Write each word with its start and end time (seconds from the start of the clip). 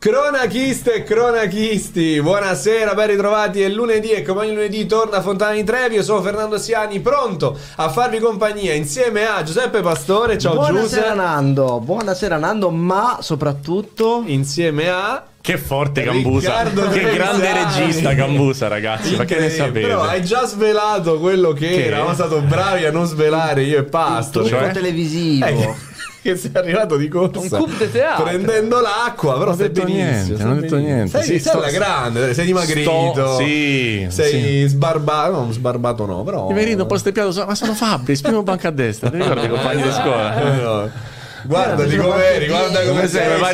Cronachiste 0.00 0.94
e 0.94 1.02
cronachisti, 1.02 2.22
buonasera, 2.22 2.94
ben 2.94 3.08
ritrovati. 3.08 3.60
È 3.60 3.68
lunedì 3.68 4.12
e 4.12 4.22
come 4.22 4.40
ogni 4.46 4.54
lunedì 4.54 4.86
torna 4.86 5.20
Fontana 5.20 5.52
di 5.52 5.62
Trevi. 5.62 5.96
Io 5.96 6.02
sono 6.02 6.22
Fernando 6.22 6.56
Siani, 6.56 7.00
pronto 7.00 7.54
a 7.76 7.90
farvi 7.90 8.18
compagnia 8.18 8.72
insieme 8.72 9.26
a 9.26 9.42
Giuseppe 9.42 9.82
Pastore. 9.82 10.38
Ciao 10.38 10.54
Buonasera 10.54 10.80
Giuseppe. 10.80 11.14
Nando, 11.16 11.80
buonasera 11.80 12.38
Nando, 12.38 12.70
ma 12.70 13.18
soprattutto 13.20 14.22
Insieme 14.24 14.88
a 14.88 15.22
Che 15.38 15.58
forte 15.58 16.02
Gambusa. 16.02 16.62
Riccardo 16.62 16.88
Che 16.88 17.00
grande 17.12 17.46
Trevisani. 17.50 17.82
regista 17.84 18.12
Gambusa, 18.14 18.68
ragazzi. 18.68 19.16
Ma 19.16 19.24
che 19.26 19.38
ne 19.38 19.50
sapete? 19.50 19.86
Però 19.86 20.00
hai 20.00 20.24
già 20.24 20.46
svelato 20.46 21.18
quello 21.18 21.52
che, 21.52 21.68
Che? 21.68 21.84
era. 21.84 21.96
Siamo 21.96 22.14
stati 22.14 22.36
bravi 22.46 22.86
a 22.86 22.90
non 22.90 23.04
svelare 23.04 23.64
io 23.64 23.80
e 23.80 23.82
Pasto. 23.84 24.40
trucco 24.44 24.48
Cioè, 24.62 24.70
televisivo. 24.72 25.44
eh, 25.44 25.74
che- 26.22 26.36
sei 26.36 26.50
arrivato 26.54 26.96
di 26.96 27.08
corsa 27.08 27.58
Un 27.58 27.76
théâtre. 27.90 28.22
prendendo 28.24 28.80
l'acqua, 28.80 29.32
però 29.38 29.50
Non 29.50 29.54
ho 29.54 29.56
detto 29.56 29.84
niente, 29.84 30.42
non 30.42 30.52
ho 30.56 30.60
detto 30.60 30.76
niente. 30.76 31.10
Sei, 31.10 31.22
Sì, 31.22 31.28
sei 31.28 31.40
sto- 31.40 31.78
grande, 31.78 32.34
sei 32.34 32.46
dimagrito. 32.46 33.10
Sto- 33.12 33.36
sì, 33.38 34.06
Sei 34.08 34.66
sbarbato, 34.68 35.32
no, 35.44 35.52
sbarbato 35.52 36.06
no, 36.06 36.22
però. 36.22 36.46
Mi 36.48 36.54
un 36.82 36.88
po' 36.88 36.96
steppiato, 36.98 37.44
ma 37.46 37.54
sono 37.54 37.74
Fabri, 37.74 38.16
primo 38.20 38.42
banco 38.42 38.66
a 38.66 38.70
destra. 38.70 39.10
Ti 39.10 39.16
ricordi 39.16 39.48
compagni 39.48 39.82
di 39.82 39.90
scuola? 39.90 40.40
Eh, 40.58 40.62
no. 40.62 40.90
Guarda 41.44 41.84
di 41.84 41.96
com'eri, 41.96 42.46
guarda 42.46 42.80
come 42.80 42.88
Come 42.90 43.08
sei, 43.08 43.20
sei, 43.22 43.40
ma 43.40 43.50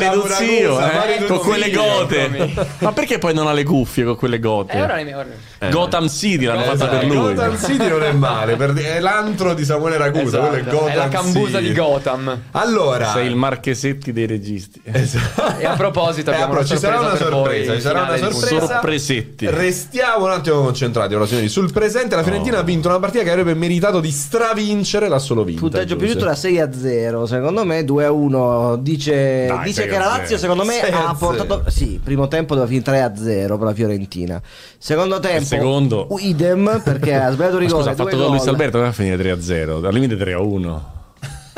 va 0.77 1.05
eh? 1.07 1.25
Con 1.25 1.39
quelle 1.39 1.71
gote. 1.71 2.53
Ma 2.79 2.91
perché 2.91 3.17
poi 3.17 3.33
non 3.33 3.47
ha 3.47 3.53
le 3.53 3.63
cuffie 3.63 4.03
con 4.03 4.15
quelle 4.15 4.39
gote? 4.39 4.79
ora 4.79 4.95
ne 4.97 5.13
ora- 5.13 5.69
Gotham 5.69 6.07
City 6.07 6.45
l'hanno 6.45 6.63
fatta 6.63 6.87
per 6.87 7.05
lui. 7.05 7.15
Gotham 7.33 7.57
City 7.57 7.87
non 7.87 8.03
è 8.03 8.11
male, 8.11 8.55
per- 8.55 8.73
è 8.73 8.99
l'antro 8.99 9.53
di 9.53 9.65
Samuele 9.65 9.97
Ragusa, 9.97 10.23
Esatto, 10.25 10.47
quello 10.47 10.67
è 10.67 10.71
Gotham 10.71 10.89
è 10.89 10.95
la 10.95 11.07
cambusa 11.07 11.57
City. 11.59 11.67
di 11.69 11.73
Gotham. 11.73 12.41
Allora, 12.51 13.11
Sei 13.11 13.27
il 13.27 13.35
Marchesetti 13.35 14.11
dei 14.13 14.25
registi. 14.25 14.81
Esatto. 14.91 15.57
E 15.59 15.65
a 15.65 15.75
proposito, 15.75 16.31
Eh, 16.31 16.33
abbiamo 16.33 16.53
però 16.53 16.63
una 16.65 16.69
ci 16.73 16.77
sarà 16.77 16.99
una 16.99 17.15
sorpresa 17.15 17.73
ci 17.75 17.81
sarà 17.81 18.01
una 18.03 18.17
sorpresa. 18.17 18.65
Sorpresetti. 18.67 19.47
Restiamo 19.49 20.25
un 20.25 20.31
attimo 20.31 20.61
concentrati, 20.61 21.13
ora 21.13 21.25
signori, 21.25 21.47
sul 21.49 21.71
presente. 21.71 22.15
La 22.15 22.23
Fiorentina 22.23 22.59
ha 22.59 22.63
vinto 22.63 22.87
una 22.89 22.99
partita 22.99 23.23
che 23.23 23.29
avrebbe 23.31 23.53
meritato 23.53 23.99
di 23.99 24.11
stravincere 24.11 25.07
l'ha 25.07 25.19
solo 25.19 25.43
vinta. 25.43 25.61
Punteggio 25.61 25.95
più 25.95 26.07
giusto 26.07 26.23
era 26.23 26.35
6 26.35 26.59
a 26.59 26.69
0. 26.73 27.25
Secondo 27.25 27.65
me 27.65 27.76
2 27.83 28.05
a 28.05 28.11
1. 28.11 28.77
Dice, 28.77 29.45
Dai, 29.47 29.63
dice 29.63 29.81
6 29.81 29.89
che 29.89 29.95
a 29.95 29.99
la 29.99 30.05
0. 30.05 30.17
Lazio, 30.17 30.37
secondo 30.37 30.63
me, 30.63 30.73
6 30.73 30.91
a 30.91 30.97
ha 31.09 31.15
0. 31.15 31.17
portato. 31.17 31.63
Sì, 31.69 31.99
primo 32.03 32.27
tempo 32.27 32.53
doveva 32.53 32.67
finire 32.67 32.85
3 32.85 33.01
a 33.01 33.15
0 33.15 33.57
per 33.57 33.67
la 33.67 33.73
Fiorentina. 33.73 34.41
Secondo 34.77 35.19
tempo, 35.19 35.45
secondo? 35.45 36.07
idem 36.19 36.81
perché 36.83 37.15
ha 37.15 37.31
sbagliato 37.31 37.55
Ma 37.55 37.61
rigore. 37.61 37.83
Scusa, 37.83 37.91
ha 37.91 37.95
fatto 37.95 38.17
gol 38.17 38.27
Luis. 38.29 38.47
Alberto, 38.47 38.77
doveva 38.77 38.93
finire 38.93 39.35
3-0. 39.35 39.85
Al 39.85 39.93
limite 39.93 40.15
3-1. 40.15 40.95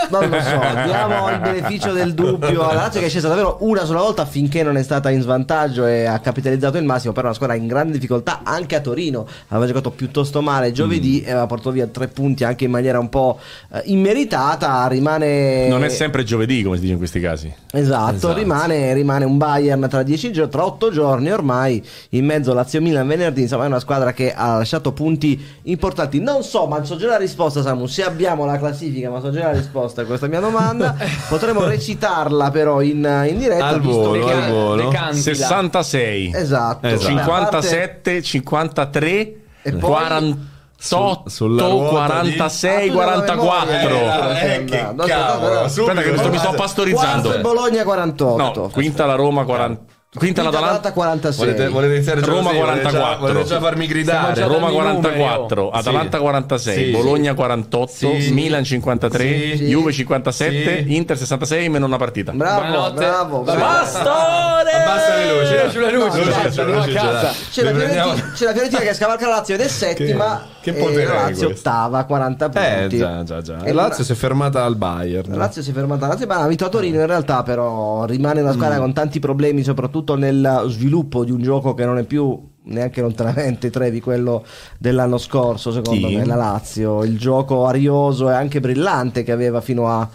Non 0.10 0.30
lo 0.30 0.40
so, 0.42 0.60
diamo 0.86 1.30
il 1.30 1.40
beneficio 1.40 1.92
del 1.92 2.14
dubbio 2.14 2.68
alla 2.68 2.82
Lazio 2.82 3.00
che 3.00 3.08
è 3.08 3.10
scesa 3.10 3.28
davvero 3.28 3.58
una 3.62 3.86
sola 3.86 4.02
volta 4.02 4.26
finché 4.26 4.64
non 4.64 4.78
è 4.78 4.84
stata 4.84 5.10
in 5.10 5.22
svantaggio 5.22 5.86
e 5.86 6.06
ha 6.06 6.20
capitalizzato 6.20 6.78
il 6.78 6.86
massimo, 6.86 7.14
però 7.14 7.28
una 7.28 7.36
squadra 7.36 7.56
in 7.56 7.68
grande 7.68 7.94
difficoltà 7.94 8.42
anche 8.44 8.76
a 8.76 8.80
Torino, 8.80 9.28
aveva 9.50 9.68
giocato 9.68 9.92
piuttosto 9.92 10.42
male 10.42 10.70
Mm. 10.70 10.74
giovedì 10.74 11.22
e 11.22 11.32
aveva 11.32 11.46
portato 11.48 11.72
via 11.72 11.88
tre 11.88 12.08
punti 12.08 12.44
anche 12.44 12.66
in 12.66 12.72
maniera 12.72 13.00
un 13.00 13.10
po' 13.10 13.40
eh, 13.74 13.82
immeritata, 13.86 14.88
rimane... 14.88 15.68
Non 15.68 15.84
è 15.84 15.90
sempre 15.90 16.24
giovedì, 16.24 16.64
come 16.64 16.76
si 16.76 16.82
dice 16.82 16.94
in 16.94 17.00
questi 17.00 17.20
casi. 17.20 17.54
Esatto, 17.72 18.16
Esatto. 18.16 18.34
Rimane, 18.34 18.94
rimane 18.94 19.26
un 19.26 19.38
Bayern 19.38 19.88
tra 19.90 20.04
dieci 20.04 20.32
giorni, 20.32 20.52
tra 20.52 20.66
otto 20.66 20.92
giorni 20.92 21.32
ormai, 21.32 21.84
in 22.10 22.26
mezzo 22.26 22.54
Lazio-Milan 22.54 23.08
venerdì, 23.08 23.42
insomma 23.42 23.64
è 23.64 23.68
una 23.68 23.80
squadra 23.80 24.14
che 24.14 24.34
ha 24.34 24.58
lasciato 24.58 24.92
punti 24.92 25.40
importanti. 25.64 26.20
Non 26.20 26.44
so, 26.44 26.66
ma 26.68 26.84
so 26.84 26.96
già 26.98 27.08
la 27.08 27.18
risposta 27.18 27.62
Samu, 27.62 27.86
se 27.86 28.04
abbiamo 28.04 28.46
la 28.46 28.58
classifica, 28.58 29.10
ma 29.10 29.20
so 29.20 29.32
già 29.32 29.46
la 29.46 29.52
risposta 29.52 29.89
a 29.98 30.06
questa 30.06 30.28
mia 30.28 30.40
domanda, 30.40 30.96
potremo 31.30 31.64
recitarla 31.66 32.50
però 32.52 32.82
in, 32.82 33.26
in 33.30 33.38
diretta. 33.38 33.66
Al 33.68 33.80
visto 33.82 33.98
volo, 34.02 34.28
al 34.28 34.50
volo. 34.52 34.84
Decantila. 34.90 35.22
66. 35.22 36.32
Esatto. 36.36 36.88
Esatto. 36.88 37.14
Beh, 37.14 37.22
a 37.22 37.26
parte- 37.26 37.62
57, 37.68 38.22
53, 38.22 39.36
E 39.62 39.72
poi- 39.74 39.80
48, 39.80 40.48
Su- 40.82 41.22
sulla 41.26 41.68
ruota 41.68 42.22
di- 42.22 42.36
46, 42.36 42.72
Ah, 42.72 42.92
memoria, 42.92 43.36
44. 43.36 44.30
Eh, 44.30 44.54
Eh, 44.54 44.64
che 44.66 44.82
no, 44.94 45.04
cavolo, 45.04 45.54
no, 45.54 45.62
no, 45.62 45.68
subito. 45.68 45.92
Aspetta 46.00 46.22
che 46.22 46.30
mi 46.30 46.38
sto 46.38 46.52
pastorizzando. 46.54 47.40
Bologna 47.42 47.84
48. 47.84 48.62
No, 48.62 48.70
quinta 48.70 49.06
la 49.06 49.16
Roma 49.16 49.44
40. 49.44 49.82
Quinta 50.12 50.42
l'Atalanta. 50.42 50.92
46. 50.92 51.46
Volete, 51.46 51.68
volete 51.68 51.94
iniziare 51.94 52.22
già 52.22 52.26
Roma 52.32 52.50
così? 52.50 52.58
Volete 52.58 52.82
già- 52.82 52.90
44. 52.90 53.28
Volete 53.28 53.46
già 53.48 53.60
farmi 53.60 53.86
gridare? 53.86 54.42
Roma 54.48 54.72
dando 54.72 54.72
i 54.72 54.94
numeri, 54.96 55.18
44, 55.20 55.64
oh. 55.66 55.70
Atalanta 55.70 56.18
Sì. 56.18 56.24
46, 56.24 56.86
Sì. 56.86 56.92
Bologna 56.92 57.34
48, 57.36 58.20
Sì. 58.20 58.32
Milan 58.34 58.64
53, 58.64 59.24
Sì. 59.58 59.66
Juve 59.68 59.92
57, 59.92 60.84
Sì. 60.88 60.96
Inter 60.96 61.16
66 61.16 61.70
meno 61.70 61.86
una 61.86 61.98
partita. 61.98 62.32
Bravo, 62.32 62.60
Buonanotte. 62.62 62.96
bravo, 62.96 63.40
bravo. 63.42 63.60
Pastore! 63.60 64.72
Abbassa 64.72 65.16
le 65.16 65.32
luci. 65.32 65.78
Le 65.80 65.92
luci, 65.92 66.18
Luce, 66.18 66.30
dai, 66.32 66.44
luce, 66.46 66.60
andiamo 66.62 66.82
a 66.82 66.86
luce, 66.86 66.98
casa. 66.98 67.34
C'è 67.52 67.62
la, 67.64 67.70
Fiorentina, 67.70 68.32
c'è 68.34 68.46
la 68.46 68.52
Fiorentina 68.54 68.82
che 68.82 68.94
scavalca 68.96 69.28
la 69.28 69.36
Lazio 69.36 69.54
ed 69.56 69.62
è 69.62 69.68
settima. 69.68 70.42
che 70.60 70.74
potere 70.74 71.06
la 71.06 71.14
Lazio 71.14 71.48
questo? 71.50 71.70
ottava, 71.70 72.04
40 72.06 72.50
punti. 72.50 72.96
Eh, 72.96 72.98
già, 72.98 73.24
già, 73.24 73.42
già. 73.42 73.58
E 73.64 73.72
Lazio 73.74 74.04
si 74.04 74.12
è 74.12 74.16
fermata 74.16 74.64
al 74.66 74.76
Bayern. 74.76 75.30
La 75.34 75.38
Lazio 75.38 75.62
si 75.62 75.70
è 75.70 75.74
fermata 75.74 76.08
la 76.08 76.14
Lazio, 76.14 76.26
ma 76.26 76.38
ha 76.38 76.48
vinto 76.48 76.66
a 76.66 76.70
Torino 76.70 77.00
in 77.00 77.06
realtà 77.06 77.44
però 77.44 78.06
rimane 78.06 78.42
una 78.42 78.54
squadra 78.54 78.78
Mm. 78.78 78.80
con 78.80 78.94
tanti 78.94 79.20
problemi 79.20 79.62
soprattutto 79.62 79.98
nel 80.16 80.66
sviluppo 80.68 81.24
di 81.24 81.32
un 81.32 81.42
gioco 81.42 81.74
che 81.74 81.86
non 81.86 81.98
è 81.98 82.04
più 82.04 82.48
neanche 82.64 83.02
lontanamente 83.02 83.70
Trevi 83.70 84.00
quello 84.00 84.46
dell'anno 84.78 85.18
scorso 85.18 85.72
secondo 85.72 86.08
Chi? 86.08 86.16
me 86.16 86.26
la 86.26 86.36
Lazio 86.36 87.04
il 87.04 87.18
gioco 87.18 87.66
arioso 87.66 88.30
e 88.30 88.34
anche 88.34 88.60
brillante 88.60 89.24
che 89.24 89.32
aveva 89.32 89.62
fino 89.62 89.88
a 89.88 90.08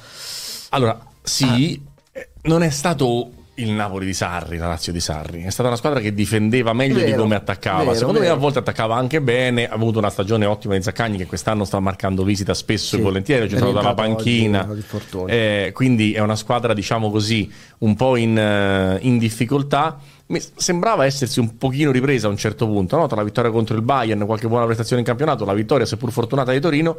Allora, 0.71 0.99
sì, 1.23 1.81
eh, 2.13 2.29
non 2.43 2.63
è 2.63 2.71
stato 2.71 3.31
il 3.57 3.71
Napoli 3.71 4.05
di 4.07 4.15
Sarri, 4.15 4.57
la 4.59 4.67
Lazio 4.67 4.93
di 4.93 4.99
Sarri, 5.01 5.43
è 5.45 5.51
stata 5.51 5.69
una 5.69 5.77
squadra 5.77 6.01
che 6.01 6.13
difendeva 6.13 6.73
meglio 6.73 6.99
di 6.99 7.11
Vero, 7.11 7.23
come 7.23 7.37
attaccava. 7.37 7.85
vero, 7.85 7.95
Secondo 7.95 8.19
me 8.19 8.27
vero. 8.27 8.37
a 8.37 8.39
volte 8.41 8.59
attaccava 8.59 8.97
anche 8.97 9.21
bene, 9.21 9.69
ha 9.69 9.75
avuto 9.75 9.99
una 9.99 10.11
stagione 10.11 10.45
ottima 10.45 10.75
di 10.75 10.83
Zaccagni 10.83 11.17
che 11.17 11.27
quest'anno 11.27 11.65
sta 11.65 11.79
marcando 11.79 12.25
visita 12.25 12.53
spesso 12.55 12.97
Sì, 12.97 13.01
e 13.01 13.03
volentieri, 13.05 13.49
ci 13.49 13.57
sono 13.57 13.71
dalla 13.73 13.95
panchina. 13.95 14.67
oggi, 14.69 14.83
di. 14.83 15.29
Eh, 15.29 15.71
quindi 15.73 16.13
è 16.15 16.21
una 16.21 16.37
squadra, 16.37 16.75
diciamo 16.75 17.11
così, 17.11 17.51
un 17.79 17.95
po' 17.95 18.17
in, 18.17 18.37
eh, 18.37 18.99
in 19.03 19.19
difficoltà. 19.19 19.99
Mi 20.27 20.41
sembrava 20.57 21.05
essersi 21.05 21.39
un 21.39 21.57
pochino 21.57 21.93
ripresa 21.93 22.27
a 22.27 22.31
un 22.31 22.37
certo 22.37 22.67
punto, 22.67 22.97
no? 22.97 23.07
tra 23.07 23.17
la 23.17 23.25
vittoria 23.25 23.51
contro 23.51 23.77
il 23.77 23.83
Bayern, 23.83 24.25
qualche 24.27 24.49
buona 24.49 24.65
prestazione 24.65 25.01
in 25.03 25.07
campionato, 25.07 25.45
la 25.45 25.53
vittoria 25.55 25.87
seppur 25.87 26.11
fortunata 26.11 26.51
di 26.51 26.61
Torino. 26.61 26.97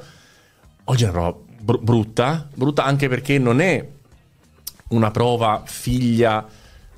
Oggi 0.86 1.04
è 1.04 1.10
una 1.10 1.14
prova 1.14 1.36
br- 1.60 1.80
brutta, 1.82 2.48
brutta 2.54 2.86
anche 2.86 3.10
perché 3.10 3.40
non 3.40 3.60
è 3.60 3.86
una 4.90 5.12
prova 5.12 5.64
figlia 5.66 6.46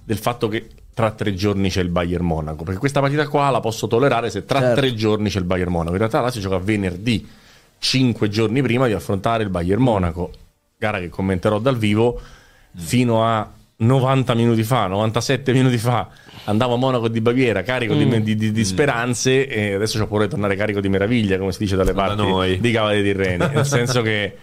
del 0.04 0.18
fatto 0.18 0.48
che 0.48 0.68
tra 0.94 1.12
tre 1.12 1.34
giorni 1.36 1.70
c'è 1.70 1.82
il 1.82 1.90
Bayern 1.90 2.26
Monaco. 2.26 2.64
Perché 2.64 2.80
questa 2.80 3.00
partita 3.02 3.28
qua 3.28 3.50
la 3.50 3.60
posso 3.60 3.88
tollerare 3.88 4.30
se 4.30 4.46
tra 4.46 4.60
Certo. 4.60 4.80
tre 4.80 4.94
giorni 4.96 5.30
c'è 5.30 5.40
il 5.40 5.46
Bayern 5.46 5.72
Monaco. 5.72 5.92
In 5.92 5.98
realtà 6.00 6.18
la 6.18 6.26
Lazio 6.26 6.42
gioca 6.42 6.58
venerdì, 6.58 7.28
cinque 7.78 8.30
giorni 8.30 8.62
prima 8.62 8.88
di 8.88 8.94
affrontare 8.94 9.44
il 9.44 9.50
Bayern 9.50 9.82
Monaco. 9.82 10.32
Gara 10.78 11.00
che 11.00 11.10
commenterò 11.10 11.60
dal 11.60 11.78
vivo 11.78 12.20
fino 12.76 13.24
a 13.24 13.48
90 13.80 14.34
minuti 14.34 14.64
fa, 14.64 14.88
97 14.88 15.54
minuti 15.54 15.78
fa. 15.78 16.10
Andavo 16.46 16.76
a 16.76 16.78
Monaco 16.78 17.08
di 17.10 17.22
Baviera 17.22 17.62
carico 17.62 17.94
di, 17.94 18.24
di- 18.24 18.36
di- 18.36 18.52
di 18.52 18.66
speranze 18.66 19.48
e 19.48 19.74
adesso 19.74 20.00
c'ho 20.00 20.08
paura 20.08 20.24
di 20.24 20.30
tornare 20.32 20.56
carico 20.56 20.80
di 20.80 20.90
meraviglia, 20.90 21.38
come 21.38 21.52
si 21.52 21.60
dice 21.60 21.76
dalle 21.76 21.94
Da 21.94 22.02
parti 22.06 22.22
noi. 22.24 22.60
di 22.60 22.72
Cava 22.72 22.92
dei 22.92 23.04
Tirreni. 23.04 23.50
Nel 23.54 23.66
senso 23.66 24.02
che 24.02 24.36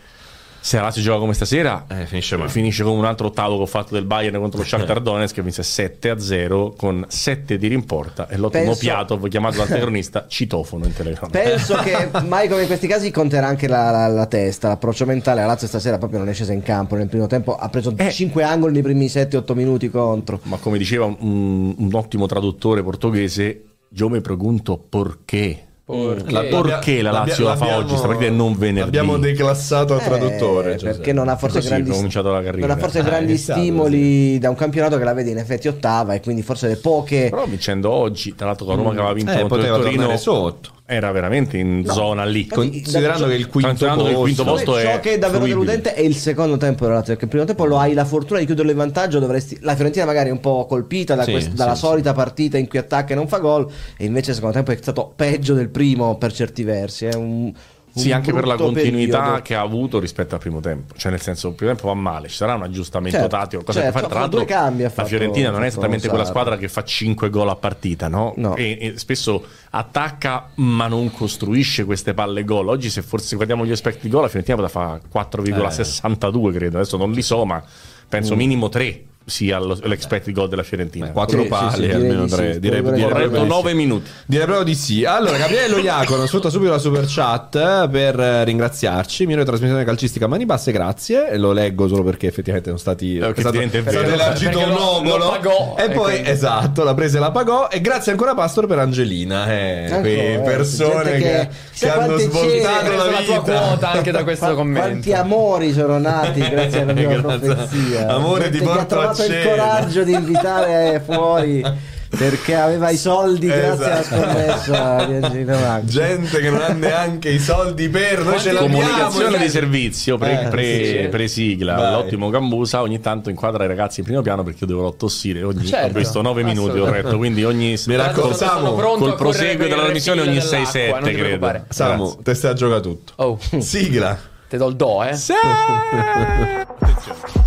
se 0.65 0.79
la 0.79 0.85
Lazio 0.85 1.03
gioca 1.03 1.19
come 1.19 1.35
stasera, 1.35 1.85
Eh, 1.89 2.07
finisce 2.07 2.39
male. 2.39 2.49
finisce 2.49 2.83
come 2.85 2.97
un 2.97 3.05
altro 3.05 3.27
ottavo 3.27 3.57
che 3.57 3.63
ho 3.65 3.67
fatto 3.67 3.93
del 3.93 4.07
Bayern 4.07 4.39
contro 4.39 4.61
lo 4.61 4.65
Shakhtar 4.67 5.03
Donetsk 5.03 5.35
che 5.35 5.43
vinse 5.43 5.63
7 5.63 6.09
a 6.09 6.19
0 6.19 6.73
con 6.75 7.05
7 7.07 7.59
tiri 7.59 7.75
in 7.75 7.85
porta 7.85 8.27
e 8.29 8.39
l'ottimo 8.39 8.65
Penso- 8.65 8.79
Piatov 8.81 9.29
chiamato 9.29 9.59
dal 9.59 9.67
telecronista 9.67 10.25
citofono 10.29 10.87
in 10.87 10.95
telecronaca. 10.95 11.39
penso 11.39 11.75
che 11.77 12.09
mai 12.27 12.49
come 12.49 12.63
in 12.63 12.67
questi 12.67 12.87
casi 12.87 13.11
conterà 13.11 13.47
anche 13.47 13.69
la, 13.69 13.91
la- 13.91 14.07
la 14.09 14.25
testa 14.27 14.69
l'approccio 14.69 15.05
mentale 15.05 15.43
la 15.43 15.47
Lazio 15.49 15.69
stasera 15.69 15.99
proprio 15.99 16.19
non 16.21 16.29
è 16.31 16.33
scesa 16.33 16.55
in 16.55 16.63
campo 16.63 16.97
nel 16.97 17.09
primo 17.09 17.27
tempo 17.27 17.55
ha 17.57 17.69
preso 17.69 17.93
Eh. 17.99 18.11
5 18.11 18.43
angoli 18.43 18.73
nei 18.73 18.83
primi 18.83 19.05
7-8 19.07 19.53
minuti 19.55 19.91
contro 19.91 20.41
Ma 20.45 20.57
come 20.57 20.79
diceva 20.79 21.05
un, 21.05 21.75
un 21.77 21.91
ottimo 21.93 22.25
traduttore 22.25 22.83
portoghese, 22.83 23.63
io 23.97 24.09
mi 24.09 24.21
pregunto 24.23 24.79
perché. 24.79 25.64
Perché? 25.87 26.33
La- 26.33 26.41
perché 26.63 27.03
la 27.03 27.11
Lazio 27.11 27.45
la 27.45 27.57
fa 27.57 27.77
oggi, 27.77 27.95
sta 27.95 28.07
partita 28.07 28.31
e 28.31 28.35
non 28.35 28.55
venerdì? 28.57 28.81
L'abbiamo 28.81 29.19
declassato 29.19 29.93
al 29.93 30.01
Eh, 30.01 30.05
traduttore. 30.05 30.79
cioè, 30.79 30.93
perché 30.93 31.13
non 31.13 31.29
ha 31.29 31.37
forse 31.37 31.61
grandi, 31.61 31.91
carriera. 31.91 32.59
non 32.59 32.71
ha 32.71 32.77
forse 32.77 32.99
Ah, 33.01 33.03
grandi 33.03 33.37
stimoli 33.37 34.39
da 34.39 34.49
un 34.49 34.57
campionato 34.57 34.97
che 34.97 35.05
la 35.05 35.13
vede 35.13 35.31
in 35.31 35.39
effetti 35.39 35.69
ottava 35.69 36.15
e 36.15 36.21
quindi 36.23 36.41
forse 36.43 36.69
le 36.69 36.77
poche 36.77 37.29
Però 37.29 37.45
vincendo 37.45 37.91
oggi, 37.91 38.35
tra 38.35 38.47
l'altro 38.47 38.65
con 38.65 38.77
Roma 38.77 38.93
che 38.93 38.97
aveva 38.99 39.13
vinto 39.13 39.33
Eh, 39.33 39.41
contro 39.41 39.59
il 39.61 39.67
Torino, 39.67 40.17
sotto. 40.17 40.71
Era 40.87 41.11
veramente 41.13 41.57
in 41.57 41.83
zona 41.87 42.25
lì. 42.25 42.47
Con- 42.47 42.69
Considerando 42.71 43.27
che 43.27 43.35
il 43.35 43.49
quinto 43.49 43.87
che 43.87 44.11
il 44.11 44.17
quinto 44.17 44.45
posto- 44.45 44.73
posto 44.73 44.81
ciò 44.83 44.95
è 44.97 45.01
che 45.01 45.15
è 45.15 45.19
davvero 45.19 45.45
fruibile. 45.45 45.65
deludente 45.67 45.95
è 45.95 46.01
il 46.03 46.15
secondo 46.15 46.57
tempo 46.59 46.85
della 46.87 47.01
perché 47.01 47.25
il 47.25 47.31
primo 47.31 47.45
tempo 47.47 47.65
lo 47.65 47.79
hai 47.79 47.95
la 47.95 48.05
fortuna 48.05 48.39
di 48.41 48.45
chiuderlo 48.47 48.71
in 48.71 48.77
vantaggio 48.77 49.19
dovresti 49.19 49.57
la 49.63 49.75
Fiorentina 49.75 50.05
magari 50.05 50.29
è 50.29 50.33
un 50.33 50.41
po' 50.41 50.67
colpita 50.67 51.15
da 51.15 51.25
Sì, 51.25 51.31
quest- 51.31 51.49
sì, 51.51 51.55
dalla 51.55 51.75
sì. 51.75 51.81
solita 51.81 52.13
partita 52.13 52.59
in 52.59 52.69
cui 52.69 52.79
attacca 52.79 53.13
e 53.13 53.17
non 53.17 53.29
fa 53.29 53.39
gol 53.39 53.67
e 53.97 54.05
invece 54.05 54.31
il 54.31 54.35
secondo 54.37 54.57
tempo 54.57 54.73
è 54.73 54.77
stato 54.81 55.11
peggio 55.17 55.55
del 55.55 55.71
primo 55.71 56.19
per 56.19 56.33
certi 56.35 56.63
versi 56.65 57.07
è 57.07 57.15
un 57.15 57.51
Sì, 57.95 58.11
anche 58.11 58.33
per 58.33 58.47
la 58.47 58.57
continuità 58.57 59.19
periodo. 59.19 59.43
che 59.43 59.55
ha 59.55 59.61
avuto 59.61 60.01
rispetto 60.01 60.35
al 60.35 60.41
primo 60.41 60.61
tempo. 60.61 60.95
Cioè, 60.97 61.13
nel 61.13 61.21
senso, 61.21 61.49
il 61.49 61.55
primo 61.55 61.73
tempo 61.73 61.89
va 61.89 61.95
male, 61.95 62.29
ci 62.29 62.35
sarà 62.35 62.55
un 62.55 62.63
aggiustamento 62.63 63.17
Certo, 63.17 63.37
tattico. 63.37 63.63
Cosa 63.63 63.81
certo, 63.81 63.95
che 63.95 64.01
fa, 64.01 64.07
ha 64.07 64.11
tra 64.11 64.21
l'altro, 64.21 64.39
due 64.39 64.49
cambi, 64.49 64.85
ha 64.85 64.93
la 64.95 65.05
Fiorentina 65.05 65.51
non 65.51 65.63
è 65.63 65.67
esattamente 65.67 66.09
quella 66.09 66.25
squadra 66.25 66.57
che 66.57 66.69
fa 66.69 66.83
5 66.83 67.31
gol 67.31 67.49
a 67.49 67.57
partita, 67.57 68.09
no? 68.09 68.35
No. 68.37 68.57
E, 68.57 68.79
e 68.81 68.99
spesso 68.99 69.45
attacca, 69.71 70.51
ma 70.57 70.89
non 70.89 71.13
costruisce 71.13 71.85
queste 71.85 72.15
palle 72.15 72.45
gol. 72.45 72.69
Oggi, 72.69 72.91
se 72.91 73.03
forse 73.03 73.37
guardiamo 73.37 73.65
gli 73.65 73.71
expected 73.71 74.11
goal, 74.11 74.23
la 74.23 74.29
Fiorentina 74.29 74.57
poteva 74.57 74.81
fare 74.81 75.01
4,62, 75.13 76.53
credo. 76.53 76.79
Adesso 76.79 76.97
non 76.97 77.13
li 77.13 77.23
so, 77.23 77.45
ma 77.45 77.63
penso 78.09 78.35
minimo 78.35 78.69
3 78.69 79.05
sia 79.27 79.59
lo- 79.59 79.79
l'expected 79.83 80.35
goal 80.35 80.49
della 80.49 80.63
Fiorentina. 80.63 81.11
Quattro 81.11 81.39
Sì, 81.39 81.45
sì, 81.45 81.49
palle, 81.49 81.87
sì, 81.89 81.91
almeno 81.95 82.23
di 82.25 82.29
sì. 82.31 82.35
tre. 82.37 82.59
Direi, 82.61 82.83
di 82.83 83.01
sì. 83.01 83.47
9 83.47 83.73
minuti. 83.75 84.11
Direi 84.27 84.45
proprio 84.45 84.65
di 84.67 84.75
sì. 84.75 85.05
Allora, 85.05 85.37
Gabriele 85.39 85.81
Iacono 85.81 86.27
sfrutta 86.27 86.51
subito 86.51 86.71
la 86.73 86.79
super 86.79 87.05
chat 87.07 87.55
eh, 87.57 87.89
per 87.91 88.21
eh, 88.21 88.45
ringraziarci. 88.45 89.25
Migliore 89.27 89.45
trasmissione 89.45 89.85
calcistica 89.85 90.27
Mani 90.27 90.45
Basse, 90.45 90.73
grazie. 90.73 91.37
Lo 91.39 91.53
leggo 91.53 91.89
solo 91.89 92.03
perché 92.03 92.27
effettivamente 92.27 92.69
sono 92.69 92.81
stati. 92.81 93.17
Eh, 93.17 93.33
è 93.33 93.41
stato, 93.41 93.59
è 93.61 93.69
stato 93.69 93.99
elargito 94.01 94.51
Perché 94.59 94.65
un 94.65 94.77
lo- 94.77 94.97
obolo. 94.97 95.29
pagò. 95.31 95.75
E 95.79 95.91
poi, 95.91 96.13
quindi- 96.13 96.31
esatto, 96.31 96.83
la 96.85 96.95
presa 96.95 97.17
e 97.17 97.21
la 97.21 97.31
pagò. 97.31 97.69
E 97.71 97.81
grazie 97.81 98.13
ancora, 98.13 98.35
Pastor, 98.35 98.67
per 98.67 98.79
Angelina. 98.79 99.51
Eh, 99.51 99.85
Ancora, 99.91 100.09
eh, 100.09 100.41
persone 100.45 101.13
che, 101.19 101.49
che- 101.79 101.89
hanno 101.89 102.19
svoltato 102.19 102.73
la 102.73 103.03
preso 103.05 103.11
la 103.11 103.23
tua 103.23 103.41
vita. 103.41 103.59
quota 103.61 103.91
anche 103.91 104.11
da 104.11 104.23
questo 104.23 104.45
Qua- 104.47 104.55
commento. 104.55 104.89
Quanti 104.89 105.13
amori 105.13 105.73
sono 105.73 105.99
nati 105.99 106.41
grazie 106.49 106.81
alla 106.83 106.93
mia 106.93 107.09
Grazie. 107.21 107.39
profezia. 107.49 108.07
Amore 108.09 108.47
ha 108.47 108.63
porto 108.63 109.13
trovato 109.15 109.23
il 109.23 109.29
cena. 109.43 109.51
coraggio 109.51 110.05
di 110.05 110.13
invitare 110.13 111.03
fuori 111.05 111.93
perché 112.17 112.55
aveva 112.55 112.91
i 112.91 112.97
soldi 112.97 113.49
grazie 113.49 113.85
alla 113.87 114.01
Esatto. 114.01 114.23
scommessa. 114.23 115.81
Gente 115.85 116.39
che 116.41 116.49
non 116.51 116.61
ha 116.63 116.69
neanche 116.69 117.29
i 117.29 117.41
soldi 117.41 117.89
per 117.89 118.23
noi 118.23 118.39
ce. 118.39 118.55
Comunicazione 118.55 119.37
di 119.39 119.49
servizio 119.49 120.17
pre, 120.17 120.43
Eh, 120.45 120.49
pre- 120.49 120.85
sì. 121.03 121.09
pre-sigla. 121.09 121.75
Vai. 121.75 121.91
L'ottimo 121.93 122.31
Gambusa 122.31 122.83
ogni 122.83 123.01
tanto 123.01 123.31
inquadra 123.31 123.65
i 123.65 123.67
ragazzi 123.67 123.99
in 123.99 124.07
primo 124.07 124.23
piano 124.23 124.45
perché 124.45 124.61
io 124.63 124.69
dovrò 124.69 124.93
tossire. 124.93 125.43
Ogni, 125.43 125.67
Certo, 125.67 125.97
ho 125.97 125.99
visto 125.99 126.23
9 126.23 126.45
minuti, 126.45 126.79
ho 126.79 126.89
retto. 126.89 127.17
Quindi 127.17 127.43
ogni 127.43 127.75
Mi 127.87 127.97
raccomando, 127.97 128.75
col 128.75 129.17
proseguo 129.17 129.65
della 129.67 129.75
il 129.75 129.81
trasmissione 129.83 130.21
ogni 130.21 130.35
refill 130.35 130.63
6-7, 130.63 130.73
dell'acqua, 130.73 131.01
non 131.01 131.09
ti 131.09 131.15
credo. 131.17 131.63
Samu, 131.69 132.03
Grazie. 132.05 132.23
te 132.23 132.35
stai 132.35 132.51
a 132.51 132.55
gioca 132.55 132.79
tutto. 132.81 133.13
Oh, 133.17 133.39
Sigla. 133.59 134.17
te 134.49 134.57
do 134.57 134.69
il 134.69 134.77
do, 134.77 135.03
eh. 135.03 135.17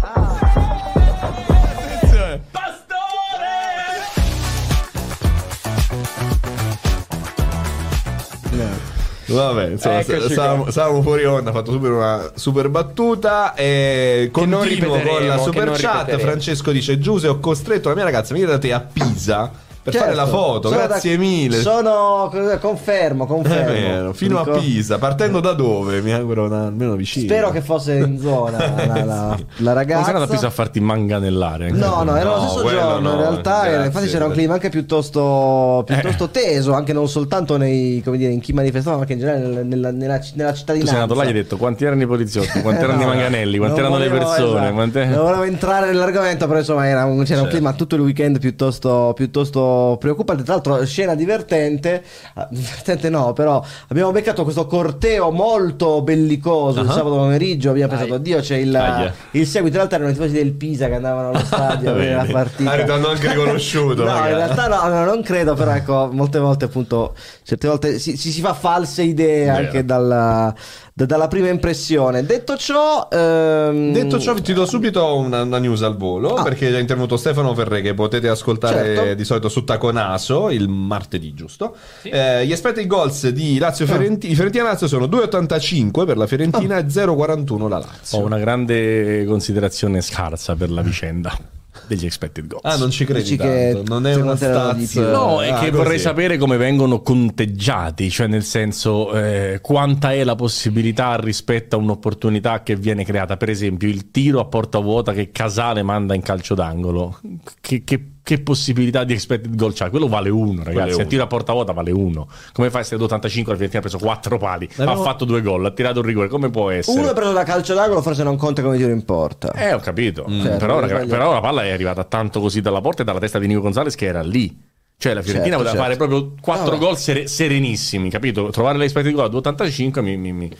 Vabbè, 9.27 9.69
insomma, 9.71 10.03
qua. 10.03 10.71
Samu 10.71 11.01
fuori 11.01 11.25
onda 11.25 11.49
ha 11.49 11.53
fatto 11.53 11.71
subito 11.71 11.95
una 11.95 12.31
super 12.35 12.69
battuta 12.69 13.53
e 13.55 14.29
continuo 14.31 14.59
con 14.59 15.27
la 15.27 15.37
super 15.37 15.71
chat. 15.71 16.17
Francesco 16.17 16.71
dice: 16.71 16.99
Giuse, 16.99 17.27
ho 17.27 17.39
costretto 17.39 17.89
la 17.89 17.95
mia 17.95 18.05
ragazza 18.05 18.31
a 18.31 18.35
venire 18.35 18.51
da 18.51 18.57
te 18.57 18.73
a 18.73 18.79
Pisa 18.79 19.65
per 19.87 19.93
Certo, 19.95 20.09
fare 20.15 20.15
la 20.25 20.27
foto. 20.27 20.67
sono 20.67 20.81
Grazie 20.85 21.11
da- 21.15 21.21
mille. 21.21 21.61
Sono 21.61 22.29
confermo, 22.59 23.25
confermo. 23.25 23.71
vero, 23.71 24.13
fino 24.13 24.39
a 24.39 24.43
Dico- 24.43 24.57
Pisa, 24.59 24.97
partendo 24.97 25.39
da 25.39 25.53
dove? 25.53 26.01
Mi 26.01 26.11
auguro 26.11 26.45
una- 26.47 26.65
almeno 26.65 26.95
vicino. 26.95 27.23
Spero 27.25 27.51
che 27.51 27.61
fosse 27.61 27.93
in 27.93 28.19
zona 28.19 28.57
la, 28.75 28.85
la- 28.85 29.03
la 29.05 29.25
Non 29.27 29.45
sei 29.55 29.73
ragazza. 29.73 30.07
andato 30.07 30.23
a 30.25 30.27
Pisa 30.27 30.47
a 30.47 30.49
farti 30.49 30.81
manganellare. 30.81 31.71
No, 31.71 32.03
no, 32.03 32.17
era 32.17 32.31
lo 32.31 32.35
No, 32.35 32.47
stesso 32.49 32.61
quello 32.63 32.79
giorno. 32.81 32.99
no, 33.09 33.15
in 33.15 33.19
realtà, 33.21 33.61
grazie. 33.69 33.85
infatti, 33.85 34.07
c'era 34.07 34.25
un 34.25 34.31
clima 34.33 34.53
anche 34.55 34.67
piuttosto, 34.69 35.83
piuttosto 35.85 36.25
Eh. 36.25 36.31
teso, 36.31 36.73
anche 36.73 36.91
non 36.91 37.07
soltanto 37.07 37.55
nei, 37.55 38.01
come 38.03 38.17
dire, 38.17 38.31
in 38.33 38.41
chi 38.41 38.51
manifestava, 38.51 38.95
ma 38.97 39.01
anche 39.03 39.13
in 39.13 39.19
generale 39.19 39.45
nel- 39.47 39.65
nella, 39.65 39.91
nella, 39.91 40.19
nella 40.33 40.51
Tu 40.51 40.57
cittadinanza. 40.57 40.91
sei 40.93 41.01
andato 41.01 41.17
là 41.17 41.23
e 41.23 41.25
gli 41.31 41.35
hai 41.35 41.41
detto 41.43 41.55
quanti 41.55 41.85
erano 41.85 42.01
i 42.01 42.07
poliziotti, 42.07 42.59
quanti 42.61 42.81
Eh, 42.81 42.83
erano 42.83 42.99
i 43.01 43.05
no, 43.05 43.09
manganelli, 43.11 43.57
quante 43.57 43.81
non 43.81 43.91
erano 43.93 44.03
le 44.03 44.09
volevo- 44.09 44.29
persone. 44.31 44.59
esatto. 44.59 44.73
quante- 44.73 45.05
Non 45.05 45.23
volevo 45.23 45.43
entrare 45.43 45.87
nell'argomento, 45.87 46.45
però 46.47 46.59
insomma 46.59 46.87
era 46.87 47.05
un- 47.05 47.23
c'era 47.23 47.39
un 47.39 47.45
Certo. 47.45 47.49
clima 47.49 47.73
tutto 47.73 47.95
il 47.95 48.01
weekend 48.01 48.39
piuttosto, 48.39 49.13
piuttosto 49.15 49.75
preoccupante. 49.99 50.43
Tra 50.43 50.53
l'altro, 50.53 50.83
scena 50.85 51.15
divertente, 51.15 52.03
ah, 52.35 52.47
divertente 52.49 53.09
no, 53.09 53.33
però 53.33 53.63
abbiamo 53.89 54.11
beccato 54.11 54.43
questo 54.43 54.65
corteo 54.67 55.31
molto 55.31 56.01
bellicoso 56.01 56.81
il 56.81 56.87
Ah. 56.89 56.91
sabato 56.91 57.15
pomeriggio. 57.15 57.69
Abbiamo 57.69 57.89
Dai. 57.89 57.97
pensato, 57.99 58.19
oddio, 58.19 58.39
c'è 58.39 58.55
il, 58.57 59.13
il 59.31 59.45
seguito. 59.47 59.75
In 59.75 59.81
realtà 59.87 59.95
erano 59.95 60.09
i 60.11 60.13
tifosi 60.13 60.33
del 60.33 60.53
Pisa 60.53 60.87
che 60.87 60.95
andavano 60.95 61.29
allo 61.29 61.39
stadio 61.45 61.89
a 61.89 61.93
vedere 61.93 62.15
la 62.15 62.25
partita. 62.31 62.71
Ah, 62.71 62.93
hanno 62.93 63.07
anche 63.09 63.27
riconosciuto. 63.29 64.03
No, 64.03 64.11
magari. 64.11 64.31
in 64.31 64.37
realtà 64.37 64.67
no, 64.67 64.87
no, 64.87 65.03
non 65.05 65.21
credo, 65.21 65.53
però 65.53 65.71
ecco, 65.75 66.09
molte 66.11 66.39
volte 66.39 66.65
appunto, 66.65 67.13
certe 67.43 67.67
volte 67.67 67.99
si, 67.99 68.17
si- 68.17 68.31
si 68.31 68.41
fa 68.41 68.53
false 68.53 69.03
idee 69.03 69.45
Vero. 69.45 69.57
anche 69.57 69.85
dalla, 69.85 70.53
da- 70.93 71.05
dalla 71.05 71.27
prima 71.27 71.49
impressione. 71.49 72.25
Detto 72.25 72.55
ciò, 72.57 73.07
ehm, 73.11 73.91
Detto 73.93 74.19
ciò, 74.19 74.33
ti 74.35 74.53
do 74.53 74.65
subito 74.65 75.15
una, 75.15 75.41
una 75.43 75.59
news 75.59 75.81
al 75.83 75.95
volo 75.97 76.33
Ah. 76.35 76.43
perché 76.43 76.67
è 76.69 76.79
intervenuto 76.79 77.17
Stefano 77.17 77.53
Ferre 77.53 77.81
che 77.81 77.93
potete 77.93 78.27
ascoltare 78.29 78.95
Certo. 78.95 79.13
di 79.13 79.23
solito 79.25 79.49
su 79.49 79.63
Taconaso 79.67 80.49
il 80.49 80.69
martedì, 80.69 81.33
giusto? 81.33 81.75
Eh, 82.03 82.45
gli 82.47 82.51
expected 82.51 82.87
goals 82.87 83.27
di 83.29 83.57
Lazio 83.57 83.83
Ah. 83.85 83.89
Fiorentina, 83.89 84.33
Fiorentina 84.33 84.63
Lazio 84.63 84.87
sono 84.87 85.05
2,85 85.07 86.05
per 86.05 86.15
la 86.17 86.25
Fiorentina 86.25 86.75
Ah. 86.75 86.79
e 86.79 86.89
0,41 86.89 87.67
la 87.67 87.79
Lazio. 87.79 88.17
Ho 88.17 88.23
una 88.25 88.39
grande 88.39 89.25
considerazione 89.25 90.01
scarsa 90.01 90.55
per 90.55 90.71
la 90.71 90.81
vicenda 90.81 91.37
degli 91.85 92.05
expected 92.05 92.47
goals. 92.47 92.63
Ah, 92.65 92.75
non 92.77 92.89
ci 92.89 93.05
credi 93.05 93.21
Dici 93.21 93.37
che 93.37 93.71
tanto, 93.73 93.93
non 93.93 94.07
è 94.07 94.15
una 94.15 94.35
stats. 94.35 94.95
No, 94.95 95.41
è 95.43 95.49
Ah, 95.49 95.59
che 95.59 95.65
così. 95.69 95.71
vorrei 95.77 95.99
sapere 95.99 96.37
come 96.37 96.57
vengono 96.57 97.01
conteggiati, 97.01 98.09
cioè 98.09 98.25
nel 98.27 98.43
senso 98.43 99.13
eh, 99.13 99.59
quanta 99.61 100.11
è 100.11 100.23
la 100.23 100.35
possibilità 100.35 101.15
rispetto 101.17 101.75
a 101.75 101.79
un'opportunità 101.79 102.63
che 102.63 102.75
viene 102.75 103.05
creata. 103.05 103.37
Per 103.37 103.49
esempio, 103.49 103.87
il 103.87 104.09
tiro 104.11 104.39
a 104.39 104.45
porta 104.45 104.79
vuota 104.79 105.13
che 105.13 105.29
Casale 105.31 105.83
manda 105.83 106.13
in 106.15 106.21
calcio 106.23 106.55
d'angolo. 106.55 107.19
Che, 107.61 107.83
che- 107.83 108.05
che 108.27 108.41
possibilità 108.41 109.05
di 109.05 109.13
expected 109.13 109.55
goal 109.55 109.73
c'ha? 109.73 109.89
Quello 109.89 110.09
vale 110.09 110.27
uno, 110.27 110.61
ragazzi. 110.61 110.95
uno. 110.95 111.01
Il 111.03 111.07
tiro 111.07 111.23
a 111.23 111.27
porta 111.27 111.53
vuota 111.53 111.71
vale 111.71 111.91
uno. 111.91 112.27
Come 112.51 112.69
fai 112.69 112.83
se 112.83 112.95
ad 112.95 113.01
85 113.01 113.53
la 113.53 113.57
Fiorentina 113.57 113.85
ha 113.85 113.89
preso 113.89 114.05
quattro 114.05 114.37
pali? 114.37 114.67
Ma 114.75 114.83
no. 114.83 114.91
Ha 114.91 114.95
fatto 114.97 115.23
due 115.23 115.41
gol, 115.41 115.63
ha 115.63 115.71
tirato 115.71 116.01
un 116.01 116.05
rigore. 116.05 116.27
Come 116.27 116.49
può 116.49 116.69
essere? 116.69 116.99
uno 116.99 117.11
è 117.11 117.13
preso 117.13 117.31
da 117.31 117.43
calcio 117.43 117.73
d'angolo, 117.73 118.01
forse 118.01 118.23
non 118.23 118.35
conta 118.35 118.61
come 118.61 118.75
tiro 118.75 118.91
in 118.91 119.05
porta. 119.05 119.53
Eh, 119.53 119.71
ho 119.71 119.79
capito. 119.79 120.25
Certo, 120.27 120.57
però, 120.57 121.05
però 121.05 121.31
la 121.31 121.39
palla 121.39 121.63
è 121.63 121.69
arrivata 121.69 122.03
tanto 122.03 122.41
così 122.41 122.59
dalla 122.59 122.81
porta 122.81 123.03
e 123.03 123.05
dalla 123.05 123.19
testa 123.19 123.39
di 123.39 123.47
Nico 123.47 123.61
Gonzalez 123.61 123.95
che 123.95 124.07
era 124.07 124.21
lì. 124.21 124.53
Cioè 124.99 125.13
la 125.13 125.21
Fiorentina 125.21 125.57
Certo, 125.57 125.69
poteva 125.71 125.85
certo. 125.93 126.07
fare 126.07 126.09
proprio 126.09 126.33
4 126.41 126.73
Ah, 126.73 126.77
gol 126.79 126.97
sere- 126.97 127.27
serenissimi, 127.27 128.09
capito? 128.09 128.49
Trovare 128.49 128.79
l'expected 128.79 129.13
goal 129.13 129.25
ad 129.27 129.35
85 129.35 130.01
mi, 130.01 130.17
mi- 130.17 130.33
mi- 130.33 130.51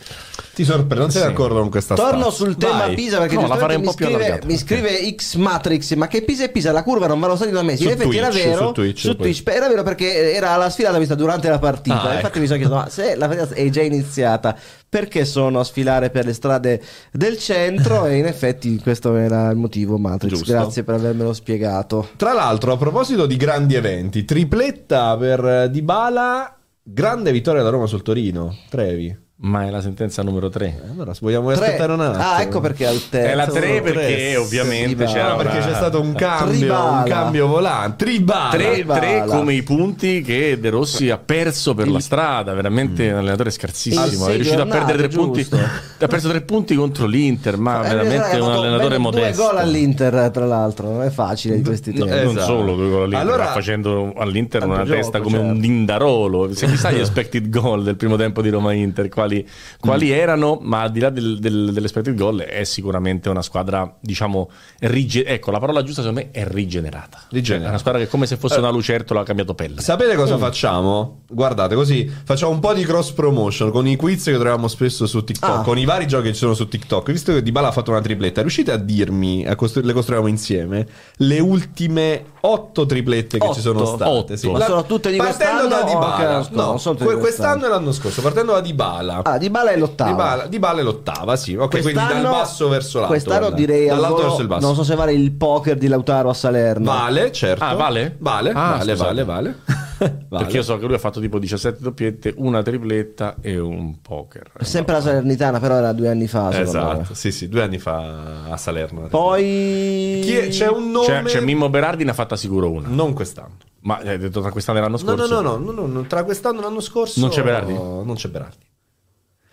Ti 0.54 0.64
sorprende, 0.64 0.96
non 0.96 1.10
sei 1.10 1.22
Sì. 1.24 1.28
d'accordo 1.30 1.60
con 1.60 1.70
questa 1.72 1.96
Torno 1.96 2.22
stats? 2.30 2.36
sul 2.36 2.56
tema 2.56 2.78
Vai. 2.86 2.94
Pisa 2.96 3.18
perché 3.18 3.34
No, 3.34 3.48
la 3.48 3.56
farei 3.58 3.76
un 3.78 3.82
mi 3.82 3.88
po' 3.88 3.94
più 3.96 4.06
scrive, 4.06 4.26
allargata. 4.26 4.46
mi 4.46 4.58
scrive 4.58 5.16
X 5.16 5.36
Matrix 5.38 5.94
ma 5.96 6.08
che 6.08 6.22
Pisa 6.22 6.44
e 6.44 6.50
Pisa 6.50 6.72
la 6.72 6.84
curva 6.84 7.08
non 7.08 7.20
vanno 7.20 7.36
stati 7.36 7.50
da 7.50 7.64
mesi 7.64 7.82
Su 7.82 7.90
in 7.90 7.96
effetti 8.00 8.16
era 8.18 8.30
Twitch, 8.30 8.44
vero 8.46 8.66
su 8.68 8.72
Twitch, 8.74 9.16
poi. 9.16 9.42
Beh, 9.44 9.54
era 9.54 9.68
vero 9.70 9.82
perché 9.84 10.34
era 10.34 10.56
la 10.56 10.70
sfilata 10.70 11.00
vista 11.00 11.16
durante 11.16 11.50
la 11.50 11.58
partita 11.60 12.00
Ah, 12.02 12.14
infatti 12.14 12.26
ecco. 12.28 12.40
mi 12.40 12.46
sono 12.46 12.58
chiesto 12.60 12.76
ma 12.76 12.90
se 12.90 13.16
la 13.16 13.28
partita 13.28 13.56
è 13.56 13.70
già 13.70 13.82
iniziata 13.82 14.56
perché 14.90 15.26
sono 15.26 15.60
a 15.60 15.64
sfilare 15.64 16.10
per 16.10 16.26
le 16.26 16.34
strade 16.34 16.82
del 17.12 17.38
centro 17.38 18.06
e 18.06 18.18
in 18.18 18.26
effetti 18.26 18.80
questo 18.80 19.16
era 19.16 19.50
il 19.50 19.58
motivo 19.58 19.98
Matrix 19.98 20.32
Giusto. 20.32 20.52
grazie 20.52 20.84
per 20.84 20.96
avermelo 20.96 21.34
spiegato 21.34 22.10
Tra 22.16 22.34
l'altro, 22.34 22.72
a 22.72 22.78
proposito 22.78 23.26
di 23.26 23.36
grandi 23.36 23.76
eventi, 23.76 24.24
tripletta 24.26 25.18
per 25.18 25.70
Dybala, 25.70 26.58
grande 26.82 27.32
vittoria 27.32 27.64
da 27.64 27.70
Roma 27.70 27.86
sul 27.86 28.02
Torino. 28.02 28.56
Trevi. 28.70 29.26
Ma 29.40 29.66
è 29.66 29.70
la 29.70 29.82
sentenza 29.82 30.24
numero 30.24 30.50
3. 30.50 30.82
Allora, 30.92 31.12
vogliamo 31.20 31.52
Tre. 31.54 31.64
aspettare 31.66 31.94
un 31.94 32.00
attimo. 32.02 32.24
ah 32.24 32.42
ecco 32.42 32.60
perché 32.60 32.88
al 32.88 33.00
terzo 33.08 33.32
È 33.32 33.36
la 33.36 33.46
3 33.46 33.60
tre, 33.60 33.82
perché 33.84 34.36
ovviamente 34.36 35.06
c'era 35.06 35.36
perché 35.36 35.58
una- 35.58 35.66
c'è 35.68 35.74
stato 35.76 36.02
un 36.02 36.14
cambio, 36.14 36.58
Tribala. 36.58 36.90
un 36.98 37.04
cambio 37.04 37.46
volante. 37.48 38.04
Tribala. 38.04 38.50
3, 38.50 38.74
Dybala. 38.78 39.26
come 39.26 39.54
i 39.54 39.62
punti 39.62 40.22
che 40.24 40.58
De 40.60 40.70
Rossi 40.72 41.12
ha 41.12 41.20
perso 41.20 41.76
per 41.76 41.88
la 41.88 42.00
strada, 42.00 42.54
veramente 42.56 43.12
un 43.12 43.20
allenatore 43.20 43.52
scarsissimo. 43.52 44.26
È 44.26 44.34
riuscito 44.34 44.56
a 44.62 44.66
giornate, 44.66 44.86
perdere 44.86 45.08
tre 45.08 45.18
punti. 45.18 45.40
giusto? 45.42 45.58
Ha 46.00 46.08
perso 46.08 46.30
tre 46.30 46.42
punti 46.42 46.74
contro 46.74 47.06
l'Inter, 47.06 47.58
ma 47.58 47.86
Eh, 47.86 47.90
veramente 47.90 48.38
ha 48.38 48.44
un 48.44 48.52
allenatore 48.52 48.98
modesto. 48.98 49.44
due 49.44 49.52
gol 49.52 49.58
all'Inter 49.60 50.32
tra 50.32 50.46
l'altro 50.48 50.90
non 50.90 51.04
è 51.04 51.10
facile 51.12 51.58
di 51.58 51.62
questi 51.64 51.94
No, 51.94 52.06
tempi 52.06 52.20
eh, 52.22 52.24
non 52.24 52.38
Esatto. 52.38 52.46
solo 52.58 52.74
due 52.76 52.90
gol 52.90 53.00
all'Inter, 53.04 53.20
Allora- 53.20 53.46
facendo 53.52 54.14
all'Inter 54.18 54.64
una 54.66 54.78
gioco, 54.84 54.96
testa 55.00 55.22
come 55.22 55.38
un 55.38 55.46
certo. 55.46 55.62
dindarolo. 55.62 56.56
Se 56.56 56.66
chissà 56.66 56.90
gli 56.92 56.98
expected 57.02 57.50
goal 57.50 57.84
del 57.84 57.98
primo 57.98 58.16
tempo 58.16 58.42
di 58.42 58.50
Roma 58.50 58.74
Inter, 58.74 59.08
quali, 59.28 59.48
quali 59.80 60.12
erano, 60.12 60.60
ma 60.62 60.82
al 60.82 60.92
di 60.92 61.00
là 61.00 61.10
del, 61.10 61.40
del, 61.40 61.72
dell'expected 61.74 62.16
goal 62.16 62.40
è 62.40 62.64
sicuramente 62.64 63.30
una 63.30 63.42
squadra, 63.42 63.96
diciamo, 64.00 64.50
rige- 64.80 65.26
ecco, 65.26 65.52
la 65.52 65.60
parola 65.60 65.84
giusta 65.84 66.02
secondo 66.02 66.22
me 66.22 66.32
è 66.32 66.46
rigenerata. 66.48 67.24
Rigenerata. 67.30 67.68
È 67.68 67.70
una 67.70 67.80
squadra 67.80 68.00
che 68.02 68.08
è 68.08 68.10
come 68.10 68.26
se 68.26 68.38
fosse 68.38 68.60
una 68.60 68.70
lucertola 68.70 69.22
ha 69.22 69.24
cambiato 69.24 69.54
pelle. 69.54 69.82
Sapete 69.82 70.16
cosa 70.16 70.36
Mm. 70.36 70.40
facciamo? 70.40 71.22
Guardate, 71.30 71.76
così 71.76 72.10
facciamo 72.24 72.52
un 72.52 72.60
po' 72.60 72.74
di 72.74 72.84
cross 72.84 73.12
promotion 73.12 73.72
con 73.72 73.88
i 73.88 73.96
quiz 73.96 74.24
che 74.26 74.34
troviamo 74.34 74.68
spesso 74.68 75.06
su 75.06 75.24
TikTok, 75.24 75.50
Ah. 75.60 75.62
con 75.62 75.78
i 75.78 75.86
vari 75.86 76.08
giochi 76.08 76.28
che 76.28 76.34
ci 76.34 76.40
sono 76.40 76.54
su 76.54 76.68
TikTok. 76.68 77.12
Visto 77.12 77.34
che 77.34 77.42
Dybala 77.42 77.68
ha 77.68 77.72
fatto 77.72 77.92
una 77.92 78.02
tripletta, 78.02 78.42
riuscite 78.42 78.72
a 78.72 78.78
dirmi, 78.78 79.46
a 79.46 79.56
costru- 79.56 79.84
le 79.84 79.94
costruiamo 79.94 80.28
insieme, 80.28 80.88
le 81.18 81.40
ultime 81.40 82.24
otto 82.48 82.86
triplette 82.86 83.38
che 83.38 83.54
ci 83.54 83.60
sono 83.62 83.80
Otto? 83.82 83.96
state. 83.96 84.10
Otto. 84.12 84.36
sì. 84.36 84.50
Ma 84.50 84.60
sono 84.62 84.84
tutte 84.86 85.12
di 85.12 85.18
partendo 85.18 85.68
quest'anno 85.68 85.68
da 85.68 85.90
Dybala. 85.90 86.44
scorso? 86.44 86.50
No, 86.72 86.78
Sono 86.78 86.96
tutte 86.96 87.06
que- 87.06 87.14
di 87.16 87.20
quest'anno 87.22 87.52
quest'anno. 87.52 87.66
e 87.66 87.70
l'anno 87.78 87.92
scorso, 87.92 88.22
partendo 88.22 88.52
da 88.54 88.62
Dybala. 88.62 89.20
Ah, 89.24 89.38
Di 89.38 89.50
Bala 89.50 89.72
è 89.72 89.78
l'ottava. 89.78 90.10
Dybala, 90.12 90.46
Dybala 90.48 90.80
è 90.80 90.84
l'ottava, 90.84 91.36
sì. 91.36 91.56
Ok, 91.56 91.70
quindi 91.82 91.94
dal 91.94 92.22
basso 92.24 92.68
verso 92.70 92.98
l'alto. 93.00 93.14
Quest'anno 93.14 93.40
guarda. 93.40 93.56
direi 93.56 93.90
al 93.90 93.96
dall'alto 93.96 94.16
volo- 94.16 94.28
verso 94.28 94.42
il 94.42 94.48
basso. 94.48 94.66
Non 94.66 94.76
so 94.76 94.84
se 94.84 94.96
vale 94.96 95.14
il 95.14 95.32
poker 95.32 95.78
di 95.78 95.88
Lautaro 95.88 96.30
a 96.30 96.34
Salerno. 96.34 96.86
Vale, 96.92 97.32
certo. 97.32 97.64
Ah, 97.64 97.74
vale? 97.76 98.16
Vale, 98.20 98.52
Ah, 98.52 98.76
vale, 98.78 98.96
vale, 98.96 99.24
vale. 99.24 99.56
Vale. 100.30 100.44
Perché 100.44 100.58
io 100.58 100.64
so 100.64 100.78
che 100.78 100.86
lui 100.86 100.96
ha 100.96 101.00
fatto 101.00 101.20
tipo 101.20 101.40
17 101.40 101.82
doppiette, 101.82 102.34
una 102.38 102.62
tripletta 102.62 103.36
e 103.42 103.58
un 103.60 104.02
poker. 104.02 104.52
Sempre 104.62 104.94
la 104.96 105.02
Salernitana, 105.02 105.60
però 105.60 105.76
era 105.76 105.92
due 105.94 106.10
anni 106.10 106.28
fa. 106.28 106.52
secondo 106.52 106.72
me. 106.72 106.92
Esatto, 106.94 107.14
sì, 107.14 107.32
sì, 107.32 107.48
due 107.50 107.62
anni 107.64 107.78
fa 107.80 108.46
a 108.50 108.58
Salerno. 108.58 109.08
Poi 109.08 110.20
Chi 110.24 110.36
è- 110.36 110.48
c'è 110.50 110.68
un 110.68 110.92
nome... 110.92 111.06
C'è, 111.08 111.24
c'è 111.24 111.40
Mimmo 111.42 111.70
Berardi 111.70 112.04
ne 112.04 112.12
ha 112.12 112.14
fatta 112.14 112.36
sicuro 112.36 112.70
una. 112.72 112.88
Non 112.88 113.14
quest'anno. 113.14 113.58
Ma 113.82 113.98
hai 114.04 114.18
detto 114.18 114.42
tra 114.42 114.52
quest'anno 114.52 114.80
e 114.80 114.82
l'anno 114.82 114.98
No, 114.98 115.16
scorso? 115.16 115.42
no, 115.42 115.56
no, 115.58 115.58
no, 115.58 115.72
no, 115.72 115.86
no, 115.88 116.02
tra 116.08 116.24
quest'anno 116.24 116.60
e 116.60 116.64
l'anno 116.64 116.82
scorso... 116.82 117.20
Non 117.20 117.30
c'è 117.30 117.42
Berardi? 117.44 117.74
Non 117.74 118.16
c'è 118.16 118.28
Berardi. 118.30 118.66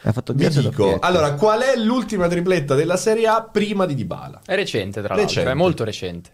ha 0.02 0.12
fatto 0.12 0.32
Vi 0.32 0.38
diverse 0.38 0.60
dico, 0.60 0.82
doppiette. 0.82 1.06
allora, 1.06 1.34
qual 1.34 1.60
è 1.60 1.76
l'ultima 1.76 2.26
tripletta 2.26 2.74
della 2.74 2.96
Serie 2.96 3.26
A 3.28 3.42
prima 3.42 3.86
di 3.86 3.94
Dybala? 3.94 4.40
È 4.44 4.54
recente, 4.56 5.00
tra 5.02 5.14
l'altro, 5.14 5.26
Recente. 5.26 5.50
è 5.50 5.54
molto 5.54 5.84
recente. 5.84 6.30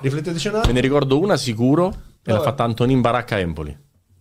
Rifletteteci 0.00 0.48
un 0.48 0.52
Me 0.54 0.58
attimo. 0.58 0.74
ne 0.74 0.80
ricordo 0.80 1.20
una 1.20 1.36
sicuro 1.36 1.94
e 2.26 2.32
l'ha 2.32 2.40
fatta 2.42 2.64
Antonin 2.64 3.00
Baracca 3.00 3.36
a 3.36 3.38
Empoli. 3.38 3.76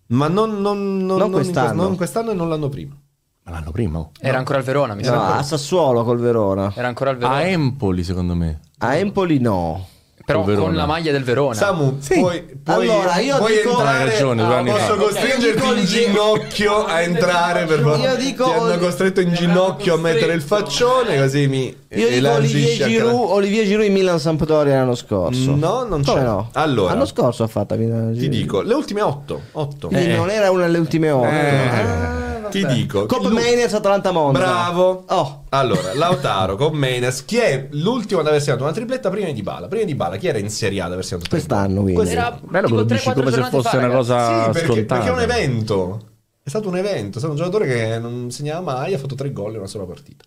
Ma 0.08 0.28
non, 0.28 0.62
non, 0.62 0.98
non, 0.98 1.18
non 1.18 1.26
in 1.28 1.32
quest'anno. 1.34 1.68
quest- 1.68 1.88
non 1.88 1.96
quest'anno 1.96 2.32
e 2.32 2.34
non 2.36 2.50
l'anno 2.50 2.70
prima. 2.70 2.96
Ma 3.44 3.52
l'anno 3.52 3.72
prima? 3.72 4.00
oh. 4.00 4.12
Era 4.20 4.38
ancora 4.38 4.58
al 4.60 4.64
Verona, 4.64 4.94
mi 4.96 5.04
No, 5.04 5.10
sa. 5.10 5.38
a 5.38 5.44
Sassuolo 5.44 6.04
col 6.04 6.20
Verona. 6.20 6.72
Era 6.76 6.88
ancora 6.88 7.12
al 7.12 7.16
A 7.18 7.20
Verona. 7.20 7.44
Empoli, 7.46 8.04
secondo 8.04 8.36
me. 8.36 8.60
A 8.80 8.96
Empoli 8.96 9.40
no. 9.40 9.88
Però 10.26 10.42
con 10.42 10.74
la 10.74 10.88
maglia 10.88 11.12
del 11.12 11.24
Verona. 11.24 11.54
Samu, 11.54 11.98
puoi, 12.00 12.42
puoi, 12.64 12.90
Allora, 12.90 13.20
io 13.20 13.38
puoi 13.38 13.58
dico- 13.58 13.70
entrare, 13.70 14.04
Hai 14.04 14.10
ragione, 14.10 14.42
anni 14.42 14.70
posso 14.72 14.86
fa. 14.86 14.96
costringerti 14.96 15.68
in 15.80 15.86
ginocchio 15.86 16.86
a 16.86 17.02
entrare 17.02 17.66
per 17.66 17.80
favore. 17.82 18.02
Io 18.10 18.16
dico- 18.16 18.44
Ti 18.46 18.52
hanno 18.52 18.78
costretto 18.80 19.22
in 19.22 19.34
ginocchio 19.34 19.94
a 19.94 19.98
mettere 19.98 20.34
il 20.34 20.42
faccione 20.42 21.20
così 21.20 21.46
mi 21.48 21.66
Io 21.90 22.10
dico 22.10 22.32
Olivier 22.32 22.88
Giroud, 22.90 23.30
Olivier 23.34 23.66
Giroud 23.68 23.86
in 23.86 23.94
Milan 23.94 24.20
Sampdoria 24.20 24.78
l'anno 24.78 24.96
scorso. 24.96 25.54
No, 25.56 25.84
non 25.84 26.02
c'è. 26.02 26.20
no? 26.22 26.50
Allora. 26.54 26.94
L'anno 26.94 27.06
scorso 27.06 27.44
ha 27.44 27.48
fatto 27.48 27.76
Milan 27.76 28.16
Ti 28.18 28.28
dico, 28.28 28.62
le 28.62 28.74
ultime 28.74 29.02
otto. 29.02 29.42
otto. 29.52 29.88
Quindi 29.90 30.16
non 30.16 30.32
era 30.32 30.50
una 30.50 30.64
delle 30.66 30.80
ultime 30.80 31.12
ore. 31.12 32.34
Ti 32.62 32.66
dico. 32.74 33.06
Coppa 33.06 33.28
Lu- 33.30 33.36
Mainers 33.36 33.74
Atalanta 33.74 34.12
Monza. 34.12 34.40
Bravo. 34.40 35.04
Oh. 35.08 35.44
Allora, 35.50 35.94
Lautaro 35.96 36.56
con 36.56 36.76
Menes. 36.76 37.26
Chi 37.26 37.38
è 37.38 37.68
l'ultimo 37.72 38.20
ad 38.22 38.28
aver 38.28 38.42
segnato 38.42 38.64
una 38.64 38.72
tripletta 38.74 39.10
prima 39.10 39.30
di 39.32 39.42
Bala? 39.42 39.68
Prima 39.68 39.86
di 39.86 39.96
Bala, 39.96 40.18
chi 40.18 40.28
era 40.28 40.38
in 40.38 40.50
Serie 40.50 40.82
A 40.82 40.86
ad 40.86 40.92
aver 40.94 41.06
segnato 41.06 41.28
Quest'anno, 41.30 41.82
quindi. 41.82 41.94
Quest'anno. 41.94 42.26
Era 42.28 42.40
Bello 42.48 42.68
che 42.68 42.74
lo 42.74 42.84
dici 42.84 43.10
3-4 43.10 43.14
come 43.14 43.32
se 43.32 43.44
fosse 43.44 43.70
fa, 43.70 43.78
una 43.78 43.88
ragazzi. 43.88 44.08
cosa 44.08 44.44
Sì, 44.46 44.52
perché, 44.52 44.68
scontata. 44.68 44.96
perché 44.96 45.10
è 45.10 45.14
un 45.14 45.20
evento. 45.32 46.00
È 46.44 46.50
stato 46.50 46.68
un 46.68 46.78
evento. 46.78 47.18
È 47.18 47.20
stato 47.20 47.32
un 47.32 47.38
giocatore 47.38 47.66
che 47.68 48.00
non 48.00 48.30
segnava 48.32 48.62
mai. 48.62 48.94
Ha 48.94 48.98
fatto 49.00 49.16
tre 49.16 49.32
gol 49.32 49.52
in 49.54 49.58
una 49.58 49.68
sola 49.68 49.86
partita. 49.86 50.24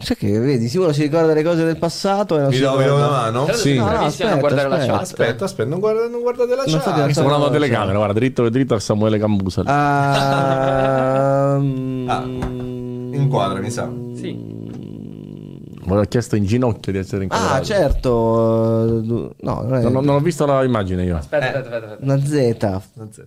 Sai 0.00 0.16
che 0.16 0.38
vedi, 0.38 0.68
sicuro 0.68 0.92
si 0.92 1.02
ricorda 1.02 1.32
le 1.34 1.42
cose 1.42 1.64
del 1.64 1.76
passato 1.76 2.36
e 2.36 2.40
non 2.42 2.50
Vi 2.50 2.56
si 2.56 2.62
do, 2.62 2.78
ricorda- 2.78 2.94
una 2.94 3.08
mano? 3.10 3.48
Sì. 3.52 3.74
No, 3.76 3.90
no, 3.90 3.98
aspetta, 4.04 4.36
guardare 4.36 4.68
la 4.68 4.74
aspetta. 4.76 4.92
chat. 4.92 5.02
Aspetta, 5.02 5.44
aspetta, 5.44 5.68
non, 5.68 5.80
guarda- 5.80 6.06
non 6.08 6.20
guardate 6.20 6.50
la 6.54 6.62
Non 6.66 6.80
fate 6.80 6.90
chat. 6.90 6.98
la 7.06 7.10
Stiamo 7.10 7.28
guardando 7.28 7.38
la 7.38 7.52
Sì. 7.52 7.58
telecamera, 7.68 7.96
guarda, 7.98 8.14
dritto 8.14 8.48
dritto 8.48 8.74
a 8.74 8.78
Samuele 8.78 9.18
Cambusa. 9.18 9.60
Ehm, 9.62 9.66
Ah, 12.08 12.22
inquadra, 13.16 13.58
mi 13.60 13.70
sa. 13.70 13.90
Sì. 14.14 14.56
Mi 15.84 15.96
ha 15.96 16.04
chiesto 16.04 16.36
in 16.36 16.44
ginocchio 16.44 16.92
di 16.92 16.98
essere 16.98 17.22
inquadrato. 17.24 17.54
Ah, 17.54 17.62
certo. 17.62 18.84
eh, 18.84 19.32
No, 19.40 19.62
non 19.62 19.74
è 19.74 19.82
Non, 19.82 20.04
non 20.04 20.14
ho 20.16 20.20
visto 20.20 20.44
l'immagine 20.60 21.02
io. 21.04 21.16
Aspetta, 21.16 21.46
aspetta, 21.46 21.76
aspetta. 21.76 21.92
aspetta. 21.94 22.04
una 22.04 22.24
Z. 22.24 22.56
La 22.94 23.06
Z. 23.10 23.26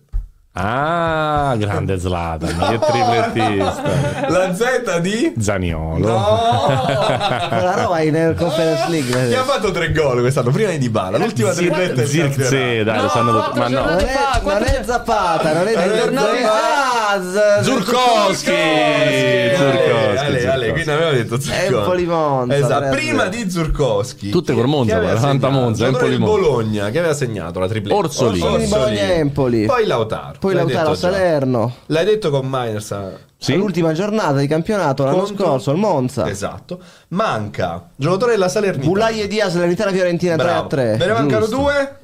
Ah, 0.54 1.56
grande 1.58 1.98
Zlatan, 1.98 2.58
che 2.70 2.80
triplettista. 2.80 3.84
La 4.28 4.54
Z 4.54 5.00
di... 5.00 5.34
Zaniolo. 5.40 6.08
La 6.12 7.74
Roma 7.78 8.00
è 8.00 8.02
in 8.02 8.36
Conference 8.38 8.90
League. 8.90 9.30
Chi 9.30 9.34
ha 9.34 9.44
fatto 9.44 9.72
tre 9.72 9.94
gol 9.94 10.20
quest'anno? 10.20 10.52
Prima 10.52 10.72
di 10.72 10.78
Dybala. 10.78 11.18
L'ultima 11.20 11.54
Zir- 11.54 11.74
tripletta 11.74 12.02
è 12.02 12.06
Zirkzee, 12.06 12.84
dai, 12.84 13.02
lo 13.02 13.08
sanno 13.08 13.44
tutti. 13.46 13.60
Ma 13.60 13.68
no. 13.70 13.86
Non 13.86 14.00
è, 14.00 14.42
non 14.44 14.64
è 14.64 14.82
Zapata, 14.86 15.54
non 15.54 15.68
è 15.68 15.74
Non 15.74 15.96
è 15.96 16.42
Zapata. 16.42 16.91
Ah, 17.14 17.20
Z- 17.22 17.64
Zurkowski! 17.64 18.52
Ale, 18.52 19.56
Zurkowski, 19.58 20.46
Ale, 20.48 20.72
quindi 20.72 20.90
aveva 20.92 21.12
detto 21.12 21.40
Zurkowski. 21.42 21.74
Empoli 21.74 22.06
Monza, 22.06 22.56
Esatto, 22.56 22.90
prima 22.90 23.26
di 23.26 23.50
Zurkowski. 23.52 24.30
Tutte 24.30 24.54
col 24.54 24.68
Monza, 24.68 25.18
segnato? 25.20 25.50
Monza, 25.50 25.86
Empoli, 25.88 26.18
Monza. 26.18 26.36
Bologna 26.40 26.90
che 26.90 27.00
aveva 27.00 27.14
segnato 27.14 27.60
la 27.60 27.68
tripletta. 27.68 27.96
Orsolini. 27.98 28.46
Orsolini, 28.46 28.70
Bologna, 28.70 29.02
Empoli. 29.14 29.66
Poi 29.66 29.86
Lautaro. 29.86 30.36
Poi 30.40 30.54
L'hai 30.54 30.64
Lautaro. 30.72 30.96
Salerno. 30.96 31.76
L'hai 31.88 32.06
detto 32.06 32.30
con 32.30 32.48
Miners 32.50 32.92
a- 32.94 33.12
Sì? 33.38 33.56
L'ultima 33.56 33.92
giornata 33.92 34.38
di 34.38 34.48
campionato 34.48 35.04
l'anno 35.04 35.24
contro- 35.24 35.46
scorso, 35.46 35.72
il 35.72 35.78
Monza. 35.78 36.30
Esatto. 36.30 36.80
Manca 37.10 37.90
giocatore 37.96 38.32
della 38.34 38.48
Salernitana. 38.48 38.90
Bulai 38.90 39.22
e 39.22 39.28
Diaz, 39.28 39.52
Salernitana 39.52 39.92
Fiorentina 39.92 40.36
3 40.38 40.44
a 40.44 40.52
Bravo. 40.54 40.68
3. 40.68 40.96
Ve 40.96 41.06
ne 41.08 41.14
mancano 41.14 41.46
giusto. 41.46 41.58
due? 41.62 41.96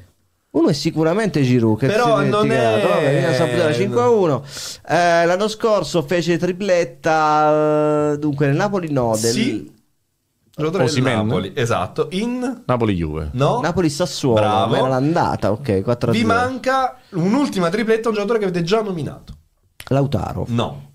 Uno 0.58 0.68
è 0.70 0.72
sicuramente 0.72 1.42
Giroud 1.42 1.78
che 1.78 1.86
Però 1.86 2.18
si 2.18 2.24
è 2.24 2.28
non 2.28 2.50
è- 2.50 2.82
Vabbè, 2.82 3.14
Milan 3.16 3.34
Sampdoria 3.34 3.72
5 3.72 4.00
a 4.00 4.08
1. 4.10 4.44
Eh, 4.88 5.26
l'anno 5.26 5.48
scorso 5.48 6.02
fece 6.02 6.36
tripletta. 6.38 8.12
eh, 8.12 8.18
dunque, 8.18 8.46
nel 8.46 8.56
Napoli 8.56 8.90
no. 8.90 9.16
Del 9.20 9.32
Sì. 9.32 9.72
Osimhen? 10.60 11.26
Napoli. 11.26 11.52
Esatto. 11.54 12.08
In... 12.10 12.62
Napoli-Juve. 12.66 13.30
No. 13.34 13.60
Napoli 13.60 13.88
Sassuolo. 13.88 14.40
Bravo. 14.40 14.74
Era 14.74 14.88
l'andata, 14.88 15.52
ok. 15.52 15.82
4 15.82 16.10
a 16.10 16.12
Vi 16.12 16.18
0. 16.22 16.32
manca 16.32 16.96
un'ultima 17.10 17.68
tripletta, 17.68 18.08
un 18.08 18.14
giocatore 18.14 18.40
che 18.40 18.44
avete 18.46 18.64
già 18.64 18.82
nominato. 18.82 19.34
Lautaro. 19.90 20.46
No. 20.48 20.87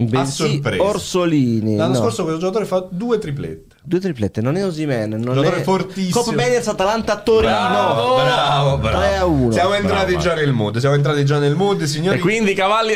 Bensì 0.00 0.48
sorpresa. 0.52 0.80
Orsolini. 0.80 1.74
L'anno 1.74 1.94
no. 1.94 1.98
scorso 1.98 2.22
questo 2.22 2.38
giocatore 2.38 2.66
fa 2.66 2.86
due 2.88 3.18
triplette. 3.18 3.74
Due 3.82 3.98
triplette, 3.98 4.40
non 4.40 4.54
è 4.54 4.64
Osimen, 4.64 5.10
non 5.10 5.34
Giocatore 5.34 5.56
è 5.56 5.62
fortissimo. 5.62 6.20
Coppa 6.20 6.36
Mainers 6.36 6.68
Atalanta 6.68 7.16
Torino. 7.16 7.50
Bravo, 7.50 8.14
bravo, 8.14 8.78
bravo. 8.78 8.98
3 8.98 9.16
a 9.16 9.26
1. 9.26 9.50
Siamo 9.50 9.74
entrati 9.74 10.12
Bravo. 10.12 10.28
già 10.28 10.34
nel 10.34 10.52
mood. 10.52 10.76
Siamo 10.76 10.94
entrati 10.94 11.24
già 11.24 11.38
nel 11.40 11.56
mood, 11.56 11.82
signori. 11.82 12.18
E 12.18 12.20
quindi 12.20 12.54
cavalli... 12.54 12.94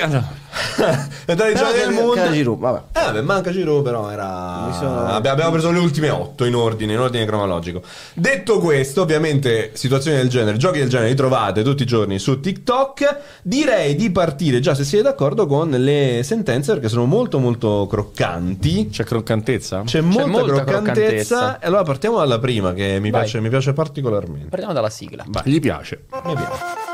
entrati 1.26 1.54
già 1.54 1.64
Però 1.64 1.72
nel 1.86 1.94
che- 1.96 2.02
mood. 2.02 2.22
che 2.22 2.32
Giroud, 2.32 2.58
vabbè. 2.58 2.78
Eh, 2.92 3.04
vabbè, 3.04 3.20
manca 3.22 3.50
Giroud, 3.50 3.82
però 3.82 4.10
era. 4.10 4.70
Sono- 4.78 5.06
Abbi- 5.06 5.28
Abbiamo 5.28 5.50
preso 5.52 5.70
le 5.70 5.78
ultime 5.78 6.10
otto 6.10 6.44
in 6.44 6.54
ordine, 6.54 6.92
in 6.92 6.98
ordine 7.00 7.24
cronologico. 7.24 7.82
Detto 8.14 8.58
questo, 8.58 9.02
ovviamente, 9.02 9.70
situazioni 9.74 10.16
del 10.18 10.28
genere, 10.28 10.56
giochi 10.58 10.78
del 10.78 10.88
genere 10.88 11.08
li 11.10 11.14
trovate 11.14 11.62
tutti 11.62 11.82
i 11.82 11.86
giorni 11.86 12.18
su 12.18 12.40
TikTok. 12.40 13.16
Direi 13.42 13.94
di 13.94 14.10
partire 14.10 14.60
già, 14.60 14.74
se 14.74 14.84
siete 14.84 15.04
d'accordo, 15.04 15.46
con 15.46 15.70
le 15.70 16.20
sentenze, 16.22 16.72
perché 16.72 16.88
sono 16.88 17.06
molto, 17.06 17.38
molto 17.38 17.86
croccanti. 17.88 18.88
C'è 18.90 19.04
croccantezza? 19.04 19.82
C'è 19.84 20.00
molta, 20.00 20.26
molta 20.26 20.64
croccantezza. 20.64 21.58
E 21.60 21.66
allora 21.66 21.82
partiamo 21.82 22.18
dalla 22.18 22.38
prima, 22.38 22.72
che 22.74 22.98
mi, 23.00 23.10
Vai. 23.10 23.22
piace, 23.22 23.40
mi 23.40 23.48
piace 23.48 23.72
particolarmente. 23.72 24.48
Partiamo 24.48 24.72
dalla 24.74 24.90
sigla. 24.90 25.24
Gli 25.44 25.60
piace. 25.60 26.04
Mi 26.24 26.34
piace. 26.34 26.91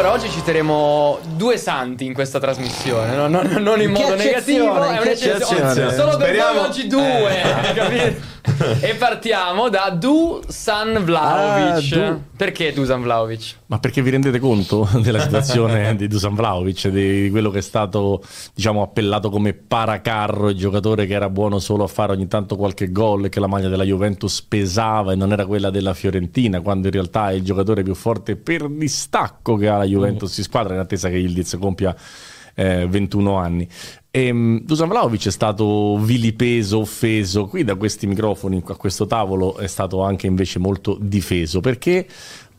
Allora, 0.00 0.14
oggi 0.14 0.30
citeremo 0.30 1.18
due 1.36 1.58
santi 1.58 2.06
in 2.06 2.14
questa 2.14 2.40
trasmissione, 2.40 3.14
no? 3.14 3.28
non, 3.28 3.46
non 3.58 3.82
in 3.82 3.90
modo 3.90 4.14
negativo, 4.14 4.82
è 4.82 4.98
un'eccezione. 4.98 5.92
Solo 5.92 6.16
per 6.16 6.28
Speriamo- 6.28 6.60
voi 6.60 6.68
oggi 6.68 6.86
due, 6.86 7.40
capito? 7.74 8.20
E 8.80 8.94
partiamo 8.94 9.68
da 9.68 9.90
Dusan 9.90 11.04
Vlaovic. 11.04 11.92
Ah, 11.96 12.10
Du- 12.10 12.22
Perché 12.36 12.72
Dusan 12.72 13.02
Vlaovic? 13.02 13.56
Ma 13.66 13.78
perché 13.78 14.02
vi 14.02 14.10
rendete 14.10 14.38
conto 14.38 14.88
della 15.02 15.20
situazione 15.20 15.94
di 15.96 16.08
Dusan 16.08 16.34
Vlaovic, 16.34 16.88
di 16.88 17.28
quello 17.30 17.50
che 17.50 17.58
è 17.58 17.62
stato, 17.62 18.22
diciamo, 18.54 18.82
appellato 18.82 19.30
come 19.30 19.52
paracarro, 19.52 20.50
il 20.50 20.56
giocatore 20.56 21.06
che 21.06 21.14
era 21.14 21.28
buono 21.28 21.58
solo 21.58 21.84
a 21.84 21.88
fare 21.88 22.12
ogni 22.12 22.28
tanto 22.28 22.56
qualche 22.56 22.90
gol 22.92 23.26
e 23.26 23.28
che 23.28 23.40
la 23.40 23.46
maglia 23.46 23.68
della 23.68 23.84
Juventus 23.84 24.42
pesava 24.42 25.12
e 25.12 25.16
non 25.16 25.32
era 25.32 25.46
quella 25.46 25.70
della 25.70 25.94
Fiorentina, 25.94 26.60
quando 26.60 26.86
in 26.86 26.92
realtà 26.92 27.30
è 27.30 27.34
il 27.34 27.42
giocatore 27.42 27.82
più 27.82 27.94
forte 27.94 28.36
per 28.36 28.68
distacco 28.68 29.56
che 29.56 29.68
ha 29.68 29.76
la 29.76 29.84
Juventus 29.84 30.36
in 30.38 30.44
squadra, 30.44 30.74
in 30.74 30.80
attesa 30.80 31.08
che 31.08 31.16
Ildiz 31.16 31.56
compia 31.60 31.94
eh, 32.54 32.86
21 32.86 33.36
anni. 33.36 33.68
E, 34.12 34.32
mh, 34.32 34.64
Dusan 34.64 34.88
Vlaovic 34.88 35.26
è 35.26 35.30
stato 35.30 35.96
vilipeso, 35.98 36.80
offeso, 36.80 37.46
qui 37.46 37.62
da 37.62 37.76
questi 37.76 38.06
microfoni, 38.08 38.62
a 38.66 38.74
questo 38.74 39.06
tavolo 39.06 39.56
è 39.56 39.68
stato 39.68 40.02
anche 40.02 40.26
invece 40.26 40.58
molto 40.58 40.98
difeso, 41.00 41.60
perché 41.60 42.06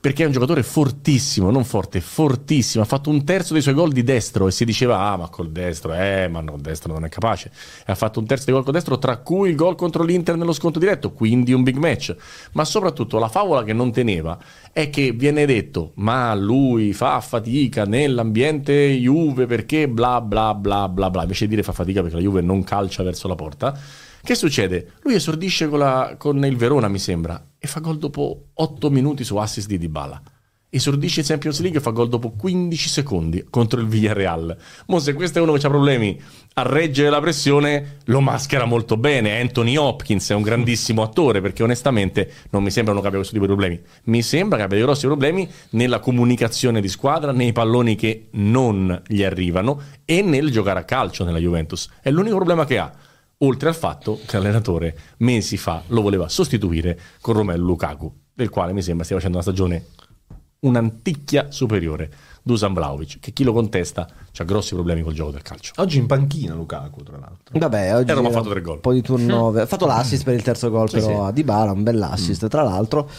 perché 0.01 0.23
è 0.23 0.25
un 0.25 0.31
giocatore 0.31 0.63
fortissimo, 0.63 1.51
non 1.51 1.63
forte, 1.63 2.01
fortissimo. 2.01 2.83
Ha 2.83 2.87
fatto 2.87 3.11
un 3.11 3.23
terzo 3.23 3.53
dei 3.53 3.61
suoi 3.61 3.75
gol 3.75 3.91
di 3.91 4.01
destro 4.01 4.47
e 4.47 4.51
si 4.51 4.65
diceva, 4.65 4.99
ah, 4.99 5.15
ma 5.15 5.29
col 5.29 5.51
destro, 5.51 5.93
eh, 5.93 6.27
ma 6.27 6.41
no, 6.41 6.55
il 6.55 6.61
destro 6.61 6.91
non 6.91 7.05
è 7.05 7.09
capace. 7.09 7.51
E 7.85 7.91
ha 7.91 7.95
fatto 7.95 8.19
un 8.19 8.25
terzo 8.25 8.45
dei 8.45 8.55
gol 8.55 8.63
col 8.63 8.73
destro, 8.73 8.97
tra 8.97 9.17
cui 9.17 9.49
il 9.49 9.55
gol 9.55 9.75
contro 9.75 10.01
l'Inter 10.01 10.37
nello 10.37 10.53
sconto 10.53 10.79
diretto, 10.79 11.11
quindi 11.11 11.53
un 11.53 11.61
big 11.61 11.77
match. 11.77 12.15
Ma 12.53 12.65
soprattutto 12.65 13.19
la 13.19 13.29
favola 13.29 13.63
che 13.63 13.73
non 13.73 13.91
teneva 13.91 14.39
è 14.73 14.89
che 14.89 15.11
viene 15.11 15.45
detto, 15.45 15.91
ma 15.97 16.33
lui 16.33 16.93
fa 16.93 17.21
fatica 17.21 17.85
nell'ambiente 17.85 18.73
Juve 18.97 19.45
perché 19.45 19.87
bla 19.87 20.19
bla 20.19 20.55
bla 20.55 20.89
bla 20.89 21.11
bla. 21.11 21.21
Invece 21.21 21.43
di 21.43 21.51
dire 21.51 21.61
fa 21.61 21.73
fatica 21.73 22.01
perché 22.01 22.15
la 22.15 22.23
Juve 22.23 22.41
non 22.41 22.63
calcia 22.63 23.03
verso 23.03 23.27
la 23.27 23.35
porta. 23.35 23.79
Che 24.23 24.35
succede? 24.35 24.93
Lui 25.01 25.15
esordisce 25.15 25.67
con, 25.67 25.79
la- 25.79 26.15
con 26.17 26.43
il 26.45 26.55
Verona, 26.55 26.87
mi 26.87 26.99
sembra, 26.99 27.43
e 27.57 27.67
fa 27.67 27.79
gol 27.79 27.97
dopo 27.97 28.49
8 28.53 28.89
minuti 28.89 29.23
su 29.23 29.35
assist 29.37 29.67
di 29.67 29.77
Dybala. 29.77 30.21
Esordisce 30.73 31.19
in 31.19 31.25
Champions 31.25 31.59
League 31.59 31.79
e 31.79 31.81
fa 31.81 31.89
gol 31.89 32.07
dopo 32.07 32.31
15 32.31 32.87
secondi 32.87 33.45
contro 33.49 33.81
il 33.81 33.87
Villarreal. 33.87 34.55
Mo 34.87 34.99
se 34.99 35.13
questo 35.13 35.39
è 35.39 35.41
uno 35.41 35.51
che 35.51 35.65
ha 35.65 35.69
problemi 35.69 36.17
a 36.53 36.61
reggere 36.61 37.09
la 37.09 37.19
pressione, 37.19 37.97
lo 38.05 38.21
maschera 38.21 38.63
molto 38.63 38.95
bene. 38.95 39.41
Anthony 39.41 39.75
Hopkins 39.75 40.29
è 40.29 40.33
un 40.33 40.43
grandissimo 40.43 41.01
attore 41.01 41.41
perché 41.41 41.63
onestamente 41.63 42.31
non 42.51 42.63
mi 42.63 42.71
sembrano 42.71 43.01
che 43.01 43.07
abbia 43.07 43.17
questo 43.17 43.37
tipo 43.37 43.47
di 43.47 43.53
problemi. 43.53 43.81
Mi 44.05 44.21
sembra 44.21 44.59
che 44.59 44.63
abbia 44.63 44.77
dei 44.77 44.85
grossi 44.85 45.07
problemi 45.07 45.49
nella 45.71 45.99
comunicazione 45.99 46.79
di 46.79 46.87
squadra, 46.87 47.33
nei 47.33 47.51
palloni 47.51 47.95
che 47.95 48.27
non 48.31 49.01
gli 49.07 49.23
arrivano 49.23 49.81
e 50.05 50.21
nel 50.21 50.51
giocare 50.51 50.79
a 50.79 50.83
calcio 50.85 51.25
nella 51.25 51.39
Juventus. 51.39 51.89
È 52.01 52.09
l'unico 52.09 52.37
problema 52.37 52.63
che 52.65 52.77
ha. 52.77 52.93
Oltre 53.43 53.69
al 53.69 53.75
fatto 53.75 54.19
che 54.25 54.37
l'allenatore 54.37 54.97
mesi 55.17 55.57
fa 55.57 55.83
lo 55.87 56.01
voleva 56.01 56.29
sostituire 56.29 56.99
con 57.21 57.33
Romelu 57.33 57.65
Lukaku, 57.65 58.13
del 58.33 58.49
quale 58.49 58.71
mi 58.71 58.83
sembra 58.83 59.03
stia 59.03 59.15
facendo 59.15 59.37
una 59.37 59.45
stagione 59.45 59.85
un'anticchia 60.59 61.49
superiore. 61.49 62.11
Dusan 62.43 62.73
Vlaovic, 62.73 63.19
che 63.19 63.31
chi 63.31 63.43
lo 63.43 63.53
contesta 63.53 64.07
ha 64.35 64.43
grossi 64.43 64.73
problemi 64.73 65.03
col 65.03 65.13
gioco 65.13 65.31
del 65.31 65.43
calcio. 65.43 65.73
Oggi 65.77 65.99
in 65.99 66.07
panchina 66.07 66.55
Lukaku, 66.55 67.03
tra 67.03 67.17
l'altro. 67.17 67.57
Vabbè, 67.57 67.95
oggi 67.95 68.09
E 68.09 68.13
Roma 68.13 68.29
ha 68.29 68.31
fatto 68.31 68.49
tre 68.49 68.61
gol. 68.61 68.75
Un 68.75 68.81
po' 68.81 68.93
di 68.93 69.01
turnover. 69.01 69.63
Ha 69.63 69.67
fatto 69.67 69.85
l'assist 69.85 70.23
per 70.23 70.33
il 70.33 70.41
terzo 70.41 70.69
gol, 70.71 70.89
però 70.89 71.05
sì. 71.05 71.11
a 71.11 71.31
Dybala, 71.31 71.71
un 71.71 71.83
bell'assist, 71.83 72.47
tra 72.47 72.63
l'altro. 72.63 73.09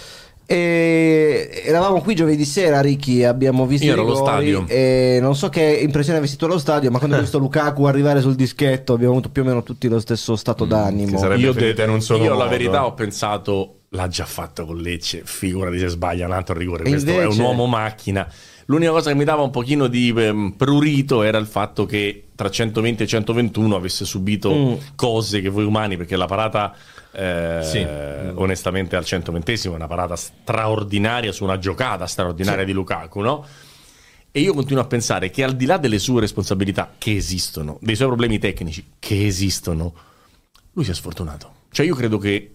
E 0.52 1.62
eravamo 1.64 2.02
qui 2.02 2.14
giovedì 2.14 2.44
sera, 2.44 2.80
Ricky. 2.82 3.22
Abbiamo 3.22 3.66
visto 3.66 3.86
Io 3.86 3.92
ero 3.92 4.02
allo 4.02 4.14
stadio. 4.14 4.64
E 4.68 5.18
non 5.20 5.34
so 5.34 5.48
che 5.48 5.62
impressione 5.62 6.18
avessi 6.18 6.36
tu 6.36 6.44
allo 6.44 6.58
stadio, 6.58 6.90
ma 6.90 6.98
quando 6.98 7.16
ho 7.16 7.20
visto 7.20 7.38
Lukaku 7.38 7.84
arrivare 7.84 8.20
sul 8.20 8.34
dischetto, 8.34 8.92
abbiamo 8.92 9.12
avuto 9.12 9.30
più 9.30 9.42
o 9.42 9.44
meno 9.46 9.62
tutti 9.62 9.88
lo 9.88 9.98
stesso 9.98 10.36
stato 10.36 10.66
d'animo. 10.66 11.12
che 11.12 11.16
sarebbe- 11.18 11.40
Io, 11.40 11.84
in 11.84 11.90
un 11.90 12.02
solo 12.02 12.24
io 12.24 12.34
la 12.36 12.46
verità 12.46 12.84
ho 12.84 12.92
pensato, 12.92 13.76
l'ha 13.90 14.08
già 14.08 14.26
fatto 14.26 14.66
con 14.66 14.76
Lecce, 14.76 15.22
figurati 15.24 15.78
se 15.78 15.88
sbaglia 15.88 16.26
un 16.26 16.32
altro 16.32 16.54
rigore. 16.54 16.84
Questo 16.84 17.08
è 17.10 17.22
invece- 17.22 17.40
un 17.40 17.46
uomo 17.46 17.66
macchina. 17.66 18.28
L'unica 18.72 18.90
cosa 18.92 19.10
che 19.10 19.16
mi 19.16 19.24
dava 19.24 19.42
un 19.42 19.50
pochino 19.50 19.86
di 19.86 20.14
ehm, 20.16 20.52
prurito 20.56 21.22
era 21.22 21.36
il 21.36 21.46
fatto 21.46 21.84
che 21.84 22.28
tra 22.34 22.48
120 22.48 23.02
e 23.02 23.06
121 23.06 23.76
avesse 23.76 24.06
subito 24.06 24.50
Mm. 24.54 24.72
cose 24.96 25.42
che 25.42 25.50
voi 25.50 25.64
umani, 25.64 25.98
perché 25.98 26.16
la 26.16 26.24
parata, 26.24 26.74
eh, 27.12 27.60
Sì. 27.62 27.86
onestamente, 28.34 28.96
al 28.96 29.04
120 29.04 29.52
è 29.52 29.68
una 29.68 29.86
parata 29.86 30.16
straordinaria 30.16 31.32
su 31.32 31.44
una 31.44 31.58
giocata 31.58 32.06
straordinaria 32.06 32.64
di 32.64 32.72
Lukaku, 32.72 33.20
no? 33.20 33.44
E 34.30 34.40
io 34.40 34.54
continuo 34.54 34.82
a 34.82 34.86
pensare 34.86 35.28
che 35.28 35.44
al 35.44 35.54
di 35.54 35.66
là 35.66 35.76
delle 35.76 35.98
sue 35.98 36.20
responsabilità, 36.22 36.94
che 36.96 37.14
esistono, 37.14 37.76
dei 37.82 37.94
suoi 37.94 38.08
problemi 38.08 38.38
tecnici, 38.38 38.82
che 38.98 39.26
esistono, 39.26 39.92
lui 40.72 40.84
si 40.86 40.92
è 40.92 40.94
sfortunato. 40.94 41.52
Cioè 41.70 41.84
io 41.84 41.94
credo 41.94 42.16
che 42.16 42.54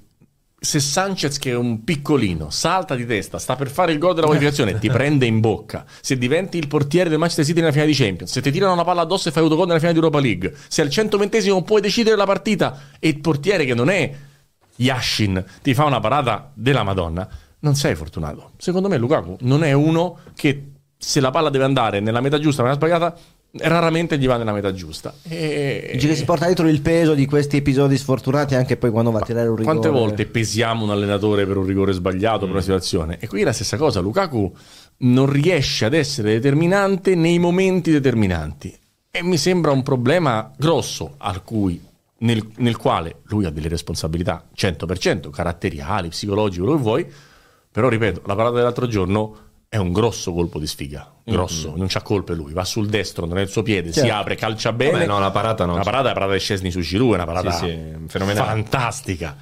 se 0.59 0.79
Sanchez 0.79 1.37
che 1.37 1.51
è 1.51 1.55
un 1.55 1.83
piccolino 1.83 2.49
salta 2.49 2.95
di 2.95 3.05
testa, 3.05 3.37
sta 3.37 3.55
per 3.55 3.69
fare 3.69 3.91
il 3.91 3.99
gol 3.99 4.15
della 4.15 4.25
qualificazione, 4.25 4.79
ti 4.79 4.89
prende 4.89 5.25
in 5.25 5.39
bocca, 5.39 5.85
se 6.01 6.17
diventi 6.17 6.57
il 6.57 6.67
portiere 6.67 7.09
del 7.09 7.19
Manchester 7.19 7.45
City 7.45 7.59
nella 7.59 7.71
finale 7.71 7.91
di 7.91 7.95
Champions, 7.95 8.31
se 8.31 8.41
ti 8.41 8.51
tirano 8.51 8.73
una 8.73 8.83
palla 8.83 9.01
addosso 9.01 9.29
e 9.29 9.31
fai 9.31 9.43
autogol 9.43 9.67
nella 9.67 9.79
finale 9.79 9.97
di 9.97 10.03
Europa 10.03 10.19
League, 10.19 10.55
se 10.67 10.81
al 10.81 10.89
120 10.89 11.63
puoi 11.63 11.81
decidere 11.81 12.15
la 12.15 12.25
partita 12.25 12.81
e 12.99 13.07
il 13.07 13.19
portiere 13.19 13.65
che 13.65 13.73
non 13.75 13.89
è 13.89 14.13
Yashin 14.77 15.43
ti 15.61 15.73
fa 15.73 15.85
una 15.85 15.99
parata 15.99 16.51
della 16.53 16.83
Madonna, 16.83 17.27
non 17.59 17.75
sei 17.75 17.95
fortunato. 17.95 18.51
Secondo 18.57 18.87
me 18.87 18.97
Lukaku 18.97 19.37
non 19.41 19.63
è 19.63 19.73
uno 19.73 20.19
che 20.35 20.71
se 20.97 21.19
la 21.19 21.31
palla 21.31 21.49
deve 21.49 21.65
andare 21.65 21.99
nella 21.99 22.21
metà 22.21 22.39
giusta 22.39 22.63
nella 22.63 22.75
sbagliata, 22.75 23.15
raramente 23.61 24.17
gli 24.17 24.27
va 24.27 24.37
nella 24.37 24.53
metà 24.53 24.73
giusta. 24.73 25.13
E... 25.23 25.91
Dici 25.93 26.07
che 26.07 26.15
si 26.15 26.25
porta 26.25 26.45
dietro 26.45 26.67
il 26.67 26.81
peso 26.81 27.13
di 27.13 27.25
questi 27.25 27.57
episodi 27.57 27.97
sfortunati 27.97 28.55
anche 28.55 28.77
poi 28.77 28.91
quando 28.91 29.11
va 29.11 29.19
a 29.19 29.23
tirare 29.23 29.47
un 29.47 29.55
rigore. 29.55 29.77
Quante 29.77 29.97
volte 29.97 30.25
pesiamo 30.25 30.83
un 30.83 30.91
allenatore 30.91 31.45
per 31.45 31.57
un 31.57 31.65
rigore 31.65 31.93
sbagliato, 31.93 32.41
per 32.41 32.51
una 32.51 32.61
situazione? 32.61 33.17
E 33.19 33.27
qui 33.27 33.41
è 33.41 33.43
la 33.43 33.53
stessa 33.53 33.77
cosa, 33.77 33.99
Lukaku 33.99 34.53
non 34.99 35.29
riesce 35.29 35.85
ad 35.85 35.93
essere 35.93 36.33
determinante 36.33 37.15
nei 37.15 37.39
momenti 37.39 37.91
determinanti. 37.91 38.75
E 39.11 39.23
mi 39.23 39.37
sembra 39.37 39.71
un 39.71 39.83
problema 39.83 40.51
grosso 40.57 41.15
al 41.17 41.43
cui, 41.43 41.81
nel, 42.19 42.45
nel 42.57 42.77
quale 42.77 43.17
lui 43.25 43.45
ha 43.45 43.49
delle 43.49 43.67
responsabilità 43.67 44.47
100%, 44.55 45.29
caratteriali, 45.29 46.09
psicologiche, 46.09 46.61
quello 46.61 46.77
che 46.77 46.83
vuoi, 46.83 47.05
però 47.71 47.89
ripeto, 47.89 48.21
la 48.25 48.35
parata 48.35 48.55
dell'altro 48.55 48.87
giorno 48.87 49.45
è 49.69 49.77
un 49.77 49.91
grosso 49.91 50.33
colpo 50.33 50.59
di 50.59 50.67
sfiga, 50.67 51.11
grosso, 51.25 51.73
non 51.75 51.87
c'ha 51.89 52.01
colpe 52.01 52.33
lui, 52.33 52.53
va 52.53 52.63
sul 52.63 52.87
destro, 52.87 53.25
non 53.25 53.37
è 53.37 53.41
il 53.41 53.49
suo 53.49 53.63
piede, 53.63 53.91
si 53.91 53.99
Certo. 53.99 54.13
apre, 54.15 54.35
calcia 54.35 54.71
bene. 54.71 54.91
Vabbè, 54.93 55.05
no, 55.07 55.19
la 55.19 55.31
parata 55.31 55.65
no. 55.65 55.75
La 55.75 55.83
parata 55.83 56.05
è 56.05 56.07
la 56.07 56.13
parata 56.13 56.33
di 56.33 56.39
Scesni 56.39 56.71
su 56.71 56.79
Giroud, 56.79 57.11
è 57.11 57.15
una 57.15 57.25
parata 57.25 57.51
Sì, 57.51 57.65
sì, 57.65 57.95
fenomenale. 58.07 58.47
fantastica. 58.47 59.35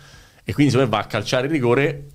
E 0.44 0.54
quindi 0.54 0.72
secondo 0.72 0.92
me 0.92 0.98
va 0.98 1.04
a 1.06 1.08
calciare 1.08 1.46
il 1.46 1.52
rigore 1.52 2.08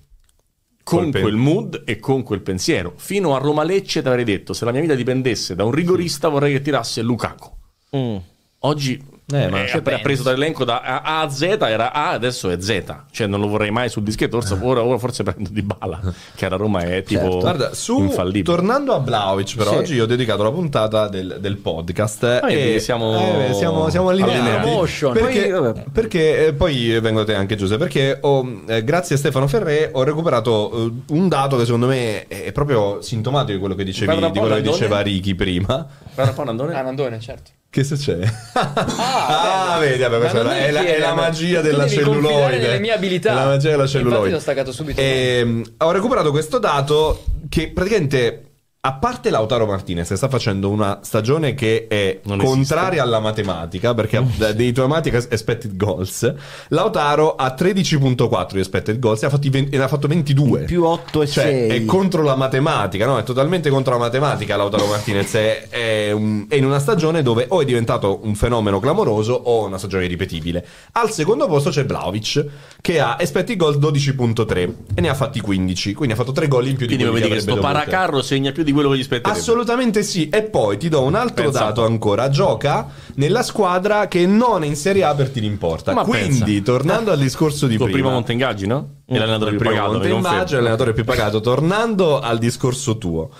con 0.82 1.02
Col 1.02 1.10
pen- 1.10 1.22
quel 1.22 1.36
mood 1.36 1.82
e 1.84 1.98
con 2.00 2.22
quel 2.22 2.40
pensiero. 2.40 2.94
Fino 2.96 3.34
a 3.36 3.38
Roma 3.38 3.62
Lecce 3.62 4.02
ti 4.02 4.08
avrei 4.08 4.24
detto, 4.24 4.52
se 4.54 4.64
la 4.64 4.72
mia 4.72 4.80
vita 4.80 4.94
dipendesse 4.94 5.54
da 5.54 5.64
un 5.64 5.70
rigorista 5.70 6.28
vorrei 6.28 6.52
che 6.52 6.62
tirasse 6.62 7.02
Lukaku. 7.02 7.52
Mm. 7.96 8.16
Oggi 8.60 9.02
Eh, 9.32 9.48
ma 9.48 9.62
eh, 9.64 9.68
ci 9.68 9.76
ha 9.76 9.80
penso. 9.82 10.02
preso 10.02 10.22
dall'elenco 10.24 10.64
da 10.64 10.80
A 10.80 11.20
a 11.20 11.28
Z, 11.30 11.42
era 11.42 11.92
A, 11.92 12.10
adesso 12.10 12.50
è 12.50 12.60
Z. 12.60 12.82
Cioè 13.10 13.26
non 13.26 13.40
lo 13.40 13.48
vorrei 13.48 13.70
mai 13.70 13.88
sul 13.88 14.02
dischetto, 14.02 14.40
forse, 14.40 14.58
ora, 14.64 14.82
ora 14.82 14.98
forse 14.98 15.22
prendo 15.22 15.50
di 15.52 15.62
bala, 15.62 16.00
che 16.34 16.46
a 16.46 16.48
Roma 16.48 16.80
è 16.82 17.02
tipo 17.02 17.20
Certo. 17.22 17.38
Guarda, 17.38 17.74
su, 17.74 17.98
infallibile. 18.00 18.44
tornando 18.44 18.94
a 18.94 18.98
Vlaovic, 18.98 19.56
però 19.56 19.70
Sì. 19.72 19.76
oggi 19.76 20.00
ho 20.00 20.06
dedicato 20.06 20.42
la 20.42 20.50
puntata 20.50 21.08
del, 21.08 21.38
del 21.40 21.56
podcast. 21.58 22.40
Ah, 22.42 22.50
e 22.50 22.78
siamo- 22.80 23.46
eh, 23.48 23.52
siamo, 23.54 23.88
siamo 23.90 24.08
allineati. 24.08 24.68
Perché, 25.12 25.48
Poi, 25.52 25.82
perché 25.92 26.46
eh, 26.46 26.52
poi 26.54 26.98
vengo 27.00 27.20
a 27.20 27.24
te 27.24 27.34
anche 27.34 27.56
Giuseppe, 27.56 27.84
perché 27.84 28.18
ho, 28.20 28.62
eh, 28.66 28.82
grazie 28.84 29.14
a 29.14 29.18
Stefano 29.18 29.46
Ferré 29.46 29.90
ho 29.92 30.02
recuperato 30.02 30.72
eh, 30.72 30.92
un 31.14 31.28
dato 31.28 31.56
che 31.56 31.64
secondo 31.64 31.86
me 31.86 32.26
è 32.26 32.52
proprio 32.52 33.00
sintomatico 33.02 33.52
di 33.52 33.58
quello 33.58 33.74
che 33.74 33.84
dicevi, 33.84 34.12
di 34.30 34.38
quello 34.38 34.54
che 34.56 34.62
diceva 34.62 35.00
Ricky 35.00 35.34
prima. 35.34 35.86
Guarda 36.14 36.30
un 36.32 36.36
po' 36.36 36.44
Nandone. 36.44 36.74
Ah, 36.74 36.82
Nandone, 36.82 37.20
certo. 37.20 37.50
Che 37.70 37.84
succede? 37.84 38.28
Ah, 39.02 39.78
vedi, 39.78 40.02
vabbè, 40.02 40.18
questa 40.18 40.42
non 40.42 40.52
è, 40.52 40.70
la, 40.72 40.84
è 40.84 40.98
la 40.98 41.14
magia 41.14 41.60
della 41.60 41.88
celluloide. 41.88 42.58
nelle 42.58 42.78
mie 42.80 42.92
abilità. 42.92 43.30
È 43.30 43.34
la 43.34 43.44
magia 43.44 43.70
della 43.70 43.82
Infatti 43.84 43.98
celluloide. 44.04 44.30
l'ho 44.32 44.40
staccato 44.40 44.72
subito. 44.72 45.00
Ehm, 45.00 45.64
ho 45.78 45.90
recuperato 45.92 46.30
questo 46.32 46.58
dato 46.58 47.24
che 47.48 47.70
praticamente. 47.72 48.49
A 48.82 48.94
parte 48.94 49.28
Lautaro 49.28 49.66
Martinez 49.66 50.08
che 50.08 50.16
sta 50.16 50.30
facendo 50.30 50.70
una 50.70 51.00
stagione 51.02 51.52
che 51.52 51.86
è 51.86 52.20
Non 52.24 52.38
contraria 52.38 53.02
alla 53.02 53.20
matematica, 53.20 53.92
perché 53.92 54.16
ha 54.16 54.52
dei 54.54 54.72
tuoi 54.72 54.86
amati 54.86 55.10
expected 55.10 55.76
goals, 55.76 56.32
Lautaro 56.68 57.34
ha 57.34 57.54
13.4 57.54 58.52
di 58.52 58.58
expected 58.58 58.98
goals 58.98 59.22
e 59.22 59.26
ha, 59.26 59.28
fatti 59.28 59.50
20 59.50 59.74
e 59.74 59.76
ne 59.76 59.84
ha 59.84 59.88
fatto 59.88 60.08
22. 60.08 60.60
Più 60.60 60.82
8 60.82 61.20
e 61.20 61.26
Cioè, 61.26 61.44
6. 61.44 61.68
è 61.68 61.84
contro 61.84 62.22
la 62.22 62.36
matematica, 62.36 63.04
no? 63.04 63.18
È 63.18 63.22
totalmente 63.22 63.68
contro 63.68 63.92
la 63.92 63.98
matematica. 63.98 64.56
Lautaro 64.56 64.86
Martinez 64.86 65.34
è, 65.34 65.68
è 65.68 66.10
un- 66.12 66.46
è 66.48 66.54
in 66.54 66.64
una 66.64 66.78
stagione 66.78 67.20
dove 67.22 67.44
o 67.50 67.60
è 67.60 67.66
diventato 67.66 68.20
un 68.22 68.34
fenomeno 68.34 68.80
clamoroso 68.80 69.34
o 69.34 69.66
una 69.66 69.76
stagione 69.76 70.06
ripetibile. 70.06 70.66
Al 70.92 71.10
secondo 71.10 71.46
posto 71.48 71.68
c'è 71.68 71.84
Vlaovic, 71.84 72.46
che 72.80 72.98
ha 72.98 73.16
expected 73.20 73.58
goals 73.58 73.76
12.3 73.76 74.74
e 74.94 75.00
ne 75.02 75.08
ha 75.10 75.14
fatti 75.14 75.42
15. 75.42 75.92
Quindi 75.92 76.14
ha 76.14 76.16
fatto 76.16 76.32
3 76.32 76.48
gol 76.48 76.66
in 76.66 76.76
più 76.76 76.86
di 76.86 76.94
Quindi 76.94 77.04
quelli 77.04 77.26
che 77.26 77.32
avrebbe 77.34 77.42
sto 77.42 77.60
dovute. 77.60 77.72
paracarro 77.74 78.22
segna 78.22 78.52
più 78.52 78.62
di 78.62 78.68
quello 78.72 78.90
che 78.90 78.98
gli 78.98 79.02
spetterebbe. 79.02 79.38
Assolutamente 79.38 80.02
sì. 80.02 80.28
E 80.28 80.42
poi 80.42 80.76
ti 80.76 80.88
do 80.88 81.02
un 81.02 81.14
altro 81.14 81.44
Pensa 81.44 81.64
dato 81.64 81.84
ancora. 81.84 82.28
Gioca 82.28 82.88
nella 83.14 83.42
squadra 83.42 84.08
che 84.08 84.26
non 84.26 84.62
è 84.62 84.66
in 84.66 84.76
Serie 84.76 85.04
A 85.04 85.14
per 85.14 85.30
tiri 85.30 85.46
in 85.46 85.58
porta. 85.58 85.92
Ma 85.92 86.04
Quindi, 86.04 86.38
pensa. 86.44 86.62
tornando 86.62 87.10
al 87.12 87.18
discorso 87.18 87.66
di 87.66 87.76
tuo 87.76 87.84
prima, 87.86 88.00
primo 88.00 88.12
Montengaggi, 88.14 88.66
no? 88.66 88.88
È 89.06 89.16
l'allenatore 89.16 89.50
più 89.56 89.60
pagato, 89.60 89.90
mi 89.90 89.96
Montemaggi, 89.96 90.22
confermo. 90.22 90.54
l'allenatore 90.56 90.92
più 90.92 91.04
pagato. 91.04 91.40
Tornando 91.40 92.20
al 92.20 92.38
discorso 92.38 92.98
tuo, 92.98 93.30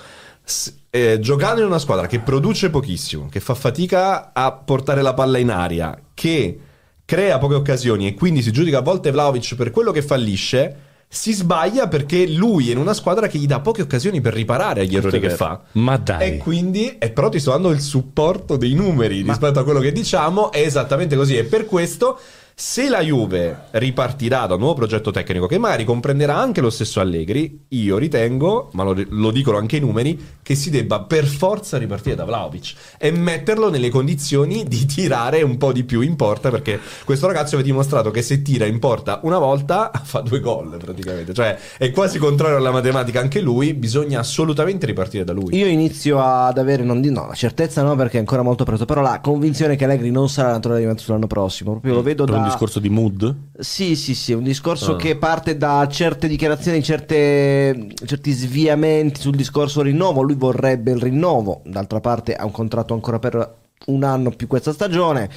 eh, 0.91 1.19
giocando 1.21 1.61
in 1.61 1.67
una 1.67 1.79
squadra 1.79 2.07
che 2.07 2.21
produce 2.21 2.71
pochissimo, 2.71 3.29
che 3.31 3.41
fa 3.41 3.55
fatica 3.55 4.33
a 4.33 4.53
portare 4.53 5.03
la 5.03 5.15
palla 5.15 5.39
in 5.39 5.51
aria, 5.51 5.97
che 6.13 6.59
crea 7.05 7.39
poche 7.39 7.55
occasioni 7.55 8.07
e 8.07 8.15
quindi 8.15 8.43
si 8.43 8.53
giudica 8.53 8.79
a 8.79 8.83
volte 8.83 9.11
Vlaovic 9.11 9.55
per 9.55 9.71
quello 9.71 9.93
che 9.93 10.03
fallisce. 10.03 10.77
Si 11.13 11.33
sbaglia 11.33 11.89
perché 11.89 12.25
lui 12.29 12.69
è 12.69 12.71
in 12.71 12.79
una 12.79 12.95
squadra 12.95 13.27
che 13.27 13.37
gli 13.37 13.47
dà 13.47 13.59
poche 13.59 13.83
occasioni 13.83 14.21
per 14.21 14.33
riparare 14.33 14.83
agli 14.83 14.95
errori 14.95 15.19
che 15.19 15.31
fa. 15.31 15.61
Ma 15.73 15.97
dai. 15.97 16.35
E 16.35 16.37
quindi, 16.37 16.99
e 16.99 17.11
però 17.11 17.29
ti 17.29 17.41
sto 17.41 17.51
dando 17.51 17.71
il 17.71 17.81
supporto 17.81 18.57
dei 18.57 18.75
numeri 18.75 19.23
rispetto 19.23 19.59
a 19.59 19.65
quello 19.65 19.81
che 19.81 19.91
diciamo, 19.91 20.53
è 20.53 20.61
esattamente 20.61 21.17
così. 21.17 21.37
E 21.37 21.43
per 21.43 21.67
questo 21.67 22.17
Se 22.61 22.91
la 22.91 23.01
Juve 23.01 23.69
ripartirà 23.71 24.45
da 24.45 24.53
un 24.53 24.61
nuovo 24.61 24.75
progetto 24.75 25.11
tecnico 25.11 25.47
che 25.47 25.57
magari 25.57 25.87
comprenderà 25.87 26.37
anche 26.37 26.61
lo 26.61 26.69
stesso 26.69 27.01
Allegri, 27.01 27.65
io 27.69 27.97
ritengo, 27.97 28.69
ma 28.73 28.83
lo, 28.83 28.95
lo 29.09 29.31
dicono 29.31 29.57
anche 29.57 29.77
i 29.77 29.81
numeri, 29.81 30.37
che 30.43 30.55
si 30.55 30.69
debba 30.69 31.01
per 31.01 31.25
forza 31.25 31.79
ripartire 31.79 32.17
da 32.17 32.27
Vlaovic 32.27 32.75
e 32.99 33.13
metterlo 33.13 33.71
nelle 33.71 33.89
condizioni 33.89 34.65
di 34.65 34.85
tirare 34.85 35.41
un 35.41 35.57
po' 35.57 35.73
di 35.73 35.85
più 35.85 36.03
in 36.03 36.17
porta 36.17 36.51
perché 36.51 36.79
questo 37.07 37.27
ragazzo 37.27 37.57
vi 37.57 37.63
ha 37.63 37.65
dimostrato 37.65 38.11
che 38.11 38.21
se 38.21 38.43
tira 38.43 38.67
in 38.67 38.79
porta 38.79 39.21
una 39.23 39.39
volta 39.39 39.91
fa 40.05 40.21
due 40.21 40.41
gol 40.41 40.77
praticamente, 40.77 41.33
cioè 41.33 41.57
è 41.79 41.91
quasi 41.91 42.19
contrario 42.19 42.59
alla 42.59 42.73
matematica 42.73 43.21
anche 43.21 43.41
lui, 43.41 43.73
bisogna 43.73 44.19
assolutamente 44.19 44.85
ripartire 44.85 45.25
da 45.25 45.33
lui. 45.33 45.57
Io 45.57 45.67
inizio 45.67 46.21
ad 46.23 46.59
avere, 46.59 46.83
non 46.83 47.01
di 47.01 47.11
no, 47.11 47.27
la 47.27 47.35
certezza 47.35 47.83
no 47.83 47.97
perché 47.97 48.19
è 48.19 48.21
ancora 48.21 48.43
molto 48.43 48.65
presto, 48.65 48.85
però 48.85 49.01
la 49.01 49.21
convinzione 49.23 49.77
che 49.77 49.85
Allegri 49.85 50.11
non 50.11 50.29
sarà 50.29 50.51
naturale 50.51 50.81
di 50.81 50.85
Juventus 50.85 51.09
l'anno 51.09 51.27
prossimo, 51.27 51.71
proprio 51.71 51.95
lo 51.95 52.03
vedo 52.03 52.27
da... 52.27 52.49
discorso 52.51 52.81
di 52.81 52.89
mood? 52.89 53.35
Sì, 53.59 53.97
sì, 53.97 54.15
sì, 54.15 54.33
un 54.33 54.43
discorso 54.43 54.95
Ah. 54.95 54.97
che 54.97 55.17
parte 55.17 55.57
da 55.57 55.87
certe 55.91 56.29
dichiarazioni, 56.29 56.83
certe, 56.83 57.89
certi 58.05 58.33
sviamenti 58.33 59.21
sul 59.21 59.35
discorso 59.37 59.83
rinnovo. 59.83 60.23
Lui 60.23 60.35
vorrebbe 60.35 60.91
il 60.93 61.01
rinnovo, 61.01 61.63
d'altra 61.65 62.01
parte 62.01 62.35
ha 62.35 62.45
un 62.45 62.51
contratto 62.53 62.95
ancora 62.95 63.19
per 63.19 63.59
un 63.87 64.05
anno 64.05 64.31
più 64.31 64.47
questa 64.47 64.73
stagione. 64.73 65.31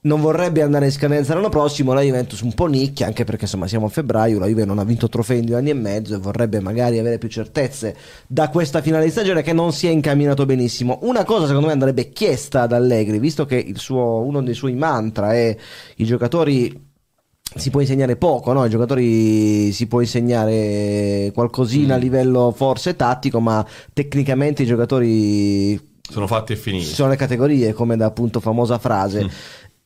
Non 0.00 0.20
vorrebbe 0.20 0.62
andare 0.62 0.84
in 0.84 0.92
scadenza 0.92 1.34
l'anno 1.34 1.48
prossimo. 1.48 1.92
La 1.92 2.02
Juventus 2.02 2.40
un 2.40 2.54
po' 2.54 2.66
nicchia, 2.66 3.06
anche 3.06 3.24
perché 3.24 3.44
insomma 3.44 3.66
siamo 3.66 3.86
a 3.86 3.88
febbraio. 3.88 4.38
La 4.38 4.46
Juve 4.46 4.64
non 4.64 4.78
ha 4.78 4.84
vinto 4.84 5.08
trofei 5.08 5.40
in 5.40 5.46
due 5.46 5.56
anni 5.56 5.70
e 5.70 5.74
mezzo 5.74 6.14
e 6.14 6.18
vorrebbe 6.18 6.60
magari 6.60 6.98
avere 6.98 7.18
più 7.18 7.28
certezze 7.28 7.96
da 8.28 8.48
questa 8.48 8.80
finale 8.80 9.04
di 9.04 9.10
stagione 9.10 9.42
che 9.42 9.52
non 9.52 9.72
si 9.72 9.88
è 9.88 9.90
incamminato 9.90 10.46
benissimo. 10.46 11.00
Una 11.02 11.24
cosa 11.24 11.46
secondo 11.46 11.66
me 11.66 11.72
andrebbe 11.72 12.10
chiesta 12.10 12.62
ad 12.62 12.72
Allegri, 12.72 13.18
visto 13.18 13.44
che 13.44 13.56
il 13.56 13.78
suo, 13.78 14.20
uno 14.22 14.40
dei 14.40 14.54
suoi 14.54 14.74
mantra 14.74 15.32
è 15.34 15.56
i 15.96 16.04
giocatori 16.04 16.86
si 17.56 17.70
può 17.70 17.80
insegnare 17.80 18.16
poco, 18.16 18.52
no? 18.52 18.62
Ai 18.62 18.70
giocatori 18.70 19.72
si 19.72 19.86
può 19.88 20.00
insegnare 20.00 21.32
qualcosina 21.34 21.94
a 21.94 21.98
livello 21.98 22.52
forse 22.54 22.94
tattico, 22.94 23.40
ma 23.40 23.66
tecnicamente 23.92 24.62
i 24.62 24.66
giocatori 24.66 25.80
Sono 26.08 26.26
fatti 26.26 26.52
e 26.52 26.56
finiti. 26.56 26.84
sono 26.84 27.08
le 27.08 27.16
categorie, 27.16 27.72
come 27.72 27.96
da 27.96 28.06
appunto 28.06 28.38
famosa 28.38 28.78
frase. 28.78 29.28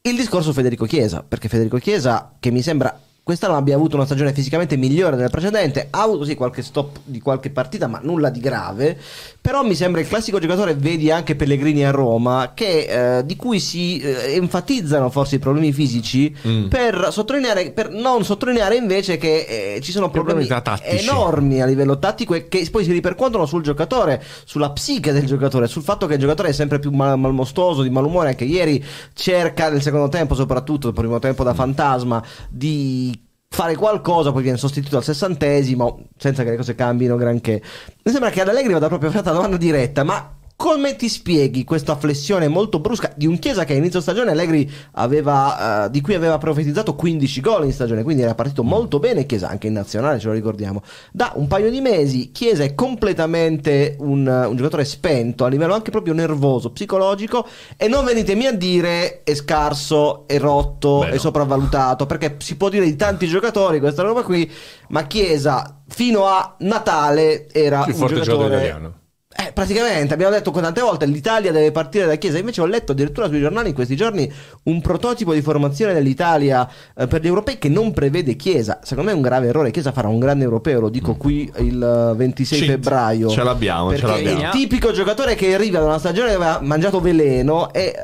Il 0.04 0.16
discorso 0.16 0.52
Federico 0.52 0.84
Chiesa, 0.84 1.22
perché 1.22 1.48
Federico 1.48 1.78
Chiesa, 1.78 2.34
che 2.40 2.50
mi 2.50 2.60
sembra 2.60 2.98
quest'anno 3.24 3.56
abbia 3.56 3.76
avuto 3.76 3.94
una 3.94 4.04
stagione 4.04 4.32
fisicamente 4.32 4.76
migliore 4.76 5.14
della 5.16 5.28
precedente, 5.28 5.86
ha 5.90 6.02
avuto 6.02 6.24
sì 6.24 6.34
qualche 6.34 6.62
stop 6.62 6.98
di 7.04 7.20
qualche 7.20 7.50
partita, 7.50 7.86
ma 7.86 8.00
nulla 8.02 8.30
di 8.30 8.40
grave. 8.40 8.98
Però 9.40 9.62
mi 9.62 9.74
sembra 9.74 10.00
il 10.00 10.08
classico 10.08 10.38
giocatore, 10.38 10.74
vedi 10.74 11.10
anche 11.10 11.36
Pellegrini 11.36 11.84
a 11.84 11.90
Roma, 11.90 12.52
che, 12.54 13.18
eh, 13.18 13.24
di 13.26 13.36
cui 13.36 13.60
si 13.60 13.98
eh, 13.98 14.34
enfatizzano 14.34 15.08
forse 15.10 15.36
i 15.36 15.38
problemi 15.38 15.72
fisici 15.72 16.34
Mm. 16.46 16.68
per 16.68 17.08
sottolineare, 17.10 17.70
per 17.70 17.90
non 17.90 18.24
sottolineare 18.24 18.76
invece 18.76 19.16
che 19.16 19.74
eh, 19.76 19.80
ci 19.80 19.92
sono 19.92 20.10
problemi, 20.10 20.46
enormi 20.82 21.60
a 21.60 21.66
livello 21.66 21.98
tattico 21.98 22.34
e 22.34 22.48
che 22.48 22.66
poi 22.70 22.84
si 22.84 22.92
ripercuotono 22.92 23.46
sul 23.46 23.62
giocatore, 23.62 24.22
sulla 24.44 24.70
psiche 24.70 25.12
del 25.12 25.26
giocatore, 25.26 25.66
sul 25.68 25.82
fatto 25.82 26.06
che 26.06 26.14
il 26.14 26.20
giocatore 26.20 26.48
è 26.48 26.52
sempre 26.52 26.78
più 26.78 26.90
mal- 26.90 27.18
malmostoso, 27.18 27.82
di 27.82 27.90
malumore. 27.90 28.30
Anche 28.30 28.44
ieri 28.44 28.82
cerca 29.14 29.68
nel 29.68 29.82
secondo 29.82 30.08
tempo, 30.08 30.34
soprattutto 30.34 30.88
il 30.88 30.94
primo 30.94 31.18
tempo 31.18 31.44
da 31.44 31.54
fantasma, 31.54 32.22
di 32.48 33.11
fare 33.52 33.76
qualcosa, 33.76 34.32
poi 34.32 34.42
viene 34.42 34.56
sostituito 34.56 34.96
al 34.96 35.04
sessantesimo, 35.04 36.06
senza 36.16 36.42
che 36.42 36.50
le 36.50 36.56
cose 36.56 36.74
cambino 36.74 37.16
granché. 37.16 37.62
Mi 38.02 38.10
sembra 38.10 38.30
che 38.30 38.40
ad 38.40 38.48
Allegri 38.48 38.72
vada 38.72 38.88
proprio 38.88 39.10
fatta 39.10 39.28
la 39.28 39.36
domanda 39.36 39.58
diretta, 39.58 40.02
ma 40.04 40.36
come 40.62 40.94
ti 40.94 41.08
spieghi 41.08 41.64
questa 41.64 41.96
flessione 41.96 42.46
molto 42.46 42.78
brusca 42.78 43.12
di 43.16 43.26
un 43.26 43.40
Chiesa 43.40 43.64
che 43.64 43.72
a 43.72 43.76
inizio 43.76 44.00
stagione 44.00 44.30
Allegri 44.30 44.70
aveva, 44.92 45.86
eh, 45.86 45.90
di 45.90 46.00
cui 46.00 46.14
aveva 46.14 46.38
profetizzato 46.38 46.94
15 46.94 47.40
gol 47.40 47.64
in 47.64 47.72
stagione, 47.72 48.04
quindi 48.04 48.22
era 48.22 48.36
partito 48.36 48.62
molto 48.62 49.00
bene 49.00 49.26
Chiesa 49.26 49.48
anche 49.48 49.66
in 49.66 49.72
nazionale, 49.72 50.20
ce 50.20 50.28
lo 50.28 50.34
ricordiamo. 50.34 50.84
Da 51.10 51.32
un 51.34 51.48
paio 51.48 51.68
di 51.68 51.80
mesi 51.80 52.30
Chiesa 52.30 52.62
è 52.62 52.76
completamente 52.76 53.96
un, 53.98 54.24
un 54.24 54.54
giocatore 54.54 54.84
spento 54.84 55.44
a 55.44 55.48
livello 55.48 55.74
anche 55.74 55.90
proprio 55.90 56.14
nervoso, 56.14 56.70
psicologico 56.70 57.44
e 57.76 57.88
non 57.88 58.04
venitemi 58.04 58.46
a 58.46 58.52
dire 58.52 59.24
è 59.24 59.34
scarso, 59.34 60.28
è 60.28 60.38
rotto, 60.38 61.00
Beh, 61.00 61.08
è 61.08 61.14
no. 61.14 61.18
sopravvalutato, 61.18 62.06
perché 62.06 62.36
si 62.38 62.56
può 62.56 62.68
dire 62.68 62.84
di 62.84 62.94
tanti 62.94 63.26
giocatori 63.26 63.80
questa 63.80 64.02
roba 64.02 64.22
qui, 64.22 64.48
ma 64.90 65.08
Chiesa 65.08 65.82
fino 65.88 66.26
a 66.26 66.54
Natale 66.60 67.50
era 67.50 67.82
Più 67.82 67.94
un 67.94 67.98
forte 67.98 68.14
giocatore 68.14 68.36
giocatore 68.36 68.64
italiano. 68.64 69.00
Eh, 69.34 69.52
praticamente 69.52 70.12
abbiamo 70.14 70.32
detto 70.32 70.50
tante 70.50 70.80
volte 70.80 71.06
l'Italia 71.06 71.52
deve 71.52 71.72
partire 71.72 72.06
da 72.06 72.16
Chiesa. 72.16 72.38
Invece 72.38 72.60
ho 72.60 72.66
letto 72.66 72.92
addirittura 72.92 73.28
sui 73.28 73.40
giornali 73.40 73.68
in 73.70 73.74
questi 73.74 73.96
giorni 73.96 74.30
un 74.64 74.80
prototipo 74.80 75.32
di 75.32 75.40
formazione 75.42 75.92
dell'Italia 75.94 76.68
eh, 76.96 77.06
per 77.06 77.22
gli 77.22 77.26
europei 77.26 77.58
che 77.58 77.68
non 77.68 77.92
prevede 77.92 78.36
Chiesa. 78.36 78.80
Secondo 78.82 79.10
me 79.10 79.14
è 79.14 79.16
un 79.16 79.22
grave 79.22 79.48
errore. 79.48 79.70
Chiesa 79.70 79.92
farà 79.92 80.08
un 80.08 80.18
grande 80.18 80.44
europeo, 80.44 80.80
lo 80.80 80.88
dico 80.88 81.14
qui 81.16 81.50
il 81.58 82.10
eh, 82.12 82.16
26 82.16 82.58
Sì, 82.58 82.66
febbraio. 82.66 83.28
ce 83.28 83.42
l'abbiamo, 83.42 83.90
ce 83.94 84.00
perché 84.00 84.20
è 84.20 84.24
l'abbiamo. 84.24 84.42
il 84.42 84.50
tipico 84.50 84.92
giocatore 84.92 85.34
che 85.34 85.54
arriva 85.54 85.78
da 85.78 85.86
una 85.86 85.98
stagione 85.98 86.28
che 86.28 86.34
aveva 86.34 86.58
mangiato 86.62 87.00
veleno 87.00 87.72
e, 87.72 87.94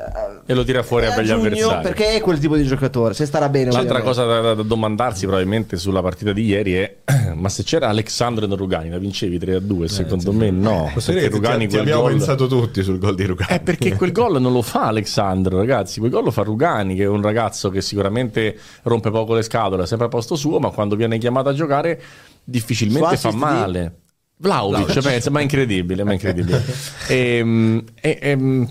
E 0.45 0.53
lo 0.53 0.63
tira 0.63 0.83
fuori 0.83 1.05
a 1.05 1.15
begli 1.15 1.27
giugno, 1.27 1.45
avversari. 1.47 1.83
Perché 1.83 2.09
è 2.15 2.21
quel 2.21 2.39
tipo 2.39 2.55
di 2.55 2.63
giocatore. 2.65 3.13
Se 3.13 3.25
starà 3.25 3.49
bene, 3.49 3.71
L'altra 3.71 3.99
ovviamente. 3.99 4.07
cosa 4.07 4.25
da, 4.25 4.53
da 4.55 4.63
domandarsi 4.63 5.25
probabilmente 5.25 5.77
sulla 5.77 6.01
partita 6.01 6.33
di 6.33 6.45
ieri 6.45 6.73
è 6.73 6.95
ma 7.35 7.49
se 7.49 7.63
c'era 7.63 7.87
Alexandro 7.89 8.45
e 8.45 8.55
Rugani 8.55 8.89
la 8.89 8.97
vincevi 8.97 9.37
3 9.37 9.55
a 9.55 9.59
2 9.59 9.87
secondo 9.87 10.31
me 10.33 10.49
no 10.49 10.89
Posso 10.93 11.11
perché 11.23 11.35
Rugani 11.35 11.65
ti, 11.65 11.73
ti 11.73 11.77
abbiamo 11.77 12.01
gol 12.01 12.11
pensato 12.11 12.47
tutti 12.47 12.83
sul 12.83 12.99
gol 12.99 13.15
di 13.15 13.25
Rugani. 13.25 13.51
è 13.51 13.59
perché 13.61 13.95
quel 13.95 14.11
gol 14.11 14.39
non 14.41 14.51
lo 14.51 14.61
fa 14.61 14.87
Alexandro 14.87 15.57
ragazzi 15.57 15.99
quel 15.99 16.11
gol 16.11 16.23
lo 16.23 16.31
fa 16.31 16.43
Rugani 16.43 16.95
che 16.95 17.03
è 17.03 17.07
un 17.07 17.21
ragazzo 17.21 17.69
che 17.69 17.81
sicuramente 17.81 18.57
rompe 18.83 19.11
poco 19.11 19.33
le 19.33 19.41
scatole 19.41 19.83
è 19.83 19.87
sempre 19.87 20.07
a 20.07 20.09
posto 20.09 20.35
suo 20.35 20.59
ma 20.59 20.69
quando 20.69 20.95
viene 20.95 21.17
chiamato 21.17 21.49
a 21.49 21.53
giocare 21.53 22.01
difficilmente 22.43 23.07
fa 23.07 23.13
assist 23.13 23.33
di- 23.33 23.39
male 23.39 23.99
Vlaovic, 24.41 25.01
pensa, 25.01 25.29
ma 25.31 25.39
è 25.39 25.41
incredibile, 25.41 26.05
ma 26.05 26.11
è 26.11 26.13
incredibile. 26.13 26.63
Ehm, 27.09 27.83
e- 27.99 28.19
ehm, 28.21 28.69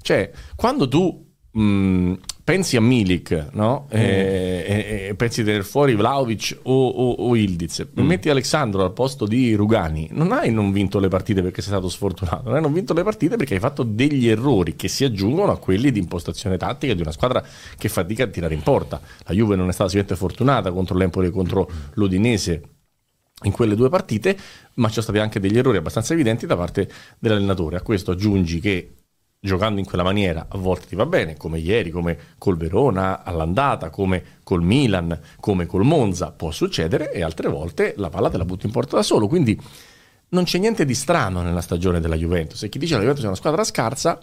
cioè, 0.00 0.30
quando 0.56 0.88
tu 0.88 1.22
mh, 1.50 2.12
pensi 2.44 2.76
a 2.76 2.80
Milik, 2.80 3.48
no? 3.52 3.86
E, 3.88 4.64
e- 4.66 5.06
e 5.08 5.14
pensi 5.14 5.40
di 5.40 5.46
tenere 5.46 5.64
fuori 5.64 5.94
Vlaovic 5.94 6.58
o, 6.62 6.88
o, 6.88 7.10
o 7.12 7.36
Ildiz, 7.36 7.80
e 7.80 8.02
metti 8.02 8.28
Alessandro 8.28 8.84
al 8.84 8.92
posto 8.92 9.26
di 9.26 9.54
Rugani, 9.54 10.08
non 10.12 10.32
hai 10.32 10.50
non 10.50 10.72
vinto 10.72 10.98
le 10.98 11.08
partite 11.08 11.42
perché 11.42 11.62
sei 11.62 11.70
stato 11.70 11.88
sfortunato, 11.88 12.42
non 12.44 12.54
hai 12.54 12.60
non 12.62 12.72
vinto 12.72 12.94
le 12.94 13.02
partite 13.02 13.36
perché 13.36 13.54
hai 13.54 13.60
fatto 13.60 13.82
degli 13.82 14.28
errori 14.28 14.74
che 14.76 14.88
si 14.88 15.04
aggiungono 15.04 15.52
a 15.52 15.58
quelli 15.58 15.92
di 15.92 15.98
impostazione 15.98 16.56
tattica 16.56 16.94
di 16.94 17.02
una 17.02 17.12
squadra 17.12 17.44
che 17.76 17.88
fatica 17.88 18.24
a 18.24 18.26
tirare 18.26 18.54
in 18.54 18.62
porta. 18.62 19.00
La 19.24 19.34
Juve 19.34 19.56
non 19.56 19.68
è 19.68 19.72
stata 19.72 19.88
sicuramente 19.88 20.16
fortunata 20.16 20.72
contro 20.72 20.96
l'Empoli 20.96 21.28
e 21.28 21.30
contro 21.30 21.70
l'Udinese 21.94 22.62
in 23.44 23.52
quelle 23.52 23.74
due 23.74 23.88
partite, 23.88 24.36
ma 24.74 24.86
ci 24.86 24.94
sono 24.94 25.06
stati 25.06 25.18
anche 25.18 25.40
degli 25.40 25.58
errori 25.58 25.76
abbastanza 25.76 26.12
evidenti 26.12 26.46
da 26.46 26.56
parte 26.56 26.88
dell'allenatore. 27.18 27.76
A 27.76 27.82
questo 27.82 28.12
aggiungi 28.12 28.60
che 28.60 28.90
giocando 29.44 29.80
in 29.80 29.86
quella 29.86 30.04
maniera 30.04 30.46
a 30.48 30.56
volte 30.56 30.86
ti 30.86 30.94
va 30.94 31.04
bene, 31.04 31.36
come 31.36 31.58
ieri, 31.58 31.90
come 31.90 32.16
col 32.38 32.56
Verona 32.56 33.24
all'andata, 33.24 33.90
come 33.90 34.38
col 34.44 34.62
Milan, 34.62 35.18
come 35.40 35.66
col 35.66 35.82
Monza, 35.82 36.30
può 36.30 36.52
succedere 36.52 37.10
e 37.12 37.24
altre 37.24 37.48
volte 37.48 37.94
la 37.96 38.08
palla 38.08 38.30
te 38.30 38.36
la 38.36 38.44
butti 38.44 38.66
in 38.66 38.72
porta 38.72 38.94
da 38.94 39.02
solo. 39.02 39.26
Quindi 39.26 39.60
non 40.28 40.44
c'è 40.44 40.58
niente 40.58 40.84
di 40.84 40.94
strano 40.94 41.42
nella 41.42 41.60
stagione 41.60 41.98
della 41.98 42.14
Juventus. 42.14 42.62
E 42.62 42.68
chi 42.68 42.78
dice 42.78 42.92
che 42.92 42.98
la 42.98 43.02
Juventus 43.02 43.24
è 43.24 43.26
una 43.26 43.36
squadra 43.36 43.64
scarsa 43.64 44.20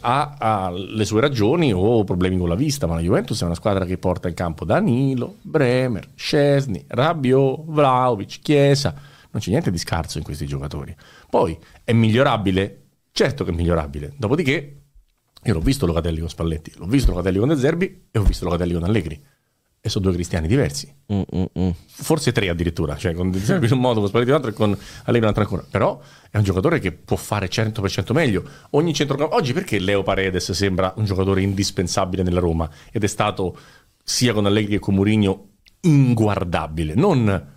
ha, 0.00 0.36
ha 0.38 0.70
le 0.70 1.04
sue 1.04 1.20
ragioni 1.20 1.72
o 1.72 2.04
problemi 2.04 2.38
con 2.38 2.48
la 2.48 2.54
vista, 2.54 2.86
ma 2.86 2.94
la 2.94 3.00
Juventus 3.00 3.42
è 3.42 3.44
una 3.44 3.56
squadra 3.56 3.84
che 3.84 3.98
porta 3.98 4.28
in 4.28 4.34
campo 4.34 4.64
Danilo, 4.64 5.38
Bremer, 5.42 6.10
Scesni, 6.14 6.84
Rabiot, 6.86 7.64
Vlaovic, 7.64 8.38
Chiesa. 8.42 8.94
Non 9.32 9.42
c'è 9.42 9.50
niente 9.50 9.72
di 9.72 9.78
scarso 9.78 10.18
in 10.18 10.24
questi 10.24 10.46
giocatori. 10.46 10.94
Poi 11.28 11.58
è 11.82 11.92
migliorabile? 11.92 12.82
Certo 13.16 13.44
che 13.44 13.50
è 13.50 13.54
migliorabile. 13.54 14.12
Dopodiché 14.18 14.82
io 15.42 15.52
l'ho 15.54 15.60
visto 15.60 15.86
Locatelli 15.86 16.20
con 16.20 16.28
Spalletti, 16.28 16.74
l'ho 16.76 16.84
visto 16.84 17.12
Locatelli 17.12 17.38
con 17.38 17.48
De 17.48 17.56
Zerbi 17.56 18.08
e 18.10 18.18
ho 18.18 18.22
visto 18.22 18.44
Locatelli 18.44 18.74
con 18.74 18.82
Allegri. 18.84 19.18
E 19.80 19.88
sono 19.88 20.04
due 20.04 20.12
cristiani 20.12 20.46
diversi 20.46 20.94
Mm, 21.10 21.22
mm, 21.34 21.44
mm. 21.58 21.70
forse 21.86 22.32
tre 22.32 22.50
addirittura, 22.50 22.94
cioè 22.96 23.14
con 23.14 23.30
De 23.30 23.38
Zerbi 23.38 23.64
in 23.68 23.72
un 23.72 23.80
modo, 23.80 24.00
con 24.00 24.08
Spalletti 24.10 24.32
in 24.32 24.36
un 24.36 24.44
altro 24.44 24.54
e 24.54 24.54
con 24.54 24.78
Allegri 25.04 25.16
in 25.16 25.22
un 25.22 25.28
altro 25.28 25.42
ancora. 25.44 25.64
Però 25.70 25.98
è 26.30 26.36
un 26.36 26.42
giocatore 26.42 26.78
che 26.78 26.92
può 26.92 27.16
fare 27.16 27.48
100% 27.48 28.12
meglio. 28.12 28.44
Ogni 28.72 28.92
centrocampo 28.92 29.34
oggi 29.34 29.54
perché 29.54 29.78
Leo 29.78 30.02
Paredes 30.02 30.52
sembra 30.52 30.92
un 30.98 31.06
giocatore 31.06 31.40
indispensabile 31.40 32.22
nella 32.22 32.40
Roma 32.40 32.68
ed 32.92 33.02
è 33.02 33.06
stato 33.06 33.56
sia 34.04 34.34
con 34.34 34.44
Allegri 34.44 34.72
che 34.72 34.78
con 34.78 34.94
Mourinho 34.94 35.52
inguardabile, 35.80 36.92
non 36.92 37.54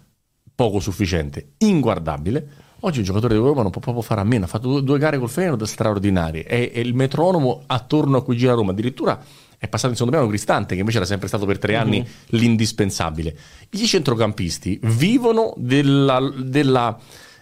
poco 0.55 0.79
sufficiente, 0.79 1.55
inguardabile. 1.57 2.67
Oggi 2.81 2.99
un 2.99 3.03
giocatore 3.03 3.33
di 3.33 3.41
Roma 3.41 3.61
non 3.61 3.71
può 3.71 3.81
proprio 3.81 4.01
fare 4.01 4.21
a 4.21 4.23
meno, 4.23 4.45
ha 4.45 4.47
fatto 4.47 4.79
due, 4.79 4.97
gare 4.97 5.17
col 5.17 5.29
Feyenoord 5.29 5.63
straordinarie, 5.63 6.43
è, 6.43 6.71
è 6.71 6.79
il 6.79 6.93
metronomo 6.93 7.63
attorno 7.65 8.17
a 8.17 8.23
cui 8.23 8.37
gira 8.37 8.53
Roma, 8.53 8.71
addirittura 8.71 9.19
è 9.57 9.67
passato 9.67 9.89
in 9.89 9.95
secondo 9.95 10.15
piano 10.15 10.29
Cristante 10.29 10.73
che 10.73 10.79
invece 10.79 10.97
era 10.99 11.05
sempre 11.05 11.27
stato 11.27 11.45
per 11.45 11.59
tre 11.59 11.75
anni 11.75 12.07
l'indispensabile. 12.27 13.35
I 13.71 13.85
centrocampisti 13.85 14.79
vivono 14.83 15.53
della, 15.57 16.31
della 16.37 16.97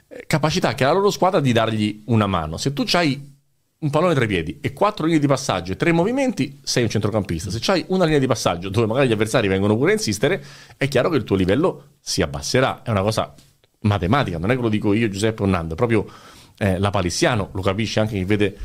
eh, 0.08 0.24
capacità 0.26 0.74
che 0.74 0.84
ha 0.84 0.88
la 0.88 0.94
loro 0.94 1.12
squadra 1.12 1.40
di 1.40 1.52
dargli 1.52 2.02
una 2.06 2.26
mano. 2.26 2.58
Se 2.58 2.74
tu 2.74 2.84
hai 2.94 3.36
un 3.80 3.90
pallone 3.92 4.16
tra 4.16 4.24
i 4.24 4.28
piedi 4.28 4.58
e 4.60 4.74
quattro 4.74 5.06
linee 5.06 5.20
di 5.20 5.28
passaggio 5.28 5.74
e 5.74 5.76
tre 5.76 5.92
movimenti, 5.92 6.60
sei 6.64 6.82
un 6.82 6.90
centrocampista. 6.90 7.52
Se 7.52 7.72
hai 7.72 7.86
una 7.90 8.06
linea 8.06 8.18
di 8.18 8.26
passaggio 8.26 8.70
dove 8.70 8.88
magari 8.88 9.08
gli 9.08 9.12
avversari 9.12 9.48
vengono 9.48 9.78
pure 9.78 9.92
a 9.92 9.94
insistere, 9.94 10.44
è 10.76 10.88
chiaro 10.88 11.10
che 11.12 11.18
il 11.18 11.24
tuo 11.24 11.36
livello 11.36 11.90
si 12.00 12.24
abbasserà. 12.24 12.82
È 12.82 12.90
una 12.90 13.04
cosa 13.04 13.32
matematica, 13.88 14.38
non 14.38 14.52
è 14.52 14.56
che 14.56 14.62
lo 14.62 14.70
dico 14.70 14.94
io, 14.94 15.10
Giuseppe 15.10 15.44
o 15.44 15.46
Nando, 15.46 15.74
è 15.74 15.78
proprio 15.78 16.06
eh, 16.58 16.78
la 16.78 16.90
palissiano, 16.90 17.50
lo 17.54 17.62
capisce 17.62 18.00
anche 18.00 18.16
chi 18.16 18.24
vede 18.24 18.58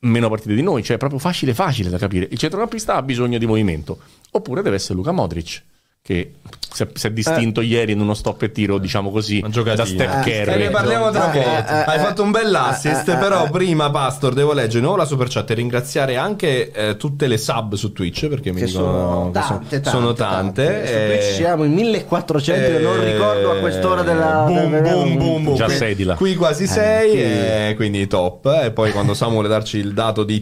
meno 0.00 0.28
partite 0.28 0.54
di 0.54 0.62
noi, 0.62 0.82
cioè 0.82 0.96
è 0.96 0.98
proprio 0.98 1.18
facile 1.18 1.54
facile 1.54 1.90
da 1.90 1.98
capire. 1.98 2.26
Il 2.30 2.38
centrocampista 2.38 2.96
ha 2.96 3.02
bisogno 3.02 3.38
di 3.38 3.46
movimento, 3.46 3.98
oppure 4.32 4.62
deve 4.62 4.76
essere 4.76 4.94
Luca 4.94 5.12
Modric 5.12 5.62
che 6.10 6.32
si 6.72 6.82
è, 6.84 6.88
si 6.92 7.06
è 7.08 7.10
distinto 7.10 7.60
ieri 7.60 7.92
in 7.92 8.00
uno 8.00 8.14
stop 8.14 8.42
e 8.42 8.50
tiro, 8.52 8.78
diciamo 8.78 9.10
così, 9.10 9.40
da 9.40 9.84
Steph 9.84 10.26
Eh, 10.26 10.30
E 10.40 10.44
Curry. 10.44 10.58
ne 10.62 10.70
parliamo 10.70 11.10
tra 11.10 11.32
Eh, 11.32 11.38
poco. 11.38 11.48
eh, 11.50 11.58
eh, 11.58 11.84
Hai 11.86 11.96
eh, 11.96 12.00
fatto 12.00 12.22
un 12.22 12.30
bel 12.32 12.52
assist, 12.54 13.08
eh, 13.08 13.12
eh, 13.12 13.16
però 13.16 13.46
eh. 13.46 13.50
prima, 13.50 13.90
Pastor, 13.90 14.34
devo 14.34 14.52
leggere 14.52 14.80
nuovo 14.82 14.96
la 14.96 15.04
super 15.04 15.28
chat 15.28 15.50
e 15.50 15.54
ringraziare 15.54 16.16
anche 16.16 16.70
eh, 16.72 16.96
tutte 16.96 17.26
le 17.28 17.38
sub 17.38 17.74
su 17.74 17.92
Twitch 17.92 18.26
perché 18.28 18.52
mi 18.52 18.62
dicono 18.62 18.84
sono 18.84 19.30
tante, 19.32 19.80
tante, 19.80 19.90
sono 19.90 20.12
tante. 20.12 20.86
Su 20.86 20.92
Twitch 20.92 21.30
eh, 21.30 21.34
siamo 21.34 21.64
in 21.64 21.72
1400, 21.74 22.78
non 22.80 23.00
eh, 23.00 23.12
ricordo 23.12 23.50
a 23.52 23.56
quest'ora 23.56 24.02
della... 24.02 24.44
boom, 24.46 24.70
della- 24.70 24.90
boom, 24.92 25.16
boom, 25.16 25.44
boom. 25.44 25.56
Già 25.56 25.64
Qui- 25.66 25.74
sei 25.76 25.94
di 25.94 26.04
là. 26.04 26.14
Qui 26.14 26.34
quasi 26.36 26.66
sei, 26.66 27.12
eh, 27.20 27.72
quindi 27.76 28.06
top. 28.06 28.46
E 28.64 28.70
poi 28.72 28.90
quando 28.92 29.14
Samu 29.14 29.32
vuole 29.34 29.48
darci 29.48 29.78
il 29.78 29.92
dato 29.92 30.22
di 30.24 30.40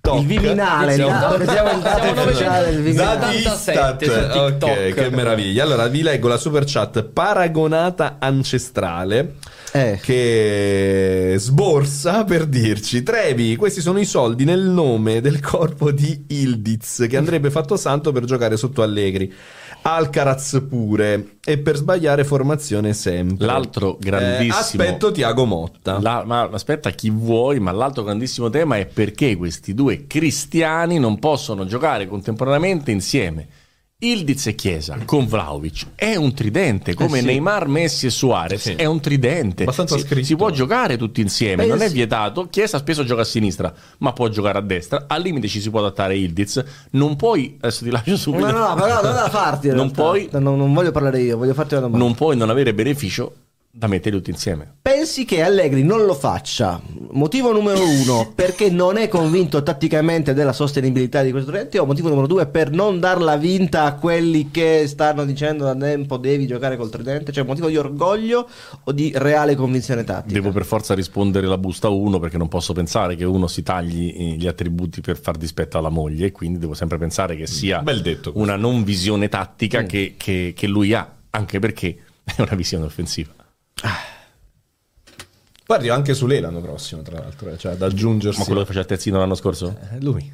TikTok. 0.00 0.20
Il 0.20 0.26
Viminale, 0.26 0.94
Siamo- 0.94 1.10
dato- 1.20 1.36
vediamo 1.38 1.70
il 1.72 1.78
dato 1.80 2.02
siamo 2.02 2.22
ufficiale 2.22 2.70
del 2.70 2.82
Viminale. 2.82 3.18
Dati 3.18 3.36
77 3.38 4.04
Istat. 4.04 4.04
su 4.04 4.38
TikTok. 4.48 4.70
Ok, 4.70 4.94
che 4.94 5.10
meraviglia. 5.10 5.62
Allora 5.64 5.86
vi 5.88 6.02
leggo 6.02 6.28
la 6.28 6.38
super 6.38 6.64
chat 6.66 7.02
paragonata 7.04 8.16
ancestrale. 8.18 9.34
Eh. 9.72 10.00
Che 10.02 11.34
sborsa 11.38 12.24
per 12.24 12.46
dirci 12.46 13.04
Trevi, 13.04 13.54
questi 13.54 13.80
sono 13.80 14.00
i 14.00 14.04
soldi 14.04 14.44
nel 14.44 14.62
nome 14.62 15.20
del 15.20 15.38
corpo 15.40 15.92
di 15.92 16.24
Ildiz 16.28 17.06
che 17.08 17.16
andrebbe 17.16 17.50
fatto 17.52 17.76
santo 17.76 18.10
per 18.10 18.24
giocare 18.24 18.56
sotto 18.56 18.82
Allegri 18.82 19.32
Alcaraz 19.82 20.64
pure. 20.68 21.36
E 21.44 21.58
per 21.58 21.76
sbagliare 21.76 22.24
formazione 22.24 22.92
sempre. 22.92 23.46
L'altro 23.46 23.94
Eh, 23.94 24.04
grandissimo 24.04 24.54
aspetto 24.58 25.10
Tiago 25.10 25.44
Motta. 25.44 25.98
La- 26.00 26.22
ma 26.24 26.48
aspetta 26.52 26.90
chi 26.90 27.10
vuoi, 27.10 27.58
ma 27.60 27.72
l'altro 27.72 28.02
grandissimo 28.04 28.50
tema 28.50 28.76
è 28.76 28.86
perché 28.86 29.36
questi 29.36 29.74
due 29.74 30.06
cristiani 30.06 30.98
non 30.98 31.18
possono 31.18 31.64
giocare 31.64 32.06
contemporaneamente 32.06 32.90
insieme. 32.90 33.46
Ildiz 34.02 34.46
e 34.46 34.54
Chiesa 34.54 34.96
con 35.04 35.26
Vlaovic 35.26 35.88
è 35.94 36.16
un 36.16 36.32
tridente 36.32 36.94
come 36.94 37.18
Eh 37.18 37.20
sì. 37.20 37.26
Neymar, 37.26 37.68
Messi 37.68 38.06
e 38.06 38.10
Suarez 38.10 38.62
Sì. 38.62 38.72
è 38.72 38.86
un 38.86 38.98
tridente 38.98 39.64
Abbastanza 39.64 39.98
si, 39.98 40.24
si 40.24 40.36
può 40.36 40.48
giocare 40.50 40.96
tutti 40.96 41.20
insieme 41.20 41.66
non 41.66 41.82
è 41.82 41.90
vietato 41.90 42.48
Chiesa 42.48 42.78
spesso 42.78 43.04
gioca 43.04 43.20
a 43.20 43.24
sinistra 43.24 43.70
ma 43.98 44.14
può 44.14 44.28
giocare 44.28 44.56
a 44.56 44.62
destra 44.62 45.04
al 45.06 45.20
limite 45.20 45.48
ci 45.48 45.60
si 45.60 45.68
può 45.68 45.80
adattare 45.80 46.16
Ildiz 46.16 46.64
non 46.92 47.14
puoi 47.16 47.56
adesso 47.60 47.84
ti 47.84 47.90
lascio 47.90 48.16
subito 48.16 48.50
No, 48.50 48.68
no, 48.68 48.74
però 48.74 49.02
non 49.02 49.12
da 49.14 49.28
farti. 49.28 49.66
Non 49.68 49.76
realtà. 49.76 50.02
puoi- 50.02 50.28
Non, 50.32 50.56
non 50.56 50.72
voglio 50.72 50.92
parlare 50.92 51.20
io, 51.20 51.36
voglio 51.36 51.52
farti 51.54 51.74
una 51.74 51.82
domanda. 51.82 52.02
non 52.04 52.14
puoi 52.14 52.36
non 52.38 52.48
avere 52.48 52.72
beneficio 52.72 53.34
da 53.72 53.86
mettere 53.86 54.16
tutti 54.16 54.30
insieme 54.30 54.74
Pensi 54.82 55.24
che 55.24 55.42
Allegri 55.42 55.84
non 55.84 56.04
lo 56.04 56.14
faccia? 56.14 56.80
Motivo 57.12 57.52
numero 57.52 57.80
uno, 57.82 58.32
perché 58.34 58.68
non 58.68 58.96
è 58.96 59.06
convinto 59.08 59.62
tatticamente 59.62 60.34
della 60.34 60.52
sostenibilità 60.52 61.22
di 61.22 61.30
questo 61.30 61.50
tridente, 61.50 61.78
o 61.78 61.86
motivo 61.86 62.08
numero 62.08 62.26
due, 62.26 62.46
per 62.46 62.70
non 62.70 62.98
darla 62.98 63.36
vinta 63.36 63.84
a 63.84 63.94
quelli 63.94 64.50
che 64.50 64.86
stanno 64.88 65.24
dicendo 65.24 65.64
da 65.64 65.76
tempo 65.76 66.16
devi 66.16 66.46
giocare 66.46 66.76
col 66.76 66.90
tridente? 66.90 67.30
Cioè, 67.30 67.44
motivo 67.44 67.68
di 67.68 67.76
orgoglio 67.76 68.48
o 68.84 68.92
di 68.92 69.12
reale 69.14 69.54
convinzione 69.54 70.02
tattica? 70.02 70.32
Devo 70.32 70.50
per 70.50 70.64
forza 70.64 70.94
rispondere 70.94 71.46
la 71.46 71.58
busta 71.58 71.86
a 71.86 71.90
uno 71.90 72.18
perché 72.18 72.36
non 72.36 72.48
posso 72.48 72.72
pensare 72.72 73.14
che 73.14 73.24
uno 73.24 73.46
si 73.46 73.62
tagli 73.62 74.12
eh, 74.16 74.24
gli 74.36 74.46
attributi 74.46 75.00
per 75.00 75.18
far 75.18 75.36
dispetto 75.36 75.78
alla 75.78 75.88
moglie 75.88 76.26
e 76.26 76.32
quindi 76.32 76.58
devo 76.58 76.74
sempre 76.74 76.98
pensare 76.98 77.36
che 77.36 77.46
sia 77.46 77.80
Bel 77.80 78.02
detto. 78.02 78.32
una 78.34 78.56
non 78.56 78.82
visione 78.82 79.28
tattica 79.28 79.84
che, 79.84 80.14
che- 80.16 80.52
che 80.54 80.66
lui 80.66 80.92
ha, 80.94 81.08
anche 81.30 81.58
perché 81.58 81.96
è 82.24 82.40
una 82.40 82.54
visione 82.54 82.84
offensiva. 82.84 83.32
Guardi 85.66 85.88
anche 85.88 86.14
su 86.14 86.26
lei 86.26 86.40
l'anno 86.40 86.60
prossimo 86.60 87.00
tra 87.02 87.20
l'altro 87.20 87.50
eh, 87.50 87.56
Cioè 87.56 87.76
da 87.76 87.86
aggiungersi 87.86 88.40
Ma 88.40 88.44
quello 88.44 88.60
che 88.60 88.66
faceva 88.66 88.82
il 88.82 88.88
terzino 88.88 89.18
l'anno 89.18 89.36
scorso? 89.36 89.76
Eh, 89.92 90.00
Lui 90.00 90.32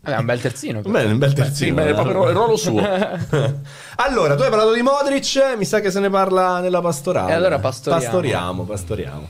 Vabbè, 0.00 0.16
è 0.16 0.18
un 0.18 0.26
bel 0.26 0.40
terzino. 0.40 0.80
Bene, 0.82 1.10
un 1.10 1.16
bel 1.18 1.32
terzino 1.32 1.74
beh, 1.74 1.86
è 1.86 1.94
proprio 1.94 2.28
il 2.28 2.34
ruolo 2.34 2.56
suo. 2.56 2.78
Allora, 3.96 4.34
tu 4.34 4.42
hai 4.42 4.50
parlato 4.50 4.74
di 4.74 4.82
Modric, 4.82 5.54
mi 5.56 5.64
sa 5.64 5.80
che 5.80 5.90
se 5.90 6.00
ne 6.00 6.10
parla 6.10 6.60
nella 6.60 6.82
pastorale. 6.82 7.30
E 7.30 7.34
allora 7.34 7.58
pastoriamo. 7.58 8.02
Pastoriamo, 8.02 8.64
pastoriamo. 8.64 9.28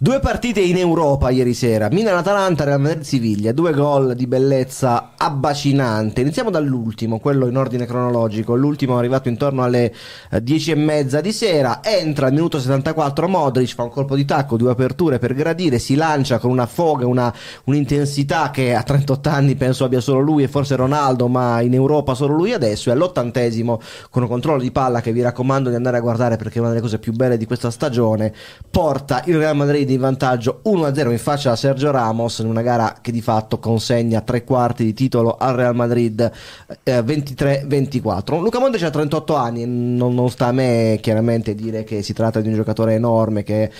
Due 0.00 0.20
partite 0.20 0.60
in 0.60 0.76
Europa 0.76 1.28
ieri 1.30 1.54
sera, 1.54 1.88
Milan-Atalanta, 1.90 2.62
Real 2.62 2.80
Madrid-Siviglia, 2.80 3.50
due 3.50 3.72
gol 3.72 4.14
di 4.14 4.28
bellezza 4.28 5.14
abbacinante. 5.16 6.20
Iniziamo 6.20 6.50
dall'ultimo, 6.50 7.18
quello 7.18 7.48
in 7.48 7.56
ordine 7.56 7.84
cronologico. 7.84 8.54
L'ultimo 8.54 8.94
è 8.94 8.98
arrivato 8.98 9.28
intorno 9.28 9.64
alle 9.64 9.92
eh, 10.30 10.40
10 10.40 10.70
e 10.70 10.74
mezza 10.76 11.20
di 11.20 11.32
sera, 11.32 11.80
entra 11.82 12.26
al 12.26 12.32
minuto 12.32 12.60
74 12.60 13.26
Modric, 13.26 13.74
fa 13.74 13.82
un 13.82 13.90
colpo 13.90 14.14
di 14.14 14.24
tacco, 14.24 14.56
due 14.56 14.70
aperture 14.70 15.18
per 15.18 15.34
gradire, 15.34 15.80
si 15.80 15.96
lancia 15.96 16.38
con 16.38 16.52
una 16.52 16.66
foga, 16.66 17.04
una, 17.04 17.34
un'intensità 17.64 18.52
che 18.52 18.76
a 18.76 18.84
38 18.84 19.28
anni 19.28 19.56
penso 19.56 19.82
abbia 19.82 20.00
solo 20.00 20.20
lui 20.20 20.44
e 20.44 20.48
forse 20.48 20.76
Ronaldo, 20.76 21.26
ma 21.26 21.60
in 21.60 21.74
Europa 21.74 22.14
solo 22.14 22.34
lui 22.34 22.52
adesso. 22.52 22.90
E 22.90 22.92
all'ottantesimo, 22.92 23.80
con 24.10 24.22
un 24.22 24.28
controllo 24.28 24.60
di 24.60 24.70
palla 24.70 25.00
che 25.00 25.10
vi 25.10 25.22
raccomando 25.22 25.70
di 25.70 25.74
andare 25.74 25.96
a 25.96 26.00
guardare 26.00 26.36
perché 26.36 26.58
è 26.58 26.60
una 26.60 26.68
delle 26.68 26.82
cose 26.82 27.00
più 27.00 27.12
belle 27.12 27.36
di 27.36 27.46
questa 27.46 27.72
stagione, 27.72 28.32
porta 28.70 29.22
il 29.24 29.36
Real 29.36 29.56
Madrid 29.56 29.86
in 29.94 30.00
vantaggio 30.00 30.60
1-0 30.64 31.10
in 31.10 31.18
faccia 31.18 31.52
a 31.52 31.56
Sergio 31.56 31.90
Ramos 31.90 32.38
in 32.38 32.46
una 32.46 32.62
gara 32.62 32.98
che 33.00 33.12
di 33.12 33.20
fatto 33.22 33.58
consegna 33.58 34.20
tre 34.20 34.44
quarti 34.44 34.84
di 34.84 34.92
titolo 34.92 35.36
al 35.38 35.54
Real 35.54 35.74
Madrid 35.74 36.30
eh, 36.82 37.00
23-24. 37.00 38.40
Luca 38.40 38.58
Modric 38.58 38.82
ha 38.82 38.90
38 38.90 39.34
anni, 39.34 39.64
non, 39.66 40.14
non 40.14 40.30
sta 40.30 40.46
a 40.46 40.52
me 40.52 40.98
chiaramente 41.00 41.54
dire 41.54 41.84
che 41.84 42.02
si 42.02 42.12
tratta 42.12 42.40
di 42.40 42.48
un 42.48 42.54
giocatore 42.54 42.94
enorme 42.94 43.42
che, 43.42 43.70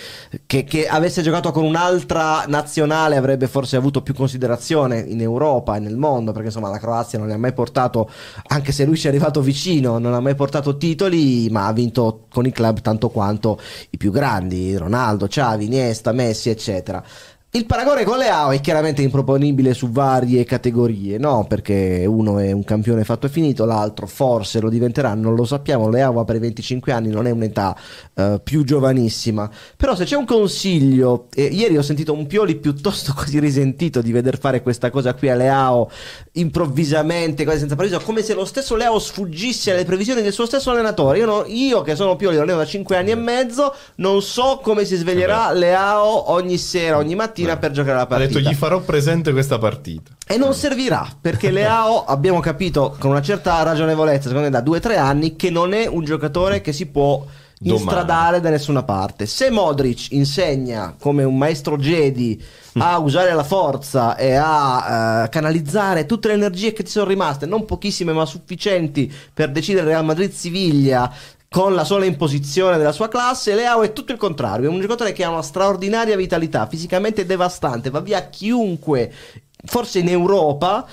che- 0.45 0.63
che 0.63 0.87
avesse 0.87 1.21
giocato 1.21 1.51
con 1.51 1.63
un'altra 1.63 2.45
nazionale 2.47 3.17
avrebbe 3.17 3.47
forse 3.47 3.75
avuto 3.75 4.01
più 4.01 4.13
considerazione 4.13 4.99
in 4.99 5.21
Europa 5.21 5.75
e 5.75 5.79
nel 5.79 5.97
mondo 5.97 6.31
perché 6.31 6.47
insomma 6.47 6.69
la 6.69 6.79
Croazia 6.79 7.19
non 7.19 7.27
ne 7.27 7.33
ha 7.33 7.37
mai 7.37 7.53
portato, 7.53 8.09
anche 8.47 8.71
se 8.71 8.85
lui 8.85 8.97
ci 8.97 9.07
è 9.07 9.09
arrivato 9.09 9.41
vicino, 9.41 9.97
non 9.97 10.13
ha 10.13 10.19
mai 10.19 10.35
portato 10.35 10.77
titoli 10.77 11.49
ma 11.49 11.67
ha 11.67 11.73
vinto 11.73 12.25
con 12.31 12.45
i 12.45 12.51
club 12.51 12.81
tanto 12.81 13.09
quanto 13.09 13.59
i 13.89 13.97
più 13.97 14.11
grandi, 14.11 14.75
Ronaldo, 14.77 15.27
Xavi, 15.27 15.65
Iniesta, 15.65 15.98
Messi 16.11 16.49
eccetera. 16.49 17.03
Il 17.51 17.65
paragone 17.65 18.03
con 18.03 18.19
Leao 18.19 18.51
è 18.51 18.61
chiaramente 18.61 19.01
improponibile 19.01 19.73
su 19.73 19.89
varie 19.89 20.43
categorie, 20.43 21.17
no? 21.17 21.47
Perché 21.49 22.05
uno 22.05 22.37
è 22.37 22.51
un 22.51 22.63
campione 22.63 23.03
fatto 23.03 23.25
e 23.25 23.29
finito, 23.29 23.65
l'altro 23.65 24.05
forse 24.05 24.59
lo 24.59 24.69
diventerà, 24.69 25.15
non 25.15 25.33
lo 25.33 25.45
sappiamo. 25.45 25.89
Leao 25.89 26.19
ha 26.19 26.25
per 26.25 26.35
i 26.35 26.39
25 26.39 26.91
anni, 26.91 27.09
non 27.09 27.25
è 27.25 27.31
un'età 27.31 27.75
eh, 28.13 28.39
più 28.43 28.63
giovanissima. 28.63 29.49
Però 29.75 29.95
se 29.95 30.03
c'è 30.03 30.15
un 30.15 30.25
consiglio, 30.25 31.25
e 31.33 31.45
ieri 31.45 31.75
ho 31.75 31.81
sentito 31.81 32.13
un 32.13 32.27
Pioli 32.27 32.55
piuttosto 32.55 33.13
così 33.17 33.39
risentito 33.39 34.03
di 34.03 34.11
veder 34.11 34.37
fare 34.37 34.61
questa 34.61 34.91
cosa 34.91 35.15
qui 35.15 35.29
a 35.29 35.35
Leao 35.35 35.89
improvvisamente, 36.39 37.43
quasi 37.43 37.59
senza 37.59 37.75
previso, 37.75 37.99
come 37.99 38.21
se 38.21 38.33
lo 38.33 38.45
stesso 38.45 38.75
Leao 38.75 38.99
sfuggisse 38.99 39.71
alle 39.71 39.85
previsioni 39.85 40.21
del 40.21 40.31
suo 40.33 40.45
stesso 40.45 40.71
allenatore. 40.71 41.17
Io, 41.19 41.25
no- 41.25 41.43
io 41.47 41.81
che 41.81 41.95
sono 41.95 42.15
Pioli, 42.15 42.35
lo 42.37 42.43
alleno 42.43 42.57
da 42.57 42.65
5 42.65 42.95
anni 42.97 43.11
e 43.11 43.15
mezzo, 43.15 43.73
non 43.95 44.21
so 44.21 44.59
come 44.61 44.85
si 44.85 44.95
sveglierà 44.95 45.51
Leao 45.51 46.31
ogni 46.31 46.57
sera, 46.57 46.97
ogni 46.97 47.15
mattina 47.15 47.57
per 47.57 47.71
giocare 47.71 47.95
la 47.95 48.01
Ha 48.03 48.07
partita. 48.07 48.39
detto 48.39 48.49
gli 48.49 48.53
farò 48.55 48.79
presente 48.81 49.31
questa 49.31 49.57
partita. 49.57 50.11
E 50.27 50.37
non 50.37 50.53
servirà 50.53 51.07
perché 51.19 51.49
Leao 51.51 52.05
abbiamo 52.05 52.39
capito 52.39 52.95
con 52.99 53.11
una 53.11 53.21
certa 53.21 53.61
ragionevolezza, 53.63 54.27
secondo 54.29 54.49
me 54.49 54.49
da 54.49 54.61
2-3 54.63 54.97
anni, 54.97 55.35
che 55.35 55.49
non 55.49 55.73
è 55.73 55.87
un 55.87 56.03
giocatore 56.03 56.61
che 56.61 56.71
si 56.73 56.85
può 56.85 57.25
Domani. 57.61 57.81
instradare 57.81 58.39
da 58.39 58.49
nessuna 58.49 58.83
parte. 58.83 59.25
Se 59.25 59.49
Modric 59.49 60.11
insegna 60.11 60.95
come 60.99 61.23
un 61.23 61.37
maestro 61.37 61.75
Jedi 61.77 62.41
a 62.77 62.97
usare 62.99 63.33
la 63.33 63.43
forza 63.43 64.15
e 64.15 64.35
a 64.35 65.23
eh, 65.23 65.29
canalizzare 65.29 66.05
tutte 66.05 66.27
le 66.27 66.35
energie 66.35 66.73
che 66.73 66.83
ti 66.83 66.91
sono 66.91 67.07
rimaste, 67.07 67.45
non 67.45 67.65
pochissime 67.65 68.13
ma 68.13 68.25
sufficienti 68.25 69.11
per 69.33 69.51
decidere 69.51 69.87
Real 69.87 70.05
Madrid-Siviglia 70.05 71.13
con 71.49 71.73
la 71.73 71.83
sola 71.83 72.05
imposizione 72.05 72.77
della 72.77 72.91
sua 72.91 73.07
classe, 73.07 73.55
Leao 73.55 73.81
è 73.81 73.91
tutto 73.91 74.11
il 74.11 74.19
contrario, 74.19 74.69
è 74.69 74.71
un 74.71 74.79
giocatore 74.79 75.13
che 75.13 75.23
ha 75.23 75.29
una 75.29 75.41
straordinaria 75.41 76.15
vitalità, 76.15 76.67
fisicamente 76.67 77.25
devastante, 77.25 77.89
va 77.89 78.01
via 78.01 78.29
chiunque, 78.29 79.11
forse 79.65 79.99
in 79.99 80.09
Europa, 80.09 80.85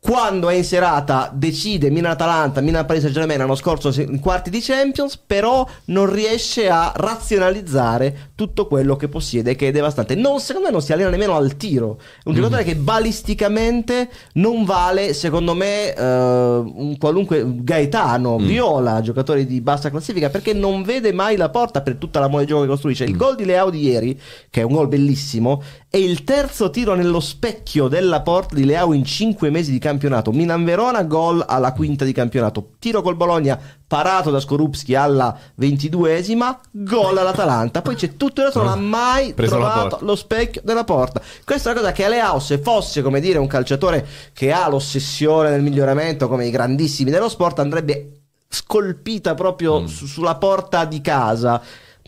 quando 0.00 0.48
è 0.48 0.54
in 0.54 0.64
serata 0.64 1.30
decide 1.32 1.90
Milan-Atalanta, 1.90 2.62
Milan-Paris 2.62 3.02
Saint-Germain 3.02 3.38
l'anno 3.38 3.54
scorso 3.54 3.92
in 4.00 4.18
quarti 4.18 4.48
di 4.48 4.60
Champions, 4.60 5.18
però 5.18 5.66
non 5.86 6.10
riesce 6.10 6.70
a 6.70 6.90
razionalizzare 6.96 8.30
tutto 8.34 8.66
quello 8.66 8.96
che 8.96 9.08
possiede, 9.08 9.54
che 9.56 9.68
è 9.68 9.70
devastante. 9.70 10.14
Non, 10.14 10.40
secondo 10.40 10.68
me 10.68 10.72
non 10.72 10.80
si 10.80 10.94
allena 10.94 11.10
nemmeno 11.10 11.36
al 11.36 11.56
tiro. 11.58 12.00
È 12.24 12.28
un 12.30 12.34
giocatore 12.34 12.64
che 12.64 12.76
balisticamente 12.76 14.08
non 14.34 14.64
vale, 14.64 15.12
secondo 15.12 15.52
me, 15.54 15.92
eh, 15.92 16.02
un 16.02 16.96
qualunque 16.98 17.44
Gaetano, 17.46 18.38
Viola, 18.38 19.02
giocatori 19.02 19.44
di 19.44 19.60
bassa 19.60 19.90
classifica, 19.90 20.30
perché 20.30 20.54
non 20.54 20.82
vede 20.82 21.12
mai 21.12 21.36
la 21.36 21.50
porta 21.50 21.82
per 21.82 21.96
tutta 21.96 22.20
la 22.20 22.28
mole 22.28 22.44
di 22.44 22.48
gioco 22.48 22.62
che 22.62 22.68
costruisce. 22.68 23.04
Il 23.04 23.16
gol 23.16 23.36
di 23.36 23.44
Leao 23.44 23.68
di 23.68 23.82
ieri, 23.82 24.18
che 24.48 24.62
è 24.62 24.64
un 24.64 24.72
gol 24.72 24.88
bellissimo, 24.88 25.62
è 25.92 25.96
il 25.96 26.22
terzo 26.22 26.70
tiro 26.70 26.94
nello 26.94 27.18
specchio 27.18 27.88
della 27.88 28.20
porta 28.20 28.54
di 28.54 28.64
Leao 28.64 28.92
in 28.92 29.04
5 29.04 29.50
mesi 29.50 29.72
di 29.72 29.80
campionato. 29.80 30.30
Milan-Verona, 30.30 31.02
gol 31.02 31.44
alla 31.44 31.72
quinta 31.72 32.04
di 32.04 32.12
campionato. 32.12 32.74
Tiro 32.78 33.02
col 33.02 33.16
Bologna, 33.16 33.58
parato 33.88 34.30
da 34.30 34.38
Skorupski 34.38 34.94
alla 34.94 35.36
22esima, 35.58 36.56
gol 36.70 37.18
all'Atalanta. 37.18 37.82
Poi 37.82 37.96
c'è 37.96 38.16
tutto 38.16 38.40
il 38.40 38.46
resto, 38.46 38.62
non 38.62 38.70
ha 38.70 38.76
mai 38.76 39.34
Preso 39.34 39.56
trovato 39.56 39.98
lo 40.02 40.14
specchio 40.14 40.60
della 40.64 40.84
porta. 40.84 41.20
Questa 41.44 41.70
è 41.70 41.72
una 41.72 41.80
cosa 41.80 41.92
che 41.92 42.04
a 42.04 42.08
Leao, 42.08 42.38
se 42.38 42.58
fosse, 42.58 43.02
come 43.02 43.18
dire, 43.18 43.40
un 43.40 43.48
calciatore 43.48 44.06
che 44.32 44.52
ha 44.52 44.68
l'ossessione 44.68 45.50
del 45.50 45.60
miglioramento, 45.60 46.28
come 46.28 46.46
i 46.46 46.50
grandissimi 46.50 47.10
dello 47.10 47.28
sport, 47.28 47.58
andrebbe 47.58 48.20
scolpita 48.48 49.34
proprio 49.34 49.88
su- 49.88 50.06
sulla 50.06 50.36
porta 50.36 50.84
di 50.84 51.00
casa. 51.00 51.60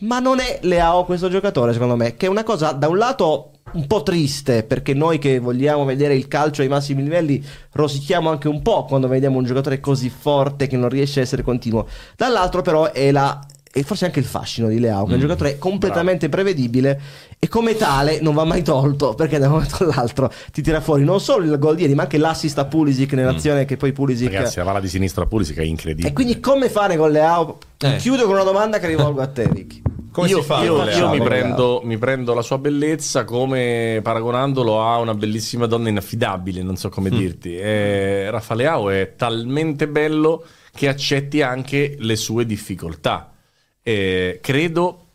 Ma 0.03 0.19
non 0.19 0.39
è 0.39 0.59
Leao 0.61 1.03
questo 1.03 1.27
giocatore, 1.27 1.73
secondo 1.73 1.97
me, 1.97 2.15
che 2.15 2.27
è 2.27 2.29
una 2.29 2.43
cosa 2.43 2.71
da 2.71 2.87
un 2.87 2.97
lato 2.97 3.49
un 3.71 3.87
po' 3.87 4.03
triste, 4.03 4.63
perché 4.63 4.93
noi 4.93 5.17
che 5.17 5.39
vogliamo 5.39 5.85
vedere 5.85 6.15
il 6.15 6.27
calcio 6.27 6.61
ai 6.61 6.67
massimi 6.67 7.01
livelli 7.01 7.43
rosichiamo 7.71 8.29
anche 8.29 8.47
un 8.47 8.61
po' 8.61 8.85
quando 8.85 9.07
vediamo 9.07 9.37
un 9.37 9.45
giocatore 9.45 9.79
così 9.79 10.09
forte 10.09 10.67
che 10.67 10.77
non 10.77 10.89
riesce 10.89 11.19
a 11.19 11.23
essere 11.23 11.41
continuo. 11.41 11.87
Dall'altro 12.15 12.61
però 12.61 12.91
è 12.91 13.11
la 13.11 13.45
e 13.75 13.81
forse 13.81 14.05
anche 14.05 14.19
il 14.19 14.25
fascino 14.25 14.67
di 14.67 14.79
Leao, 14.79 15.05
che 15.05 15.13
è 15.13 15.15
un 15.15 15.21
giocatore 15.21 15.57
completamente 15.57 16.29
prevedibile 16.29 17.01
e 17.39 17.47
come 17.47 17.75
tale 17.75 18.21
non 18.21 18.35
va 18.35 18.43
mai 18.43 18.61
tolto, 18.61 19.15
perché 19.15 19.39
da 19.39 19.47
un 19.47 19.53
momento 19.53 19.77
all'altro 19.83 20.31
ti 20.51 20.61
tira 20.61 20.79
fuori 20.79 21.03
non 21.03 21.19
solo 21.19 21.43
il 21.51 21.57
gol 21.57 21.73
di 21.75 21.81
ieri, 21.81 21.95
ma 21.95 22.03
anche 22.03 22.19
l'assist 22.19 22.59
a 22.59 22.65
Pulisic 22.65 23.13
nell'azione 23.13 23.65
che 23.65 23.75
poi 23.75 23.91
Pulisic 23.91 24.31
Ragazzi, 24.31 24.59
la 24.59 24.65
palla 24.65 24.79
di 24.79 24.89
sinistra 24.89 25.23
a 25.23 25.25
Pulisic 25.25 25.57
è 25.57 25.63
incredibile. 25.63 26.09
e 26.09 26.13
quindi 26.13 26.39
come 26.39 26.69
fare 26.69 26.97
con 26.97 27.09
Leao? 27.09 27.57
Eh. 27.79 27.95
Chiudo 27.95 28.25
con 28.25 28.35
una 28.35 28.43
domanda 28.43 28.77
che 28.77 28.85
rivolgo 28.85 29.21
a 29.21 29.27
te, 29.27 29.47
Vicky. 29.51 29.81
Come 30.13 30.29
io, 30.29 30.41
si 30.41 30.45
fa? 30.45 30.63
io- 30.63 30.83
io 30.89 31.09
mi, 31.09 31.19
prendo, 31.21 31.81
mi 31.83 31.97
prendo 31.97 32.33
la 32.35 32.43
sua 32.43 32.59
bellezza 32.59 33.23
come 33.25 33.99
paragonandolo 34.03 34.81
a 34.81 34.99
una 34.99 35.15
bellissima 35.15 35.65
donna 35.65 35.89
inaffidabile, 35.89 36.61
non 36.61 36.77
so 36.77 36.89
come 36.89 37.09
dirti. 37.09 37.57
Eh, 37.57 38.29
Rafa 38.29 38.53
Leao 38.53 38.89
è 38.91 39.15
talmente 39.17 39.87
bello 39.87 40.45
che 40.71 40.87
accetti 40.87 41.41
anche 41.41 41.95
le 41.99 42.15
sue 42.15 42.45
difficoltà. 42.45 43.33
Eh, 43.81 44.39
credo 44.41 45.05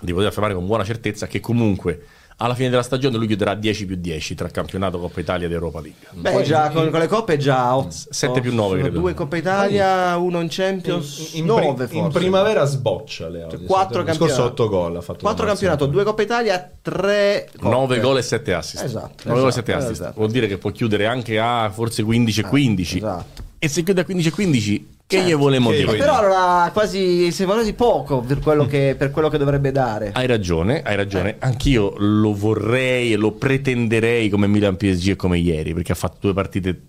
di 0.00 0.12
poter 0.12 0.28
affermare 0.28 0.54
con 0.54 0.66
buona 0.66 0.84
certezza 0.84 1.26
che 1.26 1.40
comunque 1.40 2.04
alla 2.40 2.54
fine 2.54 2.70
della 2.70 2.82
stagione 2.82 3.16
lui 3.16 3.26
chiuderà 3.26 3.54
10 3.54 3.86
più 3.86 3.96
10 3.96 4.34
tra 4.36 4.48
campionato, 4.48 4.98
Coppa 5.00 5.18
Italia 5.20 5.46
ed 5.46 5.52
Europa 5.52 5.80
League. 5.80 6.06
Beh, 6.12 6.30
Poi 6.30 6.44
già 6.44 6.70
con, 6.70 6.88
con 6.88 7.00
le 7.00 7.08
coppe 7.08 7.34
è 7.34 7.36
già 7.36 7.76
8. 7.76 7.88
Sette 8.10 8.40
più 8.40 8.54
nove, 8.54 8.78
credo. 8.78 9.00
Due 9.00 9.14
Coppa 9.14 9.36
Italia, 9.36 10.16
uno 10.16 10.40
in 10.40 10.46
Champions, 10.48 11.30
in, 11.32 11.40
in, 11.40 11.46
9 11.46 11.60
pri- 11.60 11.86
forse. 11.86 11.96
in 11.96 12.08
primavera 12.10 12.64
sboccia 12.64 13.28
Leao. 13.28 13.50
Cioè, 13.50 13.58
di 13.58 13.66
quattro 13.66 14.04
solito. 14.04 14.04
L'anno 14.04 14.14
scorso 14.14 14.34
campionati. 14.34 14.62
8 14.62 14.68
gol 14.68 14.96
ha 14.96 15.00
fatto 15.00 15.18
4 15.20 15.44
la 15.44 15.50
campionato. 15.50 15.86
2 15.86 16.04
Coppa 16.04 16.22
Italia, 16.22 16.72
3 16.80 17.50
9 17.60 18.00
gol 18.00 18.18
e 18.18 18.22
7 18.22 18.54
assist. 18.54 18.84
Esatto, 18.84 19.22
9 19.24 19.40
gol 19.40 19.48
e 19.48 19.52
esatto, 19.52 19.66
7 19.66 19.72
assist. 19.72 19.90
esatto. 19.90 20.14
Vuol 20.16 20.30
dire 20.30 20.46
che 20.46 20.58
può 20.58 20.70
chiudere 20.70 21.06
anche 21.06 21.40
a 21.40 21.70
forse 21.70 22.04
15 22.04 22.40
e 22.40 22.44
15. 22.44 22.96
Esatto. 22.98 23.42
E 23.58 23.68
se 23.68 23.82
chiude 23.82 24.02
a 24.02 24.04
15 24.04 24.28
e 24.28 24.30
15, 24.30 24.88
che 25.08 25.22
gli 25.22 25.34
volemo 25.34 25.70
che 25.70 25.76
dire? 25.78 25.96
Però 25.96 26.16
allora 26.18 26.70
quasi 26.70 27.32
sembra 27.32 27.56
quasi 27.56 27.72
poco 27.72 28.20
per 28.20 28.40
quello 28.40 28.66
che, 28.66 28.94
per 28.96 29.10
quello 29.10 29.30
che 29.30 29.38
dovrebbe 29.38 29.72
dare. 29.72 30.10
Hai 30.12 30.26
ragione, 30.26 30.82
hai 30.82 30.96
ragione. 30.96 31.36
Anch'io 31.38 31.94
lo 31.96 32.34
vorrei 32.34 33.14
e 33.14 33.16
lo 33.16 33.32
pretenderei 33.32 34.28
come 34.28 34.46
Milan 34.46 34.76
PSG 34.76 35.08
e 35.08 35.16
come 35.16 35.38
ieri, 35.38 35.72
perché 35.72 35.92
ha 35.92 35.94
fatto 35.94 36.18
due 36.20 36.34
partite 36.34 36.88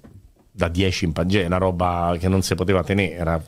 da 0.52 0.68
10 0.68 1.06
in 1.06 1.14
Pangea, 1.14 1.46
una 1.46 1.58
roba 1.58 2.18
che 2.20 2.28
non 2.28 2.42
si 2.42 2.54
poteva 2.56 2.84
tenere, 2.84 3.16
era 3.16 3.42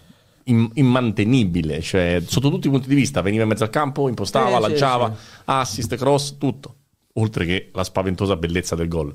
im- 0.46 0.72
immantenibile, 0.76 1.82
cioè 1.82 2.22
sotto 2.26 2.50
tutti 2.50 2.68
i 2.68 2.72
punti 2.72 2.88
di 2.88 2.96
vista, 2.96 3.20
veniva 3.22 3.44
in 3.44 3.50
mezzo 3.50 3.64
al 3.66 3.70
campo, 3.70 4.08
impostava, 4.08 4.48
Sì, 4.48 4.54
sì, 4.56 4.62
lanciava, 4.70 5.14
sì. 5.14 5.42
assist, 5.46 5.96
cross, 5.98 6.38
tutto, 6.38 6.76
oltre 7.16 7.46
che 7.46 7.72
la 7.74 7.84
spaventosa 7.84 8.38
bellezza 8.38 8.76
del 8.76 8.88
gol. 8.88 9.14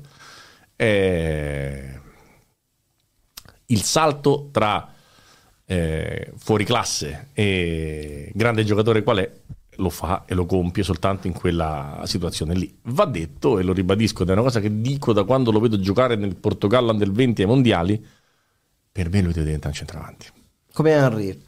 Eh, 0.75 1.99
Il 3.65 3.81
salto 3.81 4.49
tra 4.51 4.91
eh, 5.69 6.31
fuori 6.37 6.63
classe 6.63 7.27
e 7.33 8.31
grande 8.33 8.63
giocatore 8.63 9.03
qual 9.03 9.17
è, 9.17 9.31
lo 9.75 9.89
fa 9.89 10.23
e 10.25 10.33
lo 10.33 10.45
compie 10.45 10.81
soltanto 10.81 11.27
in 11.27 11.33
quella 11.33 12.01
situazione 12.05 12.55
lì. 12.55 12.79
Va 12.83 13.05
detto, 13.05 13.59
e 13.59 13.63
lo 13.63 13.73
ribadisco, 13.73 14.23
ed 14.23 14.29
è 14.29 14.31
una 14.31 14.41
cosa 14.41 14.61
che 14.61 14.81
dico 14.81 15.11
da 15.13 15.23
quando 15.23 15.51
lo 15.51 15.59
vedo 15.59 15.79
giocare 15.79 16.15
nel 16.15 16.35
Portogallo 16.35 16.91
under 16.91 17.11
20 17.11 17.41
ai 17.41 17.47
mondiali, 17.47 18.05
per 18.91 19.09
me 19.09 19.21
lui 19.21 19.33
deve 19.33 19.45
diventare 19.45 19.73
un 19.73 19.77
centravanti. 19.77 20.27
Come 20.73 20.91
Henry. 20.91 21.45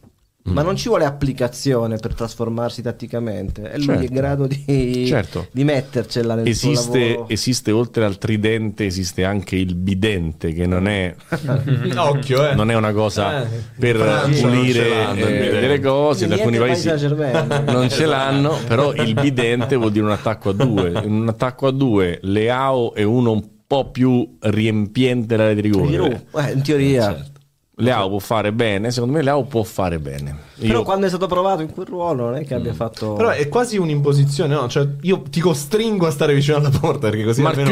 Mm. 0.48 0.54
Ma 0.54 0.62
non 0.62 0.78
ci 0.78 0.88
vuole 0.88 1.04
applicazione 1.04 1.98
per 1.98 2.14
trasformarsi 2.16 2.82
tatticamente. 2.82 3.70
E 3.72 3.76
lui 3.78 3.86
Certo. 3.88 4.02
è 4.02 4.06
in 4.06 4.14
grado 4.14 4.48
di, 4.48 5.06
Certo. 5.06 5.48
di 5.52 5.64
mettercela 5.66 6.34
nel 6.36 6.56
suo 6.56 6.72
Esiste, 6.72 7.10
lavoro. 7.10 7.28
esiste 7.30 7.72
oltre 7.72 8.06
al 8.06 8.18
tridente, 8.18 8.86
esiste 8.86 9.26
anche 9.26 9.58
il 9.58 9.76
bidente, 9.76 10.54
che 10.54 10.66
non 10.66 10.88
è, 10.88 11.14
Occhio, 11.98 12.50
eh. 12.52 12.56
non 12.56 12.72
è 12.72 12.76
una 12.76 12.94
cosa 12.94 13.44
Eh, 13.44 13.48
per 13.78 13.98
Francia 13.98 14.48
pulire 14.48 15.18
eh, 15.18 15.60
delle 15.60 15.80
cose, 15.82 16.24
in 16.26 16.32
alcuni 16.32 16.58
paesi 16.58 16.88
non 17.68 17.90
ce 17.90 18.06
l'hanno, 18.06 18.58
però 18.66 18.94
il 18.94 19.14
bidente 19.14 19.76
vuol 19.76 19.92
dire 19.92 20.06
un 20.06 20.12
attacco 20.12 20.50
a 20.50 20.54
due. 20.54 20.90
In 21.04 21.12
un 21.12 21.28
attacco 21.28 21.68
a 21.68 21.72
due, 21.72 22.18
Leao 22.22 22.94
è 22.94 23.04
uno 23.04 23.32
un 23.34 23.46
po' 23.68 23.92
più 23.92 24.38
riempiente 24.40 25.36
l'area 25.36 25.54
di 25.54 25.62
rigore. 25.62 26.26
Eh, 26.34 26.52
in 26.54 26.62
teoria. 26.64 27.04
Certo. 27.14 27.39
Leao 27.80 28.10
può 28.10 28.20
fare 28.20 28.52
bene, 28.52 28.92
secondo 28.92 29.16
me 29.16 29.22
Leao 29.22 29.44
può 29.44 29.64
fare 29.64 30.00
bene. 30.00 30.38
Però 30.60 30.80
Io- 30.80 30.84
quando 30.84 31.06
è 31.06 31.10
stato 31.10 31.28
provato 31.28 31.62
in 31.62 31.72
quel 31.72 31.86
ruolo 31.88 32.26
non 32.26 32.36
è 32.36 32.46
che 32.46 32.54
abbia 32.54 32.74
fatto... 32.74 33.14
Però 33.14 33.30
è 33.30 33.48
quasi 33.48 33.78
un'imposizione, 33.78 34.54
no? 34.54 34.68
Cioè, 34.68 34.88
io 35.02 35.22
ti 35.24 35.40
costringo 35.40 36.06
a 36.08 36.12
stare 36.12 36.34
vicino 36.34 36.58
alla 36.58 36.70
porta 36.70 37.10
perché 37.10 37.24
così 37.24 37.42
Marcus 37.42 37.64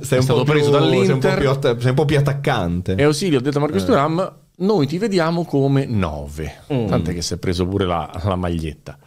sei 0.00 0.16
è 0.16 0.16
un 0.16 0.22
stato 0.22 0.38
po' 0.40 0.44
più- 0.44 0.52
preso 0.52 0.70
dall'Inter. 0.70 1.04
Sei 1.04 1.12
un 1.14 1.20
po' 1.20 1.58
più, 1.60 1.80
sei 1.80 1.88
un 1.90 1.94
po' 1.96 2.04
più 2.04 2.18
attaccante. 2.18 2.94
E 2.96 3.02
Ausilio 3.04 3.38
ha 3.38 3.40
detto 3.42 3.58
a 3.58 3.60
Marcus 3.60 3.84
Thuram, 3.84 4.34
noi 4.56 4.86
ti 4.86 4.98
vediamo 4.98 5.44
come 5.44 5.86
9. 5.86 6.62
Tant'è 6.66 7.14
che 7.14 7.22
si 7.22 7.34
è 7.34 7.36
preso 7.38 7.66
pure 7.66 7.86
la, 7.86 8.10
la 8.24 8.36
maglietta. 8.36 8.98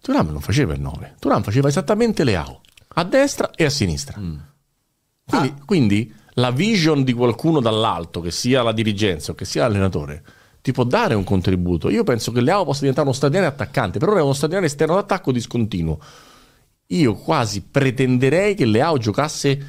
Thuram 0.00 0.30
non 0.30 0.40
faceva 0.40 0.72
il 0.72 0.80
9. 0.80 1.16
Thuram 1.18 1.42
faceva 1.42 1.68
esattamente 1.68 2.24
Leao, 2.24 2.60
a 2.94 3.04
destra 3.04 3.50
e 3.54 3.64
a 3.64 3.70
sinistra. 3.70 4.18
Quindi, 5.28 5.54
quindi 5.66 6.14
la 6.38 6.50
vision 6.50 7.02
di 7.02 7.12
qualcuno 7.12 7.60
dall'alto, 7.60 8.20
che 8.20 8.30
sia 8.30 8.62
la 8.62 8.72
dirigenza 8.72 9.32
o 9.32 9.34
che 9.34 9.44
sia 9.44 9.62
l'allenatore, 9.62 10.22
ti 10.62 10.72
può 10.72 10.84
dare 10.84 11.14
un 11.14 11.24
contributo. 11.24 11.90
Io 11.90 12.04
penso 12.04 12.32
che 12.32 12.40
Leao 12.40 12.64
possa 12.64 12.80
diventare 12.80 13.06
uno 13.06 13.16
straordinario 13.16 13.54
attaccante, 13.54 13.98
però 13.98 14.14
è 14.14 14.22
uno 14.22 14.32
straordinario 14.32 14.68
esterno 14.68 14.94
d'attacco 14.94 15.32
discontinuo. 15.32 15.98
Io 16.86 17.14
quasi 17.14 17.62
pretenderei 17.62 18.54
che 18.54 18.64
Leao 18.64 18.98
giocasse, 18.98 19.66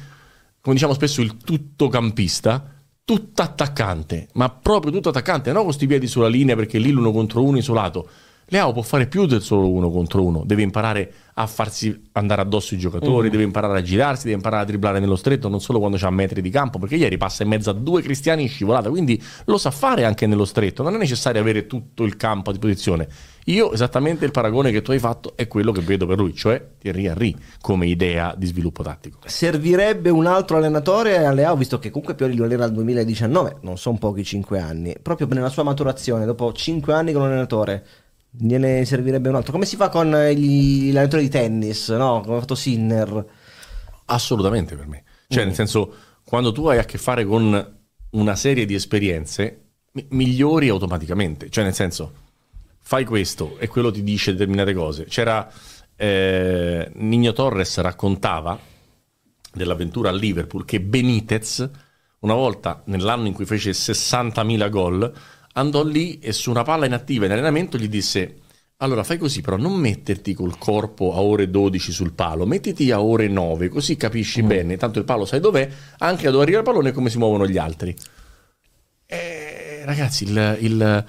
come 0.60 0.74
diciamo 0.74 0.94
spesso, 0.94 1.20
il 1.20 1.36
tuttocampista, 1.36 2.72
tutto 3.04 3.42
attaccante, 3.42 4.28
ma 4.34 4.48
proprio 4.48 4.92
tutto 4.92 5.08
attaccante, 5.08 5.48
non 5.50 5.56
con 5.62 5.66
questi 5.66 5.86
piedi 5.86 6.06
sulla 6.06 6.28
linea 6.28 6.54
perché 6.54 6.78
lì 6.78 6.90
l'uno 6.90 7.10
contro 7.10 7.42
uno 7.42 7.58
isolato. 7.58 8.08
Leao 8.52 8.72
può 8.72 8.82
fare 8.82 9.06
più 9.06 9.26
del 9.26 9.42
solo 9.42 9.70
uno 9.70 9.90
contro 9.90 10.24
uno, 10.24 10.42
deve 10.44 10.62
imparare 10.62 11.12
a 11.34 11.46
farsi 11.46 12.08
andare 12.12 12.42
addosso 12.42 12.74
i 12.74 12.78
giocatori, 12.78 13.30
deve 13.30 13.44
imparare 13.44 13.78
a 13.78 13.82
girarsi, 13.82 14.24
deve 14.24 14.34
imparare 14.34 14.62
a 14.62 14.66
dribblare 14.66 14.98
nello 14.98 15.14
stretto, 15.14 15.48
non 15.48 15.60
solo 15.60 15.78
quando 15.78 15.96
c'ha 15.96 16.10
metri 16.10 16.42
di 16.42 16.50
campo, 16.50 16.80
perché 16.80 16.96
ieri 16.96 17.16
passa 17.16 17.44
in 17.44 17.48
mezzo 17.48 17.70
a 17.70 17.74
due 17.74 18.02
cristiani 18.02 18.42
in 18.42 18.48
scivolata, 18.48 18.90
quindi 18.90 19.22
lo 19.44 19.56
sa 19.56 19.70
fare 19.70 20.04
anche 20.04 20.26
nello 20.26 20.44
stretto, 20.44 20.82
non 20.82 20.96
è 20.96 20.98
necessario 20.98 21.40
avere 21.40 21.66
tutto 21.66 22.02
il 22.02 22.16
campo 22.16 22.50
a 22.50 22.52
disposizione. 22.52 23.08
Io 23.44 23.72
esattamente 23.72 24.24
il 24.24 24.32
paragone 24.32 24.70
che 24.70 24.82
tu 24.82 24.90
hai 24.90 24.98
fatto 24.98 25.32
è 25.34 25.48
quello 25.48 25.72
che 25.72 25.80
vedo 25.80 26.06
per 26.06 26.18
lui, 26.18 26.34
cioè 26.34 26.62
Thierry 26.78 27.06
Henry 27.06 27.34
come 27.60 27.86
idea 27.86 28.34
di 28.36 28.46
sviluppo 28.46 28.82
tattico. 28.82 29.20
Servirebbe 29.24 30.10
un 30.10 30.26
altro 30.26 30.56
allenatore 30.56 31.24
a 31.24 31.32
Leao, 31.32 31.56
visto 31.56 31.78
che 31.78 31.90
comunque 31.90 32.14
Pioli 32.14 32.36
lo 32.36 32.44
era 32.44 32.64
al 32.64 32.72
2019, 32.72 33.58
non 33.62 33.78
sono 33.78 33.96
pochi 33.96 34.24
5 34.24 34.58
anni, 34.58 34.94
proprio 35.00 35.26
nella 35.28 35.48
sua 35.48 35.62
maturazione, 35.62 36.26
dopo 36.26 36.52
5 36.52 36.92
anni 36.92 37.12
con 37.12 37.22
allenatore, 37.22 37.84
gliene 38.30 38.84
servirebbe 38.84 39.28
un 39.28 39.36
altro. 39.36 39.52
Come 39.52 39.66
si 39.66 39.76
fa 39.76 39.88
con 39.88 40.10
gli, 40.10 40.90
allenatori 40.90 41.22
di 41.22 41.28
tennis, 41.28 41.88
no? 41.90 42.20
Come 42.24 42.36
ha 42.36 42.40
fatto 42.40 42.54
Sinner? 42.54 43.26
Assolutamente 44.06 44.76
per 44.76 44.86
me. 44.86 45.04
Cioè, 45.28 45.44
nel 45.44 45.54
senso, 45.54 45.94
quando 46.24 46.52
tu 46.52 46.66
hai 46.66 46.78
a 46.78 46.84
che 46.84 46.98
fare 46.98 47.24
con 47.24 47.78
una 48.10 48.36
serie 48.36 48.66
di 48.66 48.74
esperienze, 48.74 49.64
mi- 49.92 50.06
migliori 50.10 50.68
automaticamente. 50.68 51.50
Cioè, 51.50 51.64
nel 51.64 51.74
senso, 51.74 52.12
fai 52.78 53.04
questo 53.04 53.58
e 53.58 53.68
quello 53.68 53.90
ti 53.90 54.02
dice 54.02 54.32
determinate 54.32 54.74
cose. 54.74 55.04
C'era 55.04 55.50
eh, 55.96 56.90
Nino 56.94 57.32
Torres 57.32 57.78
raccontava 57.78 58.58
dell'avventura 59.52 60.08
a 60.08 60.12
Liverpool 60.12 60.64
che 60.64 60.80
Benitez 60.80 61.68
una 62.20 62.34
volta 62.34 62.82
nell'anno 62.86 63.26
in 63.26 63.32
cui 63.32 63.44
fece 63.44 63.70
60.000 63.70 64.70
gol, 64.70 65.12
andò 65.54 65.84
lì 65.84 66.18
e 66.20 66.32
su 66.32 66.50
una 66.50 66.62
palla 66.62 66.86
inattiva 66.86 67.24
in 67.26 67.32
allenamento 67.32 67.76
gli 67.78 67.88
disse 67.88 68.36
allora 68.82 69.04
fai 69.04 69.18
così 69.18 69.42
però 69.42 69.56
non 69.56 69.74
metterti 69.74 70.32
col 70.32 70.56
corpo 70.56 71.12
a 71.14 71.20
ore 71.20 71.50
12 71.50 71.92
sul 71.92 72.12
palo, 72.12 72.46
mettiti 72.46 72.90
a 72.90 73.02
ore 73.02 73.28
9 73.28 73.68
così 73.68 73.96
capisci 73.96 74.42
bene, 74.42 74.78
tanto 74.78 74.98
il 74.98 75.04
palo 75.04 75.26
sai 75.26 75.38
dov'è, 75.40 75.68
anche 75.98 76.24
da 76.24 76.30
dove 76.30 76.44
arriva 76.44 76.58
il 76.58 76.64
pallone 76.64 76.88
e 76.88 76.92
come 76.92 77.10
si 77.10 77.18
muovono 77.18 77.46
gli 77.46 77.58
altri. 77.58 77.94
Eh, 79.06 79.82
ragazzi, 79.84 80.24
il, 80.24 80.58
il- 80.60 81.04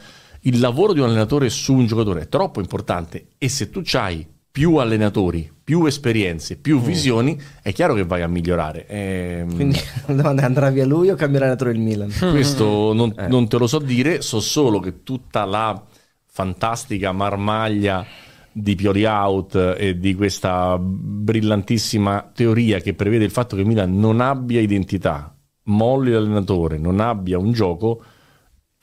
il 0.45 0.59
lavoro 0.59 0.93
di 0.93 0.99
un 0.99 1.05
allenatore 1.05 1.49
su 1.49 1.73
un 1.75 1.85
giocatore 1.85 2.21
è 2.21 2.27
troppo 2.27 2.61
importante 2.61 3.27
e 3.37 3.47
se 3.47 3.69
tu 3.69 3.83
hai 3.93 4.25
più 4.51 4.77
allenatori, 4.77 5.49
più 5.71 5.85
esperienze, 5.85 6.57
più 6.57 6.81
visioni, 6.81 7.39
è 7.61 7.71
chiaro 7.71 7.93
che 7.93 8.03
vai 8.03 8.21
a 8.21 8.27
migliorare. 8.27 8.85
Ehm, 8.87 9.55
Quindi 9.55 9.79
la 10.07 10.15
domanda 10.15 10.41
è 10.41 10.45
andrà 10.45 10.69
via 10.69 10.85
lui 10.85 11.09
o 11.09 11.15
cambierà 11.15 11.45
allenatore 11.45 11.71
il 11.71 11.79
Milan? 11.79 12.11
questo 12.29 12.91
non, 12.91 13.13
non 13.29 13.47
te 13.47 13.57
lo 13.57 13.67
so 13.67 13.79
dire, 13.79 14.21
so 14.21 14.41
solo 14.41 14.81
che 14.81 15.01
tutta 15.03 15.45
la 15.45 15.81
fantastica 16.25 17.13
marmaglia 17.13 18.05
di 18.51 18.75
Pioli 18.75 19.05
out 19.05 19.75
e 19.77 19.97
di 19.97 20.13
questa 20.13 20.77
brillantissima 20.77 22.31
teoria 22.35 22.81
che 22.81 22.93
prevede 22.93 23.23
il 23.23 23.31
fatto 23.31 23.55
che 23.55 23.63
Milan 23.63 23.97
non 23.97 24.19
abbia 24.19 24.59
identità, 24.59 25.33
molli 25.67 26.11
l'allenatore, 26.11 26.79
non 26.79 26.99
abbia 26.99 27.37
un 27.37 27.53
gioco, 27.53 28.03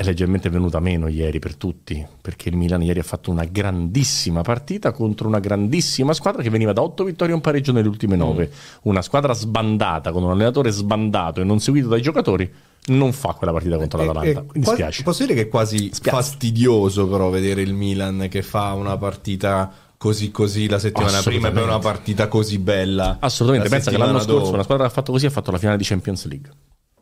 è 0.01 0.05
leggermente 0.05 0.49
venuta 0.49 0.79
meno 0.79 1.09
ieri 1.09 1.41
per 1.41 1.57
tutti, 1.57 2.07
perché 2.21 2.51
il 2.51 2.57
Milan 2.57 2.81
ieri 2.85 3.01
ha 3.01 3.03
fatto 3.03 3.33
una 3.33 3.43
grandissima 3.45 4.43
partita 4.43 4.93
contro 4.93 5.27
una 5.27 5.41
grandissima 5.41 6.13
squadra 6.13 6.41
che 6.41 6.51
veniva 6.51 6.73
da 6.73 6.83
8 6.83 7.03
vittorie 7.03 7.33
e 7.33 7.35
un 7.35 7.41
pareggio 7.43 7.73
nelle 7.73 7.89
ultime 7.89 8.15
9. 8.15 8.49
Una 8.83 9.03
squadra 9.03 9.33
sbandata, 9.33 10.13
con 10.13 10.23
un 10.23 10.31
allenatore 10.31 10.71
sbandato 10.71 11.41
e 11.41 11.45
non 11.45 11.59
seguito 11.59 11.89
dai 11.89 12.01
giocatori, 12.01 12.49
non 12.91 13.13
fa 13.13 13.33
quella 13.33 13.53
partita 13.53 13.77
contro 13.77 13.99
l'Atalanta. 13.99 14.29
Eh, 14.39 14.43
Mi 14.43 14.47
qua- 14.47 14.53
dispiace. 14.75 15.03
Posso 15.03 15.25
dire 15.25 15.35
che 15.35 15.41
è 15.41 15.49
quasi 15.49 15.91
fastidioso 16.01 17.09
però 17.09 17.29
vedere 17.29 17.63
il 17.63 17.75
Milan 17.75 18.29
che 18.31 18.43
fa 18.43 18.75
una 18.75 18.97
partita 18.97 19.69
così 19.97 20.31
così 20.31 20.69
la 20.69 20.79
settimana 20.79 21.21
prima 21.23 21.49
e 21.49 21.51
Assolutamente. 21.51 21.61
una 21.71 21.79
partita 21.81 22.29
così 22.29 22.59
bella. 22.61 23.17
Assolutamente, 23.19 23.69
pensa 23.69 23.91
che 23.91 23.97
l'anno 23.99 24.21
settimana 24.21 24.31
scorso 24.31 24.45
dopo. 24.45 24.55
una 24.55 24.63
squadra 24.63 24.85
che 24.87 24.91
ha 24.93 24.95
fatto 24.95 25.11
così 25.11 25.27
ha 25.27 25.31
fatto 25.31 25.51
la 25.51 25.59
finale 25.59 25.77
di 25.77 25.83
Champions 25.83 26.25
League. 26.29 26.51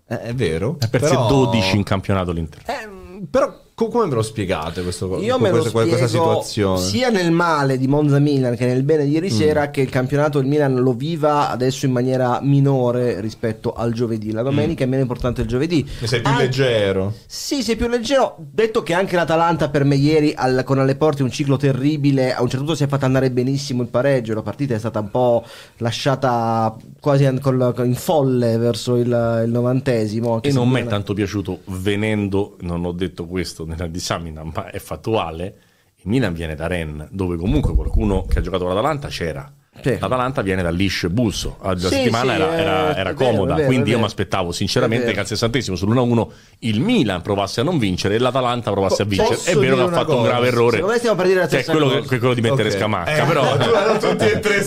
Eh, 0.08 0.20
è 0.20 0.34
vero. 0.34 0.76
Ha 0.80 0.88
perso 0.88 1.08
però... 1.08 1.26
12 1.26 1.76
in 1.76 1.82
campionato 1.82 2.32
l'Inter. 2.32 2.62
Eh, 2.66 3.26
però 3.28 3.64
come 3.76 4.08
ve 4.08 4.14
lo 4.14 4.22
spiegate 4.22 4.82
questo, 4.82 5.18
Io 5.20 5.38
me 5.38 5.50
lo 5.50 5.58
questa, 5.60 5.82
questa 5.82 6.06
situazione? 6.08 6.80
sia 6.80 7.10
nel 7.10 7.30
male 7.30 7.76
di 7.76 7.86
Monza 7.86 8.18
Milan 8.18 8.56
che 8.56 8.64
nel 8.64 8.82
bene 8.84 9.04
di 9.04 9.10
Mm. 9.10 9.14
ieri 9.14 9.30
sera 9.30 9.70
che 9.70 9.82
il 9.82 9.90
campionato 9.90 10.38
il 10.38 10.46
Milan 10.46 10.76
lo 10.76 10.94
viva 10.94 11.50
adesso 11.50 11.84
in 11.84 11.92
maniera 11.92 12.38
minore 12.42 13.20
rispetto 13.20 13.74
al 13.74 13.92
giovedì. 13.92 14.32
La 14.32 14.40
domenica 14.40 14.84
è 14.84 14.86
meno 14.86 15.02
importante 15.02 15.42
il 15.42 15.46
giovedì. 15.46 15.84
Mm. 15.86 16.04
E 16.04 16.06
sei 16.06 16.20
più 16.22 16.30
Anche- 16.30 16.42
leggero. 16.44 17.12
Sì, 17.26 17.62
sei 17.62 17.76
più 17.76 17.86
leggero. 17.88 18.36
Detto 18.38 18.82
che 18.82 18.94
anche 18.94 19.14
l'Atalanta 19.14 19.68
per 19.68 19.84
me 19.84 19.96
ieri 19.96 20.32
al- 20.34 20.62
con 20.64 20.78
alle 20.78 20.96
porte 20.96 21.22
un 21.22 21.30
ciclo 21.30 21.58
terribile. 21.58 22.32
A 22.34 22.40
un 22.40 22.48
certo 22.48 22.64
punto 22.64 22.74
si 22.78 22.84
è 22.84 22.88
fatta 22.88 23.04
andare 23.04 23.30
benissimo 23.30 23.82
il 23.82 23.88
pareggio. 23.88 24.32
La 24.32 24.40
partita 24.40 24.74
è 24.74 24.78
stata 24.78 25.00
un 25.00 25.10
po' 25.10 25.44
lasciata 25.76 26.74
quasi 26.98 27.24
in 27.24 27.94
folle 27.94 28.56
verso 28.56 28.96
il, 28.96 29.42
il 29.44 29.50
novantesimo. 29.50 30.40
E 30.42 30.50
non 30.50 30.70
mi 30.70 30.80
è 30.80 30.86
tanto 30.86 31.12
piaciuto, 31.12 31.58
venendo, 31.66 32.56
non 32.60 32.82
ho 32.86 32.92
detto 32.92 33.26
questo 33.26 33.64
nella 33.66 33.86
disamina, 33.86 34.42
ma 34.42 34.70
è 34.70 34.78
fattuale. 34.78 35.60
Il 35.96 36.08
Milan 36.08 36.32
viene 36.32 36.54
da 36.54 36.66
Rennes, 36.66 37.10
dove 37.10 37.36
comunque 37.36 37.74
qualcuno 37.74 38.24
che 38.24 38.38
ha 38.38 38.42
giocato 38.42 38.64
con 38.64 38.74
l'Atalanta 38.74 39.08
c'era. 39.08 39.52
Sì. 39.82 39.96
L'Atalanta 40.00 40.42
viene 40.42 40.62
da 40.62 40.70
Lisce 40.70 41.08
Busso, 41.10 41.56
la 41.62 41.76
Sì, 41.78 41.86
settimana 41.88 42.34
sì, 42.34 42.40
era, 42.40 42.56
eh, 42.56 42.60
era- 42.60 42.96
era 42.96 43.10
è 43.10 43.14
vero, 43.14 43.30
comoda, 43.30 43.52
è 43.52 43.56
vero, 43.56 43.66
quindi 43.68 43.90
è 43.90 43.92
io 43.92 43.98
mi 43.98 44.04
aspettavo 44.04 44.50
È 44.50 44.52
sinceramente 44.52 45.12
che 45.12 45.20
al 45.20 45.26
sessantesimo 45.26 45.76
sull'1-1 45.76 46.26
il 46.60 46.80
Milan 46.80 47.22
provasse 47.22 47.60
a 47.60 47.64
non 47.64 47.78
vincere 47.78 48.14
e 48.14 48.18
l'Atalanta 48.18 48.70
provasse 48.72 49.02
a 49.02 49.04
vincere. 49.04 49.34
posso 49.36 49.50
È 49.50 49.56
vero 49.56 49.76
che 49.76 49.82
ha 49.82 49.88
fatto 49.88 50.10
un 50.10 50.16
cosa? 50.16 50.28
grave 50.28 50.46
errore, 50.48 50.80
che 50.80 51.42
è 51.42 51.46
stessa 51.46 51.70
quello, 51.72 51.86
cosa. 51.88 52.08
che, 52.08 52.18
quello 52.18 52.34
di 52.34 52.40
mettere 52.40 52.68
Ok. 52.70 52.76
Scamacca, 52.76 53.10
Eh, 53.22 53.26
però... 53.26 53.56
tutti 53.98 54.24
e 54.24 54.40
tre 54.40 54.62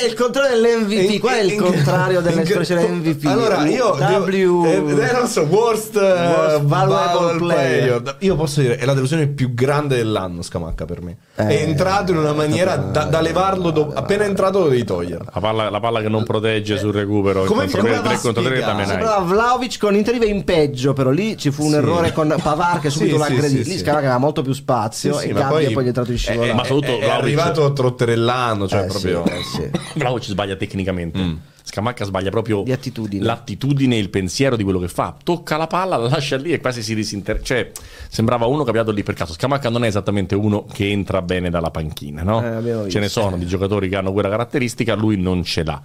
che 0.00 0.06
il 0.06 0.14
contrario 0.14 0.56
dell'MVP, 0.60 1.10
In- 1.12 1.20
qual 1.20 1.34
è 1.34 1.40
il 1.42 1.52
in- 1.52 1.58
contrario 1.60 2.18
in- 2.18 2.24
dell'espressione 2.24 2.86
MVP? 2.88 3.24
Allora, 3.26 3.66
io 3.66 3.90
W 3.94 4.64
eh, 4.66 4.74
eh, 5.08 5.12
non 5.12 5.26
so, 5.26 5.42
worst, 5.42 5.96
eh, 5.96 6.00
Worst 6.00 6.60
valuable 6.62 6.90
valuable 7.12 7.38
player. 7.38 8.00
player. 8.02 8.16
Io 8.20 8.36
posso 8.36 8.60
dire, 8.60 8.76
è 8.76 8.84
la 8.84 8.94
delusione 8.94 9.26
più 9.28 9.52
grande 9.54 9.96
dell'anno 9.96 10.42
Scamacca 10.42 10.84
per 10.84 11.02
me. 11.02 11.16
Eh, 11.36 11.46
è 11.46 11.62
entrato 11.62 12.12
in 12.12 12.18
una 12.18 12.32
maniera 12.32 12.76
da, 12.76 13.04
levarlo, 13.20 13.70
do- 13.70 13.86
male, 13.86 14.00
appena 14.14 14.28
entrato 14.28 14.58
lo 14.60 14.68
devi 14.68 14.84
togliere. 14.84 15.24
La 15.32 15.40
palla, 15.40 15.70
la 15.70 15.80
palla 15.80 16.00
che 16.00 16.08
non 16.08 16.24
protegge 16.24 16.78
sul 16.78 16.92
recupero, 16.92 17.44
Come- 17.44 17.62
contro 17.62 17.80
come 17.80 17.92
3 17.92 18.00
va 18.02 18.10
a 18.10 18.18
contro 18.18 18.42
3 18.42 18.58
da? 18.60 18.66
Menai. 18.72 18.86
Sembrava 18.86 19.18
Vlaovic 19.24 19.78
con 19.78 19.94
Interiva 19.94 20.24
in 20.24 20.44
peggio, 20.44 20.92
però 20.92 21.10
lì 21.10 21.36
ci 21.36 21.50
fu 21.50 21.64
un 21.64 21.70
Sì. 21.70 21.76
errore 21.76 22.12
con 22.12 22.34
Pavar 22.42 22.80
che 22.80 22.90
subito 22.90 23.14
Sì, 23.14 23.18
l'ha 23.20 23.26
sì, 23.26 23.32
aggredito. 23.32 23.62
sì, 23.62 23.68
lì 23.70 23.76
sì. 23.76 23.82
Scala 23.84 23.98
che 23.98 24.04
aveva 24.06 24.18
molto 24.20 24.42
più 24.42 24.52
spazio 24.52 25.12
Sì, 25.14 25.20
sì, 25.20 25.28
e 25.28 25.32
ma 25.32 25.40
Gabbia 25.40 25.52
poi, 25.54 25.64
gli 25.82 25.84
è 25.84 25.86
entrato 25.88 26.10
in 26.10 26.18
scivolata. 26.18 26.54
Ma 26.54 26.64
soprattutto 26.64 26.92
è- 26.92 27.00
è 27.02 27.04
Vlahovic- 27.04 27.38
arrivato 27.38 27.72
trotterellando, 27.72 28.68
cioè 28.68 28.82
Eh, 28.82 28.86
proprio... 28.86 29.24
sì, 29.26 29.32
eh, 29.62 29.70
sì. 29.72 29.98
Vlahovic 29.98 30.24
sbaglia 30.24 30.56
tecnicamente. 30.56 31.50
Scamacca 31.72 32.04
sbaglia 32.04 32.28
proprio 32.28 32.62
Di 32.64 32.72
attitudine. 32.72 33.24
l'attitudine 33.24 33.96
e 33.96 33.98
il 33.98 34.10
pensiero 34.10 34.56
di 34.56 34.62
quello 34.62 34.78
che 34.78 34.88
fa. 34.88 35.16
Tocca 35.24 35.56
la 35.56 35.66
palla, 35.66 35.96
la 35.96 36.06
lascia 36.06 36.36
lì 36.36 36.52
e 36.52 36.60
quasi 36.60 36.82
si 36.82 36.94
disinter... 36.94 37.40
Cioè, 37.40 37.70
sembrava 38.10 38.44
uno 38.44 38.62
capiato 38.62 38.90
lì 38.90 39.02
per 39.02 39.14
caso. 39.14 39.32
Scamacca 39.32 39.70
non 39.70 39.82
è 39.82 39.86
esattamente 39.86 40.34
uno 40.34 40.66
che 40.70 40.90
entra 40.90 41.22
bene 41.22 41.48
dalla 41.48 41.70
panchina, 41.70 42.22
no? 42.22 42.84
Eh, 42.84 42.90
Ce 42.90 42.98
ne 43.00 43.08
sono 43.08 43.38
di 43.38 43.46
giocatori 43.46 43.88
che 43.88 43.96
hanno 43.96 44.12
quella 44.12 44.28
caratteristica, 44.28 44.94
lui 44.94 45.16
non 45.16 45.44
ce 45.44 45.64
l'ha. 45.64 45.80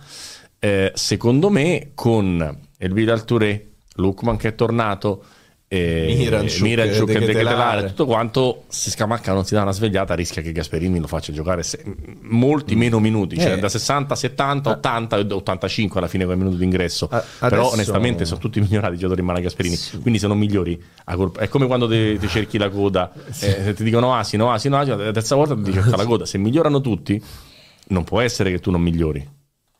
Eh, 0.60 0.92
secondo 0.94 1.50
me, 1.50 1.92
con 1.96 2.60
Elvira 2.78 3.18
Touré, 3.20 3.70
Lukman 3.96 4.36
che 4.36 4.50
è 4.50 4.56
tornato, 4.56 5.24
eh, 5.70 6.14
Miranchuk, 6.18 6.62
Miranchuk 6.62 7.10
e 7.10 7.14
De 7.14 7.20
Ketelare. 7.20 7.34
Ketelare, 7.44 7.88
tutto 7.88 8.06
quanto, 8.06 8.64
se 8.70 8.90
Scamacca 8.90 9.34
non 9.34 9.44
si 9.46 9.54
dà 9.54 9.64
una 9.64 9.74
svegliata, 9.74 10.14
rischia 10.16 10.42
che 10.42 10.52
Gasperini 10.54 10.98
lo 11.00 11.08
faccia 11.08 11.34
giocare 11.34 11.62
se- 11.64 11.84
molti 12.22 12.76
meno 12.76 13.00
minuti, 13.00 13.38
cioè 13.38 13.54
Eh. 13.54 13.60
da 13.60 13.68
60, 13.68 14.16
70, 14.16 14.70
80 14.70 15.18
e 15.18 15.28
85 15.30 16.00
alla 16.00 16.08
fine 16.08 16.24
con 16.24 16.34
il 16.34 16.40
minuto 16.40 16.58
d'ingresso. 16.58 17.08
A- 17.12 17.22
Però 17.40 17.56
adesso- 17.58 17.74
onestamente 17.74 18.24
sono 18.26 18.40
tutti 18.40 18.62
migliorati 18.62 18.94
i 18.94 18.98
giocatori 18.98 19.20
in 19.20 19.26
mano 19.28 19.40
a 19.40 19.42
Gasperini. 19.42 19.78
Quindi 20.02 20.20
se 20.20 20.28
non 20.28 20.38
migliori, 20.38 20.82
colpa- 21.16 21.42
è 21.42 21.50
come 21.50 21.68
quando 21.68 21.88
ti 21.90 22.28
cerchi 22.30 22.58
la 22.58 22.70
coda, 22.70 23.12
eh, 23.42 23.74
ti 23.74 23.84
dicono 23.84 24.16
asino, 24.16 24.52
asino, 24.52 24.78
asino, 24.78 24.96
la 24.96 25.12
terza 25.12 25.36
volta 25.36 25.56
ti 25.56 25.74
cerca 25.74 25.98
la 25.98 26.06
coda. 26.06 26.26
Se 26.26 26.38
migliorano 26.38 26.80
tutti, 26.80 27.22
non 27.90 28.04
può 28.06 28.22
essere 28.22 28.52
che 28.52 28.60
tu 28.60 28.72
non 28.72 28.82
migliori. 28.82 29.36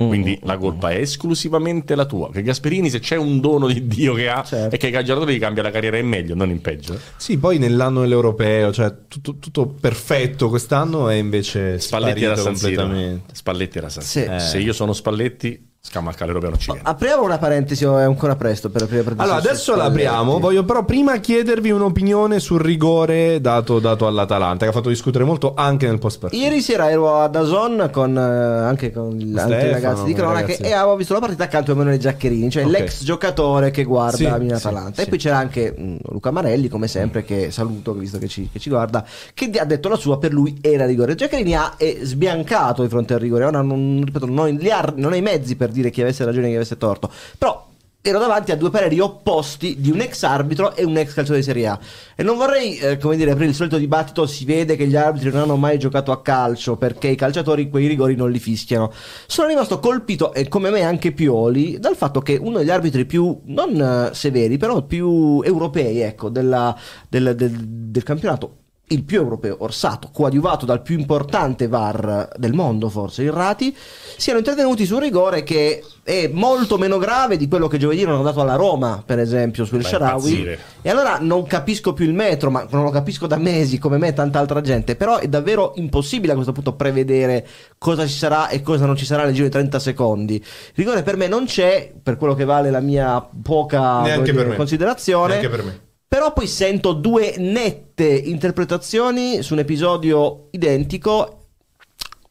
Quindi 0.06 0.38
la 0.44 0.58
colpa 0.58 0.92
è 0.92 0.98
esclusivamente 0.98 1.96
la 1.96 2.06
tua. 2.06 2.30
Che 2.32 2.44
Gasperini, 2.44 2.88
se 2.88 3.00
c'è 3.00 3.16
un 3.16 3.40
dono 3.40 3.66
di 3.66 3.88
Dio 3.88 4.14
che 4.14 4.30
ha, 4.30 4.44
Certo. 4.44 4.76
è 4.76 4.78
che 4.78 4.90
i 4.90 4.92
calciatori 4.92 5.36
gli 5.36 5.40
cambia 5.40 5.64
la 5.64 5.72
carriera 5.72 5.98
in 5.98 6.08
meglio, 6.08 6.36
non 6.36 6.52
in 6.52 6.62
peggio. 6.62 7.00
Sì, 7.16 7.40
poi 7.40 7.58
nell'anno 7.58 8.02
dell'europeo, 8.02 8.72
cioè 8.72 8.94
tutto, 9.08 9.38
tutto 9.40 9.66
perfetto 9.66 10.50
quest'anno 10.50 11.10
è 11.10 11.16
invece 11.16 11.80
Spalletti 11.80 12.24
era 12.24 12.36
San 12.36 12.56
Siro. 12.56 12.88
Spalletti 13.32 13.78
era 13.80 13.90
San 13.90 14.04
Siro. 14.04 14.38
Sì. 14.38 14.48
Se 14.50 14.60
io 14.60 14.72
sono 14.72 14.94
Spalletti, 14.94 15.67
Non 15.94 16.58
ci 16.58 16.72
viene. 16.72 16.82
Apriamo 16.84 17.24
una 17.24 17.38
parentesi, 17.38 17.84
è 17.84 17.88
ancora 17.88 18.36
presto 18.36 18.70
per 18.70 18.84
aprire 18.84 19.04
per 19.04 19.14
Allora, 19.18 19.38
adesso 19.38 19.76
l'apriamo. 19.76 20.40
Voglio 20.40 20.64
però 20.64 20.84
prima 20.84 21.18
chiedervi 21.18 21.72
un'opinione 21.72 22.40
sul 22.40 22.60
rigore 22.60 23.40
dato, 23.42 23.80
dato 23.80 24.06
all'Atalanta, 24.06 24.66
che 24.66 24.72
ha 24.72 24.74
fatto 24.74 24.90
discutere 24.90 25.24
molto 25.24 25.54
anche 25.56 25.88
nel 25.88 25.98
post 26.00 26.20
partita. 26.20 26.42
Ieri 26.44 26.62
sera 26.62 26.90
ero 26.90 27.16
a 27.20 27.28
Dazon 27.28 27.90
con, 27.92 28.18
eh, 28.18 28.22
anche 28.22 28.92
con 28.92 29.12
gli 29.12 29.38
altri 29.38 29.72
ragazzi 29.72 30.04
di 30.04 30.14
ragazzi. 30.14 30.62
e 30.62 30.74
avevo 30.74 30.96
visto 30.96 31.14
la 31.14 31.20
partita 31.20 31.44
accanto 31.46 31.72
a 31.72 31.74
Emanuele 31.74 31.98
Giaccherini, 32.00 32.50
cioè 32.50 32.64
Ok. 32.66 32.72
l'ex 32.72 33.04
giocatore 33.04 33.72
che 33.72 33.84
guarda 33.84 34.18
Sì, 34.18 34.24
sì, 34.48 34.52
Atalanta. 34.54 35.02
sì. 35.02 35.02
E 35.02 35.10
poi 35.10 35.18
c'era 35.18 35.38
anche 35.38 35.74
mh, 35.76 35.96
Luca 36.12 36.32
Marelli, 36.32 36.68
come 36.68 36.88
sempre, 36.88 37.24
che 37.24 37.50
saluto, 37.52 37.94
visto 37.94 38.18
che 38.18 38.28
ci, 38.28 38.50
che 38.52 38.60
ci 38.60 38.70
guarda, 38.70 39.06
che 39.34 39.50
ha 39.58 39.66
detto 39.66 39.90
la 39.90 39.96
sua, 39.96 40.18
per 40.20 40.34
lui 40.34 40.58
era 40.62 40.86
rigore. 40.86 41.16
Giaccherini 41.16 41.56
ha 41.56 41.74
eh, 41.78 42.00
sbiancato 42.04 42.82
di 42.84 42.90
fronte 42.90 43.14
al 43.14 43.20
rigore. 43.20 43.46
Ora 43.46 43.62
non, 43.62 44.02
ripeto, 44.06 44.26
non 44.26 44.58
ar- 44.70 44.96
non 44.96 45.12
ho 45.12 45.16
i 45.16 45.22
mezzi 45.22 45.56
per 45.56 45.72
dire 45.78 45.90
chi 45.92 46.02
avesse 46.02 46.26
ragione 46.26 46.48
e 46.48 46.50
chi 46.50 46.56
avesse 46.56 46.78
torto. 46.78 47.10
Però 47.38 47.66
ero 48.00 48.20
davanti 48.20 48.54
a 48.54 48.56
due 48.56 48.70
pareri 48.70 49.02
opposti 49.02 49.82
di 49.82 49.92
un 49.92 50.00
ex 50.00 50.24
arbitro 50.24 50.74
e 50.78 50.86
un 50.86 50.96
ex 50.96 51.08
calciatore 51.08 51.40
di 51.40 51.44
Serie 51.44 51.68
A. 51.68 51.80
E 52.16 52.24
non 52.24 52.38
vorrei, 52.38 52.78
eh, 52.78 52.98
come 52.98 53.18
dire, 53.18 53.32
aprire 53.32 53.50
il 53.50 53.56
solito 53.56 53.78
dibattito, 53.78 54.26
si 54.26 54.46
vede 54.46 54.78
che 54.78 54.88
gli 54.88 54.96
arbitri 54.96 55.30
non 55.30 55.42
hanno 55.42 55.58
mai 55.58 55.78
giocato 55.78 56.14
a 56.14 56.22
calcio 56.22 56.78
perché 56.78 57.10
i 57.10 57.16
calciatori 57.18 57.70
quei 57.70 57.88
rigori 57.88 58.16
non 58.16 58.32
li 58.32 58.40
fischiano. 58.40 58.94
Sono 59.26 59.50
rimasto 59.50 59.80
colpito, 59.80 60.34
e 60.34 60.48
come 60.48 60.70
me 60.70 60.84
anche 60.84 61.12
Pioli, 61.12 61.80
dal 61.80 61.98
fatto 61.98 62.22
che 62.22 62.38
uno 62.42 62.60
degli 62.60 62.70
arbitri 62.70 63.06
più, 63.06 63.42
non 63.46 63.76
eh, 64.10 64.14
severi, 64.14 64.58
però 64.58 64.84
più 64.84 65.42
europei, 65.44 66.00
ecco, 66.00 66.30
della- 66.30 66.78
del, 67.10 67.36
del- 67.36 67.52
del 67.60 68.04
campionato 68.04 68.60
il 68.90 69.04
più 69.04 69.20
europeo 69.20 69.58
Orsato, 69.60 70.10
coadiuvato 70.14 70.66
dal 70.66 70.82
più 70.82 70.98
importante 70.98 71.68
VAR 71.68 72.30
del 72.38 72.54
mondo, 72.54 72.88
forse 72.90 73.24
il 73.24 73.32
Rati, 73.32 73.76
siano 74.16 74.40
intervenuti 74.40 74.86
su 74.86 74.94
un 74.94 75.02
rigore 75.02 75.44
che 75.44 75.84
è 76.04 76.30
molto 76.32 76.78
meno 76.78 76.98
grave 76.98 77.36
di 77.36 77.50
quello 77.50 77.68
che 77.68 77.78
giovedì 77.78 78.04
hanno 78.04 78.24
dato 78.24 78.40
alla 78.40 78.56
Roma, 78.56 79.04
per 79.06 79.20
esempio, 79.20 79.66
sul 79.66 79.80
Beh, 79.80 79.84
Sharawi. 79.84 80.30
impazzire. 80.30 80.60
E 80.82 80.90
allora 80.90 81.18
non 81.20 81.46
capisco 81.46 81.92
più 81.92 82.06
il 82.06 82.14
metro, 82.14 82.50
ma 82.50 82.66
non 82.70 82.84
lo 82.84 82.90
capisco 82.90 83.28
da 83.28 83.36
mesi 83.36 83.78
come 83.78 83.98
me 83.98 84.10
e 84.10 84.14
tanta 84.14 84.40
altra 84.40 84.62
gente, 84.62 84.96
però 84.96 85.18
è 85.18 85.28
davvero 85.28 85.74
impossibile 85.76 86.32
a 86.32 86.36
questo 86.36 86.54
punto 86.54 86.74
prevedere 86.74 87.46
cosa 87.78 88.06
ci 88.08 88.16
sarà 88.18 88.48
e 88.48 88.62
cosa 88.62 88.86
non 88.86 88.96
ci 88.96 89.06
sarà 89.06 89.26
nel 89.26 89.34
giro 89.34 89.46
di 89.46 89.52
30 89.52 89.80
secondi. 89.80 90.36
Il 90.36 90.44
rigore 90.76 91.04
per 91.04 91.18
me 91.18 91.28
non 91.28 91.44
c'è, 91.44 91.92
per 92.02 92.16
quello 92.16 92.36
che 92.36 92.46
vale 92.46 92.72
la 92.72 92.80
mia 92.80 93.28
poca 93.44 94.20
dire, 94.22 94.56
considerazione. 94.56 95.40
Neanche 95.40 95.50
per 95.50 95.64
me. 95.64 95.86
Però 96.08 96.32
poi 96.32 96.48
sento 96.48 96.94
due 96.94 97.36
nette 97.38 98.06
interpretazioni 98.06 99.44
su 99.44 99.54
un 99.54 99.60
episodio 99.60 100.48
identico. 100.52 101.48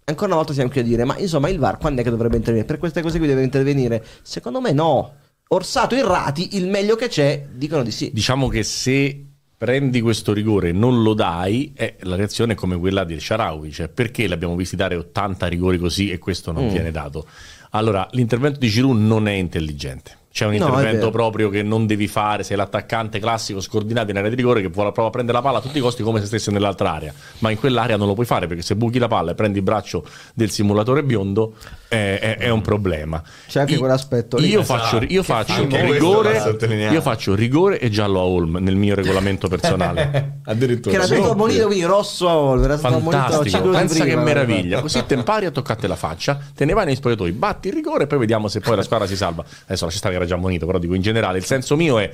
Ancora 0.04 0.28
una 0.28 0.36
volta 0.36 0.54
siamo 0.54 0.70
qui 0.70 0.80
a 0.80 0.84
dire, 0.84 1.04
ma 1.04 1.18
insomma 1.18 1.48
il 1.48 1.58
VAR 1.58 1.76
quando 1.76 2.00
è 2.00 2.04
che 2.04 2.10
dovrebbe 2.10 2.36
intervenire? 2.36 2.66
Per 2.66 2.78
queste 2.78 3.02
cose 3.02 3.18
qui 3.18 3.26
deve 3.26 3.42
intervenire? 3.42 4.02
Secondo 4.22 4.60
me 4.60 4.72
no. 4.72 5.14
Orsato 5.48 5.94
e 5.94 6.02
Rati, 6.02 6.56
il 6.56 6.68
meglio 6.68 6.96
che 6.96 7.08
c'è, 7.08 7.46
dicono 7.52 7.82
di 7.82 7.90
sì. 7.90 8.10
Diciamo 8.12 8.48
che 8.48 8.62
se 8.62 9.26
prendi 9.56 10.00
questo 10.00 10.32
rigore 10.32 10.70
e 10.70 10.72
non 10.72 11.02
lo 11.02 11.14
dai, 11.14 11.72
eh, 11.76 11.96
la 12.00 12.16
reazione 12.16 12.54
è 12.54 12.56
come 12.56 12.78
quella 12.78 13.04
del 13.04 13.20
Sharawi, 13.20 13.72
cioè 13.72 13.88
perché 13.88 14.26
l'abbiamo 14.26 14.56
visti 14.56 14.76
dare 14.76 14.96
80 14.96 15.46
rigori 15.46 15.78
così 15.78 16.10
e 16.10 16.18
questo 16.18 16.50
non 16.50 16.68
viene 16.68 16.90
dato? 16.90 17.26
Allora, 17.70 18.08
l'intervento 18.12 18.58
di 18.58 18.68
Giroud 18.68 18.98
non 18.98 19.28
è 19.28 19.32
intelligente. 19.32 20.24
C'è 20.36 20.44
un 20.44 20.52
No, 20.56 20.66
è 20.66 20.68
intervento 20.68 20.98
vero. 20.98 21.10
proprio 21.10 21.48
che 21.48 21.62
non 21.62 21.86
devi 21.86 22.06
fare, 22.08 22.42
sei 22.42 22.58
l'attaccante 22.58 23.18
classico 23.18 23.62
scordinato 23.62 24.10
in 24.10 24.18
area 24.18 24.28
di 24.28 24.36
rigore 24.36 24.60
che 24.60 24.68
vuole 24.68 24.92
prova 24.92 25.08
a 25.08 25.10
prendere 25.10 25.38
la 25.38 25.42
palla 25.42 25.58
a 25.58 25.60
tutti 25.62 25.78
i 25.78 25.80
costi 25.80 26.02
come 26.02 26.20
se 26.20 26.26
stesse 26.26 26.50
nell'altra 26.50 26.92
area, 26.92 27.10
ma 27.38 27.50
in 27.50 27.58
quell'area 27.58 27.96
non 27.96 28.06
lo 28.06 28.12
puoi 28.12 28.26
fare 28.26 28.46
perché 28.46 28.60
se 28.62 28.76
buchi 28.76 28.98
la 28.98 29.08
palla 29.08 29.30
e 29.30 29.34
prendi 29.34 29.56
il 29.56 29.64
braccio 29.64 30.04
del 30.34 30.50
simulatore 30.50 31.04
biondo 31.04 31.54
eh, 31.88 32.18
è, 32.18 32.36
è 32.36 32.48
un 32.50 32.60
problema. 32.60 33.22
C'è 33.46 33.60
anche 33.60 33.72
Io- 33.72 33.78
quell'aspetto 33.78 34.36
lì. 34.36 34.48
Io 34.48 34.62
faccio, 34.62 34.96
io 35.08 35.22
Che 35.22 35.22
faccio 35.22 35.64
rigore, 35.64 36.58
io 36.90 37.00
faccio 37.00 37.34
rigore 37.34 37.78
e 37.78 37.88
giallo 37.88 38.20
a 38.20 38.24
Holm 38.24 38.58
nel 38.60 38.76
mio 38.76 38.94
regolamento 38.94 39.48
personale. 39.48 40.40
Addirittura. 40.44 40.90
Che 40.90 40.96
era 41.02 41.06
stato 41.06 41.30
ammonito 41.30 41.64
quindi 41.66 41.84
rosso 41.86 42.28
a 42.28 42.36
Olver, 42.36 42.66
era 42.72 42.76
stato 42.78 42.98
Fantastico, 43.00 43.70
pensa 43.70 43.94
che 44.04 44.10
prima, 44.10 44.22
meraviglia. 44.22 44.80
Così 44.82 45.02
te 45.06 45.14
impari 45.14 45.46
a 45.46 45.50
toccarte 45.50 45.86
la 45.86 45.96
faccia, 45.96 46.38
te 46.54 46.66
ne 46.66 46.74
vai 46.74 46.84
nei 46.84 46.96
spogliatoi, 46.96 47.32
batti 47.32 47.68
il 47.68 47.74
rigore 47.74 48.04
e 48.04 48.06
poi 48.06 48.18
vediamo 48.18 48.48
se 48.48 48.60
poi 48.60 48.76
la 48.76 48.82
squadra 48.82 49.06
si 49.06 49.16
salva. 49.16 49.42
Adesso 49.64 49.84
lascia 49.86 49.96
stare 49.98 50.12
che 50.14 50.18
era 50.26 50.34
già 50.34 50.34
ammonito, 50.34 50.66
però 50.66 50.78
dico 50.78 50.94
in 50.94 51.02
generale, 51.02 51.38
il 51.38 51.44
senso 51.44 51.76
mio 51.76 51.98
è 51.98 52.12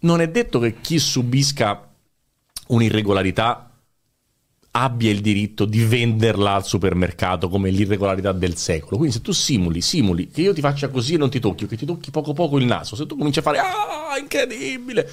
non 0.00 0.20
è 0.20 0.28
detto 0.28 0.58
che 0.58 0.80
chi 0.80 0.98
subisca 0.98 1.88
un'irregolarità 2.68 3.70
abbia 4.76 5.10
il 5.10 5.20
diritto 5.20 5.64
di 5.64 5.84
venderla 5.84 6.54
al 6.54 6.64
supermercato 6.64 7.48
come 7.48 7.70
l'irregolarità 7.70 8.32
del 8.32 8.56
secolo. 8.56 8.96
Quindi 8.96 9.14
se 9.14 9.22
tu 9.22 9.32
simuli, 9.32 9.80
simuli 9.80 10.28
che 10.28 10.42
io 10.42 10.52
ti 10.52 10.60
faccia 10.60 10.88
così 10.88 11.14
e 11.14 11.16
non 11.16 11.30
ti 11.30 11.38
tocchi, 11.38 11.64
o 11.64 11.66
che 11.66 11.76
ti 11.76 11.86
tocchi 11.86 12.10
poco 12.10 12.32
poco 12.32 12.58
il 12.58 12.64
naso, 12.64 12.96
se 12.96 13.06
tu 13.06 13.16
cominci 13.16 13.38
a 13.38 13.42
fare 13.42 13.58
ah, 13.58 14.18
incredibile, 14.20 15.08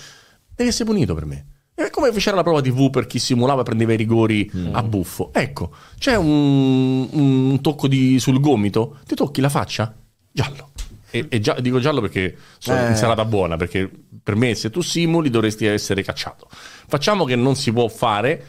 devi 0.55 0.69
essere 0.69 0.85
punito 0.89 1.13
per 1.13 1.25
me. 1.25 1.45
È 1.73 1.89
come 1.89 2.11
fecero 2.11 2.35
la 2.35 2.43
prova 2.43 2.61
TV 2.61 2.89
per 2.89 3.07
chi 3.07 3.17
simulava 3.17 3.61
e 3.61 3.63
prendeva 3.63 3.93
i 3.93 3.97
rigori 3.97 4.49
a 4.71 4.83
buffo. 4.83 5.31
Ecco, 5.33 5.71
c'è 5.97 6.15
un, 6.15 7.07
un 7.11 7.61
tocco 7.61 7.87
di- 7.87 8.19
sul 8.19 8.39
gomito, 8.39 8.97
ti 9.05 9.15
tocchi 9.15 9.41
la 9.41 9.49
faccia? 9.49 9.95
Giallo. 10.31 10.70
E, 11.11 11.25
e 11.29 11.39
già- 11.39 11.59
dico 11.59 11.79
giallo 11.79 12.01
perché 12.01 12.35
sono 12.57 12.85
Eh. 12.85 12.89
insalata 12.89 13.25
buona, 13.25 13.57
perché 13.57 13.89
per 14.23 14.35
me 14.35 14.55
se 14.55 14.69
tu 14.69 14.81
simuli 14.81 15.29
dovresti 15.29 15.65
essere 15.65 16.03
cacciato. 16.03 16.47
Facciamo 16.49 17.25
che 17.25 17.35
non 17.35 17.55
si 17.55 17.71
può 17.71 17.87
fare, 17.89 18.45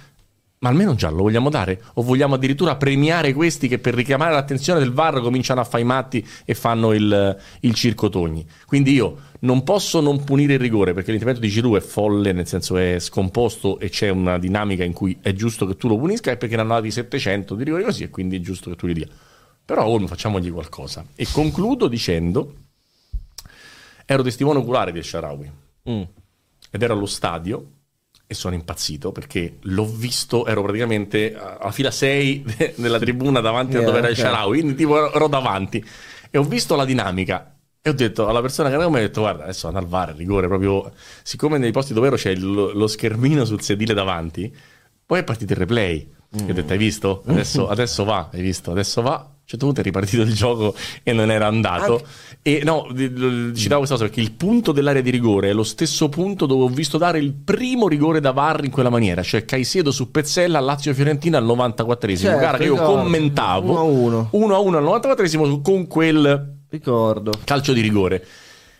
ma 0.58 0.68
almeno 0.68 0.94
giallo 0.94 1.22
vogliamo 1.22 1.50
dare? 1.50 1.82
O 1.94 2.02
vogliamo 2.02 2.36
addirittura 2.36 2.76
premiare 2.76 3.32
questi 3.32 3.66
che 3.66 3.80
per 3.80 3.94
richiamare 3.94 4.32
l'attenzione 4.32 4.78
del 4.78 4.92
VAR 4.92 5.20
cominciano 5.20 5.60
a 5.60 5.64
fare 5.64 5.82
i 5.82 5.86
matti 5.86 6.24
e 6.44 6.54
fanno 6.54 6.92
il, 6.92 7.36
il 7.60 7.74
circo 7.74 8.08
Togni? 8.08 8.46
Quindi 8.64 8.92
io 8.92 9.16
non 9.40 9.64
posso 9.64 10.00
non 10.00 10.22
punire 10.22 10.52
il 10.54 10.60
rigore 10.60 10.92
perché 10.94 11.10
l'intervento 11.10 11.40
di 11.42 11.48
Giroud 11.48 11.78
è 11.78 11.80
folle, 11.84 12.30
nel 12.32 12.46
senso 12.46 12.76
è 12.76 13.00
scomposto 13.00 13.80
e 13.80 13.88
c'è 13.88 14.08
una 14.08 14.38
dinamica 14.38 14.84
in 14.84 14.92
cui 14.92 15.18
è 15.20 15.32
giusto 15.32 15.66
che 15.66 15.76
tu 15.76 15.88
lo 15.88 15.98
punisca 15.98 16.30
e 16.30 16.36
perché 16.36 16.54
ne 16.54 16.62
hanno 16.62 16.74
dati 16.74 16.92
700 16.92 17.56
di 17.56 17.64
rigori 17.64 17.82
così 17.82 18.04
e 18.04 18.10
quindi 18.10 18.36
è 18.36 18.40
giusto 18.40 18.70
che 18.70 18.76
tu 18.76 18.86
li 18.86 18.94
dia. 18.94 19.06
Però 19.64 19.84
Olmo 19.86 20.06
facciamogli 20.06 20.50
qualcosa. 20.50 21.04
E 21.14 21.26
concludo 21.32 21.88
dicendo, 21.88 22.54
ero 24.04 24.22
testimone 24.22 24.58
oculare 24.58 24.92
del 24.92 25.04
Sharawi 25.04 25.50
Mm. 25.88 26.02
ed 26.70 26.80
ero 26.82 26.94
allo 26.94 27.06
stadio 27.06 27.70
e 28.26 28.34
sono 28.34 28.54
impazzito 28.54 29.10
perché 29.10 29.58
l'ho 29.62 29.84
visto, 29.84 30.46
ero 30.46 30.62
praticamente 30.62 31.34
alla 31.34 31.72
fila 31.72 31.90
6 31.90 32.44
della 32.76 32.98
tribuna 33.00 33.40
davanti 33.40 33.76
a 33.76 33.80
Yeah, 33.80 33.86
dove 33.86 33.98
era 33.98 34.08
il. 34.08 34.16
Sharawi, 34.16 34.58
quindi 34.60 34.74
tipo 34.76 35.12
ero 35.12 35.26
davanti 35.28 35.84
e 36.30 36.38
ho 36.38 36.44
visto 36.44 36.76
la 36.76 36.84
dinamica 36.84 37.56
e 37.82 37.90
ho 37.90 37.92
detto 37.92 38.28
alla 38.28 38.40
persona 38.40 38.68
che 38.68 38.76
era 38.76 38.84
come 38.84 38.98
ho 39.00 39.02
detto 39.02 39.20
guarda 39.22 39.42
adesso 39.42 39.66
andare 39.66 39.84
al 39.84 39.90
VAR, 39.90 40.14
rigore 40.14 40.46
proprio 40.46 40.92
siccome 41.24 41.58
nei 41.58 41.72
posti 41.72 41.92
dove 41.92 42.06
ero 42.06 42.16
c'è 42.16 42.30
il- 42.30 42.40
lo 42.72 42.86
schermino 42.86 43.44
sul 43.44 43.60
sedile 43.60 43.92
davanti 43.92 44.54
poi 45.04 45.18
è 45.18 45.24
partito 45.24 45.52
il 45.52 45.58
replay 45.58 46.10
e 46.46 46.50
ho 46.50 46.54
detto 46.54 46.72
hai 46.72 46.78
visto? 46.78 47.22
Adesso, 47.26 47.68
adesso 47.68 48.04
va, 48.04 48.28
hai 48.32 48.40
visto? 48.40 48.70
Adesso 48.70 49.02
va 49.02 49.14
a 49.14 49.30
un 49.42 49.48
certo 49.48 49.66
punto 49.66 49.80
è 49.80 49.84
ripartito 49.84 50.22
il 50.22 50.32
gioco 50.34 50.74
e 51.02 51.12
non 51.12 51.30
era 51.30 51.46
andato 51.46 51.92
Anche- 51.94 52.04
e 52.42 52.62
no, 52.64 52.86
citavo 53.54 53.78
questa 53.78 53.94
cosa 53.96 54.04
perché 54.04 54.20
il 54.20 54.32
punto 54.32 54.72
dell'area 54.72 55.02
di 55.02 55.10
rigore 55.10 55.50
è 55.50 55.52
lo 55.52 55.62
stesso 55.64 56.08
punto 56.08 56.46
dove 56.46 56.64
ho 56.64 56.68
visto 56.68 56.96
dare 56.98 57.18
il 57.18 57.32
primo 57.34 57.86
rigore 57.88 58.20
da 58.20 58.32
VAR 58.32 58.64
in 58.64 58.70
quella 58.70 58.88
maniera, 58.88 59.22
cioè 59.22 59.44
Caicedo 59.44 59.90
su 59.90 60.10
Pezzella, 60.10 60.58
Lazio-Fiorentina 60.60 61.38
al 61.38 61.44
94esimo, 61.44 62.16
Certo, 62.16 62.38
gara 62.40 62.56
che 62.58 62.64
io 62.64 62.72
ricordo. 62.74 62.94
commentavo 63.02 64.30
1-1. 64.32 64.36
1-1 64.36 64.74
al 64.76 64.84
94esimo 64.84 65.60
con 65.60 65.86
quel 65.86 66.56
Ricordo. 66.70 67.32
calcio 67.44 67.72
di 67.74 67.80
rigore. 67.82 68.24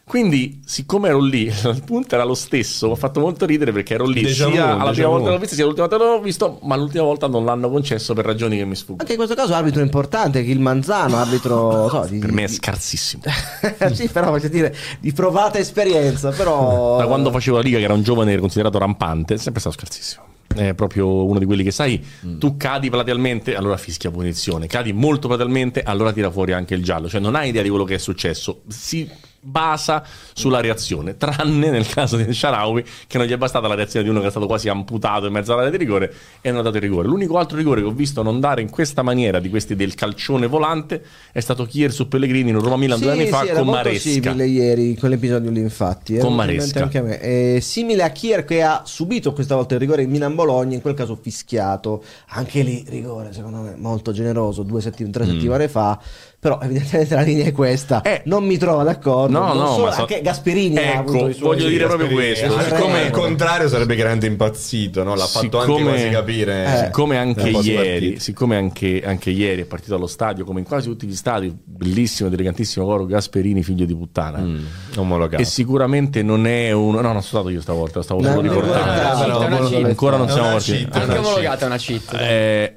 Quindi, 0.05 0.61
siccome 0.66 1.09
ero 1.09 1.20
lì, 1.20 1.44
il 1.46 1.82
punto 1.84 2.16
era 2.16 2.24
lo 2.24 2.34
stesso, 2.34 2.88
mi 2.88 2.92
ha 2.92 2.96
fatto 2.96 3.20
molto 3.20 3.46
ridere 3.46 3.72
perché 3.72 3.94
ero 3.94 4.05
lì 4.05 4.20
Déjà 4.22 4.46
vu, 4.46 4.53
sia 4.53 4.64
alla 4.72 4.90
déjà 4.90 4.92
prima 4.92 5.07
vu. 5.09 5.12
volta 5.12 5.26
che 5.28 5.32
l'ho 5.34 5.40
visto, 5.40 5.55
sia 5.55 5.64
l'ultima 5.64 5.86
volta 5.86 6.05
che 6.05 6.11
l'ho 6.11 6.20
visto, 6.20 6.59
ma 6.62 6.76
l'ultima 6.76 7.05
volta 7.05 7.26
non 7.28 7.44
l'hanno 7.44 7.70
concesso 7.70 8.12
per 8.12 8.24
ragioni 8.24 8.57
che 8.59 8.64
mi 8.64 8.74
sfuggono. 8.74 9.00
Anche 9.00 9.12
in 9.12 9.18
questo 9.18 9.34
caso 9.36 9.55
arbitro 9.55 9.80
importante, 9.80 10.40
il 10.40 10.59
Manzano, 10.61 11.16
arbitro... 11.16 11.88
so, 11.88 12.07
di- 12.11 12.18
Per 12.18 12.32
me 12.32 12.44
è 12.44 12.48
scarsissimo. 12.48 13.22
sì, 13.94 14.09
però 14.09 14.30
voglio 14.30 14.48
dire, 14.48 14.74
di 14.98 15.12
provata 15.12 15.59
esperienza, 15.59 16.30
però... 16.30 16.98
Da 16.98 17.07
quando 17.07 17.30
facevo 17.30 17.57
la 17.59 17.62
Liga, 17.62 17.78
che 17.78 17.84
era 17.84 17.94
un 17.94 18.03
giovane 18.03 18.36
considerato 18.38 18.78
rampante, 18.78 19.34
è 19.34 19.38
sempre 19.38 19.61
stato 19.61 19.76
scarsissimo. 19.78 20.24
È 20.55 20.74
proprio 20.74 21.24
uno 21.24 21.38
di 21.38 21.46
quelli 21.46 21.62
che 21.62 21.70
sai, 21.70 22.05
tu 22.38 22.59
cadi 22.59 22.90
platealmente, 22.90 23.55
allora 23.57 23.78
fischia 23.78 24.11
punizione, 24.11 24.66
cadi 24.66 24.92
molto 24.92 25.26
platealmente, 25.26 25.82
allora 25.82 26.12
tira 26.12 26.30
fuori 26.30 26.53
anche 26.53 26.74
il 26.74 26.82
giallo. 26.82 27.09
Cioè 27.09 27.20
non 27.22 27.34
hai 27.36 27.48
idea 27.48 27.62
di 27.62 27.70
quello 27.70 27.84
che 27.84 27.94
è 27.94 27.98
successo. 27.98 28.61
Si 28.68 29.09
basa 29.45 30.05
sulla 30.32 30.61
reazione, 30.61 31.16
tranne 31.16 31.68
nel 31.70 31.86
caso 31.86 32.16
di 32.16 32.32
Sharawi, 32.32 32.84
che 33.09 33.18
non 33.18 33.26
gli 33.26 33.32
è 33.32 33.36
bastata 33.36 33.66
la 33.66 33.74
reazione 33.74 34.05
di 34.05 34.11
uno 34.11 34.20
che 34.20 34.28
è 34.28 34.30
stato 34.30 34.47
quasi 34.47 34.68
amputato 34.68 35.26
in 35.26 35.32
mezzo 35.32 35.53
all'area 35.53 35.70
di 35.70 35.76
rigore 35.76 36.12
e 36.40 36.51
non 36.51 36.61
ha 36.61 36.62
dato 36.62 36.76
il 36.76 36.82
rigore. 36.82 37.09
L'unico 37.09 37.38
altro 37.38 37.57
rigore 37.57 37.80
che 37.80 37.88
ho 37.88 37.93
visto 37.93 38.22
non 38.22 38.38
dare 38.38 38.61
in 38.62 38.70
questa 38.70 39.03
maniera 39.03 39.40
di 39.40 39.49
questi 39.51 39.74
del 39.74 39.95
calcione 39.95 40.47
volante 40.47 41.03
è 41.32 41.40
stato 41.40 41.64
Kier 41.66 41.90
su 41.93 42.07
Pellegrini 42.07 42.51
in 42.51 42.61
Roma 42.61 42.76
Milan 42.76 42.99
Sì, 42.99 43.03
due 43.05 43.12
anni 43.12 43.26
fa 43.26 43.40
sì, 43.40 43.49
era 43.49 43.59
con 43.61 43.68
Maresca. 43.68 44.09
simile 44.11 44.47
ieri 44.47 44.97
quell'episodio 44.97 45.51
lì 45.51 45.61
infatti 45.61 46.14
eh, 46.16 46.20
Con 46.20 46.34
Maresca. 46.34 46.82
anche 46.84 46.99
a 46.99 47.03
me. 47.03 47.20
Eh, 47.20 47.59
simile 47.61 48.05
a 48.05 48.11
Kier 48.11 48.45
che 48.45 48.62
ha 48.62 48.82
subito 48.84 49.32
questa 49.32 49.57
volta 49.57 49.74
il 49.74 49.80
rigore 49.80 50.03
in 50.03 50.11
Milan-Bologna 50.11 50.74
in 50.76 50.80
quel 50.80 50.95
caso 50.95 51.18
fischiato 51.20 52.05
anche 52.28 52.62
lì 52.62 52.84
rigore 52.88 53.32
secondo 53.32 53.59
me 53.62 53.74
molto 53.76 54.12
generoso 54.12 54.62
due 54.62 54.80
settim- 54.80 55.11
tre 55.11 55.26
settimane 55.26 55.68
fa 55.68 55.99
però 56.43 56.59
evidentemente 56.61 57.14
la 57.14 57.20
linea 57.20 57.45
è 57.45 57.53
questa. 57.53 58.03
Eh. 58.03 58.22
non 58.24 58.43
mi 58.45 58.59
trovo 58.59 58.82
d'accordo 58.82 59.38
No, 59.38 59.47
non 59.55 59.59
no, 59.59 59.66
solo- 59.74 59.84
ma 59.84 59.93
so- 59.93 60.01
anche 60.01 60.22
Gasperini 60.22 60.76
ha 60.76 60.80
Ecco, 60.80 60.99
avuto 60.99 61.28
i 61.28 61.34
suoi 61.34 61.49
voglio 61.55 61.68
dire 61.68 61.86
proprio 61.86 62.09
questo. 62.09 62.49
Siccome 62.51 62.64
Siccome- 62.64 63.03
al 63.05 63.11
contrario 63.12 63.68
sarebbe 63.68 63.95
chiaramente 63.95 64.26
impazzito, 64.26 65.05
no? 65.05 65.14
l'ha 65.14 65.24
fatto 65.26 65.61
anche 65.61 65.82
quasi 65.84 66.09
capire. 66.09 66.64
eh, 66.64 66.84
siccome 66.86 67.16
anche 67.16 67.43
nel 67.45 67.53
post 67.53 67.66
ieri, 67.68 68.18
siccome 68.18 68.57
anche, 68.57 69.03
anche 69.05 69.30
ieri 69.30 69.62
è 69.62 69.64
partito 69.66 69.95
allo 69.95 70.09
stadio, 70.09 70.45
come 70.45 70.59
in 70.59 70.66
quasi 70.66 70.88
tutti 70.88 71.07
gli 71.07 71.14
stadi, 71.14 71.57
bellissimo 71.64 72.26
ed 72.26 72.34
elegantissimo 72.34 72.86
coro 72.86 73.07
Gasperini, 73.07 73.62
figlio 73.62 73.84
di 73.84 73.95
puttana. 73.95 74.38
Mm, 74.38 74.64
omologato. 74.97 75.40
E 75.40 75.45
sicuramente 75.45 76.24
non 76.24 76.45
è 76.49 76.72
un. 76.72 76.95
No, 76.95 77.01
non 77.03 77.11
sono 77.22 77.43
stato 77.43 77.51
io 77.51 77.61
stavolta, 77.61 78.03
stavo 78.03 78.20
No, 78.20 78.30
solo 78.30 78.40
ricordando. 78.40 79.86
Ancora 79.86 80.16
non 80.16 80.28
siamo 80.28 80.57
è 80.57 80.86
Anche 80.90 80.99
una 80.99 81.18
omologata 81.20 81.62
è 81.62 81.66
una 81.66 81.76
cheat. 81.76 82.14
Eh, 82.18 82.76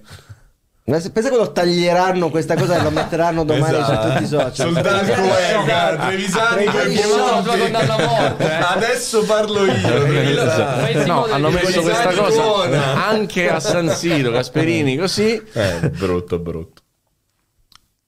pensa 1.12 1.30
lo 1.36 1.52
taglieranno 1.52 2.30
questa 2.30 2.56
cosa 2.56 2.78
e 2.78 2.84
lo 2.84 2.92
metteranno 2.92 3.44
domani 3.44 3.76
Esatto. 3.80 4.02
su 4.04 4.08
tutti 4.12 4.24
i 4.24 4.28
social 4.28 4.68
Sul 4.68 4.82
dark 4.82 5.18
web, 5.18 6.00
Trevisani 6.08 6.66
la 7.88 7.98
morte, 7.98 8.44
eh. 8.44 8.64
Adesso 8.76 9.26
parlo 9.26 9.66
io. 9.66 11.06
No, 11.06 11.26
hanno 11.26 11.50
messo 11.50 11.82
questa 11.82 12.14
cosa 12.14 12.40
buona. 12.42 13.08
anche 13.08 13.50
a 13.50 13.60
San 13.60 13.90
Siro, 13.90 14.30
Gasperini 14.30 14.96
così. 14.96 15.42
Eh, 15.54 15.90
brutto, 15.90 16.38
brutto. 16.38 16.84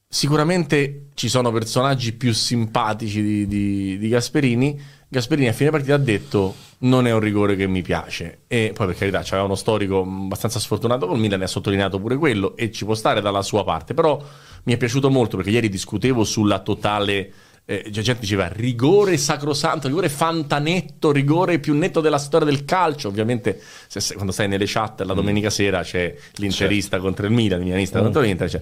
Sicuramente 0.09 1.07
ci 1.15 1.27
sono 1.27 1.51
personaggi 1.51 2.13
più 2.13 2.33
simpatici 2.33 3.21
di, 3.21 3.45
di- 3.47 3.97
di 3.97 4.07
Gasperini. 4.07 4.79
Gasperini 5.09 5.49
a 5.49 5.53
fine 5.53 5.69
partita 5.69 5.95
ha 5.95 5.97
detto 5.99 6.55
non 6.79 7.07
è 7.07 7.13
un 7.13 7.19
rigore 7.19 7.55
che 7.57 7.67
mi 7.67 7.81
piace 7.81 8.39
e 8.47 8.71
poi 8.73 8.87
per 8.87 8.95
carità 8.97 9.21
c'era 9.21 9.43
uno 9.43 9.55
storico 9.55 10.01
abbastanza 10.01 10.59
sfortunato 10.59 11.07
col 11.07 11.17
Milan 11.19 11.41
e 11.41 11.43
ha 11.45 11.47
sottolineato 11.47 11.99
pure 11.99 12.17
quello 12.17 12.55
e 12.55 12.71
ci 12.71 12.85
può 12.85 12.93
stare 12.93 13.19
dalla 13.21 13.41
sua 13.41 13.63
parte 13.63 13.93
però 13.93 14.21
mi 14.63 14.73
è 14.73 14.77
piaciuto 14.77 15.09
molto 15.09 15.37
perché 15.37 15.51
ieri 15.51 15.69
discutevo 15.69 16.23
sulla 16.25 16.59
totale 16.59 17.31
eh, 17.65 17.85
già 17.89 18.01
gente 18.01 18.21
diceva 18.21 18.47
rigore 18.47 19.17
sacrosanto, 19.17 19.87
rigore 19.87 20.07
fantanetto, 20.09 21.11
rigore 21.11 21.59
più 21.59 21.73
netto 21.75 21.99
della 21.99 22.17
storia 22.17 22.47
del 22.47 22.63
calcio. 22.63 23.09
Ovviamente, 23.09 23.59
se- 23.87 23.99
se- 23.99 24.13
quando 24.13 24.31
stai 24.31 24.47
nelle 24.47 24.63
chat 24.67 25.01
la 25.01 25.13
domenica 25.13 25.49
sera 25.49 25.81
c'è 25.83 26.15
l'interista 26.35 26.99
contro 26.99 27.25
il 27.25 27.33
Milan, 27.33 27.59
il 27.59 27.65
milanista 27.65 28.01
contro 28.01 28.21
l'Inter. 28.21 28.49
cioè. 28.49 28.61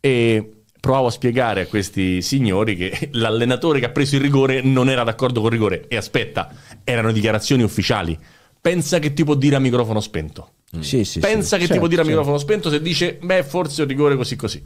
E 0.00 0.50
provavo 0.86 1.08
a 1.08 1.10
spiegare 1.10 1.62
a 1.62 1.66
questi 1.66 2.22
signori 2.22 2.76
che 2.76 3.08
l'allenatore 3.12 3.80
che 3.80 3.86
ha 3.86 3.90
preso 3.90 4.14
il 4.14 4.20
rigore 4.20 4.62
non 4.62 4.88
era 4.88 5.02
d'accordo 5.02 5.40
col 5.40 5.50
rigore. 5.50 5.86
E 5.88 5.96
aspetta, 5.96 6.48
erano 6.84 7.10
dichiarazioni 7.10 7.64
ufficiali. 7.64 8.16
Pensa 8.60 9.00
che 9.00 9.12
ti 9.12 9.24
può 9.24 9.34
dire 9.34 9.56
a 9.56 9.58
microfono 9.58 9.98
spento. 9.98 10.50
Sì, 10.78 11.04
sì, 11.04 11.18
Pensa 11.18 11.56
sì. 11.56 11.66
che 11.66 11.72
ti 11.72 11.78
può 11.78 11.86
Certo, 11.86 11.88
dire 11.88 12.00
a 12.02 12.04
certo. 12.04 12.08
microfono 12.10 12.38
spento 12.38 12.70
se 12.70 12.80
dice, 12.80 13.18
beh, 13.20 13.42
forse 13.42 13.82
un 13.82 13.88
rigore 13.88 14.14
così 14.14 14.36
così. 14.36 14.62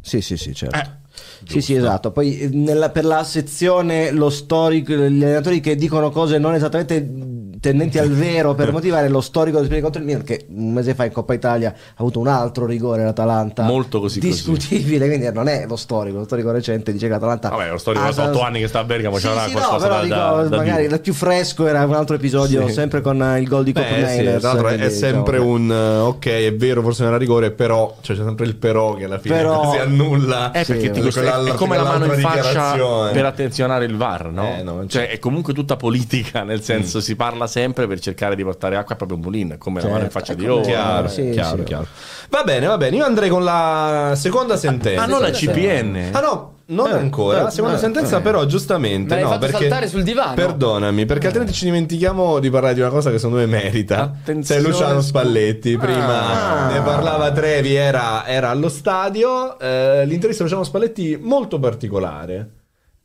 Sì, 0.00 0.20
sì, 0.20 0.36
sì, 0.36 0.54
certo. 0.54 0.76
Eh, 0.76 0.99
Sì, 1.46 1.60
sì, 1.60 1.74
esatto. 1.74 2.10
Poi 2.12 2.38
eh, 2.40 2.48
nella- 2.52 2.90
per 2.90 3.04
la 3.04 3.24
sezione 3.24 4.10
lo 4.12 4.30
storico, 4.30 4.92
gli 4.92 5.22
allenatori 5.24 5.60
che 5.60 5.74
dicono 5.74 6.10
cose 6.10 6.38
non 6.38 6.54
esattamente 6.54 7.28
tendenti 7.60 7.98
al 7.98 8.08
vero 8.10 8.54
per 8.54 8.72
motivare 8.72 9.08
lo 9.10 9.20
storico 9.20 9.56
del 9.58 9.66
Spirito 9.66 9.84
contro 9.86 10.00
il 10.00 10.06
Milan, 10.06 10.22
che 10.24 10.46
un 10.48 10.72
mese 10.72 10.94
fa 10.94 11.04
in 11.04 11.12
Coppa 11.12 11.34
Italia 11.34 11.70
ha 11.70 11.92
avuto 11.96 12.18
un 12.18 12.26
altro 12.28 12.64
rigore 12.64 13.04
l'Atalanta. 13.04 13.64
Molto 13.64 14.00
così, 14.00 14.18
così. 14.20 14.30
Discutibile, 14.32 15.06
quindi 15.08 15.30
non 15.32 15.46
è 15.48 15.66
lo 15.66 15.76
storico, 15.76 16.18
lo 16.18 16.24
storico 16.24 16.50
recente 16.52 16.90
dice 16.92 17.06
che 17.06 17.12
l'Atalanta... 17.12 17.50
Vabbè, 17.50 17.70
lo 17.70 17.76
storico 17.78 18.04
ha- 18.04 18.12
da 18.12 18.24
otto 18.28 18.40
anni 18.42 18.60
che 18.60 18.68
sta 18.68 18.78
a 18.78 18.84
Bergamo, 18.84 19.18
Sì, 19.18 19.26
c'avrà 19.26 19.46
sì, 19.46 19.52
no, 19.54 19.76
però 19.78 19.94
da- 19.96 20.00
dico, 20.02 20.14
da- 20.14 20.42
da 20.48 20.56
magari 20.56 20.84
il 20.86 21.00
più 21.00 21.12
fresco 21.12 21.66
era 21.66 21.84
un 21.84 21.94
altro 21.94 22.14
episodio, 22.16 22.66
Sì. 22.66 22.72
sempre 22.72 23.02
con 23.02 23.20
eh, 23.22 23.40
il 23.40 23.48
gol 23.48 23.64
di 23.64 23.72
Coppa 23.74 24.08
sì, 24.08 24.22
l'altro 24.24 24.68
è, 24.68 24.88
sempre 24.88 25.36
diciamo, 25.38 25.52
un 25.54 25.70
eh, 25.70 25.96
ok, 25.98 26.26
è 26.26 26.54
vero, 26.54 26.80
forse 26.82 27.02
non 27.02 27.10
era 27.10 27.20
rigore, 27.20 27.50
però 27.50 27.94
cioè, 28.00 28.16
c'è 28.16 28.22
sempre 28.24 28.46
il 28.46 28.56
però 28.56 28.94
che 28.94 29.04
alla 29.04 29.18
fine 29.18 29.36
Però- 29.36 29.70
si 29.72 29.78
annulla. 29.78 30.52
Eh, 30.52 30.64
perché 30.64 30.90
ti 30.90 30.99
costa- 31.02 31.20
quella- 31.20 31.52
è 31.52 31.54
come 31.54 31.76
la 31.76 31.82
mano 31.84 32.04
in 32.12 32.20
faccia 32.20 33.10
per 33.12 33.24
attenzionare 33.24 33.84
il 33.84 33.96
VAR, 33.96 34.26
no? 34.30 34.56
Eh, 34.58 34.62
no, 34.62 34.78
cioè, 34.80 34.88
certo. 34.88 35.14
è 35.14 35.18
comunque 35.18 35.52
tutta 35.52 35.76
politica, 35.76 36.42
nel 36.44 36.62
senso 36.62 36.98
Mm. 36.98 37.00
si 37.00 37.16
parla 37.16 37.46
sempre 37.46 37.86
per 37.86 38.00
cercare 38.00 38.34
di 38.36 38.42
portare 38.44 38.76
acqua 38.76 38.94
a 38.94 38.96
proprio 38.96 39.16
un 39.18 39.22
mulino, 39.24 39.54
è 39.54 39.58
come 39.58 39.80
la 39.80 39.88
mano 39.88 40.04
in 40.04 40.10
Certo, 40.10 40.18
faccia 40.18 40.32
è 40.32 40.36
di 40.36 40.48
oh, 40.48 40.60
Chiaro, 40.60 41.08
Sì, 41.08 41.30
chiaro, 41.30 41.56
sì. 41.58 41.62
chiaro. 41.64 41.86
Va 42.28 42.42
bene, 42.44 42.66
va 42.66 42.76
bene. 42.76 42.96
Io 42.96 43.04
andrei 43.04 43.28
con 43.28 43.42
la 43.44 44.12
seconda 44.16 44.56
sentenza. 44.56 45.02
Ah, 45.02 45.06
non 45.06 45.20
la 45.20 45.30
CPN? 45.30 46.10
Ah, 46.12 46.20
no, 46.20 46.52
non 46.70 46.88
Eh, 46.88 46.92
ancora. 46.92 47.42
La 47.42 47.48
eh, 47.48 47.50
seconda 47.52 47.76
eh, 47.76 47.78
sentenza, 47.80 48.18
eh. 48.18 48.20
però, 48.20 48.44
giustamente. 48.46 49.14
Me 49.14 49.20
l'hai 49.20 49.22
no, 49.22 49.28
fatto 49.28 49.46
perché... 49.46 49.68
saltare 49.68 49.88
sul 49.88 50.02
divano. 50.02 50.34
Perdonami, 50.34 51.06
perché 51.06 51.26
altrimenti 51.26 51.54
ci 51.54 51.64
dimentichiamo 51.66 52.38
di 52.38 52.50
parlare 52.50 52.74
di 52.74 52.80
una 52.80 52.90
cosa 52.90 53.10
che 53.10 53.18
secondo 53.18 53.38
me 53.38 53.46
merita. 53.46 54.02
Attenzione. 54.02 54.60
Sei 54.60 54.70
Luciano 54.70 55.00
Spalletti. 55.00 55.76
Prima 55.76 56.68
Ah. 56.68 56.72
ne 56.72 56.80
parlava 56.80 57.30
Trevi, 57.32 57.74
era, 57.74 58.26
era 58.26 58.50
allo 58.50 58.68
stadio. 58.68 59.58
Eh, 59.58 60.04
l'intervista 60.06 60.42
di 60.42 60.48
Luciano 60.48 60.64
Spalletti 60.64 61.18
molto 61.20 61.58
particolare. 61.58 62.48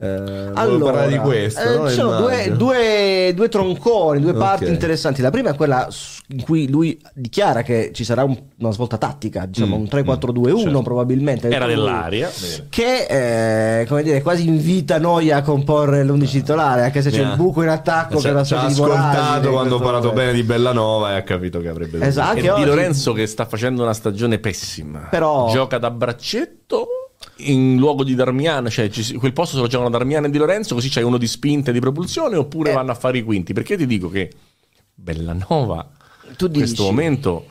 Eh, 0.06 0.52
parlare 0.80 1.08
di 1.10 1.18
questo. 1.18 1.60
eh, 1.62 1.76
no? 1.78 1.88
ci 1.90 1.94
sono 1.96 2.18
due, 2.22 2.54
due- 2.56 3.32
due 3.36 3.50
tronconi, 3.50 4.20
due 4.22 4.34
parti 4.34 4.66
Ok. 4.66 4.70
interessanti. 4.72 5.22
La 5.22 5.30
prima 5.32 5.50
è 5.52 5.56
quella 5.56 5.88
in 6.30 6.42
cui 6.44 6.70
lui 6.70 7.00
dichiara 7.14 7.62
che 7.64 7.92
ci 7.94 8.04
sarà 8.04 8.24
un- 8.24 8.38
una 8.60 8.72
svolta 8.72 8.98
tattica, 8.98 9.46
diciamo 9.46 9.76
Mm, 9.78 9.80
un 9.82 9.88
3-4-2-1 9.88 10.60
certo. 10.64 10.82
probabilmente. 10.82 11.50
Era 11.50 11.66
dell'aria. 11.68 12.30
Che 12.70 13.80
eh, 13.82 13.86
come 13.88 14.04
dire, 14.04 14.22
quasi 14.22 14.48
invita 14.48 14.98
noi 15.00 15.32
a 15.32 15.42
comporre 15.42 16.04
l'11 16.04 16.30
titolare, 16.30 16.84
anche 16.84 17.02
se 17.02 17.10
c'è 17.10 17.20
Yeah. 17.20 17.32
il 17.32 17.36
buco 17.38 17.62
in 17.64 17.70
attacco. 17.70 18.18
Ci 18.18 18.22
che 18.24 18.28
ha- 18.28 18.32
era 18.32 18.44
ci 18.44 18.54
ha 18.54 18.70
stato 18.70 18.84
ascoltato 18.94 19.52
quando 19.52 19.76
ho 19.76 19.78
questo 19.80 19.80
parlato 19.80 20.12
bene 20.14 20.34
di 20.34 20.44
Bellanova 20.44 21.12
e 21.14 21.16
ha 21.18 21.22
capito 21.24 21.60
che 21.60 21.68
avrebbe. 21.68 22.00
Esatto. 22.06 22.38
E 22.38 22.42
Di 22.56 22.64
Lorenzo 22.66 23.14
che 23.14 23.26
sta 23.28 23.46
facendo 23.46 23.82
una 23.84 23.94
stagione 23.94 24.38
pessima. 24.40 25.08
Però- 25.10 25.50
Gioca 25.50 25.78
da 25.78 25.90
braccetto 25.92 26.88
in 27.38 27.78
luogo 27.78 28.04
di 28.04 28.16
Darmian, 28.16 28.70
cioè 28.70 28.90
ci 28.90 29.16
quel 29.16 29.34
posto 29.34 29.56
se 29.56 29.62
lo 29.62 29.68
giocano 29.68 29.90
Darmian 29.90 30.26
e 30.26 30.30
Di 30.30 30.38
Lorenzo, 30.38 30.74
così 30.76 30.90
c'hai 30.90 31.04
uno 31.04 31.18
di 31.18 31.28
spinta 31.28 31.70
e 31.70 31.74
di 31.74 31.80
propulsione, 31.80 32.36
oppure 32.38 32.72
Eh. 32.72 32.74
vanno 32.74 32.92
a 32.92 32.96
fare 32.96 33.18
i 33.18 33.24
quinti. 33.24 33.54
Perché 33.54 33.76
ti 33.78 33.86
dico 33.86 34.10
che 34.10 34.32
Bellanova 34.94 35.88
Tu 36.38 36.46
in 36.46 36.52
questo 36.54 36.84
momento 36.84 37.48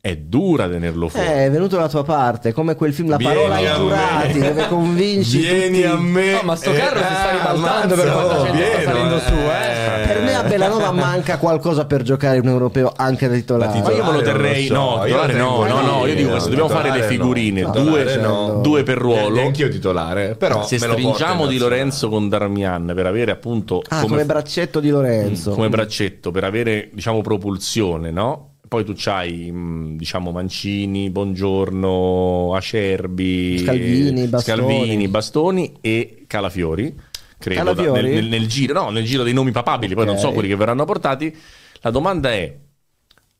è 0.00 0.14
dura 0.16 0.68
tenerlo 0.68 1.08
fuori. 1.08 1.26
Eh, 1.26 1.46
è 1.46 1.50
venuto 1.50 1.74
dalla 1.76 1.88
tua 1.88 2.04
parte, 2.04 2.52
come 2.52 2.76
quel 2.76 2.94
film 2.94 3.08
La 3.10 3.16
parola 3.16 3.56
ai 3.56 3.66
a 3.66 3.74
giurati, 3.76 4.38
me. 4.38 4.48
dove 4.48 4.68
convinci 4.68 5.38
Vieni 5.38 5.80
tutti. 5.82 5.84
a 5.84 5.96
me. 5.96 6.32
No, 6.32 6.40
ma 6.44 6.54
sto 6.56 6.72
carro 6.72 6.98
si 6.98 7.04
sta 7.04 7.28
Eh, 7.30 7.36
ribaltando 7.36 7.94
per 7.96 8.14
oh, 8.14 8.44
gente 8.44 8.80
sta 8.80 8.82
salendo 8.92 9.18
su, 9.18 9.32
eh. 9.32 9.77
Per 10.08 10.22
me 10.22 10.34
a 10.34 10.42
Bellanova 10.42 10.90
manca 10.92 11.38
qualcosa 11.38 11.84
per 11.86 12.02
giocare 12.02 12.38
un 12.38 12.48
europeo 12.48 12.92
anche 12.96 13.28
da 13.28 13.34
titolare. 13.34 13.80
Ma 13.80 13.92
io 13.92 14.04
me 14.04 14.12
lo 14.12 14.22
terrei, 14.22 14.66
so, 14.66 14.74
no, 14.74 14.96
io 14.98 15.04
titolare 15.04 15.32
no, 15.34 15.64
no, 15.66 15.80
no, 15.80 16.06
io 16.06 16.14
dico 16.14 16.30
questo, 16.30 16.48
dobbiamo 16.48 16.68
fare 16.70 16.90
le 16.90 17.02
figurine, 17.04 17.60
No, 17.62 17.70
due, 17.70 18.16
no. 18.16 18.60
due 18.62 18.82
per 18.82 18.98
ruolo. 18.98 19.34
Neanch'io 19.34 19.68
titolare, 19.68 20.34
però 20.36 20.64
Se 20.64 20.78
me 20.78 20.86
lo 20.86 20.94
porto 20.94 21.08
stringiamo 21.14 21.42
in 21.44 21.48
di. 21.50 21.58
Lorenzo 21.58 22.08
con 22.08 22.28
Darmian 22.28 22.92
per 22.94 23.06
avere 23.06 23.30
appunto 23.30 23.82
Ah, 23.88 24.00
come, 24.00 24.24
braccetto 24.24 24.80
di 24.80 24.88
Lorenzo. 24.90 25.50
come 25.52 25.68
braccetto, 25.68 26.30
per 26.30 26.44
avere 26.44 26.88
diciamo 26.92 27.20
propulsione, 27.20 28.10
no? 28.10 28.44
Poi 28.68 28.84
tu 28.84 28.92
c'hai, 28.94 29.50
mh, 29.50 29.96
diciamo, 29.96 30.30
Mancini, 30.30 31.08
Bongiorno, 31.10 32.54
Acerbi, 32.54 33.58
Scalvini, 33.58 34.22
eh, 34.22 34.26
Bastoni. 34.26 34.58
Scalvini, 34.58 35.08
Bastoni 35.08 35.76
e 35.80 36.24
Calafiori. 36.26 36.94
Credo 37.38 37.72
da- 37.72 37.92
nel, 37.92 38.04
nel- 38.04 38.26
nel 38.26 38.46
giro, 38.48 38.72
no, 38.74 38.90
nel 38.90 39.04
giro 39.04 39.22
dei 39.22 39.32
nomi 39.32 39.52
papabili, 39.52 39.94
poi 39.94 40.04
non 40.06 40.18
so 40.18 40.32
quelli 40.32 40.48
che 40.48 40.56
verranno 40.56 40.84
portati. 40.84 41.34
La 41.80 41.90
domanda 41.90 42.32
è: 42.32 42.58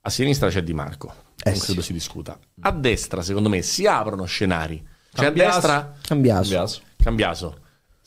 a 0.02 0.10
sinistra 0.10 0.48
c'è 0.48 0.62
Di 0.62 0.72
Marco, 0.72 1.12
Eh 1.42 1.50
non 1.50 1.58
sì. 1.58 1.64
credo 1.66 1.80
si 1.82 1.92
discuta. 1.92 2.38
A 2.60 2.70
destra, 2.70 3.22
secondo 3.22 3.48
me, 3.48 3.62
si 3.62 3.86
aprono 3.86 4.24
scenari. 4.24 4.76
Cioè 5.12 5.24
a 5.26 5.28
Cambiaso. 5.28 5.58
destra, 5.58 5.94
Cambiaso. 6.02 6.40
Cambiaso. 6.50 6.80
Cambiaso. 7.02 7.58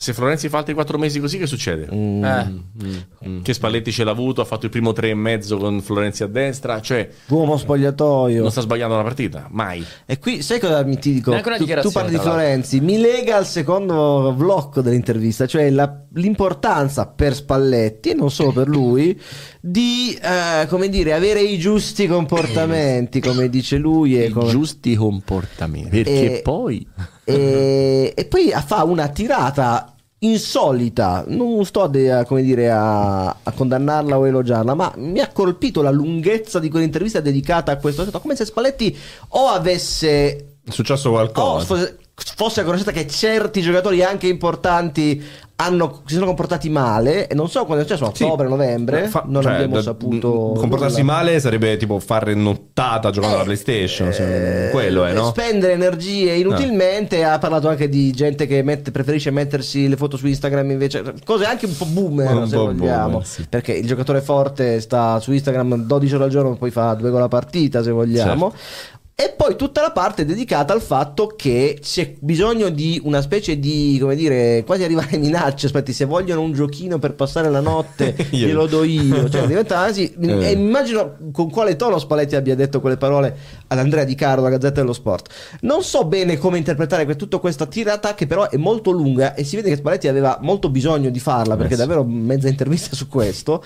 Se 0.02 0.12
Florenzi 0.14 0.48
fa 0.48 0.58
altri 0.58 0.74
quattro 0.74 0.98
mesi 0.98 1.20
così, 1.20 1.38
che 1.38 1.46
succede? 1.46 1.86
Mm. 1.94 2.24
Eh. 2.24 3.40
Che 3.42 3.54
Spalletti 3.54 3.92
ce 3.92 4.02
l'ha 4.02 4.10
avuto, 4.10 4.40
ha 4.40 4.44
fatto 4.44 4.64
il 4.64 4.70
primo 4.72 4.92
tre 4.92 5.10
e 5.10 5.14
mezzo 5.14 5.56
con 5.58 5.80
Florenzi 5.80 6.24
a 6.24 6.26
destra, 6.26 6.80
cioè 6.80 7.08
Uomo 7.28 7.56
spogliatoio. 7.56 8.42
non 8.42 8.50
sta 8.50 8.62
sbagliando 8.62 8.96
la 8.96 9.04
partita, 9.04 9.46
mai. 9.52 9.84
E 10.04 10.18
qui 10.18 10.42
sai 10.42 10.58
cosa 10.58 10.82
mi 10.82 10.98
ti 10.98 11.12
dico? 11.12 11.30
Tu, 11.40 11.64
tu 11.82 11.92
parli 11.92 12.10
di. 12.10 12.18
Florenzi, 12.18 12.80
mi 12.80 12.98
lega 12.98 13.36
al 13.36 13.46
secondo 13.46 14.34
blocco 14.36 14.80
dell'intervista, 14.80 15.46
cioè 15.46 15.70
la- 15.70 16.00
l'importanza 16.14 17.06
per 17.06 17.32
Spalletti 17.36 18.10
e 18.10 18.14
non 18.14 18.32
solo 18.32 18.50
per 18.50 18.66
lui 18.66 19.16
di 19.60 20.18
eh, 20.20 20.66
come 20.66 20.88
dire 20.88 21.12
avere 21.12 21.42
i 21.42 21.58
giusti 21.60 22.08
comportamenti, 22.08 23.20
come 23.20 23.48
dice 23.48 23.76
lui 23.76 24.18
e 24.20 24.24
I 24.26 24.30
come- 24.30 24.50
giusti 24.50 24.96
comportamenti. 24.96 25.90
Perché 25.90 26.38
E- 26.38 26.42
poi 26.42 26.84
e, 27.24 28.12
e 28.16 28.24
poi 28.24 28.50
fa 28.66 28.82
una 28.82 29.06
tirata 29.06 29.91
insolita. 30.22 31.24
Non 31.28 31.64
sto 31.64 31.82
a, 31.82 31.88
dire, 31.88 32.70
a, 32.70 33.28
a 33.28 33.52
condannarla 33.54 34.18
o 34.18 34.26
elogiarla, 34.26 34.74
ma 34.74 34.92
mi 34.96 35.20
ha 35.20 35.28
colpito 35.28 35.82
la 35.82 35.90
lunghezza 35.90 36.58
di 36.58 36.68
quell'intervista 36.68 37.20
dedicata 37.20 37.72
a 37.72 37.76
questo 37.76 38.02
aspetto. 38.02 38.20
Come 38.20 38.36
se 38.36 38.44
Spalletti 38.44 38.96
o 39.28 39.46
avesse 39.48 40.56
È 40.64 40.70
successo 40.70 41.08
o 41.08 41.12
qualcosa. 41.12 41.64
fosse, 41.64 41.98
fosse 42.36 42.60
a 42.60 42.64
conoscenza 42.64 42.92
che 42.92 43.06
certi 43.06 43.60
giocatori 43.60 44.02
anche 44.02 44.26
importanti 44.28 45.22
hanno- 45.56 46.02
si 46.06 46.14
sono 46.14 46.26
comportati 46.26 46.68
male. 46.70 47.28
E 47.28 47.34
non 47.36 47.48
so 47.48 47.64
quando 47.64 47.84
è 47.84 47.86
successo, 47.86 48.06
a 48.08 48.12
Sì. 48.14 48.24
ottobre, 48.24 48.48
novembre. 48.48 49.06
Fa- 49.06 49.22
non 49.26 49.42
cioè, 49.42 49.52
abbiamo 49.52 49.74
da- 49.74 49.82
saputo. 49.82 50.54
Comportarsi 50.56 51.02
nulla. 51.02 51.12
male 51.12 51.38
sarebbe 51.38 51.76
tipo 51.76 52.00
fare 52.00 52.34
nottata 52.34 53.10
giocando 53.10 53.36
alla 53.36 53.44
PlayStation. 53.44 54.12
se- 54.12 54.68
quello 54.72 55.04
è, 55.04 55.12
no? 55.12 55.26
Spendere 55.28 55.74
energie 55.74 56.32
inutilmente. 56.34 57.22
Ha 57.22 57.38
parlato 57.38 57.68
anche 57.68 57.88
di 57.88 58.10
gente 58.12 58.46
che 58.46 58.62
mette- 58.62 58.90
preferisce 58.90 59.30
mettersi 59.30 59.88
le 59.88 59.96
foto 59.96 60.16
su 60.16 60.26
Instagram 60.26 60.70
invece. 60.70 61.02
Cose 61.24 61.44
anche 61.44 61.66
un 61.66 61.76
po' 61.76 61.84
boomer, 61.86 62.34
Un 62.34 62.48
se 62.48 62.56
po' 62.56 62.64
vogliamo. 62.72 63.08
boomer, 63.08 63.26
sì. 63.26 63.46
Perché 63.48 63.72
il 63.72 63.86
giocatore 63.86 64.20
forte 64.20 64.80
sta 64.80 65.20
su 65.20 65.30
Instagram 65.32 65.84
12 65.86 66.14
ore 66.14 66.24
al 66.24 66.30
giorno, 66.30 66.56
poi 66.56 66.70
fa 66.72 66.94
due 66.94 67.10
gol 67.10 67.22
a 67.22 67.28
partita, 67.28 67.82
se 67.84 67.90
vogliamo. 67.92 68.50
Certo. 68.50 69.00
E 69.14 69.34
poi 69.36 69.56
tutta 69.56 69.82
la 69.82 69.92
parte 69.92 70.24
dedicata 70.24 70.72
al 70.72 70.80
fatto 70.80 71.34
che 71.36 71.78
c'è 71.80 72.14
bisogno 72.18 72.70
di 72.70 72.98
una 73.04 73.20
specie 73.20 73.58
di, 73.58 73.98
come 74.00 74.16
dire, 74.16 74.64
quasi 74.64 74.84
arrivare 74.84 75.16
a 75.16 75.18
minacce. 75.18 75.66
Aspetti, 75.66 75.92
se 75.92 76.06
vogliono 76.06 76.40
un 76.40 76.52
giochino 76.52 76.98
per 76.98 77.14
passare 77.14 77.50
la 77.50 77.60
notte, 77.60 78.16
glielo 78.30 78.66
do 78.66 78.82
io. 78.82 79.28
Cioè, 79.28 79.46
diventa 79.46 79.76
quasi. 79.76 80.12
Eh. 80.14 80.48
E 80.48 80.52
immagino 80.52 81.18
con 81.30 81.50
quale 81.50 81.76
tono 81.76 81.98
Spalletti 81.98 82.36
abbia 82.36 82.54
detto 82.54 82.80
quelle 82.80 82.96
parole 82.96 83.36
ad 83.66 83.78
Andrea 83.78 84.04
Di 84.04 84.14
Caro, 84.14 84.40
la 84.40 84.48
Gazzetta 84.48 84.80
dello 84.80 84.94
Sport. 84.94 85.32
Non 85.60 85.82
so 85.82 86.04
bene 86.06 86.38
come 86.38 86.56
interpretare 86.56 87.14
tutta 87.14 87.36
questa 87.38 87.66
tirata, 87.66 88.14
che 88.14 88.26
però 88.26 88.48
è 88.48 88.56
molto 88.56 88.90
lunga 88.90 89.34
e 89.34 89.44
si 89.44 89.56
vede 89.56 89.68
che 89.68 89.76
Spalletti 89.76 90.08
aveva 90.08 90.38
molto 90.40 90.70
bisogno 90.70 91.10
di 91.10 91.20
farla, 91.20 91.56
perché 91.56 91.74
Eh 91.74 91.76
davvero 91.76 92.02
mezza 92.02 92.48
intervista 92.48 92.96
su 92.96 93.08
questo. 93.08 93.62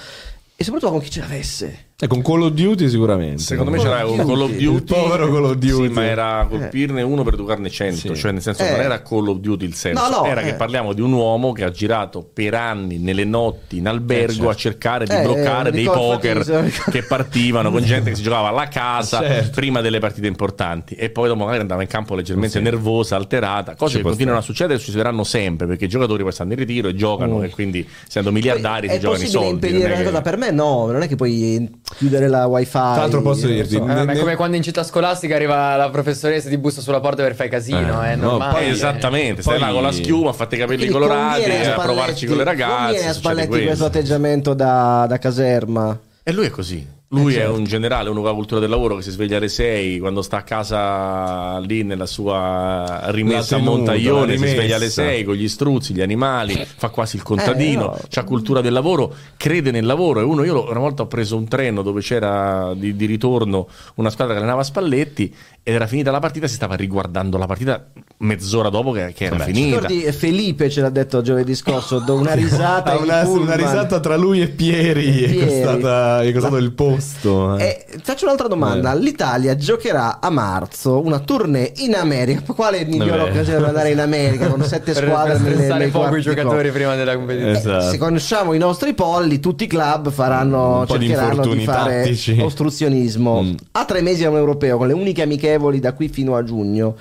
E 0.57 0.64
soprattutto 0.64 0.90
con 0.90 1.01
chi 1.01 1.11
ce 1.11 1.20
l'avesse. 1.20 1.86
E 1.99 2.09
con 2.09 2.20
Call 2.20 2.42
of 2.42 2.51
Duty 2.51 2.90
sicuramente. 2.90 3.40
Secondo 3.40 3.70
me 3.70 3.78
c'era 3.78 4.05
un 4.07 4.18
Call 4.18 4.42
of 4.42 4.51
Duty. 4.51 4.74
Il 4.74 4.82
povero 4.84 5.32
Call 5.32 5.44
of 5.44 5.55
Duty. 5.55 5.86
Sì, 5.86 5.92
ma 5.94 6.05
era 6.05 6.47
colpirne 6.47 7.01
uno 7.01 7.22
per 7.24 7.32
educarne 7.32 7.70
cento. 7.70 8.14
Sì. 8.14 8.20
Cioè, 8.20 8.32
nel 8.32 8.42
senso, 8.42 8.64
Eh. 8.64 8.70
non 8.70 8.80
era 8.80 9.01
Call 9.01 9.28
of 9.28 9.38
Duty 9.38 9.64
il 9.64 9.72
senso. 9.74 10.03
No, 10.07 10.16
no, 10.18 10.24
era 10.26 10.42
eh. 10.42 10.44
che 10.44 10.55
parliamo 10.57 10.92
di 10.92 11.01
un 11.01 11.12
uomo 11.14 11.53
che 11.53 11.64
ha 11.64 11.70
girato 11.70 12.22
per 12.30 12.53
anni 12.53 12.99
nelle 12.99 13.24
notti 13.24 13.78
in 13.78 13.88
albergo 13.88 14.32
certo. 14.34 14.49
a 14.51 14.55
cercare 14.55 15.07
di 15.07 15.14
Eh, 15.14 15.22
bloccare 15.22 15.70
mi 15.70 15.76
dei 15.76 15.84
poker 15.86 16.70
che 16.90 17.03
partivano 17.03 17.70
con 17.70 17.82
gente 17.82 18.11
che 18.11 18.16
si 18.16 18.22
giocava 18.22 18.49
alla 18.49 18.68
casa 18.68 19.20
Certo. 19.20 19.51
prima 19.55 19.80
delle 19.80 19.99
partite 19.99 20.26
importanti. 20.26 20.97
E 20.97 21.09
poi 21.09 21.28
dopo 21.28 21.44
magari 21.44 21.61
andava 21.62 21.80
in 21.80 21.88
campo 21.88 22.14
leggermente 22.14 22.61
nervosa, 22.61 23.16
alterata. 23.16 23.74
Cose 23.74 23.92
Ci 23.92 23.97
che 24.03 24.03
continuano 24.03 24.40
a 24.40 24.42
succedere 24.42 24.74
e 24.78 24.82
succederanno 24.82 25.24
sempre 25.24 25.66
perché 25.66 25.86
i 25.86 25.88
giocatori 25.88 26.22
poi 26.24 26.32
stanno 26.32 26.53
in 26.53 26.59
ritiro 26.59 26.88
e 26.88 26.94
giocano. 26.94 27.42
E 27.42 27.49
quindi, 27.49 27.88
essendo 28.07 28.30
miliardari, 28.30 28.86
si 28.90 28.99
giocano 28.99 29.22
i 29.22 29.26
soldi. 29.28 29.72
non 29.72 29.80
è 29.80 29.84
una 29.86 29.94
che- 29.94 30.05
cosa? 30.05 30.20
Per 30.20 30.36
me 30.36 30.51
no, 30.51 30.90
non 30.92 31.01
è 31.01 31.09
che 31.09 31.16
puoi 31.16 31.84
chiudere 31.95 32.28
la 32.28 32.47
wifi. 32.47 32.70
Tra 32.72 32.97
l'altro 32.97 33.22
posso 33.22 33.47
non 33.47 33.55
dirti, 33.55 33.74
so. 33.74 33.82
Eh, 33.82 33.87
ma 33.87 34.01
è 34.03 34.05
Nel- 34.05 34.18
come 34.18 34.34
quando 34.37 34.57
in 34.57 34.62
città 34.62 34.82
scolastica 34.82 35.34
arriva 35.34 35.76
la 35.76 35.89
professoressa 35.91 36.49
e 36.49 36.51
ti 36.51 36.59
bussa 36.59 36.80
sulla 36.80 37.01
porta 37.01 37.22
per 37.22 37.34
fare 37.34 37.49
casino, 37.49 38.03
Eh, 38.05 38.12
è 38.12 38.16
no, 38.16 38.30
normale. 38.30 38.53
poi 38.61 38.68
Esattamente, 38.70 39.43
stai 39.43 39.59
Poi- 39.59 39.66
là 39.66 39.72
con 39.72 39.82
la 39.82 39.93
schiuma, 39.93 40.32
fate 40.32 40.57
i 40.57 40.59
capelli 40.59 40.89
colorati 40.89 41.43
a 41.43 41.45
Spalletti- 41.45 41.80
provarci 41.80 42.26
con 42.26 42.37
le 42.37 42.45
ragazze. 42.45 42.82
Conviene 42.84 43.09
a 43.09 43.12
Spalletti 43.12 43.49
questo. 43.49 43.66
questo 43.66 43.84
atteggiamento 43.84 44.55
da, 44.55 45.07
da 45.09 45.18
caserma. 45.18 45.99
E 46.22 46.32
lui 46.32 46.47
è 46.47 46.51
così. 46.51 46.95
Lui 47.21 47.33
Eh, 47.33 47.37
certo. 47.37 47.55
è 47.55 47.57
un 47.57 47.64
generale, 47.64 48.09
uno 48.11 48.21
con 48.21 48.29
la 48.31 48.35
cultura 48.35 48.61
del 48.61 48.71
lavoro 48.71 48.97
che 48.97 49.03
si 49.03 49.11
sveglia 49.11 49.37
alle 49.39 49.49
6, 49.49 49.99
quando 49.99 50.23
sta 50.23 50.39
a 50.39 50.43
casa 50.43 51.59
lì 51.61 51.83
nella 51.83 52.07
sua 52.07 53.03
rimessa 53.07 53.57
tenuta, 53.57 53.71
montaglione, 53.77 54.33
la 54.37 54.39
si 54.39 54.47
sveglia 54.49 54.62
alle 54.77 54.89
rimessa. 54.89 55.03
6 55.03 55.25
con 55.25 55.35
gli 55.35 55.49
struzzi, 55.49 55.95
gli 55.95 56.01
animali, 56.03 56.64
fa 56.77 56.89
quasi 56.91 57.17
il 57.17 57.23
contadino, 57.23 57.83
Eh, 57.95 57.99
no. 58.01 58.07
c'ha 58.09 58.25
cultura 58.25 58.61
del 58.61 58.73
lavoro, 58.73 59.14
crede 59.37 59.71
nel 59.71 59.85
lavoro. 59.87 60.21
E 60.21 60.23
uno, 60.25 60.45
io 60.45 60.69
una 60.69 60.79
volta 60.81 61.03
ho 61.03 61.07
preso 61.07 61.37
un 61.37 61.49
treno 61.49 61.83
dove 61.83 62.01
c'era 62.01 62.73
di, 62.75 62.95
di 62.97 63.07
ritorno 63.07 63.69
una 63.97 64.11
squadra 64.11 64.35
che 64.35 64.41
allenava 64.41 64.62
Spalletti 64.62 65.35
ed 65.69 65.75
era 65.75 65.89
finita 65.89 66.12
la 66.12 66.21
partita, 66.21 66.47
si 66.47 66.55
stava 66.55 66.77
riguardando 66.77 67.37
la 67.39 67.47
partita 67.47 67.85
mezz'ora 68.19 68.69
dopo 68.69 68.93
che, 68.93 69.12
che 69.12 69.25
era 69.25 69.37
Vabbè, 69.37 69.51
finita. 69.51 69.75
Ricordi 69.81 70.05
eh, 70.05 70.12
Felipe 70.12 70.71
ce 70.71 70.81
l'ha 70.81 70.91
detto 70.91 71.23
giovedì 71.23 71.57
scorso, 71.57 71.99
do 71.99 72.14
una 72.14 72.35
risata 72.35 72.97
una, 73.03 73.27
una 73.27 73.57
risata 73.57 73.99
tra 73.99 74.14
lui 74.17 74.41
e 74.43 74.47
Pieri, 74.47 75.11
Pieri. 75.11 75.39
è 75.39 75.45
costata, 75.45 76.23
è 76.23 76.33
costato 76.33 76.57
il 76.59 76.71
posto. 76.71 77.57
eh. 77.59 77.85
Eh, 77.91 77.99
faccio 78.01 78.27
un'altra 78.27 78.47
domanda. 78.47 78.95
L'Italia 78.95 79.57
giocherà 79.57 80.21
a 80.21 80.31
marzo 80.31 81.05
una 81.05 81.19
tournée 81.19 81.73
in 81.79 81.97
America. 81.97 82.53
Quale 82.53 82.85
migliore 82.85 83.19
Vabbè. 83.19 83.31
occasione 83.31 83.59
per 83.59 83.67
andare 83.67 83.91
in 83.91 83.99
America 83.99 84.47
con 84.47 84.62
sette 84.64 84.93
per, 84.93 85.05
squadre 85.05 85.33
per 85.33 85.57
nelle, 85.57 85.75
nei 85.79 85.89
poco 85.91 86.14
i 86.14 86.17
di 86.19 86.23
giocatori 86.23 86.71
prima 86.71 86.95
della 86.95 87.17
competizione. 87.17 87.59
Esatto. 87.59 87.91
Se 87.91 87.99
conosciamo 87.99 88.53
i 88.53 88.59
nostri 88.59 88.95
polli, 88.95 89.41
tutti 89.41 89.64
i 89.64 89.67
club 89.67 90.12
faranno, 90.12 90.85
di 90.87 90.93
cercheranno 90.93 91.43
di, 91.43 91.59
infortuni 91.59 91.64
fare 91.64 92.03
tattici. 92.03 92.39
ostruzionismo. 92.41 93.43
Mm. 93.43 93.55
A 93.73 93.85
tre 93.85 94.01
mesi 94.01 94.25
a 94.25 94.31
un 94.31 94.37
europeo, 94.37 94.77
con 94.79 94.87
le 94.87 94.93
uniche 94.93 95.23
amichevoli 95.57 95.80
da 95.80 95.92
qui 95.94 96.09
fino 96.09 96.36
a 96.36 96.44
giugno. 96.44 96.96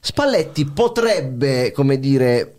Spalletti 0.00 0.64
potrebbe, 0.66 1.72
come 1.72 1.98
dire, 1.98 2.54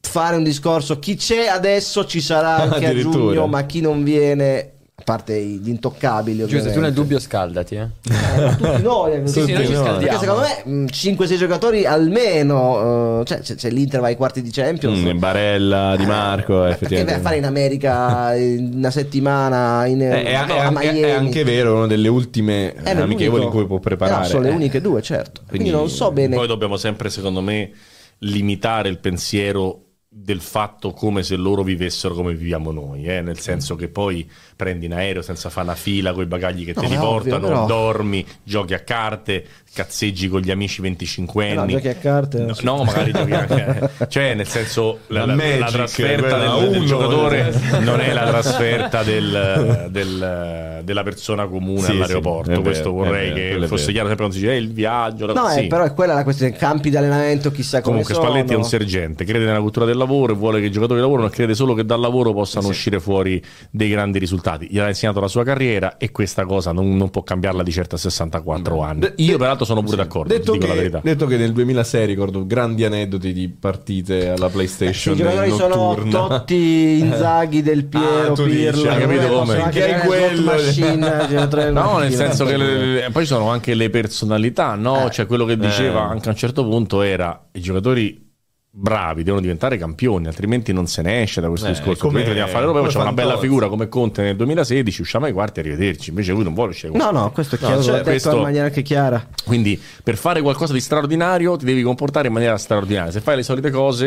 fare 0.00 0.36
un 0.36 0.42
discorso. 0.42 0.98
Chi 0.98 1.16
c'è 1.16 1.46
adesso 1.46 2.04
ci 2.04 2.20
sarà 2.20 2.56
anche 2.56 2.86
a 2.86 2.94
giugno, 2.98 3.46
ma 3.46 3.64
chi 3.64 3.80
non 3.80 4.02
viene, 4.02 4.72
parte 5.08 5.42
gli 5.42 5.70
intoccabili. 5.70 6.44
Giusto, 6.46 6.70
tu 6.70 6.80
nel 6.80 6.92
dubbio 6.92 7.18
scaldati, 7.18 7.76
eh. 7.76 7.80
Eh, 8.10 8.56
tutti 8.56 8.82
noi, 8.82 9.12
eh, 9.22 9.26
Sì, 9.26 9.42
sì, 9.44 9.52
noi 9.52 9.66
ci 9.66 9.72
scaldiamo. 9.74 10.18
secondo 10.18 10.42
me 10.42 10.84
5-6 10.90 11.36
giocatori 11.38 11.86
almeno, 11.86 13.20
eh, 13.20 13.24
cioè 13.24 13.40
c'è, 13.40 13.54
c'è 13.54 13.70
l'Inter 13.70 14.00
va 14.00 14.08
ai 14.08 14.16
quarti 14.16 14.42
di 14.42 14.50
Champions. 14.50 14.98
Mm, 14.98 15.18
Barella, 15.18 15.94
Di 15.96 16.04
Marco, 16.04 16.66
Eh, 16.66 16.70
effettivamente. 16.72 16.86
Perché 16.88 17.04
vai 17.04 17.14
a 17.14 17.20
fare 17.20 17.36
in 17.36 17.44
America 17.46 18.34
una 18.76 18.90
settimana 18.90 19.86
in, 19.86 20.02
Eh, 20.02 20.24
è, 20.24 20.46
no, 20.46 20.54
è- 20.54 20.58
a 20.58 20.68
è- 20.68 20.70
Miami? 20.70 21.00
è 21.00 21.10
anche 21.10 21.42
vero, 21.44 21.74
una 21.76 21.86
delle 21.86 22.08
ultime 22.08 22.74
È 22.74 22.90
amichevoli 22.90 23.44
in 23.44 23.50
cui 23.50 23.66
può 23.66 23.78
preparare. 23.78 24.18
Eh, 24.18 24.22
no, 24.24 24.28
sono 24.28 24.42
le 24.42 24.50
Eh. 24.50 24.54
uniche 24.54 24.80
due, 24.82 25.00
certo. 25.00 25.40
Quindi, 25.48 25.70
Quindi- 25.70 25.70
non 25.70 25.88
so 25.88 26.12
bene. 26.12 26.36
Poi 26.36 26.46
dobbiamo 26.46 26.76
sempre, 26.76 27.08
secondo 27.08 27.40
me, 27.40 27.70
limitare 28.18 28.90
il 28.90 28.98
pensiero 28.98 29.84
del 30.10 30.40
fatto 30.40 30.90
come 30.92 31.22
se 31.22 31.36
loro 31.36 31.62
vivessero 31.62 32.12
come 32.14 32.34
viviamo 32.34 32.72
noi, 32.72 33.04
eh? 33.04 33.20
nel 33.20 33.38
senso 33.38 33.76
che 33.76 33.88
poi 33.88 34.28
prendi 34.58 34.86
in 34.86 34.92
aereo 34.92 35.22
senza 35.22 35.50
fare 35.50 35.66
una 35.68 35.76
fila 35.76 36.12
con 36.12 36.24
i 36.24 36.26
bagagli 36.26 36.64
che 36.64 36.72
No, 36.74 36.80
te 36.80 36.88
li 36.88 36.94
è 36.94 36.98
ovvio, 36.98 37.08
portano, 37.38 37.46
però. 37.46 37.66
dormi, 37.66 38.26
giochi 38.42 38.74
a 38.74 38.80
carte, 38.80 39.44
cazzeggi 39.72 40.28
con 40.28 40.40
gli 40.40 40.50
amici 40.50 40.80
25 40.82 41.48
Eh 41.48 41.54
no, 41.54 41.60
anni. 41.60 41.72
giochi 41.74 41.86
a 41.88 41.94
carte, 41.94 42.38
No, 42.40 42.54
no, 42.62 42.82
magari 42.82 43.12
giochi 43.12 43.30
anche. 43.34 43.90
Cioè, 44.08 44.34
nel 44.34 44.48
senso, 44.48 44.98
la, 45.06 45.20
La 45.20 45.26
la- 45.26 45.34
la 45.34 45.44
Magic, 45.60 45.70
trasferta 45.70 46.38
del, 46.38 46.68
del 46.70 46.76
uno, 46.78 46.84
giocatore 46.86 47.52
eh. 47.72 47.78
non 47.78 48.00
è 48.00 48.12
la 48.12 48.26
trasferta 48.26 49.02
del- 49.04 49.86
del- 49.90 50.80
della 50.82 51.02
persona 51.04 51.46
comune 51.46 51.82
Sì, 51.82 51.90
all'aeroporto. 51.92 52.54
sì, 52.54 52.60
Questo 52.60 52.92
vero, 52.92 53.04
vorrei 53.04 53.32
vero, 53.32 53.60
che 53.60 53.66
fosse 53.68 53.92
vero. 53.92 53.92
chiaro. 53.92 54.06
Sempre 54.08 54.24
non 54.24 54.34
si 54.34 54.40
dice, 54.40 54.52
eh, 54.52 54.56
il 54.56 54.72
viaggio. 54.72 55.26
la- 55.26 55.32
No, 55.34 55.48
eh, 55.50 55.52
sì. 55.60 55.66
però 55.68 55.84
è 55.84 55.94
quella 55.94 56.14
la 56.14 56.24
questione. 56.24 56.50
Campi 56.52 56.90
di 56.90 56.96
allenamento, 56.96 57.52
chissà 57.52 57.80
come 57.80 58.02
Comunque 58.02 58.14
sono. 58.14 58.26
Spalletti 58.26 58.52
è 58.54 58.56
un 58.56 58.64
sergente, 58.64 59.24
crede 59.24 59.44
nella 59.44 59.60
cultura 59.60 59.86
del 59.86 59.96
lavoro 59.96 60.32
e 60.32 60.36
vuole 60.36 60.58
che 60.58 60.66
i 60.66 60.70
giocatori 60.72 60.98
lavorino 60.98 61.28
e 61.28 61.30
crede 61.30 61.54
solo 61.54 61.74
che 61.74 61.84
dal 61.84 62.00
lavoro 62.00 62.32
possano 62.32 62.66
uscire 62.66 62.98
fuori 62.98 63.40
dei 63.70 63.88
grandi 63.88 64.18
risultati. 64.18 64.46
Gli 64.56 64.78
ha 64.78 64.88
insegnato 64.88 65.20
la 65.20 65.28
sua 65.28 65.44
carriera 65.44 65.96
e 65.98 66.10
questa 66.10 66.44
cosa 66.46 66.72
non, 66.72 66.96
non 66.96 67.10
può 67.10 67.22
cambiarla 67.22 67.62
di 67.62 67.70
certo 67.72 67.96
a 67.96 67.98
64 67.98 68.80
anni. 68.82 69.00
De- 69.00 69.12
Io 69.16 69.36
peraltro 69.38 69.64
sono 69.64 69.80
pure 69.82 69.96
sì. 69.96 70.02
d'accordo, 70.02 70.32
Detto 70.34 70.52
che, 70.56 70.66
la 70.66 70.74
verità. 70.74 71.00
detto 71.02 71.26
che 71.26 71.36
nel 71.36 71.52
2006 71.52 72.06
ricordo 72.06 72.46
grandi 72.46 72.84
aneddoti 72.84 73.32
di 73.32 73.48
partite 73.48 74.28
alla 74.30 74.46
Sì, 74.48 74.52
PlayStation 74.54 75.14
I 75.14 75.16
giocatori 75.18 75.50
sono. 75.52 75.94
Totti, 76.08 76.98
Inzaghi, 77.00 77.62
Del 77.62 77.84
Piero, 77.84 78.32
Ah, 78.32 78.32
tu 78.34 78.44
dici, 78.46 78.56
Pirlo. 78.56 78.90
hai 78.90 78.98
capito 79.00 79.26
come? 79.28 79.56
Anche 79.62 79.78
Che 79.80 79.86
è 79.86 79.92
giocare 80.02 80.06
quello. 80.06 80.44
machine, 80.52 81.26
giocatore 81.28 81.70
No, 81.70 81.98
nel 81.98 82.12
senso 82.12 82.44
che 82.44 82.56
le- 82.56 83.08
poi 83.12 83.22
ci 83.22 83.28
sono 83.28 83.50
anche 83.50 83.74
le 83.74 83.90
personalità, 83.90 84.74
no? 84.74 85.08
Cioè 85.10 85.26
quello 85.26 85.44
che 85.44 85.56
diceva 85.56 86.06
Eh. 86.08 86.10
anche 86.12 86.28
a 86.28 86.32
un 86.32 86.38
certo 86.38 86.64
punto 86.64 87.02
era 87.02 87.46
i 87.52 87.60
giocatori 87.60 88.26
bravi 88.70 89.22
devono 89.24 89.40
diventare 89.40 89.76
campioni, 89.76 90.26
altrimenti 90.26 90.72
non 90.72 90.86
se 90.86 91.02
ne 91.02 91.22
esce 91.22 91.40
da 91.40 91.48
questo 91.48 91.66
Eh, 91.66 91.70
discorso. 91.70 92.06
come- 92.06 92.22
a 92.22 92.46
fare 92.46 92.64
l'Europa, 92.64 92.84
facciamo 92.84 93.04
una 93.04 93.12
bella 93.12 93.38
figura 93.38 93.68
come 93.68 93.88
Conte 93.88 94.22
nel 94.22 94.36
2016, 94.36 95.00
usciamo 95.00 95.24
ai 95.24 95.32
quarti 95.32 95.58
e 95.58 95.62
arrivederci. 95.62 96.10
Invece 96.10 96.32
lui 96.32 96.44
non 96.44 96.54
vuole 96.54 96.70
uscire. 96.70 96.96
No, 96.96 97.10
no, 97.10 97.32
questo 97.32 97.56
è 97.56 97.58
chiaro, 97.58 97.74
No, 97.74 97.78
l'ho 97.80 97.84
cioè, 97.84 97.94
detto 97.96 98.10
questo- 98.10 98.36
in 98.36 98.42
maniera 98.42 98.66
anche 98.66 98.82
chiara. 98.82 99.26
Quindi 99.44 99.80
per 100.04 100.16
fare 100.16 100.42
qualcosa 100.42 100.72
di 100.74 100.80
straordinario 100.80 101.56
ti 101.56 101.64
devi 101.64 101.82
comportare 101.82 102.28
in 102.28 102.34
maniera 102.34 102.56
straordinaria. 102.56 103.10
Se 103.10 103.20
fai 103.20 103.36
le 103.36 103.42
solite 103.42 103.70
cose 103.70 104.06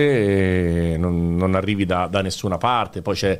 eh, 0.93 0.95
non, 0.97 1.35
non 1.35 1.55
arrivi 1.55 1.85
da, 1.85 2.07
da 2.09 2.21
nessuna 2.21 2.57
parte. 2.57 3.01
Poi 3.01 3.15
c'è 3.15 3.37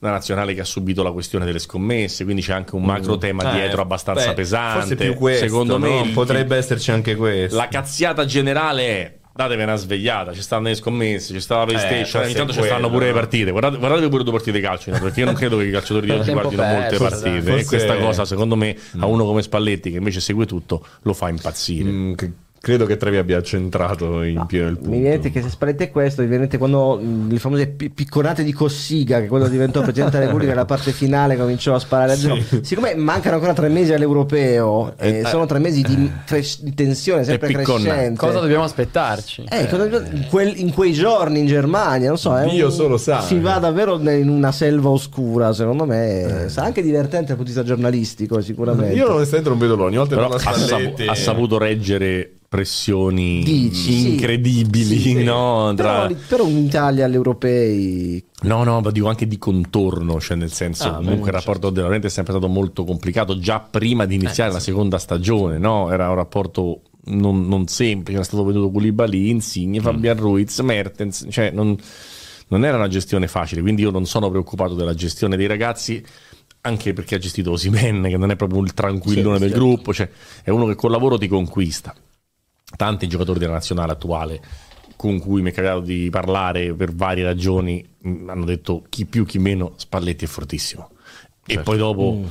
la 0.00 0.10
nazionale 0.10 0.54
che 0.54 0.60
ha 0.60 0.64
subito 0.64 1.02
la 1.02 1.10
questione 1.12 1.46
delle 1.46 1.58
scommesse, 1.58 2.22
quindi 2.24 2.42
c'è 2.42 2.52
anche 2.52 2.74
un 2.76 2.82
macro 2.84 3.16
tema 3.16 3.50
Eh, 3.50 3.60
dietro 3.60 3.80
abbastanza 3.80 4.28
beh, 4.28 4.34
pesante. 4.34 4.78
Forse 4.80 4.94
più 4.96 5.14
questo, 5.14 5.46
Secondo 5.46 5.78
me 5.78 5.88
no? 5.88 6.04
il- 6.04 6.10
potrebbe 6.12 6.56
esserci 6.56 6.90
anche 6.90 7.16
questo. 7.16 7.56
la 7.56 7.68
cazziata 7.68 8.24
generale 8.26 8.82
è 8.86 9.14
datevi 9.34 9.62
una 9.62 9.74
svegliata, 9.74 10.32
ci 10.32 10.42
stanno 10.42 10.68
le 10.68 10.74
scommesse, 10.76 11.32
ci 11.32 11.40
sta 11.40 11.58
la 11.58 11.64
PlayStation, 11.64 12.04
forse 12.04 12.18
ogni 12.26 12.34
tanto 12.34 12.52
è 12.52 12.54
ci 12.54 12.62
stanno 12.62 12.88
pure 12.88 13.06
le 13.06 13.12
partite. 13.12 13.50
Guardate, 13.50 13.76
guardate 13.78 14.08
pure 14.08 14.22
due 14.22 14.32
partite 14.32 14.58
di 14.58 14.64
calcio, 14.64 14.90
no? 14.92 14.98
perché 15.00 15.20
io 15.20 15.26
non 15.26 15.34
credo 15.34 15.58
che 15.58 15.64
i 15.64 15.70
calciatori 15.72 16.06
di 16.06 16.12
oggi 16.12 16.30
guardino 16.32 16.62
molte 16.62 16.96
perso, 16.96 17.02
partite. 17.02 17.40
forse- 17.40 17.60
e 17.60 17.64
questa 17.64 17.96
cosa, 17.96 18.24
secondo 18.24 18.54
me, 18.56 18.76
a 18.98 19.06
uno 19.06 19.24
come 19.24 19.42
Spalletti, 19.42 19.90
che 19.90 19.96
invece 19.96 20.20
segue 20.20 20.46
tutto, 20.46 20.86
lo 21.02 21.12
fa 21.14 21.28
impazzire. 21.28 21.90
Mm, 21.90 22.12
che- 22.14 22.32
credo 22.64 22.86
che 22.86 22.96
Trevi 22.96 23.18
abbia 23.18 23.42
centrato 23.42 24.22
in 24.22 24.42
pieno 24.46 24.68
il 24.68 24.76
punto. 24.78 24.90
Mi 24.90 25.00
viene 25.00 25.20
che 25.30 25.42
se 25.42 25.50
Spalletti 25.50 25.84
è 25.84 25.90
questo, 25.90 26.22
mi 26.22 26.28
viene 26.28 26.48
quando 26.56 26.98
le 27.28 27.38
famose 27.38 27.66
pi- 27.66 27.90
picconate 27.90 28.42
di 28.42 28.52
Cossiga, 28.54 29.20
che 29.20 29.26
quando 29.26 29.48
diventò 29.48 29.82
Presidente 29.82 30.12
della 30.12 30.24
Repubblica, 30.24 30.52
nella 30.52 30.64
parte 30.64 30.90
finale 30.92 31.36
cominciò 31.36 31.74
a 31.74 31.78
sparare 31.78 32.12
a 32.12 32.16
giro. 32.16 32.38
Siccome 32.62 32.94
mancano 32.94 33.34
ancora 33.34 33.52
tre 33.52 33.68
mesi 33.68 33.92
all'europeo, 33.92 34.94
e 34.96 35.18
Eh, 35.18 35.24
sono 35.26 35.44
tre 35.44 35.58
mesi 35.58 35.82
di, 35.82 36.10
cres- 36.24 36.62
di 36.62 36.72
tensione 36.72 37.22
sempre 37.24 37.52
crescente. 37.52 38.16
Cosa 38.18 38.40
dobbiamo 38.40 38.64
aspettarci? 38.64 39.44
Eh, 39.50 39.68
cosa- 39.68 39.84
in, 39.84 40.26
quel- 40.30 40.58
in 40.58 40.72
quei 40.72 40.92
giorni 40.94 41.40
in 41.40 41.46
Germania, 41.46 42.08
non 42.08 42.16
so, 42.18 42.34
è 42.34 42.48
Dio 42.48 42.66
un- 42.66 42.72
solo 42.72 42.96
sa. 42.96 43.20
si 43.20 43.38
va 43.40 43.58
davvero 43.58 43.98
in 44.10 44.28
una 44.30 44.52
selva 44.52 44.88
oscura. 44.88 45.52
Secondo 45.52 45.84
me 45.84 46.46
sarà 46.48 46.66
anche 46.66 46.80
divertente 46.82 47.26
dal 47.26 47.36
punto 47.36 47.50
di 47.50 47.56
vista 47.58 47.62
giornalistico, 47.62 48.40
sicuramente. 48.40 48.94
Io 48.94 49.12
onestamente 49.12 49.50
non 49.50 49.58
vedo 49.58 49.74
l'ora. 49.76 49.88
Ogni 49.88 49.96
volta 49.98 50.16
ha, 50.48 50.52
sapu- 50.56 51.02
ha 51.06 51.14
saputo 51.14 51.58
reggere 51.58 52.30
pressioni 52.54 53.42
Dici, 53.42 53.92
sì. 53.92 54.08
incredibili, 54.12 54.84
Sì, 54.84 55.00
sì. 55.00 55.24
no? 55.24 55.72
Tra- 55.74 56.06
Però, 56.06 56.20
però 56.28 56.46
in 56.46 56.58
Italia 56.58 57.06
agli 57.06 57.14
europei 57.14 58.24
No, 58.42 58.62
no, 58.62 58.80
ma 58.80 58.90
dico 58.92 59.08
anche 59.08 59.26
di 59.26 59.38
contorno, 59.38 60.20
cioè 60.20 60.36
nel 60.36 60.52
senso 60.52 60.88
Ah, 60.88 60.96
comunque 60.96 61.30
il 61.30 61.34
rapporto 61.34 61.70
De 61.70 61.80
Laurenti 61.80 62.06
è 62.06 62.10
sempre 62.10 62.32
stato 62.34 62.46
molto 62.46 62.84
complicato 62.84 63.38
già 63.38 63.58
prima 63.58 64.04
di 64.04 64.14
iniziare 64.14 64.52
la 64.52 64.60
seconda 64.60 64.98
stagione, 64.98 65.58
no? 65.58 65.90
Era 65.90 66.08
un 66.10 66.14
rapporto 66.14 66.82
non, 67.06 67.48
non 67.48 67.66
semplice, 67.66 68.18
era 68.18 68.24
stato 68.24 68.44
venuto 68.44 68.70
Koulibaly, 68.70 69.30
Insigne, 69.30 69.80
Fabian 69.80 70.16
Ruiz, 70.16 70.58
Mertens, 70.60 71.26
cioè 71.30 71.50
non, 71.50 71.76
non 72.48 72.64
era 72.64 72.76
una 72.76 72.88
gestione 72.88 73.26
facile, 73.26 73.62
quindi 73.62 73.82
io 73.82 73.90
non 73.90 74.06
sono 74.06 74.30
preoccupato 74.30 74.74
della 74.74 74.94
gestione 74.94 75.36
dei 75.36 75.46
ragazzi 75.48 76.04
anche 76.60 76.92
perché 76.92 77.16
ha 77.16 77.18
gestito 77.18 77.50
Osimen, 77.50 78.04
che 78.04 78.16
non 78.16 78.30
è 78.30 78.36
proprio 78.36 78.62
il 78.62 78.72
tranquillone 78.72 79.38
del 79.38 79.50
gruppo, 79.50 79.92
cioè 79.92 80.08
è 80.42 80.50
uno 80.50 80.66
che 80.66 80.74
col 80.76 80.92
lavoro 80.92 81.18
ti 81.18 81.28
conquista. 81.28 81.94
Tanti 82.76 83.06
giocatori 83.08 83.38
della 83.38 83.52
nazionale 83.52 83.92
attuale 83.92 84.40
con 84.96 85.18
cui 85.18 85.42
mi 85.42 85.50
è 85.50 85.52
capitato 85.52 85.80
di 85.80 86.08
parlare 86.10 86.72
per 86.74 86.94
varie 86.94 87.24
ragioni 87.24 87.84
mh, 87.98 88.28
hanno 88.28 88.44
detto 88.44 88.84
chi 88.88 89.04
più 89.04 89.26
chi 89.26 89.38
meno 89.38 89.74
Spalletti 89.76 90.24
è 90.24 90.28
fortissimo. 90.28 90.90
E 91.46 91.58
poi 91.60 91.76
dopo 91.76 92.22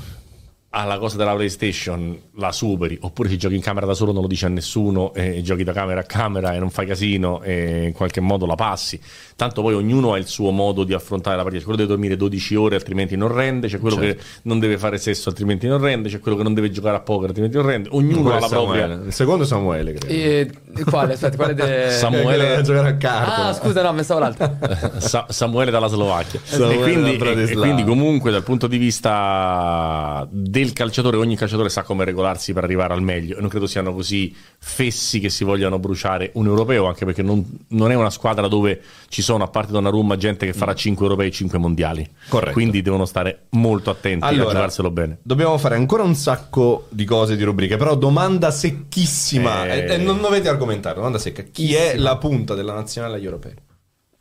alla 0.76 0.98
cosa 0.98 1.18
della 1.18 1.36
PlayStation 1.36 2.20
la 2.38 2.52
superi, 2.52 2.98
oppure 3.02 3.30
ti 3.30 3.38
giochi 3.38 3.54
in 3.54 3.62
camera 3.62 3.86
da 3.86 3.94
solo, 3.94 4.12
non 4.12 4.24
lo 4.24 4.28
dici 4.28 4.44
a 4.46 4.48
nessuno, 4.48 5.14
e, 5.14 5.44
giochi 5.44 5.64
da 5.64 5.72
camera 5.72 6.00
a 6.00 6.04
camera 6.04 6.56
e 6.56 6.58
non 6.58 6.72
fai 6.72 6.88
casino 6.88 7.44
e 7.44 7.84
in 7.86 7.94
qualche 7.94 8.22
modo 8.22 8.48
la 8.48 8.56
passi. 8.56 9.00
Tanto 9.36 9.62
poi 9.62 9.76
ognuno 9.76 10.14
ha 10.14 10.18
il 10.18 10.26
suo 10.26 10.50
modo 10.50 10.84
di 10.84 10.94
affrontare 10.96 11.36
la 11.36 11.44
partita. 11.44 11.62
C'è 11.62 11.68
quello 11.70 11.80
deve 11.82 11.94
dormire 11.94 12.18
12 12.18 12.56
ore 12.56 12.76
altrimenti 12.76 13.16
non 13.16 13.32
rende, 13.32 13.68
c'è 13.68 13.78
quello 13.80 13.98
Certo. 13.98 14.18
che 14.24 14.24
non 14.44 14.58
deve 14.60 14.80
fare 14.80 14.98
sesso 14.98 15.30
altrimenti 15.30 15.68
non 15.68 15.80
rende, 15.80 16.10
c'è 16.10 16.20
quello 16.20 16.38
che 16.38 16.44
non 16.44 16.56
deve 16.56 16.72
giocare 16.72 16.96
a 16.98 17.02
poker 17.02 17.28
altrimenti 17.28 17.56
non 17.58 17.66
rende. 17.68 17.90
Ognuno 17.92 18.32
ha 18.32 18.40
la 18.40 18.48
propria. 18.48 18.82
Samuele. 18.88 19.06
Il 19.06 19.14
secondo 19.14 19.46
Samuele, 19.46 19.94
credo. 19.94 20.12
E, 20.12 20.52
quale? 20.86 21.14
Aspetta, 21.14 21.36
quale 21.36 21.54
de... 21.54 21.90
Samuele- 21.94 22.56
da 22.56 22.62
giocare 22.62 22.88
a 22.90 22.96
carte. 22.98 23.42
Ah, 23.42 23.54
scusa, 23.54 23.84
no, 23.84 23.94
pensavo 23.94 24.20
l'altro. 24.22 24.58
Sa- 24.98 25.28
Samuele 25.30 25.70
dalla 25.70 25.88
Slovacchia. 25.88 26.40
Samuele 26.44 26.74
e, 26.74 26.82
quindi, 26.82 27.16
e- 27.18 27.52
e 27.52 27.56
quindi 27.56 27.84
comunque 27.84 28.32
dal 28.32 28.44
punto 28.44 28.66
di 28.66 28.78
vista 28.78 30.28
del 30.32 30.62
calciatore, 30.72 31.18
ogni 31.18 31.36
calciatore 31.36 31.68
sa 31.68 31.84
come 31.84 32.06
regolarsi 32.06 32.54
per 32.54 32.64
arrivare 32.64 32.94
al 32.94 33.02
meglio 33.02 33.38
e 33.38 33.42
non 33.42 33.50
credo 33.50 33.68
siano 33.68 33.94
così 33.94 34.34
fessi 34.58 35.20
che 35.20 35.30
si 35.30 35.44
vogliano 35.44 35.80
bruciare 35.80 36.32
un 36.36 36.46
europeo, 36.46 36.86
anche 36.86 37.04
perché 37.04 37.22
non, 37.22 37.44
non 37.70 37.92
è 37.92 37.96
una 37.96 38.10
squadra 38.10 38.48
dove 38.48 38.82
ci 39.10 39.22
sono, 39.22 39.44
a 39.44 39.48
parte 39.48 39.72
Donnarumma, 39.72 40.16
gente 40.16 40.46
che 40.46 40.54
farà 40.54 40.74
5 40.74 41.04
europei 41.04 41.28
e 41.28 41.32
5 41.32 41.58
mondiali. 41.58 42.10
Corretto. 42.30 42.54
Quindi 42.54 42.82
devono 42.82 43.06
stare 43.06 43.48
molto 43.50 43.90
attenti 43.90 44.24
a 44.24 44.28
Allora, 44.28 44.52
giocarselo 44.52 44.92
bene. 44.92 45.18
Dobbiamo 45.22 45.58
fare 45.58 45.76
ancora 45.76 46.04
un 46.04 46.16
sacco 46.16 46.88
di 46.90 47.04
cose, 47.04 47.36
di 47.36 47.44
rubriche, 47.44 47.76
però 47.76 47.96
domanda 47.96 48.52
secchissima. 48.52 49.66
Eh. 49.66 49.80
E, 49.80 49.94
e 49.94 49.98
non 49.98 50.22
dovete 50.22 50.48
argomentare, 50.48 50.96
domanda 50.96 51.18
secca. 51.18 51.44
Chi 51.44 51.74
è 51.74 51.98
la 51.98 52.18
punta 52.18 52.54
della 52.54 52.74
nazionale 52.74 53.16
agli 53.16 53.26
europei? 53.26 53.54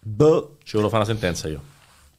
Boh. 0.00 0.56
Ci 0.64 0.72
volevo 0.72 0.90
fare 0.90 1.04
una 1.04 1.12
sentenza 1.12 1.48
io. 1.48 1.62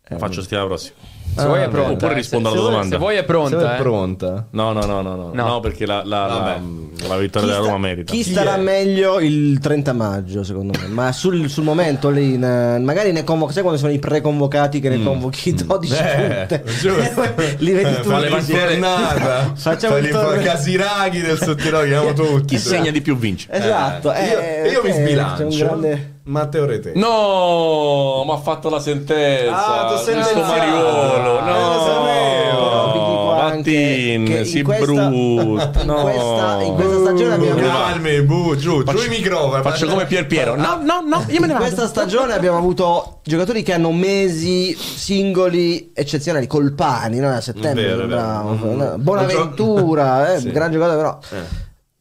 La 0.07 0.17
faccio 0.17 0.41
settimana 0.41 0.67
prossima. 0.67 0.95
Se 1.35 1.45
vuoi 1.47 1.61
è 1.61 1.67
pronta. 1.67 1.91
Oppure 1.93 2.11
eh. 2.11 2.15
rispondo 2.15 2.49
Se- 2.49 2.53
alla 2.55 2.63
se 2.63 2.69
vuoi- 2.69 2.71
domanda. 2.71 2.95
Se 2.95 2.99
vuoi 3.01 3.13
è 3.15 3.17
Se 3.17 3.23
pronta. 3.25 3.71
è 3.71 3.73
eh. 3.75 3.81
pronta? 3.81 4.45
No, 4.51 4.71
no, 4.71 4.85
no, 4.85 5.01
no, 5.01 5.15
no, 5.15 5.31
No. 5.33 5.47
no 5.47 5.59
perché 5.61 5.85
la, 5.87 6.01
la- 6.05 6.27
la- 6.27 6.33
Vabbè. 6.35 7.07
la 7.07 7.17
vittoria 7.17 7.47
della 7.47 7.59
Roma 7.59 7.77
merita. 7.79 8.11
chi 8.11 8.21
Chi 8.21 8.29
starà 8.31 8.55
è? 8.55 8.59
meglio 8.59 9.19
il 9.19 9.57
30 9.59 9.93
maggio, 9.93 10.43
secondo 10.43 10.77
me? 10.79 10.87
Ma 10.87 11.11
sul, 11.11 11.49
sul 11.49 11.63
momento 11.63 12.09
lì, 12.11 12.33
in- 12.35 12.81
magari 12.83 13.11
ne 13.11 13.23
convochi, 13.23 13.53
sai 13.53 13.61
quando 13.63 13.79
sono 13.79 13.91
i 13.91 13.97
preconvocati 13.99 14.79
che 14.79 14.89
ne 14.89 15.03
convochi 15.03 15.53
12 15.55 15.93
Eh, 15.93 16.45
punte? 16.47 16.63
giusto. 16.79 17.21
Li 17.57 17.71
vedi 17.71 17.89
Eh, 17.89 17.95
tutti. 17.95 18.07
fa 18.09 18.19
l'infornata. 18.19 19.51
Facciamo 19.55 19.95
fa 19.95 20.35
il 20.35 20.41
Casiraghi 20.43 21.21
del 21.21 21.37
Sottirò, 21.41 21.79
chiamiamo 21.83 22.13
tutti. 22.13 22.45
Chi 22.55 22.57
segna 22.59 22.91
di 22.91 23.01
più 23.01 23.17
vince. 23.17 23.47
Esatto. 23.49 24.13
Eh, 24.13 24.69
io, 24.71 24.83
eh, 24.83 24.87
mi 24.87 24.91
sbilancio. 24.93 25.47
c'è 25.47 25.49
un 25.49 25.57
grande... 25.57 26.07
Matteo 26.25 26.65
Rete. 26.65 26.93
No, 26.95 28.23
ma 28.25 28.35
ha 28.35 28.37
fatto 28.37 28.69
la 28.69 28.79
sentenza. 28.79 29.53
Ah, 29.81 29.87
t'ho 29.87 29.95
Questo 29.95 30.11
sentenziato. 30.11 31.21
Mariuolo. 31.31 31.47
Eh, 31.47 31.75
lo 31.75 31.81
sapevo. 31.83 32.61
Però 32.63 32.85
vi 32.85 32.99
dico 32.99 33.11
No, 33.33 33.39
anche 33.41 33.71
che 33.71 34.17
Vattin, 34.17 34.37
in 34.37 34.45
si 34.45 34.61
questa- 34.61 34.85
brutta. 34.85 35.81
in 35.81 35.85
No. 35.87 35.93
questa- 36.01 36.61
in 36.61 36.73
questa 36.75 36.99
stagione 36.99 37.33
abbiamo 37.33 37.59
avuto- 37.59 37.77
Calmi, 37.77 38.21
bu, 38.23 38.55
giù, 38.55 38.83
giù 38.83 38.97
i 38.97 39.09
microfoni. 39.09 39.61
Faccio 39.63 39.87
come 39.87 40.05
Pier 40.05 40.27
Piero. 40.27 40.55
No, 40.55 40.79
no, 40.81 41.01
no, 41.05 41.23
io 41.27 41.39
me 41.39 41.47
ne 41.47 41.53
In 41.53 41.59
questa 41.59 41.87
stagione 41.87 42.33
abbiamo 42.33 42.57
avuto 42.57 43.19
giocatori 43.23 43.63
che 43.63 43.73
hanno 43.73 43.91
mesi 43.91 44.75
singoli 44.75 45.91
eccezionali, 45.93 46.47
Colpani, 46.47 47.19
no? 47.19 47.29
a 47.33 47.41
settembre, 47.41 47.83
Vero, 47.83 47.95
vero. 47.95 48.07
bravo, 48.07 48.49
Mm. 48.65 48.75
no? 48.77 48.93
Bonaventura, 48.97 50.33
eh, 50.33 50.39
Sì. 50.39 50.51
gran 50.51 50.71
giocatore 50.71 50.97
però. 50.97 51.19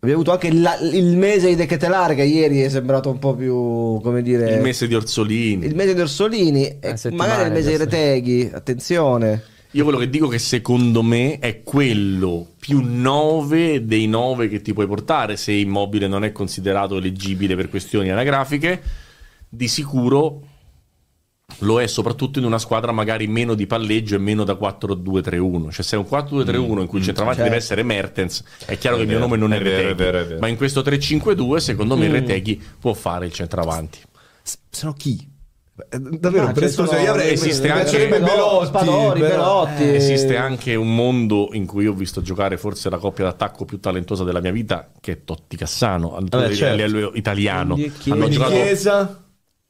Abbiamo 0.04 0.22
avuto 0.22 0.34
anche 0.36 0.52
la- 0.52 0.80
il 0.80 1.16
mese 1.16 1.46
di 1.50 1.54
De 1.54 1.64
Ketelare 1.64 2.16
che 2.16 2.24
ieri 2.24 2.60
è 2.62 2.68
sembrato 2.68 3.08
un 3.08 3.20
po' 3.20 3.36
più, 3.36 4.00
come 4.02 4.20
dire, 4.20 4.52
Il 4.56 4.60
mese 4.60 4.88
di 4.88 4.96
Orsolini. 4.96 5.64
il 5.64 5.76
mese 5.76 5.94
di 5.94 6.00
Orsolini 6.00 6.78
e 6.80 6.96
settimane 6.96 7.30
magari 7.30 7.46
il 7.50 7.54
mese 7.54 7.70
di. 7.70 7.76
Reteghi, 7.76 8.50
attenzione. 8.52 9.42
Io 9.70 9.84
quello 9.84 10.00
che 10.00 10.10
dico 10.10 10.26
che 10.26 10.40
secondo 10.40 11.04
me 11.04 11.38
è 11.38 11.62
quello 11.62 12.48
più 12.58 12.80
9 12.82 13.84
dei 13.86 14.08
9 14.08 14.48
che 14.48 14.60
ti 14.60 14.72
puoi 14.72 14.88
portare 14.88 15.36
se 15.36 15.52
Immobile 15.52 16.08
non 16.08 16.24
è 16.24 16.32
considerato 16.32 16.96
eleggibile 16.96 17.54
per 17.54 17.68
questioni 17.68 18.10
anagrafiche. 18.10 18.82
Di 19.48 19.68
sicuro 19.68 20.42
lo 21.62 21.80
è 21.80 21.86
soprattutto 21.86 22.38
in 22.38 22.44
una 22.44 22.58
squadra 22.58 22.92
magari 22.92 23.26
meno 23.26 23.54
di 23.54 23.66
palleggio 23.66 24.14
e 24.14 24.18
meno 24.18 24.44
da 24.44 24.54
4-2-3-1. 24.54 25.70
Cioè 25.70 25.84
se 25.84 25.96
è 25.96 25.98
un 25.98 26.06
4-2-3-1 26.08 26.80
in 26.80 26.86
cui 26.86 26.98
il 26.98 27.04
centravanti 27.04 27.42
deve 27.42 27.56
essere 27.56 27.82
Mertens, 27.82 28.42
è 28.66 28.76
chiaro 28.78 28.96
che 28.96 29.02
il 29.02 29.08
mio 29.08 29.18
vero, 29.18 29.28
nome 29.28 29.40
non 29.40 29.52
è, 29.52 29.58
è 29.58 29.62
vero, 29.62 29.88
è 29.88 29.94
vero, 29.94 30.18
è 30.18 30.26
vero. 30.26 30.38
Ma 30.40 30.48
in 30.48 30.56
questo 30.56 30.80
3-5-2 30.82 31.56
secondo 31.56 31.96
me 31.96 32.08
Retegui 32.08 32.62
può 32.78 32.92
fare 32.94 33.26
il 33.26 33.32
centravanti. 33.32 33.98
Se 34.42 34.86
no 34.86 34.92
chi? 34.94 35.30
Eh, 35.88 35.98
Davvero, 35.98 36.50
esempio, 36.50 36.68
sono- 36.68 36.98
io 37.00 37.10
avrei 37.12 37.32
esiste 37.32 37.70
anche- 37.70 38.06
Belotti, 38.08 38.66
Spadori, 38.66 39.20
però- 39.20 39.64
Belotti. 39.64 39.82
Eh, 39.84 39.94
Esiste 39.94 40.36
anche 40.36 40.74
un 40.74 40.94
mondo 40.94 41.48
in 41.52 41.64
cui 41.66 41.86
ho 41.86 41.94
visto 41.94 42.20
giocare 42.20 42.58
forse 42.58 42.90
la 42.90 42.98
coppia 42.98 43.24
d'attacco 43.24 43.64
più 43.64 43.80
talentuosa 43.80 44.22
della 44.22 44.40
mia 44.40 44.52
vita, 44.52 44.90
che 45.00 45.12
è 45.12 45.24
Totti 45.24 45.56
Cassano, 45.56 46.14
a 46.16 46.22
certo. 46.28 46.76
livello 46.76 47.12
italiano. 47.14 47.74
Quindi 47.74 47.92
chi- 47.98 48.10
Hanno 48.10 48.28
giocato 48.28 48.50
Chiesa 48.52 49.21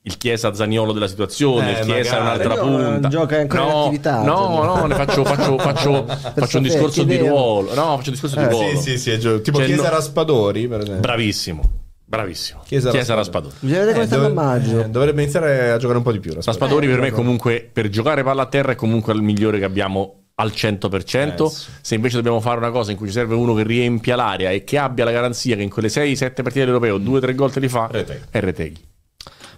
il 0.05 0.19
Chiesa 0.19 0.53
Zaniolo 0.53 0.93
della 0.93 1.07
situazione, 1.07 1.77
Eh, 1.77 1.81
il 1.81 1.87
Chiesa 1.87 2.17
è 2.17 2.21
un'altra 2.21 2.57
punta. 2.57 3.09
gioca 3.09 3.37
ancora 3.39 3.63
in 3.63 3.69
no, 3.69 3.83
attività, 3.85 4.23
no, 4.23 4.65
no, 4.65 4.87
ne 4.87 4.95
faccio, 4.97 5.25
faccio, 5.25 5.57
faccio, 5.63 6.07
faccio 6.07 6.57
un 6.57 6.63
discorso 6.65 7.03
di 7.05 7.17
ruolo. 7.19 7.73
No, 7.75 7.97
faccio 7.97 8.09
un 8.11 8.13
discorso 8.13 8.37
di 8.37 8.43
Eh, 8.43 8.49
ruolo. 8.49 8.69
Sì, 8.69 8.91
sì, 8.91 8.99
sì, 8.99 9.11
è 9.13 9.19
giusto. 9.19 9.41
Tipo 9.43 9.59
Cioè, 9.59 9.67
Chiesa 9.67 9.83
no- 9.85 9.89
Raspadori, 9.91 10.67
per 10.67 10.81
esempio. 10.81 11.01
Bravissimo, 11.03 11.63
bravissimo. 12.05 12.63
Chiesa 12.67 12.91
Chiesa, 12.91 13.15
Raspadori. 13.15 13.55
Raspadori. 13.55 13.55
Bisogna 13.61 13.85
vedere 13.85 14.07
come 14.09 14.17
Eh, 14.17 14.29
dove- 14.29 14.35
maggio. 14.35 14.81
eh, 14.81 14.89
dovrebbe 14.89 15.23
iniziare 15.23 15.71
a 15.71 15.77
giocare 15.77 15.99
un 15.99 16.05
po' 16.05 16.13
di 16.13 16.19
più. 16.21 16.33
Raspadori. 16.35 16.59
Raspadori 16.61 16.87
per 16.89 17.01
me 17.01 17.07
Eh, 17.09 17.11
comunque 17.13 17.71
per 17.73 17.89
giocare 17.89 18.23
palla 18.25 18.43
a 18.43 18.47
terra 18.47 18.73
è 18.73 18.75
comunque 18.75 19.13
il 19.13 19.23
migliore 19.23 19.59
che 19.61 19.65
abbiamo 19.65 20.17
al 20.35 20.51
100%. 20.53 21.47
Eh, 21.47 21.51
sì. 21.51 21.67
Se 21.81 21.95
invece 21.95 22.17
dobbiamo 22.17 22.41
fare 22.41 22.57
una 22.57 22.71
cosa 22.71 22.91
in 22.91 22.97
cui 22.97 23.07
ci 23.07 23.13
serve 23.13 23.35
uno 23.37 23.55
che 23.55 23.63
riempia 23.63 24.17
l'area 24.17 24.51
e 24.51 24.65
che 24.65 24.79
abbia 24.79 25.05
la 25.05 25.13
garanzia 25.13 25.55
che 25.55 25.63
in 25.63 25.71
quelle 25.71 25.89
6-7 25.89 26.43
partite 26.43 26.65
dell'Europeo 26.65 26.99
2-3 26.99 27.35
gol 27.37 27.53
te 27.53 27.61
li 27.61 27.69
fa, 27.69 27.87
Retegui. 27.91 28.23
è 28.31 28.41
Retegui. 28.41 28.91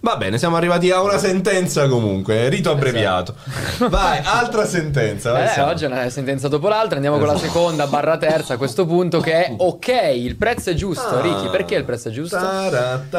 Va 0.04 0.18
bene, 0.18 0.36
siamo 0.36 0.56
arrivati 0.56 0.90
a 0.90 1.00
una 1.00 1.16
sentenza 1.16 1.88
comunque, 1.88 2.50
rito 2.50 2.70
abbreviato. 2.70 3.34
Vai, 3.88 4.20
altra 4.22 4.66
sentenza. 4.66 5.32
vai, 5.32 5.48
Eh, 5.56 5.60
oggi 5.62 5.84
è 5.84 5.86
una 5.86 6.10
sentenza 6.10 6.46
dopo 6.46 6.68
l'altra, 6.68 6.96
andiamo 6.96 7.16
con 7.16 7.26
la 7.26 7.38
seconda 7.38 7.86
barra 7.86 8.18
terza 8.18 8.52
a 8.52 8.56
questo 8.58 8.84
punto 8.84 9.20
che 9.20 9.46
è 9.46 9.54
ok, 9.56 10.12
il 10.14 10.36
prezzo 10.36 10.68
è 10.68 10.74
giusto. 10.74 11.08
Ah. 11.08 11.22
Ricky, 11.22 11.48
perché 11.48 11.76
il 11.76 11.84
prezzo 11.84 12.10
è 12.10 12.12
giusto? 12.12 12.36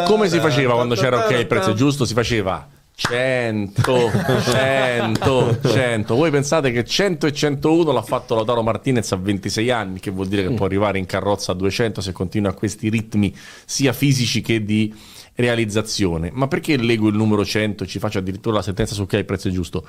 Come 0.05 0.29
si 0.29 0.37
faceva 0.37 0.75
quando 0.75 0.93
c'era 0.93 1.25
ok 1.25 1.31
il 1.31 1.47
prezzo 1.47 1.73
giusto? 1.73 2.05
Si 2.05 2.13
faceva 2.13 2.67
100, 2.93 4.11
100, 4.43 5.57
100. 5.63 6.15
Voi 6.15 6.29
pensate 6.29 6.71
che 6.71 6.85
100 6.85 7.25
e 7.25 7.33
101 7.33 7.91
l'ha 7.91 8.01
fatto 8.03 8.35
Lautaro 8.35 8.61
Martinez 8.61 9.11
a 9.11 9.15
26 9.15 9.71
anni, 9.71 9.99
che 9.99 10.11
vuol 10.11 10.27
dire 10.27 10.43
che 10.43 10.53
può 10.53 10.67
arrivare 10.67 10.99
in 10.99 11.07
carrozza 11.07 11.51
a 11.51 11.55
200 11.55 11.99
se 11.99 12.11
continua 12.11 12.51
a 12.51 12.53
questi 12.53 12.89
ritmi 12.89 13.35
sia 13.65 13.91
fisici 13.91 14.41
che 14.41 14.63
di 14.63 14.93
realizzazione. 15.35 16.31
Ma 16.33 16.47
perché 16.47 16.75
leggo 16.77 17.09
il 17.09 17.15
numero 17.15 17.45
100 17.45 17.83
e 17.83 17.87
ci 17.87 17.99
faccio 17.99 18.19
addirittura 18.19 18.55
la 18.55 18.61
sentenza 18.61 18.93
su 18.93 19.01
ok 19.03 19.13
il 19.13 19.25
prezzo 19.25 19.49
giusto? 19.49 19.85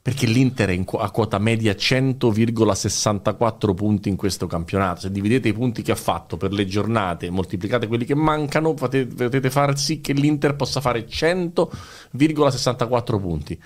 Perché 0.00 0.26
l'Inter 0.26 0.68
è 0.68 0.84
a 0.98 1.10
quota 1.10 1.38
media 1.38 1.72
100,64 1.72 3.74
punti 3.74 4.08
in 4.08 4.14
questo 4.14 4.46
campionato. 4.46 5.00
Se 5.00 5.10
dividete 5.10 5.48
i 5.48 5.52
punti 5.52 5.82
che 5.82 5.90
ha 5.90 5.96
fatto 5.96 6.36
per 6.36 6.52
le 6.52 6.64
giornate, 6.64 7.28
moltiplicate 7.28 7.88
quelli 7.88 8.04
che 8.04 8.14
mancano, 8.14 8.74
potete 8.74 9.50
far 9.50 9.76
sì 9.76 10.00
che 10.00 10.12
l'Inter 10.12 10.54
possa 10.54 10.80
fare 10.80 11.08
100,64 11.08 13.20
punti. 13.20 13.60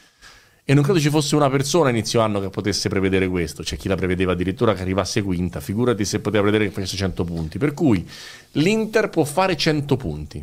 E 0.65 0.73
non 0.73 0.83
credo 0.83 0.99
ci 1.01 1.11
fosse 1.11 1.37
una 1.37 1.51
persona 1.51 1.91
inizio 1.91 2.21
anno 2.21 2.41
che 2.41 2.49
potesse 2.49 2.89
prevedere 2.89 3.29
questo. 3.29 3.63
C'è 3.63 3.77
chi 3.77 3.89
la 3.89 3.97
prevedeva 3.97 4.33
addirittura 4.33 4.73
che 4.73 4.81
arrivasse 4.81 5.21
quinta. 5.21 5.61
Figurati 5.61 6.07
se 6.07 6.21
poteva 6.21 6.45
prevedere 6.45 6.71
che 6.71 6.75
facesse 6.75 6.97
100 6.97 7.25
punti. 7.25 7.59
Per 7.59 7.75
cui 7.75 8.09
l'Inter 8.53 9.11
può 9.11 9.25
fare 9.25 9.57
100 9.57 9.97
punti. 9.97 10.43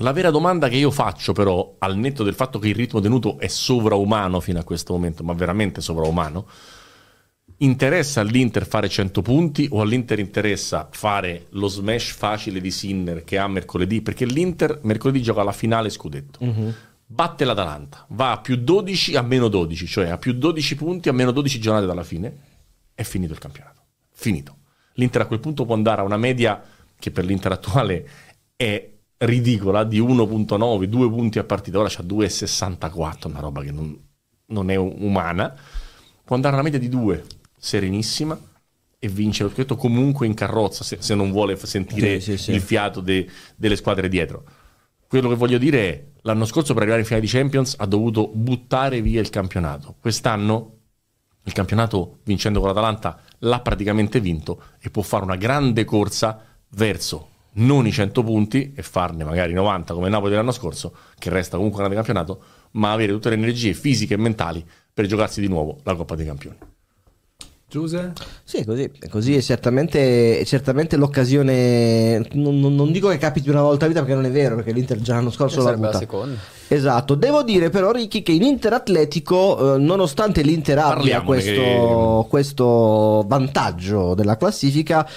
La 0.00 0.12
vera 0.12 0.30
domanda 0.30 0.68
che 0.68 0.76
io 0.76 0.90
faccio, 0.90 1.32
però, 1.32 1.76
al 1.78 1.96
netto 1.96 2.24
del 2.24 2.32
fatto 2.32 2.58
che 2.58 2.68
il 2.68 2.74
ritmo 2.74 3.00
tenuto 3.00 3.38
è 3.38 3.48
sovraumano 3.48 4.40
fino 4.40 4.58
a 4.58 4.64
questo 4.64 4.94
momento, 4.94 5.22
ma 5.22 5.34
veramente 5.34 5.82
sovraumano, 5.82 6.46
interessa 7.58 8.22
all'Inter 8.22 8.66
fare 8.66 8.88
100 8.88 9.20
punti 9.20 9.68
o 9.70 9.82
all'Inter 9.82 10.18
interessa 10.18 10.88
fare 10.90 11.48
lo 11.50 11.68
smash 11.68 12.12
facile 12.12 12.62
di 12.62 12.70
Sinner 12.70 13.24
che 13.24 13.36
ha 13.36 13.46
mercoledì? 13.46 14.00
Perché 14.00 14.24
l'Inter 14.24 14.80
mercoledì 14.84 15.20
gioca 15.20 15.42
la 15.42 15.52
finale 15.52 15.90
scudetto. 15.90 16.38
Batte 17.04 17.44
l'Atalanta, 17.44 18.06
va 18.10 18.32
a 18.32 18.38
più 18.38 18.56
12 18.56 19.16
a 19.16 19.22
meno 19.22 19.48
12, 19.48 19.86
cioè 19.86 20.08
a 20.08 20.16
più 20.16 20.32
12 20.32 20.76
punti 20.76 21.10
a 21.10 21.12
meno 21.12 21.30
12 21.30 21.60
giornate 21.60 21.84
dalla 21.84 22.04
fine, 22.04 22.38
è 22.94 23.02
finito 23.02 23.34
il 23.34 23.38
campionato. 23.38 23.82
Finito. 24.12 24.56
L'Inter 24.94 25.20
a 25.20 25.26
quel 25.26 25.40
punto 25.40 25.66
può 25.66 25.74
andare 25.74 26.00
a 26.00 26.04
una 26.04 26.16
media 26.16 26.62
che 26.98 27.10
per 27.10 27.26
l'Inter 27.26 27.52
attuale 27.52 28.08
è 28.56 28.98
ridicola 29.22 29.84
di 29.84 30.00
1.9, 30.00 30.84
2 30.84 31.08
punti 31.10 31.38
a 31.38 31.44
partita, 31.44 31.78
ora 31.78 31.88
c'ha 31.90 32.02
2.64, 32.02 33.28
una 33.28 33.40
roba 33.40 33.62
che 33.62 33.70
non, 33.70 33.98
non 34.46 34.70
è 34.70 34.76
umana, 34.76 35.54
può 36.24 36.36
andare 36.36 36.54
a 36.54 36.58
una 36.58 36.68
media 36.68 36.78
di 36.80 36.88
2, 36.88 37.24
serenissima, 37.58 38.38
e 38.98 39.08
vince 39.08 39.42
lo 39.42 39.50
scudetto 39.50 39.76
comunque 39.76 40.26
in 40.26 40.34
carrozza, 40.34 40.84
se, 40.84 40.98
se 41.00 41.14
non 41.14 41.30
vuole 41.30 41.56
sentire 41.56 42.20
Sì, 42.20 42.36
sì, 42.36 42.42
sì. 42.44 42.50
il 42.52 42.60
fiato 42.60 43.00
de- 43.00 43.28
delle 43.56 43.76
squadre 43.76 44.08
dietro. 44.08 44.44
Quello 45.06 45.28
che 45.28 45.34
voglio 45.34 45.58
dire 45.58 45.88
è, 45.88 46.04
l'anno 46.22 46.44
scorso 46.44 46.72
per 46.72 46.82
arrivare 46.82 47.00
in 47.00 47.06
finale 47.06 47.24
di 47.24 47.30
Champions 47.32 47.74
ha 47.78 47.86
dovuto 47.86 48.30
buttare 48.32 49.00
via 49.02 49.20
il 49.20 49.30
campionato, 49.30 49.96
quest'anno 50.00 50.76
Il 51.44 51.52
campionato, 51.54 52.18
vincendo 52.24 52.60
con 52.60 52.68
l'Atalanta, 52.68 53.18
l'ha 53.38 53.60
praticamente 53.60 54.20
vinto 54.20 54.62
e 54.78 54.90
può 54.90 55.02
fare 55.02 55.24
una 55.24 55.36
grande 55.36 55.84
corsa 55.84 56.44
verso 56.72 57.28
non 57.52 57.86
i 57.86 57.92
100 57.92 58.22
punti 58.22 58.72
e 58.74 58.82
farne 58.82 59.24
magari 59.24 59.52
90 59.52 59.94
come 59.94 60.08
Napoli 60.08 60.30
dell'anno 60.30 60.52
scorso, 60.52 60.92
che 61.18 61.30
resta 61.30 61.56
comunque 61.56 61.82
un 61.82 61.88
grande 61.88 62.06
campionato, 62.06 62.42
ma 62.72 62.92
avere 62.92 63.12
tutte 63.12 63.28
le 63.28 63.34
energie 63.36 63.74
fisiche 63.74 64.14
e 64.14 64.18
mentali 64.18 64.64
per 64.92 65.06
giocarsi 65.06 65.40
di 65.40 65.48
nuovo 65.48 65.78
la 65.84 65.94
Coppa 65.94 66.14
dei 66.14 66.26
Campioni. 66.26 66.56
Giuse? 67.70 68.12
Sì, 68.42 68.64
così, 68.64 68.90
è 68.98 69.08
così, 69.08 69.36
è 69.36 69.40
certamente, 69.40 70.40
è 70.40 70.44
certamente 70.44 70.96
l'occasione. 70.96 72.18
Non, 72.32 72.58
non- 72.58 72.74
non 72.74 72.90
dico 72.90 73.06
che 73.10 73.16
capiti 73.16 73.48
una 73.48 73.62
volta 73.62 73.84
a 73.84 73.88
vita 73.88 74.00
perché 74.00 74.16
non 74.16 74.24
è 74.24 74.30
vero, 74.32 74.56
perché 74.56 74.72
l'Inter 74.72 74.98
già 75.00 75.14
l'anno 75.14 75.30
scorso 75.30 75.58
l'ha 75.58 75.62
sarebbe 75.66 75.82
la 75.82 75.88
avuta. 75.90 76.04
seconda. 76.04 76.36
Esatto, 76.66 77.14
devo 77.14 77.44
dire 77.44 77.70
però 77.70 77.92
Ricky 77.92 78.22
che 78.22 78.32
in 78.32 78.42
Inter 78.42 78.72
Atletico, 78.72 79.76
eh, 79.76 79.78
nonostante 79.78 80.42
l'Inter 80.42 80.78
abbia 80.78 81.22
questo, 81.22 82.26
questo 82.28 83.24
vantaggio 83.28 84.14
della 84.14 84.36
classifica, 84.36 85.08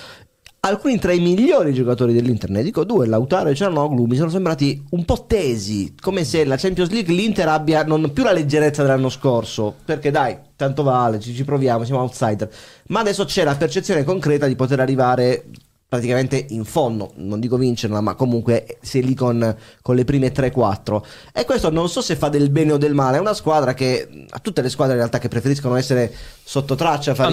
alcuni 0.65 0.97
tra 0.97 1.11
i 1.11 1.19
migliori 1.19 1.73
giocatori 1.73 2.13
dell'Inter, 2.13 2.49
ne 2.49 2.63
dico 2.63 2.85
due, 2.85 3.05
Lautaro 3.05 3.49
e 3.49 3.55
Cianoglu, 3.55 4.05
mi 4.05 4.15
sono 4.15 4.29
sembrati 4.29 4.81
un 4.91 5.03
po' 5.03 5.25
tesi, 5.27 5.93
come 5.99 6.23
se 6.23 6.45
la 6.45 6.55
Champions 6.55 6.89
League 6.89 7.13
l'Inter 7.13 7.49
abbia 7.49 7.83
non 7.83 8.13
più 8.13 8.23
la 8.23 8.31
leggerezza 8.31 8.81
dell'anno 8.81 9.09
scorso, 9.09 9.75
perché 9.83 10.09
dai, 10.09 10.37
tanto 10.55 10.83
vale, 10.83 11.19
ci, 11.19 11.33
ci 11.33 11.43
proviamo, 11.43 11.83
siamo 11.83 11.99
outsider, 12.01 12.49
ma 12.87 13.01
adesso 13.01 13.25
c'è 13.25 13.43
la 13.43 13.55
percezione 13.55 14.05
concreta 14.05 14.47
di 14.47 14.55
poter 14.55 14.79
arrivare 14.79 15.47
praticamente 15.93 16.43
in 16.49 16.65
fondo, 16.65 17.11
non 17.17 17.39
dico 17.39 17.55
vincerla, 17.55 18.01
ma 18.01 18.15
comunque 18.15 18.79
sei 18.81 19.03
lì 19.03 19.13
con, 19.13 19.55
con 19.83 19.93
le 19.93 20.03
prime 20.05 20.33
3-4. 20.33 21.01
E 21.31 21.45
questo 21.45 21.69
non 21.69 21.87
so 21.87 22.01
se 22.01 22.15
fa 22.15 22.29
del 22.29 22.49
bene 22.49 22.71
o 22.71 22.77
del 22.77 22.95
male, 22.95 23.17
è 23.17 23.19
una 23.19 23.35
squadra 23.35 23.75
che, 23.75 24.25
a 24.27 24.39
tutte 24.39 24.63
le 24.63 24.69
squadre 24.69 24.93
in 24.93 24.99
realtà 25.01 25.19
che 25.19 25.27
preferiscono 25.27 25.75
essere 25.75 26.11
sotto 26.43 26.73
traccia, 26.73 27.13
fare 27.13 27.29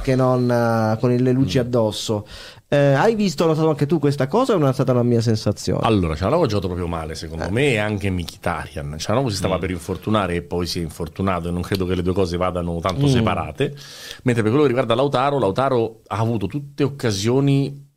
che 0.00 0.14
non 0.14 0.48
eh, 0.48 0.96
con 1.00 1.12
le 1.12 1.32
luci 1.32 1.58
addosso. 1.58 2.24
Eh, 2.72 2.94
hai 2.94 3.14
visto, 3.14 3.44
notato 3.44 3.68
anche 3.68 3.84
tu 3.84 3.98
questa 3.98 4.26
cosa 4.26 4.54
o 4.54 4.56
non 4.56 4.70
è 4.70 4.72
stata 4.72 4.92
una 4.92 5.02
mia 5.02 5.20
sensazione? 5.20 5.80
Allora, 5.82 6.16
Cianova 6.16 6.46
ha 6.46 6.48
giocato 6.48 6.68
proprio 6.68 6.88
male, 6.88 7.14
secondo 7.14 7.50
me, 7.50 7.72
e 7.72 7.76
anche 7.76 8.08
Mkhitaryan. 8.08 8.96
Cianova 8.96 9.28
si 9.28 9.36
stava 9.36 9.58
per 9.58 9.70
infortunare 9.70 10.36
e 10.36 10.42
poi 10.42 10.66
si 10.66 10.78
è 10.78 10.82
infortunato 10.82 11.48
e 11.48 11.50
non 11.50 11.60
credo 11.60 11.84
che 11.84 11.94
le 11.94 12.00
due 12.00 12.14
cose 12.14 12.38
vadano 12.38 12.80
tanto 12.80 13.08
separate. 13.08 13.76
Mentre 14.22 14.42
per 14.42 14.44
quello 14.44 14.62
che 14.62 14.68
riguarda 14.68 14.94
Lautaro, 14.94 15.38
Lautaro 15.38 16.00
ha 16.06 16.16
avuto 16.16 16.46
tutte 16.46 16.82
occasioni 16.82 17.90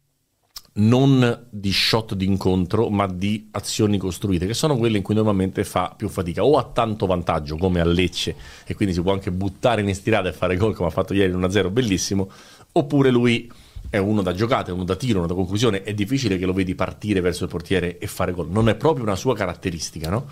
non 0.74 1.48
di 1.50 1.72
shot 1.72 2.14
d'incontro, 2.14 2.90
ma 2.90 3.08
di 3.08 3.48
azioni 3.52 3.98
costruite, 3.98 4.46
che 4.46 4.54
sono 4.54 4.76
quelle 4.76 4.98
in 4.98 5.04
cui 5.04 5.16
normalmente 5.16 5.64
fa 5.64 5.94
più 5.96 6.10
fatica, 6.10 6.44
o 6.44 6.58
ha 6.58 6.70
tanto 6.74 7.06
vantaggio 7.06 7.56
come 7.56 7.80
a 7.80 7.86
Lecce, 7.86 8.36
e 8.66 8.76
quindi 8.76 8.94
si 8.94 9.02
può 9.02 9.14
anche 9.14 9.32
buttare 9.32 9.80
in 9.80 9.88
estirata 9.88 10.28
e 10.28 10.34
fare 10.34 10.58
gol 10.58 10.76
come 10.76 10.90
ha 10.90 10.92
fatto 10.92 11.14
ieri 11.14 11.32
1-0, 11.32 11.72
bellissimo, 11.72 12.30
oppure 12.74 13.10
lui 13.10 13.50
è 13.96 14.00
uno 14.00 14.22
da 14.22 14.34
giocata, 14.34 14.72
è 14.72 14.74
uno 14.74 14.84
da 14.84 14.96
tiro, 14.96 15.20
uno 15.20 15.28
da 15.28 15.34
conclusione, 15.34 15.84
è 15.84 15.94
difficile 15.94 16.38
che 16.38 16.46
lo 16.46 16.54
vedi 16.54 16.76
partire 16.76 17.22
verso 17.22 17.44
il 17.44 17.50
portiere 17.50 17.98
e 17.98 18.08
fare 18.08 18.32
gol, 18.34 18.50
non 18.50 18.68
è 18.70 18.76
proprio 18.76 19.04
una 19.04 19.16
sua 19.16 19.34
caratteristica, 19.36 20.10
no? 20.10 20.26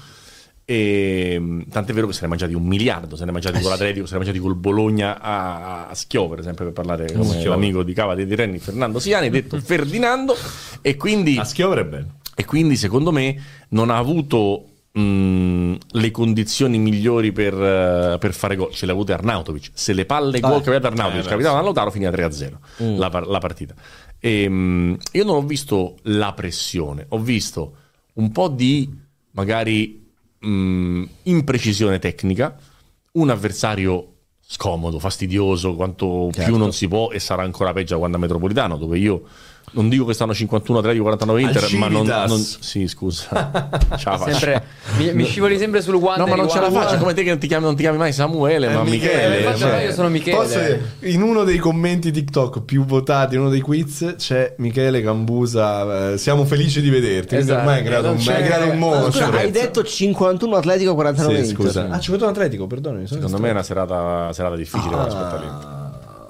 E, 0.66 1.38
mh, 1.40 1.68
tant'è 1.70 1.92
vero 1.94 2.08
che 2.08 2.14
se 2.14 2.20
ne 2.22 2.26
è 2.28 2.30
mangiati 2.30 2.54
un 2.54 2.64
miliardo, 2.66 3.16
se 3.16 3.24
ne 3.26 3.30
è 3.30 3.34
mangiati 3.34 3.60
con 3.62 3.70
l'Atletico, 3.70 4.06
se 4.06 4.12
ne 4.16 4.22
è 4.22 4.24
mangiati 4.24 4.44
col 4.44 4.56
Bologna 4.56 5.20
a, 5.20 5.88
a 5.88 5.94
Schio, 5.96 6.28
per 6.30 6.40
esempio, 6.40 6.66
per 6.66 6.74
parlare 6.74 7.12
come 7.12 7.26
Schio. 7.26 7.50
l'amico 7.50 7.84
di 7.84 7.94
Cava 7.94 8.16
di 8.16 8.34
Renni, 8.36 8.60
Fernando 8.60 9.00
Siani, 9.00 9.30
detto 9.30 9.60
Ferdinando, 9.64 10.36
e 10.82 10.96
quindi, 10.96 11.38
A 11.38 11.44
schiovere 11.44 11.82
è 11.82 11.86
bello. 11.86 12.08
e 12.36 12.46
quindi 12.46 12.76
secondo 12.78 13.12
me 13.12 13.36
non 13.70 13.90
ha 13.90 13.98
avuto 13.98 14.68
mh, 14.94 15.76
le 15.92 16.12
condizioni 16.12 16.78
migliori 16.78 17.32
per, 17.32 17.54
eh, 17.54 18.18
per 18.20 18.34
fare 18.34 18.56
gol. 18.56 18.72
Ce 18.72 18.86
le 18.86 18.92
ha 18.92 18.96
avute 18.96 19.14
Arnautovic. 19.14 19.72
Se 19.74 19.94
le 19.94 20.06
palle 20.06 20.40
gol 20.40 20.62
che 20.62 20.70
aveva 20.70 20.88
Arnautovic 20.88 21.26
Eh, 21.26 21.30
capitavano 21.30 21.60
a 21.60 21.64
Lautaro 21.64 21.92
finiva 21.92 22.12
3-0 22.12 22.98
la, 22.98 23.10
par- 23.10 23.28
la 23.28 23.40
partita. 23.40 23.74
E, 24.20 24.48
mh, 24.48 24.98
io 25.14 25.24
non 25.26 25.36
ho 25.36 25.42
visto 25.42 25.98
la 26.04 26.34
pressione, 26.34 27.06
ho 27.10 27.20
visto 27.20 27.76
un 28.14 28.32
po' 28.32 28.48
di 28.48 28.90
magari 29.32 30.06
mh, 30.40 31.04
imprecisione 31.24 32.00
tecnica, 32.00 32.56
un 33.14 33.30
avversario 33.30 34.08
scomodo, 34.46 35.00
fastidioso, 35.00 35.74
quanto 35.76 36.30
Certo. 36.32 36.50
più 36.50 36.60
non 36.60 36.72
si 36.74 36.88
può 36.88 37.10
e 37.12 37.20
sarà 37.20 37.44
ancora 37.44 37.74
peggio 37.74 37.98
quando 37.98 38.18
a 38.18 38.20
Metropolitano, 38.20 38.78
dove 38.78 39.00
io 39.00 39.24
non 39.72 39.90
dico 39.90 40.06
che 40.06 40.14
stanno 40.14 40.34
51 40.34 40.80
Atletico 40.80 41.04
49 41.04 41.42
Inter, 41.42 41.74
ma 41.78 41.88
non, 41.88 42.06
non- 42.06 42.38
sì, 42.38 42.88
scusa. 42.88 43.72
Ce 43.98 44.10
la 44.10 44.18
faccio. 44.18 44.32
Sempre, 44.38 44.64
mi, 44.98 45.14
mi 45.14 45.26
scivoli 45.26 45.58
sempre 45.58 45.82
sul 45.82 45.98
guante. 46.00 46.22
No, 46.22 46.28
ma 46.28 46.36
non 46.36 46.48
ce 46.50 46.60
la 46.60 46.70
faccio, 46.70 46.98
come 46.98 47.14
te 47.14 47.24
che 47.24 47.30
non 47.30 47.40
ti 47.40 47.48
chiami, 47.48 47.64
non 47.66 47.76
ti 47.76 47.82
chiami 47.82 47.98
mai 47.98 48.14
Samuele, 48.14 48.68
Eh, 48.70 48.74
ma 48.74 48.84
Michele, 48.84 49.00
Michele. 49.30 49.38
Infatti, 49.40 49.60
cioè. 49.60 49.84
io 49.86 49.94
sono 49.94 50.10
Michele. 50.10 50.38
Posso 50.38 50.60
in 51.08 51.22
uno 51.22 51.44
dei 51.44 51.58
commenti 51.58 52.12
TikTok 52.12 52.62
più 52.62 52.86
votati, 52.86 53.34
in 53.36 53.42
uno 53.42 53.50
dei 53.50 53.62
quiz, 53.62 54.16
c'è 54.18 54.54
Michele 54.58 55.02
Cambusa. 55.02 56.12
eh, 56.12 56.18
siamo 56.18 56.46
felici 56.46 56.82
di 56.82 56.90
vederti. 56.90 57.36
Esatto. 57.36 57.60
ormai 57.60 57.78
hai 57.80 57.84
creato 57.84 58.08
Non 58.08 58.18
un, 58.18 58.28
hai 58.34 58.44
creato 58.44 58.70
un 58.70 58.78
mostro. 58.78 59.12
scusa, 59.26 59.38
hai 59.40 59.52
detto 59.52 59.84
51 59.84 60.56
Atletico 60.56 60.94
49 60.94 61.34
Sì, 61.44 61.50
Inter. 61.50 61.66
scusa. 61.66 61.88
Ah, 61.90 62.00
51 62.00 62.32
Atletico, 62.32 62.68
perdonami. 62.68 63.08
Secondo 63.08 63.40
me 63.40 63.48
è 63.48 63.52
una 63.52 63.64
serata, 63.64 64.32
serata 64.34 64.56
difficile 64.56 64.96
da 64.96 65.04
aspettare 65.06 65.40
l'Inter. 65.46 65.73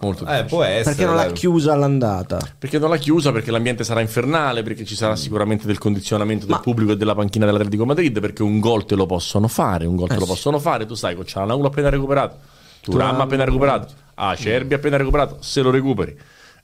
Molto 0.04 0.24
Eh, 0.24 0.28
difficile. 0.28 0.46
può 0.48 0.64
essere. 0.64 0.84
Perché 0.84 1.06
non 1.06 1.16
l'ha 1.16 1.32
chiusa 1.32 1.74
all'andata? 1.74 2.40
Perché 2.60 2.78
non 2.78 2.90
l'ha 2.90 2.98
chiusa, 2.98 3.32
perché 3.32 3.52
l'ambiente 3.52 3.84
sarà 3.84 4.02
infernale, 4.02 4.62
perché 4.64 4.84
ci 4.86 4.96
sarà 4.96 5.16
sicuramente 5.16 5.66
del 5.66 5.78
condizionamento 5.78 6.46
del 6.46 6.56
Ma- 6.56 6.62
pubblico 6.62 6.92
e 6.92 6.98
della 6.98 7.16
panchina 7.16 7.46
dell'Atletico 7.46 7.86
Madrid, 7.86 8.20
perché 8.20 8.44
un 8.44 8.60
gol 8.60 8.86
te 8.86 8.96
lo 8.96 9.06
possono 9.06 9.48
fare, 9.48 9.86
un 9.86 9.96
gol 9.96 10.10
te 10.10 10.16
lo 10.16 10.22
sì. 10.22 10.28
possono 10.28 10.60
fare, 10.60 10.86
tu 10.86 10.94
sai, 10.96 11.16
con 11.16 11.26
Cialanoglu 11.26 11.66
appena 11.66 11.90
recuperato, 11.90 12.38
Turam 12.82 13.22
appena 13.22 13.46
recuperato, 13.46 13.94
Acerbi 14.16 14.74
appena 14.74 14.98
recuperato, 14.98 15.38
se 15.40 15.62
lo 15.62 15.72
recuperi. 15.72 16.16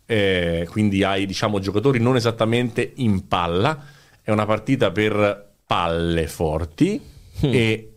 Eh, 0.06 0.68
quindi 0.70 1.04
hai, 1.04 1.26
diciamo, 1.26 1.60
giocatori 1.60 2.00
non 2.00 2.16
esattamente 2.16 2.94
in 2.96 3.28
palla, 3.28 3.78
è 4.22 4.32
una 4.32 4.46
partita 4.46 4.92
per 4.92 5.48
palle 5.66 6.28
forti 6.28 7.00
e 7.42 7.94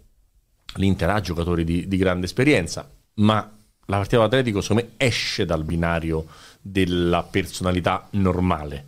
l'Inter 0.77 1.11
ha 1.11 1.21
giocatori 1.21 1.65
di, 1.65 1.89
di 1.89 1.97
grande 1.97 2.27
esperienza, 2.27 2.89
ma 3.15 3.51
la 3.93 3.97
partita 3.99 4.17
dell'Atletico 4.19 4.61
secondo 4.61 4.83
me 4.85 4.91
esce 4.97 5.45
dal 5.45 5.65
binario 5.65 6.27
della 6.61 7.23
personalità 7.29 8.07
normale. 8.11 8.85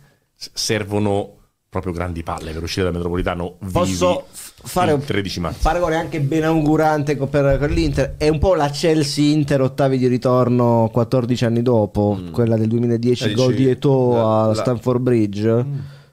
Servono 0.53 1.33
proprio 1.69 1.91
grandi 1.91 2.23
palle 2.23 2.51
per 2.53 2.63
uscire 2.63 2.85
dal 2.85 2.93
metropolitano 2.93 3.57
Posso 3.69 4.27
fare 4.31 4.91
il 4.91 4.97
un 4.99 5.03
13 5.05 5.39
marzo. 5.41 5.59
paragone 5.61 5.95
anche 5.95 6.21
benaugurante 6.21 7.17
per, 7.17 7.57
per 7.57 7.69
l'Inter? 7.71 8.15
È 8.17 8.29
un 8.29 8.39
po' 8.39 8.55
la 8.55 8.69
Chelsea-Inter 8.69 9.61
ottavi 9.61 9.97
di 9.97 10.07
ritorno 10.07 10.89
14 10.91 11.43
anni 11.45 11.61
dopo, 11.61 12.17
quella 12.31 12.55
del 12.55 12.69
2010, 12.69 13.23
Eh, 13.31 13.33
gol 13.33 13.53
di 13.55 13.67
Eto'o 13.69 14.13
la- 14.15 14.43
a 14.49 14.53
Stamford 14.53 15.01
Bridge. 15.01 15.65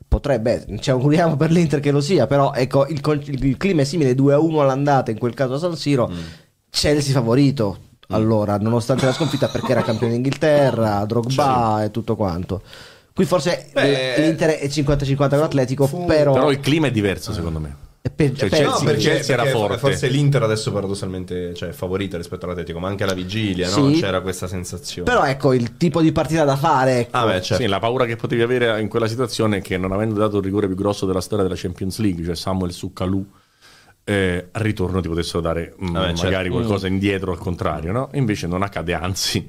Potrebbe, 0.09 0.66
ci 0.80 0.90
auguriamo 0.90 1.36
per 1.36 1.51
l'Inter 1.53 1.78
che 1.80 1.90
lo 1.93 2.01
sia, 2.01 2.26
però 2.26 2.53
ecco, 2.53 2.86
il, 2.88 3.01
con- 3.01 3.22
il 3.24 3.57
clima 3.57 3.82
è 3.82 3.84
simile 3.84 4.14
2-1 4.14 4.61
all'andata, 4.61 5.11
in 5.12 5.18
quel 5.18 5.32
caso 5.34 5.55
a 5.55 5.59
San 5.59 5.76
Siro, 5.76 6.11
Chelsea 6.70 7.12
favorito. 7.14 7.78
Allora, 8.14 8.56
nonostante 8.58 9.06
la 9.06 9.12
sconfitta 9.12 9.48
perché 9.48 9.72
era 9.72 9.82
campione 9.82 10.12
d'Inghilterra, 10.12 11.04
Drogba 11.04 11.84
e 11.84 11.90
tutto 11.90 12.16
quanto. 12.16 12.62
Qui 13.14 13.24
forse 13.26 13.68
Beh, 13.72 14.14
l'Inter 14.18 14.50
è 14.58 14.66
50-50 14.68 15.28
con 15.28 15.38
l'Atletico, 15.38 15.86
fu- 15.86 16.06
però, 16.06 16.32
Però 16.32 16.50
il 16.50 16.60
clima 16.60 16.86
è 16.86 16.90
diverso 16.90 17.32
secondo 17.34 17.58
me. 17.60 17.76
è 18.00 18.08
pe- 18.08 18.34
cioè, 18.34 18.48
pe- 18.48 18.56
Chelsea- 18.56 18.78
No, 18.78 18.84
perché, 18.84 19.00
Chelsea 19.02 19.34
era 19.38 19.44
forte. 19.50 19.76
forse 19.76 20.08
l'Inter 20.08 20.42
adesso 20.42 20.72
paradossalmente 20.72 21.52
cioè, 21.54 21.68
è 21.68 21.72
favorita 21.72 22.16
rispetto 22.16 22.46
all'Atletico, 22.46 22.78
ma 22.78 22.88
anche 22.88 23.02
alla 23.04 23.12
vigilia 23.12 23.68
no? 23.68 23.90
Sì. 23.92 24.00
c'era 24.00 24.22
questa 24.22 24.46
sensazione. 24.46 25.10
Però 25.10 25.24
ecco 25.26 25.52
il 25.52 25.76
tipo 25.76 26.00
di 26.00 26.10
partita 26.10 26.44
da 26.44 26.56
fare. 26.56 27.00
Ecco. 27.00 27.16
ah, 27.18 27.26
beh, 27.26 27.42
certo. 27.42 27.62
Sì, 27.62 27.68
la 27.68 27.78
paura 27.80 28.06
che 28.06 28.16
potevi 28.16 28.40
avere 28.40 28.80
in 28.80 28.88
quella 28.88 29.06
situazione 29.06 29.58
è 29.58 29.60
che 29.60 29.76
non 29.76 29.92
avendo 29.92 30.18
dato 30.18 30.38
il 30.38 30.44
rigore 30.44 30.66
più 30.66 30.74
grosso 30.76 31.04
della 31.04 31.20
storia 31.20 31.44
della 31.44 31.56
Champions 31.56 31.98
League, 31.98 32.24
cioè 32.24 32.34
Samuel 32.34 32.72
su 32.72 32.94
eh, 34.05 34.48
al 34.50 34.62
ritorno 34.62 35.00
ti 35.00 35.09
potessero 35.09 35.40
dare 35.40 35.74
mm, 35.82 35.92
Vabbè, 35.92 36.07
certo. 36.09 36.24
magari 36.24 36.48
qualcosa 36.48 36.86
indietro 36.86 37.32
al 37.32 37.38
contrario, 37.38 37.92
no? 37.92 38.11
Invece 38.14 38.46
non 38.46 38.62
accade, 38.62 38.94
anzi 38.94 39.48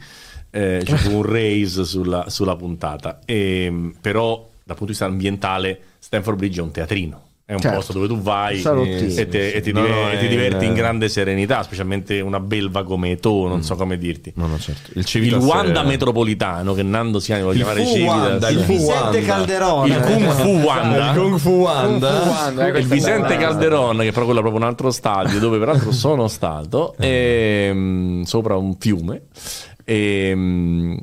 eh, 0.52 0.82
c'è 0.84 1.08
un 1.08 1.24
raise 1.24 1.84
sulla, 1.84 2.30
sulla 2.30 2.56
puntata. 2.56 3.20
E, 3.26 3.92
però 4.00 4.50
dal 4.64 4.78
punto 4.78 4.86
di 4.86 4.92
vista 4.92 5.06
ambientale 5.06 5.82
Stanford 6.00 6.38
Bridge 6.38 6.60
è 6.60 6.64
un 6.64 6.72
teatrino. 6.72 7.28
È 7.54 7.56
un 7.56 7.62
Certo. 7.62 7.78
posto 7.78 7.94
dove 7.94 8.08
tu 8.08 8.20
vai 8.20 8.60
e, 8.60 9.28
te- 9.30 9.52
e 9.52 9.62
ti, 9.62 9.72
No, 9.72 9.82
diver- 9.82 9.96
no, 10.04 10.10
e 10.12 10.18
ti 10.18 10.28
diverti 10.28 10.64
in- 10.66 10.72
in 10.72 10.74
grande 10.76 11.08
serenità, 11.08 11.62
specialmente 11.62 12.20
una 12.20 12.40
belva 12.40 12.84
come 12.84 13.12
Eto'o, 13.12 13.48
non 13.48 13.62
so 13.62 13.76
come 13.76 13.98
dirti. 14.00 14.34
No, 14.38 14.48
no, 14.48 14.58
certo. 14.58 14.90
Il 14.96 15.06
Il 15.24 15.36
Wanda 15.36 15.84
è- 15.84 15.86
metropolitano 15.86 16.74
che 16.74 16.82
Nando 16.82 17.20
Siani 17.20 17.42
vuole 17.44 17.58
Il 17.58 17.64
chiamare 17.64 17.86
Fu 17.86 17.92
Civitas. 17.94 18.16
Wanda, 18.18 18.50
il 18.50 18.60
Vicente. 18.64 19.22
Calderone. 19.22 19.94
Il 19.94 20.02
Kung 20.02 20.30
Fu 20.32 20.48
Wanda. 20.48 21.12
Il 21.12 21.18
Kung 21.20 21.38
Fu 21.38 21.50
Wanda. 21.52 22.74
Eh, 22.74 22.80
il 22.80 22.88
Vicente 22.88 23.28
bella. 23.36 23.40
Calderon, 23.40 23.98
che 24.00 24.12
però 24.12 24.26
quello 24.26 24.40
è 24.40 24.44
proprio 24.44 24.62
un 24.64 24.68
altro 24.68 24.90
stadio, 24.90 25.40
dove 25.40 25.60
peraltro 25.60 25.92
sono 25.92 26.28
stato, 26.28 26.96
ehm, 26.98 28.24
sopra 28.24 28.56
un 28.56 28.76
fiume. 28.80 29.24
ehm, 29.86 30.98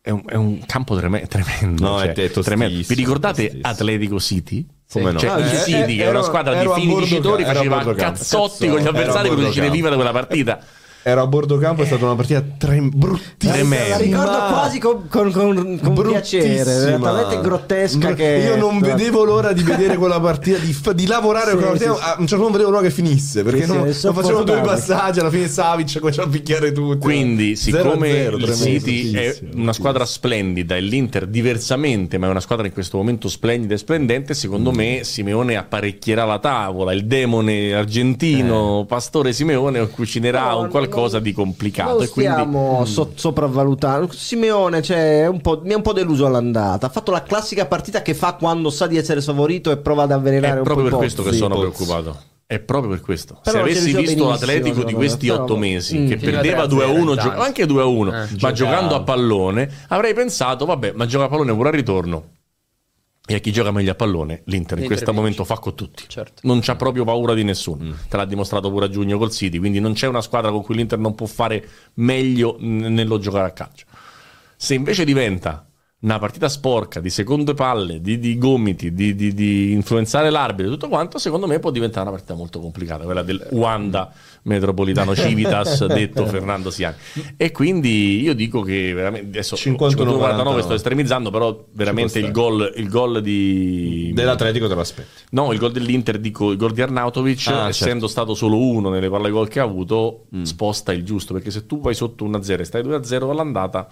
è, 0.00 0.10
un, 0.10 0.22
è 0.26 0.34
un 0.36 0.60
campo 0.66 0.96
treme- 0.96 1.26
tremendo. 1.26 1.82
No, 1.86 1.98
cioè, 1.98 2.08
è 2.08 2.12
tostissimo, 2.14 2.42
tremendo. 2.42 2.84
Vi 2.88 2.94
ricordate. 2.94 3.58
Atletico 3.60 4.18
City? 4.18 4.66
Come 4.90 5.12
no? 5.12 5.18
Cioè, 5.18 5.30
Eh, 5.36 5.40
il 5.40 5.46
eh, 5.54 5.58
City, 5.64 5.96
che 5.96 6.04
è 6.04 6.08
una 6.08 6.22
squadra 6.22 6.54
di 6.54 6.60
ero 6.60 6.72
a 6.72 6.74
fini 6.74 6.86
bordo 6.92 7.04
dicitori, 7.04 7.42
ca- 7.42 7.50
ero 7.50 7.58
a 7.58 7.62
faceva 7.62 7.94
cazzotti 7.94 8.66
Cazzo, 8.66 8.72
con 8.72 8.80
gli 8.82 8.86
avversari 8.86 9.28
bordo 9.28 9.34
quando 9.34 9.52
ci 9.52 9.58
campo. 9.58 9.70
veniva 9.70 9.88
da 9.90 9.94
quella 9.96 10.12
partita. 10.12 10.58
Ero 11.02 11.22
a 11.22 11.26
bordo 11.26 11.56
campo, 11.58 11.82
è 11.82 11.86
stata 11.86 12.04
una 12.04 12.14
partita 12.14 12.42
trem- 12.58 12.92
bruttissima. 12.94 13.76
La 13.88 13.96
ricordo 13.96 14.36
quasi 14.48 14.78
con, 14.78 15.08
con, 15.08 15.30
con, 15.32 15.80
con 15.82 16.06
piacere, 16.08 16.98
talmente 17.00 17.40
grottesca 17.40 17.98
Bru- 17.98 18.14
che... 18.16 18.44
Io 18.44 18.56
non 18.56 18.78
vedevo 18.78 19.24
l'ora 19.24 19.52
di 19.52 19.62
vedere 19.62 19.96
quella 19.96 20.20
partita, 20.20 20.58
di, 20.58 20.76
di 20.94 21.06
lavorare 21.06 21.50
Sì, 21.52 21.56
con 21.56 21.62
quella 21.62 21.78
sì, 21.78 21.84
partita. 21.84 22.06
sì. 22.06 22.10
A 22.10 22.16
un 22.18 22.26
certo 22.26 22.42
punto 22.44 22.58
vedevo 22.58 22.70
l'ora 22.70 22.82
che 22.82 22.90
finisse, 22.92 23.42
perché 23.42 23.62
Sì, 23.64 23.72
non, 23.72 23.82
non 23.84 24.14
facevano 24.14 24.42
due 24.42 24.60
passaggi, 24.60 25.20
alla 25.20 25.30
fine 25.30 25.48
Savic 25.48 25.98
cominciava 25.98 26.28
a 26.28 26.30
picchiare 26.30 26.72
tutti. 26.72 26.98
Quindi, 26.98 27.52
0-0, 27.52 27.54
siccome 27.54 28.10
il 28.10 28.54
City 28.54 29.12
è 29.12 29.38
una 29.54 29.72
squadra 29.72 30.04
splendida 30.04 30.76
e 30.76 30.80
l'Inter 30.80 31.26
diversamente, 31.26 32.18
ma 32.18 32.26
è 32.26 32.30
una 32.30 32.40
squadra 32.40 32.66
in 32.66 32.72
questo 32.72 32.96
momento 32.98 33.28
splendida 33.28 33.74
e 33.74 33.78
splendente, 33.78 34.34
secondo 34.34 34.72
me 34.72 35.00
Simeone 35.04 35.56
apparecchierà 35.56 36.24
la 36.24 36.38
tavola, 36.38 36.92
il 36.92 37.06
demone 37.06 37.72
argentino, 37.72 38.84
Pastore 38.86 39.32
Simeone 39.32 39.88
cucinerà 39.88 40.50
No, 40.50 40.60
un 40.60 40.68
qualcosa 40.68 40.87
non- 40.88 41.22
di 41.22 41.32
complicato. 41.32 41.92
Non 41.94 42.02
e 42.02 42.08
quindi 42.08 42.32
stiamo 42.32 42.84
so- 42.84 43.12
sopravvalutando. 43.14 44.12
Simeone 44.12 44.82
cioè, 44.82 45.22
è 45.22 45.26
un 45.26 45.40
po'- 45.40 45.60
mi 45.64 45.72
ha 45.72 45.76
un 45.76 45.82
po' 45.82 45.92
deluso 45.92 46.26
all'andata. 46.26 46.86
Ha 46.86 46.90
fatto 46.90 47.10
la 47.10 47.22
classica 47.22 47.66
partita 47.66 48.02
che 48.02 48.14
fa 48.14 48.34
quando 48.34 48.70
sa 48.70 48.86
di 48.86 48.96
essere 48.96 49.20
favorito 49.20 49.70
e 49.70 49.76
prova 49.78 50.02
ad 50.04 50.12
avvelenare 50.12 50.54
è 50.54 50.58
un 50.58 50.62
po' 50.64 50.74
proprio 50.74 50.86
i 50.86 50.90
per 50.90 50.98
questo 50.98 51.22
che 51.22 51.32
sono 51.32 51.54
pozzi. 51.56 51.70
preoccupato. 51.84 52.22
È 52.46 52.58
proprio 52.60 52.90
per 52.92 53.02
questo. 53.02 53.38
Però 53.42 53.56
Se 53.56 53.58
è 53.58 53.60
avessi 53.62 53.94
visto 53.94 54.26
l'Atletico 54.26 54.82
di 54.82 54.94
questi 54.94 55.28
otto 55.28 55.56
mesi 55.58 55.98
Mm. 55.98 56.08
che 56.08 56.16
perdeva 56.16 56.64
3-0 56.64 56.66
2-1, 56.68 57.10
intanto. 57.10 57.34
gio- 57.34 57.40
anche 57.42 57.66
2-1, 57.66 58.10
Eh, 58.22 58.26
ma 58.40 58.52
giocando 58.52 58.94
a 58.94 59.02
pallone, 59.02 59.70
avrei 59.88 60.14
pensato, 60.14 60.64
vabbè, 60.64 60.92
ma 60.94 61.04
gioca 61.04 61.24
a 61.24 61.28
pallone 61.28 61.52
pure 61.54 61.68
al 61.68 61.74
ritorno. 61.74 62.22
E 63.30 63.34
a 63.34 63.38
chi 63.40 63.52
gioca 63.52 63.70
meglio 63.70 63.90
a 63.90 63.94
pallone, 63.94 64.40
l'Inter 64.44 64.78
in 64.78 64.86
questo 64.86 65.12
momento 65.12 65.44
fa 65.44 65.58
con 65.58 65.74
tutti. 65.74 66.04
Certo. 66.06 66.40
Non 66.44 66.60
c'ha 66.60 66.76
proprio 66.76 67.04
paura 67.04 67.34
di 67.34 67.44
nessuno. 67.44 67.84
Mm. 67.84 67.92
Te 68.08 68.16
l'ha 68.16 68.24
dimostrato 68.24 68.70
pure 68.70 68.86
a 68.86 68.88
giugno 68.88 69.18
col 69.18 69.30
City. 69.30 69.58
Quindi 69.58 69.80
non 69.80 69.92
c'è 69.92 70.06
una 70.06 70.22
squadra 70.22 70.50
con 70.50 70.62
cui 70.62 70.74
l'Inter 70.74 70.98
non 70.98 71.14
può 71.14 71.26
fare 71.26 71.68
meglio 71.94 72.56
nello 72.58 73.18
giocare 73.18 73.48
a 73.48 73.50
calcio. 73.50 73.84
Se 74.56 74.72
invece 74.72 75.04
diventa 75.04 75.67
una 76.00 76.20
partita 76.20 76.48
sporca 76.48 77.00
di 77.00 77.10
seconde 77.10 77.54
palle, 77.54 78.00
di, 78.00 78.20
di 78.20 78.38
gomiti, 78.38 78.92
di, 78.94 79.16
di- 79.16 79.34
di 79.34 79.72
influenzare 79.72 80.30
l'arbitro 80.30 80.70
e 80.70 80.74
tutto 80.74 80.88
quanto, 80.88 81.18
secondo 81.18 81.48
me 81.48 81.58
può 81.58 81.72
diventare 81.72 82.02
una 82.02 82.12
partita 82.16 82.34
molto 82.34 82.60
complicata, 82.60 83.02
quella 83.02 83.22
del 83.22 83.44
Wanda 83.50 84.12
Metropolitano 84.42 85.16
Civitas, 85.16 85.84
detto 85.92 86.24
Fernando 86.26 86.70
Siani. 86.70 86.94
E 87.36 87.50
quindi 87.50 88.20
io 88.20 88.32
dico 88.34 88.60
che 88.62 88.92
veramente 88.94 89.26
adesso 89.26 89.56
51, 89.56 90.16
49 90.16 90.62
sto 90.62 90.74
estremizzando, 90.74 91.30
però 91.30 91.64
veramente 91.72 92.20
il 92.20 92.30
gol, 92.30 92.72
il 92.76 92.88
gol 92.88 93.20
di 93.20 94.12
Dell'Atletico 94.14 94.68
te 94.68 94.74
lo 94.74 94.80
aspetti. 94.80 95.22
No, 95.30 95.52
il 95.52 95.58
gol 95.58 95.72
dell'Inter, 95.72 96.20
dico 96.20 96.52
il 96.52 96.56
gol 96.56 96.72
di 96.74 96.80
Arnautovic, 96.82 97.38
Ah, 97.48 97.50
certo. 97.50 97.68
essendo 97.70 98.06
stato 98.06 98.34
solo 98.34 98.56
uno 98.60 98.88
nelle 98.88 99.10
palle 99.10 99.30
gol 99.30 99.48
che 99.48 99.58
ha 99.58 99.64
avuto, 99.64 100.26
sposta 100.42 100.92
il 100.92 101.02
giusto, 101.02 101.32
perché 101.32 101.50
se 101.50 101.66
tu 101.66 101.80
vai 101.80 101.94
sotto 101.94 102.24
1-0 102.24 102.60
e 102.60 102.64
stai 102.64 102.82
2-0 102.84 103.28
all'andata, 103.30 103.88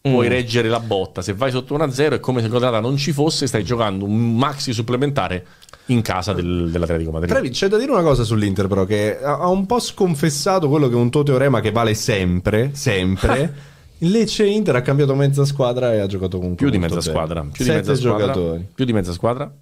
puoi 0.00 0.28
reggere 0.28 0.68
la 0.68 0.80
botta. 0.80 1.22
Se 1.22 1.34
vai 1.34 1.50
sotto 1.50 1.76
1-0 1.76 2.12
è 2.14 2.20
come 2.20 2.40
se 2.40 2.48
d'andata 2.48 2.80
non 2.80 2.96
ci 2.96 3.12
fosse, 3.12 3.46
stai 3.46 3.64
giocando 3.64 4.04
un 4.04 4.36
maxi 4.36 4.72
supplementare 4.72 5.46
in 5.86 6.02
casa 6.02 6.32
del- 6.32 6.70
dell'Atletico 6.70 7.10
Madrid. 7.10 7.30
Trevi, 7.30 7.50
c'è 7.50 7.68
da 7.68 7.76
dire 7.76 7.90
una 7.90 8.02
cosa 8.02 8.22
sull'Inter, 8.24 8.66
però, 8.66 8.84
che 8.84 9.18
ha 9.22 9.48
un 9.48 9.66
po' 9.66 9.78
sconfessato 9.80 10.68
quello 10.68 10.88
che 10.88 10.94
è 10.94 10.98
un 10.98 11.10
tuo 11.10 11.22
teorema 11.22 11.60
che 11.60 11.70
vale 11.70 11.94
sempre, 11.94 12.70
sempre. 12.72 13.68
Lecce 14.02 14.46
Inter 14.46 14.76
ha 14.76 14.80
cambiato 14.80 15.14
mezza 15.14 15.44
squadra 15.44 15.92
e 15.92 15.98
ha 15.98 16.06
giocato 16.06 16.38
con 16.38 16.54
più 16.54 16.70
di 16.70 16.78
mezza 16.78 17.02
squadra, 17.02 17.46
più 17.52 17.64
di 17.64 17.70
mezza 17.70 17.94
squadra, 17.94 18.32
più 18.74 18.84
di 18.86 18.92
mezza 18.94 19.12
squadra. 19.12 19.54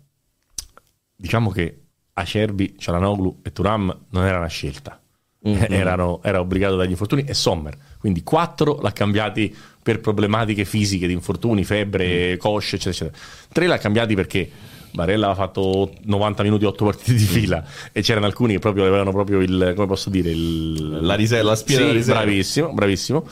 Diciamo 1.17 1.51
che 1.51 1.87
Acerbi, 2.13 2.77
Cialanoglu 2.79 3.41
e 3.43 3.51
Turam 3.51 3.97
non 4.11 4.25
era 4.25 4.39
una 4.39 4.47
scelta. 4.47 5.01
Erano, 5.43 6.21
era 6.23 6.41
obbligato 6.41 6.77
dagli 6.77 6.91
infortuni 6.91 7.25
e 7.25 7.35
Sommer. 7.35 7.77
Quindi 7.99 8.23
quattro 8.23 8.79
l'ha 8.81 8.93
cambiati 8.93 9.55
per 9.83 10.01
problematiche 10.01 10.65
fisiche 10.65 11.07
di 11.07 11.13
infortuni, 11.13 11.65
febbre, 11.65 12.37
cosce, 12.37 12.77
eccetera, 12.77 13.07
eccetera. 13.09 13.47
Tre 13.53 13.67
l'ha 13.67 13.79
cambiati 13.79 14.15
perché 14.15 14.51
Barella 14.91 15.29
aveva 15.29 15.47
fatto 15.47 15.93
90 16.05 16.43
minuti, 16.43 16.65
8 16.65 16.85
partite 16.85 17.15
di 17.15 17.25
fila 17.25 17.65
e 17.93 18.03
c'erano 18.03 18.27
alcuni 18.27 18.55
che 18.55 18.59
proprio 18.59 18.85
avevano 18.85 19.13
proprio 19.13 19.41
il, 19.41 19.73
come 19.75 19.87
posso 19.87 20.11
dire, 20.11 20.31
il, 20.31 20.99
La 21.03 21.15
riserva, 21.15 21.51
la 21.51 21.57
spia 21.57 21.77
sì, 21.77 21.83
della 21.83 21.95
riserva. 21.95 22.21
bravissimo, 22.23 22.73
bravissimo. 22.73 23.29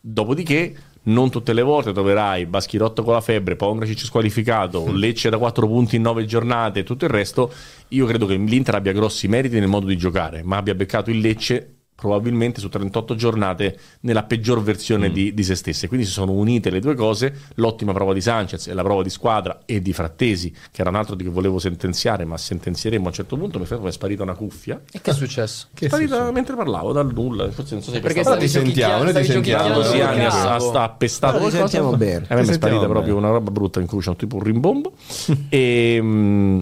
Dopodiché, 0.00 0.74
non 1.06 1.30
tutte 1.30 1.52
le 1.52 1.62
volte 1.62 1.92
troverai 1.92 2.46
Baschirotto 2.46 3.02
con 3.02 3.14
la 3.14 3.20
febbre, 3.20 3.56
Pongracic 3.56 3.98
squalificato, 3.98 4.92
Lecce 4.92 5.30
da 5.30 5.38
4 5.38 5.66
punti 5.66 5.96
in 5.96 6.02
9 6.02 6.24
giornate 6.24 6.80
e 6.80 6.84
tutto 6.84 7.04
il 7.04 7.10
resto. 7.10 7.52
Io 7.88 8.06
credo 8.06 8.26
che 8.26 8.34
l'Inter 8.34 8.74
abbia 8.74 8.92
grossi 8.92 9.28
meriti 9.28 9.58
nel 9.58 9.68
modo 9.68 9.86
di 9.86 9.96
giocare, 9.96 10.42
ma 10.42 10.56
abbia 10.56 10.74
beccato 10.74 11.10
il 11.10 11.18
Lecce 11.18 11.75
probabilmente 11.96 12.60
su 12.60 12.68
38 12.68 13.14
giornate 13.16 13.76
nella 14.00 14.22
peggior 14.22 14.62
versione 14.62 15.10
di, 15.10 15.34
di 15.34 15.42
se 15.42 15.54
stesse. 15.56 15.88
Quindi 15.88 16.06
si 16.06 16.12
sono 16.12 16.32
unite 16.32 16.70
le 16.70 16.78
due 16.80 16.94
cose, 16.94 17.34
l'ottima 17.54 17.92
prova 17.92 18.12
di 18.12 18.20
Sanchez 18.20 18.68
e 18.68 18.74
la 18.74 18.82
prova 18.82 19.02
di 19.02 19.10
squadra 19.10 19.60
e 19.64 19.80
di 19.82 19.92
Frattesi, 19.92 20.54
che 20.70 20.82
era 20.82 20.90
un 20.90 20.96
altro 20.96 21.14
di 21.14 21.24
che 21.24 21.30
volevo 21.30 21.58
sentenziare, 21.58 22.24
ma 22.24 22.36
sentenzieremo 22.36 23.04
a 23.04 23.08
un 23.08 23.14
certo 23.14 23.36
punto, 23.36 23.58
mi 23.58 23.64
fa 23.64 23.80
è 23.82 23.90
sparita 23.90 24.22
una 24.22 24.34
cuffia. 24.34 24.80
E 24.92 25.00
che 25.00 25.10
è 25.10 25.14
successo? 25.14 25.68
È 25.76 25.86
sparita 25.86 26.30
mentre 26.30 26.54
parlavo 26.54 26.92
dal 26.92 27.12
nulla, 27.12 27.50
forse 27.50 27.74
non 27.74 27.82
so 27.82 27.90
se 27.90 28.00
Perché 28.00 28.22
Però 28.22 28.36
ti 28.36 28.46
stavi 28.46 28.66
sentiamo, 28.66 29.02
noi 29.02 29.06
ti 29.06 29.10
stavi 29.24 29.26
sentiamo. 29.26 29.82
Sì, 29.82 30.00
anni 30.00 30.30
sta 30.30 30.82
appestato 30.82 31.34
ti 31.34 31.40
qualcosa. 31.40 31.66
sentiamo 31.68 31.96
bene. 31.96 32.26
A 32.28 32.34
me 32.34 32.40
Ti 32.42 32.46
mi 32.46 32.52
è 32.52 32.54
sparita 32.54 32.60
sentiamo 32.60 32.86
proprio 32.92 33.14
bene. 33.14 33.26
una 33.26 33.36
roba 33.36 33.50
brutta 33.50 33.80
in 33.80 33.86
cui 33.86 34.00
c'è 34.00 34.14
tipo 34.16 34.36
un 34.36 34.42
rimbombo. 34.42 34.92
e 35.48 35.98
mm, 36.02 36.60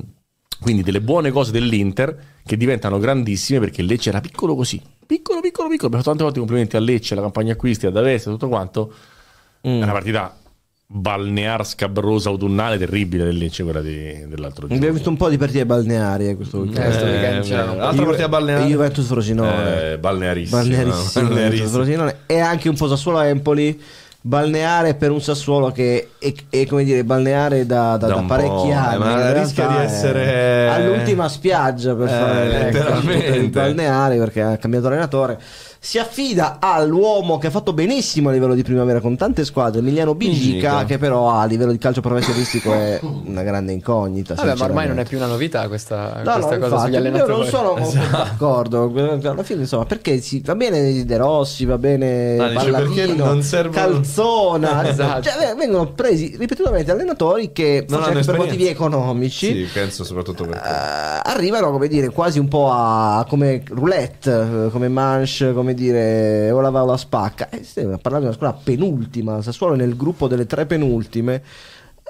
quindi 0.65 0.83
delle 0.83 1.03
buone 1.03 1.31
cose 1.31 1.53
dell'Inter 1.53 2.17
che 2.43 2.57
diventano 2.57 2.99
grandissime 2.99 3.61
perché 3.61 3.83
il 3.83 3.87
Lecce 3.87 4.09
era 4.09 4.23
piccolo 4.23 4.57
così. 4.57 4.81
Piccolo, 5.07 5.41
piccolo, 5.41 5.69
piccolo. 5.69 5.89
Abbiamo 5.89 6.03
fatto 6.03 6.17
tante 6.17 6.23
volte 6.23 6.39
i 6.39 6.41
complimenti 6.41 6.77
a 6.77 6.81
Lecce, 6.81 7.12
alla 7.12 7.23
campagna 7.23 7.53
acquisti, 7.53 7.85
ad 7.85 7.95
Avesta, 7.99 8.31
tutto 8.31 8.49
quanto. 8.49 8.93
È 9.61 9.69
una 9.69 9.93
partita 9.93 10.35
balnear 10.87 11.67
scabrosa 11.67 12.31
autunnale 12.31 12.79
terribile 12.79 13.25
del 13.25 13.37
Lecce 13.37 13.62
quella 13.62 13.83
di- 13.83 14.25
dell'altro 14.27 14.62
giorno. 14.62 14.77
Abbiamo 14.77 14.95
visto 14.95 15.11
un 15.11 15.19
po' 15.19 15.29
di 15.29 15.37
partite 15.37 15.67
balneari 15.67 16.29
eh, 16.29 16.37
questo 16.37 16.61
weekend. 16.61 16.95
Eh, 16.95 17.03
weekend 17.05 17.45
c'erano 17.45 17.73
un 17.73 17.77
po' 17.79 17.83
Altra 17.83 17.97
Juve- 17.97 18.05
partita 18.07 18.29
balneare. 18.29 18.65
Juventus 18.65 19.07
Frosinone. 19.07 19.93
Eh, 19.93 19.99
balnearissima. 19.99 20.61
balnearissimo, 20.61 21.29
balnearissima. 21.29 21.69
Frosinone. 21.69 22.17
e 22.25 22.39
anche 22.39 22.71
un 22.71 22.77
po' 22.77 22.89
Sassuolo 22.89 23.21
Empoli 23.21 23.79
balneare 24.27 24.95
per 24.95 25.11
un 25.11 25.20
Sassuolo 25.20 25.70
che 25.70 26.12
è, 26.18 26.33
è, 26.49 26.64
come 26.66 26.83
dire 26.83 27.05
balneare 27.05 27.66
da, 27.66 27.99
da, 27.99 28.07
Da 28.07 28.14
da 28.14 28.22
parecchi 28.22 28.49
po', 28.49 28.72
anni 28.72 28.95
eh, 28.95 28.99
ma 28.99 29.33
rischia 29.33 29.66
di 29.66 29.77
essere- 29.77 30.68
all'ultima 30.70 31.29
spiaggia 31.29 31.95
per 31.95 32.07
Eh, 32.07 32.11
fare 32.11 32.47
letteralmente. 32.49 33.37
i 33.37 33.49
balneari 33.49 34.16
perché 34.16 34.41
ha 34.41 34.57
cambiato 34.57 34.87
allenatore 34.87 35.39
si 35.85 35.99
affida 35.99 36.57
all'uomo 36.61 37.37
che 37.37 37.49
ha 37.49 37.51
fatto 37.51 37.74
benissimo 37.74 38.30
a 38.30 38.32
livello 38.32 38.55
di 38.55 38.62
primavera 38.62 39.01
con 39.01 39.16
tante 39.18 39.45
squadre 39.45 39.80
Emiliano 39.80 40.14
Bigica 40.14 40.85
che 40.87 40.97
però 40.97 41.28
a 41.30 41.45
livello 41.45 41.72
di 41.72 41.76
calcio 41.78 42.01
professionistico 42.01 42.72
è 42.72 42.99
una 43.03 43.43
grande 43.43 43.72
incognita 43.72 44.32
Vabbè, 44.32 44.55
ma 44.57 44.64
ormai 44.64 44.89
non 44.89 44.99
è 44.99 45.05
più 45.05 45.18
una 45.18 45.26
novità 45.26 45.68
questa, 45.68 46.22
No, 46.24 46.32
questa 46.32 46.57
no, 46.57 46.59
cosa 46.59 46.64
infatti, 46.64 46.80
sugli 46.85 46.93
io 46.93 46.99
allenatori. 47.01 47.32
non 47.37 47.47
sono 47.47 47.74
molto 47.76 47.99
d'accordo. 48.16 48.93
Alla 49.30 49.43
fine, 49.43 49.61
insomma, 49.61 49.85
perché 49.85 50.20
si, 50.22 50.41
va 50.43 50.55
bene 50.55 51.05
De 51.05 51.16
Rossi, 51.18 51.66
va 51.66 51.76
bene 51.76 52.37
No, 52.37 52.62
perché 52.62 53.43
servono- 53.43 53.70
Calzona, 53.70 54.89
Esatto. 54.89 55.22
cioè, 55.22 55.55
vengono 55.55 55.93
presi 55.93 56.35
ripetutamente 56.39 56.91
allenatori 56.93 57.53
che 57.53 57.85
Non 57.91 58.03
anche 58.05 58.22
per 58.24 58.37
motivi 58.39 58.68
economici 58.68 59.47
Sì, 59.53 59.68
penso 59.70 60.03
soprattutto 60.05 60.45
per 60.45 60.57
eh, 60.57 61.20
arrivano 61.30 61.70
come 61.70 61.89
dire 61.89 62.09
quasi 62.09 62.39
un 62.39 62.49
po' 62.49 62.70
a 62.70 63.26
come 63.28 63.62
roulette, 63.68 64.66
eh, 64.66 64.70
come 64.70 64.89
manche, 64.89 65.53
come 65.53 65.74
dire 65.75 66.51
o 66.51 66.61
la 66.61 66.70
va 66.70 66.83
o 66.83 66.87
la 66.87 66.97
spacca. 66.97 67.49
E 67.51 67.62
stiamo 67.64 67.99
parlando 67.99 68.29
di 68.31 68.35
una 68.35 68.35
squadra 68.35 68.59
penultima, 68.62 69.43
Sassuolo 69.43 69.75
nel 69.75 69.97
gruppo 69.97 70.27
delle 70.29 70.47
tre 70.47 70.64
penultime. 70.66 71.43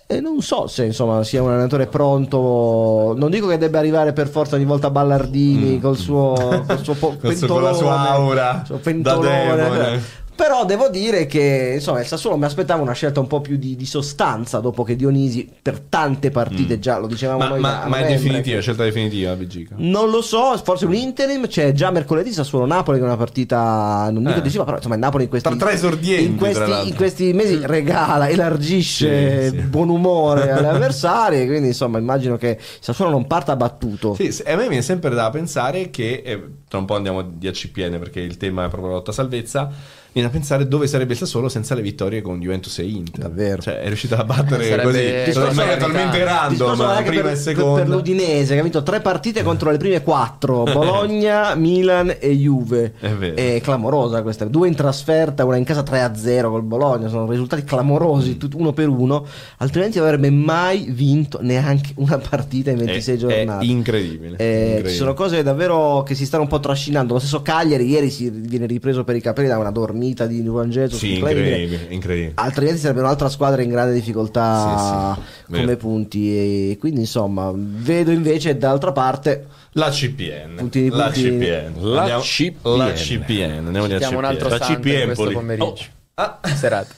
E 0.07 0.21
non 0.21 0.43
so 0.43 0.67
se 0.67 0.85
insomma 0.85 1.25
sia 1.25 1.43
un 1.43 1.49
allenatore 1.49 1.87
pronto. 1.87 3.15
Non 3.17 3.31
dico 3.31 3.47
che 3.49 3.57
debba 3.57 3.79
arrivare 3.79 4.13
per 4.13 4.29
forza 4.29 4.55
ogni 4.57 4.67
volta 4.67 4.91
Ballardini 4.91 5.81
col 5.81 5.97
suo, 5.97 6.35
col 6.67 6.79
suo 6.83 6.95
po- 6.95 7.17
Mm. 7.25 7.31
Suo- 7.31 7.47
con 7.49 7.63
la 7.63 7.73
sua 7.73 7.89
pentolone, 7.95 8.09
aura 8.09 8.63
suo 8.67 8.75
da 8.75 8.81
pentolone. 8.83 9.57
demone. 9.57 10.03
Però 10.37 10.65
devo 10.65 10.89
dire 10.89 11.27
che 11.27 11.73
insomma 11.75 12.01
il 12.01 12.07
Sassuolo 12.07 12.37
mi 12.37 12.45
aspettava 12.45 12.83
una 12.83 12.93
scelta 12.93 13.21
un 13.21 13.29
po' 13.29 13.41
più 13.41 13.57
di, 13.57 13.77
di 13.77 13.87
sostanza 13.87 14.59
dopo 14.59 14.83
che 14.83 14.97
Dionisi 14.97 15.49
per 15.63 15.79
tante 15.79 16.31
partite 16.31 16.81
già 16.81 16.99
lo 16.99 17.07
dicevamo 17.07 17.39
Ma, 17.39 17.49
noi 17.49 17.61
ma- 17.61 17.83
a 17.85 17.89
ma 17.89 17.99
è 17.99 18.09
definitiva, 18.09 18.57
che- 18.57 18.63
scelta 18.63 18.83
definitiva 18.83 19.33
Bigica. 19.37 19.77
non 19.79 20.11
lo 20.11 20.23
so, 20.23 20.57
forse 20.65 20.87
un 20.87 20.95
interim. 20.95 21.47
C'è 21.47 21.71
già 21.73 21.91
mercoledì 21.93 22.33
Sassuolo-Napoli, 22.33 22.99
che 22.99 23.05
è 23.05 23.07
una 23.07 23.17
partita 23.17 24.09
non 24.11 24.25
dico 24.25 24.35
Eh. 24.39 24.41
decisiva, 24.41 24.65
però 24.65 24.77
insomma 24.77 24.95
il 24.97 25.01
Napoli 25.01 25.23
in 25.25 25.29
questi, 25.31 25.49
Tra 25.49 25.57
tre 25.59 25.73
esordienti, 25.75 26.25
in 26.25 26.37
questi, 26.37 26.89
in 26.89 26.95
questi 26.97 27.33
mesi 27.33 27.61
regala, 27.63 28.29
elargisce 28.29 29.51
Sì, 29.51 29.57
sì. 29.57 29.63
buon 29.63 29.89
umore 29.89 30.51
alle 30.53 30.67
avversarie. 30.69 31.47
Quindi 31.47 31.69
insomma 31.69 31.99
immagino 31.99 32.37
che 32.37 32.59
Sassuolo 32.81 33.13
non 33.13 33.27
parta 33.29 33.55
battuto. 33.55 34.15
Sì, 34.15 34.35
a 34.47 34.57
me 34.57 34.67
viene 34.69 34.83
sempre 34.83 35.11
da 35.15 35.31
pensare 35.31 35.91
che, 35.91 36.23
eh, 36.25 36.43
tra 36.69 36.79
un 36.79 36.85
po' 36.87 36.97
andiamo 36.97 37.23
di 37.23 37.47
ACPN 37.47 37.99
perché 38.01 38.19
il 38.21 38.37
tema 38.37 38.65
è 38.65 38.69
proprio 38.69 38.89
la 38.91 38.97
lotta 38.97 39.13
salvezza, 39.13 39.71
Viene 40.15 40.29
a 40.29 40.31
pensare 40.31 40.69
dove 40.69 40.87
sarebbe 40.87 41.15
il 41.15 41.19
Sassuolo 41.19 41.49
senza 41.49 41.75
le 41.75 41.83
vittorie 41.83 42.23
con 42.23 42.39
Juventus 42.39 42.79
e 42.79 42.85
Inter. 42.85 43.25
Davvero. 43.25 43.61
Cioè, 43.61 43.81
è 43.81 43.87
riuscito 43.89 44.15
a 44.15 44.23
battere 44.23 44.63
Sarebbe- 44.63 44.83
così. 44.85 45.25
Discorso 45.25 45.51
in 45.51 45.57
maniera 45.57 45.85
anche- 45.85 45.93
talmente 45.99 46.25
random, 46.25 47.05
prima 47.05 47.23
per, 47.23 47.33
e 47.33 47.37
seconda. 47.37 47.81
per 47.81 47.89
l'Udinese 47.89 48.55
che 48.55 48.61
ha 48.61 48.63
vinto 48.63 48.83
tre 48.85 49.01
partite 49.01 49.43
contro 49.43 49.73
le 49.73 49.77
prime 49.77 50.03
quattro 50.03 50.63
Bologna, 50.73 51.57
Milan 51.57 52.15
e 52.21 52.31
Juve 52.37 52.93
È 53.01 53.09
vero. 53.11 53.35
è 53.35 53.61
clamorosa 53.61 54.23
questa 54.23 54.45
due 54.45 54.69
in 54.69 54.77
trasferta 54.77 55.45
una 55.45 55.57
in 55.57 55.65
casa 55.65 55.83
3-0 55.83 56.49
col 56.49 56.63
Bologna 56.63 57.09
sono 57.09 57.29
risultati 57.29 57.63
Mm. 57.63 57.67
clamorosi 57.67 58.37
tut- 58.37 58.55
uno 58.55 58.73
per 58.73 58.89
uno 58.89 59.27
altrimenti 59.59 59.99
non 59.99 60.07
avrebbe 60.07 60.31
mai 60.31 60.87
vinto 60.91 61.39
neanche 61.43 61.91
una 61.97 62.19
partita 62.19 62.71
in 62.71 62.77
26 62.79 63.15
È- 63.15 63.19
giornate 63.19 63.65
È 63.65 63.69
incredibile. 63.69 64.37
Eh, 64.37 64.55
incredibile. 64.55 64.91
ci 64.91 64.97
sono 64.97 65.13
cose 65.15 65.43
davvero 65.43 66.05
che 66.05 66.15
si 66.15 66.25
stanno 66.25 66.45
un 66.45 66.49
po' 66.49 66.61
trascinando. 66.61 67.15
Lo 67.15 67.19
stesso 67.19 67.43
Cagliari 67.43 67.89
ieri 67.89 68.11
si 68.11 68.31
viene 68.31 68.67
ripreso 68.67 69.03
per 69.03 69.17
i 69.17 69.21
capelli 69.21 69.49
da 69.49 69.59
una 69.59 69.73
dormita 69.73 70.03
di 70.13 70.43
Juan 70.43 70.71
Jesus. 70.71 70.99
Sì, 70.99 71.15
incredibile. 71.15 71.87
incredibile. 71.89 72.33
Altrimenti 72.35 72.79
sarebbe 72.81 73.01
un'altra 73.01 73.29
squadra 73.29 73.63
in 73.63 73.71
grande 73.71 73.95
difficoltà 73.95 75.17
Sì, 75.17 75.23
sì, 75.55 75.61
come 75.61 75.77
punti. 75.77 76.71
E 76.71 76.77
quindi, 76.79 77.01
insomma, 77.01 77.51
vedo 77.55 78.11
invece 78.11 78.59
d'altra 78.59 78.93
parte. 78.93 79.47
La 79.73 79.89
CPN. 79.91 80.57
Puntini, 80.57 80.89
la 80.91 81.05
puntini. 81.05 81.39
CPN. 81.39 81.73
La 81.93 82.01
Andiamo- 82.01 82.23
CPN. 82.23 82.77
La 82.77 82.93
CPN. 82.93 83.51
Andiamo 83.67 83.79
alla 83.79 83.89
Mettiamo 83.89 84.19
un 84.19 84.25
altro 84.25 84.49
La 84.49 84.59
CPM 84.59 85.15
questo 85.15 85.31
pomeriggio. 85.31 85.67
Oh. 85.67 85.77
Ah. 86.17 86.39
Serata. 86.55 86.95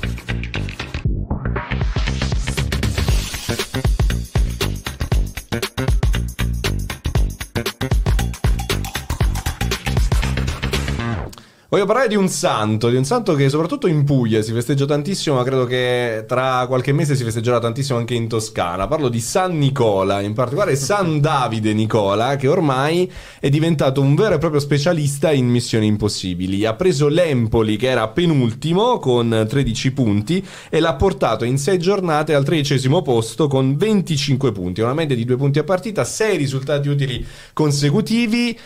Voglio 11.71 11.85
parlare 11.85 12.09
di 12.09 12.17
un 12.17 12.27
santo, 12.27 12.89
di 12.89 12.97
un 12.97 13.05
santo 13.05 13.33
che 13.33 13.47
soprattutto 13.47 13.87
in 13.87 14.03
Puglia 14.03 14.41
si 14.41 14.51
festeggia 14.51 14.85
tantissimo, 14.85 15.37
ma 15.37 15.43
credo 15.43 15.63
che 15.63 16.25
tra 16.27 16.65
qualche 16.67 16.91
mese 16.91 17.15
si 17.15 17.23
festeggerà 17.23 17.59
tantissimo 17.59 17.97
anche 17.97 18.13
in 18.13 18.27
Toscana. 18.27 18.87
Parlo 18.87 19.07
di 19.07 19.21
San 19.21 19.57
Nicola, 19.57 20.19
in 20.19 20.33
particolare 20.33 20.75
San 20.75 21.21
Davide 21.23 21.71
Nicola, 21.71 22.35
che 22.35 22.49
ormai 22.49 23.09
è 23.39 23.47
diventato 23.47 24.01
un 24.01 24.15
vero 24.15 24.35
e 24.35 24.37
proprio 24.37 24.59
specialista 24.59 25.31
in 25.31 25.47
missioni 25.47 25.85
impossibili. 25.85 26.65
Ha 26.65 26.73
preso 26.73 27.07
l'Empoli, 27.07 27.77
che 27.77 27.87
era 27.87 28.09
penultimo, 28.09 28.99
con 28.99 29.45
13 29.47 29.93
punti, 29.93 30.45
e 30.69 30.81
l'ha 30.81 30.95
portato 30.95 31.45
in 31.45 31.57
6 31.57 31.79
giornate 31.79 32.33
al 32.33 32.43
tredicesimo 32.43 33.01
posto 33.01 33.47
con 33.47 33.77
25 33.77 34.51
punti, 34.51 34.81
una 34.81 34.93
media 34.93 35.15
di 35.15 35.23
2 35.23 35.37
punti 35.37 35.59
a 35.59 35.63
partita, 35.63 36.03
6 36.03 36.35
risultati 36.35 36.89
utili 36.89 37.25
consecutivi. 37.53 38.59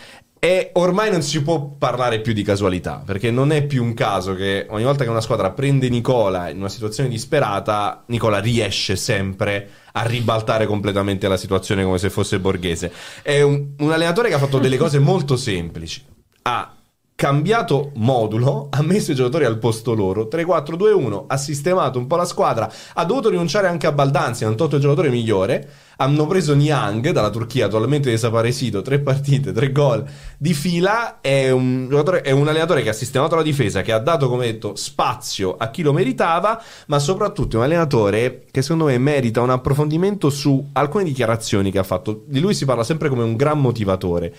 E 0.46 0.70
ormai 0.74 1.10
non 1.10 1.22
si 1.22 1.42
può 1.42 1.60
parlare 1.76 2.20
più 2.20 2.32
di 2.32 2.44
casualità, 2.44 3.02
perché 3.04 3.32
non 3.32 3.50
è 3.50 3.66
più 3.66 3.82
un 3.82 3.94
caso 3.94 4.36
che 4.36 4.68
ogni 4.70 4.84
volta 4.84 5.02
che 5.02 5.10
una 5.10 5.20
squadra 5.20 5.50
prende 5.50 5.88
Nicola 5.88 6.50
in 6.50 6.58
una 6.58 6.68
situazione 6.68 7.08
disperata, 7.08 8.04
Nicola 8.06 8.38
riesce 8.38 8.94
sempre 8.94 9.68
a 9.90 10.04
ribaltare 10.04 10.66
completamente 10.66 11.26
la 11.26 11.36
situazione 11.36 11.82
come 11.82 11.98
se 11.98 12.10
fosse 12.10 12.38
borghese. 12.38 12.92
È 13.22 13.42
un, 13.42 13.72
un 13.78 13.90
allenatore 13.90 14.28
che 14.28 14.34
ha 14.34 14.38
fatto 14.38 14.60
delle 14.60 14.76
cose 14.76 15.00
molto 15.00 15.36
semplici. 15.36 16.04
Ha 16.42 16.75
cambiato 17.16 17.92
modulo, 17.94 18.68
ha 18.70 18.82
messo 18.82 19.10
i 19.10 19.14
giocatori 19.14 19.46
al 19.46 19.58
posto 19.58 19.94
loro, 19.94 20.28
3-4-2-1, 20.30 21.24
ha 21.26 21.36
sistemato 21.38 21.98
un 21.98 22.06
po' 22.06 22.16
la 22.16 22.26
squadra, 22.26 22.70
ha 22.92 23.04
dovuto 23.06 23.30
rinunciare 23.30 23.68
anche 23.68 23.86
a 23.86 23.92
Baldanzi, 23.92 24.44
hanno 24.44 24.54
tolto 24.54 24.76
il 24.76 24.82
giocatore 24.82 25.08
migliore, 25.08 25.66
hanno 25.96 26.26
preso 26.26 26.54
Niang 26.54 27.10
dalla 27.12 27.30
Turchia, 27.30 27.66
attualmente 27.66 28.10
desaparecido, 28.10 28.82
tre 28.82 28.98
partite, 28.98 29.52
tre 29.52 29.72
gol 29.72 30.04
di 30.36 30.52
fila, 30.52 31.22
è 31.22 31.50
un, 31.50 31.88
è 32.22 32.30
un 32.32 32.48
allenatore 32.48 32.82
che 32.82 32.90
ha 32.90 32.92
sistemato 32.92 33.34
la 33.34 33.42
difesa, 33.42 33.80
che 33.80 33.92
ha 33.92 33.98
dato, 33.98 34.28
come 34.28 34.44
detto, 34.44 34.76
spazio 34.76 35.56
a 35.56 35.70
chi 35.70 35.80
lo 35.80 35.94
meritava, 35.94 36.62
ma 36.88 36.98
soprattutto 36.98 37.56
è 37.56 37.58
un 37.60 37.64
allenatore 37.64 38.44
che 38.50 38.60
secondo 38.60 38.84
me 38.84 38.98
merita 38.98 39.40
un 39.40 39.48
approfondimento 39.48 40.28
su 40.28 40.68
alcune 40.74 41.04
dichiarazioni 41.04 41.70
che 41.70 41.78
ha 41.78 41.82
fatto. 41.82 42.24
Di 42.26 42.40
lui 42.40 42.52
si 42.52 42.66
parla 42.66 42.84
sempre 42.84 43.08
come 43.08 43.22
un 43.22 43.36
gran 43.36 43.58
motivatore. 43.58 44.34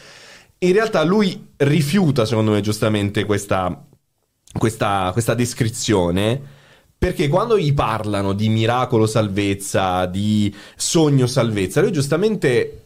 In 0.60 0.74
realtà 0.74 1.04
lui 1.04 1.50
rifiuta, 1.58 2.26
secondo 2.26 2.52
me, 2.52 2.62
giustamente 2.62 3.26
questa, 3.26 3.86
questa, 4.58 5.10
questa 5.14 5.34
descrizione. 5.36 6.56
Perché 6.98 7.28
quando 7.28 7.60
gli 7.60 7.76
parlano 7.76 8.34
di 8.34 8.50
miracolo 8.50 9.06
salvezza, 9.06 10.08
di 10.08 10.54
sogno 10.76 11.28
salvezza, 11.28 11.80
lui 11.80 11.92
giustamente 11.92 12.86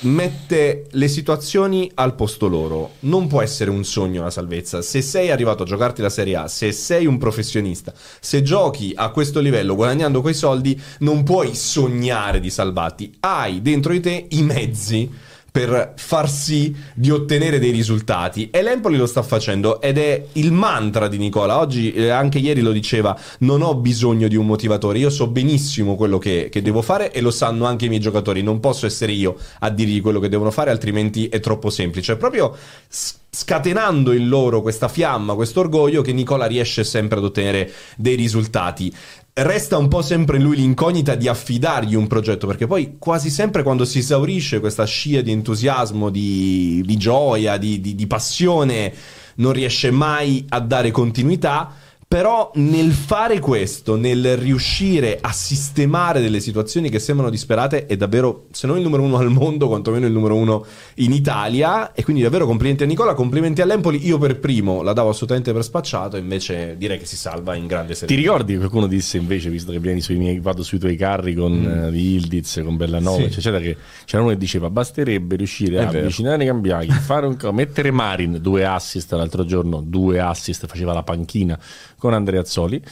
mette 0.00 0.86
le 0.92 1.08
situazioni 1.08 1.90
al 1.94 2.14
posto 2.14 2.48
loro. 2.48 2.92
Non 3.00 3.26
può 3.26 3.42
essere 3.42 3.68
un 3.68 3.84
sogno 3.84 4.22
la 4.22 4.30
salvezza. 4.30 4.80
Se 4.80 5.02
sei 5.02 5.30
arrivato 5.30 5.64
a 5.64 5.66
giocarti 5.66 6.00
la 6.00 6.08
Serie 6.08 6.36
A, 6.36 6.48
se 6.48 6.72
sei 6.72 7.04
un 7.04 7.18
professionista, 7.18 7.92
se 8.18 8.42
giochi 8.42 8.92
a 8.94 9.10
questo 9.10 9.40
livello 9.40 9.74
guadagnando 9.74 10.22
quei 10.22 10.32
soldi, 10.32 10.80
non 11.00 11.22
puoi 11.22 11.54
sognare 11.54 12.40
di 12.40 12.48
salvarti. 12.48 13.16
Hai 13.20 13.60
dentro 13.60 13.92
di 13.92 14.00
te 14.00 14.26
i 14.30 14.42
mezzi 14.42 15.28
per 15.50 15.94
far 15.96 16.30
sì 16.30 16.74
di 16.94 17.10
ottenere 17.10 17.58
dei 17.58 17.70
risultati. 17.70 18.50
E 18.50 18.62
l'Empoli 18.62 18.96
lo 18.96 19.06
sta 19.06 19.22
facendo 19.22 19.80
ed 19.80 19.98
è 19.98 20.26
il 20.32 20.52
mantra 20.52 21.08
di 21.08 21.18
Nicola. 21.18 21.58
Oggi 21.58 21.92
eh, 21.92 22.10
anche 22.10 22.38
ieri 22.38 22.60
lo 22.60 22.72
diceva 22.72 23.18
non 23.40 23.62
ho 23.62 23.74
bisogno 23.74 24.28
di 24.28 24.36
un 24.36 24.46
motivatore. 24.46 24.98
Io 24.98 25.10
so 25.10 25.26
benissimo 25.26 25.96
quello 25.96 26.18
che, 26.18 26.48
che 26.50 26.62
devo 26.62 26.82
fare 26.82 27.12
e 27.12 27.20
lo 27.20 27.30
sanno 27.30 27.64
anche 27.66 27.86
i 27.86 27.88
miei 27.88 28.00
giocatori. 28.00 28.42
Non 28.42 28.60
posso 28.60 28.86
essere 28.86 29.12
io 29.12 29.36
a 29.60 29.70
dirgli 29.70 30.00
quello 30.00 30.20
che 30.20 30.28
devono 30.28 30.50
fare 30.50 30.70
altrimenti 30.70 31.28
è 31.28 31.40
troppo 31.40 31.70
semplice. 31.70 32.16
Proprio 32.16 32.56
s- 32.88 33.19
scatenando 33.30 34.12
in 34.12 34.28
loro 34.28 34.60
questa 34.60 34.88
fiamma 34.88 35.34
questo 35.34 35.60
orgoglio 35.60 36.02
che 36.02 36.12
Nicola 36.12 36.46
riesce 36.46 36.82
sempre 36.82 37.18
ad 37.18 37.24
ottenere 37.24 37.70
dei 37.96 38.16
risultati 38.16 38.92
Resta 39.32 39.78
un 39.78 39.86
po' 39.86 40.02
sempre 40.02 40.38
lui 40.38 40.56
l'incognita 40.56 41.14
di 41.14 41.28
affidargli 41.28 41.94
un 41.94 42.08
progetto, 42.08 42.48
perché 42.48 42.66
poi 42.66 42.96
quasi 42.98 43.30
sempre 43.30 43.62
quando 43.62 43.84
si 43.84 43.98
esaurisce 43.98 44.58
questa 44.58 44.84
scia 44.84 45.22
di 45.22 45.30
entusiasmo, 45.30 46.10
di, 46.10 46.82
di 46.84 46.96
gioia, 46.96 47.56
di, 47.56 47.80
di- 47.80 47.94
di 47.94 48.06
passione, 48.06 48.92
non 49.36 49.52
riesce 49.52 49.90
mai 49.92 50.44
a 50.48 50.58
dare 50.60 50.90
continuità. 50.90 51.72
Però 52.12 52.50
nel 52.56 52.90
fare 52.90 53.38
questo, 53.38 53.94
nel 53.94 54.36
riuscire 54.36 55.18
a 55.20 55.30
sistemare 55.30 56.20
delle 56.20 56.40
situazioni 56.40 56.90
che 56.90 56.98
sembrano 56.98 57.30
disperate, 57.30 57.86
è 57.86 57.96
davvero, 57.96 58.46
se 58.50 58.66
non 58.66 58.78
il 58.78 58.82
numero 58.82 59.04
uno 59.04 59.16
al 59.18 59.30
mondo, 59.30 59.68
quantomeno 59.68 60.06
il 60.06 60.12
numero 60.12 60.34
uno 60.34 60.64
in 60.96 61.12
Italia. 61.12 61.92
E 61.92 62.02
quindi 62.02 62.20
davvero 62.20 62.46
complimenti 62.46 62.82
a 62.82 62.86
Nicola, 62.86 63.14
complimenti 63.14 63.60
all'Empoli. 63.60 64.04
Io 64.04 64.18
per 64.18 64.40
primo 64.40 64.82
la 64.82 64.92
davo 64.92 65.10
assolutamente 65.10 65.52
per 65.52 65.62
spacciato, 65.62 66.16
invece 66.16 66.74
direi 66.76 66.98
che 66.98 67.06
si 67.06 67.14
salva 67.16 67.54
in 67.54 67.68
grande 67.68 67.94
serie. 67.94 68.16
Ti 68.16 68.20
ricordi 68.20 68.54
che 68.54 68.58
qualcuno 68.58 68.88
disse 68.88 69.16
invece, 69.16 69.48
visto 69.48 69.70
che 69.70 69.78
vieni 69.78 70.00
sui 70.00 70.16
miei, 70.16 70.40
vado 70.40 70.64
sui 70.64 70.80
tuoi 70.80 70.96
carri 70.96 71.32
con 71.34 71.84
eh, 71.86 71.92
di 71.92 72.14
Ildiz, 72.16 72.60
con 72.64 72.76
Bellanova, 72.76 73.18
Sì. 73.18 73.38
eccetera, 73.38 73.60
che 73.60 73.76
c'era 74.04 74.22
uno 74.24 74.32
che 74.32 74.36
diceva 74.36 74.68
basterebbe 74.68 75.36
riuscire 75.36 75.76
È 75.76 75.82
a 75.84 75.86
vero. 75.86 75.98
avvicinare 76.00 76.42
i 76.42 76.46
cambiaghi, 76.48 76.90
fare 76.90 77.26
un 77.26 77.36
mettere 77.52 77.92
Marin, 77.92 78.38
due 78.40 78.64
assist 78.64 79.12
l'altro 79.12 79.44
giorno, 79.44 79.80
due 79.80 80.18
assist, 80.18 80.66
faceva 80.66 80.92
la 80.92 81.04
panchina 81.04 81.56
con 82.00 82.14
Andrea 82.14 82.40
Azzoli 82.40 82.82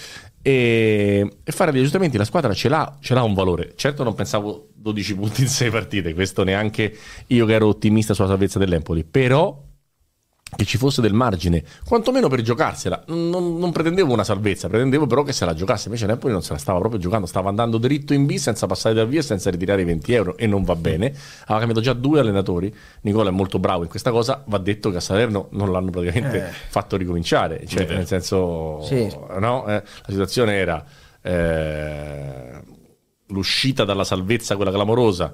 e, 0.40 1.28
e 1.42 1.52
fare 1.52 1.72
gli 1.72 1.78
aggiustamenti. 1.78 2.16
La 2.16 2.24
squadra 2.24 2.54
ce 2.54 2.68
l'ha, 2.68 2.96
ce 3.00 3.14
l'ha 3.14 3.22
un 3.22 3.34
valore. 3.34 3.72
Certo 3.74 4.04
non 4.04 4.14
pensavo 4.14 4.68
12 4.74 5.14
punti 5.16 5.40
in 5.42 5.48
6 5.48 5.70
partite, 5.70 6.14
questo 6.14 6.44
neanche 6.44 6.96
io 7.26 7.46
che 7.46 7.52
ero 7.54 7.66
ottimista 7.66 8.14
sulla 8.14 8.28
salvezza 8.28 8.60
dell'Empoli, 8.60 9.02
però 9.02 9.66
che 10.56 10.64
ci 10.64 10.78
fosse 10.78 11.02
del 11.02 11.12
margine, 11.12 11.62
quantomeno 11.84 12.28
per 12.28 12.40
giocarsela. 12.40 13.04
Non, 13.08 13.58
non- 13.58 13.70
pretendevo 13.70 14.12
una 14.12 14.24
salvezza, 14.24 14.68
pretendevo 14.68 15.06
però 15.06 15.22
che 15.22 15.32
se 15.32 15.44
la 15.44 15.52
giocasse. 15.54 15.88
Invece 15.88 16.06
Napoli 16.06 16.32
non 16.32 16.42
se 16.42 16.52
la 16.52 16.58
stava 16.58 16.78
proprio 16.78 16.98
giocando, 16.98 17.26
stava 17.26 17.48
andando 17.50 17.76
dritto 17.78 18.14
in 18.14 18.24
B 18.24 18.34
senza 18.36 18.66
passare 18.66 18.94
dal 18.94 19.06
via 19.08 19.20
e 19.20 19.22
senza 19.22 19.50
ritirare 19.50 19.82
i 19.82 19.84
20 19.84 20.12
euro 20.14 20.36
e 20.38 20.46
non 20.46 20.62
va 20.64 20.74
bene. 20.74 21.08
Aveva 21.42 21.58
cambiato 21.58 21.80
già 21.80 21.92
due 21.92 22.20
allenatori. 22.20 22.74
Nicola 23.02 23.28
è 23.28 23.32
molto 23.32 23.58
bravo 23.58 23.82
in 23.82 23.88
questa 23.90 24.10
cosa. 24.10 24.42
Va 24.46 24.58
detto 24.58 24.90
che 24.90 24.96
a 24.96 25.00
Salerno 25.00 25.48
non 25.50 25.70
l'hanno 25.70 25.90
praticamente 25.90 26.50
fatto 26.68 26.96
ricominciare, 26.96 27.66
cioè, 27.66 27.84
nel 27.86 28.06
senso, 28.06 28.82
Sì. 28.82 29.06
no? 29.38 29.66
Eh, 29.66 29.72
la 29.82 29.82
situazione 30.08 30.54
era 30.54 30.82
eh, 31.20 32.62
l'uscita 33.28 33.84
dalla 33.84 34.04
salvezza, 34.04 34.56
quella 34.56 34.70
clamorosa. 34.72 35.32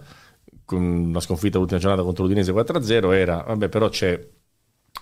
Con 0.65 0.83
una 0.83 1.21
sconfitta 1.21 1.59
l'ultima 1.59 1.79
giornata 1.79 2.03
contro 2.03 2.25
l'Udinese 2.25 2.53
4-0 2.53 3.13
era, 3.13 3.45
vabbè, 3.47 3.69
però 3.69 3.89
c'è 3.91 4.19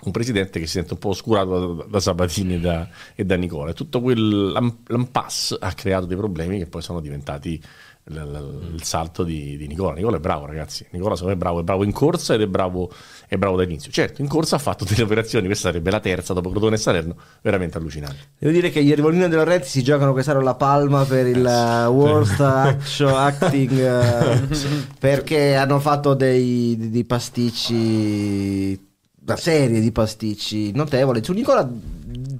un 0.04 0.10
presidente 0.10 0.58
che 0.58 0.66
si 0.66 0.72
sente 0.72 0.94
un 0.94 0.98
po' 0.98 1.10
oscurato 1.10 1.74
da, 1.74 1.84
da 1.84 2.00
Sabatini 2.00 2.54
e 2.54 2.60
da, 2.60 2.88
e 3.14 3.24
da 3.24 3.36
Nicola. 3.36 3.70
E 3.70 3.74
tutto 3.74 4.00
quell'impasse 4.00 5.56
ha 5.60 5.72
creato 5.74 6.06
dei 6.06 6.16
problemi 6.16 6.58
che 6.58 6.66
poi 6.66 6.82
sono 6.82 7.00
diventati 7.00 7.62
l- 8.06 8.14
l- 8.14 8.74
il 8.74 8.82
salto 8.82 9.22
di, 9.22 9.56
di 9.56 9.68
Nicola. 9.68 9.94
Nicola 9.94 10.16
è 10.16 10.20
bravo, 10.20 10.46
ragazzi. 10.46 10.84
Nicola 10.90 11.14
secondo 11.14 11.36
me 11.36 11.40
è 11.40 11.42
bravo, 11.44 11.60
è 11.60 11.62
bravo 11.62 11.84
in 11.84 11.92
corsa 11.92 12.34
ed 12.34 12.40
è 12.40 12.48
bravo, 12.48 12.90
è 13.28 13.36
bravo 13.36 13.56
da 13.56 13.62
inizio. 13.62 13.92
Certo, 13.92 14.22
in 14.22 14.26
corsa 14.28 14.56
ha 14.56 14.58
fatto 14.58 14.84
delle 14.84 15.02
operazioni, 15.02 15.46
questa 15.46 15.68
sarebbe 15.68 15.92
la 15.92 16.00
terza 16.00 16.32
dopo 16.32 16.50
Crotone 16.50 16.74
e 16.74 16.78
Salerno, 16.78 17.14
veramente 17.40 17.78
allucinante. 17.78 18.30
Devo 18.38 18.52
dire 18.52 18.70
che 18.70 18.82
gli 18.82 18.92
Rivolino 18.92 19.28
della 19.28 19.44
Rete 19.44 19.66
si 19.66 19.84
giocano 19.84 20.10
quest'anno 20.10 20.40
la 20.40 20.56
palma 20.56 21.04
per 21.04 21.28
il 21.28 21.46
eh, 21.46 21.86
Worst 21.86 22.40
Action 22.40 23.14
Acting 23.14 23.70
eh, 23.78 24.48
perché 24.98 25.54
hanno 25.54 25.78
fatto 25.78 26.14
dei, 26.14 26.90
dei 26.90 27.04
pasticci 27.04 28.90
una 29.24 29.36
serie 29.36 29.80
di 29.80 29.92
pasticci 29.92 30.72
notevole. 30.72 31.22
Su 31.22 31.32
Nicola 31.32 31.70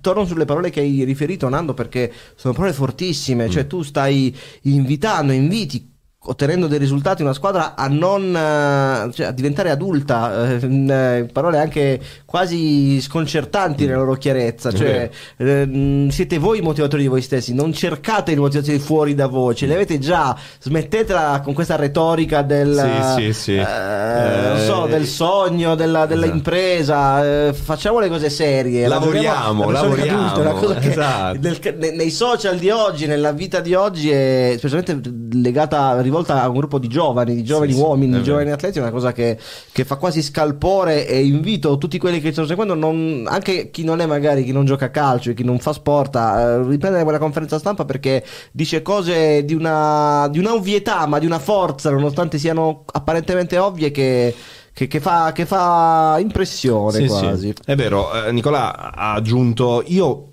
torno 0.01 0.25
sulle 0.25 0.45
parole 0.45 0.71
che 0.71 0.81
hai 0.81 1.05
riferito 1.05 1.49
Nando 1.49 1.75
perché 1.75 2.13
sono 2.35 2.55
parole 2.55 2.73
fortissime, 2.73 3.49
cioè 3.49 3.67
tu 3.67 3.83
stai 3.83 4.37
invitando, 4.63 5.33
inviti 5.33 5.92
ottenendo 6.25 6.69
dei 6.69 6.79
risultati 6.79 7.23
una 7.23 7.33
squadra 7.33 7.75
a 7.75 7.89
non 7.89 8.23
eh, 8.35 9.13
cioè, 9.13 9.27
a 9.27 9.31
diventare 9.33 9.71
adulta 9.71 10.51
eh, 10.57 10.61
eh, 11.19 11.25
parole 11.33 11.59
anche 11.59 12.01
quasi 12.25 13.01
sconcertanti 13.01 13.85
nella 13.87 13.99
loro 13.99 14.15
chiarezza 14.15 14.71
cioè 14.73 15.11
eh, 15.37 15.67
mh, 15.67 16.09
siete 16.11 16.39
voi 16.39 16.59
i 16.59 16.63
motivatori 16.63 17.03
di 17.03 17.09
voi 17.09 17.23
stessi 17.23 17.55
non 17.55 17.73
cercate 17.73 18.35
le 18.35 18.41
motivazioni 18.41 18.79
fuori 18.79 19.15
da 19.17 19.27
voi 19.27 19.57
ce 19.57 19.67
le 19.67 19.75
avete 19.75 19.99
già 19.99 20.37
smettetela 20.61 21.41
con 21.43 21.55
questa 21.55 21.75
retorica 21.77 22.43
del 22.43 23.15
Sì, 23.17 23.33
sì, 23.33 23.33
sì. 23.33 23.57
eh, 23.57 23.65
non 24.49 24.59
so 24.65 24.87
Eh, 24.87 24.91
del 24.91 25.07
sogno 25.07 25.75
della, 25.75 26.07
della 26.07 26.27
esatto. 26.53 27.25
eh, 27.25 27.53
facciamo 27.53 27.99
le 27.99 28.09
cose 28.09 28.31
serie 28.31 28.87
Lavoriamo, 28.87 29.71
ragioniamo 29.71 29.71
lavoriamo, 29.71 30.35
è 30.37 30.39
una 30.41 30.53
cosa 30.53 30.75
che 30.75 30.89
esatto. 30.91 31.39
nel- 31.41 31.77
ne- 31.79 31.91
nei 31.93 32.11
social 32.11 32.59
di 32.59 32.71
oggi, 32.71 33.07
nella 33.07 33.33
vita 33.33 33.61
di 33.61 33.75
oggi, 33.75 34.11
è 34.11 34.55
specialmente 34.59 35.11
legata, 35.33 36.01
rivolta 36.13 36.43
a 36.43 36.49
un 36.49 36.57
gruppo 36.57 36.79
di 36.79 36.89
giovani, 36.89 37.35
di 37.35 37.43
giovani 37.43 37.73
Sì, 37.73 37.79
sì, 37.79 37.83
uomini, 37.85 38.13
è 38.15 38.17
di 38.19 38.23
giovani 38.23 38.51
atleti, 38.51 38.79
è 38.79 38.83
una 38.83 38.91
cosa 38.91 39.13
che, 39.13 39.39
che 39.73 39.85
fa 39.85 39.97
quasi 39.97 40.23
scalpore 40.23 41.07
e 41.09 41.25
invito 41.25 41.79
tutti 41.79 41.99
quelli 41.99 42.19
che 42.21 42.27
ci 42.27 42.33
stanno 42.33 42.47
seguendo, 42.47 42.75
non- 42.75 43.25
anche 43.27 43.71
chi 43.71 43.83
non 43.85 44.01
è 44.01 44.07
magari, 44.07 44.45
chi 44.45 44.53
non 44.53 44.67
gioca 44.67 44.87
a 44.87 44.91
calcio 44.91 45.31
e 45.31 45.35
chi 45.35 45.45
non 45.45 45.59
fa 45.59 45.73
sport, 45.73 46.15
a 46.17 46.41
eh, 46.41 46.63
riprendere 46.69 47.03
quella 47.03 47.19
conferenza 47.19 47.59
stampa 47.59 47.85
perché 47.85 48.23
dice 48.53 48.83
cose 48.83 49.45
di 49.45 49.55
una, 49.55 50.29
di 50.31 50.39
una 50.39 50.53
ovvietà, 50.53 51.07
ma 51.07 51.19
di 51.19 51.27
una 51.27 51.39
forza, 51.39 51.91
nonostante 51.91 52.39
siano 52.39 52.85
apparentemente 52.93 53.57
ovvie 53.59 53.91
che... 53.91 54.35
che- 54.75 54.87
che 54.87 55.01
fa, 55.01 55.33
che 55.33 55.45
fa 55.45 56.17
impressione 56.19 57.01
Sì, 57.01 57.07
quasi. 57.07 57.47
sì. 57.49 57.55
È 57.63 57.75
vero, 57.75 58.25
eh, 58.25 58.33
Nicola 58.33 58.93
ha 58.95 59.13
aggiunto 59.13 59.83
io 59.87 60.32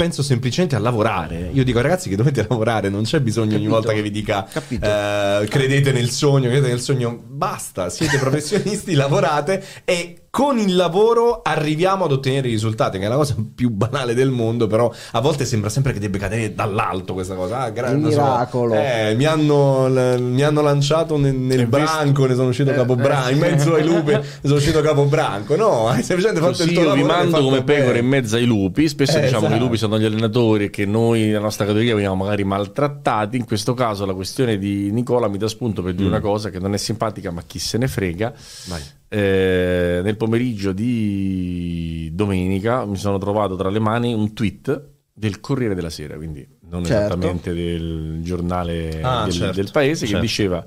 penso 0.00 0.22
semplicemente 0.22 0.76
a 0.76 0.78
lavorare. 0.78 1.50
Io 1.52 1.62
dico 1.62 1.78
ragazzi 1.82 2.08
che 2.08 2.16
dovete 2.16 2.46
lavorare, 2.48 2.88
non 2.88 3.02
c'è 3.02 3.20
bisogno 3.20 3.56
ogni 3.56 3.66
Capito. 3.66 3.70
volta 3.74 3.92
che 3.92 4.00
vi 4.00 4.10
dica 4.10 4.48
eh, 4.48 5.46
credete 5.46 5.92
nel 5.92 6.08
sogno, 6.08 6.48
credete 6.48 6.68
nel 6.68 6.80
sogno, 6.80 7.22
basta, 7.22 7.90
siete 7.90 8.16
professionisti, 8.16 8.94
lavorate 8.96 9.62
e 9.84 10.22
con 10.30 10.58
il 10.58 10.76
lavoro 10.76 11.42
arriviamo 11.42 12.04
ad 12.04 12.12
ottenere 12.12 12.46
i 12.46 12.52
risultati, 12.52 12.98
che 12.98 13.06
è 13.06 13.08
la 13.08 13.16
cosa 13.16 13.34
più 13.54 13.68
banale 13.70 14.14
del 14.14 14.30
mondo, 14.30 14.66
però 14.68 14.90
a 15.12 15.20
volte 15.20 15.44
sembra 15.44 15.68
sempre 15.68 15.92
che 15.92 15.98
debba 15.98 16.18
cadere 16.18 16.54
dall'alto 16.54 17.14
questa 17.14 17.34
cosa. 17.34 17.58
Ah, 17.62 17.70
gra- 17.70 17.90
Il 17.90 17.98
non 17.98 18.12
so, 18.12 18.20
miracolo. 18.22 18.74
eh, 18.74 19.14
mi, 19.16 19.24
hanno, 19.24 19.88
l- 19.88 20.20
mi 20.22 20.42
hanno 20.42 20.60
lanciato 20.62 21.16
nel, 21.18 21.34
nel 21.34 21.66
branco, 21.66 22.26
ne 22.26 22.34
sono 22.34 22.48
uscito 22.48 22.70
capobranco, 22.72 23.30
in 23.30 23.38
mezzo 23.38 23.74
ai 23.74 23.84
lupi 23.84 24.12
ne 24.12 24.22
sono 24.42 24.54
uscito 24.56 24.80
capobranco. 24.80 25.56
No, 25.56 25.88
hai 25.88 26.02
semplicemente 26.04 26.40
fatto 26.40 26.62
il 26.62 26.68
Così 26.68 26.72
tuo 26.74 26.82
io 26.82 26.88
lavoro. 26.90 27.02
vi 27.06 27.08
l'hai 27.12 27.22
mando 27.30 27.42
come 27.44 27.62
pecore 27.64 27.98
in 27.98 28.06
mezzo 28.06 28.36
ai 28.36 28.44
lupi. 28.44 28.88
Spesso 28.88 29.18
Eh, 29.18 29.22
diciamo 29.22 29.40
che 29.40 29.46
i 29.46 29.48
esatto. 29.50 29.64
lupi 29.64 29.76
sono 29.78 29.98
gli 29.98 30.04
allenatori 30.04 30.64
e 30.66 30.70
che 30.70 30.86
noi, 30.86 31.22
nella 31.26 31.40
nostra 31.40 31.64
categoria, 31.64 31.94
veniamo 31.94 32.14
magari 32.22 32.44
maltrattati. 32.44 33.36
In 33.36 33.46
questo 33.46 33.74
caso, 33.74 34.06
la 34.06 34.14
questione 34.14 34.58
di 34.58 34.90
Nicola 34.92 35.26
mi 35.28 35.38
dà 35.38 35.48
spunto 35.48 35.82
per 35.82 35.92
dire 35.94 36.04
Mm. 36.08 36.12
una 36.12 36.20
cosa 36.20 36.50
che 36.50 36.58
non 36.60 36.72
è 36.72 36.76
simpatica, 36.78 37.30
ma 37.32 37.42
chi 37.46 37.58
se 37.58 37.78
ne 37.78 37.88
frega. 37.88 38.32
Vai. 38.66 38.80
Eh, 39.12 40.00
nel 40.04 40.16
pomeriggio 40.16 40.70
di 40.70 42.10
domenica 42.12 42.84
mi 42.84 42.96
sono 42.96 43.18
trovato 43.18 43.56
tra 43.56 43.68
le 43.68 43.80
mani 43.80 44.14
un 44.14 44.32
tweet 44.32 44.88
del 45.12 45.40
Corriere 45.40 45.74
della 45.74 45.90
Sera, 45.90 46.14
quindi 46.14 46.46
non 46.68 46.84
Certo. 46.84 47.14
esattamente 47.14 47.52
del 47.52 48.20
giornale 48.22 49.00
Ah, 49.02 49.24
del, 49.24 49.32
certo, 49.32 49.56
del 49.60 49.70
paese, 49.72 50.02
che 50.04 50.12
certo. 50.12 50.24
diceva. 50.24 50.66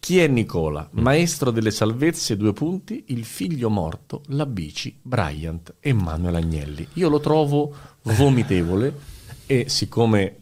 Chi 0.00 0.18
è 0.20 0.28
Nicola? 0.28 0.86
Maestro 0.92 1.50
delle 1.50 1.70
salvezze, 1.70 2.36
due 2.36 2.52
punti, 2.52 3.04
il 3.08 3.24
figlio 3.24 3.70
morto, 3.70 4.22
la 4.28 4.44
bici, 4.46 4.96
Bryant 5.02 5.76
e 5.80 5.92
Manuel 5.94 6.36
Agnelli. 6.36 6.86
Io 6.94 7.08
lo 7.08 7.20
trovo 7.20 7.74
vomitevole 8.02 8.94
e 9.46 9.64
siccome 9.68 10.36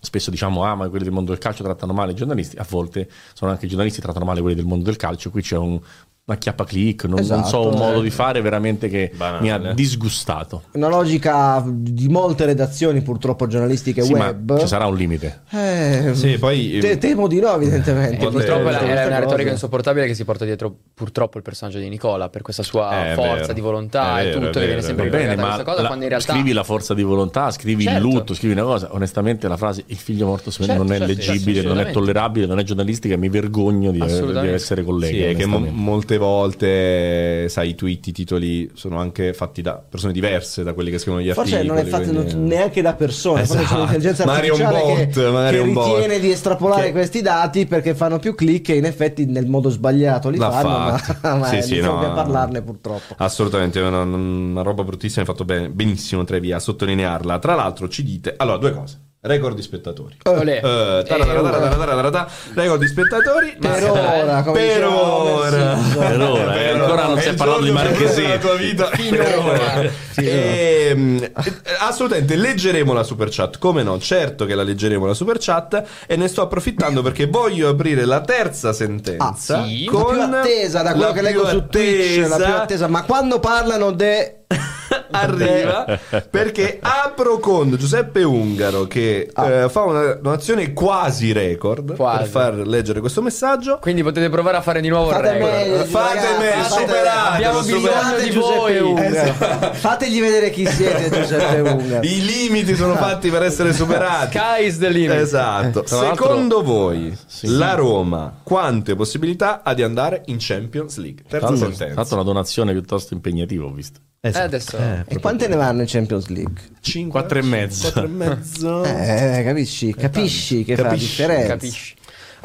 spesso 0.00 0.30
diciamo 0.30 0.62
ah 0.62 0.76
ma 0.76 0.88
quelli 0.88 1.02
del 1.04 1.12
mondo 1.12 1.32
del 1.32 1.40
calcio 1.40 1.64
trattano 1.64 1.92
male 1.92 2.12
i 2.12 2.14
giornalisti, 2.14 2.56
a 2.56 2.66
volte 2.68 3.10
sono 3.34 3.50
anche 3.50 3.66
i 3.66 3.68
giornalisti 3.68 3.98
che 3.98 4.04
trattano 4.04 4.24
male 4.24 4.40
quelli 4.40 4.54
del 4.54 4.64
mondo 4.66 4.84
del 4.84 4.96
calcio, 4.96 5.30
qui 5.30 5.42
c'è 5.42 5.56
un, 5.56 5.80
una 6.28 6.38
chiappa 6.38 6.64
click, 6.64 7.04
non, 7.04 7.14
non 7.24 7.24
so 7.24 7.34
Esatto, 7.34 7.68
un 7.68 7.76
modo 7.76 8.00
eh. 8.00 8.02
di 8.02 8.10
fare 8.10 8.40
veramente 8.40 8.88
che 8.88 9.12
Banale. 9.14 9.40
mi 9.42 9.50
ha 9.50 9.72
disgustato. 9.72 10.64
Una 10.72 10.88
logica 10.88 11.62
di 11.64 12.08
molte 12.08 12.44
redazioni 12.46 13.00
purtroppo 13.00 13.46
giornalistiche 13.46 14.02
Sì, 14.02 14.12
ma 14.12 14.26
web. 14.26 14.58
ci 14.58 14.66
sarà 14.66 14.86
un 14.86 14.96
limite. 14.96 15.42
Eh, 15.52 16.10
Sì, 16.14 16.36
poi- 16.36 16.78
te- 16.80 16.98
temo 16.98 17.28
di 17.28 17.38
no, 17.38 17.54
evidentemente. 17.54 18.16
E 18.16 18.18
Vabbè, 18.24 18.30
purtroppo 18.32 18.68
è, 18.70 18.76
è 18.76 19.06
una 19.06 19.20
retorica 19.20 19.50
insopportabile 19.52 20.06
che 20.08 20.14
si 20.14 20.24
porta 20.24 20.44
dietro 20.44 20.74
purtroppo 20.94 21.36
il 21.36 21.44
personaggio 21.44 21.78
di 21.78 21.88
Nicola 21.88 22.28
per 22.28 22.42
questa 22.42 22.64
sua 22.64 23.06
Eh, 23.06 23.12
è 23.12 23.14
forza 23.14 23.34
vero. 23.42 23.52
di 23.52 23.60
volontà 23.60 24.18
È 24.18 24.22
e 24.22 24.24
vero, 24.24 24.38
tutto 24.40 24.50
che 24.58 24.58
viene 24.66 24.74
vero, 24.74 24.86
sempre 24.86 25.08
vero. 25.08 25.22
bene, 25.22 25.36
ma 25.36 25.42
questa 25.44 25.62
cosa 25.62 25.80
la- 25.82 25.86
quando 25.86 26.04
in 26.04 26.10
realtà 26.10 26.32
scrivi 26.32 26.52
la 26.52 26.64
forza 26.64 26.92
di 26.94 27.02
volontà, 27.04 27.50
scrivi 27.52 27.84
Certo. 27.84 27.98
il 28.04 28.12
lutto, 28.12 28.34
scrivi 28.34 28.52
una 28.54 28.64
cosa. 28.64 28.88
Onestamente, 28.90 29.46
la 29.46 29.56
frase 29.56 29.84
il 29.86 29.96
figlio 29.96 30.26
morto 30.26 30.50
secondo 30.50 30.82
me 30.82 30.88
Certo, 30.88 30.92
non 31.04 31.10
è 31.12 31.14
certo, 31.14 31.30
leggibile, 31.30 31.60
certo, 31.60 31.72
non 31.74 31.86
è 31.86 31.90
tollerabile, 31.92 32.46
non 32.46 32.58
è 32.58 32.64
giornalistica. 32.64 33.16
Mi 33.16 33.28
vergogno 33.28 33.92
di, 33.92 34.00
di 34.00 34.48
essere 34.48 34.82
collega. 34.82 35.12
Sì, 35.14 35.22
è 35.22 35.36
che 35.36 35.46
mo- 35.46 35.58
onestamente. 35.58 36.14
Molte 36.18 36.66
volte, 36.66 37.48
sai, 37.48 37.70
i 37.70 37.74
tweet, 37.74 38.06
i 38.08 38.12
titoli 38.12 38.70
sono 38.74 38.98
anche 38.98 39.32
fatti 39.32 39.62
da 39.62 39.74
persone 39.88 40.12
diverse 40.12 40.62
da 40.62 40.72
quelli 40.74 40.90
che 40.90 40.98
scrivono 40.98 41.22
gli 41.22 41.32
Forse 41.32 41.56
articoli. 41.56 41.78
non 41.78 41.86
è 41.86 41.88
fatto 41.90 42.10
quindi- 42.10 42.34
neanche 42.54 42.82
da 42.82 42.94
persone, 42.94 43.40
forse 43.40 43.56
c'è 43.56 43.62
Esatto. 43.62 43.74
un'intelligenza 43.80 44.24
Magari 44.26 44.48
un 44.50 44.60
artificiale 44.60 45.04
bot, 45.06 45.12
che, 45.14 45.30
magari 45.30 45.56
che 45.56 45.62
un 45.62 45.72
bot. 45.72 45.86
ritiene 45.94 46.18
di 46.20 46.30
estrapolare 46.30 46.82
Che- 46.86 46.92
questi 46.92 47.22
dati 47.22 47.66
perché 47.66 47.94
fanno 47.94 48.18
più 48.18 48.34
click 48.34 48.68
e 48.70 48.76
in 48.76 48.84
effetti 48.84 49.24
nel 49.26 49.46
modo 49.46 49.68
sbagliato 49.70 50.28
li 50.28 50.38
L'ha 50.38 50.50
fanno, 50.50 50.96
fatto. 50.96 51.18
ma, 51.22 51.34
ma 51.36 51.46
Sì, 51.46 51.62
sì, 51.62 51.72
iniziamo 51.74 52.00
no. 52.00 52.06
a 52.06 52.14
parlarne 52.14 52.62
purtroppo. 52.62 53.14
Assolutamente, 53.18 53.80
è 53.80 53.86
una, 53.86 54.02
una 54.02 54.62
roba 54.62 54.84
bruttissima. 54.84 55.20
Hai 55.22 55.26
fatto 55.26 55.44
bene- 55.44 55.70
benissimo, 55.70 56.24
Trevi, 56.24 56.52
a 56.52 56.58
sottolinearla. 56.58 57.38
Tra 57.38 57.54
l'altro, 57.54 57.88
ci 57.88 58.02
dite 58.02 58.34
allora 58.36 58.56
due 58.58 58.72
cose: 58.72 59.00
record 59.26 59.54
di 59.56 59.62
spettatori. 59.62 60.16
Olè. 60.24 60.56
Eh, 60.56 61.04
tarataratarataratara, 61.06 62.28
record 62.54 62.80
di 62.80 62.86
spettatori 62.86 63.56
Per 63.60 63.90
ora, 63.90 64.42
come 64.42 64.58
per 64.58 64.68
diceva 64.68 65.02
ora. 65.04 65.78
Per 65.98 66.20
ora, 66.20 66.56
eh, 66.60 66.70
ancora 66.70 67.06
non 67.06 67.20
si 67.20 67.28
è 67.28 67.34
parlato 67.34 67.62
di 67.62 67.70
Marchesini. 67.70 68.26
della 68.26 68.38
tua 68.38 68.54
vita 68.54 68.86
Finora. 68.96 69.82
Ehm, 70.16 71.22
eh, 71.22 71.32
assolutamente 71.80 72.36
leggeremo 72.36 72.92
la 72.92 73.02
super 73.02 73.28
chat 73.30 73.58
come 73.58 73.82
no 73.82 73.98
certo 73.98 74.46
che 74.46 74.54
la 74.54 74.62
leggeremo 74.62 75.04
la 75.06 75.14
super 75.14 75.36
chat 75.38 75.82
e 76.06 76.16
ne 76.16 76.28
sto 76.28 76.42
approfittando 76.42 77.02
perché 77.02 77.26
voglio 77.26 77.68
aprire 77.68 78.04
la 78.04 78.20
terza 78.20 78.72
sentenza 78.72 79.24
Ah, 79.26 79.34
sì? 79.64 79.84
La 79.84 79.90
con 79.90 80.14
più 80.14 80.22
attesa 80.22 80.82
da 80.82 80.92
quello 80.92 81.06
la 81.08 81.12
che 81.12 81.22
leggo 81.22 81.46
su 81.48 81.66
Twitch, 81.66 82.18
la 82.28 82.36
più 82.36 82.44
attesa 82.44 82.62
attesa, 82.62 82.86
ma 82.88 83.02
quando 83.04 83.38
parlano 83.40 83.90
de 83.92 84.44
arriva 85.10 85.98
perché 86.30 86.78
apro 86.80 87.38
con 87.38 87.74
Giuseppe 87.76 88.22
Ungaro 88.22 88.86
che 88.86 89.30
eh, 89.34 89.66
fa 89.68 89.82
una 89.82 90.12
donazione 90.14 90.72
quasi 90.72 91.32
record 91.32 91.96
Quasi. 91.96 92.18
per 92.18 92.28
far 92.28 92.54
leggere 92.66 93.00
questo 93.00 93.22
messaggio 93.22 93.78
Quindi 93.80 94.02
potete 94.02 94.28
provare 94.28 94.56
a 94.58 94.60
fare 94.60 94.80
di 94.80 94.88
nuovo 94.88 95.10
il 95.10 95.16
Fate 95.16 95.32
record. 95.32 95.52
meglio, 95.52 95.84
Fate 95.84 96.38
meglio, 96.38 96.64
superatelo, 96.64 97.34
abbiamo 97.34 97.60
bisogno 97.62 98.18
di 98.22 98.30
Giuseppe 98.30 98.58
voi. 98.60 98.78
Ungaro. 98.80 99.72
Fategli 99.74 100.20
vedere 100.20 100.50
chi 100.50 100.66
siete 100.66 101.10
Giuseppe 101.10 101.60
Ungaro. 101.60 102.06
i 102.06 102.24
limiti 102.24 102.74
sono 102.76 102.94
fatti 102.94 103.30
per 103.30 103.42
essere 103.42 103.72
superati 103.72 104.36
Sky's 104.38 104.78
the 104.78 104.88
limit. 104.90 105.16
Esatto. 105.18 105.84
Secondo 105.86 106.62
voi, 106.62 107.16
Sì. 107.26 107.48
la 107.48 107.74
Roma 107.74 108.32
quante 108.42 108.94
possibilità 108.94 109.62
ha 109.64 109.74
di 109.74 109.82
andare 109.82 110.22
in 110.26 110.36
Champions 110.38 110.98
League? 110.98 111.24
Terza 111.28 111.46
l'altro, 111.48 111.66
sentenza. 111.68 111.84
tra 111.86 111.94
l'altro 111.96 112.14
una 112.16 112.24
donazione 112.24 112.72
piuttosto 112.72 113.14
impegnativa, 113.14 113.64
ho 113.64 113.72
visto. 113.72 114.00
Eh, 114.34 114.40
adesso 114.40 114.76
E 115.06 115.18
quante 115.20 115.48
ne 115.48 115.56
vanno 115.56 115.80
in 115.82 115.86
Champions 115.88 116.26
League? 116.28 116.60
Cinque, 116.80 117.20
Quattro 117.20 117.38
e 117.38 117.42
mezzo. 117.42 117.82
Quattro 117.92 118.04
e 118.04 118.08
mezzo. 118.08 118.84
Eh, 118.84 119.42
capisci, 119.44 119.94
capisci 119.94 120.64
che 120.64 120.76
fa 120.76 120.82
la 120.82 120.88
Capisci, 120.90 121.06
differenza. 121.08 121.46
capisci. 121.48 121.94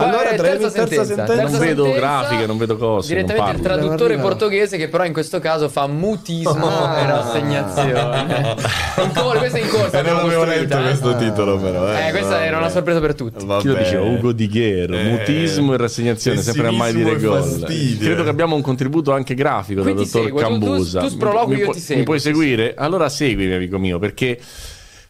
Allora, 0.04 0.30
Eh, 0.32 0.36
Trevi, 0.38 0.70
terza 0.72 1.04
sentenza. 1.04 1.36
Non 1.36 1.58
vedo 1.60 1.92
grafiche, 1.92 2.46
non 2.46 2.58
vedo 2.58 2.78
cose, 2.78 3.14
non 3.14 3.24
Direttamente 3.24 3.58
il 3.58 3.64
traduttore 3.64 4.18
portoghese 4.18 4.78
che 4.78 4.88
però 4.88 5.06
in 5.06 5.14
questo 5.14 5.40
caso 5.40 5.70
fa 5.70 5.88
mutismo 5.88 6.68
Ah. 6.68 7.00
e 7.00 7.06
rassegnazione. 7.06 8.56
In 9.02 9.12
cor- 9.14 9.38
questa 9.38 9.58
è 9.58 9.62
in 9.62 9.70
corsa. 9.70 10.00
Eh, 10.00 10.02
non 10.04 10.18
avevo 10.18 10.44
letto 10.44 10.78
eh. 10.78 10.82
questo 10.82 11.16
titolo, 11.16 11.58
però. 11.58 11.88
Eh, 11.94 12.08
Eh, 12.08 12.12
questa 12.12 12.44
era 12.44 12.58
una 12.58 12.70
sorpresa 12.70 13.00
per 13.00 13.16
tutti. 13.16 13.46
Va 13.46 13.60
Chi 13.60 13.68
lo 13.68 13.74
diceva? 13.76 14.04
Ugo 14.04 14.32
Di 14.32 14.48
Ghero, 14.48 14.94
Eh, 14.94 15.04
mutismo 15.04 15.74
e 15.74 15.78
rassegnazione, 15.78 16.42
sempre 16.42 16.68
a 16.68 16.72
mai 16.72 16.94
dire 16.94 17.18
gol. 17.20 17.42
fastidio. 17.42 18.06
Credo 18.06 18.24
che 18.24 18.30
abbiamo 18.30 18.56
un 18.56 18.62
contributo 18.62 19.12
anche 19.14 19.34
grafico 19.34 19.82
Qui 19.82 19.94
dal 19.94 20.04
dottor 20.04 20.22
seguo, 20.24 20.40
tu- 20.42 20.46
tu- 20.46 20.52
Cambusa. 20.52 21.00
tu 21.02 21.08
sprologhi, 21.10 21.54
mi, 21.54 21.60
io 21.60 21.66
pu- 21.68 21.72
ti 21.74 21.80
seguo, 21.80 21.98
Mi 22.00 22.04
puoi 22.06 22.20
seguire? 22.20 22.74
Allora 22.78 23.10
seguimi, 23.10 23.54
amico 23.54 23.78
mio, 23.80 23.98
perché 24.00 24.40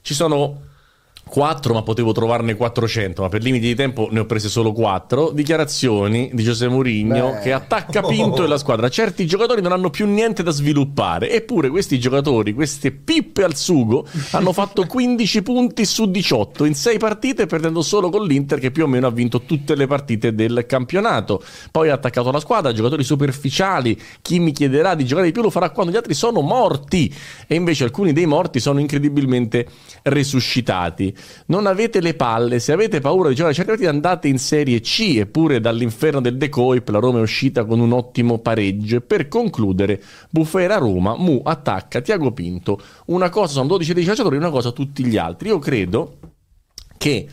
ci 0.01 0.13
sono 0.13 0.61
4, 1.32 1.74
ma 1.74 1.82
potevo 1.82 2.12
trovarne 2.12 2.56
400, 2.56 3.22
ma 3.22 3.30
per 3.30 3.41
limiti 3.41 3.68
di 3.68 3.74
tempo 3.74 4.10
ne 4.12 4.20
ho 4.20 4.26
prese 4.26 4.49
solo 4.49 4.74
4. 4.74 5.32
Dichiarazioni 5.32 6.30
di 6.34 6.44
Giuseppe 6.44 6.74
Mourinho 6.74 7.32
Beh. 7.32 7.40
che 7.40 7.53
attacca 7.53 8.02
Pinto 8.12 8.44
e 8.44 8.48
la 8.48 8.58
squadra. 8.58 8.90
Certi 8.90 9.26
giocatori 9.26 9.62
non 9.62 9.72
hanno 9.72 9.90
più 9.90 10.06
niente 10.08 10.44
da 10.44 10.52
sviluppare, 10.52 11.32
eppure 11.32 11.70
questi 11.70 11.98
giocatori, 11.99 12.52
queste 12.52 12.91
pippe 12.91 13.45
al 13.45 13.56
sugo, 13.56 14.06
hanno 14.32 14.52
fatto 14.52 14.84
15 14.86 15.41
punti 15.41 15.86
su 15.86 16.12
18 16.12 16.66
in 16.66 16.76
6 16.76 16.98
partite, 16.98 17.45
perdendo 17.45 17.82
solo 17.82 18.10
con 18.10 18.26
l'Inter 18.26 18.60
che 18.60 18.72
più 18.72 18.84
o 18.84 18.88
meno 18.88 19.08
ha 19.08 19.12
vinto 19.12 19.44
tutte 19.44 19.76
le 19.76 19.88
partite 19.88 20.36
del 20.36 20.66
campionato. 20.68 21.41
Poi 21.72 21.88
ha 21.88 21.94
attaccato 21.94 22.30
la 22.30 22.41
squadra, 22.41 22.74
giocatori 22.74 23.06
superficiali. 23.06 23.98
Chi 24.22 24.40
mi 24.40 24.52
chiederà 24.52 24.95
di 24.95 25.06
giocare 25.06 25.28
di 25.28 25.32
più 25.32 25.41
lo 25.41 25.49
farà 25.49 25.70
quando 25.70 25.94
gli 25.94 25.95
altri 25.95 26.14
sono 26.14 26.41
morti. 26.41 27.10
E 27.48 27.56
invece 27.56 27.86
alcuni 27.86 28.12
dei 28.12 28.26
morti 28.26 28.60
sono 28.60 28.82
incredibilmente 28.82 29.66
resuscitati. 30.03 31.20
Non 31.48 31.65
avete 31.65 32.02
le 32.02 32.14
palle, 32.14 32.60
se 32.60 32.72
avete 32.72 32.99
paura 32.99 33.30
di 33.30 33.35
giocare 33.35 33.53
certe 33.53 33.72
partite 33.72 33.89
andate 33.89 34.27
in 34.27 34.38
Serie 34.38 34.80
C, 34.80 35.15
eppure 35.18 35.60
dall'inferno 35.60 36.22
del 36.22 36.38
decoip 36.38 36.88
la 36.89 36.99
Roma 36.99 37.19
è 37.19 37.22
uscita 37.22 37.65
con 37.65 37.80
un 37.80 37.91
ottimo 37.91 38.39
pareggio. 38.39 39.02
Per 39.02 39.27
concludere, 39.27 40.02
Bufera 40.30 40.77
Roma, 40.77 41.15
Mu 41.15 41.41
attacca 41.43 42.02
Tiago 42.02 42.31
Pinto. 42.31 42.81
Una 43.07 43.30
cosa 43.30 43.53
sono 43.53 43.68
12 43.68 43.93
dei 43.93 44.03
calciatori, 44.03 44.38
una 44.38 44.49
cosa 44.49 44.72
tutti 44.72 45.06
gli 45.06 45.18
altri. 45.18 45.49
Io 45.49 45.60
credo 45.60 46.18
che 46.98 47.27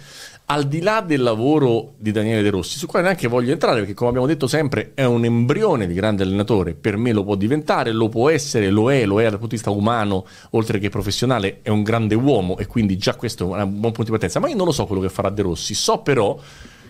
al 0.50 0.66
di 0.66 0.80
là 0.80 1.02
del 1.02 1.20
lavoro 1.20 1.92
di 1.98 2.10
Daniele 2.10 2.40
De 2.40 2.48
Rossi, 2.48 2.78
su 2.78 2.86
quale 2.86 3.04
neanche 3.04 3.28
voglio 3.28 3.52
entrare, 3.52 3.80
perché 3.80 3.92
come 3.92 4.08
abbiamo 4.08 4.26
detto 4.26 4.46
sempre 4.46 4.92
è 4.94 5.04
un 5.04 5.24
embrione 5.24 5.86
di 5.86 5.92
grande 5.92 6.22
allenatore, 6.22 6.72
per 6.72 6.96
me 6.96 7.12
lo 7.12 7.22
può 7.22 7.34
diventare, 7.34 7.92
lo 7.92 8.08
può 8.08 8.30
essere, 8.30 8.70
lo 8.70 8.90
è, 8.90 9.04
lo 9.04 9.20
è 9.20 9.24
dal 9.24 9.32
punto 9.32 9.48
di 9.48 9.56
vista 9.56 9.70
umano, 9.70 10.24
oltre 10.50 10.78
che 10.78 10.88
professionale, 10.88 11.58
è 11.60 11.68
un 11.68 11.82
grande 11.82 12.14
uomo 12.14 12.56
e 12.56 12.66
quindi 12.66 12.96
già 12.96 13.14
questo 13.14 13.54
è 13.56 13.60
un 13.60 13.78
buon 13.78 13.92
punto 13.92 14.04
di 14.04 14.10
partenza, 14.10 14.40
ma 14.40 14.48
io 14.48 14.56
non 14.56 14.64
lo 14.64 14.72
so 14.72 14.86
quello 14.86 15.02
che 15.02 15.10
farà 15.10 15.28
De 15.28 15.42
Rossi, 15.42 15.74
so 15.74 15.98
però 15.98 16.40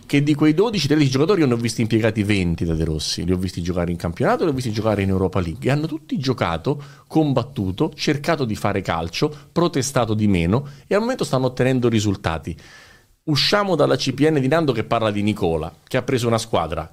che 0.07 0.23
di 0.23 0.35
quei 0.35 0.55
12-13 0.55 1.09
giocatori 1.09 1.41
io 1.41 1.47
ne 1.49 1.55
ho 1.55 1.57
visti 1.57 1.81
impiegati 1.81 2.23
20 2.23 2.65
da 2.65 2.75
De 2.75 2.85
Rossi, 2.85 3.25
li 3.25 3.33
ho 3.33 3.37
visti 3.37 3.61
giocare 3.61 3.91
in 3.91 3.97
campionato, 3.97 4.45
li 4.45 4.51
ho 4.51 4.55
visti 4.55 4.71
giocare 4.71 5.03
in 5.03 5.09
Europa 5.09 5.41
League. 5.41 5.69
E 5.69 5.73
hanno 5.73 5.87
tutti 5.87 6.17
giocato, 6.17 6.81
combattuto, 7.09 7.93
cercato 7.95 8.47
di 8.47 8.55
fare 8.55 8.81
calcio, 8.83 9.31
protestato 9.53 10.15
di 10.15 10.29
meno 10.29 10.67
e 10.87 10.95
al 10.95 11.01
momento 11.01 11.25
stanno 11.25 11.47
ottenendo 11.47 11.91
risultati. 11.91 12.57
Usciamo 13.29 13.75
dalla 13.75 13.97
CPN 13.97 14.41
di 14.41 14.49
Nando 14.49 14.73
che 14.73 14.85
parla 14.85 15.11
di 15.11 15.23
Nicola, 15.23 15.71
che 15.87 15.99
ha 15.99 16.03
preso 16.03 16.27
una 16.27 16.39
squadra 16.39 16.91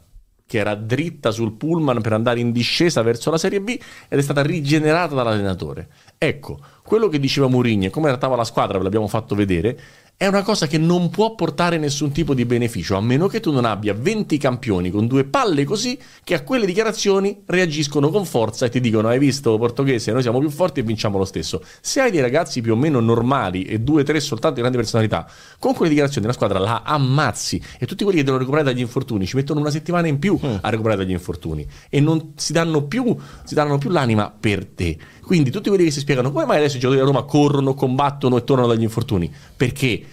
che 0.48 0.60
era 0.60 0.76
dritta 0.76 1.32
sul 1.32 1.54
pullman 1.54 2.02
per 2.02 2.14
andare 2.14 2.40
in 2.40 2.52
discesa 2.52 3.02
verso 3.02 3.32
la 3.32 3.38
Serie 3.38 3.62
B 3.62 3.70
ed 4.08 4.20
è 4.20 4.22
stata 4.22 4.44
rigenerata 4.44 5.16
dall'allenatore. 5.16 5.88
Ecco, 6.18 6.60
quello 6.84 7.08
che 7.08 7.20
diceva 7.20 7.48
Mourinho 7.48 7.86
e 7.86 7.90
come 7.90 8.10
trattava 8.10 8.36
la 8.36 8.44
squadra, 8.44 8.78
ve 8.78 8.84
l'abbiamo 8.84 9.08
fatto 9.08 9.34
vedere, 9.34 9.80
è 10.18 10.28
una 10.28 10.44
cosa 10.44 10.66
che 10.66 10.78
non 10.78 11.10
può 11.10 11.36
portare 11.36 11.78
nessun 11.78 12.14
tipo 12.14 12.34
di 12.34 12.46
beneficio, 12.46 12.96
a 12.96 13.02
meno 13.02 13.28
che 13.28 13.42
tu 13.42 13.52
non 13.52 13.66
abbia 13.66 13.94
20 13.94 14.38
campioni 14.38 14.90
con 14.90 15.08
due 15.08 15.26
palle 15.26 15.66
così 15.66 16.00
che 16.24 16.36
a 16.36 16.42
quelle 16.42 16.66
dichiarazioni 16.66 17.42
reagiscono 17.46 18.10
con 18.10 18.24
forza 18.24 18.66
e 18.66 18.70
ti 18.70 18.80
dicono 18.80 19.10
hai 19.10 19.20
visto 19.20 19.58
portoghese, 19.58 20.14
noi 20.14 20.22
siamo 20.22 20.40
più 20.40 20.50
forti 20.50 20.80
e 20.80 20.84
vinciamo 20.84 21.18
lo 21.18 21.26
stesso. 21.26 21.62
Se 21.82 22.00
hai 22.00 22.12
dei 22.12 22.22
ragazzi 22.22 22.62
più 22.62 22.72
o 22.72 22.76
meno 22.78 23.02
normali 23.02 23.64
e 23.64 23.80
due 23.80 24.02
o 24.02 24.04
tre 24.06 24.22
soltanto 24.22 24.56
di 24.56 24.62
grande 24.62 24.78
personalità, 24.78 25.30
con 25.60 25.74
quelle 25.74 25.90
dichiarazioni 25.90 26.28
la 26.28 26.34
squadra 26.34 26.60
la 26.60 26.84
ammazzi 26.86 27.62
e 27.78 27.86
tutti 27.86 28.04
quelli 28.06 28.20
che 28.20 28.24
devono 28.24 28.42
recuperare 28.42 28.72
dagli 28.72 28.82
infortuni 28.82 29.26
ci 29.26 29.36
mettono 29.36 29.60
una 29.60 29.70
settimana 29.70 30.08
in 30.08 30.18
più 30.18 30.40
a 30.42 30.70
recuperare 30.70 31.04
dagli 31.04 31.12
infortuni 31.12 31.68
e 31.90 32.00
non 32.00 32.32
si 32.38 32.54
danno 32.54 32.84
più, 32.84 33.14
si 33.44 33.54
danno 33.54 33.78
più 33.78 33.90
l'anima 33.90 34.34
per 34.38 34.66
te. 34.66 34.98
Quindi 35.26 35.50
tutti 35.50 35.70
quelli 35.70 35.86
che 35.86 35.92
si 35.92 36.00
spiegano 36.02 36.32
come 36.32 36.46
mai 36.46 36.58
adesso 36.58 36.78
i 36.78 36.80
giocatori 36.80 37.04
della 37.04 37.18
Roma 37.18 37.30
corrono, 37.30 37.74
combattono 37.74 38.38
e 38.38 38.44
tornano 38.44 38.68
dagli 38.68 38.84
infortuni? 38.84 39.34
Perché 39.56 40.04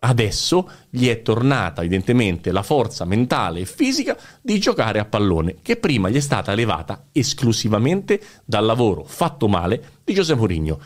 adesso 0.00 0.68
gli 0.90 1.08
è 1.08 1.22
tornata 1.22 1.80
evidentemente 1.80 2.52
la 2.52 2.62
forza 2.62 3.04
mentale 3.04 3.60
e 3.60 3.64
fisica 3.64 4.16
di 4.40 4.58
giocare 4.58 4.98
a 4.98 5.04
pallone, 5.04 5.56
che 5.62 5.76
prima 5.76 6.08
gli 6.08 6.16
è 6.16 6.20
stata 6.20 6.52
levata 6.54 7.06
esclusivamente 7.12 8.20
dal 8.44 8.64
lavoro 8.64 9.04
fatto 9.04 9.48
male 9.48 10.00
di 10.04 10.14
Giuseppe 10.14 10.38
Mourinho. 10.38 10.80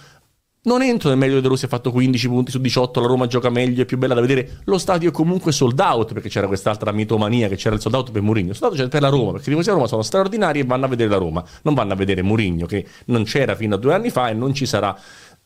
Non 0.62 0.82
entro 0.82 1.08
nel 1.08 1.16
merito 1.16 1.36
che 1.38 1.42
De 1.42 1.48
Rossi 1.48 1.64
ha 1.64 1.68
fatto 1.68 1.90
15 1.90 2.28
punti 2.28 2.50
su 2.50 2.60
18, 2.60 3.00
la 3.00 3.06
Roma 3.06 3.26
gioca 3.26 3.48
meglio, 3.48 3.80
è 3.80 3.86
più 3.86 3.96
bella 3.96 4.12
da 4.12 4.20
vedere. 4.20 4.58
Lo 4.64 4.76
stadio 4.76 5.08
è 5.08 5.12
comunque 5.12 5.52
sold 5.52 5.80
out, 5.80 6.12
perché 6.12 6.28
c'era 6.28 6.46
quest'altra 6.46 6.92
mitomania 6.92 7.48
che 7.48 7.56
c'era 7.56 7.76
il 7.76 7.80
sold 7.80 7.94
out 7.94 8.10
per 8.10 8.20
Mourinho. 8.20 8.50
Il 8.50 8.56
sold 8.56 8.72
out 8.72 8.82
c'è 8.82 8.88
per 8.88 9.00
la 9.00 9.08
Roma, 9.08 9.32
perché 9.32 9.46
i 9.48 9.52
tifosi 9.52 9.64
della 9.64 9.76
Roma 9.76 9.88
sono 9.88 10.02
straordinari 10.02 10.58
e 10.60 10.64
vanno 10.64 10.84
a 10.84 10.88
vedere 10.88 11.08
la 11.08 11.16
Roma. 11.16 11.42
Non 11.62 11.72
vanno 11.72 11.94
a 11.94 11.96
vedere 11.96 12.20
Mourinho, 12.20 12.66
che 12.66 12.86
non 13.06 13.24
c'era 13.24 13.54
fino 13.54 13.76
a 13.76 13.78
due 13.78 13.94
anni 13.94 14.10
fa 14.10 14.28
e 14.28 14.34
non 14.34 14.52
ci 14.52 14.66
sarà 14.66 14.94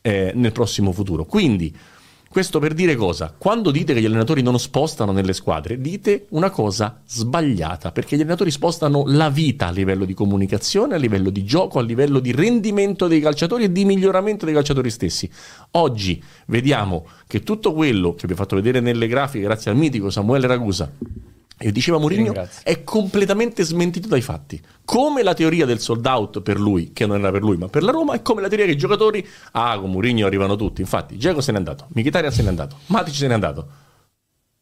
eh, 0.01 0.33
nel 0.35 0.51
prossimo 0.51 0.91
futuro. 0.91 1.23
Quindi, 1.23 1.73
questo 2.35 2.59
per 2.59 2.73
dire 2.73 2.97
cosa? 2.97 3.33
Quando 3.37 3.71
dite 3.71 3.93
che 3.93 4.01
gli 4.01 4.05
allenatori 4.05 4.41
non 4.41 4.59
spostano 4.59 5.13
nelle 5.13 5.31
squadre, 5.31 5.79
dite 5.79 6.25
una 6.31 6.49
cosa 6.49 6.99
sbagliata, 7.07 7.93
perché 7.93 8.17
gli 8.17 8.19
allenatori 8.19 8.51
spostano 8.51 9.05
la 9.07 9.29
vita 9.29 9.67
a 9.67 9.71
livello 9.71 10.03
di 10.03 10.13
comunicazione, 10.13 10.95
a 10.95 10.97
livello 10.97 11.29
di 11.29 11.45
gioco, 11.45 11.79
a 11.79 11.81
livello 11.81 12.19
di 12.19 12.33
rendimento 12.33 13.07
dei 13.07 13.21
calciatori 13.21 13.63
e 13.63 13.71
di 13.71 13.85
miglioramento 13.85 14.43
dei 14.43 14.53
calciatori 14.53 14.89
stessi. 14.89 15.29
Oggi 15.71 16.21
vediamo 16.47 17.07
che 17.25 17.41
tutto 17.41 17.71
quello 17.71 18.15
che 18.15 18.27
vi 18.27 18.33
ho 18.33 18.35
fatto 18.35 18.57
vedere 18.57 18.81
nelle 18.81 19.07
grafiche, 19.07 19.45
grazie 19.45 19.71
al 19.71 19.77
mitico 19.77 20.09
Samuele 20.09 20.47
Ragusa, 20.47 20.91
e 21.57 21.71
diceva 21.71 21.97
Mourinho, 21.97 22.33
è 22.63 22.83
completamente 22.83 23.63
smentito 23.63 24.07
dai 24.07 24.21
fatti. 24.21 24.61
Come 24.83 25.23
la 25.23 25.33
teoria 25.33 25.65
del 25.65 25.79
sold 25.79 26.05
out 26.05 26.41
per 26.41 26.59
lui, 26.59 26.91
che 26.91 27.05
non 27.05 27.19
era 27.19 27.31
per 27.31 27.41
lui, 27.41 27.57
ma 27.57 27.67
per 27.67 27.83
la 27.83 27.91
Roma, 27.91 28.13
e 28.13 28.21
come 28.21 28.41
la 28.41 28.47
teoria 28.47 28.65
che 28.65 28.73
i 28.73 28.77
giocatori, 28.77 29.25
ah, 29.51 29.79
con 29.79 29.91
Mourinho 29.91 30.25
arrivano 30.25 30.55
tutti. 30.55 30.81
Infatti, 30.81 31.15
Diego 31.15 31.41
se 31.41 31.51
n'è 31.51 31.57
andato, 31.57 31.87
Mkhitaryan 31.89 32.31
se 32.31 32.43
n'è 32.43 32.49
andato, 32.49 32.77
Matic 32.87 33.15
se 33.15 33.27
n'è 33.27 33.33
andato. 33.33 33.67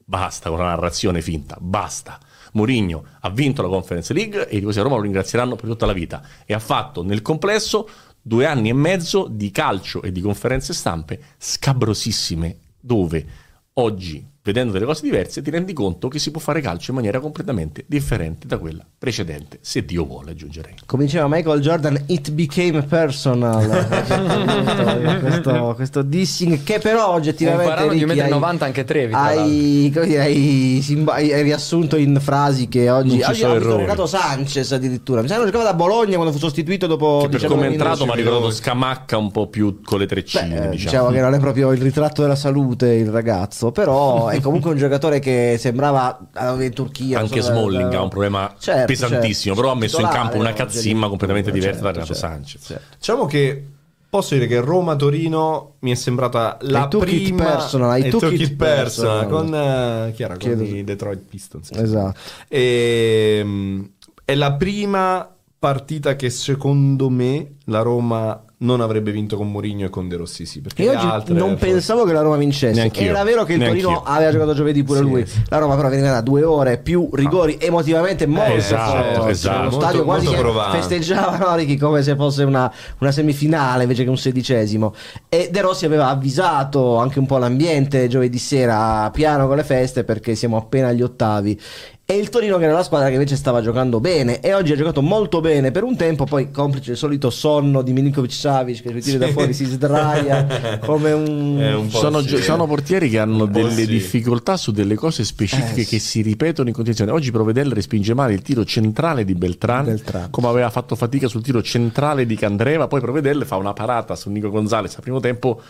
Basta 0.05 0.49
con 0.49 0.59
la 0.59 0.65
narrazione 0.65 1.21
finta, 1.21 1.57
basta. 1.59 2.19
Mourinho 2.53 3.03
ha 3.21 3.29
vinto 3.29 3.61
la 3.61 3.67
Conference 3.67 4.13
League 4.13 4.47
e 4.47 4.57
i 4.57 4.59
tifosi 4.59 4.79
a 4.79 4.83
Roma 4.83 4.97
lo 4.97 5.01
ringrazieranno 5.01 5.55
per 5.55 5.67
tutta 5.67 5.85
la 5.85 5.93
vita 5.93 6.21
e 6.45 6.53
ha 6.53 6.59
fatto 6.59 7.03
nel 7.03 7.21
complesso 7.21 7.89
due 8.21 8.45
anni 8.45 8.69
e 8.69 8.73
mezzo 8.73 9.27
di 9.29 9.49
calcio 9.49 10.01
e 10.01 10.11
di 10.11 10.21
conferenze 10.21 10.73
stampe 10.73 11.19
scabrosissime 11.37 12.57
dove 12.79 13.25
oggi, 13.73 14.25
vedendo 14.43 14.73
delle 14.73 14.85
cose 14.85 15.03
diverse, 15.03 15.41
ti 15.41 15.49
rendi 15.49 15.71
conto 15.71 16.09
che 16.09 16.19
si 16.19 16.29
può 16.29 16.41
fare 16.41 16.59
calcio 16.59 16.91
in 16.91 16.97
maniera 16.97 17.19
completamente 17.21 17.85
differente 17.87 18.45
da 18.45 18.57
quella 18.57 18.85
precedente, 18.97 19.59
se 19.61 19.85
Dio 19.85 20.05
vuole, 20.05 20.31
aggiungerei. 20.31 20.75
Come 20.85 21.05
diceva 21.05 21.27
Michael 21.29 21.61
Jordan, 21.61 22.03
it 22.07 22.31
became 22.31 22.83
personal. 22.83 23.63
questo, 25.21 25.73
questo, 25.75 26.01
dissing 26.01 26.63
che 26.63 26.79
però 26.79 27.11
oggettivamente 27.13 27.63
Comparavano 27.63 27.97
di 27.97 28.03
Ricky, 28.03 28.19
1,90 28.19 28.43
hai- 28.43 28.55
m 28.55 28.57
anche 28.63 28.83
Trevi. 28.83 29.11
tra 29.11 29.21
hai, 29.21 29.91
come 29.93 30.05
dire, 30.07 30.21
hai, 30.21 30.85
hai- 31.05 31.33
hai 31.33 31.43
riassunto 31.43 31.95
in 31.95 32.17
frasi 32.19 32.67
che 32.67 32.89
oggi, 32.89 33.17
Non 33.17 33.17
ci 33.19 33.29
oggi 33.29 33.39
sono 33.39 33.75
ha. 33.75 33.77
Renato 33.77 34.05
Sanchez 34.05 34.71
addirittura 34.71 35.21
mi 35.21 35.27
sa 35.29 35.37
che 35.37 35.45
giocava 35.45 35.63
da 35.63 35.73
Bologna 35.73 36.15
quando 36.15 36.33
fu 36.33 36.39
sostituito 36.39 36.87
dopo 36.87 37.19
Che 37.21 37.29
per 37.29 37.39
19 37.39 37.55
come 37.55 37.67
è 37.67 37.71
entrato 37.71 38.05
mi 38.05 38.11
ha 38.11 38.15
ricordato. 38.15 38.51
Scamacca 38.51 39.17
un 39.17 39.31
po' 39.31 39.47
più 39.47 39.79
con 39.81 39.99
le 39.99 40.05
treccine, 40.05 40.47
Beh, 40.47 40.55
eh, 40.55 40.69
diciamo. 40.69 40.75
diciamo 40.75 41.09
che 41.11 41.21
non 41.21 41.33
è 41.33 41.39
proprio 41.39 41.71
il 41.71 41.81
ritratto 41.81 42.21
della 42.21 42.35
salute 42.35 42.93
il 42.93 43.09
ragazzo, 43.09 43.71
però 43.71 44.31
è 44.33 44.41
comunque 44.41 44.71
un 44.71 44.77
giocatore 44.77 45.19
che 45.19 45.55
sembrava 45.59 46.19
in 46.59 46.71
Turchia. 46.73 47.19
Anche 47.19 47.41
so, 47.41 47.51
Smalling 47.51 47.89
da- 47.91 47.97
ha 47.97 48.01
un 48.01 48.09
problema 48.09 48.53
Certo, 48.57 48.85
pesantissimo, 48.87 49.53
certo. 49.55 49.61
però 49.61 49.71
ha 49.71 49.75
messo 49.75 49.99
in 50.01 50.07
campo 50.07 50.37
una 50.37 50.53
cazzimma 50.53 51.07
completamente 51.07 51.49
addirittura, 51.49 51.75
diversa 51.77 51.91
da 51.99 52.05
Renato 52.05 52.19
certo, 52.19 52.35
Sanchez. 52.35 52.65
certo. 52.65 52.95
Diciamo 52.97 53.25
che 53.25 53.67
posso 54.09 54.35
dire 54.35 54.45
che 54.45 54.59
Roma-Torino 54.59 55.73
mi 55.79 55.91
è 55.91 55.95
sembrata 55.95 56.57
la 56.61 56.87
prima 56.87 57.43
personal, 57.45 57.97
I 57.99 58.05
I 58.05 58.09
took 58.09 58.21
took 58.21 58.33
it 58.33 58.41
it 58.41 58.55
personal, 58.55 59.27
personal. 59.27 60.03
con, 60.05 60.11
chi 60.13 60.23
era? 60.23 60.37
con 60.37 60.63
i 60.63 60.83
Detroit 60.83 61.19
Pistons. 61.27 61.71
Esatto. 61.71 62.19
Ehm, 62.47 63.89
è 64.23 64.35
la 64.35 64.53
prima 64.53 65.27
partita 65.59 66.15
che 66.15 66.29
secondo 66.29 67.09
me 67.09 67.53
la 67.65 67.81
Roma 67.81 68.43
non 68.63 68.81
avrebbe 68.81 69.11
vinto 69.11 69.35
con 69.37 69.51
Mourinho 69.51 69.85
e 69.85 69.89
con 69.89 70.07
De 70.07 70.15
Rossi 70.15 70.45
sì, 70.45 70.61
perché 70.61 70.83
Io 70.83 70.91
oggi 70.91 71.33
non 71.33 71.49
forse- 71.57 71.65
pensavo 71.65 72.03
che 72.05 72.13
la 72.13 72.21
Roma 72.21 72.37
vincesse. 72.37 72.73
Neanch'io. 72.79 73.09
Era 73.09 73.23
vero 73.23 73.43
che 73.43 73.53
il 73.53 73.59
Neanch'io. 73.59 73.81
Torino 73.83 74.03
aveva 74.05 74.31
giocato 74.31 74.53
giovedì 74.53 74.83
pure 74.83 74.99
Sì, 74.99 75.05
lui. 75.05 75.25
sì. 75.25 75.41
La 75.49 75.57
Roma 75.57 75.75
però 75.75 75.89
veniva 75.89 76.11
da 76.11 76.21
due 76.21 76.43
ore 76.43 76.77
più 76.77 77.09
rigori 77.13 77.57
emotivamente 77.59 78.25
molto 78.25 78.53
esatto, 78.53 79.13
forti. 79.15 79.31
esatto. 79.31 79.55
Lo 79.57 79.61
Molto- 79.69 79.79
stadio 79.85 80.03
quasi 80.03 80.25
molto 80.25 80.39
che 80.41 80.45
provante. 80.47 80.77
festeggiava 80.77 81.37
no, 81.37 81.55
Ricky, 81.55 81.77
come 81.77 82.01
se 82.03 82.15
fosse 82.15 82.43
una, 82.43 82.71
una 82.99 83.11
semifinale 83.11 83.83
invece 83.83 84.03
che 84.03 84.09
un 84.09 84.17
sedicesimo. 84.17 84.93
E 85.29 85.49
De 85.51 85.61
Rossi 85.61 85.85
aveva 85.85 86.07
avvisato 86.07 86.97
anche 86.97 87.19
un 87.19 87.25
po' 87.25 87.37
l'ambiente 87.37 88.07
giovedì 88.07 88.37
sera 88.37 89.09
piano 89.11 89.47
con 89.47 89.57
le 89.57 89.63
feste 89.63 90.03
perché 90.03 90.35
siamo 90.35 90.57
appena 90.57 90.87
agli 90.87 91.01
ottavi. 91.01 91.59
E 92.05 92.17
il 92.17 92.27
Torino 92.27 92.57
che 92.57 92.65
era 92.65 92.73
la 92.73 92.83
squadra 92.83 93.07
che 93.07 93.13
invece 93.13 93.37
stava 93.37 93.61
giocando 93.61 94.01
bene 94.01 94.41
e 94.41 94.53
oggi 94.53 94.73
ha 94.73 94.75
giocato 94.75 95.01
molto 95.01 95.39
bene 95.39 95.71
per 95.71 95.83
un 95.83 95.95
tempo, 95.95 96.25
poi 96.25 96.51
complice 96.51 96.91
il 96.91 96.97
solito 96.97 97.29
sonno 97.29 97.81
di 97.81 97.93
Milinkovic 97.93 98.33
Savic 98.33 98.81
che 98.81 99.01
si 99.01 99.11
tira 99.11 99.25
da 99.25 99.31
fuori 99.31 99.53
si 99.53 99.63
sdraia 99.63 100.79
come 100.85 101.13
un... 101.13 101.55
Un 101.57 101.89
Sono, 101.89 102.19
sì. 102.19 102.27
gio- 102.27 102.41
sono 102.41 102.67
portieri 102.67 103.09
che 103.09 103.19
hanno 103.19 103.45
delle 103.45 103.71
sì. 103.71 103.87
difficoltà 103.87 104.57
su 104.57 104.73
delle 104.73 104.95
cose 104.95 105.23
specifiche 105.23 105.81
Eh, 105.81 105.85
che 105.85 105.99
sì. 105.99 106.07
si 106.07 106.21
ripetono 106.21 106.67
in 106.67 106.73
continuazione. 106.75 107.11
Oggi 107.17 107.31
Provedel 107.31 107.71
respinge 107.71 108.13
male 108.13 108.33
il 108.33 108.41
tiro 108.41 108.65
centrale 108.65 109.23
di 109.23 109.33
Beltran, 109.33 109.85
Beltran. 109.85 110.29
come 110.29 110.47
aveva 110.49 110.69
fatto 110.69 110.95
fatica 110.95 111.29
sul 111.29 111.41
tiro 111.41 111.63
centrale 111.63 112.25
di 112.25 112.35
Candreva. 112.35 112.87
Poi 112.87 112.99
Provedel 112.99 113.45
fa 113.45 113.55
una 113.55 113.71
parata 113.71 114.17
su 114.17 114.29
Nico 114.29 114.49
Gonzalez 114.49 114.93
al 114.95 115.01
primo 115.01 115.21
tempo 115.21 115.61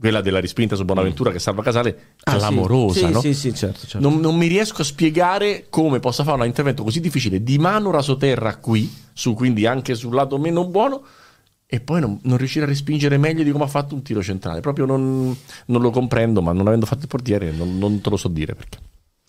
quella 0.00 0.22
della 0.22 0.40
rispinta 0.40 0.76
su 0.76 0.84
Bonaventura 0.86 1.30
che 1.30 1.38
salva 1.38 1.62
Casale, 1.62 2.14
Ah, 2.24 2.32
sì. 2.32 2.38
clamorosa, 2.38 3.06
Sì, 3.06 3.12
no? 3.12 3.20
sì, 3.20 3.34
sì, 3.34 3.54
certo, 3.54 3.86
certo. 3.86 4.08
Non, 4.08 4.18
non 4.18 4.34
mi 4.34 4.46
riesco 4.46 4.80
a 4.80 4.84
spiegare 4.84 5.66
come 5.68 6.00
possa 6.00 6.24
fare 6.24 6.40
un 6.40 6.46
intervento 6.46 6.82
così 6.82 7.00
difficile 7.00 7.42
di 7.42 7.58
mano 7.58 7.90
rasoterra 7.90 8.56
qui, 8.56 8.90
su, 9.12 9.34
quindi 9.34 9.66
anche 9.66 9.94
sul 9.94 10.14
lato 10.14 10.38
meno 10.38 10.66
buono, 10.66 11.02
e 11.66 11.80
poi 11.80 12.00
non, 12.00 12.18
non 12.22 12.38
riuscire 12.38 12.64
a 12.64 12.68
respingere 12.68 13.18
meglio 13.18 13.44
di 13.44 13.50
come 13.52 13.64
ha 13.64 13.68
fatto 13.68 13.94
un 13.94 14.02
tiro 14.02 14.22
centrale. 14.22 14.60
Proprio 14.60 14.86
non, 14.86 15.36
non 15.66 15.80
lo 15.82 15.90
comprendo, 15.90 16.40
ma 16.42 16.52
non 16.52 16.66
avendo 16.66 16.86
fatto 16.86 17.02
il 17.02 17.08
portiere 17.08 17.52
non, 17.52 17.78
non 17.78 18.00
te 18.00 18.10
lo 18.10 18.16
so 18.16 18.26
dire 18.28 18.54
perché. 18.54 18.78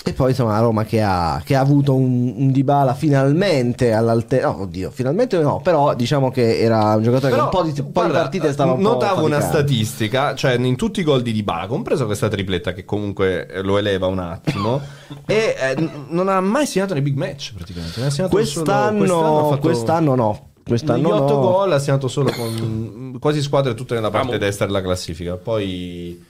E 0.03 0.14
poi 0.14 0.30
insomma 0.30 0.53
la 0.53 0.61
Roma 0.61 0.84
che 0.84 0.99
ha, 1.02 1.41
che 1.45 1.56
ha 1.56 1.60
avuto 1.60 1.94
un, 1.94 2.34
un 2.36 2.52
Dybala 2.52 2.95
finalmente 2.95 3.94
all'altezza. 3.94 4.48
No, 4.48 4.61
oddio, 4.61 4.90
finalmente 4.90 5.38
no, 5.40 5.61
però 5.61 5.94
diciamo 5.94 6.32
che 6.32 6.60
era 6.60 6.95
un 6.95 7.03
giocatore 7.03 7.32
Però, 7.32 7.49
che 7.49 7.56
un 7.56 7.64
po' 7.64 7.69
di, 7.69 7.80
un 7.80 7.91
po' 7.91 8.02
di 8.02 8.07
guarda, 8.07 8.22
partite 8.22 8.52
stava 8.52 8.72
un 8.72 8.82
po' 8.82 8.90
Notavo 8.90 9.26
una 9.26 9.40
statistica, 9.40 10.34
cioè 10.34 10.53
in 10.53 10.76
tutti 10.76 11.02
i 11.02 11.03
gol 11.03 11.22
di 11.22 11.32
Dybala, 11.32 11.68
compreso 11.68 12.06
questa 12.07 12.30
tripletta 12.30 12.73
che 12.73 12.84
comunque 12.84 13.48
eh, 13.48 13.61
lo 13.61 13.78
eleva 13.78 14.07
un 14.07 14.19
attimo, 14.19 14.82
e 15.28 15.56
eh, 15.60 15.90
non 16.10 16.30
ha 16.30 16.41
mai 16.41 16.65
segnato 16.65 16.94
nei 16.94 17.03
big 17.03 17.15
match 17.15 17.53
praticamente. 17.53 17.99
Ne 17.99 18.07
ha 18.07 18.10
segnato 18.10 18.36
Quest'anno, 18.36 19.06
solo, 19.06 19.57
quest'anno, 19.60 20.14
ha 20.14 20.15
fatto- 20.15 20.15
no. 20.15 20.49
Quest'anno 20.64 21.10
Negli 21.10 21.22
8 21.22 21.34
no. 21.34 21.40
gol 21.40 21.72
ha 21.73 21.80
segnato 21.80 22.07
solo 22.07 22.32
con 22.32 23.18
quasi 23.19 23.41
squadre 23.41 23.73
tutte 23.73 23.95
nella 23.95 24.10
parte 24.10 24.30
Amo. 24.30 24.38
destra 24.38 24.65
della 24.65 24.82
classifica. 24.82 25.36
Poi, 25.36 26.23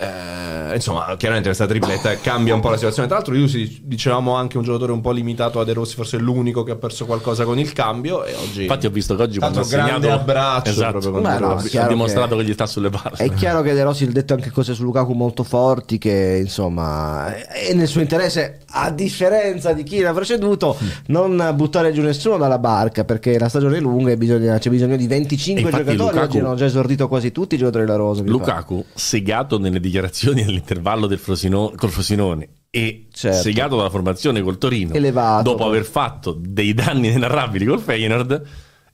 eh, 0.00 0.74
insomma, 0.76 1.06
chiaramente 1.16 1.48
questa 1.48 1.66
tripletta 1.66 2.14
cambia 2.18 2.54
un 2.54 2.60
po' 2.60 2.68
la 2.70 2.76
situazione. 2.76 3.08
Tra 3.08 3.16
l'altro, 3.16 3.34
io 3.34 3.48
si- 3.48 3.80
dicevamo 3.82 4.34
anche 4.34 4.56
un 4.56 4.62
giocatore 4.62 4.92
un 4.92 5.00
po' 5.00 5.10
limitato 5.10 5.58
a 5.58 5.64
De 5.64 5.72
Rossi, 5.72 5.96
forse 5.96 6.18
è 6.18 6.20
l'unico 6.20 6.62
che 6.62 6.70
ha 6.70 6.76
perso 6.76 7.04
qualcosa 7.04 7.44
con 7.44 7.58
il 7.58 7.72
cambio. 7.72 8.24
E 8.24 8.34
oggi, 8.34 8.62
Infatti, 8.62 8.86
ho 8.86 8.90
visto 8.90 9.16
che 9.16 9.22
oggi 9.22 9.40
segnato 9.40 9.66
grande 9.66 10.10
abbraccio 10.10 10.70
esatto, 10.70 10.98
De 11.10 11.20
no, 11.20 11.56
ha 11.56 11.86
dimostrato 11.88 12.36
che- 12.36 12.42
che... 12.44 12.48
gli 12.48 12.52
sta 12.52 12.66
sulle 12.66 12.90
palle. 12.90 13.16
È 13.16 13.32
chiaro 13.34 13.62
che 13.62 13.74
De 13.74 13.82
Rossi 13.82 14.04
ha 14.04 14.10
detto 14.10 14.34
anche 14.34 14.50
cose 14.50 14.72
su 14.74 14.84
Lukaku 14.84 15.12
molto 15.14 15.42
forti 15.42 15.98
che 15.98 16.38
insomma 16.42 17.34
è 17.34 17.72
nel 17.74 17.88
suo 17.88 18.00
interesse 18.00 18.60
a 18.70 18.90
differenza 18.90 19.72
di 19.72 19.82
chi 19.82 20.00
l'ha 20.00 20.12
preceduto 20.12 20.76
non 21.06 21.52
buttare 21.54 21.92
giù 21.92 22.02
nessuno 22.02 22.36
dalla 22.36 22.58
barca 22.58 23.04
perché 23.04 23.38
la 23.38 23.48
stagione 23.48 23.78
è 23.78 23.80
lunga 23.80 24.10
e 24.12 24.16
bisogna- 24.16 24.58
c'è 24.58 24.70
bisogno 24.70 24.96
di 24.96 25.06
25 25.06 25.62
E 25.62 25.64
infatti 25.64 25.84
giocatori 25.96 25.96
Lukaku- 26.12 26.28
oggi 26.36 26.38
hanno 26.44 26.54
già 26.54 26.64
esordito 26.66 27.08
quasi 27.08 27.32
tutti 27.32 27.54
i 27.54 27.58
giocatori 27.58 27.84
della 27.84 27.96
Rosa. 27.96 28.22
Lukaku 28.24 28.84
segato 28.94 29.58
nelle 29.58 29.80
dichiarazioni 29.88 30.42
nell'intervallo 30.46 31.06
del 31.06 31.18
Frosino- 31.18 31.72
col 31.76 31.90
Frosinone 31.90 32.48
e 32.70 33.06
Certo. 33.12 33.40
segato 33.40 33.76
dalla 33.76 33.90
formazione 33.90 34.42
col 34.42 34.58
Torino 34.58 34.92
Elevato. 34.94 35.42
dopo 35.50 35.66
aver 35.66 35.84
fatto 35.84 36.36
dei 36.38 36.74
danni 36.74 37.08
inenarrabili 37.08 37.64
col 37.64 37.80
Feyenoord 37.80 38.42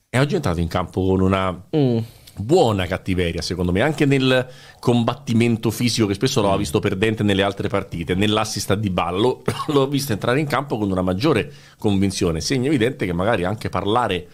è 0.09 0.19
oggi 0.19 0.35
entrato 0.35 0.59
in 0.61 0.67
campo 0.69 1.05
con 1.05 1.19
una 1.19 1.51
Mm. 1.75 1.97
buona 2.37 2.85
cattiveria 2.85 3.41
secondo 3.41 3.71
me 3.73 3.81
anche 3.81 4.05
nel 4.05 4.47
combattimento 4.79 5.71
fisico 5.71 6.07
che 6.07 6.13
spesso 6.13 6.41
l'ho 6.41 6.55
visto 6.57 6.79
perdente 6.79 7.21
nelle 7.23 7.43
altre 7.43 7.67
partite 7.67 8.15
nell'assist 8.15 8.73
Di 8.75 8.89
Ballo 8.89 9.41
l'ho 9.67 9.87
visto 9.87 10.13
entrare 10.13 10.39
in 10.39 10.47
campo 10.47 10.77
con 10.77 10.89
una 10.89 11.01
maggiore 11.01 11.51
convinzione 11.77 12.39
segno 12.41 12.67
evidente 12.67 13.05
che 13.05 13.13
magari 13.13 13.43
anche 13.43 13.67
parlare 13.69 14.27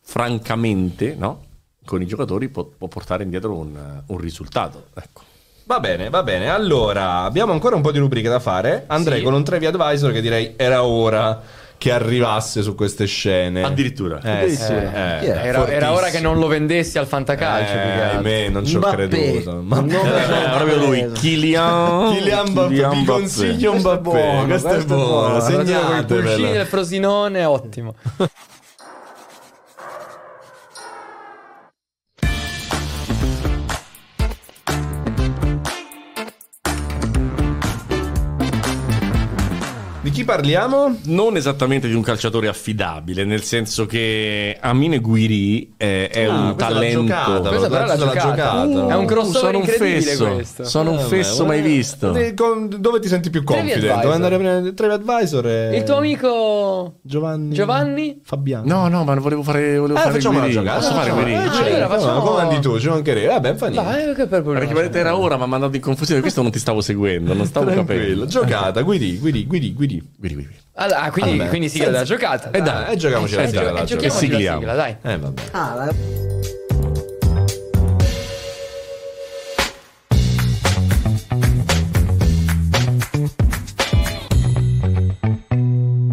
francamente 0.00 1.14
no? 1.18 1.42
con 1.84 2.00
i 2.02 2.06
giocatori 2.06 2.48
può, 2.48 2.64
può 2.64 2.86
portare 2.88 3.24
indietro 3.24 3.54
un, 3.56 4.02
un 4.06 4.18
risultato 4.18 4.86
ecco. 4.94 5.22
Va 5.68 5.80
bene, 5.80 6.10
va 6.10 6.22
bene. 6.22 6.48
Allora, 6.48 7.22
abbiamo 7.22 7.52
ancora 7.52 7.74
un 7.74 7.82
po' 7.82 7.90
di 7.90 7.98
rubriche 7.98 8.28
da 8.28 8.38
fare. 8.38 8.84
Andrei 8.86 9.18
Sì. 9.18 9.24
con 9.24 9.34
un 9.34 9.42
Trevi 9.42 9.66
Advisor 9.66 10.12
che 10.12 10.20
direi 10.20 10.54
era 10.56 10.84
ora 10.84 11.42
che 11.76 11.90
arrivasse 11.90 12.62
su 12.62 12.76
queste 12.76 13.04
scene. 13.06 13.64
Addirittura. 13.64 14.20
Eh, 14.22 14.30
Addirittura. 14.30 14.66
sì, 14.68 14.72
eh, 14.74 15.18
Chi 15.20 15.26
era? 15.26 15.42
Era, 15.42 15.66
era 15.68 15.92
ora 15.92 16.08
che 16.08 16.20
non 16.20 16.38
lo 16.38 16.46
vendessi 16.46 16.98
al 16.98 17.06
fantacalcio. 17.08 17.72
più 17.72 17.80
che 17.80 17.84
Eh, 17.96 18.00
altro. 18.00 18.18
ahimè, 18.18 18.48
non 18.50 18.64
ci 18.64 18.76
ho 18.76 18.78
Mbappé. 18.78 19.08
creduto. 19.08 19.60
Ma... 19.64 19.78
Un 19.80 19.86
nome 19.86 20.24
Eh, 20.24 20.50
proprio 20.56 20.76
lui 20.76 20.98
sorpreso. 21.00 21.20
Kylian 21.20 22.10
Kylian 22.14 22.48
Mbappé, 22.50 22.88
vi 22.96 23.04
consiglio 23.04 23.70
Questo 23.72 23.90
è 23.92 23.98
Mbappé. 23.98 24.00
buono, 24.02 24.46
Questo 24.46 24.68
è 24.68 24.84
buono, 24.84 25.36
i 25.98 26.04
pulcini 26.04 26.52
del 26.52 26.66
Frosinone, 26.66 27.44
ottimo. 27.44 27.94
chi 40.16 40.24
parliamo? 40.24 40.96
non 41.06 41.36
esattamente 41.36 41.88
di 41.88 41.94
un 41.94 42.00
calciatore 42.02 42.48
affidabile 42.48 43.24
nel 43.24 43.42
senso 43.42 43.84
che 43.86 44.56
Amine 44.60 44.98
Guiri 45.00 45.74
eh, 45.76 46.08
è 46.08 46.24
Ah, 46.24 46.30
un 46.32 46.54
questa 46.54 46.66
è 46.66 46.72
la 46.72 46.74
talento 46.80 47.00
giocata, 47.02 47.48
Questa 47.48 47.68
però 47.68 47.80
è 47.80 47.84
è 47.84 47.86
la 47.88 47.96
giocata. 47.96 48.66
giocata. 48.66 48.92
È 48.92 48.96
un 48.96 49.04
crossover 49.06 49.40
sono 49.40 49.58
un 49.58 49.64
fesso 49.66 50.34
questo. 50.34 50.64
sono 50.64 50.90
un 50.92 50.98
Eh, 50.98 51.02
fesso 51.02 51.42
beh, 51.42 51.46
mai 51.48 51.60
visto 51.62 52.10
dove 52.78 53.00
ti 53.00 53.08
senti 53.08 53.28
più 53.30 53.44
confident? 53.44 54.00
Dove 54.00 54.14
andare 54.14 54.34
a 54.34 54.38
prendere 54.38 54.74
Trevi 54.74 54.94
Advisor 54.94 55.46
e... 55.46 55.76
Il 55.76 55.82
tuo 55.84 55.96
amico 55.96 56.94
Giovanni 57.02 57.54
Giovanni? 57.54 58.20
Fabiano. 58.24 58.64
no 58.66 58.88
no 58.88 59.04
ma 59.04 59.14
volevo 59.16 59.42
fare 59.42 59.76
volevo 59.78 59.98
Eh, 59.98 60.02
fare 60.02 60.14
facciamo 60.14 60.38
Guiri. 60.38 60.52
giocata. 60.52 60.76
posso 60.78 60.88
fare 60.92 61.00
facciamo- 61.10 61.20
Guiri? 61.22 61.32
eh, 61.32 61.36
Ah, 61.36 61.50
certo, 61.52 61.74
allora 61.74 61.88
facciamo- 61.88 62.12
ma 62.14 62.20
comandi 62.20 62.60
tu, 62.60 62.78
ci 62.80 62.88
mancherebbe. 62.88 63.26
Vabbè, 63.28 63.54
fa 63.54 63.66
niente. 63.68 63.90
Dai, 63.90 64.04
che 64.14 64.26
per 64.26 64.42
problema. 64.42 64.58
perché 64.58 64.74
vedete 64.74 64.98
era 64.98 65.16
ora 65.18 65.34
ma 65.36 65.40
mi 65.40 65.42
ha 65.44 65.46
mandato 65.46 65.76
in 65.76 65.82
confusione 65.82 66.20
questo 66.20 66.42
non 66.42 66.50
ti 66.50 66.58
stavo 66.58 66.80
seguendo 66.80 67.34
non 67.34 67.46
stavo 67.46 67.72
capendo 67.72 68.26
Giocata, 68.26 68.82
guidi, 68.82 69.18
guidi, 69.18 69.46
guidi, 70.16 70.34
guidi. 70.34 70.54
Allora, 70.74 71.00
ah, 71.02 71.10
quindi, 71.10 71.36
Vabbè. 71.38 71.48
quindi 71.48 71.68
sigla 71.68 71.86
della 71.90 72.04
giocata. 72.04 72.50
E 72.50 72.60
dai, 72.60 72.92
e 72.92 72.96
giochiamoci 72.96 73.34
la 73.34 73.42
Eh, 73.42 73.46
sigla 73.46 73.60
gio- 73.60 73.66
della 73.66 73.80
eh, 73.82 73.84
giocata. 73.86 74.06
La 74.08 74.14
sigliamo. 74.14 74.58
sigla, 74.60 74.74
dai. 74.74 74.96
Eh, 75.02 75.18
vabbè. 75.18 75.42
Ah, 75.52 75.74
la- 75.74 75.94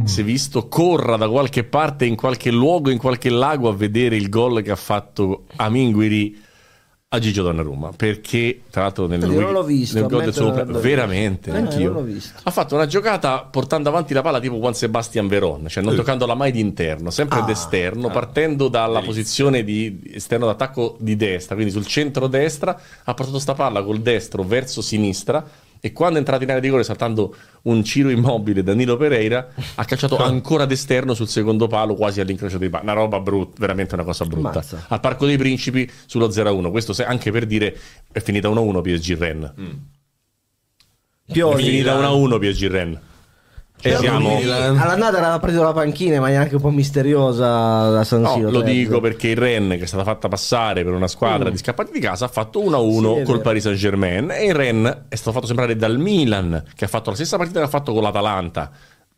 si 0.06 0.22
è 0.22 0.24
visto 0.24 0.68
corra 0.68 1.16
da 1.16 1.28
qualche 1.30 1.64
parte 1.64 2.06
in 2.06 2.16
qualche 2.16 2.52
luogo 2.52 2.90
in 2.92 2.98
qualche 2.98 3.30
lago 3.30 3.70
a 3.70 3.74
vedere 3.74 4.16
il 4.16 4.30
gol 4.30 4.62
che 4.62 4.72
ha 4.72 4.76
fatto 4.76 5.46
Amin 5.56 5.92
Guiri 5.92 6.43
a 7.14 7.20
Gigio 7.20 7.44
Donnarumma 7.44 7.92
perché 7.96 8.62
tra 8.72 8.82
l'altro 8.82 9.06
nel, 9.06 9.20
non 9.20 9.52
l'ho 9.52 9.64
visto, 9.64 10.00
nel 10.00 10.08
gol 10.08 10.24
del 10.24 10.34
suo 10.34 10.50
averlo 10.50 10.80
veramente. 10.80 11.52
Eh, 11.52 11.58
anch'io. 11.58 11.92
non 11.92 12.02
l'ho 12.06 12.12
visto. 12.12 12.40
ha 12.42 12.50
fatto 12.50 12.74
una 12.74 12.88
giocata 12.88 13.48
portando 13.50 13.90
avanti 13.90 14.14
la 14.16 14.24
palla 14.24 14.40
tipo 14.40 14.56
Juan 14.56 14.74
Sebastian 14.74 15.28
Veron 15.28 15.68
cioè 15.68 15.84
non 15.84 15.96
toccandola 15.96 16.34
mai 16.34 16.52
di 16.52 16.60
interno 16.60 17.12
sempre 17.12 17.40
Ah, 17.40 17.44
d'esterno 17.44 18.10
partendo 18.10 18.68
dalla 18.68 19.02
posizione 19.02 19.64
di 19.64 20.02
esterno 20.12 20.48
d'attacco 20.48 20.98
di 21.00 21.16
destra 21.16 21.54
quindi 21.54 21.72
sul 21.72 21.86
centro 21.86 22.28
destra 22.28 22.80
ha 23.04 23.14
portato 23.14 23.38
sta 23.38 23.54
palla 23.54 23.84
col 23.84 24.00
destro 24.02 24.44
verso 24.44 24.82
sinistra 24.82 25.46
e 25.86 25.92
quando 25.92 26.16
è 26.16 26.20
entrato 26.20 26.44
in 26.44 26.48
area 26.48 26.62
di 26.62 26.68
rigore 26.68 26.86
saltando 26.86 27.36
un 27.64 27.84
Ciro 27.84 28.10
Immobile 28.10 28.64
Danilo 28.64 28.96
Pereira 28.96 29.50
ha 29.76 29.84
calciato 29.84 30.16
ancora 30.24 30.64
d'esterno 30.64 31.14
sul 31.14 31.28
secondo 31.28 31.68
palo 31.68 31.94
quasi 31.96 32.22
all'incrocio 32.22 32.58
dei 32.58 32.70
pali. 32.70 32.84
Una 32.86 32.94
roba 32.94 33.20
brutta 33.20 33.56
veramente 33.60 33.94
una 33.96 34.06
cosa 34.06 34.24
brutta. 34.26 34.52
Mazza. 34.54 34.86
al 34.88 35.02
Parco 35.02 35.26
dei 35.26 35.36
Principi 35.38 35.90
sullo 36.06 36.30
0-1 36.30 36.72
questo 36.72 36.94
se- 36.94 37.04
anche 37.04 37.32
per 37.32 37.46
dire 37.46 37.78
è 38.14 38.22
finita 38.22 38.48
1-1 38.48 38.82
PSG 38.82 39.18
Ren 39.18 39.54
è 41.26 41.32
Pioli. 41.34 41.64
finita 41.64 42.00
1-1 42.00 42.40
PSG 42.40 42.68
Ren 42.68 43.00
e 43.86 43.90
Però 43.90 44.00
siamo 44.00 44.30
lui 44.36 44.50
All'andata 44.50 45.18
era 45.18 45.40
preso 45.40 45.62
la 45.62 45.74
panchina 45.74 46.16
in 46.16 46.22
maniera 46.22 46.44
anche 46.44 46.56
un 46.56 46.62
po' 46.62 46.70
misteriosa 46.70 47.90
da 47.90 48.04
San 48.06 48.22
No, 48.22 48.34
Siro. 48.34 48.50
lo 48.50 48.62
Trezzo. 48.62 48.74
dico 48.74 49.00
perché 49.02 49.28
il 49.28 49.36
Ren, 49.38 49.70
che 49.72 49.82
è 49.84 49.86
stata 49.86 50.04
fatta 50.06 50.30
passare 50.30 50.86
per 50.86 50.94
una 50.94 51.08
squadra 51.10 51.50
di 51.50 51.58
scappati 51.58 51.92
di 51.92 52.00
casa, 52.00 52.26
ha 52.26 52.30
fatto 52.30 52.62
1-1 52.62 53.16
Sì, 53.16 53.20
è 53.20 53.24
col. 53.24 53.42
Paris 53.42 53.64
Saint 53.64 53.78
Germain. 53.78 54.32
E 54.32 54.46
il 54.46 54.56
Ren 54.56 55.06
è 55.10 55.16
stato 55.16 55.34
fatto 55.34 55.48
sembrare 55.48 55.76
dal 55.76 55.98
Milan, 56.00 56.64
che 56.76 56.86
ha 56.86 56.88
fatto 56.88 57.10
la 57.10 57.16
stessa 57.18 57.36
partita 57.36 57.60
che 57.60 57.66
ha 57.66 57.70
fatto 57.70 57.92
con 57.92 58.02
l'Atalanta 58.04 58.72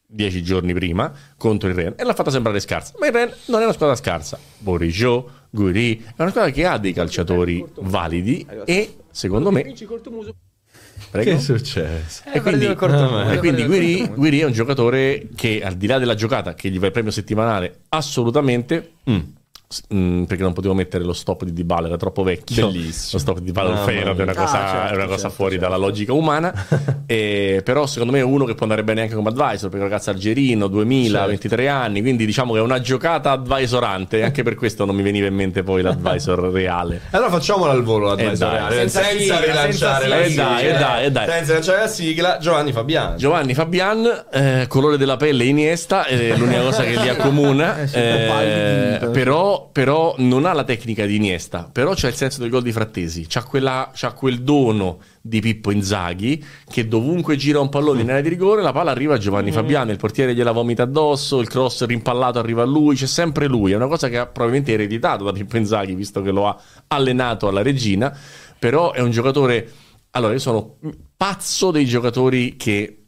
dieci 0.08 0.42
giorni 0.44 0.74
prima 0.74 1.12
contro 1.38 1.68
il 1.70 1.76
Ren, 1.76 1.94
e 1.98 2.04
l'ha 2.04 2.14
fatta 2.16 2.32
sembrare 2.32 2.60
scarsa. 2.60 2.94
Ma 3.00 3.06
il 3.06 3.14
Ren 3.14 3.32
non 3.46 3.62
è 3.62 3.64
una 3.66 3.74
squadra 3.74 3.96
scarsa. 3.96 4.40
Borisciò, 4.58 5.24
Guri, 5.52 5.98
è 6.02 6.22
una 6.22 6.30
squadra 6.32 6.50
che 6.50 6.66
ha 6.66 6.78
dei 6.80 6.92
calciatori 6.94 7.64
validi 7.82 8.46
e, 8.66 8.96
secondo 9.12 9.52
me. 9.52 9.62
Prego. 11.12 11.30
Che 11.30 11.36
è 11.38 11.40
successo? 11.40 12.24
E 12.32 12.42
quindi, 12.42 12.74
corto- 12.76 13.30
e 13.30 13.38
quindi 13.38 13.66
Guiri, 13.66 14.08
Guiri 14.14 14.40
è 14.40 14.46
un 14.46 14.52
giocatore 14.52 15.28
che 15.36 15.62
al 15.64 15.76
di 15.76 15.88
là 15.88 15.98
della 15.98 16.16
giocata 16.16 16.54
che 16.54 16.70
gli 16.70 16.80
va 16.80 16.88
il 16.88 16.92
premio 16.92 17.12
settimanale 17.12 17.82
assolutamente 17.90 18.94
mm, 19.10 19.20
mm, 19.94 20.24
perché 20.24 20.44
non 20.44 20.54
potevo 20.54 20.74
mettere 20.74 21.04
lo 21.04 21.14
stop 21.14 21.44
di 21.44 21.54
Dybala 21.54 21.88
era 21.88 21.98
troppo 21.98 22.24
vecchio 22.24 22.68
Bellissimo. 22.68 23.10
lo 23.14 23.20
stop 23.20 23.38
di 23.40 23.46
Dybala 23.46 23.78
Feyenoord 23.78 24.20
è 24.20 24.24
una 24.24 24.34
cosa, 24.34 24.64
Ah, 24.66 24.70
certo, 24.72 24.94
è 24.94 24.96
una 24.96 25.06
cosa 25.06 25.18
certo, 25.22 25.36
fuori 25.36 25.52
certo. 25.54 25.70
dalla 25.70 25.78
logica 25.84 26.14
umana 26.14 26.54
E- 27.06 27.62
però 27.64 27.86
secondo 27.86 28.14
me 28.14 28.20
è 28.20 28.24
uno 28.24 28.46
che 28.46 28.54
può 28.54 28.64
andare 28.64 28.84
bene 28.84 29.02
anche 29.02 29.16
come 29.16 29.30
advisor 29.30 29.70
perché 29.70 29.78
è 29.78 29.82
un 29.82 29.90
ragazzo 29.90 30.10
algerino 30.10 30.68
2000 30.68 31.12
Certo. 31.12 31.28
23 31.28 31.68
anni 31.68 32.02
quindi 32.02 32.26
diciamo 32.26 32.54
che 32.54 32.60
è 32.60 32.62
una 32.62 32.80
giocata 32.82 33.32
advisorante 33.32 34.24
anche 34.24 34.44
per 34.44 34.56
questo 34.56 34.86
non 34.86 34.96
mi 34.96 35.04
veniva 35.04 35.28
in 35.28 35.36
mente 35.36 35.64
poi 35.64 35.82
l'advisor 35.82 36.40
reale 36.52 37.02
Allora 37.12 37.30
facciamola 37.30 37.72
al 37.72 37.84
volo 37.84 38.08
la 38.08 38.16
Eh, 38.16 38.36
dai. 38.36 38.74
senza, 38.74 39.02
Senza 39.02 39.04
sigla, 39.18 39.40
rilanciare 39.40 39.74
senza 39.74 40.08
la 40.08 40.26
sigla. 40.26 40.58
sigla. 40.58 40.60
Eh, 40.60 40.64
dai, 40.64 40.66
eh, 40.68 40.78
dai, 40.80 41.06
eh, 41.06 41.12
dai. 41.12 41.28
Senza 41.28 41.46
rilanciare 41.52 41.80
la 41.80 41.88
sigla, 41.88 42.38
Giovanni 42.40 42.72
Fabiani. 42.72 43.18
Giovanni 43.18 43.54
Fabian, 43.54 44.26
eh, 44.32 44.66
colore 44.68 44.98
della 44.98 45.18
pelle 45.18 45.44
Iniesta, 45.46 46.06
è 46.06 46.36
l'unica 46.38 46.62
cosa 46.62 46.84
che 46.84 47.00
li 47.00 47.10
accomuna, 47.10 47.78
Eh 47.92 49.00
eh, 49.02 49.08
però. 49.10 49.65
Però 49.72 50.16
non 50.18 50.46
ha 50.46 50.54
la 50.54 50.64
tecnica 50.64 51.06
di 51.06 51.16
Iniesta, 51.16 51.70
però 51.72 51.94
c'ha 51.96 52.08
il 52.08 52.16
senso 52.16 52.40
del 52.40 52.50
gol 52.50 52.64
di 52.64 52.72
Frattesi, 52.72 53.26
c'ha, 53.28 53.44
quella, 53.44 53.92
c'ha 53.94 54.14
quel 54.14 54.42
dono 54.42 55.00
di 55.22 55.40
Pippo 55.42 55.72
Inzaghi 55.72 56.44
che 56.68 56.88
dovunque 56.88 57.36
gira 57.36 57.60
un 57.60 57.70
pallone 57.70 58.02
in 58.02 58.10
area 58.10 58.22
di 58.22 58.30
rigore 58.30 58.62
la 58.62 58.72
palla 58.72 58.92
arriva 58.92 59.16
a 59.16 59.18
Giovanni 59.18 59.52
Fabiani, 59.52 59.92
il 59.92 59.98
portiere 59.98 60.34
gliela 60.34 60.52
vomita 60.52 60.84
addosso, 60.84 61.40
il 61.40 61.48
cross 61.48 61.86
rimpallato 61.86 62.40
arriva 62.40 62.64
a 62.64 62.66
lui, 62.66 62.96
c'è 62.96 63.08
sempre 63.08 63.48
lui, 63.48 63.72
è 63.72 63.76
una 63.76 63.88
cosa 63.88 64.10
che 64.10 64.18
ha 64.18 64.26
probabilmente 64.26 64.74
ereditato 64.74 65.24
da 65.24 65.32
Pippo 65.32 65.58
Inzaghi 65.58 65.96
visto 65.96 66.22
che 66.22 66.32
lo 66.32 66.48
ha 66.48 66.60
allenato 66.88 67.48
alla 67.48 67.62
regina, 67.62 68.16
però 68.58 68.92
è 68.92 69.02
un 69.02 69.12
giocatore... 69.12 69.72
Allora, 70.12 70.32
io 70.32 70.40
sono 70.40 70.78
pazzo 71.18 71.72
dei 71.72 71.86
giocatori 71.86 72.56
che 72.56 73.05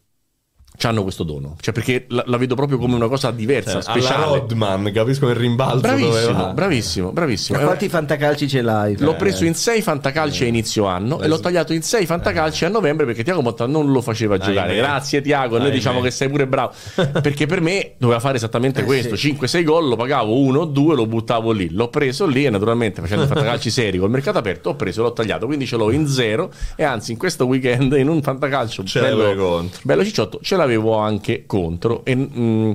hanno 0.86 1.02
questo 1.02 1.24
dono, 1.24 1.56
cioè 1.60 1.74
perché 1.74 2.06
la, 2.10 2.24
la 2.28 2.38
vedo 2.38 2.54
proprio 2.54 2.78
come 2.78 2.94
una 2.94 3.08
cosa 3.08 3.32
diversa, 3.32 3.82
Cioè, 3.82 3.92
alla 3.96 4.00
speciale. 4.06 4.40
Rodman, 4.40 4.92
capisco 4.94 5.28
il 5.30 5.36
rimbalzo 5.36 5.80
dove 5.88 5.98
Bravissimo, 5.98 6.34
va. 6.44 6.54
bravissimo, 6.54 7.12
bravissimo. 7.12 7.58
Ma 7.58 7.66
quanti 7.66 7.90
fantacalci 7.90 8.48
ce 8.48 8.62
l'hai? 8.62 8.96
L'ho 9.00 9.16
preso 9.16 9.44
in 9.46 9.56
6 9.56 9.82
fantacalci 9.82 10.44
a 10.44 10.48
inizio 10.48 10.86
anno 10.86 11.20
e 11.22 11.28
l'ho 11.28 11.40
tagliato 11.40 11.74
in 11.74 11.82
6 11.82 12.06
fantacalci 12.06 12.66
a 12.66 12.70
novembre 12.70 13.06
perché 13.08 13.24
Tiago 13.24 13.42
Motta 13.42 13.66
non 13.66 13.92
lo 13.92 14.02
faceva 14.02 14.38
giocare. 14.38 14.72
Ahimè. 14.74 14.82
Grazie 14.82 15.22
Tiago, 15.22 15.56
noi 15.58 15.66
Ahimè. 15.68 15.76
diciamo 15.76 16.02
che 16.02 16.12
sei 16.12 16.30
pure 16.30 16.46
bravo. 16.46 16.74
perché 17.22 17.48
per 17.48 17.62
me 17.62 17.94
doveva 17.98 18.20
fare 18.20 18.36
esattamente 18.38 18.84
questo: 18.84 19.16
5-6 19.16 19.64
gol, 19.64 19.88
lo 19.88 19.96
pagavo 19.96 20.38
1 20.40 20.60
o 20.60 20.66
2, 20.66 20.96
lo 20.96 21.08
buttavo 21.08 21.52
lì. 21.52 21.72
L'ho 21.72 21.88
preso 21.90 22.28
lì 22.28 22.46
e 22.46 22.50
naturalmente 22.52 23.02
facendo 23.02 23.24
i 23.24 23.28
fantacalci 23.28 23.70
seri 23.72 23.98
col 23.98 24.10
mercato 24.12 24.38
aperto 24.38 24.70
ho 24.70 24.76
preso, 24.76 25.02
l'ho 25.02 25.14
tagliato, 25.14 25.48
quindi 25.48 25.66
ce 25.66 25.76
l'ho 25.76 25.90
in 25.92 26.08
0 26.08 26.52
e 26.76 26.84
anzi 26.84 27.14
in 27.14 27.18
questo 27.18 27.46
weekend 27.46 27.94
in 27.94 28.08
un 28.10 28.22
fantacalcio 28.22 28.84
Ce 28.84 29.00
bello, 29.00 29.68
bello 29.82 30.04
cicciotto 30.04 30.40
ce 30.42 30.56
l'avevo 30.56 30.66
anche 30.76 31.46
contro 31.46 32.04
e 32.06 32.16
mm, 32.16 32.72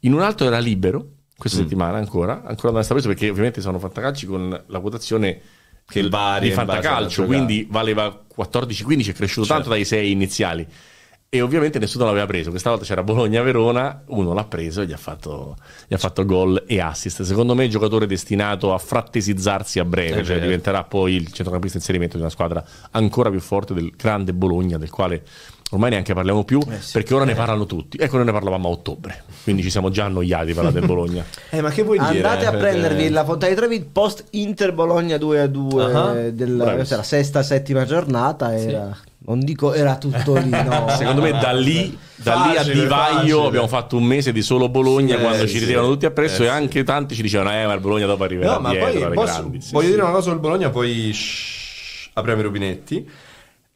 in 0.00 0.12
un 0.12 0.20
altro 0.20 0.46
era 0.46 0.58
libero 0.58 1.08
questa 1.36 1.58
settimana 1.58 1.98
ancora, 1.98 2.44
ancora 2.44 2.70
non 2.72 2.80
è 2.80 2.84
stato 2.84 3.00
preso 3.00 3.08
perché 3.08 3.28
ovviamente 3.28 3.60
sono 3.60 3.78
fantacalci 3.78 4.26
con 4.26 4.62
la 4.66 4.80
quotazione 4.80 5.40
Che 5.86 6.08
varia 6.08 6.48
di 6.48 6.54
fantacalcio, 6.54 7.26
quindi 7.26 7.66
valeva 7.68 8.24
14-15, 8.36 9.08
è 9.08 9.12
cresciuto 9.12 9.46
Certo. 9.46 9.46
tanto 9.46 9.68
dai 9.68 9.84
6 9.84 10.10
iniziali. 10.10 10.66
E 11.28 11.40
ovviamente 11.40 11.80
nessuno 11.80 12.04
l'aveva 12.04 12.26
preso. 12.26 12.50
Questa 12.50 12.70
volta 12.70 12.84
c'era 12.84 13.02
Bologna-Verona, 13.02 14.04
uno 14.06 14.32
l'ha 14.32 14.44
preso 14.44 14.82
e 14.82 14.86
gli 14.86 14.92
ha 14.92 14.96
fatto, 14.96 15.56
gli 15.88 15.92
ha 15.92 15.98
fatto 15.98 16.24
gol 16.24 16.62
e 16.64 16.80
assist. 16.80 17.22
Secondo 17.22 17.56
me 17.56 17.64
è 17.64 17.68
giocatore 17.68 18.06
destinato 18.06 18.72
a 18.72 18.78
frattesizzarsi 18.78 19.80
a 19.80 19.84
breve, 19.84 20.20
È 20.20 20.24
cioè 20.24 20.38
diventerà 20.38 20.84
poi 20.84 21.14
il 21.14 21.32
centrocampista 21.32 21.76
inserimento 21.76 22.14
di 22.14 22.22
una 22.22 22.30
squadra 22.30 22.64
ancora 22.92 23.30
più 23.30 23.40
forte 23.40 23.74
del 23.74 23.90
grande 23.96 24.32
Bologna, 24.32 24.78
del 24.78 24.90
quale 24.90 25.24
ormai 25.70 25.90
neanche 25.90 26.14
parliamo 26.14 26.44
più, 26.44 26.60
Eh 26.70 26.78
perché 26.92 27.14
ora 27.14 27.24
ne 27.24 27.34
parlano 27.34 27.66
tutti. 27.66 27.96
Ecco, 28.00 28.16
noi 28.16 28.26
ne 28.26 28.32
parlavamo 28.32 28.68
a 28.68 28.70
ottobre, 28.72 29.24
quindi 29.42 29.62
ci 29.62 29.70
siamo 29.70 29.90
già 29.90 30.04
annoiati 30.04 30.46
di 30.46 30.52
parlare 30.54 30.78
del 30.78 30.86
Bologna. 30.88 31.24
Eh, 31.50 31.60
ma 31.60 31.70
che 31.70 31.82
vuoi 31.82 31.98
dire? 31.98 32.10
Andate 32.22 32.46
a 32.46 32.50
Perché- 32.50 32.66
prendervi 32.68 33.08
la 33.10 33.24
Fontana 33.24 33.52
di 33.52 33.58
Trevi 33.58 33.80
post 33.90 34.24
Inter 34.30 34.72
Bologna 34.72 35.16
2 35.18 35.40
a 35.40 35.46
2 35.46 35.84
Ah, 35.94 36.12
della 36.30 36.72
era 36.78 37.02
sesta 37.02 37.42
settima 37.42 37.84
giornata 37.84 38.56
era 38.56 38.96
non 39.26 39.40
dico 39.40 39.72
era 39.72 39.96
tutto 39.96 40.34
lì 40.36 40.50
no 40.50 40.86
Secondo 40.98 41.22
me 41.22 41.30
da 41.30 41.50
lì, 41.52 41.96
da 42.16 42.34
lì 42.44 42.50
a 42.50 42.60
Facile, 42.60 42.74
Divaio 42.74 43.16
facile. 43.16 43.46
abbiamo 43.46 43.68
fatto 43.68 43.96
un 43.96 44.04
mese 44.04 44.32
di 44.32 44.42
solo 44.42 44.68
Bologna 44.68 45.16
Sì, 45.16 45.22
quando 45.22 45.42
eh, 45.44 45.46
ci 45.46 45.54
sì. 45.54 45.58
ridevano 45.60 45.88
tutti 45.88 46.04
appresso 46.04 46.42
Eh, 46.42 46.46
e 46.46 46.48
sì. 46.50 46.54
anche 46.54 46.82
tanti 46.84 47.14
ci 47.14 47.22
dicevano 47.22 47.50
eh 47.52 47.66
ma 47.66 47.72
il 47.72 47.80
Bologna 47.80 48.04
dopo 48.04 48.22
arriverà 48.24 48.52
No, 48.54 48.60
ma 48.60 48.70
dietro 48.70 48.90
poi 48.90 49.02
alle 49.02 49.14
posso- 49.14 49.32
grandi. 49.38 49.60
Sì, 49.62 49.72
voglio 49.72 49.86
sì. 49.86 49.90
dire 49.92 50.02
una 50.02 50.12
cosa 50.12 50.28
sul 50.30 50.38
Bologna, 50.40 50.68
poi 50.68 51.10
shh, 51.12 52.10
apriamo 52.12 52.40
i 52.40 52.44
rubinetti. 52.44 53.10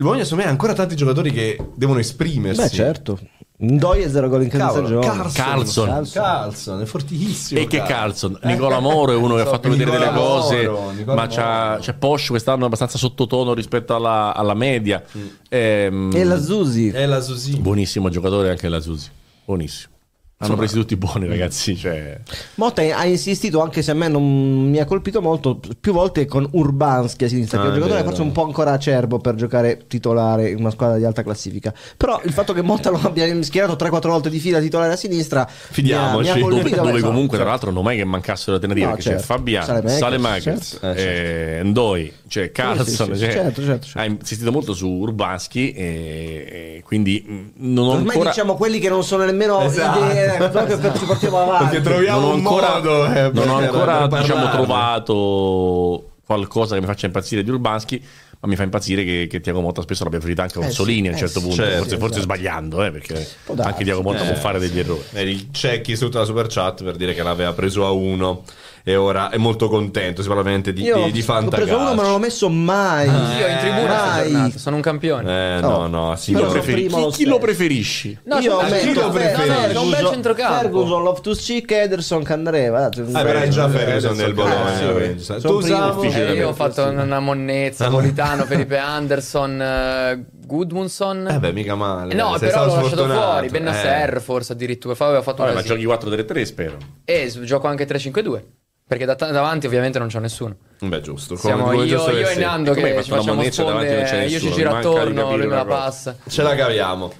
Il 0.01 0.05
Bologna, 0.05 0.23
secondo 0.23 0.45
me, 0.45 0.49
ha 0.49 0.53
ancora 0.53 0.75
tanti 0.75 0.95
giocatori 0.95 1.33
che 1.33 1.59
devono 1.75 1.99
esprimersi. 1.99 2.61
beh 2.61 2.69
certo 2.71 3.19
Ndoye 3.61 4.05
e 4.05 4.09
zero 4.09 4.29
gol 4.29 4.45
in 4.45 4.49
casa 4.49 4.81
Cavolo, 4.81 5.01
Carlson. 5.01 5.33
Carlson. 5.33 6.09
Carlson, 6.13 6.81
è 6.83 6.85
fortissimo. 6.85 7.59
E 7.59 7.67
che 7.67 7.79
Carlson. 7.79 8.35
Carlson, 8.35 8.39
Nicola 8.49 8.79
Moro 8.79 9.11
è 9.11 9.17
uno 9.17 9.35
che 9.35 9.41
ha 9.41 9.47
fatto 9.47 9.69
vedere 9.69 9.91
Nicola 9.91 10.11
delle 10.11 10.17
cose, 10.17 10.69
Moro, 10.69 10.91
Nicola 10.93 11.15
ma 11.17 11.27
c'ha, 11.27 11.79
c'è 11.81 11.95
Posh 11.95 12.29
quest'anno 12.29 12.67
abbastanza 12.67 12.97
sottotono 12.97 13.55
rispetto 13.55 13.97
alla, 13.97 14.33
alla 14.37 14.55
media. 14.55 15.03
Ehm, 15.49 16.13
e 16.15 16.23
la 16.23 16.41
Zusi 16.41 16.91
È 16.91 17.05
la 17.05 17.21
Susi. 17.21 17.59
buonissimo 17.59 18.09
giocatore 18.09 18.51
anche 18.51 18.69
la 18.69 18.79
Susi, 18.79 19.11
buonissimo. 19.45 19.97
Hanno 20.41 20.55
presi 20.55 20.75
tutti 20.75 20.95
buoni 20.97 21.27
ragazzi, 21.27 21.77
cioè... 21.77 22.21
Motta 22.55 22.81
ha 22.97 23.05
insistito 23.07 23.61
anche 23.61 23.83
se 23.83 23.91
a 23.91 23.95
me 23.95 24.07
non 24.07 24.71
mi 24.71 24.79
ha 24.79 24.85
colpito 24.85 25.21
molto 25.21 25.61
più 25.81 25.93
volte 25.93 26.27
con 26.27 26.47
Urbanski 26.53 27.25
a 27.25 27.29
sinistra 27.29 27.59
Ah, 27.59 27.63
che 27.63 27.67
è 27.67 27.73
un 27.73 27.79
giocatore 27.79 28.05
forse 28.05 28.23
un 28.23 28.31
po' 28.31 28.45
ancora 28.45 28.71
acerbo 28.71 29.19
per 29.19 29.35
giocare 29.35 29.87
titolare 29.89 30.51
in 30.51 30.59
una 30.61 30.71
squadra 30.71 30.97
di 30.97 31.05
alta 31.05 31.25
classifica 31.25 31.75
però 31.97 32.21
il 32.25 32.33
fatto 32.33 32.53
che 32.53 32.63
Motta 32.63 32.91
lo 32.91 33.01
abbia 33.03 33.27
schierato 33.43 33.75
3-4 33.85 34.07
volte 34.07 34.31
di 34.31 34.39
fila 34.39 34.61
titolare 34.61 34.93
a 34.93 34.97
sinistra 34.97 35.45
Fidiamoci. 35.49 36.23
mi 36.23 36.29
ha, 36.29 36.35
mi 36.35 36.41
ha 36.41 36.45
dove, 36.45 36.55
colpito 36.61 36.77
dove 36.83 36.93
beh, 36.93 37.01
comunque 37.01 37.37
so- 37.37 37.43
tra 37.43 37.51
l'altro 37.51 37.71
non 37.73 37.91
è 37.91 37.97
che 37.97 38.05
mancassero 38.05 38.55
alternative 38.55 38.87
No, 38.87 38.95
perché 38.95 39.11
certo. 39.11 39.27
c'è 39.27 39.27
Salemakers, 39.27 39.99
Salemakers, 39.99 40.69
certo. 40.81 40.87
Eh, 41.01 41.59
eh, 41.59 41.63
Ndoi, 41.65 42.13
c'è 42.29 42.53
Carlson 42.53 42.87
sì, 43.09 43.15
sì, 43.15 43.21
cioè, 43.25 43.33
certo, 43.33 43.65
certo, 43.65 43.87
certo. 43.87 43.99
ha 43.99 44.05
insistito 44.05 44.53
molto 44.53 44.73
su 44.73 44.87
Urbanski 44.89 45.73
e, 45.73 46.75
e 46.77 46.83
quindi 46.85 47.53
non 47.57 47.87
ho 47.87 47.91
ormai 47.95 48.11
ancora 48.13 48.31
diciamo 48.31 48.55
quelli 48.55 48.79
che 48.79 48.89
non 48.89 49.03
sono 49.03 49.25
nemmeno 49.25 49.61
Esatto. 49.63 50.05
idee 50.05 50.27
proprio 50.51 50.79
che 50.79 50.99
ci 50.99 51.05
portiamo 51.05 51.41
avanti 51.43 51.65
Perché 51.77 51.81
troviamo 51.83 52.21
non 52.21 52.29
ho 52.31 52.33
un 52.33 52.39
ancora, 52.39 52.75
modo. 52.75 53.07
eh, 53.13 53.31
non 53.33 53.49
ho 53.49 53.57
ancora 53.57 54.07
diciamo, 54.07 54.51
trovato 54.51 56.11
qualcosa 56.25 56.75
che 56.75 56.81
mi 56.81 56.87
faccia 56.87 57.07
impazzire 57.07 57.43
di 57.43 57.51
Urbanski 57.51 58.05
ma 58.41 58.47
mi 58.49 58.55
fa 58.55 58.63
impazzire 58.63 59.03
che, 59.03 59.27
che 59.29 59.41
Tiago 59.41 59.61
Motta 59.61 59.83
spesso 59.83 60.05
l'abbia 60.05 60.19
preferita 60.21 60.43
anche 60.43 60.59
a 60.61 60.67
Eh 60.67 60.71
sì, 60.71 60.81
a 60.81 60.85
un 60.85 61.07
eh 61.07 61.17
certo 61.17 61.41
sì, 61.41 61.47
punto 61.47 61.57
certo, 61.57 61.77
forse, 61.79 61.97
forse 61.99 62.19
esatto. 62.19 62.23
sbagliando 62.35 62.85
eh, 62.85 62.91
perché 62.93 63.29
anche 63.57 63.83
Tiago 63.85 64.03
Motta 64.03 64.23
Eh. 64.23 64.27
può 64.27 64.35
fare 64.37 64.59
degli 64.61 64.79
errori 64.79 65.03
Eh, 65.13 65.23
il 65.23 65.49
Cecchi 65.51 65.97
su 65.97 66.05
tutta 66.05 66.21
la 66.21 66.25
super 66.25 66.47
chat 66.49 66.85
per 66.85 66.95
dire 66.95 67.15
che 67.15 67.23
l'aveva 67.25 67.53
preso 67.53 67.85
a 67.85 67.91
uno 67.91 68.45
e 68.89 68.97
ora 68.97 69.29
è 69.29 69.37
molto 69.37 69.69
contento. 69.69 70.23
Si 70.23 70.29
parla 70.29 70.43
veramente 70.43 70.73
di, 70.73 70.83
io 70.83 71.05
di, 71.05 71.13
di 71.13 71.25
ho 71.29 71.49
preso 71.49 71.77
uno 71.77 71.95
ma 71.95 72.03
non 72.03 72.13
l'ho 72.13 72.19
messo 72.19 72.49
mai 72.49 73.07
Io 73.07 73.47
in 73.47 73.59
tribuna 73.59 74.23
giornata, 74.23 74.59
sono 74.59 74.77
un 74.77 74.83
campione. 74.83 75.57
Eh, 75.57 75.61
No. 75.61 75.87
no, 75.87 75.87
no, 76.09 76.17
sì, 76.17 76.33
no. 76.33 76.39
sono 76.39 76.53
Preferi- 76.53 76.87
chi, 76.87 76.91
lo 77.01 77.09
chi 77.11 77.25
lo 77.27 77.39
preferisci? 77.39 78.19
No, 78.25 78.39
io 78.39 78.51
sono- 78.59 78.67
a 78.75 78.79
chi 78.79 78.95
lo 78.95 79.11
Fer- 79.11 79.33
preferisci? 79.35 79.73
No, 79.75 79.83
un 79.83 79.91
bel 79.91 80.07
centrocampo. 80.07 80.61
Ferguson, 80.61 81.03
Loftus 81.03 81.45
Cheek, 81.45 81.71
Ederson, 81.71 82.23
Candreva 82.23 82.89
dai, 82.89 83.11
Ah, 83.13 83.23
però 83.23 83.39
hai 83.41 83.51
già 83.51 83.69
Ferguson 83.69 84.17
nel 84.17 84.33
Bologna. 84.35 84.73
Eh, 85.03 85.19
sono 85.19 85.39
Tu 85.41 85.49
ufficiale. 85.59 86.29
Eh, 86.31 86.35
io 86.35 86.49
ho 86.49 86.55
fatto 86.55 86.83
una 86.85 87.21
monnezza, 87.21 87.87
Ah, 87.87 87.91
Politano, 87.91 88.45
Felipe 88.47 88.79
Anderson, 88.79 89.61
eh, 89.61 90.25
Goodmunson. 90.47 91.29
Eh 91.29 91.39
beh, 91.39 91.53
mica 91.53 91.75
male. 91.75 92.15
No, 92.15 92.37
sei 92.39 92.49
però 92.49 92.65
l'ho 92.67 92.77
lasciato 92.81 93.07
fuori. 93.07 93.49
Benasser, 93.49 94.15
Eh. 94.17 94.21
forse 94.21 94.53
addirittura. 94.53 94.95
Poi 94.95 95.07
aveva 95.09 95.23
fatto 95.23 95.43
Vabbè, 95.43 95.55
ma 95.55 95.63
giochi 95.63 95.85
4-3-3 95.85 96.43
spero 96.45 96.77
E 97.05 97.31
gioco 97.43 97.67
anche 97.67 97.87
3-5-2. 97.87 98.43
Perché 98.89 99.05
da 99.05 99.15
ta- 99.17 99.31
davanti 99.31 99.67
ovviamente 99.67 99.99
non 99.99 100.09
c'è 100.09 100.19
nessuno. 100.19 100.57
Beh, 100.81 101.01
giusto. 101.03 101.35
come- 101.35 101.41
Siamo 101.41 101.65
come 101.71 101.77
io, 101.85 101.97
giusto 101.97 102.11
io 102.11 102.17
deve 102.17 102.33
e. 102.33 102.39
Nando 102.39 102.73
Come 102.75 102.95
che 102.95 103.03
ci 103.05 103.11
facciamo 103.11 103.35
monnezza 103.35 103.63
davanti 103.65 103.93
non 103.93 104.03
c'è 104.03 104.07
sponde. 104.09 104.27
Io 104.27 104.41
ci 104.41 104.51
giro 104.53 104.75
attorno, 104.75 105.37
lui 105.37 105.47
me 105.47 105.55
la 105.55 105.65
cosa. 105.65 105.77
passa. 105.77 106.17
Ce 106.27 106.43
la 106.43 106.55
caviamo. 106.55 107.13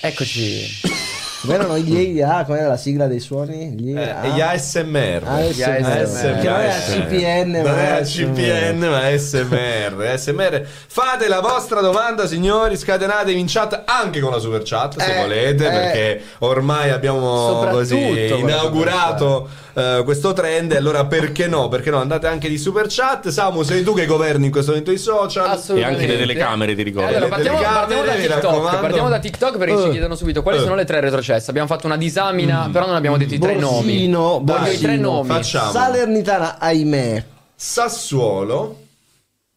Eccoci. 0.00 1.01
Come 1.42 1.54
erano 1.54 1.76
gli 1.76 1.98
IA? 2.16 2.44
Com'era 2.46 2.68
la 2.68 2.76
sigla 2.76 3.08
dei 3.08 3.18
suoni? 3.18 3.70
Gli 3.76 3.96
Eh, 3.96 4.00
IA. 4.00 4.22
e 4.22 4.28
gli 4.30 4.40
ASMR. 4.40 5.22
ASMR. 5.24 5.52
Che 5.52 6.48
non 6.48 6.60
era 6.60 6.74
ASMR. 6.76 7.06
CPN, 7.08 7.50
Non 7.50 7.62
ma 7.62 7.82
era 7.82 7.96
ASMR. 7.96 8.32
CPN, 8.32 8.78
ma 8.88 8.98
ASMR. 9.06 10.10
ASMR. 10.12 10.66
Fate 10.86 11.26
la 11.28 11.40
vostra 11.40 11.80
domanda, 11.80 12.28
signori. 12.28 12.76
Scatenatevi 12.76 13.40
in 13.40 13.46
chat 13.48 13.82
anche 13.86 14.20
con 14.20 14.30
la 14.30 14.38
super 14.38 14.62
chat 14.64 15.00
se 15.00 15.16
Eh, 15.16 15.20
volete, 15.20 15.66
eh. 15.66 15.70
perché 15.70 16.22
ormai 16.38 16.90
abbiamo 16.90 17.66
così 17.72 17.98
inaugurato 18.38 19.48
eh, 19.74 20.02
questo 20.04 20.32
trend. 20.34 20.70
E 20.72 20.76
allora 20.76 21.06
perché 21.06 21.48
no? 21.48 21.68
Perché 21.68 21.90
no? 21.90 21.98
Andate 21.98 22.28
anche 22.28 22.48
di 22.48 22.56
super 22.58 22.86
chat. 22.88 23.30
Samu, 23.30 23.62
sei 23.64 23.82
tu 23.82 23.94
che 23.94 24.06
governi 24.06 24.46
in 24.46 24.52
questo 24.52 24.70
momento 24.70 24.92
i 24.92 24.98
social. 24.98 25.58
e 25.74 25.82
anche 25.82 26.06
le 26.06 26.18
telecamere 26.18 26.76
ti 26.76 26.82
ricordo 26.84 27.08
Allora, 27.16 27.26
partiamo, 27.26 27.58
partiamo 27.58 28.04
da 28.04 28.12
TikTok. 28.14 28.80
Partiamo 28.80 29.08
da 29.08 29.18
TikTok 29.18 29.58
perché 29.58 29.76
ci 29.76 29.86
Eh. 29.88 29.90
chiedono 29.90 30.14
subito 30.14 30.42
quali 30.44 30.58
Eh. 30.58 30.62
sono 30.62 30.76
le 30.76 30.84
tre 30.84 31.00
retrocesse. 31.00 31.30
Abbiamo 31.46 31.66
fatto 31.68 31.86
una 31.86 31.96
disamina, 31.96 32.68
però 32.72 32.86
non 32.86 32.94
abbiamo 32.94 33.16
detto 33.16 33.34
i 33.34 33.38
tre 33.38 33.54
nomi. 33.56 33.92
Borsino, 33.92 34.40
Voglio 34.42 34.70
i 34.70 34.78
tre 34.78 34.96
Borsino. 34.96 35.10
nomi. 35.12 35.28
Facciamo. 35.28 35.70
Salernitana, 35.72 36.58
ahimè. 36.58 37.24
Sassuolo. 37.54 38.78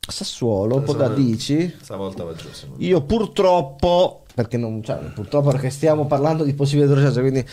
Sassuolo, 0.07 0.75
un 0.75 0.83
po' 0.83 0.93
da 0.93 1.09
dici? 1.09 1.75
Stavolta 1.81 2.23
va 2.23 2.33
giù. 2.33 2.47
Io 2.77 3.01
purtroppo, 3.01 4.23
perché 4.35 4.57
non, 4.57 4.83
cioè, 4.83 4.97
purtroppo 5.13 5.49
perché 5.49 5.71
stiamo 5.71 6.05
parlando 6.05 6.43
di 6.43 6.53
possibile 6.53 6.85
retrocesso, 6.87 7.21
quindi 7.21 7.43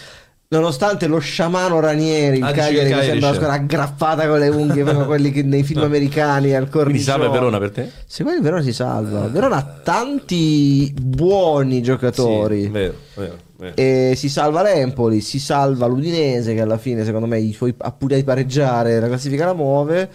nonostante 0.49 1.07
lo 1.07 1.19
sciamano 1.19 1.81
Ranieri, 1.81 2.37
il 2.37 2.45
dici 2.45 2.55
Cagliari 2.55 2.75
che 2.75 2.95
Cagliari 2.95 3.07
sembra 3.07 3.29
una 3.29 3.37
squadra 3.37 3.57
aggrappata 3.57 4.29
con 4.29 4.39
le 4.39 4.49
unghie, 4.49 4.85
come 4.85 5.07
quelli 5.07 5.31
che 5.31 5.43
nei 5.43 5.63
film 5.63 5.83
americani 5.83 6.53
al 6.55 6.69
quindi 6.69 6.71
cornicione. 6.71 7.23
salve 7.23 7.29
Verona 7.31 7.59
per 7.59 7.71
te? 7.71 7.91
Secondo 8.05 8.33
me 8.33 8.37
il 8.37 8.43
Verona 8.43 8.63
si 8.63 8.73
salva. 8.75 9.25
Il 9.25 9.31
Verona 9.33 9.57
ha 9.57 9.63
tanti 9.83 10.95
buoni 11.01 11.81
giocatori. 11.83 12.65
Sì, 12.65 12.69
vero, 12.69 12.95
vero, 13.15 13.39
vero. 13.63 13.77
E 13.77 14.15
si 14.17 14.29
salva 14.29 14.63
l'Empoli, 14.63 15.21
si 15.21 15.39
salva 15.39 15.87
l'Udinese 15.87 16.55
che 16.55 16.61
alla 16.61 16.79
fine 16.79 17.05
secondo 17.05 17.27
me 17.27 17.39
i 17.39 17.53
suoi 17.53 17.75
a 17.79 17.93
pure 17.93 18.17
di 18.17 18.25
pareggiare 18.25 19.01
la 19.01 19.07
classifica 19.07 19.47
la 19.47 19.55
muove. 19.55 20.11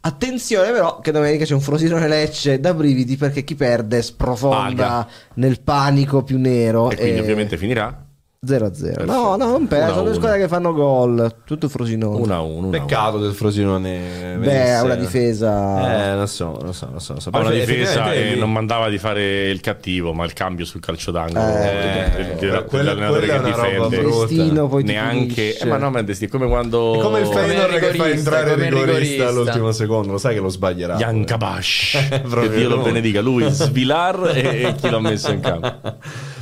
Attenzione 0.00 0.70
però 0.70 1.00
che 1.00 1.12
domenica 1.12 1.44
c'è 1.44 1.54
un 1.54 1.60
Frosinone 1.60 2.08
Lecce 2.08 2.60
da 2.60 2.72
brividi 2.74 3.16
perché 3.16 3.44
chi 3.44 3.54
perde 3.54 4.02
sprofonda 4.02 4.86
Paga. 4.86 5.08
nel 5.34 5.60
panico 5.60 6.22
più 6.22 6.38
nero. 6.38 6.90
E 6.90 6.96
quindi 6.96 7.18
e- 7.18 7.20
ovviamente 7.20 7.56
finirà 7.56 8.05
0-0. 8.46 9.04
No, 9.04 9.36
no, 9.36 9.46
non 9.50 9.66
penso. 9.66 9.88
Sono 9.94 10.02
due 10.04 10.12
1-1. 10.12 10.14
squadre 10.14 10.38
che 10.38 10.48
fanno 10.48 10.72
gol. 10.72 11.34
Tutto 11.44 11.68
Frosinone. 11.68 12.20
1 12.20 12.34
a 12.34 12.40
1. 12.40 12.68
Peccato 12.70 13.18
del 13.18 13.32
Frosinone. 13.32 14.36
Beh, 14.38 14.74
ha 14.74 14.82
una 14.82 14.94
difesa. 14.94 16.12
Eh, 16.12 16.14
non 16.16 16.28
so, 16.28 16.58
non 16.62 16.72
so, 16.74 16.88
non 16.90 17.00
so. 17.00 17.12
Ha 17.30 17.38
una 17.38 17.48
Poi 17.48 17.58
difesa 17.60 18.12
e 18.12 18.32
lì- 18.34 18.38
non 18.38 18.52
mandava 18.52 18.88
di 18.88 18.98
fare 18.98 19.48
il 19.48 19.60
cattivo, 19.60 20.12
ma 20.12 20.24
il 20.24 20.32
cambio 20.32 20.64
sul 20.64 20.80
calcio 20.80 21.10
d'angolo 21.10 21.40
Eh, 21.46 22.36
quella- 22.66 22.94
dell'allenatore 22.94 23.26
quella 23.26 23.26
che 23.26 23.32
è 23.32 23.38
una 23.38 23.50
roba 23.50 23.88
difende. 23.88 23.96
brutta. 23.98 24.26
Destino 24.26 24.68
poi 24.68 24.82
Neanche, 24.84 25.56
eh, 25.58 25.64
ma 25.66 25.76
no, 25.76 25.90
ma 25.90 25.98
è 25.98 26.04
destino, 26.04 26.30
come 26.30 26.46
quando 26.48 26.94
È 26.94 27.02
come 27.02 27.20
il 27.20 27.26
Feyenoord 27.26 27.78
che 27.78 27.94
fa 27.94 28.08
entrare 28.08 28.50
il 28.52 28.56
rigorista 28.56 28.84
rigorista. 28.92 29.28
all'ultimo 29.28 29.72
secondo, 29.72 30.12
lo 30.12 30.18
sai 30.18 30.34
che 30.34 30.40
lo 30.40 30.48
sbaglierà. 30.48 30.96
Jan 30.96 31.24
Kabash. 31.24 32.08
proprio 32.28 32.50
che 32.50 32.56
Dio 32.56 32.68
lo 32.68 32.78
benedica, 32.78 33.20
lui, 33.20 33.48
Svilar 33.50 34.32
e, 34.34 34.74
chi 34.80 34.88
l'ha 34.90 35.00
messo 35.00 35.30
in 35.32 35.40
campo. 35.46 35.72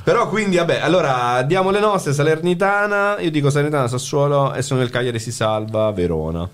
Però 0.02 0.28
quindi, 0.28 0.56
vabbè, 0.56 0.80
allora 0.82 1.42
diamo 1.42 1.70
le 1.70 1.80
nostre. 1.94 2.12
Salernitana, 2.12 3.18
io 3.20 3.30
dico 3.30 3.50
Salernitana, 3.50 3.88
Sassuolo 3.88 4.52
e 4.52 4.62
sono 4.62 4.82
il 4.82 4.90
Cagliari 4.90 5.18
si 5.18 5.32
salva, 5.32 5.90
Verona. 5.92 6.48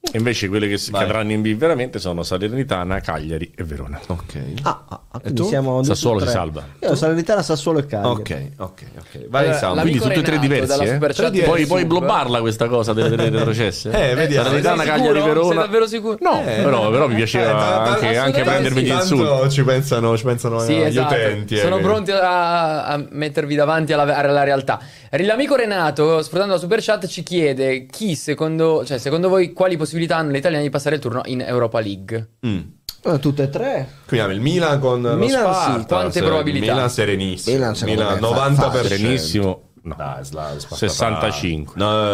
E 0.00 0.16
invece 0.16 0.48
quelle 0.48 0.68
che 0.68 0.80
Vai. 0.90 1.02
cadranno 1.02 1.32
in 1.32 1.42
B 1.42 1.54
veramente 1.54 1.98
sono 1.98 2.22
Salernitana, 2.22 3.00
Cagliari 3.00 3.52
e 3.54 3.62
Verona. 3.64 4.00
Ok. 4.06 4.36
Ah, 4.62 4.84
ah, 4.88 5.00
ah, 5.10 5.18
quindi 5.20 5.42
siamo 5.44 5.82
su 5.82 5.88
Sassuolo 5.90 6.20
si 6.20 6.28
salva. 6.28 6.64
Io 6.80 6.94
Salernitana, 6.94 7.42
Sassuolo 7.42 7.80
e 7.80 7.86
Cagliari. 7.86 8.20
Ok, 8.20 8.50
ok, 8.56 8.82
ok. 8.98 9.28
Vai, 9.28 9.42
Allora, 9.42 9.58
Samu. 9.58 9.74
la- 9.74 9.80
Quindi 9.82 9.98
tutte 10.00 10.14
e 10.14 10.22
tre 10.22 10.38
diversi, 10.38 10.82
eh? 10.82 10.98
Tre 10.98 11.12
Puoi, 11.14 11.30
diversi. 11.30 11.66
puoi 11.66 11.84
blobbarla 11.84 12.40
questa 12.40 12.68
cosa 12.68 12.92
delle, 12.94 13.10
delle 13.16 13.30
retrocesse? 13.30 13.90
Eh, 14.10 14.14
vediamo. 14.14 14.44
Salernitana, 14.46 14.82
Sei 14.82 14.86
Cagliari, 14.92 15.14
sicuro? 15.18 15.24
Verona. 15.34 15.48
Sei 15.48 15.56
davvero 15.58 15.86
sicuro? 15.86 16.16
No, 16.20 16.40
Eh, 16.40 16.62
però, 16.62 16.90
però 16.90 17.06
mi 17.08 17.12
Eh, 17.12 17.16
piaceva 17.16 17.52
ma- 17.52 17.82
anche, 17.84 18.16
anche 18.16 18.42
prendermi 18.42 18.82
gli 18.82 18.88
insulti. 18.90 19.24
Tanto 19.24 19.48
ci 19.50 19.62
pensano, 19.64 20.16
ci 20.16 20.24
pensano 20.24 20.58
Sì, 20.60 20.74
gli 20.74 20.82
esatto. 20.84 21.14
utenti. 21.14 21.54
eh, 21.56 21.58
Sono 21.58 21.78
pronti 21.80 22.12
a, 22.12 22.84
a 22.86 23.04
mettervi 23.10 23.54
davanti 23.54 23.92
alla, 23.92 24.16
alla 24.16 24.42
realtà. 24.44 24.78
L'amico 25.10 25.54
Renato, 25.56 26.22
sfruttando 26.22 26.54
la 26.54 26.58
super 26.60 26.80
chat, 26.82 27.06
ci 27.06 27.22
chiede 27.22 27.86
chi 27.86 28.14
secondo, 28.14 28.84
cioè, 28.84 28.98
secondo 28.98 29.28
voi 29.28 29.52
quali 29.52 29.76
possibilità 29.76 30.16
hanno 30.16 30.32
gli 30.32 30.36
italiani 30.36 30.64
di 30.64 30.70
passare 30.70 30.96
il 30.96 31.00
turno 31.00 31.22
in 31.24 31.40
Europa 31.40 31.80
League? 31.80 32.28
Mm. 32.46 32.60
Eh, 33.04 33.18
tutte 33.20 33.44
e 33.44 33.48
tre. 33.48 33.88
Quindi 34.06 34.26
abbiamo 34.26 34.32
il 34.32 34.40
Milan 34.40 34.80
con 34.80 35.00
lo 35.00 35.14
Milan 35.14 35.54
sì, 35.54 35.60
Sparta. 35.60 35.96
quante 35.96 36.12
se- 36.18 36.20
probabilità? 36.24 36.72
Milan 36.72 36.90
serenissimo. 36.90 37.56
Milan, 37.56 37.74
secondo 37.76 38.02
me, 38.02 38.16
fa- 38.18 38.70
90%. 38.70 38.86
Serenissimo. 38.86 39.62
No. 39.88 39.94
Dai, 39.96 40.24
Sla- 40.24 40.54
Sparta 40.58 40.76
65. 40.76 41.74
fa- 41.76 41.84
No, 41.84 42.06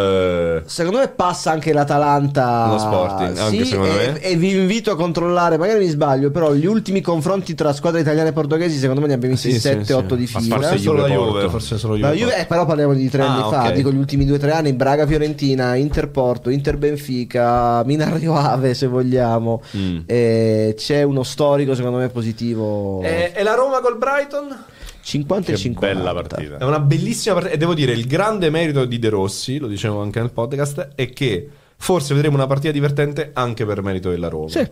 eh, 0.57 0.63
Secondo 0.67 0.99
me 0.99 1.09
passa 1.09 1.51
anche 1.51 1.73
l'Atalanta. 1.73 2.69
Lo 2.69 2.79
Sporting, 2.79 3.37
anche 3.39 3.57
Sì, 3.59 3.65
secondo 3.67 3.99
e, 3.99 4.11
me. 4.13 4.21
e 4.21 4.37
vi 4.37 4.57
invito 4.57 4.91
a 4.93 4.97
controllare, 4.97 5.57
magari 5.59 5.81
mi 5.85 5.89
sbaglio, 5.91 6.31
però 6.31 6.53
gli 6.55 6.67
ultimi 6.67 7.01
confronti 7.01 7.55
tra 7.55 7.73
squadre 7.73 8.01
italiane 8.01 8.29
e 8.31 8.33
portoghesi, 8.33 8.79
secondo 8.79 9.01
me 9.01 9.07
ne 9.09 9.15
abbiamo 9.15 9.35
visti 9.35 9.53
Sì, 9.53 9.61
sì, 9.61 9.69
7-8 9.69 10.09
sì. 10.11 10.17
di 10.17 10.27
fila. 10.27 10.57
forse 10.57 10.79
solo 10.79 11.01
la 11.03 11.09
Juve 11.09 11.49
forse 11.49 11.79
solo 11.79 11.97
La 11.97 12.09
Juve. 12.13 12.19
Juve, 12.21 12.39
eh, 12.41 12.47
però 12.47 12.65
parliamo 12.67 12.95
di 12.95 13.09
tre 13.11 13.23
Ah, 13.23 13.33
anni 13.33 13.51
fa, 13.51 13.63
ok. 13.67 13.73
dico 13.73 13.91
gli 13.91 13.97
ultimi 13.99 14.25
due 14.25 14.37
o 14.37 14.39
tre 14.39 14.53
anni, 14.53 14.73
Braga 14.73 15.07
Fiorentina, 15.07 15.75
Inter 15.75 16.09
Porto, 16.09 16.51
Inter 16.51 16.77
Benfica, 16.77 17.83
Milan 17.85 18.19
Rio 18.19 18.35
Ave 18.37 18.75
se 18.75 18.87
vogliamo. 18.87 19.63
Mm. 19.77 19.99
Eh, 20.07 20.75
c'è 20.77 21.03
uno 21.03 21.23
storico 21.23 21.75
secondo 21.75 21.99
me 21.99 22.09
positivo. 22.09 23.03
E, 23.03 23.33
e 23.35 23.43
la 23.43 23.55
Roma 23.55 23.81
col 23.81 23.97
Brighton? 23.99 24.65
50 25.05 25.51
e 25.51 25.55
Che 25.55 25.59
50. 25.61 25.99
bella 25.99 26.13
partita. 26.15 26.57
È 26.59 26.65
una 26.65 26.81
bellissima 26.81 27.35
partita. 27.35 27.55
E 27.55 27.59
devo 27.59 27.75
dire, 27.75 27.93
il 27.93 28.07
grande 28.07 28.51
merito 28.51 28.85
di 28.85 28.99
De 28.99 29.09
Rossi, 29.11 29.59
lo 29.59 29.67
dicevo 29.69 30.01
anche 30.01 30.19
nel 30.21 30.33
podcast, 30.33 30.93
è 30.95 31.11
che 31.13 31.49
forse 31.77 32.15
vedremo 32.15 32.37
una 32.37 32.47
partita 32.47 32.73
divertente 32.73 33.31
anche 33.35 33.65
per 33.67 33.83
merito 33.83 34.11
della 34.11 34.29
Roma. 34.29 34.49
Sì. 34.49 34.69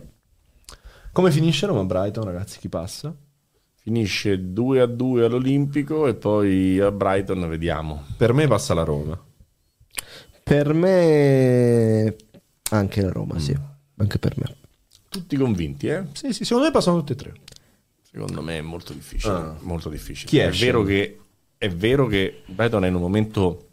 Come 1.11 1.31
finisce 1.31 1.67
Roma-Brighton, 1.67 2.23
ragazzi? 2.23 2.57
Chi 2.59 2.69
passa? 2.69 3.15
Finisce 3.75 4.51
2 4.53 4.79
a 4.81 4.85
2 4.87 5.25
all'Olimpico 5.25 6.07
e 6.07 6.15
poi 6.15 6.79
a 6.79 6.89
Brighton 6.91 7.47
vediamo. 7.47 8.03
Per 8.17 8.33
me 8.33 8.47
passa 8.47 8.73
la 8.73 8.83
Roma. 8.83 9.21
Per 10.43 10.73
me 10.73 12.15
anche 12.71 13.01
la 13.01 13.11
Roma, 13.11 13.35
Mm. 13.35 13.37
sì. 13.37 13.55
Anche 13.97 14.17
per 14.19 14.33
me. 14.37 14.55
Tutti 15.09 15.35
convinti, 15.37 15.87
eh? 15.87 16.03
Sì, 16.13 16.33
sì, 16.33 16.43
secondo 16.43 16.67
me 16.67 16.73
passano 16.73 16.97
tutti 16.97 17.11
e 17.11 17.15
tre. 17.15 17.33
Secondo 18.13 18.41
me 18.43 18.59
è 18.59 18.61
molto 18.61 18.93
difficile. 18.93 19.33
Ah. 19.33 19.55
Molto 19.61 19.89
difficile. 19.89 20.29
Chi 20.29 20.37
è 20.37 20.51
vero 20.51 20.83
che 20.83 21.17
è 21.57 21.69
vero 21.69 22.05
che 22.05 22.43
Brighton 22.45 22.85
è 22.85 22.87
in 22.87 22.93
un 22.95 23.01
momento 23.01 23.69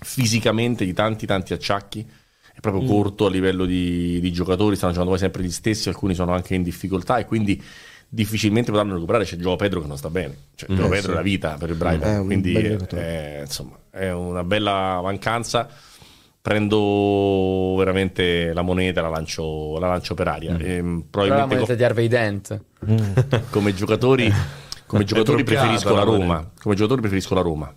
fisicamente 0.00 0.84
di 0.84 0.92
tanti 0.92 1.24
tanti 1.26 1.52
acciacchi. 1.54 2.06
È 2.54 2.60
proprio 2.60 2.82
Mm. 2.82 2.86
corto 2.86 3.26
a 3.26 3.30
livello 3.30 3.64
di, 3.66 4.18
di 4.20 4.32
giocatori, 4.32 4.76
stanno 4.76 4.92
giocando 4.92 5.12
quasi 5.14 5.24
sempre 5.26 5.42
gli 5.44 5.50
stessi, 5.50 5.88
alcuni 5.88 6.14
sono 6.14 6.32
anche 6.32 6.54
in 6.54 6.62
difficoltà 6.62 7.18
e 7.18 7.24
quindi 7.26 7.62
difficilmente 8.08 8.70
potranno 8.70 8.94
recuperare. 8.94 9.24
C'è 9.24 9.36
Gio 9.36 9.56
Pedro 9.56 9.80
che 9.82 9.86
non 9.86 9.96
sta 9.98 10.08
bene. 10.10 10.36
Cioè, 10.54 10.74
Gio 10.74 10.86
Eh, 10.86 10.88
Pedro 10.88 11.00
sì. 11.08 11.10
è 11.10 11.14
la 11.14 11.22
vita 11.22 11.54
per 11.58 11.70
il 11.70 11.76
Brighton, 11.76 12.16
un 12.20 12.24
quindi 12.26 12.54
è, 12.54 12.76
è- 12.76 13.40
insomma, 13.44 13.78
è 13.90 14.10
una 14.12 14.44
bella 14.44 15.00
mancanza. 15.02 15.68
Prendo 16.46 17.74
veramente 17.76 18.52
la 18.52 18.62
moneta, 18.62 19.00
la 19.02 19.08
lancio, 19.08 19.80
la 19.80 19.88
lancio 19.88 20.14
per 20.14 20.28
aria. 20.28 20.56
Ehm, 20.56 21.04
Però 21.10 21.24
la 21.24 21.34
probabilmente 21.34 21.54
moneta 21.56 21.74
di 21.74 21.82
Harvey 21.82 22.06
Dent. 22.06 22.60
come 23.50 23.74
giocatori, 23.74 24.32
come 24.86 25.02
giocatori 25.02 25.42
preferisco 25.42 25.88
la 25.90 25.96
la 25.96 26.02
Roma. 26.04 26.48
Come 26.62 26.76
giocatori 26.76 27.00
preferisco 27.00 27.34
la 27.34 27.40
Roma 27.40 27.74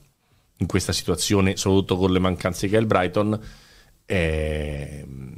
in 0.57 0.67
questa 0.67 0.91
situazione, 0.91 1.57
soprattutto 1.57 1.97
con 1.97 2.11
le 2.11 2.19
mancanze 2.19 2.67
che 2.67 2.77
ha 2.77 2.79
il 2.79 2.85
Brighton. 2.85 3.39
Ehm, 4.05 5.33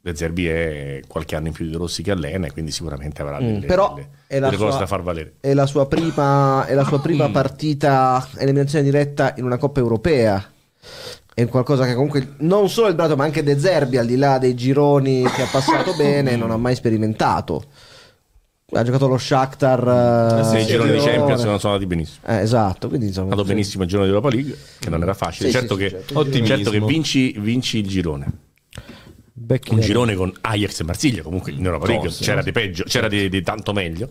De 0.00 0.14
Zerbi 0.16 0.48
è 0.48 1.00
qualche 1.06 1.36
anno 1.36 1.46
in 1.46 1.52
più 1.52 1.66
di 1.66 1.70
De 1.70 1.76
Rossi 1.76 2.02
che 2.02 2.10
allena, 2.10 2.46
e 2.48 2.52
quindi 2.52 2.72
sicuramente 2.72 3.22
avrà 3.22 3.38
delle, 3.38 3.58
Mm, 3.58 3.66
Però 3.66 3.94
delle- 3.94 4.08
è 4.26 4.38
la 4.40 4.46
delle 4.46 4.56
cose 4.58 4.70
sua- 4.72 4.80
da 4.80 4.86
far 4.86 5.02
valere. 5.02 5.34
È 5.38 5.54
la 5.54 5.66
sua 5.66 5.86
prima, 5.86 6.66
è 6.66 6.74
la 6.74 6.84
sua 6.84 6.98
Mm. 6.98 7.02
prima 7.02 7.28
partita 7.30 8.26
eliminazione 8.38 8.82
diretta 8.82 9.34
in 9.36 9.44
una 9.44 9.56
Coppa 9.56 9.78
Europea. 9.78 10.50
È 11.38 11.46
qualcosa 11.48 11.84
che 11.84 11.92
comunque 11.92 12.36
non 12.38 12.70
solo 12.70 12.88
il 12.88 12.94
Brato, 12.94 13.14
ma 13.14 13.24
anche 13.24 13.42
De 13.42 13.58
Zerbi, 13.58 13.98
al 13.98 14.06
di 14.06 14.16
là 14.16 14.38
dei 14.38 14.54
gironi 14.54 15.22
che 15.22 15.42
ha 15.42 15.48
passato 15.52 15.92
bene, 16.00 16.34
non 16.34 16.50
ha 16.50 16.56
mai 16.56 16.74
sperimentato. 16.74 17.62
Ha 18.70 18.82
giocato 18.82 19.06
lo 19.06 19.18
Shakhtar. 19.18 20.38
Eh 20.40 20.44
sì, 20.44 20.50
Se 20.50 20.56
i 20.56 20.60
sì, 20.62 20.66
gironi 20.68 20.92
di. 20.92 20.98
Champions 20.98 21.42
non 21.42 21.58
sono 21.60 21.74
andati 21.74 21.86
benissimo. 21.86 22.26
Eh, 22.26 22.40
esatto, 22.40 22.88
quindi 22.88 23.04
È 23.04 23.08
insomma. 23.08 23.26
andato 23.26 23.46
sì. 23.46 23.52
benissimo 23.52 23.82
il 23.82 23.88
girone 23.90 24.08
di 24.08 24.14
Europa 24.14 24.34
League, 24.34 24.56
che 24.78 24.88
non 24.88 25.02
era 25.02 25.12
facile. 25.12 25.50
Sì, 25.50 25.54
certo, 25.54 25.74
sì, 25.74 25.80
che, 25.80 25.88
sì, 25.88 26.14
certo. 26.14 26.46
Certo 26.46 26.70
che 26.70 26.80
vinci, 26.80 27.34
vinci 27.38 27.78
il 27.80 27.86
girone. 27.86 28.26
Becchi 29.34 29.74
un 29.74 29.80
girone 29.80 30.14
con 30.14 30.32
Ajax 30.40 30.80
e 30.80 30.84
Marsiglia 30.84 31.20
comunque 31.20 31.52
in 31.52 31.62
Europa 31.62 31.86
League 31.86 32.08
c'era 32.08 32.36
no? 32.36 32.42
di 32.42 32.52
peggio 32.52 32.84
c'era 32.84 33.06
di, 33.06 33.28
di 33.28 33.42
tanto 33.42 33.74
meglio 33.74 34.08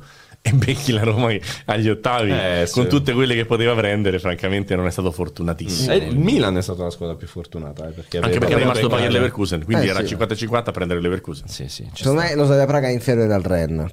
e 0.48 0.52
becchi 0.54 0.92
la 0.92 1.02
Roma 1.04 1.34
agli 1.66 1.90
ottavi 1.90 2.30
Eh, 2.32 2.68
con 2.72 2.84
sì. 2.84 2.90
tutte 2.90 3.14
quelle 3.14 3.34
che 3.34 3.46
poteva 3.46 3.74
prendere 3.74 4.20
francamente 4.20 4.76
non 4.76 4.86
è 4.86 4.92
stato 4.92 5.12
fortunatissimo 5.12 5.92
Eh, 5.92 5.96
il 5.98 6.18
Milan 6.20 6.56
è 6.58 6.62
stata 6.62 6.84
la 6.84 6.92
squadra 6.92 7.16
più 7.16 7.26
fortunata. 7.28 7.88
eh, 7.88 7.92
perché 7.92 8.18
anche 8.20 8.38
perché 8.38 8.54
è 8.54 8.58
rimasto 8.58 8.86
aveva- 8.86 8.96
Bayer 8.98 9.12
Leverkusen 9.12 9.64
quindi 9.64 9.88
Eh, 9.88 9.90
era 9.90 10.06
sì. 10.06 10.16
50-50 10.16 10.70
a 10.70 10.72
prendere 10.72 11.02
Leverkusen 11.02 11.48
Sì, 11.48 11.68
sì. 11.68 11.90
Secondo 11.94 12.20
sta. 12.22 12.30
me 12.30 12.36
lo 12.36 12.46
Slavia 12.46 12.66
Praga 12.68 12.88
è 12.88 12.92
inferiore 12.92 13.34
al 13.34 13.42
Ren. 13.42 13.90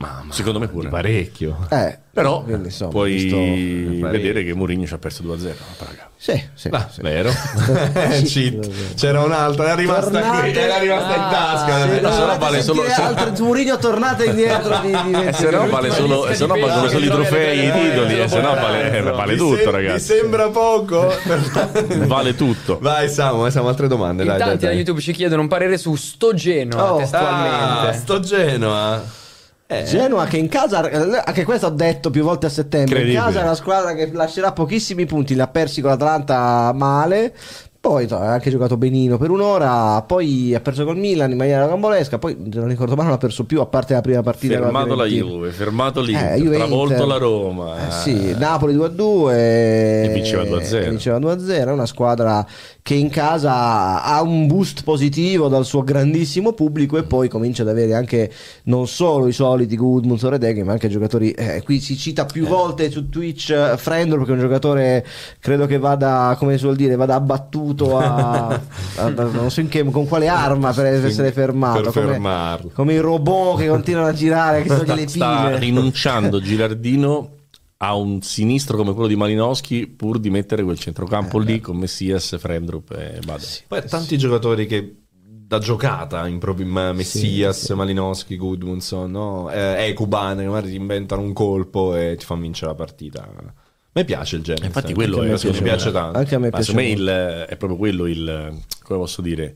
Mamma, 0.00 0.32
secondo 0.32 0.58
me 0.58 0.66
pure 0.68 0.88
parecchio. 0.88 1.66
Eh, 1.68 1.98
però 2.10 2.42
insomma, 2.46 2.90
puoi 2.90 3.12
visto- 3.12 4.08
vedere 4.08 4.42
che 4.44 4.54
Mourinho 4.54 4.86
ci 4.86 4.94
ha 4.94 4.98
perso 4.98 5.22
2-0 5.22 5.50
a 5.50 5.74
Praga 5.76 6.08
Sì, 6.16 6.42
sì, 6.54 6.68
Ah, 6.72 6.88
sì. 6.90 7.02
vero? 7.02 7.30
Sì. 8.24 8.24
Cheat. 8.58 8.94
C'era 8.94 9.22
un'altra, 9.22 9.64
era 9.66 9.74
rimasta 9.74 10.10
Tornate- 10.10 10.50
qui, 10.52 10.58
era 10.58 10.78
rimasta 10.78 11.14
in 11.14 11.20
Ah, 11.20 11.28
tasca. 11.30 11.80
Se 11.82 12.00
no, 12.00 12.00
non 12.08 12.12
se 12.12 12.24
no 12.24 12.38
vale 12.38 12.62
solo- 12.62 12.82
altre 12.90 13.32
Mourinho 13.44 13.76
tornate 13.76 14.24
indietro 14.24 14.78
di, 14.78 14.88
di 15.04 15.12
Eh, 15.26 15.32
se 15.34 15.50
no 15.50 15.68
vale 15.68 15.90
solo, 15.90 16.32
se 16.32 16.46
no 16.46 16.56
valgono 16.58 16.88
solo 16.88 17.04
i 17.04 17.08
trofei 17.08 17.58
i 17.66 17.70
titoli 17.72 18.20
e 18.22 18.28
se 18.28 18.40
no 18.40 18.54
vale, 18.54 19.36
tutto 19.36 19.70
ragazzi 19.70 20.12
Vi 20.14 20.18
sembra 20.18 20.48
poco? 20.48 21.12
vale 22.06 22.34
tutto 22.34 22.78
Vai 22.80 23.10
Samu, 23.10 23.44
eh, 23.44 23.50
siamo 23.50 23.68
altre 23.68 23.86
domande. 23.86 24.22
In 24.22 24.28
Dai, 24.30 24.38
dai, 24.38 24.48
tanti 24.48 24.64
da. 24.64 24.72
YouTube 24.72 25.00
ci 25.02 25.12
chiedono 25.12 25.42
un 25.42 25.48
parere 25.48 25.76
su 25.76 25.94
sto 25.94 26.32
Genoa 26.32 26.92
Oh. 26.94 26.96
Ah, 26.96 27.00
testualmente. 27.00 27.98
sto 27.98 28.20
Genoa. 28.20 29.18
Eh. 29.72 29.84
Genoa 29.84 30.26
che 30.26 30.36
in 30.36 30.48
casa, 30.48 30.80
anche 31.24 31.44
questo 31.44 31.68
ho 31.68 31.70
detto 31.70 32.10
più 32.10 32.24
volte 32.24 32.46
a 32.46 32.48
settembre, 32.48 33.06
in 33.06 33.14
casa 33.14 33.38
è 33.38 33.42
una 33.44 33.54
squadra 33.54 33.94
che 33.94 34.10
lascerà 34.12 34.50
pochissimi 34.50 35.06
punti, 35.06 35.36
l'ha 35.36 35.46
persi 35.46 35.80
con 35.80 35.90
l'Atlanta 35.90 36.72
male, 36.74 37.32
poi 37.80 38.06
ha 38.10 38.32
anche 38.32 38.50
giocato 38.50 38.76
benino 38.76 39.16
per 39.16 39.30
un'ora, 39.30 40.02
poi 40.02 40.54
ha 40.54 40.60
perso 40.60 40.84
col 40.84 40.98
Milan 40.98 41.30
in 41.30 41.38
maniera 41.38 41.66
gambolesca, 41.66 42.18
poi 42.18 42.36
non 42.38 42.68
ricordo 42.68 42.94
male 42.94 43.06
non 43.08 43.16
ha 43.16 43.18
perso 43.18 43.44
più 43.44 43.58
a 43.62 43.66
parte 43.66 43.94
la 43.94 44.02
prima 44.02 44.22
partita. 44.22 44.58
fermato 44.58 44.94
la. 44.94 45.06
Juve 45.06 45.48
fermato 45.50 46.02
l'Inter 46.02 46.32
Eh, 46.34 46.36
Juve 46.40 46.56
travolto 46.56 46.92
Inter. 46.92 47.06
la 47.06 47.16
Roma 47.16 47.88
Eh 47.88 47.90
sì, 47.90 48.34
Napoli 48.36 48.74
2-2 48.76 49.30
E 49.32 50.10
vinceva 50.12 50.42
2-0. 50.42 50.74
e 50.84 50.88
vinceva 50.90 51.18
2-0, 51.18 51.68
è 51.68 51.72
una 51.72 51.86
squadra 51.86 52.46
che 52.82 52.94
in 52.94 53.08
casa 53.08 54.02
ha 54.02 54.20
un 54.20 54.46
boost 54.46 54.84
positivo 54.84 55.48
dal 55.48 55.64
suo 55.64 55.82
grandissimo 55.82 56.52
pubblico 56.52 56.98
e 56.98 57.04
poi 57.04 57.28
comincia 57.28 57.62
ad 57.62 57.68
avere 57.68 57.94
anche 57.94 58.30
non 58.64 58.86
solo 58.88 59.26
i 59.26 59.32
soliti 59.32 59.76
Goodmund 59.76 60.22
Redeghe 60.22 60.64
ma 60.64 60.72
anche 60.72 60.88
giocatori, 60.88 61.30
eh, 61.30 61.62
qui 61.62 61.80
si 61.80 61.96
cita 61.96 62.26
più 62.26 62.46
volte 62.46 62.90
su 62.90 63.08
Twitch 63.08 63.50
eh, 63.50 63.76
Frendor 63.78 64.18
perché 64.18 64.32
è 64.32 64.34
un 64.34 64.40
giocatore 64.40 65.06
credo 65.40 65.64
che 65.66 65.78
vada, 65.78 66.36
come 66.38 66.58
si 66.58 66.64
vuol 66.64 66.76
dire, 66.76 66.94
vada 66.96 67.14
abbattuto 67.14 67.68
a, 67.98 68.46
a- 68.48 68.60
a- 68.96 69.08
non 69.10 69.50
so 69.50 69.60
in 69.60 69.68
che, 69.68 69.82
con 69.84 70.06
quale 70.06 70.28
arma 70.28 70.72
per 70.72 70.86
essere 70.86 71.32
fermato, 71.32 71.80
per 71.82 71.92
come, 71.92 72.06
fermarlo. 72.12 72.70
come 72.74 72.94
i 72.94 72.98
robot 72.98 73.58
che 73.58 73.68
continuano 73.68 74.08
a 74.08 74.12
girare 74.12 74.62
che 74.62 74.68
toglie 74.68 74.94
le 74.94 75.08
sta 75.08 75.44
pile. 75.46 75.58
rinunciando 75.58 76.40
Gilardino 76.42 77.34
a 77.82 77.94
un 77.94 78.20
sinistro 78.20 78.76
come 78.76 78.92
quello 78.92 79.08
di 79.08 79.16
Malinowski 79.16 79.86
pur 79.86 80.18
di 80.18 80.28
mettere 80.28 80.62
quel 80.62 80.78
centrocampo 80.78 81.40
Eh, 81.40 81.44
lì 81.44 81.60
con 81.60 81.76
Messias, 81.78 82.36
Frendrup 82.38 82.90
e 82.92 83.20
Bader. 83.24 83.48
Poi 83.68 83.82
tanti 83.88 84.18
giocatori 84.18 84.66
che 84.66 84.96
da 85.50 85.58
giocata 85.58 86.28
in 86.28 86.38
proprio 86.38 86.66
in 86.66 86.92
Messias, 86.94 87.70
Malinowski, 87.70 88.36
Goodmanson, 88.36 89.10
no? 89.10 89.50
eh, 89.50 89.86
Ekuban, 89.88 90.36
che 90.36 90.44
magari 90.44 90.68
ti 90.70 90.76
inventano 90.76 91.22
un 91.22 91.32
colpo 91.32 91.96
e 91.96 92.14
ti 92.16 92.24
fanno 92.24 92.42
vincere 92.42 92.70
la 92.70 92.76
partita. 92.76 93.28
A 93.92 93.98
me 93.98 94.04
piace 94.04 94.36
il 94.36 94.42
genere. 94.42 94.66
Infatti 94.66 94.86
sai. 94.86 94.94
quello 94.94 95.22
è 95.22 95.28
mi 95.28 95.62
piace 95.62 95.90
tanto. 95.90 96.16
Anche 96.18 96.34
a 96.36 96.38
me 96.38 96.50
piace 96.50 96.72
me 96.74 96.88
il- 96.88 97.46
è 97.48 97.56
proprio 97.56 97.76
quello 97.78 98.06
il, 98.06 98.56
come 98.82 98.98
posso 99.00 99.20
dire, 99.20 99.54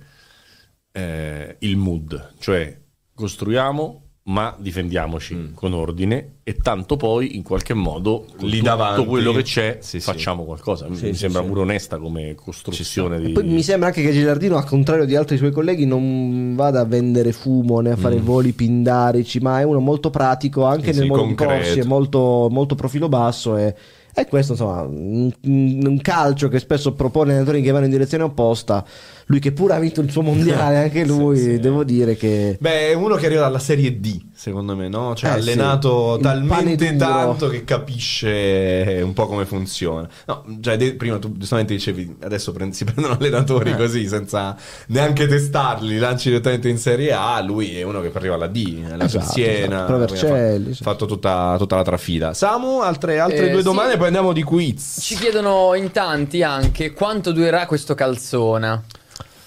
eh, 0.92 1.56
il 1.60 1.76
mood, 1.76 2.32
cioè 2.40 2.76
costruiamo 3.14 4.00
ma 4.26 4.56
difendiamoci 4.58 5.34
Mm. 5.34 5.52
con 5.54 5.74
ordine 5.74 6.36
e 6.44 6.54
tanto 6.56 6.96
poi 6.96 7.36
in 7.36 7.42
qualche 7.42 7.74
modo 7.74 8.24
Lì 8.38 8.52
tutto 8.56 8.62
davanti. 8.70 9.04
quello 9.06 9.32
che 9.32 9.42
c'è 9.42 9.76
Sì, 9.82 10.00
sì. 10.00 10.10
facciamo 10.10 10.44
qualcosa. 10.44 10.88
Mi 10.88 10.96
Sì, 10.96 11.08
sì, 11.08 11.14
sembra 11.14 11.42
sì. 11.42 11.46
pure 11.48 11.60
onesta 11.60 11.98
come 11.98 12.34
costruzione 12.34 13.20
di... 13.20 13.32
Poi 13.32 13.44
mi 13.44 13.62
sembra 13.62 13.88
anche 13.88 14.00
che 14.02 14.12
Gilardino, 14.12 14.56
al 14.56 14.64
contrario 14.64 15.04
di 15.04 15.14
altri 15.14 15.36
suoi 15.36 15.50
colleghi, 15.50 15.84
non 15.84 16.54
vada 16.56 16.80
a 16.80 16.84
vendere 16.86 17.32
fumo 17.32 17.80
né 17.80 17.90
a 17.90 17.96
fare 17.96 18.18
voli 18.18 18.52
pindarici, 18.52 19.40
ma 19.40 19.60
è 19.60 19.62
uno 19.62 19.80
molto 19.80 20.08
pratico 20.08 20.64
anche 20.64 20.88
Mm. 20.88 20.92
Sì, 20.92 20.98
nel 21.00 21.02
sì, 21.02 21.08
modo 21.08 21.22
di 21.22 21.34
concreto. 21.34 21.52
porsi, 21.62 21.78
è 21.80 21.84
molto, 21.84 22.48
molto 22.50 22.74
profilo 22.76 23.08
basso 23.10 23.58
e, 23.58 23.74
e 24.14 24.26
questo 24.26 24.52
insomma 24.52 24.82
un, 24.82 25.98
calcio 26.00 26.48
che 26.48 26.60
spesso 26.60 26.92
propone 26.92 27.32
allenatori 27.32 27.62
che 27.62 27.72
vanno 27.72 27.86
in 27.86 27.90
direzione 27.90 28.24
opposta. 28.24 28.84
Lui 29.26 29.38
che 29.40 29.52
pure 29.52 29.74
ha 29.74 29.78
vinto 29.78 30.00
il 30.02 30.10
suo 30.10 30.22
mondiale, 30.22 30.76
anche 30.78 31.04
lui, 31.06 31.38
sì. 31.38 31.58
devo 31.58 31.82
dire 31.84 32.14
che... 32.16 32.56
Beh, 32.60 32.88
è 32.90 32.92
uno 32.94 33.14
che 33.16 33.26
arriva 33.26 33.40
dalla 33.42 33.58
Serie 33.58 33.98
D, 34.00 34.20
secondo 34.34 34.76
me, 34.76 34.88
no? 34.88 35.14
Cioè, 35.14 35.30
Eh, 35.30 35.34
allenato 35.34 36.16
sì. 36.16 36.22
Talmente 36.22 36.96
tanto 36.96 37.48
che 37.48 37.64
capisce 37.64 39.00
un 39.02 39.12
po' 39.12 39.26
come 39.26 39.44
funziona. 39.46 40.08
No, 40.26 40.44
già 40.58 40.76
de- 40.76 40.94
prima 40.94 41.18
tu 41.18 41.36
giustamente 41.36 41.72
dicevi, 41.74 42.16
adesso 42.22 42.52
prend- 42.52 42.72
si 42.74 42.84
prendono 42.84 43.16
allenatori 43.18 43.70
Eh. 43.70 43.76
così, 43.76 44.06
senza 44.08 44.56
neanche 44.88 45.26
testarli, 45.26 45.98
lanci 45.98 46.28
direttamente 46.28 46.68
in 46.68 46.78
Serie 46.78 47.12
A. 47.12 47.40
Lui 47.40 47.78
è 47.78 47.82
uno 47.82 48.00
che 48.00 48.10
arriva 48.14 48.34
alla 48.34 48.46
D, 48.46 48.82
alla 48.90 49.04
Esatto, 49.04 49.32
Siena. 49.32 49.76
esatto. 49.76 49.86
Provercelli, 49.86 50.70
Ha 50.70 50.74
sì. 50.74 50.82
fatto 50.82 51.06
tutta, 51.06 51.56
tutta 51.58 51.76
la 51.76 51.82
trafila. 51.82 52.34
Samu, 52.34 52.80
altre, 52.80 53.18
altre 53.18 53.46
Eh, 53.46 53.50
due 53.50 53.58
sì. 53.60 53.64
domande, 53.64 53.96
poi 53.96 54.06
andiamo 54.06 54.32
di 54.32 54.42
quiz. 54.42 54.98
Ci 55.00 55.16
chiedono 55.16 55.74
in 55.74 55.90
tanti 55.92 56.42
anche 56.42 56.92
quanto 56.92 57.32
durerà 57.32 57.66
questo 57.66 57.94
calzona. 57.94 58.82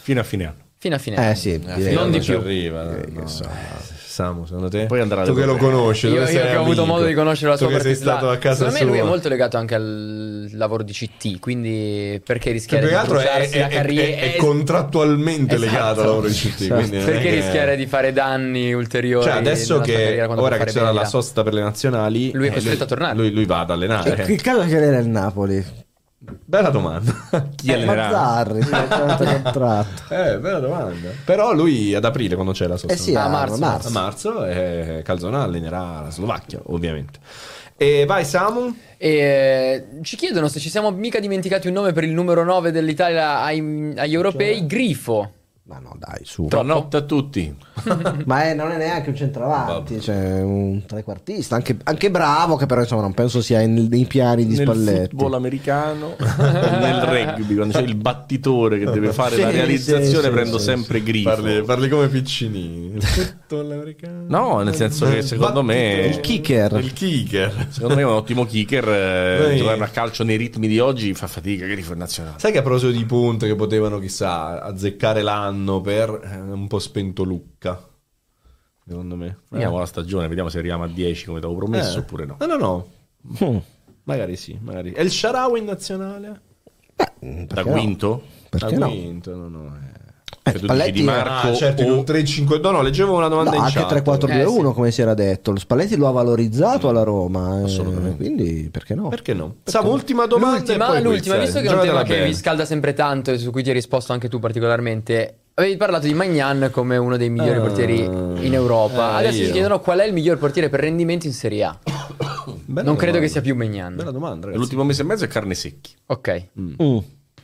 Fino 0.08 0.22
a 0.22 0.24
fine 0.24 0.46
anno. 0.46 0.66
Fino 0.80 0.96
a 0.96 1.00
fine. 1.00 1.32
Eh 1.32 1.36
sì, 1.36 1.60
direi. 1.60 1.94
Non 1.94 2.12
di 2.12 2.22
ci 2.22 2.32
più. 2.32 2.40
arriva. 2.40 2.84
no. 2.84 3.26
Samu, 3.28 4.46
secondo 4.46 4.70
te? 4.70 4.86
Poi 4.86 5.02
andrà 5.02 5.24
tu 5.26 5.36
che 5.36 5.44
lo 5.44 5.58
conosci, 5.58 6.06
Io, 6.08 6.14
dove 6.14 6.32
io 6.32 6.38
sei 6.40 6.48
che 6.50 6.56
ho 6.56 6.62
avuto 6.62 6.86
modo 6.86 7.06
di 7.06 7.14
conoscere 7.14 7.52
la 7.52 7.58
Tu 7.58 7.66
sua 7.68 7.76
che 7.76 7.82
sei 7.84 7.96
stato 7.96 8.30
a 8.30 8.38
casa 8.38 8.70
Secondo 8.70 8.80
me 8.80 8.86
lui 8.86 8.96
è 8.98 9.02
sua. 9.02 9.10
molto 9.10 9.28
legato 9.30 9.58
anche 9.58 9.76
al 9.76 10.50
lavoro 10.54 10.84
di 10.84 10.94
CT, 10.94 11.40
quindi 11.40 12.22
perché 12.26 12.52
rischiare 12.52 12.88
Più 12.88 12.96
di 12.96 12.96
che 12.96 13.00
altro 13.02 13.20
è, 13.20 13.24
bruciarsi 13.24 13.58
è- 13.58 13.60
la 13.60 13.68
è- 13.68 13.70
carriera? 13.76 14.08
è- 14.22 14.34
è 14.34 14.36
contrattualmente 14.38 15.56
Esatto. 15.56 15.70
legato 15.72 16.00
al 16.00 16.06
lavoro 16.08 16.28
di 16.30 16.34
CT. 16.34 16.62
Esatto. 16.62 16.82
è 16.96 17.04
Perché 17.04 17.20
che- 17.22 17.36
rischiare 17.36 17.76
di 17.76 17.86
fare 17.86 18.14
danni 18.14 18.74
ulteriori? 18.74 19.26
Cioè, 19.26 19.36
adesso 19.38 19.76
sua 19.76 19.82
che 19.84 20.22
ora 20.28 20.58
che 20.58 20.66
c'era 20.72 20.92
la 20.92 21.06
sosta 21.06 21.44
per 21.44 21.54
le 21.54 21.62
nazionali, 21.62 22.32
Lui 22.34 22.48
è 22.48 22.50
eh, 22.50 22.54
costretto 22.54 22.84
a 22.84 22.88
tornare. 22.88 23.16
Lui, 23.18 23.32
lui 23.32 23.46
va 23.46 23.60
ad 23.60 23.72
allenare. 23.72 24.16
Cioè, 24.16 24.26
che 24.26 24.36
caso 24.38 24.66
che 24.68 24.78
era 24.82 24.98
il 25.00 25.08
Napoli? 25.10 25.86
Bella 26.20 26.70
domanda. 26.70 27.14
Chi 27.56 27.70
Eh, 27.70 27.74
allenerà? 27.74 28.10
Mazzarri, 28.10 28.60
contratto. 29.44 30.02
eh, 30.14 30.40
bella 30.40 30.60
domanda. 30.60 31.10
Però 31.24 31.54
lui 31.54 31.94
ad 31.94 32.06
aprile, 32.06 32.34
quando 32.34 32.54
c'è 32.54 32.66
la 32.68 32.76
sosta. 32.76 32.94
Eh 32.94 32.98
sì, 32.98 33.14
A 33.14 33.28
marzo. 33.28 33.58
marzo. 33.58 33.88
A 33.88 33.92
marzo 33.92 34.46
e 34.46 35.02
Calzona 35.06 35.44
allenerà 35.44 36.02
la 36.02 36.10
Slovacchia, 36.10 36.60
ovviamente. 36.66 37.20
E 37.78 38.06
vai 38.08 38.26
Samu. 38.26 38.76
E 38.98 39.10
eh, 39.10 39.88
ci 40.02 40.16
chiedono 40.16 40.48
se 40.48 40.60
ci 40.60 40.70
siamo 40.70 40.90
mica 40.90 41.20
dimenticati 41.20 41.68
un 41.68 41.74
nome 41.74 41.92
per 41.94 42.04
il 42.04 42.12
numero 42.14 42.44
9 42.44 42.72
dell'Italia 42.72 43.42
ai- 43.42 43.94
agli 43.96 44.14
europei, 44.16 44.66
Grifo. 44.66 45.34
Ma 45.68 45.80
no, 45.80 45.98
dai, 46.00 46.22
su. 46.24 46.46
Buonanotte 46.46 46.96
a 46.96 47.02
tutti. 47.02 47.54
Ma 48.26 48.44
è- 48.44 48.54
non 48.54 48.72
è 48.72 48.78
neanche 48.78 49.10
un 49.10 49.18
centravanti, 49.18 50.00
cioè 50.00 50.42
un 50.42 50.86
trequartista, 50.86 51.56
anche, 51.56 51.78
anche 51.84 52.10
bravo, 52.10 52.56
che 52.56 52.66
però 52.66 52.80
insomma 52.80 53.02
non 53.02 53.14
penso 53.14 53.42
sia 53.42 53.60
in- 53.60 53.88
nei 53.90 54.06
piani 54.06 54.46
di 54.46 54.56
nel 54.56 54.66
Spalletti. 54.66 55.10
football 55.10 55.34
americano, 55.34 56.16
nel 56.40 57.02
rugby, 57.02 57.56
quando 57.56 57.74
c'è 57.74 57.84
il 57.84 57.96
battitore 57.96 58.80
che 58.80 58.86
deve 58.90 59.12
fare 59.12 59.36
Sì, 59.36 59.42
la 59.42 59.50
sì, 59.50 59.56
realizzazione, 59.58 60.24
sì, 60.28 60.30
prendo 60.32 60.58
sì, 60.58 60.64
sempre 60.64 61.04
grifo. 61.04 61.30
Parli, 61.32 61.62
parli 61.64 61.90
come 61.90 62.08
piccini. 62.08 62.94
Il 63.50 63.54
football 63.56 63.72
americano. 63.72 64.26
No, 64.28 64.62
nel 64.62 64.76
senso 64.76 65.10
che 65.10 65.22
secondo 65.22 65.64
me 65.64 66.08
Il 66.08 66.20
kicker. 66.20 66.74
Il 66.84 66.92
kicker. 66.92 67.68
Secondo 67.70 67.96
me 67.96 68.02
è 68.02 68.06
un 68.06 68.12
ottimo 68.12 68.46
kicker. 68.46 68.88
eh, 68.90 69.38
Noi- 69.40 69.58
Giocare 69.58 69.84
a 69.84 69.88
calcio 69.88 70.24
nei 70.26 70.36
ritmi 70.36 70.68
di 70.68 70.80
oggi 70.80 71.14
fa 71.14 71.28
fatica. 71.28 71.66
Grifo 71.66 71.94
è 71.94 71.96
nazionale. 71.96 72.40
Sai 72.40 72.52
che 72.52 72.58
a 72.58 72.62
proposito 72.62 72.92
di 72.92 73.06
punte 73.06 73.48
che 73.48 73.56
potevano, 73.56 74.00
chissà, 74.00 74.62
azzeccare 74.62 75.22
l'anno 75.22 75.80
per 75.80 76.10
eh, 76.24 76.36
un 76.38 76.68
po' 76.68 76.80
spento 76.80 77.24
Lucca. 77.24 77.82
Secondo 78.86 79.16
me. 79.16 79.40
Vediamo 79.50 79.80
la 79.80 79.86
stagione, 79.86 80.28
vediamo 80.28 80.50
se 80.50 80.58
arriviamo 80.58 80.84
a 80.84 80.88
10 80.88 81.26
come 81.26 81.40
ti 81.40 81.46
avevo 81.46 81.60
promesso 81.62 81.98
Eh. 81.98 82.02
oppure 82.02 82.26
no. 82.26 82.36
No, 82.40 82.46
no, 82.46 82.58
no. 82.58 82.88
Mm. 83.46 83.58
Magari 84.04 84.36
sì, 84.36 84.58
magari. 84.62 84.92
E 84.92 85.02
il 85.04 85.12
Sharawi 85.12 85.60
in 85.60 85.66
nazionale? 85.66 86.42
Da 86.96 87.12
Perché 87.48 87.64
no? 87.70 87.72
quinto? 87.76 88.24
Perché 88.50 88.76
ha 88.76 88.78
no? 88.78 88.88
vinto, 88.90 89.36
no, 89.36 89.48
no. 89.50 89.76
eh. 89.76 89.97
Eh, 90.44 90.58
Spalletti- 90.58 90.92
Di 90.92 91.04
Marco 91.04 91.48
Ah, 91.50 91.54
certo, 91.54 91.82
in 91.82 91.92
o- 91.92 91.98
un 91.98 92.04
3-5 92.06 92.60
No, 92.62 92.72
no, 92.72 92.82
leggevo 92.82 93.16
una 93.16 93.28
domanda 93.28 93.52
No, 93.52 93.56
in 93.58 93.62
anche 93.64 93.80
chat. 93.80 93.90
3-4-2-1 93.90 94.70
Eh, 94.70 94.74
come 94.74 94.92
si 94.92 95.02
era 95.02 95.14
detto. 95.14 95.52
Lo 95.52 95.60
Spalletti 95.60 95.98
lo 95.98 96.08
ha 96.08 96.12
valorizzato 96.12 96.88
alla 96.90 97.04
Roma. 97.04 97.60
eh, 97.60 97.64
Assolutamente. 97.64 98.16
quindi 98.18 98.70
perché 98.72 98.96
no? 98.96 99.10
Perché 99.10 99.34
no? 99.34 99.56
Samu, 99.64 99.92
ultima 99.92 100.26
domanda 100.26 100.58
L'ultima, 100.60 100.86
e 100.86 100.88
poi 100.92 101.02
l'ultima, 101.02 101.36
quiz, 101.36 101.46
visto 101.46 101.60
eh. 101.60 101.62
che 101.64 101.68
è 101.70 101.74
un 101.74 101.80
tema 101.82 102.04
che 102.04 102.24
vi 102.24 102.34
scalda 102.34 102.64
sempre 102.66 102.94
tanto 102.94 103.32
e 103.32 103.38
su 103.38 103.52
cui 103.52 103.62
ti 103.64 103.70
hai 103.70 103.76
risposto 103.76 104.14
anche 104.14 104.30
tu 104.30 104.40
particolarmente, 104.40 105.38
avevi 105.56 105.76
parlato 105.76 106.08
di 106.08 106.14
Magnan 106.14 106.70
come 106.72 106.96
uno 106.98 107.18
dei 107.18 107.30
migliori 107.30 107.58
Ah. 107.58 107.62
portieri 107.62 108.00
in 108.04 108.54
Europa. 108.54 109.16
Eh, 109.22 109.26
Adesso 109.26 109.40
io. 109.40 109.46
ti 109.48 109.52
chiedono 109.52 109.80
qual 109.82 110.00
è 110.00 110.06
il 110.06 110.14
miglior 110.14 110.38
portiere 110.38 110.70
per 110.70 110.80
rendimento 110.80 111.26
in 111.28 111.34
Serie 111.34 111.64
A. 111.66 111.78
Non 112.68 112.96
credo 112.96 113.14
domanda. 113.14 113.20
che 113.20 113.28
sia 113.28 113.42
più 113.42 113.56
Magnan. 113.56 113.96
Bella 113.96 114.12
domanda, 114.12 114.42
ragazzi. 114.46 114.58
L'ultimo 114.60 114.84
mese 114.84 115.02
e 115.02 115.06
mezzo 115.06 115.24
è 115.26 115.28
carne 115.28 115.56
secchi. 115.56 115.94
Ok. 116.08 116.46
Mm. 116.60 116.74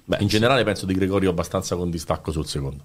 Beh, 0.06 0.18
in 0.20 0.28
generale 0.28 0.64
penso 0.64 0.86
di 0.86 0.94
Gregorio 0.94 1.30
abbastanza 1.30 1.76
con 1.76 1.90
distacco 1.90 2.32
sul 2.32 2.46
secondo. 2.46 2.84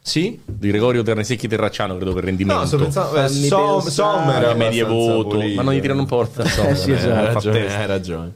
Sì? 0.00 0.38
Di 0.44 0.68
Gregorio 0.68 1.02
Ternesecchi 1.02 1.48
Terracciano 1.48 1.96
credo 1.96 2.12
per 2.12 2.24
rendimento. 2.24 2.60
No, 2.60 2.66
sto 2.66 2.76
pensando... 2.76 3.22
Eh, 3.22 3.28
Som-. 3.28 3.80
Sommer 3.88 4.42
è 4.42 4.46
Anche 4.48 4.58
medie 4.58 4.82
abbastanza 4.82 5.12
voto, 5.14 5.28
pulito. 5.28 5.54
ma 5.56 5.62
non 5.62 5.72
gli 5.74 5.80
tirano 5.80 6.00
in 6.00 6.06
porta. 6.06 6.42
Eh 6.68 6.74
sì, 6.74 6.90
eh, 6.90 6.94
esatto. 6.94 7.14
Hai 7.14 7.32
ragione, 7.32 7.76
hai 7.76 7.86
ragione. 7.86 8.34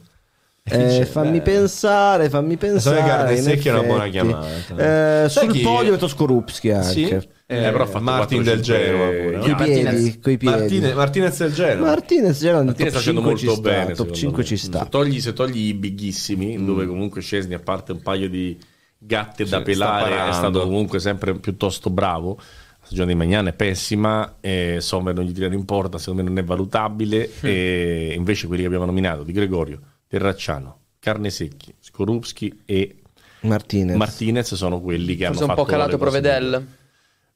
Eh, 0.63 1.05
fammi 1.05 1.41
pensare, 1.41 2.29
fammi 2.29 2.55
pensare. 2.57 2.99
Carne 2.99 3.35
in 3.35 3.41
Secchi 3.41 3.69
è 3.69 3.71
una 3.71 3.83
buona 3.83 4.07
chiamata. 4.07 5.23
Eh, 5.25 5.29
sul 5.29 5.51
chi- 5.51 5.61
podio 5.61 5.91
vedo 5.91 6.07
Skorupski 6.07 6.69
anche. 6.71 6.89
Sì? 6.91 7.03
Eh, 7.11 7.27
però 7.71 7.83
ha 7.83 7.87
fatto 7.87 8.03
Martin 8.03 8.41
4-5 8.41 8.43
del 8.43 8.61
Genoa 8.61 9.07
pure. 9.07 9.31
no? 9.31 9.39
Coi 9.41 9.49
Martinez. 9.51 9.93
piedi, 10.01 10.19
coi 10.19 10.37
piedi. 10.37 10.57
Martinez, 10.59 10.93
Martinez 10.93 11.37
del 11.39 11.53
Genoa. 11.53 11.85
Martinez 11.87 12.41
top 12.41 12.89
sta 12.89 12.91
facendo 12.91 13.21
5 13.21 13.37
ci 13.39 13.45
molto 13.45 13.61
sta, 13.61 13.69
bene. 13.71 13.85
top 13.85 13.95
secondo 13.95 14.13
5 14.13 14.37
me. 14.37 14.43
ci 14.43 14.57
sta. 14.57 14.83
Se 14.83 14.89
togli, 14.89 15.21
se 15.21 15.33
togli 15.33 15.67
i 15.67 15.73
bighissimi, 15.73 16.63
dove 16.63 16.85
comunque 16.85 17.21
Scesni, 17.21 17.55
a 17.55 17.59
parte 17.59 17.91
un 17.91 18.01
paio 18.01 18.29
di 18.29 18.55
gatte 18.99 19.45
da 19.45 19.61
pelare, 19.63 20.15
sta 20.15 20.29
è 20.29 20.33
stato 20.33 20.61
comunque 20.61 20.99
sempre 20.99 21.33
piuttosto 21.39 21.89
bravo. 21.89 22.35
La 22.37 22.85
stagione 22.85 23.13
di 23.13 23.17
Magnan 23.17 23.47
è 23.47 23.53
pessima, 23.53 24.35
e 24.39 24.77
Sommer 24.79 25.15
non 25.15 25.23
gli 25.25 25.31
tirano 25.31 25.55
in 25.55 25.65
porta, 25.65 25.97
secondo 25.97 26.21
me 26.21 26.29
non 26.29 26.37
è 26.37 26.43
valutabile. 26.43 27.29
e 27.41 28.13
invece 28.15 28.45
quelli 28.45 28.61
che 28.61 28.67
abbiamo 28.67 28.85
nominato, 28.85 29.23
di 29.23 29.31
Gregorio, 29.31 29.79
Terracciano, 30.09 30.77
Carne 30.99 31.29
Secchi, 31.29 31.71
Skorupski 31.79 32.63
e 32.65 32.95
Martinez. 33.41 33.95
Martinez 33.95 34.55
sono 34.55 34.81
quelli 34.81 35.15
che 35.15 35.25
Forse 35.27 35.43
hanno 35.43 35.51
un 35.51 35.55
po' 35.57 35.65
fatto 35.65 35.77
calato 35.77 35.97
Provedel. 35.99 36.65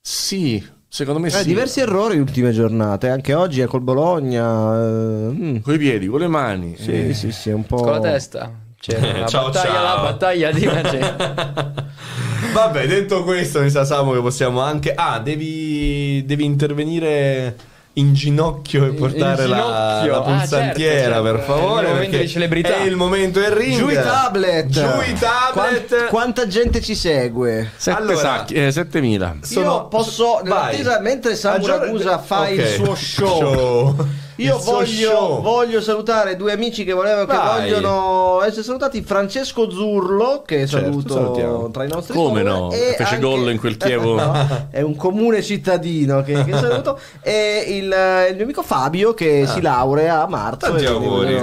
Sì, 0.01 0.61
secondo 0.87 1.19
me 1.19 1.27
Eh, 1.27 1.31
sì. 1.31 1.45
diversi 1.45 1.79
errori 1.81 2.15
le 2.15 2.21
ultime 2.21 2.51
giornate, 2.51 3.09
anche 3.09 3.35
oggi 3.35 3.61
è 3.61 3.67
col 3.67 3.81
Bologna. 3.81 4.73
eh, 4.75 5.29
mm. 5.31 5.57
Con 5.57 5.73
i 5.75 5.77
piedi, 5.77 6.07
con 6.07 6.19
le 6.19 6.27
mani. 6.27 6.75
Sì, 6.75 7.09
eh. 7.09 7.13
sì, 7.13 7.31
sì, 7.31 7.49
un 7.51 7.63
po'. 7.65 7.75
Con 7.77 7.91
la 7.91 7.99
testa. 7.99 8.51
C'era 8.79 9.19
la 9.19 9.27
Ciao, 9.27 9.45
battaglia, 9.45 9.71
ciao. 9.73 9.95
la 9.95 10.01
battaglia 10.01 10.51
di 10.51 10.65
Magnan. 10.65 11.73
Vabbè, 12.53 12.87
detto 12.87 13.23
questo, 13.23 13.61
mi 13.61 13.69
sa 13.69 13.85
Samu 13.85 14.13
che 14.13 14.19
possiamo 14.21 14.59
anche. 14.61 14.93
Ah, 14.93 15.19
devi, 15.19 16.25
devi 16.25 16.43
intervenire 16.43 17.55
in 17.95 18.13
ginocchio 18.15 18.85
e 18.85 18.89
portare 18.93 19.43
in 19.43 19.49
la, 19.49 19.99
ginocchio. 20.01 20.11
la 20.11 20.17
Ah, 20.17 20.21
pulsantiera, 20.39 20.93
certo, 20.95 21.11
certo. 21.13 21.21
per 21.23 21.39
favore. 21.41 21.85
È 21.85 21.89
il 21.89 21.93
momento 21.93 21.99
perché 22.09 22.19
di 22.19 22.27
celebrità. 22.29 22.75
È 22.75 22.81
il 22.83 22.95
momento 22.95 23.39
del 23.39 23.51
ring. 23.51 23.77
Giù 23.77 23.89
i 23.89 23.93
tablet! 23.93 24.67
Giù 24.67 24.79
i 24.81 25.13
tablet. 25.13 25.87
Quant- 25.87 26.07
quanta 26.09 26.47
gente 26.47 26.81
ci 26.81 26.95
segue? 26.95 27.69
Sette 27.75 27.97
Allora- 28.01 28.17
sacchi, 28.17 28.53
eh, 28.55 28.71
7000. 28.71 29.35
Sono- 29.41 29.65
Io 29.73 29.87
posso, 29.87 30.41
Vai. 30.43 30.83
mentre 31.01 31.35
Samu 31.35 31.57
Aggior- 31.57 31.79
Ragusa 31.81 32.17
fa 32.19 32.41
Ok. 32.41 32.49
il 32.49 32.65
suo 32.67 32.95
show, 32.95 33.39
Show. 33.39 34.07
Io 34.45 34.57
voglio, 34.59 35.39
voglio 35.41 35.81
salutare 35.81 36.35
due 36.35 36.51
amici 36.53 36.83
che 36.83 36.93
volevano 36.93 37.25
che 37.25 37.35
vogliono 37.37 38.41
essere 38.43 38.63
salutati. 38.63 39.01
Francesco 39.03 39.69
Zurlo, 39.69 40.43
che 40.45 40.67
Certo, 40.67 40.85
saluto 40.85 41.13
salutiamo. 41.13 41.71
tra 41.71 41.83
i 41.83 41.87
nostri 41.87 42.13
Come 42.13 42.41
no? 42.43 42.71
e 42.71 42.95
Fece 42.97 43.19
gol 43.19 43.49
in 43.51 43.59
quel 43.59 43.77
Chievo. 43.77 44.15
No, 44.23 44.67
è 44.71 44.81
un 44.81 44.95
comune 44.95 45.41
cittadino 45.41 46.21
che, 46.23 46.43
che 46.43 46.51
saluto. 46.57 46.99
E 47.21 47.63
il, 47.67 47.83
il 48.29 48.35
mio 48.35 48.43
amico 48.43 48.61
Fabio 48.63 49.13
che 49.13 49.45
si 49.47 49.61
laurea 49.61 50.21
a 50.23 50.27
marzo. 50.27 50.65
Ah. 50.65 50.69
Tanti 50.69 50.85
auguri. 50.85 51.39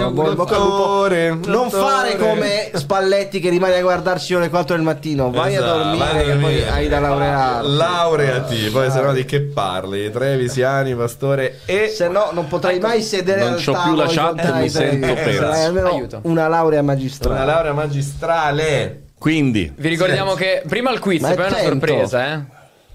Non 1.46 1.70
fare 1.70 2.16
come 2.16 2.70
Spalletti 2.74 3.40
che 3.40 3.48
rimane 3.48 3.76
a 3.76 3.80
guardarsi 3.80 4.34
ore 4.34 4.48
4 4.48 4.74
del 4.76 4.84
mattino. 4.84 5.30
Vai 5.30 5.54
Esatto, 5.54 5.70
a 5.80 5.82
dormire, 5.84 6.24
che 6.24 6.34
poi 6.34 6.62
hai 6.68 6.88
da 6.88 7.00
laureare. 7.00 7.66
Laureati, 7.68 8.68
poi 8.70 8.90
se 8.90 9.00
no 9.00 9.12
di 9.12 9.24
che 9.24 9.40
parli? 9.40 10.10
Trevisiani, 10.10 10.94
Pastore 10.94 11.60
e 11.64 11.88
Se 11.88 12.08
no, 12.08 12.30
non 12.32 12.46
potrai 12.48 12.78
mai 12.78 12.89
sedere 13.02 13.40
non 13.42 13.52
al 13.52 13.56
c'ho 13.56 13.72
più 13.72 13.72
tavolo 13.72 13.96
la 14.02 14.06
di 14.06 14.14
chat, 14.14 14.52
mi 14.54 14.68
sento 14.68 15.12
tre- 15.12 15.22
perso. 15.22 15.86
Aiuto. 15.86 16.20
una 16.22 16.48
laurea 16.48 16.82
magistrale. 16.82 17.34
una 17.34 17.44
laurea 17.44 17.72
magistrale. 17.72 19.02
Quindi, 19.18 19.72
Vi 19.76 19.88
ricordiamo 19.88 20.34
che 20.34 20.62
prima 20.66 20.90
il 20.90 20.98
quiz, 20.98 21.20
Ma 21.20 21.30
è 21.30 21.34
poi 21.34 21.44
è 21.44 21.48
una 21.48 21.58
sorpresa, 21.58 22.26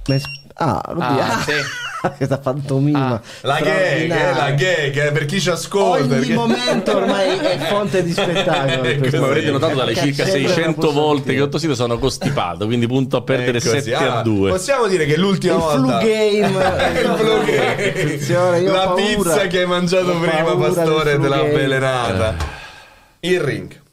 eh. 0.07 0.21
Ah. 0.55 0.81
Ah, 0.97 1.41
sì. 1.45 1.53
Questa 2.17 2.37
pantomima. 2.37 3.13
Ah, 3.15 3.21
La 3.41 3.59
gag, 3.59 3.67
eh, 3.67 4.07
la 4.07 4.51
gag, 4.51 4.97
eh, 5.07 5.11
per 5.11 5.25
chi 5.25 5.39
ci 5.39 5.49
ascolta. 5.49 6.03
Ogni 6.03 6.07
perché- 6.07 6.33
momento 6.33 6.95
ormai 6.97 7.37
è 7.37 7.57
fonte 7.69 8.03
di 8.03 8.11
spettacolo. 8.11 8.81
Come 9.09 9.17
avrete 9.25 9.51
notato 9.51 9.75
dalle 9.75 9.95
circa 9.95 10.23
sempre 10.25 10.47
600 10.53 10.89
una 10.89 10.99
volte 10.99 11.33
che 11.33 11.41
ho 11.41 11.49
tossito 11.49 11.75
sono 11.75 11.97
costipato, 11.97 12.65
quindi 12.65 12.87
punto 12.87 13.17
a 13.17 13.21
perdere 13.21 13.57
È 13.57 13.61
così. 13.61 13.81
7 13.81 13.95
Allora, 13.95 14.19
a 14.19 14.21
2. 14.23 14.49
Possiamo 14.51 14.87
dire 14.87 15.05
che 15.05 15.17
l'ultima 15.17 15.53
Il 15.55 15.59
volta 15.59 15.99
flu 15.99 16.07
game. 16.07 16.39
il 16.99 17.15
flu 17.17 17.43
game. 17.45 18.61
La 18.63 18.79
paura. 18.79 18.93
pizza 19.03 19.47
che 19.47 19.59
hai 19.59 19.65
mangiato 19.65 20.11
Ho 20.11 20.19
prima, 20.19 20.55
Pastore, 20.55 21.19
te 21.19 21.27
l'ha 21.27 21.39
avvelenata. 21.39 22.35
Il 23.21 23.39
ring. 23.41 23.83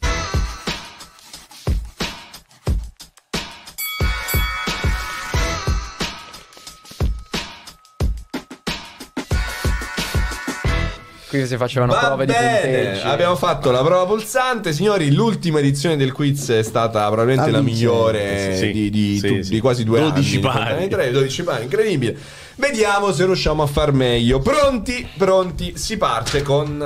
Qui 11.39 11.47
si 11.47 11.57
facevano 11.57 11.93
Va 11.93 11.99
prove 12.09 12.27
di 12.27 12.33
bene, 12.33 12.61
punteggi. 12.61 13.07
abbiamo 13.07 13.37
fatto 13.37 13.71
la 13.71 13.83
prova 13.83 14.05
pulsante, 14.05 14.75
signori. 14.75 15.11
L'ultima 15.15 15.61
edizione 15.61 15.97
del 15.97 16.13
quiz 16.13 16.51
è 16.51 16.63
stata 16.63 17.07
probabilmente 17.07 17.51
la 17.51 17.57
Allucinante, 17.59 17.87
migliore 17.87 18.57
sì, 18.57 18.71
di, 18.71 18.91
di- 18.91 19.19
sì, 19.19 19.29
tu- 19.29 19.41
sì. 19.43 19.51
di 19.51 19.61
quasi 19.61 19.85
due 19.85 20.01
12 20.01 20.35
anni. 20.35 20.41
pari. 20.43 20.89
Tre, 20.89 21.11
12 21.11 21.43
pari, 21.43 21.63
incredibile. 21.65 22.17
Vediamo 22.57 23.13
se 23.13 23.25
riusciamo 23.25 23.63
a 23.63 23.67
far 23.67 23.93
meglio. 23.93 24.41
Pronti? 24.41 25.09
Pronti? 25.17 25.73
Si 25.77 25.97
parte 25.97 26.43
con 26.43 26.79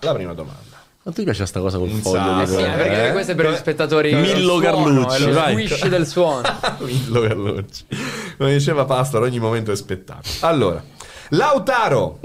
la 0.00 0.12
prima 0.12 0.34
domanda. 0.34 0.62
Quanto 1.00 1.20
ti 1.20 1.26
piace 1.26 1.46
sta 1.46 1.60
cosa 1.60 1.78
col 1.78 1.88
Un 1.90 2.00
foglio? 2.00 2.38
di 2.40 2.46
Sì, 2.46 2.54
colore, 2.54 2.72
perché 2.72 3.08
eh? 3.08 3.12
questo 3.12 3.32
è 3.32 3.34
per 3.36 3.50
gli 3.52 3.54
spettatori. 3.56 4.12
Millo 4.14 4.32
il 4.32 4.40
suono, 4.42 4.60
Carlucci, 4.60 5.22
è 5.22 5.26
lo 5.26 5.40
squish 5.50 5.86
del 5.86 6.06
suono. 6.08 6.42
Millo 6.80 7.20
Carlucci. 7.20 7.84
Come 8.38 8.52
diceva 8.54 8.84
Pastor, 8.86 9.22
ogni 9.22 9.38
momento 9.38 9.70
è 9.70 9.76
spettacolo. 9.76 10.24
Allora, 10.40 10.82
Lautaro 11.28 12.18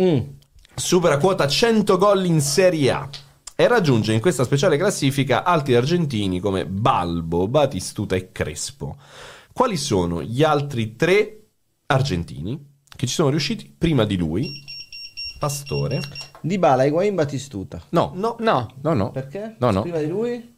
supera 0.80 1.18
quota 1.18 1.46
100 1.48 1.98
gol 1.98 2.26
in 2.26 2.40
Serie 2.42 2.92
A 2.92 3.10
e 3.56 3.68
raggiunge 3.68 4.14
in 4.14 4.22
questa 4.22 4.46
speciale 4.46 4.78
classifica 4.78 5.44
altri 5.44 5.76
argentini 5.76 6.40
come 6.40 6.66
Balbo, 6.66 7.48
Batistuta 7.48 8.16
e 8.16 8.32
Crespo. 8.32 8.96
Quali 9.52 9.76
sono 9.76 10.24
gli 10.24 10.42
altri 10.42 10.96
tre 10.96 11.42
argentini 11.88 12.58
che 12.96 13.06
ci 13.08 13.14
sono 13.14 13.30
riusciti 13.30 13.74
prima 13.78 14.06
di 14.06 14.16
lui? 14.16 14.50
Pastore? 15.38 16.00
Di 16.42 16.58
Bala, 16.58 16.86
Higuain, 16.86 17.14
Batistuta. 17.16 17.82
No, 17.90 18.14
No. 18.16 18.38
No. 18.40 18.74
no, 18.82 18.94
no. 18.94 19.12
Perché? 19.12 19.56
No, 19.60 19.72
no. 19.72 19.82
Prima 19.82 20.00
di 20.00 20.08
lui? 20.08 20.58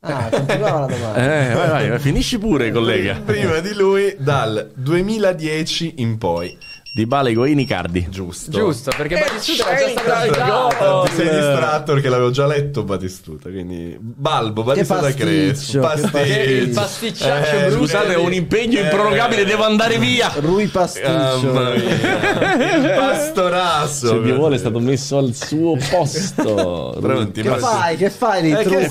Ah, 0.00 0.28
continuava 0.30 0.80
la 0.80 0.86
domanda. 0.86 1.16
Eh, 1.50 1.54
vai, 1.54 1.68
vai, 1.68 1.88
vai, 1.90 1.98
finisci 1.98 2.38
pure, 2.38 2.70
collega. 2.72 3.20
Prima 3.20 3.58
di 3.58 3.74
lui 3.74 4.14
dal 4.18 4.70
2010 4.74 5.94
in 5.98 6.16
poi. 6.18 6.56
Di 6.90 7.06
Bale, 7.06 7.30
Higuain, 7.30 7.58
Icardi. 7.60 8.06
Giusto. 8.10 8.50
Giusto, 8.50 8.90
perché 8.96 9.18
Batistuta 9.18 9.70
era 9.70 9.92
già 9.92 10.00
stato 10.00 10.32
citato. 10.34 11.02
Ti 11.08 11.14
sei 11.14 11.28
distratto 11.28 11.92
perché 11.92 12.08
l'avevo 12.08 12.30
già 12.30 12.46
letto 12.46 12.82
Batistuta, 12.82 13.50
quindi 13.50 13.96
Balbo, 14.00 14.64
Batistuta 14.64 15.06
e 15.06 15.14
Crespo. 15.14 15.80
pasticcio, 15.80 16.10
che 16.10 16.22
Il 16.32 16.68
pasticcio. 16.70 16.80
pasticciaccio 16.80 17.54
Eh, 17.56 17.60
brutto. 17.66 17.76
Scusate, 17.78 18.14
ho 18.16 18.22
un 18.24 18.32
impegno 18.32 18.78
Eh. 18.80 18.82
improrogabile, 18.82 19.44
devo 19.44 19.64
andare 19.64 19.98
via. 19.98 20.32
Rui 20.40 20.66
Pasticcio. 20.66 21.08
Mamma 21.52 21.70
mia. 21.70 22.76
Il 22.76 22.92
pastorasso. 22.96 24.06
Se 24.08 24.22
Dio 24.22 24.34
vuole 24.34 24.56
è 24.56 24.58
stato 24.58 24.80
messo 24.80 25.18
al 25.18 25.34
suo 25.34 25.76
posto. 25.90 26.96
Pronti, 27.00 27.42
Che 27.42 27.48
ma- 27.48 27.58
fai? 27.58 27.96
Che 27.96 28.10
fai 28.10 28.42
lì? 28.42 28.50
Eh, 28.50 28.56
che 28.56 28.62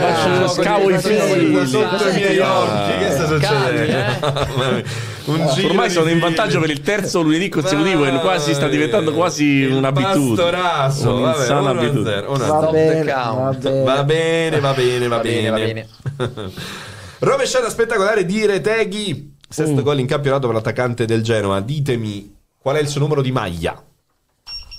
faccio 0.00 0.26
uno 0.36 0.48
Scavo 0.48 0.90
i 0.90 0.98
figli. 0.98 1.66
sotto 1.66 2.08
i 2.08 2.12
miei 2.14 2.38
occhi. 2.40 2.98
Che 2.98 3.10
sta 3.12 3.26
succedendo? 3.28 5.15
Ormai 5.26 5.90
sono 5.90 6.08
in 6.08 6.18
vantaggio 6.18 6.60
per 6.60 6.70
il 6.70 6.80
terzo 6.80 7.20
lunedì 7.20 7.48
consecutivo 7.48 8.04
e 8.04 8.18
quasi 8.20 8.54
sta 8.54 8.68
diventando 8.68 9.12
quasi 9.12 9.64
un'abitudine. 9.64 10.34
Pastorasso. 10.36 11.20
Vabbè, 11.20 11.34
Un'insana 11.34 11.72
1-0, 11.72 11.76
abitudine. 11.76 12.20
1-0. 12.20 12.46
Va 12.46 12.70
bene, 12.70 13.12
count. 13.12 13.84
va 13.84 13.84
bene. 13.84 13.84
Va 13.84 14.04
bene, 14.04 14.60
va 14.60 14.72
bene, 14.72 15.08
va 15.08 15.18
bene, 15.18 15.50
bene. 15.50 15.88
va 16.16 16.26
bene. 16.26 16.52
Rovesciata 17.18 17.68
spettacolare 17.68 18.24
di 18.24 18.46
Reteghi. 18.46 19.14
Mm. 19.14 19.34
Sesto 19.48 19.82
gol 19.82 19.98
in 19.98 20.06
campionato 20.06 20.46
per 20.46 20.56
l'attaccante 20.56 21.06
del 21.06 21.22
Genoa. 21.22 21.60
Ditemi 21.60 22.34
qual 22.58 22.76
è 22.76 22.80
il 22.80 22.88
suo 22.88 23.00
numero 23.00 23.22
di 23.22 23.32
maglia. 23.32 23.82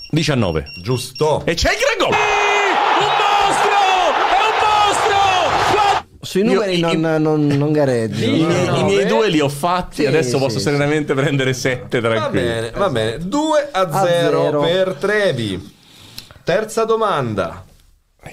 19. 0.10 0.66
Giusto. 0.82 1.42
E 1.46 1.54
c'è 1.54 1.72
il 1.72 1.80
Sui 6.28 6.42
Io- 6.44 6.54
numeri 6.56 6.78
i- 6.78 6.82
non, 6.82 7.22
non, 7.22 7.48
non 7.48 7.72
gareggio. 7.72 8.26
I, 8.26 8.42
no. 8.42 8.48
miei, 8.48 8.66
no, 8.68 8.76
i 8.80 8.84
miei 8.84 9.04
beh. 9.04 9.10
due 9.10 9.30
li 9.30 9.40
ho 9.40 9.48
fatti, 9.48 10.02
Sì, 10.02 10.06
adesso 10.08 10.38
sì, 10.38 10.44
posso 10.44 10.58
sì. 10.58 10.64
serenamente 10.66 11.14
prendere 11.14 11.54
7 11.54 12.02
Va 12.02 12.10
tranquilli. 12.10 12.44
bene, 12.46 12.70
va 12.72 12.90
bene. 12.90 13.18
2 13.20 13.70
a 13.72 13.80
A 13.80 14.06
0 14.06 14.42
zero. 14.44 14.60
per 14.62 14.94
Trevi. 15.00 15.76
Terza 16.44 16.84
domanda. 16.84 17.64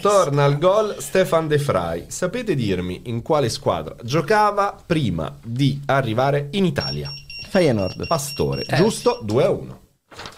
Torna 0.00 0.42
al 0.44 0.58
gol 0.58 0.96
Stefan 0.98 1.46
De 1.46 1.56
Vrij. 1.56 2.06
Sapete 2.08 2.56
dirmi 2.56 3.02
in 3.04 3.22
quale 3.22 3.48
squadra 3.48 3.94
giocava 4.02 4.76
prima 4.84 5.32
di 5.40 5.80
arrivare 5.86 6.48
in 6.52 6.64
Italia? 6.64 7.10
Feyenoord. 7.48 8.08
Pastore, 8.08 8.64
giusto? 8.74 9.20
2 9.22 9.44
a 9.44 9.50
1. 9.50 9.80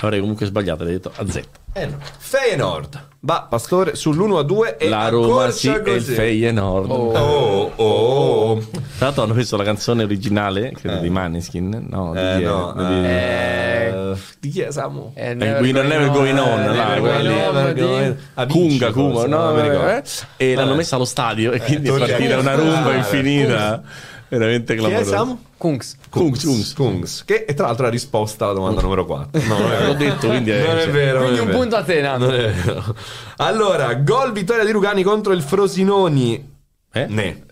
Avrei 0.01 0.21
comunque 0.21 0.45
sbagliato, 0.45 0.83
hai 0.83 0.91
detto 0.91 1.11
a 1.15 1.27
Z. 1.27 1.41
Eh 1.79 1.85
no. 1.85 1.99
Feyenoord. 2.17 3.05
Va, 3.21 3.47
Pastore, 3.51 3.93
sull'1 3.97 4.37
a 4.39 4.43
2 4.43 4.77
e 4.79 4.89
La 4.89 5.09
Roma 5.11 5.51
sì, 5.51 5.69
e 5.69 5.91
il. 5.93 6.01
Feyenoord. 6.01 6.91
Oh, 6.91 7.73
oh. 7.77 8.59
Tra 8.97 9.07
l'altro 9.07 9.25
hanno 9.25 9.35
messo 9.35 9.59
la 9.59 9.65
canzone 9.65 10.05
originale, 10.05 10.73
credo 10.73 11.01
di 11.01 11.11
Maneskin. 11.11 11.87
No, 11.91 12.13
di, 12.15 12.19
Eh, 12.19 12.35
chi 12.39 12.43
è? 12.43 12.47
no, 12.47 12.73
Di- 12.77 13.07
eh, 13.07 14.15
di 14.41 14.49
chi 14.49 14.61
è 14.63 14.71
Samu? 14.71 15.11
Eh, 15.15 15.35
We 15.35 15.73
Don't 15.73 15.87
Never 15.89 16.11
Going 16.13 16.39
On, 16.39 16.61
Eh, 16.63 16.75
là, 16.75 16.95
never 16.95 17.75
going 17.75 18.07
on, 18.07 18.17
on. 18.37 18.47
Kunga, 18.49 18.93
Kuma, 18.93 19.27
no, 19.27 19.61
ricordo. 19.61 19.89
eh, 19.89 20.03
e 20.39 20.55
l'hanno 20.55 20.73
Eh. 20.73 20.77
messa 20.77 20.97
allo 20.97 21.05
stadio 21.05 21.53
e 21.53 21.61
quindi 21.61 21.89
è 21.91 21.99
partita 21.99 22.39
una 22.39 22.55
rumba 22.55 22.91
Ah, 22.91 22.95
infinita. 22.95 23.83
Veramente 24.29 24.75
Chi 24.77 24.85
è. 24.85 25.05
Samu? 25.05 25.39
Kungs. 25.57 25.97
Kungs, 26.11 26.43
Kungs. 26.45 26.73
Kungs, 26.75 27.25
che 27.25 27.45
è 27.45 27.55
tra 27.55 27.67
l'altro 27.67 27.85
la 27.85 27.91
risposta 27.91 28.45
alla 28.45 28.55
domanda 28.55 28.81
numero 28.83 29.05
4. 29.07 29.41
No, 29.47 29.59
non 29.59 29.71
è 29.71 29.77
vero. 29.77 29.87
L'ho 29.87 29.95
detto, 29.95 30.27
quindi 30.29 30.51
è- 30.51 30.67
non 30.67 30.77
è 30.79 30.83
cioè, 30.83 30.91
vero. 30.91 31.19
Quindi 31.21 31.37
non 31.39 31.47
un 31.47 31.53
è 31.53 31.57
punto 31.57 31.77
a 31.77 31.83
te, 31.85 32.01
Nando. 32.01 32.27
Non 32.27 32.35
è 32.35 32.51
vero. 32.51 32.95
Allora, 33.37 33.95
gol 33.95 34.33
vittoria 34.33 34.65
di 34.65 34.73
Rugani 34.73 35.03
contro 35.03 35.33
il 35.33 35.43
Frosinoni. 35.43 36.55
Eh? 36.93 37.07
Ne. 37.09 37.45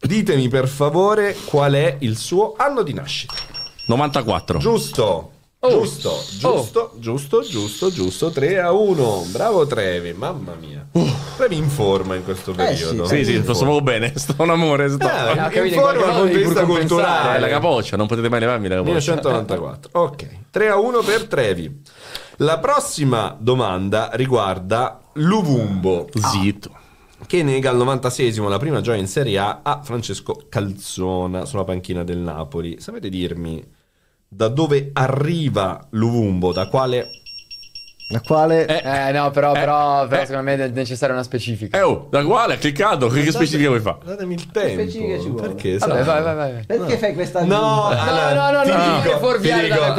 Ditemi 0.00 0.48
per 0.48 0.66
favore 0.68 1.36
qual 1.44 1.72
è 1.74 1.96
il 2.00 2.16
suo 2.16 2.54
anno 2.56 2.82
di 2.82 2.94
nascita. 2.94 3.34
94. 3.86 4.58
Giusto. 4.58 5.32
Oh. 5.62 5.68
Giusto, 5.68 6.24
giusto, 6.38 6.92
giusto, 6.98 7.42
giusto, 7.42 7.90
giusto, 7.90 8.30
3 8.30 8.60
a 8.60 8.72
1. 8.72 9.24
Bravo 9.30 9.66
Trevi, 9.66 10.14
mamma 10.14 10.54
mia. 10.58 10.86
Trevi 11.36 11.56
in 11.56 11.68
forma 11.68 12.14
in 12.14 12.24
questo 12.24 12.52
periodo. 12.52 13.04
Sì, 13.04 13.24
sì, 13.26 13.36
sto 13.42 13.52
proprio 13.52 13.82
bene. 13.82 14.12
Sto 14.16 14.36
un 14.38 14.48
amore. 14.50 14.88
Sto... 14.88 15.06
Eh, 15.06 15.10
Ah, 15.10 15.32
in 15.32 15.50
capito, 15.52 15.74
in 15.74 15.80
forma 15.80 16.00
dal 16.06 16.14
punto 16.20 16.36
di 16.36 16.42
vista 16.44 16.64
culturale. 16.64 17.36
Eh, 17.36 17.40
la 17.40 17.48
capoccia, 17.48 17.96
non 17.98 18.06
potete 18.06 18.30
mai 18.30 18.40
levarmi 18.40 18.68
la 18.68 18.76
capoccia. 18.76 19.12
1994. 19.14 19.90
Ok, 20.00 20.28
3 20.50 20.68
a 20.70 20.76
1 20.78 21.00
per 21.02 21.24
Trevi. 21.26 21.82
La 22.36 22.58
prossima 22.58 23.36
domanda 23.38 24.08
riguarda 24.14 24.98
Luvumbo, 25.14 26.08
Zitto. 26.14 26.70
che 27.26 27.42
nega 27.42 27.68
al 27.68 27.76
96esimo 27.76 28.48
la 28.48 28.58
prima 28.58 28.80
gioia 28.80 28.98
in 28.98 29.06
Serie 29.08 29.36
A 29.38 29.60
a 29.62 29.80
Francesco 29.82 30.44
Calzona 30.48 31.44
sulla 31.44 31.64
panchina 31.64 32.02
del 32.02 32.16
Napoli. 32.16 32.80
Sapete 32.80 33.10
dirmi 33.10 33.62
da 34.32 34.46
dove 34.46 34.90
arriva 34.92 35.88
Luvumbo? 35.90 36.52
Da 36.52 36.68
quale 36.68 37.19
La 38.12 38.20
quale... 38.26 38.66
Eh, 38.66 39.12
no, 39.12 39.30
però, 39.30 39.52
però, 39.52 40.06
però 40.08 40.24
secondo 40.24 40.42
me 40.42 40.54
è 40.56 40.68
necessaria 40.68 41.14
una 41.14 41.22
specifica. 41.22 41.78
Eh, 41.78 41.82
oh, 41.82 42.08
da 42.10 42.24
quale? 42.24 42.54
Ha 42.54 42.56
cliccato? 42.56 43.06
Che, 43.06 43.22
che 43.22 43.30
specifica 43.30 43.68
vuoi 43.68 43.80
fare? 43.80 43.98
Datemi 44.04 44.34
il 44.34 44.50
tempo. 44.50 44.82
specifiche 44.82 45.20
ci 45.20 45.28
vuole? 45.28 45.46
Perché? 45.48 45.78
Vabbè, 45.78 46.02
vai, 46.02 46.22
vai, 46.22 46.34
vai. 46.34 46.64
Perché 46.66 46.98
fai 46.98 47.14
questa 47.14 47.44
No, 47.44 47.86
allora, 47.86 48.32
no, 48.50 48.58
no, 48.58 48.62
ti 48.64 48.70
no, 48.70 48.76
dico, 48.76 49.02
ti 49.02 49.08
ho 49.08 49.28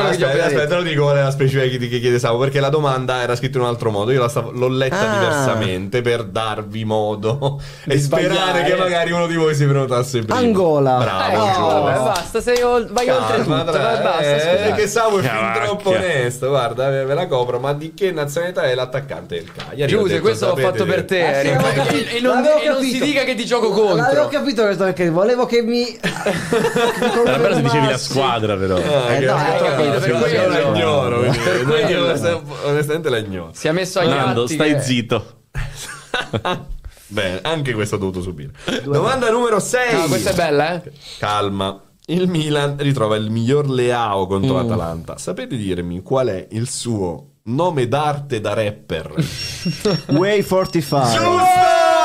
aspetta, 0.02 0.46
aspetta, 0.46 0.76
lo 0.76 0.82
dico 0.84 1.04
qual 1.04 1.18
è 1.18 1.22
la 1.24 1.32
specifica 1.32 1.64
che, 1.78 1.88
che 1.88 2.00
chiede 2.00 2.20
Samu, 2.20 2.38
perché 2.40 2.60
la 2.60 2.70
domanda 2.70 3.22
era 3.22 3.36
scritta 3.36 3.58
in 3.58 3.64
un 3.64 3.70
altro 3.70 3.92
modo, 3.92 4.12
io 4.12 4.20
la 4.20 4.28
stavo- 4.30 4.52
l'ho 4.52 4.68
letta 4.68 5.00
Ah. 5.10 5.18
diversamente 5.20 6.02
per 6.02 6.24
darvi 6.26 6.84
modo 6.86 7.62
e 7.86 7.96
Di 7.96 8.02
sperare 8.02 8.34
sbagliare. 8.34 8.64
che 8.64 8.76
magari 8.76 9.12
uno 9.12 9.28
di 9.28 9.36
voi 9.36 9.56
si 9.56 9.66
prenotasse 9.66 10.20
prima. 10.20 10.38
Angola. 10.38 10.98
Bravo, 10.98 11.34
Ecco, 11.46 11.54
Giulio. 11.54 11.82
vabbè, 11.84 11.98
basta, 12.04 12.42
sei 12.42 12.62
ol- 12.62 12.88
vai 12.92 13.10
oltre 13.10 13.38
tutto, 13.38 13.50
Calma, 13.50 13.72
vai, 13.72 14.02
basta, 14.04 14.66
eh, 14.66 14.74
che 14.76 14.88
Samu 14.88 15.18
è 15.18 15.22
fin 15.22 15.52
troppo 15.64 15.90
onesto, 15.92 16.50
guarda, 16.50 16.90
ve 16.90 17.06
ve 17.06 17.14
la 17.14 17.28
copro, 17.28 17.60
ma 17.60 17.74
di 17.74 17.94
che 18.02 18.12
nazionalità 18.12 18.64
è 18.64 18.74
l'attaccante 18.74 19.36
del 19.36 19.52
Cagliari? 19.52 19.92
Giuse, 19.92 20.08
detto, 20.08 20.22
questo 20.22 20.48
l'ho 20.48 20.56
fatto 20.56 20.86
per 20.86 21.06
che- 21.06 21.06
te, 21.06 21.24
Ah, 21.24 21.40
sì, 21.42 21.48
Eric. 21.48 21.62
l'avevo 21.62 21.90
E- 21.90 22.20
non, 22.22 22.34
l'avevo 22.42 22.60
e 22.62 22.68
non 22.70 22.84
si 22.84 23.00
dica 23.00 23.24
che 23.24 23.36
ti 23.36 23.46
gioco 23.46 23.70
L'avevo 23.70 23.88
contro. 23.96 24.28
capito 24.30 24.64
questo 24.64 24.84
perché 24.86 25.10
volevo 25.12 25.46
che 25.46 25.62
mi... 25.62 25.86
Era 26.02 27.38
bello 27.38 27.56
se 27.56 27.62
dicevi 27.62 27.88
la 27.88 27.98
squadra, 27.98 28.56
però. 28.58 28.76
Ah, 28.78 29.14
Eh, 29.14 29.20
che- 29.20 29.26
no, 29.26 29.36
capito, 29.36 30.00
per 30.00 30.10
io 30.10 30.18
quello. 30.20 30.48
la 30.48 30.60
ignoro, 30.60 31.20
Per 31.22 31.64
quello. 31.64 32.42
onestamente 32.64 33.10
la 33.10 33.18
ignoro. 33.20 33.52
Si 33.54 33.68
è 33.68 33.72
messo 33.72 34.00
agli 34.00 34.08
Nando, 34.10 34.48
stai 34.48 34.74
che- 34.74 34.82
zitto. 34.82 35.26
Bene, 37.08 37.40
anche 37.44 37.74
questo 37.74 37.96
ho 37.96 38.00
dovuto 38.00 38.22
subire. 38.22 38.52
Domanda 38.84 39.30
numero 39.30 39.60
6. 39.60 39.94
No, 39.94 40.06
questa 40.08 40.32
è 40.32 40.34
bella, 40.34 40.82
eh? 40.82 40.92
Calma. 41.20 41.80
Il 42.08 42.28
Milan 42.28 42.76
ritrova 42.80 43.16
il 43.16 43.30
miglior 43.30 43.70
Leao 43.70 44.26
contro 44.28 44.56
l'Atalanta. 44.56 45.18
Sapete 45.18 45.56
dirmi 45.56 46.02
qual 46.02 46.28
è 46.30 46.48
il 46.52 46.68
suo 46.70 47.31
nome 47.44 47.88
d'arte 47.88 48.40
da 48.40 48.54
rapper? 48.54 49.14
Way 50.20 50.44
45. 50.44 52.02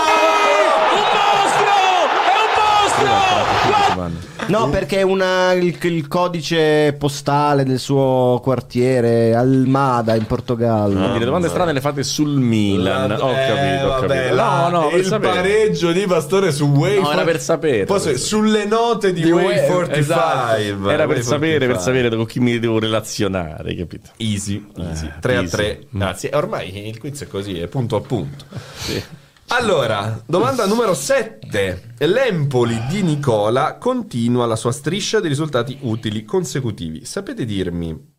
No, 4.49 4.69
perché 4.71 4.99
è 4.99 5.03
una, 5.03 5.53
il, 5.53 5.77
il 5.83 6.07
codice 6.09 6.93
postale 6.97 7.65
del 7.65 7.79
suo 7.81 8.39
quartiere, 8.43 9.35
Almada 9.35 10.15
in 10.15 10.25
Portogallo. 10.27 11.17
Le 11.19 11.25
domande 11.25 11.49
strane 11.49 11.73
le 11.73 11.81
fate 11.81 12.03
sul 12.05 12.29
Milan. 12.39 13.09
La- 13.09 13.25
Ho 13.25 13.31
eh, 13.33 13.47
capito, 13.47 13.87
ho 13.87 14.01
vabbè, 14.01 14.17
capito. 14.17 14.35
la- 14.35 14.69
no, 14.69 14.81
no, 14.83 14.89
per 14.89 14.99
il 15.01 15.05
sapere. 15.05 15.33
pareggio 15.35 15.93
di 15.93 16.07
Pastore 16.07 16.53
su 16.53 16.67
Way 16.67 17.01
No, 17.01 17.13
era 17.13 17.25
per 17.25 17.41
sapere. 17.41 17.85
Per 17.85 18.19
sulle 18.19 18.65
note 18.67 19.13
di, 19.13 19.23
Di 19.23 19.31
Way 19.33 19.45
Way, 19.45 19.67
45. 19.67 19.99
esatto. 19.99 20.91
Era 20.91 21.07
per 21.07 21.17
Way 21.17 21.23
sapere, 21.23 21.59
per 21.67 21.77
45. 21.77 21.79
sapere 21.81 22.17
con 22.17 22.27
chi 22.27 22.41
mi 22.41 22.59
devo 22.59 22.79
relazionare, 22.79 23.75
capito? 23.75 24.11
Easy, 24.19 24.65
easy. 24.77 25.07
Eh, 25.07 25.13
3 25.21 25.37
a 25.37 25.41
easy. 25.41 25.51
3. 25.57 25.81
Grazie. 25.91 26.31
Ormai 26.35 26.87
il 26.89 26.99
quiz 26.99 27.23
è 27.23 27.27
così, 27.27 27.59
è 27.59 27.67
punto 27.67 27.97
a 27.97 28.01
punto. 28.01 28.45
Sì. 28.77 29.03
Allora, 29.49 30.23
domanda 30.27 30.67
numero 30.67 30.93
7. 30.93 31.95
L'Empoli 31.99 32.85
di 32.89 33.03
Nicola 33.03 33.77
continua 33.77 34.45
la 34.45 34.57
sua 34.57 34.73
striscia 34.73 35.21
di 35.21 35.29
risultati 35.29 35.79
utili 35.83 36.25
consecutivi. 36.25 37.05
Sapete 37.05 37.45
dirmi 37.45 38.15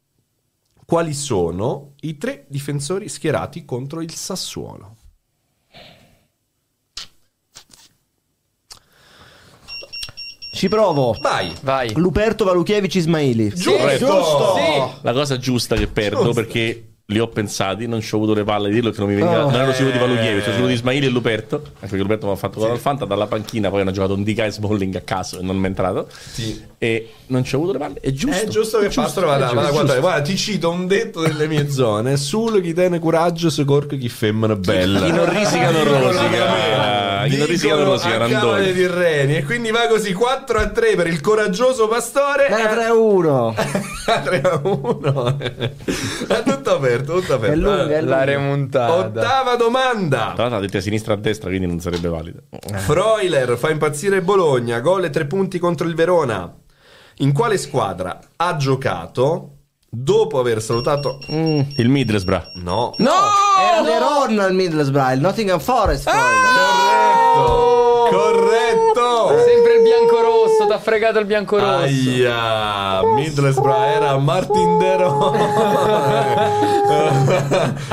quali 0.86 1.14
sono 1.14 1.94
i 2.02 2.18
tre 2.18 2.46
difensori 2.48 3.10
schierati 3.10 3.66
contro 3.66 4.02
il 4.02 4.14
Sassuolo? 4.14 4.96
Ci 10.54 10.70
provo. 10.70 11.16
Vai. 11.22 11.54
Vai. 11.62 11.94
Luperto 11.96 12.46
Valukiewicz 12.46 12.96
Ismaili. 12.96 13.50
Giusto! 13.50 14.56
Sì. 14.56 15.00
La 15.02 15.14
cosa 15.14 15.38
giusta 15.38 15.76
che 15.76 15.88
perdo 15.88 16.24
Giusto. 16.24 16.34
perché 16.34 16.97
li 17.10 17.20
ho 17.20 17.28
pensati, 17.30 17.88
non 17.88 18.02
ci 18.02 18.14
ho 18.14 18.18
avuto 18.18 18.34
le 18.34 18.44
palle 18.44 18.68
di 18.68 18.74
dirlo 18.76 18.92
che 18.92 19.00
non 19.00 19.08
mi 19.08 19.16
veniva. 19.16 19.46
Oh. 19.46 19.50
non 19.50 19.62
ero 19.62 19.72
sicuro 19.72 19.92
di 19.92 20.18
Eh. 20.18 20.42
sono 20.42 20.52
sicuro 20.52 20.68
di 20.68 20.74
Ismaili 20.74 21.06
e 21.06 21.10
Luperto. 21.10 21.56
Anche 21.56 21.72
perché 21.80 21.98
Luperto 22.00 22.26
mi 22.26 22.34
ha 22.34 22.36
fatto 22.36 22.60
gol 22.60 22.72
al 22.72 22.80
Fanta 22.80 23.06
dalla 23.06 23.28
panchina, 23.28 23.70
poi 23.70 23.82
hanno 23.82 23.92
giocato 23.92 24.14
un 24.14 24.24
DK 24.24 24.50
Smalling 24.50 24.96
a 24.96 25.02
caso 25.02 25.40
e 25.40 25.42
non 25.42 25.56
mi 25.56 25.64
è 25.64 25.68
entrato. 25.68 26.10
Sì. 26.10 26.62
E 26.78 27.14
non 27.28 27.46
ci 27.46 27.56
ho 27.56 27.60
avuto 27.60 27.72
le 27.74 27.80
palle. 27.80 28.00
È 28.02 28.12
giusto. 28.12 28.44
È 28.44 28.48
giusto 28.50 28.80
che 28.80 28.90
Pastore 28.90 29.26
vada, 29.26 29.54
vada 29.54 29.72
guardare. 29.72 30.02
Guarda, 30.02 30.22
ti 30.22 30.36
cito 30.36 30.70
un 30.70 30.86
detto 30.86 31.22
delle 31.22 31.48
mie 31.48 31.70
zone. 31.70 32.18
Solo 32.18 32.60
chi 32.60 32.74
tiene 32.74 33.00
coraggio 33.00 33.50
se 33.50 33.64
corco 33.64 33.96
chi 33.96 34.10
femmina 34.10 34.58
bella. 34.58 35.00
Chi 35.00 35.12
non 35.12 35.30
risica 35.30 35.72
non 35.72 35.86
rosica. 35.86 36.97
Chi 37.26 37.38
non 37.38 37.48
risica 37.48 37.76
non 37.76 37.98
a 38.00 38.18
Randoni. 38.18 38.74
Di 38.74 38.86
Reni. 38.88 39.36
E 39.38 39.44
quindi 39.44 39.72
va 39.72 39.88
così 39.88 40.14
4 40.14 40.60
a 40.60 40.68
3 40.70 40.96
per 40.96 41.08
il 41.08 41.22
coraggioso 41.22 41.88
Pastore. 41.88 42.48
Era 42.48 42.68
3 42.74 42.84
a 42.86 42.94
1. 42.94 43.56
3 44.24 44.42
a 44.42 44.62
1. 44.64 45.38
È 46.28 46.44
tutto 46.44 46.76
aperto, 46.76 47.20
tutto 47.20 47.34
aperto. 47.34 47.54
È 47.54 47.56
lunga, 47.56 47.84
è 47.96 47.96
La 47.96 48.00
lunga. 48.02 48.24
remontata. 48.24 48.94
Ottava 48.94 49.56
domanda. 49.56 50.32
Tra 50.34 50.44
l'altro 50.44 50.58
ha 50.58 50.62
detto 50.62 50.78
a 50.78 50.82
sinistra 50.82 51.14
a 51.14 51.18
destra, 51.18 51.50
quindi 51.50 51.68
non 51.68 51.80
sarebbe 51.80 52.08
valido. 52.10 52.40
Freuler 52.74 53.58
fa 53.58 53.70
impazzire 53.70 54.22
Bologna, 54.22 54.80
gol 54.80 55.06
e 55.06 55.10
tre 55.10 55.26
punti 55.26 55.60
contro 55.60 55.88
il 55.88 55.96
Verona. 55.96 56.54
In 57.20 57.34
quale 57.34 57.58
squadra 57.58 58.20
ha 58.36 58.56
giocato 58.58 59.54
dopo 59.90 60.40
aver 60.40 60.62
salutato... 60.62 61.18
Il 61.28 61.90
Middlesbrough. 61.90 62.52
No. 62.56 62.94
No! 62.98 63.12
Era 63.60 63.82
Verona 63.82 64.44
al 64.44 64.54
Middlesbrough, 64.54 65.14
il 65.14 65.20
Nottingham 65.22 65.60
Forest. 65.60 66.04
Freuler. 66.10 66.87
Corretto! 67.38 68.10
Corretto! 68.10 69.44
Sempre 69.46 69.74
il 69.76 69.82
bianco 69.84 70.22
rosso, 70.22 70.66
t'ha 70.68 70.80
fregato 70.80 71.20
il 71.20 71.26
bianco 71.26 71.58
rosso. 71.58 71.84
Aia, 71.84 73.02
Middlesbrough 73.04 73.84
era 73.84 74.18
Martin 74.18 74.78
Dero. 74.78 75.34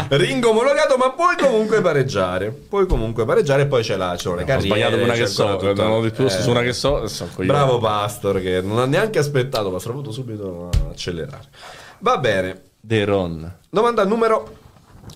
Ringo 0.09 0.51
omologato, 0.51 0.97
ma 0.97 1.11
puoi 1.11 1.37
comunque 1.37 1.81
pareggiare. 1.81 2.51
Puoi 2.51 2.87
comunque 2.87 3.25
pareggiare 3.25 3.63
e 3.63 3.67
poi 3.67 3.83
c'è 3.83 3.97
la, 3.97 4.15
c'è 4.17 4.33
le 4.35 4.55
Ho 4.55 4.61
sbagliato 4.61 4.97
una 4.97 5.15
che 5.15 5.27
so, 5.27 5.61
non 5.61 5.91
ho 5.91 6.01
detto 6.01 6.25
Eh, 6.25 6.31
su 6.31 6.51
una 6.51 6.63
che 6.63 6.73
so, 6.73 7.01
coglione. 7.35 7.47
Bravo 7.47 7.79
Pastor 7.79 8.41
che 8.41 8.61
non 8.61 8.79
ha 8.79 8.87
neanche 8.87 9.19
aspettato, 9.19 9.71
ma 9.71 9.79
ha 9.79 9.89
avuto 9.89 10.13
subito 10.13 10.71
accelerare. 10.91 11.49
Va 11.99 12.19
bene. 12.19 12.63
De 12.81 13.05
Ron. 13.05 13.51
Domanda 13.71 14.05
numero 14.05 14.63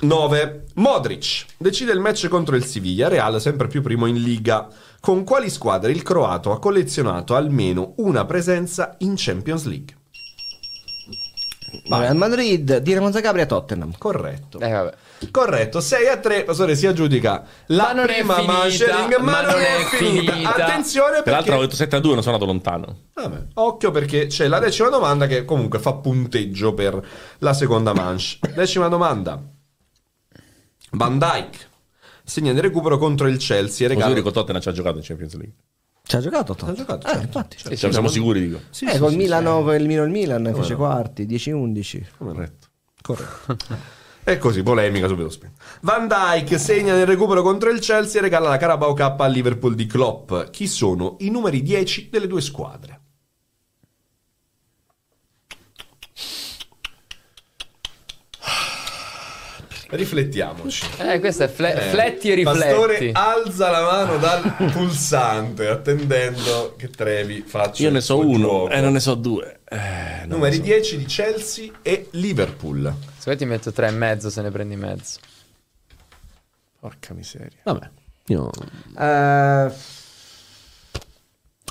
9. 0.00 0.64
Modric 0.74 1.46
decide 1.56 1.92
il 1.92 2.00
match 2.00 2.28
contro 2.28 2.56
il 2.56 2.64
Siviglia, 2.64 3.08
Real 3.08 3.40
sempre 3.40 3.66
più 3.66 3.82
primo 3.82 4.06
in 4.06 4.22
Liga. 4.22 4.68
Con 5.00 5.24
quali 5.24 5.50
squadre 5.50 5.92
il 5.92 6.02
croato 6.02 6.52
ha 6.52 6.58
collezionato 6.58 7.34
almeno 7.34 7.94
una 7.96 8.24
presenza 8.24 8.94
in 8.98 9.14
Champions 9.16 9.64
League? 9.64 9.96
Real 11.88 12.16
Madrid, 12.16 12.78
Dinamo 12.78 13.10
Zagabria, 13.10 13.46
Tottenham. 13.46 13.92
Corretto. 13.98 14.58
Eh, 14.58 14.70
vabbè. 14.70 14.94
Corretto, 15.30 15.80
6 15.80 16.06
a 16.06 16.16
3, 16.18 16.44
Pastore 16.44 16.76
si 16.76 16.86
aggiudica 16.86 17.44
la 17.66 17.84
Ma 17.84 17.92
non 17.92 18.08
è 18.08 18.18
prima 18.18 18.40
manchering, 18.42 19.16
ma, 19.18 19.42
non 19.42 19.60
è 19.60 19.84
finita. 19.90 20.32
finita. 20.32 20.54
Attenzione 20.54 21.22
Peraltro 21.22 21.32
perché 21.32 21.48
avevo 21.48 21.62
detto 21.62 21.76
7 21.76 21.96
a 21.96 22.00
2, 22.00 22.12
non 22.14 22.22
sono 22.22 22.34
andato 22.34 22.50
lontano. 22.50 22.96
Vabbè, 23.14 23.46
occhio 23.54 23.90
perché 23.90 24.26
c'è 24.26 24.46
la 24.48 24.60
decima 24.60 24.88
domanda 24.88 25.26
che 25.26 25.44
comunque 25.44 25.78
fa 25.78 25.94
punteggio 25.94 26.72
per 26.74 27.04
la 27.38 27.52
seconda 27.52 27.92
manche. 27.92 28.38
Decima 28.54 28.88
domanda. 28.88 29.42
Van 30.92 31.18
Dyke 31.18 31.58
segna 32.24 32.52
di 32.52 32.60
recupero 32.60 32.98
contro 32.98 33.26
il 33.26 33.38
Chelsea 33.38 33.86
e 33.86 33.94
Così 33.94 34.06
regala... 34.06 34.22
con 34.22 34.32
Tottenham 34.32 34.60
ci 34.62 34.68
ha 34.68 34.72
giocato 34.72 34.96
in 34.98 35.02
Champions 35.02 35.34
League. 35.34 35.54
Ci 36.02 36.16
ha 36.16 36.20
giocato 36.20 36.54
Tottenham. 36.54 36.74
Ha 36.74 36.78
giocato, 36.78 37.06
Eh, 37.06 37.10
certo. 37.10 37.24
infatti. 37.26 37.56
Certo. 37.58 37.76
Cioè, 37.76 37.92
siamo 37.92 38.08
sicuri, 38.08 38.46
dico. 38.46 38.60
Sì, 38.70 38.84
eh, 38.86 38.92
sì, 38.92 38.98
col 38.98 39.10
sì, 39.10 39.16
Milano, 39.16 39.68
sì. 39.68 39.74
il 39.76 39.86
Mino 39.86 40.02
il 40.04 40.10
Milan, 40.10 40.52
fece 40.54 40.72
no? 40.72 40.78
quarti, 40.78 41.26
10-11. 41.26 42.02
Corretto. 42.16 42.66
Corretto. 43.02 43.96
E 44.24 44.36
così, 44.36 44.62
polemica 44.62 45.08
subito 45.08 45.30
spenta. 45.30 45.62
Van 45.80 46.06
Dyke 46.06 46.58
segna 46.58 46.94
nel 46.94 47.06
recupero 47.06 47.40
contro 47.40 47.70
il 47.70 47.80
Chelsea 47.80 48.20
e 48.20 48.24
regala 48.24 48.50
la 48.50 48.58
Carabao 48.58 48.92
Cup 48.92 49.20
al 49.20 49.32
Liverpool 49.32 49.74
di 49.74 49.86
Klopp. 49.86 50.50
Chi 50.50 50.66
sono 50.66 51.16
i 51.20 51.30
numeri 51.30 51.62
10 51.62 52.10
delle 52.10 52.26
due 52.26 52.42
squadre? 52.42 52.97
Riflettiamoci. 59.90 60.86
Eh, 60.98 61.18
questo 61.18 61.44
è 61.44 61.48
fle- 61.48 61.74
Eh, 61.74 61.88
fletti 61.90 62.30
e 62.30 62.42
Pastore 62.42 62.98
rifletti. 62.98 63.10
alza 63.14 63.70
la 63.70 63.80
mano 63.82 64.18
dal 64.18 64.54
pulsante 64.72 65.66
attendendo 65.66 66.74
che 66.76 66.90
Trevi 66.90 67.40
faccia 67.46 67.84
Io 67.84 67.90
ne 67.90 68.00
so 68.02 68.18
uno 68.18 68.38
gioco. 68.38 68.68
e 68.70 68.80
non 68.80 68.92
ne 68.92 69.00
so 69.00 69.14
due. 69.14 69.60
Eh, 69.66 70.26
Numeri 70.26 70.56
so. 70.56 70.62
10 70.62 70.96
di 70.98 71.04
Chelsea 71.06 71.70
e 71.80 72.08
Liverpool. 72.12 72.92
Se 73.16 73.22
vuoi 73.24 73.36
ti 73.38 73.46
metto 73.46 73.72
tre 73.72 73.88
e 73.88 73.92
mezzo 73.92 74.28
se 74.28 74.42
ne 74.42 74.50
prendi 74.50 74.76
mezzo. 74.76 75.20
Porca 76.80 77.14
miseria. 77.14 77.58
Vabbè, 77.62 77.88
io 78.26 78.50
Eh, 78.98 79.72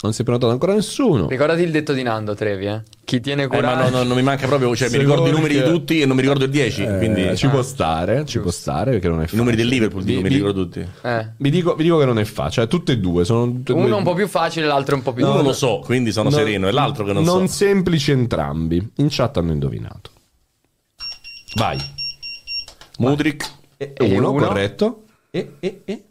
non 0.02 0.14
si 0.14 0.22
è 0.22 0.24
prenotato 0.24 0.52
ancora 0.52 0.74
nessuno. 0.74 1.28
Ricordati 1.28 1.62
il 1.64 1.72
detto 1.72 1.94
di 1.94 2.04
Nando, 2.04 2.36
Trevi, 2.36 2.66
eh. 2.66 2.84
Chi 3.04 3.20
tiene 3.20 3.44
Eh, 3.44 3.48
coraggio. 3.48 3.76
ma 3.84 3.90
no, 3.90 3.98
no, 3.98 4.04
non 4.04 4.16
mi 4.18 4.22
manca 4.24 4.46
proprio, 4.48 4.76
cioè 4.76 4.90
mi 4.90 4.98
ricordo 4.98 5.28
i 5.28 5.32
numeri 5.32 5.56
di 5.56 5.62
che- 5.62 5.70
tutti 5.72 6.02
e 6.02 6.06
non 6.06 6.16
mi 6.16 6.22
ricordo 6.22 6.44
il 6.46 6.52
10, 6.52 6.84
Eh, 6.84 6.98
quindi 6.98 7.36
ci 7.38 7.48
può 7.48 7.62
stare, 7.64 8.26
ci 8.26 8.40
può 8.40 8.52
stare 8.52 8.92
perché 8.92 9.08
non 9.08 9.18
è 9.18 9.22
i 9.22 9.24
facile. 9.24 9.40
numeri 9.42 9.58
del 9.58 9.68
Liverpool 9.68 10.04
Vi- 10.04 10.10
dico, 10.16 10.22
mi 10.22 10.30
ricordo 10.34 10.64
tutti. 10.64 10.86
Eh. 11.02 11.28
Vi 11.38 11.50
dico, 11.50 11.76
vi 11.76 11.84
dico 11.84 11.98
che 11.98 12.06
non 12.06 12.20
è 12.20 12.24
facile, 12.26 12.68
tutte 12.68 12.92
e 12.92 12.98
due 13.00 13.26
sono 13.26 13.46
tutte 13.52 13.72
Uno 13.72 13.88
due- 13.88 13.96
un 13.96 14.04
po' 14.04 14.14
più 14.14 14.28
facile, 14.28 14.66
l'altro 14.68 14.96
un 14.96 15.02
po' 15.02 15.14
più 15.14 15.24
Uno 15.24 15.34
duro. 15.34 15.48
lo 15.48 15.54
so, 15.54 15.80
quindi 15.84 16.12
sono 16.12 16.30
non- 16.30 16.38
sereno, 16.38 16.68
e 16.68 16.72
l'altro 16.72 17.04
che 17.06 17.14
non, 17.14 17.24
non 17.24 17.48
so. 17.48 17.54
semplici 17.56 18.12
entrambi. 18.12 18.92
In 18.98 19.08
chat 19.10 19.38
hanno 19.38 19.52
indovinato. 19.52 20.12
Vai. 21.56 21.78
Mudrik. 23.00 23.50
E, 23.78 23.94
E 23.96 24.18
uno, 24.18 24.32
uno. 24.32 24.46
corretto. 24.48 25.04
E, 25.32 25.54
e, 25.60 25.82
e. 25.86 26.04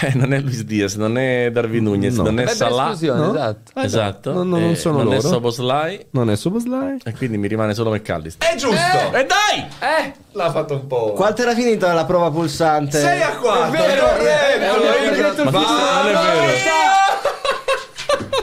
Eh, 0.00 0.12
non 0.14 0.32
è 0.32 0.40
Luis 0.40 0.62
Diaz, 0.64 0.94
non 0.96 1.18
è 1.18 1.50
Darwin 1.52 1.84
Nunez, 1.84 2.16
No. 2.16 2.22
non 2.24 2.38
è 2.40 2.44
Beh, 2.44 2.50
Salah. 2.54 2.86
no? 2.86 2.92
esatto. 3.30 3.72
Esatto. 3.80 4.32
Non- 4.32 4.48
non 4.48 4.62
Eh, 4.70 4.74
sono 4.74 5.02
non 5.02 5.12
è 5.12 5.16
loro. 5.16 5.28
Soboslai. 5.28 6.06
Non 6.12 6.30
è 6.30 6.36
Soboslai. 6.36 6.98
E 7.04 7.12
quindi 7.12 7.36
mi 7.38 7.46
rimane 7.46 7.74
solo 7.74 7.90
McAllister. 7.90 8.48
È 8.50 8.56
giusto! 8.56 8.76
E 9.12 9.26
dai! 9.26 9.66
Eh, 9.80 10.12
L'ha 10.32 10.50
fatto 10.50 10.74
un 10.74 10.86
po'. 10.86 11.12
Quanto 11.12 11.42
era 11.42 11.54
finita 11.54 11.92
la 11.92 12.04
prova 12.06 12.30
pulsante? 12.30 12.98
6 13.00 13.20
a 13.22 13.36
4. 13.36 13.64
È 13.66 13.70
vero, 13.70 14.06
è 14.16 14.22
vero, 14.22 14.80
Vai, 14.80 14.96
è 15.08 15.14
detto 15.14 15.42
il 15.42 15.50
vai, 15.50 15.62
fisso, 15.62 15.74
non 15.74 16.08
è 16.08 16.12
vai. 16.12 16.36
vero. 16.38 16.91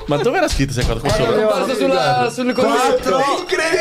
Ma 0.10 0.18
dove 0.18 0.38
era 0.38 0.48
scritto 0.48 0.74
se 0.74 0.84
quattro? 0.84 1.02
Questo- 1.02 1.36
Eh, 1.40 1.44
basta 1.44 1.74
sulla, 1.76 2.30
sul 2.32 2.54
Quattro. 2.54 3.20
Incredibile! 3.40 3.78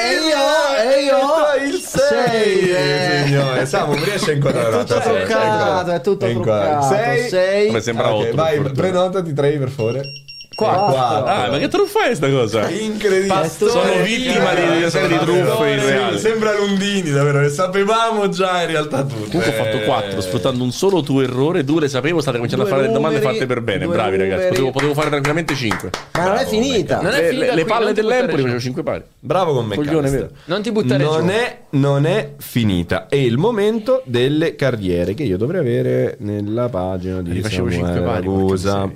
E 0.76 0.92
io- 0.92 0.92
e 0.92 1.04
io- 1.04 1.64
il 1.74 1.80
6 1.80 2.00
sei, 2.26 2.70
eh. 2.70 3.22
signore. 3.24 3.64
Samu, 3.66 3.94
riesci 3.94 4.30
a 4.30 4.32
inquadrare 4.34 4.68
È 4.68 4.84
tutto 4.84 5.00
truccato, 5.00 5.90
è 5.90 6.00
tutto 6.02 6.26
truccato. 6.28 6.86
6 6.94 7.28
Sei. 7.30 7.66
Come 7.68 7.80
sembrava 7.80 8.14
otto, 8.14 8.24
per 8.26 8.34
Vai, 8.34 8.60
prenotati 8.60 9.32
3 9.32 9.50
per 9.58 9.70
favore. 9.70 10.12
Quattro. 10.54 11.24
Ah, 11.24 11.50
ma 11.50 11.58
che 11.58 11.68
truffa 11.68 12.08
è 12.08 12.14
sta 12.16 12.28
cosa? 12.28 12.68
Incredibile. 12.68 13.48
Sono 13.48 13.92
vittima 14.02 14.54
di 14.54 14.76
una 14.78 14.90
serie 14.90 15.18
di 15.18 15.24
truffe 15.24 15.76
reale. 15.76 16.18
Sembra 16.18 16.52
Lundini, 16.56 17.10
davvero. 17.10 17.40
Le 17.42 17.48
sapevamo 17.48 18.28
già 18.28 18.62
in 18.62 18.68
realtà 18.68 19.04
tutte. 19.04 19.30
Comunque 19.30 19.56
ho 19.56 19.64
fatto 19.64 19.78
4 19.84 20.20
sfruttando 20.20 20.64
un 20.64 20.72
solo 20.72 21.02
tuo 21.02 21.22
errore, 21.22 21.62
due 21.62 21.82
le 21.82 21.88
sapevo, 21.88 22.20
state 22.20 22.36
cominciando 22.38 22.64
Due 22.64 22.72
a 22.72 22.76
fare 22.76 22.88
le 22.88 22.92
domande 22.94 23.18
numeri, 23.18 23.34
fatte 23.34 23.46
per 23.46 23.60
bene. 23.60 23.86
Bravi 23.86 24.16
ragazzi, 24.16 24.32
numeri. 24.34 24.48
potevo, 24.48 24.70
potevo 24.72 24.94
fare 24.94 25.08
tranquillamente 25.10 25.54
5. 25.54 25.90
Ma 26.14 26.24
non 26.24 26.36
è 26.38 26.46
finita. 26.46 27.00
Non 27.02 27.12
è 27.12 27.20
le, 27.20 27.28
finita 27.28 27.46
le- 27.46 27.54
le 27.54 27.64
palle 27.64 27.92
dell'Empoli 27.92 28.42
facevo 28.42 28.58
giù. 28.58 28.58
5 28.64 28.82
pari. 28.82 29.02
Bravo 29.20 29.52
con 29.54 29.66
me. 29.66 29.74
Coglione, 29.76 30.10
vero. 30.10 30.28
non 30.46 30.62
ti 30.62 30.72
buttare 30.72 31.04
non 31.04 31.26
giù. 31.26 31.32
è, 31.32 31.58
non 31.70 32.04
è 32.04 32.32
finita. 32.38 33.06
È 33.06 33.14
il 33.14 33.38
momento 33.38 34.02
delle 34.06 34.56
carriere 34.56 35.14
che 35.14 35.22
io 35.22 35.36
dovrei 35.36 35.60
avere 35.60 36.16
nella 36.18 36.68
pagina 36.68 37.22
di 37.22 37.32
Li 37.32 37.42
facevo 37.42 37.70
Samuele 37.70 37.92
5 37.94 38.10
pari. 38.10 38.24
Ragusa. 38.26 38.90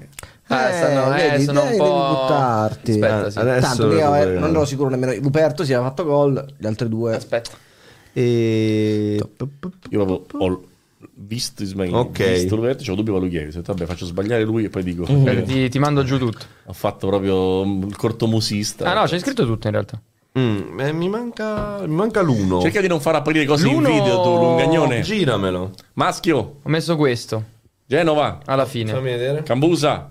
Ah, 0.54 0.72
stanno- 0.72 1.14
eh, 1.16 1.28
vedi, 1.30 1.44
sono 1.44 1.60
un 1.62 1.66
devi 1.66 1.78
po'- 1.78 2.08
buttarti. 2.08 2.90
Aspetta, 2.92 3.26
Eh, 3.26 3.30
sì. 3.30 3.38
adesso 3.38 3.66
Tanto 3.66 3.86
lo 3.86 3.92
eh, 3.92 3.96
recuperiamo. 3.96 4.40
non 4.40 4.50
ero 4.50 4.64
sicuro 4.64 4.88
nemmeno. 4.90 5.14
Luperto 5.20 5.64
si 5.64 5.72
era 5.72 5.82
fatto 5.82 6.04
gol, 6.04 6.46
gli 6.58 6.66
altri 6.66 6.88
due. 6.88 7.14
Aspetta. 7.16 7.50
E... 8.12 9.22
Io 9.90 10.02
avevo 10.02 10.26
ho 10.38 10.62
visto 11.14 11.62
Ismail, 11.62 11.94
Ok. 11.94 12.32
visto 12.32 12.54
Roberto, 12.56 12.78
c'avevo 12.80 12.96
dubbio 12.96 13.12
Valuchieri. 13.14 13.48
Ho 13.48 13.52
detto, 13.52 13.72
vabbè, 13.72 13.86
faccio 13.86 14.04
sbagliare 14.06 14.44
lui 14.44 14.64
e 14.64 14.68
poi 14.68 14.82
dico. 14.82 15.02
Aspetta, 15.02 15.42
ti, 15.42 15.68
ti 15.68 15.78
mando 15.78 16.04
giù 16.04 16.18
tutto. 16.18 16.44
Ho 16.66 16.72
fatto 16.72 17.06
proprio 17.08 17.64
mm, 17.64 17.82
il 17.88 17.96
cortomusista. 17.96 18.84
Ah 18.90 18.94
no, 18.94 19.04
c'è 19.06 19.18
scritto 19.18 19.44
tutto 19.46 19.66
in 19.66 19.72
realtà. 19.72 20.00
Mm, 20.38 20.80
eh, 20.80 20.92
mi, 20.92 21.08
manca, 21.08 21.80
mi 21.86 21.94
manca 21.94 22.20
l'uno. 22.22 22.60
Cerca 22.62 22.80
di 22.80 22.86
non 22.88 23.00
far 23.00 23.16
apparire 23.16 23.44
cose 23.44 23.64
L'uno- 23.64 23.88
in 23.88 23.94
video, 23.98 24.22
tu, 24.22 24.30
lungagnone. 24.36 25.00
Giramelo. 25.02 25.70
Maschio, 25.94 26.36
Ho 26.62 26.68
messo 26.68 26.96
questo 26.96 27.44
Genova, 27.86 28.40
alla 28.46 28.64
fine. 28.64 28.92
Fammi 28.92 29.10
vedere. 29.10 29.42
Cambusa. 29.42 30.10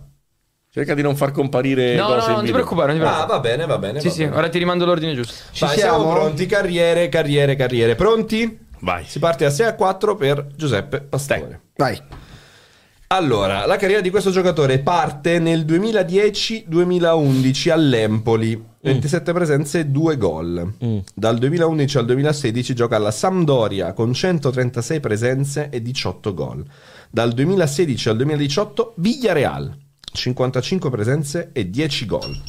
Cerca 0.73 0.93
di 0.93 1.01
non 1.01 1.17
far 1.17 1.33
comparire 1.33 1.95
No, 1.95 2.05
cose 2.05 2.17
no, 2.17 2.23
in 2.23 2.29
non 2.29 2.35
ti 2.39 2.45
video. 2.45 2.53
preoccupare, 2.53 2.93
non 2.93 3.01
ti 3.01 3.05
Ah, 3.05 3.09
preoccupare. 3.25 3.41
va 3.41 3.49
bene, 3.49 3.65
va 3.65 3.77
bene. 3.77 3.99
Sì, 3.99 4.07
va 4.07 4.13
sì, 4.13 4.23
bene. 4.23 4.35
ora 4.37 4.47
ti 4.49 4.57
rimando 4.57 4.85
l'ordine 4.85 5.13
giusto. 5.13 5.33
Ci 5.51 5.65
Vai, 5.65 5.77
siamo? 5.77 5.97
siamo 5.99 6.13
pronti. 6.13 6.45
Carriere, 6.45 7.09
carriere, 7.09 7.55
carriere. 7.57 7.95
Pronti? 7.95 8.57
Vai. 8.79 9.03
Si 9.05 9.19
parte 9.19 9.43
da 9.43 9.49
6 9.49 9.65
a 9.67 9.75
4 9.75 10.15
per 10.15 10.47
Giuseppe 10.55 11.01
Pastore. 11.01 11.61
Vai. 11.75 12.01
Allora, 13.07 13.65
la 13.65 13.75
carriera 13.75 13.99
di 14.01 14.09
questo 14.09 14.31
giocatore 14.31 14.79
parte 14.79 15.39
nel 15.39 15.65
2010-2011 15.65 17.69
all'Empoli. 17.69 18.69
27 18.83 19.33
presenze 19.33 19.79
e 19.79 19.85
2 19.87 20.15
gol. 20.17 20.73
Dal 21.13 21.37
2011 21.37 21.97
al 21.97 22.05
2016 22.05 22.73
gioca 22.73 22.95
alla 22.95 23.11
Sampdoria 23.11 23.91
con 23.93 24.13
136 24.13 24.99
presenze 25.01 25.67
e 25.69 25.81
18 25.81 26.33
gol. 26.33 26.63
Dal 27.11 27.33
2016 27.33 28.09
al 28.09 28.15
2018 28.15 28.93
Villareal, 28.97 29.77
55 30.11 30.89
presenze 30.89 31.49
e 31.53 31.69
10 31.69 32.05
gol. 32.05 32.41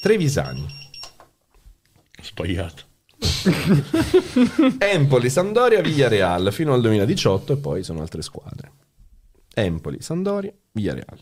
Trevisani. 0.00 0.66
Sbagliato. 2.22 2.84
Empoli, 4.78 5.30
Sampdoria, 5.30 5.80
Villareal 5.80 6.52
fino 6.52 6.72
al 6.74 6.80
2018 6.80 7.52
e 7.54 7.56
poi 7.56 7.82
sono 7.82 8.00
altre 8.00 8.22
squadre. 8.22 8.72
Empoli, 9.54 10.00
Sampdoria, 10.00 10.52
Villareal. 10.72 11.18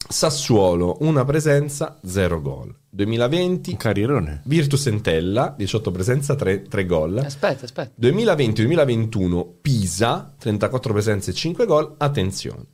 Sassuolo, 0.07 0.98
una 1.02 1.24
presenza, 1.24 1.99
0 2.06 2.41
gol. 2.41 2.76
2020 2.90 3.72
Un 3.72 3.78
carrierone. 3.78 4.41
Virtus 4.45 4.88
Entella, 4.88 5.53
18 5.57 5.91
presenza, 5.91 6.36
3, 6.36 6.68
gol. 6.86 7.18
Aspetta, 7.18 7.65
aspetta. 7.65 7.91
2020-2021 7.99 9.48
Pisa, 9.61 10.34
34 10.38 10.94
presenze 10.94 11.32
e 11.32 11.34
5 11.34 11.65
gol. 11.65 11.95
Attenzione. 11.98 12.65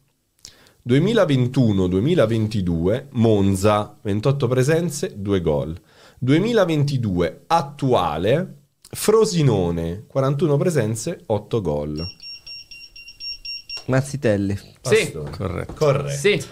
2021-2022 0.88 3.08
Monza, 3.12 3.98
28 4.02 4.48
presenze, 4.48 5.14
2 5.16 5.42
gol. 5.42 5.80
2022 6.20 7.44
attuale 7.48 8.56
Frosinone, 8.92 10.06
41 10.08 10.58
presenze, 10.58 11.22
8 11.26 11.62
gol. 11.62 12.06
Mazzitelli. 13.86 14.58
Sì. 14.82 15.12
Corretto. 15.12 15.74
Corretto. 15.74 16.18
Sì. 16.18 16.44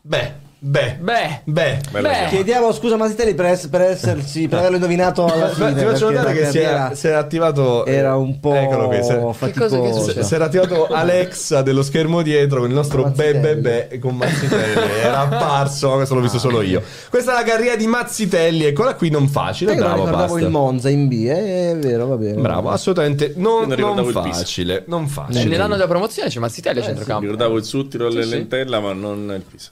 Beh, 0.00 0.34
beh, 0.60 0.96
Beh. 1.00 1.40
beh. 1.44 1.78
Beh. 2.00 2.26
Chiediamo 2.30 2.72
scusa 2.72 2.94
a 2.94 2.98
Mazzitelli 2.98 3.34
per, 3.34 3.46
ess- 3.46 3.68
per 3.68 3.80
essersi 3.82 4.48
per 4.48 4.58
averlo 4.58 4.76
indovinato 4.76 5.24
alla 5.24 5.48
fine. 5.50 5.74
Ti 5.74 5.84
faccio 5.84 6.10
notare 6.10 6.32
che 6.34 6.46
si 6.50 6.58
è, 6.58 6.62
carriera 6.62 6.94
si 6.94 7.06
è 7.06 7.12
attivato. 7.12 7.84
era 7.86 8.16
un 8.16 8.40
po' 8.40 8.54
Eccolo 8.54 8.88
qui. 8.88 9.02
Si 9.02 9.10
è, 9.12 9.18
cosa- 9.20 10.12
che 10.12 10.22
si 10.24 10.34
era 10.34 10.46
attivato 10.46 10.86
Alexa 10.92 11.62
dello 11.62 11.82
schermo 11.82 12.22
dietro 12.22 12.60
con 12.60 12.68
il 12.68 12.74
nostro 12.74 13.02
be 13.04 13.08
Mazzitelli. 13.08 13.60
be 13.60 13.86
be 13.88 13.98
con 13.98 14.16
Mazzitelli. 14.16 14.90
Era 15.00 15.20
apparso, 15.20 15.90
questo 15.92 16.14
l'ho 16.14 16.20
visto 16.22 16.38
solo 16.38 16.60
io. 16.62 16.82
Questa 17.08 17.32
è 17.32 17.34
la 17.34 17.48
carriera 17.48 17.76
di 17.76 17.86
Mazzitelli. 17.86 18.64
Eccola 18.64 18.94
qui, 18.94 19.10
non 19.10 19.28
facile. 19.28 19.72
Io 19.72 19.78
Bravo, 19.78 19.94
ricordavo 20.04 20.22
basta. 20.32 20.38
il 20.40 20.50
Monza 20.50 20.88
in 20.88 21.08
B, 21.08 21.12
eh, 21.28 21.70
è 21.70 21.76
vero, 21.76 22.06
va 22.06 22.16
bene. 22.16 22.40
Bravo, 22.40 22.70
assolutamente 22.70 23.32
non, 23.36 23.68
non 23.68 23.74
ricordavo 23.76 24.10
non 24.10 24.22
facile. 24.34 24.82
Non 24.86 25.04
Eh, 25.04 25.08
facile. 25.08 25.44
Nell'anno 25.44 25.74
della 25.74 25.86
promozione 25.88 26.28
c'è 26.28 26.40
Mazzitelli 26.40 26.78
a 26.78 26.80
Mi 26.80 26.86
centrocampo. 26.88 27.22
ricordavo 27.22 27.56
il 27.56 27.64
Suttiro 27.64 28.08
e 28.08 28.10
Sì, 28.10 28.22
sì. 28.22 28.28
Lentella, 28.30 28.80
ma 28.80 28.92
non 28.92 29.32
il 29.34 29.42
Pisa. 29.48 29.70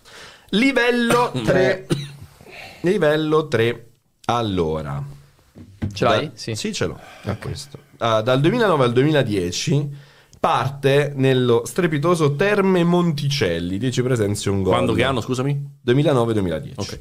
Livello 0.51 1.33
3. 1.45 1.87
Livello 2.83 3.49
3. 3.49 3.87
Allora. 4.27 5.03
Ce 5.93 6.05
l'hai? 6.05 6.27
Da- 6.27 6.33
Sì. 6.35 6.55
Sì, 6.55 6.73
ce 6.73 6.87
l'ho. 6.87 6.99
Questo. 7.41 7.79
Ah, 7.99 8.21
dal 8.21 8.41
2009 8.41 8.85
al 8.85 8.93
2010 8.93 10.05
parte 10.39 11.13
nello 11.17 11.63
strepitoso 11.65 12.37
Terme 12.37 12.85
Monticelli, 12.85 13.79
10 13.79 14.03
presenze 14.03 14.51
un 14.51 14.63
gol. 14.63 14.73
Quando 14.73 14.93
che 14.93 15.03
anno, 15.03 15.21
scusami? 15.21 15.79
2009-2010. 15.85 16.73
Ok. 16.77 16.99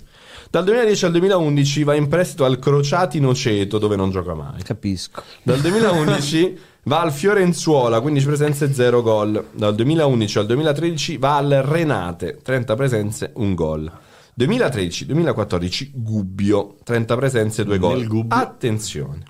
Dal 0.49 0.63
2010 0.63 1.05
al 1.05 1.11
2011 1.11 1.83
va 1.83 1.95
in 1.95 2.07
prestito 2.07 2.45
al 2.45 2.57
Crociati 2.59 3.19
Noceto, 3.19 3.77
dove 3.77 3.95
non 3.95 4.09
gioca 4.09 4.33
mai. 4.33 4.63
Capisco. 4.63 5.21
Dal 5.43 5.59
2011 5.59 6.59
va 6.85 7.01
al 7.01 7.11
Fiorenzuola, 7.11 7.99
15 7.99 8.25
presenze, 8.25 8.73
0 8.73 9.01
gol. 9.01 9.47
Dal 9.51 9.75
2011 9.75 10.39
al 10.39 10.45
2013 10.45 11.17
va 11.17 11.35
al 11.37 11.61
Renate, 11.63 12.39
30 12.41 12.75
presenze, 12.75 13.31
1 13.35 13.53
gol. 13.53 13.91
2013-2014 14.37 15.91
Gubbio, 15.93 16.75
30 16.83 17.15
presenze, 17.15 17.63
2 17.63 17.77
Nel 17.77 17.87
gol. 17.87 18.07
Gubbio. 18.07 18.37
Attenzione. 18.37 19.23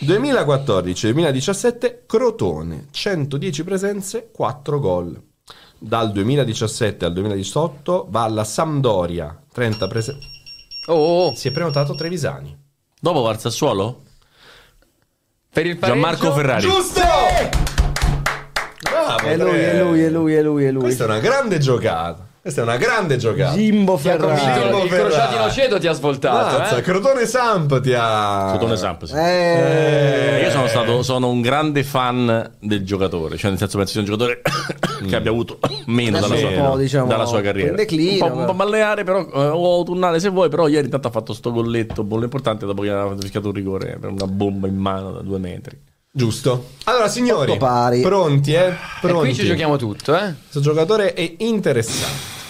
2014-2017 0.00 2.02
Crotone, 2.06 2.86
110 2.90 3.64
presenze, 3.64 4.30
4 4.32 4.78
gol. 4.78 5.20
Dal 5.78 6.12
2017 6.12 7.04
al 7.04 7.12
2018 7.12 8.06
va 8.08 8.22
alla 8.22 8.44
Sampdoria, 8.44 9.42
30 9.52 9.88
presenze. 9.88 10.26
Oh, 10.86 10.94
oh, 10.94 11.26
oh. 11.26 11.34
Si 11.34 11.48
è 11.48 11.52
prenotato 11.52 11.94
Trevisani. 11.94 12.56
Dopo 13.00 13.22
va 13.22 13.30
al 13.30 13.40
Sassuolo? 13.40 14.02
Per 15.54 15.66
il 15.66 15.76
pareggio 15.76 16.00
Gianmarco 16.00 16.32
Ferrari. 16.32 16.62
Giusto! 16.62 17.00
Bravo, 18.80 19.26
È 19.26 19.36
lui, 19.36 19.58
è 19.58 19.82
lui, 19.82 20.02
è 20.02 20.08
lui, 20.08 20.34
è 20.34 20.42
lui, 20.42 20.64
è 20.64 20.70
lui. 20.70 20.80
Questa 20.80 21.04
è 21.04 21.06
una 21.06 21.18
grande 21.18 21.58
giocata. 21.58 22.26
Questa 22.42 22.60
è 22.62 22.64
una 22.64 22.76
grande 22.76 23.18
giocata. 23.18 23.54
Jimbo 23.54 23.96
Ferrari. 23.96 24.36
Ferrari. 24.36 24.82
il 24.82 24.88
crociati 24.88 25.36
Noceto 25.36 25.78
ti 25.78 25.86
ha 25.86 25.92
svoltato, 25.92 26.58
Mazza, 26.58 26.76
eh? 26.78 26.80
Crotone 26.80 27.24
Samp 27.24 27.80
ti 27.80 27.94
ha. 27.96 28.48
Crotone 28.50 28.76
Samp, 28.76 29.04
sì. 29.04 29.14
Eh, 29.14 30.40
Io 30.42 30.50
sono 30.50 30.66
stato 30.66 31.02
sono 31.04 31.28
un 31.28 31.40
grande 31.40 31.84
fan 31.84 32.54
del 32.58 32.84
giocatore, 32.84 33.36
cioè 33.36 33.50
nel 33.50 33.60
senso 33.60 33.76
penso 33.76 33.92
sia 33.92 34.00
un 34.00 34.06
giocatore 34.06 34.42
che 35.08 35.14
abbia 35.14 35.30
avuto 35.30 35.60
meno 35.86 36.18
dalla 36.18 36.34
Adesso 36.34 36.48
sua, 36.50 36.60
un 36.62 36.70
po', 36.70 36.76
diciamo, 36.78 37.06
dalla 37.06 37.26
sua 37.26 37.40
carriera. 37.42 37.70
in 37.70 37.76
declino, 37.76 38.24
un 38.24 38.32
po', 38.32 38.38
un 38.38 38.44
po' 38.46 38.54
balneare, 38.54 39.04
però 39.04 39.20
eh, 39.20 39.28
o 39.46 39.74
autunnale 39.74 40.18
se 40.18 40.28
vuoi, 40.30 40.48
però 40.48 40.66
ieri 40.66 40.86
intanto 40.86 41.06
ha 41.06 41.10
fatto 41.12 41.32
sto 41.34 41.52
golletto 41.52 42.02
molto 42.02 42.24
importante 42.24 42.66
dopo 42.66 42.82
che 42.82 42.90
aveva 42.90 43.14
fischiato 43.20 43.46
un 43.46 43.54
rigore 43.54 43.98
per 44.00 44.10
una 44.10 44.26
bomba 44.26 44.66
in 44.66 44.76
mano 44.78 45.12
da 45.12 45.20
due 45.20 45.38
metri. 45.38 45.78
Giusto. 46.14 46.72
Allora, 46.84 47.08
signori, 47.08 47.56
pronti, 47.56 48.52
eh? 48.52 48.66
E 48.66 48.74
Pronti. 49.00 49.28
qui 49.28 49.34
ci 49.34 49.46
giochiamo 49.46 49.76
tutto, 49.78 50.14
eh? 50.14 50.34
Questo 50.42 50.60
giocatore 50.60 51.14
è 51.14 51.36
interessante. 51.38 52.41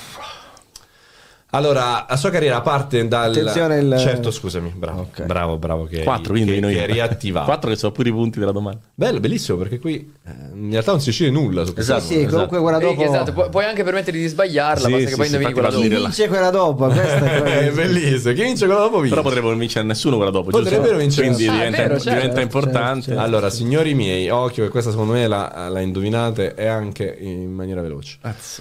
Allora, 1.54 2.06
la 2.08 2.16
sua 2.16 2.30
carriera 2.30 2.62
parte 2.62 3.06
dal. 3.06 3.30
Attenzione 3.30 3.76
il- 3.78 3.96
Certo, 3.98 4.30
scusami, 4.30 4.72
bravo. 4.74 5.02
Ok. 5.02 5.24
Bravo, 5.24 5.58
bravo. 5.58 5.84
Che 5.84 6.02
4, 6.02 6.32
quindi 6.32 6.54
che, 6.54 6.60
noi 6.60 6.72
che 6.74 6.84
è 6.84 6.86
riattivato. 6.86 7.44
4 7.46 7.68
che 7.70 7.76
sono 7.76 7.92
pure 7.92 8.08
i 8.08 8.12
punti 8.12 8.38
della 8.38 8.52
domanda. 8.52 8.80
Bello, 8.94 9.20
bellissimo, 9.20 9.58
perché 9.58 9.78
qui 9.78 9.96
eh, 10.26 10.30
in 10.54 10.70
realtà 10.70 10.92
non 10.92 11.00
si 11.00 11.10
decide 11.10 11.30
nulla 11.30 11.64
su. 11.66 11.74
Esatto. 11.76 12.04
sì, 12.04 12.24
comunque 12.24 12.58
quella 12.58 12.78
Vedi 12.78 12.94
dopo 12.94 13.06
esatto, 13.06 13.32
pu- 13.32 13.50
puoi 13.50 13.64
anche 13.66 13.84
permetterti 13.84 14.18
di 14.18 14.26
sbagliarla, 14.28 14.86
Sì, 14.86 14.90
basta 14.92 14.98
sì, 15.04 15.10
che 15.10 15.16
poi 15.16 15.26
sì, 15.26 15.34
indovini 15.34 15.52
quella 15.52 15.68
dopo. 15.68 15.82
Chi 15.82 15.88
vince 15.94 16.28
quella 16.28 16.50
dopo? 16.50 16.86
Questa 16.86 17.14
è 17.16 17.18
quella- 17.40 17.58
È 17.60 17.70
bellissimo. 17.70 18.32
Chi 18.34 18.42
vince 18.42 18.64
quello 18.64 18.80
dopo 18.80 18.96
vince. 18.96 19.08
Però 19.10 19.22
potrebbero 19.22 19.50
non 19.50 19.58
vincere 19.58 19.84
nessuno 19.86 20.16
quella 20.16 20.30
dopo, 20.30 20.50
giusto? 20.50 20.64
Potrebbero 20.64 20.96
vincere 20.96 21.26
Quindi 21.26 21.44
nessuno. 21.44 21.60
Ah, 21.60 21.64
è 21.64 21.68
diventa, 21.68 21.86
vero, 21.88 22.00
certo, 22.00 22.08
diventa 22.18 22.40
certo, 22.40 22.58
importante. 22.58 23.02
certo. 23.02 23.20
Allora, 23.20 23.50
signori 23.50 23.92
miei, 23.94 24.30
occhio 24.30 24.64
che 24.64 24.70
questa 24.70 24.88
secondo 24.90 25.12
me 25.12 25.26
la, 25.26 25.68
la 25.70 25.80
indovinate 25.80 26.54
e 26.54 26.66
anche 26.66 27.14
in 27.20 27.52
maniera 27.52 27.82
veloce. 27.82 28.16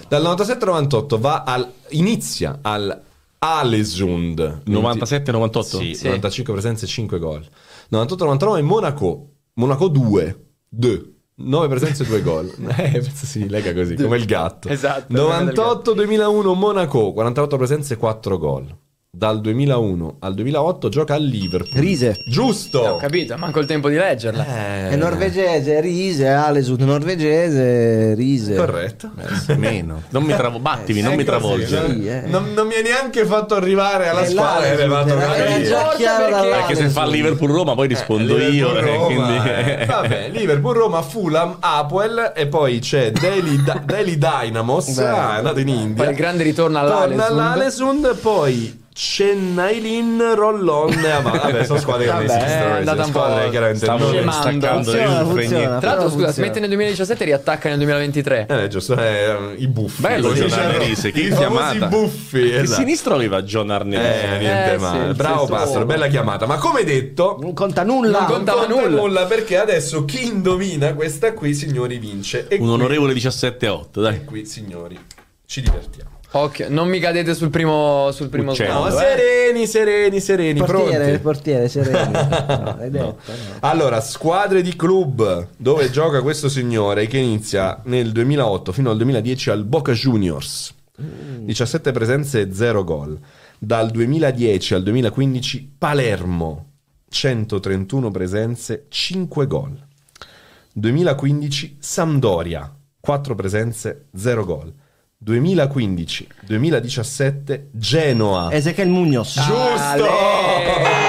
Dal 0.08 0.20
97 0.22 0.62
al 0.64 0.70
98 0.72 1.18
va 1.18 1.42
al, 1.46 1.66
inizia 1.92 2.58
al 2.62 3.02
Alesund. 3.38 4.62
97-98? 4.66 5.60
Sì, 5.62 5.94
Sì. 5.94 6.06
95 6.06 6.52
presenze, 6.52 6.86
5 6.86 7.18
gol. 7.18 7.44
98-99 7.90 8.62
Monaco. 8.62 9.28
Monaco 9.54 9.88
2. 9.88 10.44
2. 10.68 11.12
9 11.34 11.68
presenze, 11.68 12.04
2 12.04 12.22
gol. 12.22 12.52
Eh, 12.76 13.02
si 13.02 13.48
lega 13.48 13.72
così, 13.74 13.96
come 13.96 14.16
il 14.16 14.26
gatto. 14.26 14.68
Esatto, 14.68 15.12
98-2001 15.12 16.54
Monaco, 16.54 17.12
48 17.12 17.56
presenze, 17.56 17.96
4 17.96 18.38
gol. 18.38 18.76
Dal 19.14 19.42
2001 19.42 20.16
al 20.20 20.32
2008 20.32 20.88
gioca 20.88 21.12
al 21.12 21.22
Liverpool. 21.22 21.82
Rise. 21.82 22.16
Giusto. 22.26 22.78
Ho 22.78 22.96
capito, 22.96 23.36
manco 23.36 23.60
il 23.60 23.66
tempo 23.66 23.90
di 23.90 23.96
leggerla. 23.96 24.86
Eh, 24.86 24.88
È 24.88 24.96
norvegese, 24.96 25.82
Rise, 25.82 26.28
Alesut 26.28 26.80
norvegese, 26.80 28.14
Rise. 28.14 28.54
Corretto. 28.54 29.10
Eh, 29.48 29.56
Meno. 29.56 30.00
Non 30.08 30.22
mi 30.22 30.34
travo, 30.34 30.58
battimi, 30.60 31.02
non 31.02 31.12
È 31.12 31.16
mi 31.16 31.24
così, 31.26 31.38
travolgere. 31.38 31.86
non- 31.88 32.00
Sì, 32.00 32.08
eh. 32.08 32.20
non, 32.24 32.52
non 32.54 32.66
mi 32.66 32.72
hai 32.74 32.82
neanche 32.84 33.26
fatto 33.26 33.54
arrivare 33.54 34.08
alla 34.08 34.22
È 34.22 34.28
squadra. 34.30 34.64
e 34.64 34.68
era- 34.80 35.04
capire. 35.04 35.44
era 35.44 35.62
già 35.62 35.94
chiaro 35.94 36.24
perché-. 36.30 36.48
Perché 36.48 36.74
se 36.76 36.88
fa 36.88 37.04
Liverpool-Roma 37.06 37.74
poi 37.74 37.88
rispondo 37.88 38.38
Eh, 38.38 38.48
io. 38.48 38.68
Liverpool, 38.72 38.96
Roma, 38.96 39.04
quindi... 39.42 39.48
eh. 39.50 39.84
Vabbè, 39.84 40.28
Liverpool, 40.30 40.74
Roma, 40.74 41.02
Fulham, 41.02 41.56
Apoel 41.60 42.32
e 42.34 42.46
poi 42.46 42.78
c'è 42.78 43.10
Daily, 43.12 43.62
Da- 43.62 43.82
Daily 43.84 44.16
Dynamos. 44.16 44.94
Beh. 44.94 45.06
ah, 45.06 45.34
è 45.34 45.36
andato 45.36 45.60
in 45.60 45.68
India. 45.68 46.02
Poi 46.02 46.12
il 46.14 46.18
grande 46.18 46.42
ritorno 46.44 46.78
Torna 46.80 46.96
all'Alesund. 46.96 47.28
all'Alesund, 47.38 48.16
poi 48.16 48.80
Chennaiyin, 48.94 50.34
Rollon 50.34 50.92
e 50.92 51.10
Avanti. 51.10 51.38
Vabbè, 51.38 51.64
sono 51.64 51.78
squadre 51.78 52.04
che 52.04 52.10
non 52.12 52.26
Vabbè, 52.26 52.36
esistono. 52.36 52.54
è 52.54 52.62
queste 52.62 52.78
andata 52.90 53.02
un 53.02 53.08
squadre 53.08 53.50
chiaramente 53.50 53.84
Stavo 53.84 53.98
non 54.04 54.08
scemando. 54.12 54.32
staccando 54.32 54.82
Funziona, 54.82 54.98
le 55.18 55.24
funziona. 55.24 55.32
fregne. 55.32 55.48
Tra 55.48 55.66
l'altro, 55.70 55.78
Però 55.80 55.96
scusa, 55.96 56.08
funziona. 56.08 56.32
smette 56.32 56.60
nel 56.60 56.68
2017 56.68 57.22
e 57.22 57.26
riattacca 57.26 57.68
nel 57.68 57.78
2023. 57.78 58.46
Eh, 58.48 58.68
giusto, 58.68 58.96
eh, 58.98 59.54
i 59.56 59.66
buffi. 59.68 60.02
Bello 60.02 60.22
Come 60.28 60.34
John 60.38 60.46
dicevano, 60.46 60.68
Arnerise, 60.72 61.10
che 61.12 61.20
I 61.20 61.28
chiamata. 61.34 61.48
famosi 61.48 61.78
buffi, 61.86 62.40
Che 62.50 62.60
esatto. 62.60 62.80
sinistro 62.80 63.14
aveva 63.14 63.42
John 63.42 63.70
Arnese? 63.70 64.24
Eh, 64.34 64.38
niente 64.38 64.72
Eh, 64.72 64.78
male. 64.78 65.08
sì, 65.08 65.14
Bravo 65.16 65.44
sì, 65.46 65.50
Pastor, 65.52 65.84
bella 65.84 66.06
chiamata. 66.08 66.46
Ma 66.46 66.56
come 66.58 66.84
detto, 66.84 67.38
Non 67.40 67.54
conta 67.54 67.82
nulla. 67.84 68.18
Non 68.20 68.26
conta- 68.28 68.52
non 68.52 68.60
contava 68.60 68.80
conta 68.82 69.00
nulla. 69.00 69.24
perché 69.26 69.58
adesso 69.58 70.04
chi 70.04 70.26
indovina 70.26 70.92
questa 70.94 71.32
qui, 71.32 71.54
signori, 71.54 71.98
vince. 71.98 72.46
E 72.48 72.56
Un 72.56 72.60
qui- 72.62 72.70
onorevole 72.70 73.14
17-8, 73.14 74.00
dai. 74.02 74.16
E 74.16 74.24
qui, 74.24 74.44
signori, 74.44 74.98
ci 75.46 75.60
divertiamo. 75.62 76.10
Occhio, 76.34 76.66
non 76.70 76.88
mi 76.88 76.98
cadete 76.98 77.34
sul 77.34 77.50
primo, 77.50 78.10
sul 78.12 78.28
primo 78.28 78.52
Uccello. 78.52 78.72
No, 78.72 78.88
sguardo, 78.88 78.98
eh. 78.98 79.16
sereni, 79.16 79.66
sereni, 79.66 80.20
sereni, 80.20 80.58
Portiere, 80.58 80.90
pronti. 80.96 81.10
il 81.10 81.20
portiere, 81.20 81.68
sereno. 81.68 82.10
No, 82.62 82.76
detto, 82.78 82.98
no. 82.98 83.16
Allora, 83.60 84.00
squadre 84.00 84.62
di 84.62 84.74
club 84.74 85.48
dove 85.56 85.90
gioca 85.90 86.22
questo 86.22 86.48
signore 86.48 87.06
che 87.06 87.18
inizia 87.18 87.80
nel 87.84 88.12
2008 88.12 88.72
fino 88.72 88.90
al 88.90 88.96
2010 88.96 89.50
al 89.50 89.64
Boca 89.64 89.92
Juniors. 89.92 90.74
17 90.96 91.92
presenze 91.92 92.40
e 92.40 92.52
0 92.52 92.84
gol. 92.84 93.18
Dal 93.58 93.90
2010 93.90 94.74
al 94.74 94.82
2015 94.82 95.74
Palermo. 95.78 96.66
131 97.10 98.10
presenze, 98.10 98.86
5 98.88 99.46
gol. 99.46 99.76
2015 100.72 101.76
Sampdoria. 101.78 102.74
4 103.00 103.34
presenze, 103.34 104.06
0 104.14 104.44
gol. 104.44 104.72
2015-2017 105.24 107.60
Genoa. 107.74 108.50
Ezequiel 108.52 108.88
Munoz. 108.88 109.34
Giusto! 109.34 109.54
Pastor. 109.54 111.01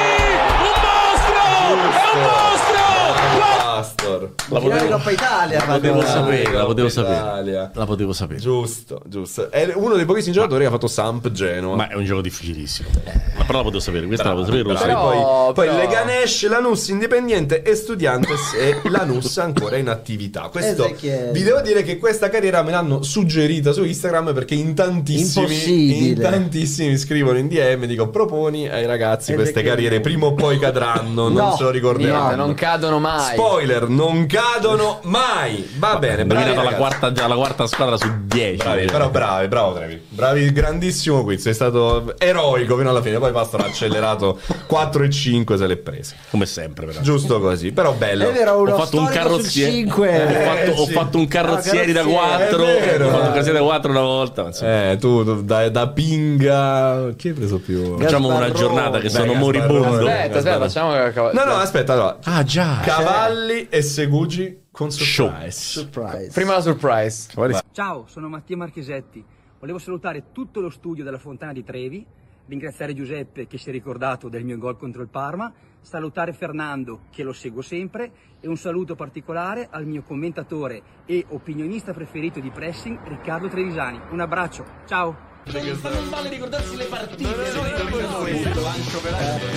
La 4.50 4.60
Finale 4.60 4.80
potevo, 4.82 4.98
Coppa 4.98 5.12
Italia. 5.12 5.58
la 5.60 5.66
potevo 5.74 6.02
Fabio. 6.02 6.12
sapere, 6.12 6.52
la 6.54 6.66
potevo 6.66 6.88
Italia. 6.88 7.16
sapere. 7.16 7.70
La 7.74 7.86
potevo 7.86 8.14
sapere. 8.14 8.40
Giusto, 8.40 9.02
giusto. 9.06 9.50
È 9.52 9.72
uno 9.76 9.96
dei 9.96 10.06
pochissimi 10.06 10.34
giocatori 10.34 10.62
che 10.62 10.68
ha 10.68 10.72
fatto 10.72 10.88
Samp 10.88 11.32
Genoa. 11.32 11.76
Ma 11.76 11.88
è 11.90 11.96
un 11.96 12.04
gioco 12.04 12.22
difficilissimo. 12.22 12.90
Ma 13.38 13.44
però 13.46 13.60
la 13.60 13.64
potevo 13.64 13.80
sapere, 13.82 14.06
questa 14.06 14.30
la 14.34 14.36
potevo 14.36 14.76
sapere. 14.76 14.94
Però- 14.94 15.02
poi, 15.10 15.54
poi 15.54 15.68
però- 15.68 15.78
Leganesh, 15.80 16.48
Lanus 16.50 16.88
Independiente 16.90 17.62
e 17.64 17.76
Studiantes 17.76 18.54
e 18.54 18.82
Lanus 18.90 19.38
ancora 19.38 19.78
in 19.78 19.88
attività. 19.88 20.50
Questo 20.52 20.86
Ezechiel. 20.86 21.32
vi 21.32 21.44
devo 21.44 21.62
dire 21.62 21.84
che 21.84 21.98
questa 21.98 22.30
carriera 22.30 22.62
me 22.64 22.72
l'hanno 22.72 23.02
suggerita 23.02 23.72
su 23.72 23.84
Instagram 23.84 24.34
perché 24.34 24.56
in 24.56 24.74
tantissimi, 24.76 25.46
Impossibile. 25.46 26.08
in 26.08 26.20
tantissimi 26.20 26.90
mi 26.90 26.98
scrivono 26.98 27.38
in 27.38 27.48
DM 27.48 27.86
dico 27.86 28.10
proponi 28.10 28.68
ai 28.70 28.86
ragazzi 28.86 29.34
queste 29.34 29.52
Ezechiel. 29.60 29.74
carriere 29.76 30.00
prima 30.02 30.26
o 30.28 30.34
poi 30.34 30.60
cadranno, 30.60 31.30
non 31.30 31.34
No, 31.34 31.56
se 31.56 31.64
lo 31.64 31.70
ricorderanno. 31.70 32.20
Niente, 32.26 32.36
non 32.36 32.54
cadono 32.54 33.00
mai. 33.00 33.34
Spoiler, 33.34 33.88
non 33.88 34.26
cadono 34.34 35.00
mai. 35.04 35.70
Va 35.78 35.98
bene, 35.98 36.26
bravi 36.26 36.46
Nominato 36.46 36.56
la 36.56 36.64
ragazzi. 36.72 36.80
quarta, 36.80 37.12
già 37.12 37.28
la 37.28 37.36
quarta 37.36 37.68
squadra 37.68 37.98
su 37.98 38.08
10. 38.26 38.56
Bravi, 38.58 38.86
però 38.86 39.10
bravi, 39.10 39.48
bravo 39.48 39.74
Trevi. 39.74 40.02
Bravi, 40.10 40.52
grandissimo 40.52 41.24
quiz. 41.24 41.42
Sei 41.44 41.54
stato 41.54 42.16
eroico 42.18 42.76
fino 42.78 42.90
alla 42.90 43.02
fine. 43.02 43.20
Poi 43.20 43.32
Pastor 43.32 43.62
ha 43.62 43.66
accelerato 43.66 44.40
4 44.66 45.04
e 45.04 45.10
5 45.10 45.58
se 45.58 45.68
l'è 45.68 45.78
prese. 45.78 46.16
Come 46.32 46.46
sempre, 46.48 46.88
però. 46.88 47.00
Giusto 47.02 47.40
così, 47.40 47.72
però 47.72 47.94
bello. 47.94 48.32
Vero, 48.32 48.58
uno 48.60 48.74
Ho 48.74 48.80
fatto 48.80 48.98
un 48.98 49.06
carrozziere. 49.08 49.72
5. 49.72 50.24
Ho 50.24 50.28
fatto, 50.42 50.82
ho 50.82 50.86
sì. 50.86 50.92
fatto 50.94 51.18
un 51.20 51.28
carrozzieri 51.28 51.92
da 51.92 52.02
carrozziere, 52.02 52.48
4. 52.48 52.66
è 52.66 52.80
vero. 52.86 53.06
Ho 53.06 53.10
fatto 53.10 53.22
un 53.22 53.28
carrozziere 53.30 53.58
da 53.60 53.64
4 53.64 53.92
una 53.92 54.02
volta. 54.02 54.50
Eh, 54.62 54.98
tu 55.00 55.24
tu- 55.24 55.44
da, 55.44 55.70
da 55.70 55.88
pinga. 55.90 57.10
Chi 57.16 57.28
hai 57.30 57.34
preso 57.34 57.60
più? 57.60 57.98
Facciamo 58.00 58.34
una 58.36 58.52
giornata 58.52 58.98
che 58.98 59.04
Beh, 59.04 59.10
sono 59.10 59.34
Gasparrone. 59.34 59.68
moribondo. 59.68 60.08
Aspetta, 60.08 60.38
aspetta, 60.40 60.60
facciamo 60.60 61.32
No, 61.34 61.44
no, 61.46 61.54
aspetta. 61.56 61.94
Allora, 61.94 62.18
Ah, 62.24 62.44
già. 62.44 62.80
cavalli 62.84 63.68
e 63.70 63.82
segugi 64.24 64.64
con 64.72 64.92
Show. 64.92 65.28
surprise. 65.28 65.52
Surprise. 65.52 66.32
Prima 66.32 66.54
la 66.54 66.62
surprise. 66.62 67.30
Ciao, 67.72 68.06
sono 68.08 68.30
Mattia 68.30 68.58
Marchesetti. 68.58 69.24
Volevo 69.60 69.80
salutare 69.80 70.32
tutto 70.32 70.62
lo 70.62 70.70
studio 70.70 71.04
della 71.04 71.18
Fontana 71.18 71.54
di 71.54 71.64
Trevi, 71.64 72.06
ringraziare 72.48 72.94
Giuseppe 72.94 73.48
che 73.48 73.58
si 73.58 73.70
è 73.70 73.72
ricordato 73.72 74.30
del 74.30 74.44
mio 74.44 74.58
gol 74.58 74.78
contro 74.78 75.02
il 75.02 75.08
Parma, 75.10 75.52
salutare 75.82 76.34
Fernando, 76.34 77.04
che 77.12 77.24
lo 77.24 77.34
seguo 77.34 77.62
sempre, 77.62 78.12
e 78.40 78.48
un 78.48 78.58
saluto 78.58 78.96
particolare 78.96 79.68
al 79.70 79.86
mio 79.86 80.04
commentatore 80.04 80.82
e 81.06 81.26
opinionista 81.30 81.94
preferito 81.94 82.40
di 82.40 82.50
pressing, 82.50 83.00
Riccardo 83.08 83.48
Trevisani. 83.48 84.00
Un 84.10 84.20
abbraccio, 84.20 84.66
ciao! 84.86 85.32
Non 85.46 86.10
vale 86.10 86.30
ricordarsi 86.30 86.78
le 86.78 86.86
partite. 86.86 87.34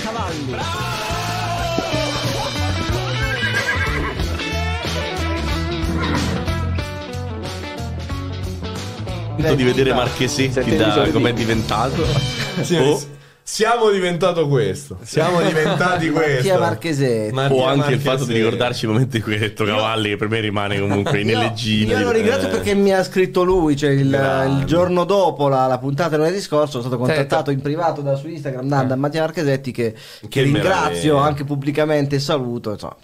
Cavalli. 0.03 0.55
Di 9.55 9.63
vedere 9.65 9.93
Marchesetti 9.95 10.77
da 10.77 11.09
com'è 11.13 11.33
diventato. 11.33 12.05
Sì, 12.63 12.75
o, 12.75 12.97
s- 12.97 13.07
Siamo 13.43 13.91
diventato 13.91 14.49
questo. 14.49 14.97
Siamo 15.03 15.41
diventati 15.47 16.09
questo. 16.09 16.35
Mattia 16.37 16.59
Marchesetti. 16.59 17.33
Mattia 17.35 17.57
o 17.57 17.67
anche 17.67 17.93
il 17.93 18.01
fatto 18.01 18.25
di 18.25 18.33
Marchesetti. 18.33 18.33
ricordarci 18.33 18.85
i 18.87 18.89
momenti 18.89 19.17
in 19.19 19.23
cui 19.23 19.33
hai 19.35 19.39
detto 19.39 19.65
cavalli, 19.67 20.09
che 20.09 20.17
per 20.17 20.29
me 20.31 20.41
rimane 20.41 20.81
comunque 20.81 21.19
Io, 21.21 21.31
ineleggibile. 21.31 21.99
io 21.99 22.05
lo 22.07 22.11
ringrazio 22.13 22.49
Eh. 22.49 22.51
perché 22.51 22.75
mi 22.75 22.93
ha 22.95 23.05
scritto 23.05 23.43
lui, 23.45 23.77
cioè 23.77 23.91
il, 23.91 24.57
il 24.59 24.65
giorno 24.65 25.05
dopo 25.05 25.49
la, 25.49 25.67
la 25.67 25.77
puntata 25.79 26.17
lunedì 26.17 26.41
scorso 26.41 26.81
sono 26.81 26.83
stato 26.85 26.97
contattato 26.97 27.35
Certo. 27.35 27.51
in 27.51 27.61
privato 27.61 28.01
da 28.01 28.17
su 28.17 28.27
Instagram 28.27 28.67
da, 28.69 28.83
da 28.85 28.97
Mattia 28.97 29.21
Marchesetti 29.21 29.71
che, 29.71 29.93
che 29.93 30.29
Che 30.29 30.43
ringrazio 30.43 30.81
meraviglia. 31.13 31.23
anche 31.23 31.45
pubblicamente 31.45 32.17
e 32.17 32.21
saluto. 32.21 32.73
Insomma. 32.73 32.97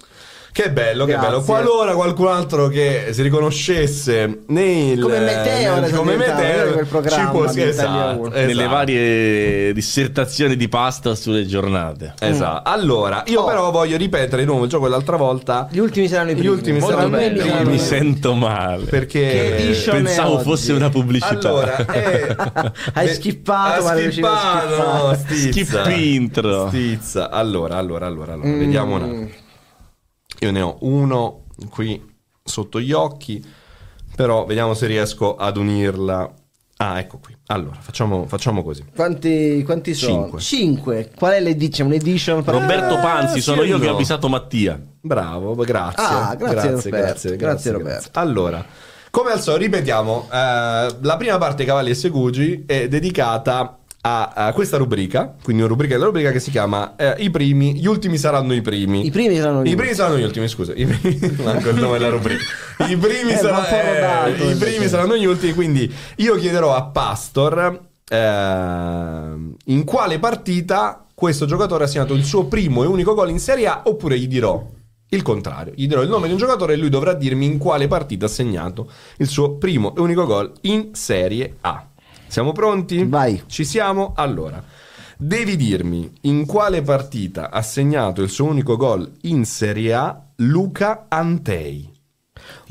Che 0.53 0.71
bello, 0.71 1.07
che 1.07 1.13
Grazie. 1.13 1.29
bello. 1.31 1.43
Qualora 1.45 1.95
qualcun 1.95 2.27
altro 2.27 2.69
che 2.69 3.07
si 3.13 3.23
riconoscesse 3.23 4.41
nel 4.49 5.01
Come 5.01 5.19
nel- 5.19 5.29
è 5.29 5.91
come 5.95 6.13
diventato, 6.13 6.43
Meteor, 6.43 7.05
eh, 7.07 7.11
ci 7.11 7.27
può 7.31 7.49
sì, 7.49 7.63
esatto, 7.63 8.27
esatto. 8.27 8.29
Nelle 8.47 8.67
varie 8.67 9.73
dissertazioni 9.73 10.55
di 10.57 10.69
pasta 10.69 11.15
sulle 11.15 11.47
giornate. 11.47 12.13
Esatto. 12.21 12.69
Allora, 12.69 13.23
io 13.29 13.41
Oh. 13.41 13.47
però 13.47 13.71
voglio 13.71 13.97
ripetere 13.97 14.43
di 14.43 14.47
nuovo 14.49 14.65
il 14.65 14.69
gioco 14.69 14.85
dell'altra 14.85 15.17
volta 15.17 15.69
Gli 15.71 15.79
ultimi 15.79 16.07
saranno 16.07 16.33
i 16.33 16.35
Gli 16.35 16.39
primi. 16.41 16.53
ultimi 16.55 16.79
Molto 16.81 16.97
saranno 16.97 17.19
i 17.21 17.31
primi. 17.33 17.65
Mi 17.65 17.79
sento 17.79 18.35
male. 18.35 18.85
perché 18.85 19.75
Che 19.83 19.91
Pensavo 19.91 20.39
fosse 20.41 20.73
una 20.75 20.91
pubblicità. 20.91 21.49
Allora, 21.49 21.77
eh, 21.95 22.37
Hai 22.93 23.09
skippato, 23.09 23.81
ha 23.81 23.85
ma 23.85 23.93
non 23.93 24.01
riuscivo 24.03 24.29
a 24.29 24.37
skippato, 24.37 25.15
skippare. 25.15 25.17
stizza. 25.51 25.85
Skip 25.85 25.97
intro. 25.97 26.69
Stizza. 26.69 27.31
Allora, 27.31 27.77
allora, 27.79 28.05
allora, 28.07 28.33
allora, 28.35 28.49
Mm. 28.49 28.59
vediamo 28.59 28.95
un 28.97 29.03
attimo. 29.03 29.29
Io 30.43 30.51
ne 30.51 30.61
ho 30.61 30.77
uno 30.81 31.45
qui 31.71 32.03
sotto 32.43 32.81
gli 32.81 32.91
occhi, 32.93 33.45
però 34.17 34.45
vediamo 34.45 34.75
se 34.75 34.87
riesco 34.87 35.37
ad 35.37 35.57
unirla. 35.57 36.33
Ah, 36.79 36.99
ecco 36.99 37.19
qui. 37.23 37.33
Allora, 37.47 37.77
facciamo, 37.81 38.27
facciamo 38.27 38.65
così. 38.65 38.85
Quanti, 38.93 39.63
quanti 39.65 39.95
sono? 39.95 40.23
Cinque. 40.23 40.41
Cinque. 40.41 41.11
Qual 41.15 41.33
è 41.33 41.41
l'edition? 41.41 41.87
Un'edition? 41.87 42.43
per- 42.43 42.55
Roberto 42.55 42.99
Eh, 42.99 43.01
Panzi, 43.01 43.35
sì 43.35 43.41
sono 43.43 43.63
io 43.63 43.79
che 43.79 43.87
ho 43.87 43.93
avvisato 43.93 44.29
Mattia. 44.29 44.81
Bravo, 45.01 45.55
grazie. 45.55 46.03
Ah, 46.05 46.35
grazie, 46.35 46.71
Roberto. 46.71 46.89
grazie, 46.91 47.37
Grazie, 47.37 47.71
Roberto. 47.71 48.09
Allora, 48.19 48.65
come 49.11 49.31
al 49.31 49.41
solito, 49.41 49.63
ripetiamo, 49.63 50.25
eh, 50.33 50.97
la 51.03 51.17
prima 51.19 51.39
parte 51.39 51.65
Cavalli 51.65 51.91
e 51.91 51.95
Segugi 51.95 52.65
è 52.67 52.89
dedicata 52.89 53.79
a, 54.05 54.33
a 54.35 54.53
questa 54.53 54.77
rubrica, 54.79 55.35
quindi 55.43 55.63
una 55.63 55.71
rubrica 55.71 55.95
della 55.95 56.07
rubrica 56.07 56.33
che 56.33 56.41
si 56.41 56.51
chiama 56.51 56.97
eh, 56.97 57.15
I 57.19 57.31
primi, 57.31 57.77
gli 57.77 57.87
ultimi 57.87 58.19
saranno 58.19 58.53
i 58.53 58.61
primi. 58.61 59.07
I 59.07 59.11
primi 59.11 59.37
saranno 59.37 59.63
gli 59.63 59.71
I 59.71 59.75
primi 59.77 59.95
saranno 59.95 60.19
gli 60.19 60.25
ultimi, 60.25 60.49
scusa. 60.49 60.73
I 60.75 60.85
primi, 60.87 61.37
manco 61.43 61.69
il 61.69 61.77
nome 61.77 61.99
della 61.99 62.11
rubrica. 62.11 62.43
I 62.89 62.97
primi, 62.97 63.31
Eh, 63.33 63.37
sarà- 63.37 64.27
eh, 64.27 64.31
i 64.31 64.43
invece. 64.51 64.57
primi 64.57 64.89
saranno 64.89 65.17
gli 65.17 65.25
ultimi, 65.25 65.53
quindi 65.55 65.93
io 66.17 66.35
chiederò 66.35 66.75
a 66.75 66.83
Pastor 66.83 67.81
ehm, 68.09 69.55
in 69.67 69.85
quale 69.85 70.19
partita 70.19 71.07
questo 71.15 71.47
giocatore 71.47 71.85
ha 71.85 71.87
segnato 71.87 72.15
il 72.15 72.25
suo 72.25 72.47
primo 72.47 72.83
e 72.83 72.87
unico 72.87 73.15
gol 73.15 73.31
in 73.31 73.39
Serie 73.39 73.67
A 73.69 73.83
oppure 73.85 74.19
gli 74.19 74.27
dirò 74.27 74.67
il 75.11 75.23
contrario, 75.23 75.75
gli 75.77 75.87
dirò 75.87 76.03
il 76.03 76.09
nome 76.09 76.27
di 76.27 76.33
un 76.33 76.39
giocatore 76.39 76.73
e 76.73 76.77
lui 76.77 76.89
dovrà 76.89 77.13
dirmi 77.13 77.45
in 77.47 77.59
quale 77.59 77.87
partita 77.87 78.25
ha 78.27 78.29
segnato 78.29 78.91
il 79.19 79.29
suo 79.29 79.57
primo 79.59 79.95
e 79.95 80.01
unico 80.01 80.25
gol 80.27 80.53
in 80.63 80.89
Serie 80.95 81.57
A. 81.61 81.87
Siamo 82.33 82.53
pronti? 82.53 83.05
Vai. 83.05 83.43
Ci 83.47 83.63
siamo? 83.63 84.15
Allora, 84.17 84.65
devi 85.19 85.55
dirmi 85.55 86.11
in 86.23 86.47
quale 86.47 86.81
partita 86.81 87.51
ha 87.51 87.61
segnato 87.61 88.23
il 88.23 88.31
suo 88.31 88.47
unico 88.47 88.77
gol 88.77 89.07
in 89.25 89.45
Serie 89.45 89.93
A 89.93 90.19
Luca 90.37 91.05
Antei. 91.11 91.93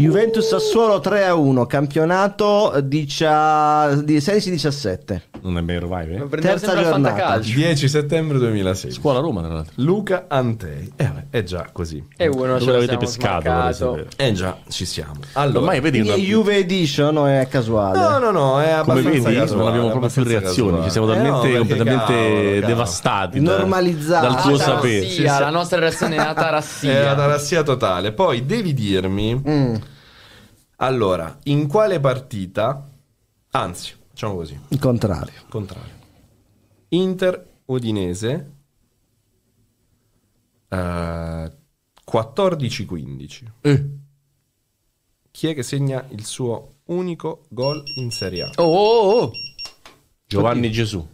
Juventus 0.02 0.48
Sassuolo 0.48 1.00
3 1.00 1.26
a 1.26 1.36
1, 1.36 1.66
campionato 1.68 2.74
dicia... 2.84 3.94
di 4.02 4.18
16-17. 4.18 5.22
Non 5.42 5.58
è 5.60 5.64
vero, 5.64 5.88
vai. 5.88 6.10
eh? 6.12 6.28
Terza 6.40 6.74
giornata. 6.74 6.90
fantacalcio. 6.92 7.54
10 7.54 7.88
settembre 7.88 8.40
2016. 8.40 9.00
Scuola 9.00 9.20
Roma, 9.20 9.42
tra 9.42 9.54
l'altro. 9.54 9.74
Luca 9.76 10.26
Antei. 10.28 10.92
Eh, 10.96 11.10
è 11.30 11.44
già 11.44 11.68
così. 11.72 12.04
E 12.18 12.28
uno 12.28 12.60
ce 12.60 12.72
l'avete 12.72 12.98
pescato? 12.98 14.06
Eh 14.18 14.32
già, 14.34 14.58
ci 14.70 14.86
siamo. 14.86 15.14
Allora, 15.34 15.60
Ormai 15.60 15.80
vedi 15.82 16.02
che 16.02 16.14
è 16.14 16.18
Juve 16.18 16.58
Edition 16.58 17.18
o 17.18 17.26
è 17.28 17.48
casuale? 17.48 18.00
No, 18.00 18.18
no, 18.18 18.32
no, 18.32 18.60
è 18.62 18.66
come 18.66 19.00
abbastanza 19.00 19.10
vedi 19.30 19.36
casuale, 19.40 19.56
non 19.62 19.68
abbiamo 19.68 19.90
proprio 19.90 20.10
più 20.12 20.24
reazioni, 20.24 20.70
casuale. 20.70 20.84
ci 20.86 20.90
siamo 20.92 21.12
Eh, 21.14 21.18
no, 21.18 21.24
talmente 21.42 21.58
completamente 21.58 22.06
cavolo, 22.06 22.44
cavolo. 22.44 22.66
devastati 22.66 23.40
Normalizzati. 23.40 24.26
dal 24.26 24.42
tuo 24.42 24.58
sapere. 24.58 25.00
Tarassia, 25.02 25.40
la 25.40 25.50
nostra 25.52 25.80
reazione 25.80 26.16
è 26.16 26.18
la 26.18 26.24
È 26.32 26.34
la 26.34 26.34
tarassia. 26.42 27.16
tarassia 27.16 27.64
totale. 27.64 28.12
Poi 28.14 28.46
devi 28.46 28.74
dirmi 28.74 29.36
Mm, 29.36 29.76
allora, 30.82 31.40
in 31.44 31.68
quale 31.68 32.00
partita 32.00 32.90
Anzi, 33.52 33.94
facciamo 34.08 34.36
così, 34.36 34.58
il 34.70 34.80
contrario. 34.80 35.34
contrario. 35.50 35.94
Inter 36.90 37.50
Udinese 37.66 38.52
eh, 40.70 41.52
14-15. 42.12 43.52
Eh, 43.62 43.90
Chi 45.32 45.48
è 45.48 45.54
che 45.54 45.64
segna 45.64 46.06
il 46.10 46.26
suo 46.26 46.76
unico 46.86 47.46
gol 47.50 47.84
in 47.98 48.12
Serie 48.12 48.44
A? 48.44 48.52
Oh, 48.58 48.64
oh, 48.64 49.22
oh. 49.22 49.32
Giovanni 50.26 50.72
Gesù. 50.72 51.06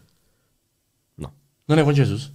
No. 1.16 1.34
Non 1.66 1.78
è 1.80 1.82
Juan 1.82 1.94
Jesus? 1.94 2.34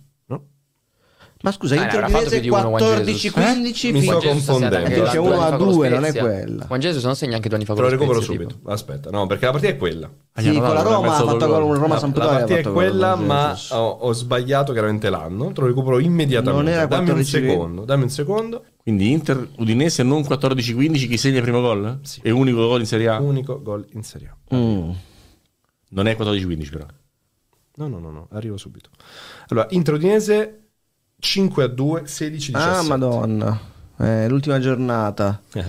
Ma 1.43 1.51
scusa, 1.51 1.75
Eh, 1.75 1.79
ne 1.79 1.85
Inter 1.85 2.05
Udinese 2.05 2.29
più 2.31 2.41
di 2.41 2.49
uno, 2.51 2.77
Juan 2.79 3.03
Jesus. 3.05 3.33
14-15 3.35 3.93
Mi 3.93 4.01
fino- 4.01 4.21
sto 4.21 4.29
confondendo. 4.29 4.77
uno 4.77 5.33
anni 5.33 5.43
a 5.43 5.49
fa 5.49 5.57
con 5.57 5.67
lo 5.67 5.73
due, 5.73 5.89
non 5.89 6.05
è 6.05 6.13
quella. 6.15 6.65
Juan 6.67 6.81
Jesus 6.81 7.05
non 7.05 7.17
segna 7.17 7.35
anche 7.37 7.49
due 7.49 7.57
anni 7.57 7.67
fa 7.67 7.75
Te 7.75 7.81
lo 7.81 7.87
lo 7.87 7.93
recupero 7.93 8.21
Spezia, 8.21 8.35
subito. 8.43 8.55
tipo. 8.59 8.71
Aspetta, 8.71 9.11
no, 9.11 9.27
perché 9.27 9.45
la 9.47 9.51
partita 9.51 9.73
è 9.73 9.77
quella. 9.77 10.11
Sì, 10.37 10.53
con 10.53 10.75
la 10.75 10.83
Roma 10.83 11.17
ha 11.17 11.25
fatto 11.25 11.47
gol 11.47 11.77
Roma 11.79 12.01
La, 12.01 12.01
la 12.01 12.27
partita 12.27 12.55
è 12.59 12.73
quella, 12.73 13.17
ma 13.17 13.59
ho, 13.71 13.89
ho 13.89 14.13
sbagliato 14.13 14.73
chiaramente 14.73 15.11
l'anno. 15.11 15.53
Te 15.53 15.61
lo 15.61 15.67
recupero 15.67 15.99
immediatamente. 15.99 16.65
Non 16.65 16.73
era 16.73 16.87
dammi 16.87 17.11
un 17.11 17.17
14-20. 17.17 17.23
secondo, 17.25 17.85
dammi 17.85 18.03
un 18.05 18.11
secondo. 18.11 18.65
Quindi 18.83 19.11
Inter 19.11 19.49
Udinese 19.59 20.03
non 20.05 20.21
14-15 20.23 21.09
chi 21.09 21.17
segna 21.17 21.37
il 21.39 21.43
primo 21.43 21.61
gol? 21.61 21.99
Sì. 22.03 22.21
E 22.23 22.31
unico 22.31 22.67
gol 22.69 22.81
in 22.81 22.87
Serie 22.87 23.09
A? 23.09 23.19
Unico 23.21 23.61
gol 23.63 23.85
in 23.93 24.03
Serie 24.05 24.29
A. 24.49 24.55
Mm. 24.57 24.91
Non 25.91 26.07
è 26.07 26.17
14-15 26.19 26.71
però. 26.71 26.87
No, 27.75 27.89
no, 27.89 27.99
no, 27.99 28.11
no, 28.11 28.29
arrivo 28.33 28.57
subito. 28.57 28.91
Allora, 29.49 29.67
Inter 29.71 29.95
Udinese 29.95 30.62
5 31.25 31.63
a 31.63 31.67
2, 31.69 32.07
16 32.07 32.53
17. 32.53 32.59
Ah, 32.59 32.83
madonna. 32.83 33.61
Eh, 33.97 34.27
l'ultima 34.29 34.59
giornata. 34.59 35.41
Eh. 35.53 35.65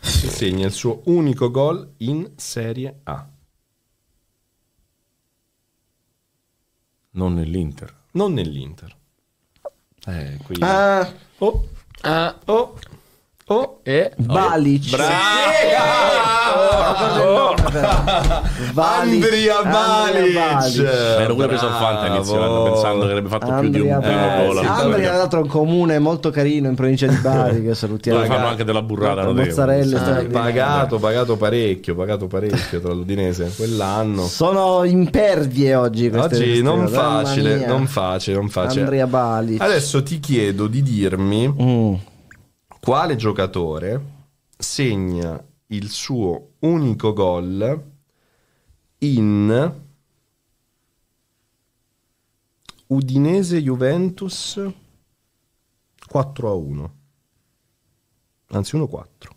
Si 0.00 0.28
segna 0.28 0.66
il 0.66 0.72
suo 0.72 1.02
unico 1.06 1.50
gol 1.50 1.94
in 1.98 2.30
Serie 2.36 3.00
A. 3.02 3.28
Non 7.10 7.34
nell'Inter. 7.34 7.92
Non 8.12 8.32
nell'Inter. 8.34 8.96
Eh, 10.06 10.38
qui... 10.44 10.56
Ah, 10.60 11.12
Oh, 11.38 11.68
Ah, 12.02 12.38
oh, 12.46 12.78
oh. 13.48 13.80
e 13.82 14.12
Balic. 14.16 14.96
Balic. 18.72 19.24
Andrea 19.24 19.62
Balic. 19.62 20.78
Ero 21.20 21.34
pure 21.34 21.46
preso 21.46 21.66
al 21.66 21.72
Fanta 21.72 22.06
inizio 22.06 22.42
anno, 22.42 22.62
pensando 22.64 23.04
che 23.04 23.10
avrebbe 23.10 23.28
fatto 23.28 23.54
più 23.60 23.68
di 23.68 23.80
un 23.80 23.90
Andrea 23.90 24.28
primo 24.28 24.52
gol. 24.52 24.60
sì, 24.60 24.66
Andrea, 24.66 25.08
tra 25.08 25.16
l'altro, 25.18 25.38
è 25.40 25.42
un 25.42 25.48
comune 25.48 25.98
molto 25.98 26.30
carino 26.30 26.68
in 26.68 26.74
provincia 26.74 27.06
di 27.06 27.16
Bari. 27.16 27.62
Che 27.62 27.74
salutiamo. 27.74 28.18
Dove 28.18 28.32
fanno 28.32 28.46
anche 28.46 28.64
della 28.64 28.82
burrata 28.82 29.30
mozzarella 29.30 30.04
Ah, 30.06 30.24
pagato, 30.24 30.98
pagato 30.98 31.36
parecchio, 31.36 31.94
pagato 31.94 32.26
parecchio 32.26 32.80
tra 32.80 32.92
l'Udinese 32.92 33.52
quell'anno. 33.56 34.26
Sono 34.26 34.84
impervie 34.84 35.74
oggi 35.74 36.10
queste 36.10 36.36
Oggi 36.36 36.62
non 36.62 36.88
facile, 36.88 37.66
non 37.66 37.86
facile, 37.86 38.36
non 38.36 38.48
facile. 38.48 38.80
Andrea 38.82 39.06
Balic. 39.06 39.60
Adesso 39.60 40.02
ti 40.02 40.20
chiedo 40.20 40.66
di 40.66 40.82
dirmi 40.82 41.54
Mm. 41.56 41.94
Quale 42.86 43.16
giocatore 43.16 44.00
segna 44.56 45.44
il 45.70 45.88
suo 45.88 46.50
unico 46.60 47.12
gol 47.12 47.84
in 48.98 49.74
Udinese 52.86 53.60
Juventus 53.60 54.64
4 56.06 56.48
a 56.48 56.54
1. 56.54 56.94
Anzi 58.50 58.76
1 58.76 58.86
4. 58.86 59.34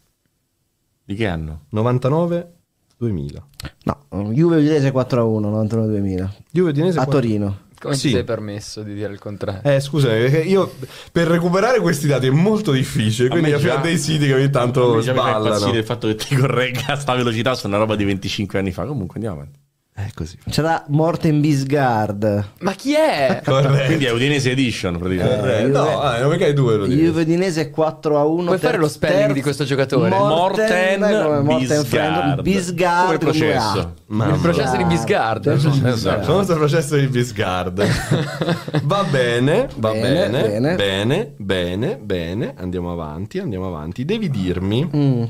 Di 1.03 1.15
che 1.15 1.25
anno? 1.25 1.65
99 1.69 2.53
2000. 2.97 3.47
No, 3.85 4.31
Juve 4.31 4.57
Udinese 4.57 4.91
4 4.91 5.21
a 5.21 5.23
1, 5.23 5.49
99 5.49 5.87
2000. 5.87 6.35
Juve 6.51 6.69
Udinese 6.69 6.99
A 6.99 7.03
4 7.05 7.19
Torino. 7.19 7.61
Come 7.79 7.95
Sì. 7.95 8.07
ti 8.09 8.13
sei 8.15 8.23
permesso 8.25 8.83
di 8.83 8.93
dire 8.93 9.13
il 9.13 9.19
contrario? 9.19 9.61
Eh, 9.63 9.79
scusami, 9.79 10.19
perché 10.19 10.39
io 10.39 10.73
per 11.11 11.27
recuperare 11.27 11.79
questi 11.79 12.07
dati 12.07 12.27
è 12.27 12.29
molto 12.29 12.71
difficile, 12.73 13.29
quindi 13.29 13.55
già- 13.57 13.77
dei 13.77 13.97
siti 13.97 14.25
che 14.27 14.33
ogni 14.33 14.49
tanto 14.49 14.95
Mi 14.95 15.01
già 15.01 15.13
mi 15.13 15.19
fa 15.19 15.27
impazzire 15.27 15.55
sballano. 15.55 15.77
il 15.77 15.85
fatto 15.85 16.07
che 16.07 16.15
ti 16.15 16.35
corregga 16.35 16.85
a 16.87 16.95
sta 16.97 17.15
velocità 17.15 17.55
su 17.55 17.67
una 17.67 17.77
roba 17.77 17.95
di 17.95 18.03
25 18.03 18.59
anni 18.59 18.71
fa. 18.71 18.85
Comunque 18.85 19.15
andiamo 19.15 19.37
avanti. 19.37 19.59
È 19.99 20.11
così. 20.13 20.37
C'era 20.49 20.85
Morten 20.87 21.41
Bisgard. 21.41 22.51
Ma 22.59 22.71
chi 22.71 22.93
è? 22.95 23.41
Corretto. 23.45 23.85
Quindi 23.87 24.05
è 24.05 24.11
Udinese 24.11 24.51
Edition 24.51 24.97
praticamente. 24.97 25.39
Corretto. 25.39 25.83
No, 25.83 25.99
ah, 25.99 26.19
non 26.19 26.29
perché 26.29 26.45
hai 26.45 26.53
due. 26.53 26.77
Juve 26.87 27.21
Udinese 27.23 27.69
4 27.69 28.17
a 28.17 28.23
1. 28.23 28.43
Puoi 28.45 28.57
fare 28.59 28.77
lo 28.77 28.87
spelling 28.87 29.33
di 29.33 29.41
questo 29.41 29.65
giocatore? 29.65 30.07
Morten 30.09 31.01
come 31.01 31.39
Morten 31.41 31.81
Bisgard. 31.81 32.41
Bisgard 32.41 33.05
Come 33.07 33.17
processo. 33.17 33.93
Il 34.07 34.39
processo 34.41 34.77
di 34.77 34.83
Bisgard. 34.85 35.47
Esatto. 35.47 36.23
Famoso 36.23 36.55
processo 36.55 36.95
di 36.95 37.07
Bisgard. 37.07 37.83
Va 38.83 39.03
bene, 39.03 39.67
va 39.75 39.91
Bene, 39.91 40.29
bene, 40.29 40.41
bene. 40.47 40.75
bene, 40.75 41.33
bene, 41.37 41.97
bene, 42.01 42.53
Andiamo 42.55 42.91
avanti, 42.93 43.39
andiamo 43.39 43.67
avanti. 43.67 44.05
Devi 44.05 44.29
dirmi, 44.29 44.89
Mm. 44.95 45.23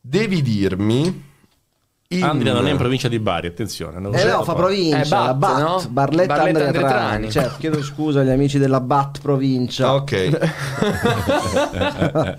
devi 0.00 0.40
dirmi. 0.40 1.30
In- 2.16 2.22
Andrea 2.24 2.52
non 2.52 2.66
è 2.66 2.70
in 2.70 2.76
provincia 2.76 3.08
di 3.08 3.18
Bari, 3.18 3.46
attenzione. 3.46 3.96
Eh 4.18 4.24
no, 4.24 4.42
fa 4.44 4.54
provincia, 4.54 5.00
Eh, 5.02 5.08
Bat, 5.08 5.26
la 5.26 5.34
Bat, 5.34 5.58
no? 5.60 5.82
Barletta, 5.88 6.34
Barletta 6.34 6.34
Andrea 6.42 6.66
Andrea 6.66 6.88
Trani. 6.88 7.08
Trani. 7.08 7.30
Certo, 7.30 7.56
chiedo 7.58 7.82
scusa 7.82 8.20
agli 8.20 8.30
amici 8.30 8.58
della 8.58 8.80
Bat 8.80 9.20
provincia. 9.20 9.94
Ok. 9.94 10.38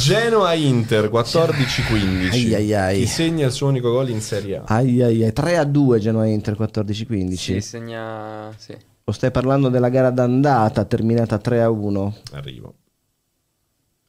Genoa 0.00 0.52
Inter 0.54 1.10
14-15. 1.10 2.30
Ai, 2.32 2.54
ai, 2.54 2.74
ai. 2.74 2.98
Chi 3.00 3.06
segna 3.06 3.46
il 3.46 3.52
suo 3.52 3.68
unico 3.68 3.90
gol 3.90 4.10
in 4.10 4.20
Serie 4.20 4.56
A? 4.58 4.62
Ai 4.66 5.02
ai 5.02 5.22
ai, 5.24 5.32
3 5.32 5.56
a 5.56 5.64
2 5.64 5.98
Genoa 5.98 6.26
Inter 6.26 6.56
14-15. 6.58 7.34
Sì, 7.34 7.60
segna... 7.60 8.50
Sì. 8.56 8.76
O 9.08 9.12
stai 9.12 9.30
parlando 9.30 9.68
della 9.68 9.88
gara 9.88 10.10
d'andata 10.10 10.84
terminata 10.84 11.38
3 11.38 11.62
a 11.62 11.70
1? 11.70 12.14
Arrivo. 12.32 12.74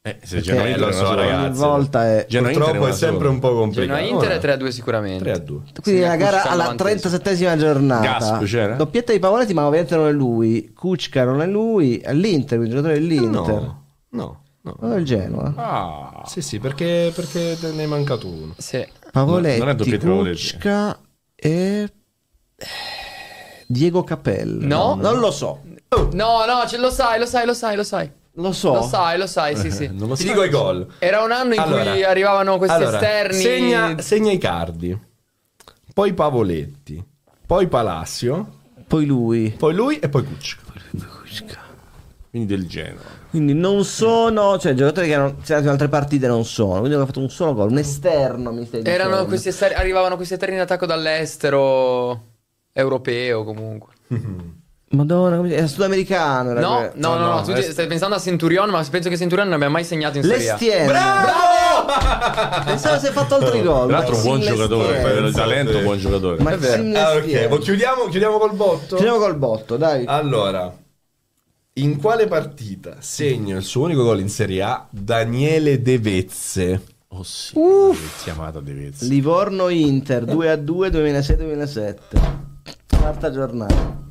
Eh, 0.00 0.18
se 0.22 0.36
Perché 0.36 0.52
Genoa 0.52 0.66
Inter 0.68 0.80
lo 0.80 0.88
è 0.88 0.92
so, 0.92 1.14
ragazzi. 1.14 1.58
Volta 1.58 2.06
è... 2.06 2.26
Purtroppo 2.28 2.74
è 2.74 2.78
una 2.78 2.92
sempre 2.92 3.28
un 3.28 3.38
po' 3.40 3.54
complicato. 3.54 3.98
Genoa 4.00 4.12
Inter 4.12 4.28
è 4.28 4.32
Ora, 4.32 4.40
3 4.40 4.52
a 4.52 4.56
2 4.56 4.70
sicuramente. 4.70 5.24
3 5.24 5.32
a 5.32 5.38
2. 5.38 5.60
Quindi 5.82 6.00
la 6.02 6.16
gara 6.16 6.42
alla 6.44 6.72
37esima 6.72 7.56
giornata. 7.58 8.38
Gasp? 8.38 8.76
Doppietta 8.76 9.12
di 9.12 9.18
Pavoletti, 9.18 9.54
ma 9.54 9.66
ovviamente 9.66 9.96
non 9.96 10.08
è 10.08 10.12
lui. 10.12 10.72
Kuczka 10.72 11.24
non 11.24 11.42
è 11.42 11.46
lui. 11.46 11.98
È 11.98 12.12
l'Inter, 12.14 12.60
il 12.60 12.68
giocatore 12.68 12.94
dell'Inter. 12.94 13.30
No, 13.30 13.84
no, 14.10 14.42
no. 14.60 14.76
Non 14.80 14.92
è 14.92 14.96
il 14.96 15.04
Genoa. 15.04 15.52
Ah, 15.56 16.22
Sì, 16.26 16.40
sì, 16.42 16.58
perché, 16.58 17.12
perché 17.14 17.56
te 17.58 17.72
ne 17.72 17.82
è 17.82 17.86
mancato 17.86 18.28
uno. 18.28 18.54
Sì. 18.56 18.86
Pavoletti, 19.10 19.58
non 19.58 19.68
è 19.70 19.74
doppietta 19.74 20.04
di 20.04 20.10
Pavoletti. 20.10 20.52
Kuczka 20.52 20.98
e... 21.34 21.92
Diego 23.66 24.02
Capello. 24.04 24.66
No. 24.66 24.94
Non 24.94 25.18
lo 25.18 25.30
so. 25.30 25.60
No, 26.12 26.44
no, 26.44 26.66
ce 26.66 26.78
lo 26.78 26.90
sai, 26.90 27.18
lo 27.18 27.26
sai, 27.26 27.46
lo 27.46 27.54
sai, 27.54 27.76
lo 27.76 27.82
sai. 27.82 28.10
Lo 28.38 28.52
so. 28.52 28.74
Lo 28.74 28.82
sai, 28.82 29.18
lo 29.18 29.26
sai, 29.26 29.56
sì, 29.56 29.70
sì. 29.70 29.88
non 29.92 30.08
lo 30.08 30.14
Ti 30.14 30.22
so. 30.22 30.28
dico 30.28 30.44
i 30.44 30.48
gol. 30.48 30.86
Era 30.98 31.22
un 31.22 31.32
anno 31.32 31.54
in 31.54 31.60
Allora, 31.60 31.90
cui 31.92 32.04
arrivavano 32.04 32.56
questi 32.58 32.76
allora, 32.76 32.96
esterni. 32.98 33.40
Segna, 33.42 33.98
segna 34.00 34.32
i 34.32 34.38
cardi. 34.38 34.98
Poi 35.92 36.12
Pavoletti. 36.14 37.04
Poi 37.46 37.66
Palacio. 37.66 38.56
Poi 38.86 39.06
lui. 39.06 39.50
Poi 39.58 39.74
lui 39.74 39.98
e 39.98 40.08
poi 40.08 40.24
Kuczka. 40.24 40.66
Quindi 42.30 42.54
del 42.54 42.68
Genoa. 42.68 43.16
Quindi 43.30 43.54
non 43.54 43.84
sono, 43.84 44.58
cioè 44.58 44.74
giocatori 44.74 45.08
che 45.08 45.14
hanno 45.14 45.36
segnato 45.42 45.64
in 45.64 45.70
altre 45.70 45.88
partite 45.88 46.26
non 46.26 46.44
sono, 46.44 46.78
quindi 46.78 46.94
hanno 46.94 47.06
fatto 47.06 47.20
un 47.20 47.30
solo 47.30 47.54
gol, 47.54 47.70
un 47.70 47.78
esterno 47.78 48.52
mi 48.52 48.64
stai 48.66 48.82
dicendo. 48.82 49.04
Erano 49.04 49.24
questi 49.26 49.48
esterni, 49.48 49.74
arrivavano 49.76 50.14
questi 50.16 50.34
esterni 50.34 50.54
in 50.54 50.60
attacco 50.60 50.86
dall'estero 50.86 52.22
europeo 52.72 53.44
comunque. 53.44 53.94
Madonna, 54.90 55.36
come- 55.36 55.52
era 55.54 55.66
sudamericano. 55.66 56.50
Era 56.52 56.60
No, 56.60 56.78
que- 56.78 56.92
no, 56.94 57.14
no, 57.14 57.18
no, 57.18 57.34
no, 57.36 57.42
tu 57.42 57.50
è- 57.50 57.62
ti- 57.62 57.70
stai 57.72 57.86
pensando 57.86 58.14
a 58.14 58.18
Centurion, 58.18 58.70
ma 58.70 58.82
penso 58.90 59.08
che 59.10 59.16
Centurion 59.18 59.46
non 59.48 59.56
abbia 59.56 59.68
mai 59.68 59.84
segnato 59.84 60.16
in 60.16 60.24
Serie 60.24 60.48
A. 60.48 60.52
Lestien. 60.54 60.86
Bravo! 60.86 62.62
Pensavo 62.64 62.98
si 62.98 63.06
è 63.06 63.10
fatto 63.10 63.34
altri 63.34 63.62
gol. 63.62 63.88
Tra 63.88 63.98
l'altro 63.98 64.16
un 64.16 64.22
buon 64.22 64.40
giocatore, 64.40 65.00
per 65.00 65.24
il 65.24 65.32
talento, 65.34 65.78
buon 65.80 65.98
giocatore. 65.98 66.42
Maxime 66.42 66.98
Ah, 66.98 67.10
ok. 67.12 67.20
Lestien. 67.24 67.52
Oh, 67.52 67.58
chiudiamo, 67.58 68.04
chiudiamo 68.08 68.38
col 68.38 68.52
botto. 68.54 68.96
Chiudiamo 68.96 69.18
col 69.18 69.36
botto, 69.36 69.76
dai. 69.76 70.04
Allora, 70.06 70.74
in 71.74 72.00
quale 72.00 72.26
partita 72.26 72.96
segna 73.00 73.56
il 73.56 73.62
suo 73.64 73.84
unico 73.84 74.02
gol 74.04 74.20
in 74.20 74.28
Serie 74.30 74.62
A 74.62 74.86
Daniele 74.90 75.82
De 75.82 75.98
Vezze? 75.98 76.82
Oh 77.08 77.22
sì, 77.22 77.54
chiamata 78.22 78.60
De 78.60 78.72
Vezzi. 78.72 79.06
Livorno 79.08 79.68
Inter 79.68 80.24
2 80.24 80.50
a 80.50 80.56
2 80.56 80.90
2006-2007. 80.90 81.96
Quarta 83.00 83.30
giornata. 83.30 84.06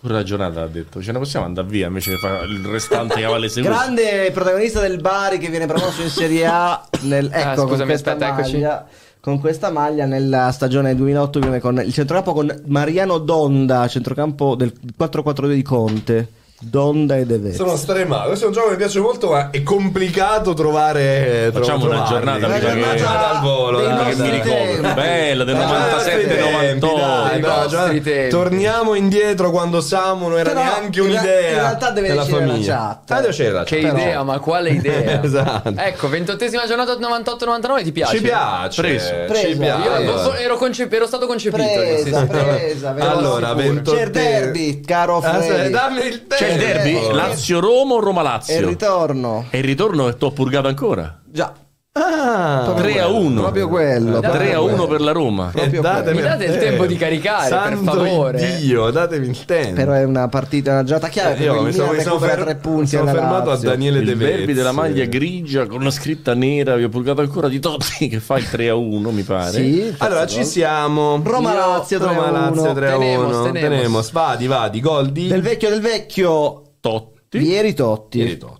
Pure 0.00 0.14
la 0.14 0.22
giornata 0.22 0.62
ha 0.62 0.66
detto, 0.66 1.02
ce 1.02 1.12
ne 1.12 1.18
possiamo 1.18 1.44
andare 1.44 1.68
via 1.68 1.86
invece 1.88 2.12
di 2.12 2.16
fare 2.16 2.46
il 2.46 2.64
restante 2.64 3.20
cavallo 3.20 3.48
seguito. 3.48 3.74
Grande 3.74 4.30
protagonista 4.32 4.80
del 4.80 4.98
Bari 4.98 5.36
che 5.38 5.48
viene 5.48 5.66
promosso 5.66 6.00
in 6.00 6.08
Serie 6.08 6.46
A 6.46 6.82
nel, 7.02 7.26
ecco, 7.30 7.36
Ah, 7.36 7.54
con 7.54 7.68
scusami, 7.68 7.88
questa 7.88 8.12
aspetta, 8.12 8.32
eccoci. 8.32 8.52
maglia. 8.54 8.86
Con 9.20 9.38
questa 9.38 9.70
maglia 9.70 10.06
nella 10.06 10.50
stagione 10.50 10.94
2008 10.96 11.38
viene 11.40 11.60
con 11.60 11.78
il 11.84 11.92
centrocampo 11.92 12.32
con 12.32 12.62
Mariano 12.64 13.18
Donda, 13.18 13.86
centrocampo 13.86 14.54
del 14.54 14.72
4-4-2 14.98 15.52
di 15.52 15.62
Conte. 15.62 16.28
Donda 16.62 17.16
e 17.16 17.24
De 17.24 17.38
Vezzi. 17.38 17.56
Sono 17.56 17.74
stremato. 17.74 18.26
Questo 18.28 18.44
è 18.44 18.48
un 18.48 18.52
gioco 18.52 18.66
che 18.66 18.72
mi 18.72 18.78
piace 18.78 19.00
molto, 19.00 19.30
ma 19.30 19.48
è 19.50 19.62
complicato 19.62 20.52
trovare. 20.52 21.48
Facciamo 21.54 21.86
tro- 21.86 21.90
una 21.96 22.04
giornata, 22.06 22.46
Una 22.46 22.58
che- 22.58 22.66
giornata 22.66 23.30
al 23.30 23.40
volo. 23.40 23.80
dai, 23.80 23.88
che 23.88 23.94
nostri 24.04 24.22
mi 24.22 24.30
ricordo. 24.42 24.92
Bella 24.94 25.44
del 25.44 25.54
Dai, 25.56 25.64
97 25.66 26.26
dai, 26.26 26.52
98. 26.52 26.96
dai, 27.00 27.30
Dei 27.30 27.40
dai, 27.40 27.50
vostri 27.62 27.76
dai. 27.78 28.00
tempi. 28.02 28.28
Torniamo 28.28 28.94
indietro 28.94 29.50
quando 29.50 29.80
Samu 29.80 30.28
non 30.28 30.38
era 30.38 30.50
Però, 30.50 30.62
neanche 30.62 31.00
un'idea. 31.00 31.48
in 31.48 31.54
realtà 31.54 31.90
deve 31.92 32.08
della 32.08 32.20
decidere 32.24 32.44
la 32.44 32.50
famiglia. 32.52 32.76
chat. 32.76 33.10
Ah, 33.10 33.14
deve 33.14 33.26
decidere 33.28 33.54
la 33.54 33.64
Che 33.64 33.80
chat. 33.80 33.92
idea, 33.98 34.22
ma 34.22 34.38
quale 34.38 34.68
idea? 34.76 35.22
Esatto. 35.22 35.72
Ecco, 35.76 36.08
ventottesima 36.10 36.66
giornata 36.66 36.92
98-99 36.94 37.82
ti 37.84 37.92
piace? 37.92 38.16
Ci 38.16 38.22
piace. 38.22 38.80
Preso. 38.82 39.06
Ci 39.08 39.14
Preso. 39.28 39.46
Io 39.48 39.56
piace. 39.58 40.42
ero, 40.42 40.56
concep- 40.58 40.92
ero 40.92 41.06
stato 41.06 41.26
concepito. 41.26 41.62
Presa, 41.62 42.26
presa, 42.26 42.94
Allora, 43.00 43.46
assicuro. 43.48 43.72
28 43.72 43.96
C'è 43.96 44.02
il 44.04 44.10
derby, 44.10 44.80
caro 44.82 45.16
Ah, 45.16 45.40
Freddy. 45.40 45.62
se- 45.64 45.70
dammi 45.70 46.04
il 46.06 46.26
tempo. 46.26 46.48
Il 46.52 46.58
derby? 46.58 47.12
Lazio-Roma 47.14 47.94
o 47.94 47.96
E 47.96 47.98
il 47.98 48.04
Roma-Lazio? 48.04 48.68
ritorno. 48.68 49.46
E 49.50 49.58
il 49.58 49.64
ritorno 49.64 50.08
è 50.08 50.16
t'ho 50.16 50.30
purgato 50.32 50.68
ancora. 50.68 51.20
Già, 51.24 51.52
Ah, 51.92 52.72
3 52.76 53.00
a 53.00 53.08
1. 53.08 53.40
proprio 53.40 53.68
quello. 53.68 54.20
3 54.20 54.52
a 54.54 54.60
1 54.60 54.86
per 54.86 55.00
la 55.00 55.10
Roma. 55.10 55.50
Eh, 55.52 55.68
datemi 55.70 56.18
Mi 56.18 56.22
date 56.22 56.44
il 56.44 56.56
tempo. 56.56 56.86
di 56.86 56.94
caricare, 56.94 57.48
per 57.48 57.58
Santo 57.58 57.82
favore. 57.92 58.56
Dio, 58.60 58.90
datemi 58.90 59.26
il 59.26 59.44
tempo. 59.44 59.74
Però 59.74 59.92
è 59.94 60.04
una 60.04 60.28
partita, 60.28 60.70
una 60.70 60.84
giornata 60.84 61.08
chiave. 61.08 61.36
Eh, 61.36 61.42
io 61.42 61.62
mi 61.62 61.68
il 61.70 61.74
sono, 61.74 61.90
mi 61.92 62.00
sono 62.00 62.20
fer- 62.20 62.42
tre 62.44 62.54
punti 62.54 62.90
sono 62.90 63.10
fermato 63.10 63.50
a 63.50 63.54
Lazio. 63.54 63.68
Daniele 63.70 64.04
De 64.04 64.12
Il 64.12 64.18
derby 64.18 64.36
Vezzi. 64.38 64.52
della 64.52 64.70
maglia 64.70 65.04
grigia 65.06 65.66
con 65.66 65.80
una 65.80 65.90
scritta 65.90 66.32
nera, 66.34 66.76
vi 66.76 66.84
ho 66.84 66.88
purgato 66.88 67.22
ancora 67.22 67.48
di 67.48 67.58
Totti 67.58 68.06
che 68.08 68.20
fa 68.20 68.38
il 68.38 68.48
3 68.48 68.68
a 68.68 68.76
1, 68.76 69.10
mi 69.10 69.22
pare. 69.22 69.50
Sì, 69.50 69.92
Allora 69.98 70.26
ci 70.28 70.44
siamo. 70.44 71.20
Roma-Lazio 71.24 71.98
Io- 71.98 72.04
3 72.04 72.14
a 72.14 72.18
1. 72.18 72.24
Roma-Lazio 72.30 72.72
3 72.72 72.90
a 72.90 72.96
1. 72.96 73.04
Tenemos, 73.04 73.36
tenemos. 73.42 73.60
Tenemos. 73.78 74.10
Vadi, 74.12 74.46
vadi. 74.46 74.80
Gol 74.80 75.10
di 75.10 75.26
Del 75.26 75.42
vecchio 75.42 75.68
del 75.70 75.80
vecchio. 75.80 76.62
Totti. 76.78 77.38
Ieri 77.38 77.74
Totti. 77.74 78.18
Ieri 78.18 78.38
Totti. 78.38 78.58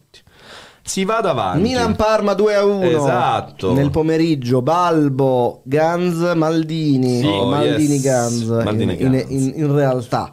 Si 0.90 1.04
va 1.04 1.20
davanti. 1.20 1.60
Milan-Parma 1.62 2.34
2 2.34 2.54
a 2.56 2.64
1. 2.64 2.82
Esatto. 2.82 3.72
Nel 3.72 3.90
pomeriggio 3.90 4.60
Balbo, 4.60 5.60
Ganz, 5.64 6.32
Maldini. 6.34 7.20
Sì. 7.20 7.26
Oh, 7.26 7.44
Maldini 7.46 7.94
yes. 7.94 8.02
Ganz. 8.02 8.42
Maldini 8.64 8.94
in, 8.94 9.00
in- 9.06 9.10
Ganz. 9.12 9.30
in- 9.30 9.52
in 9.54 9.72
realtà. 9.74 10.32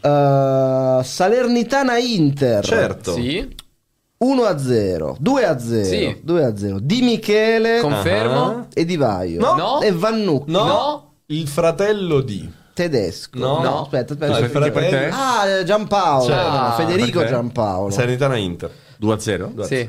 Uh, 0.00 1.02
Salernitana 1.02 1.98
Inter. 1.98 2.64
Certo. 2.64 3.14
Sì, 3.14 3.52
1 4.18 4.42
a 4.44 4.56
0. 4.58 5.16
2 5.18 5.44
a 5.44 5.58
0. 5.58 5.84
Sì. 5.84 6.20
2 6.22 6.44
a 6.44 6.56
0. 6.56 6.78
Di 6.80 7.02
Michele 7.02 7.80
confermo. 7.80 8.40
Ah. 8.44 8.66
e 8.72 8.84
Di 8.84 8.96
Vaio. 8.96 9.40
No. 9.40 9.54
No. 9.56 9.80
E 9.80 9.90
Vannucchi. 9.90 10.50
No. 10.52 10.64
No. 10.64 11.12
Il 11.26 11.48
fratello 11.48 12.20
di. 12.20 12.48
Tedesco. 12.74 13.38
No. 13.40 13.60
No. 13.60 13.80
Aspetta, 13.82 14.14
No, 14.24 14.32
aspetta. 14.34 14.60
te? 14.60 14.70
fratello. 14.70 15.14
Ah, 15.14 15.64
Giampaolo. 15.64 16.26
Cioè, 16.26 16.48
No, 16.48 16.72
Federico 16.76 17.18
perché? 17.18 17.34
Giampaolo. 17.34 17.90
Sanitana 17.90 18.36
Inter. 18.36 18.70
2 18.98 19.14
a 19.14 19.18
0. 19.18 19.52
Sì, 19.64 19.88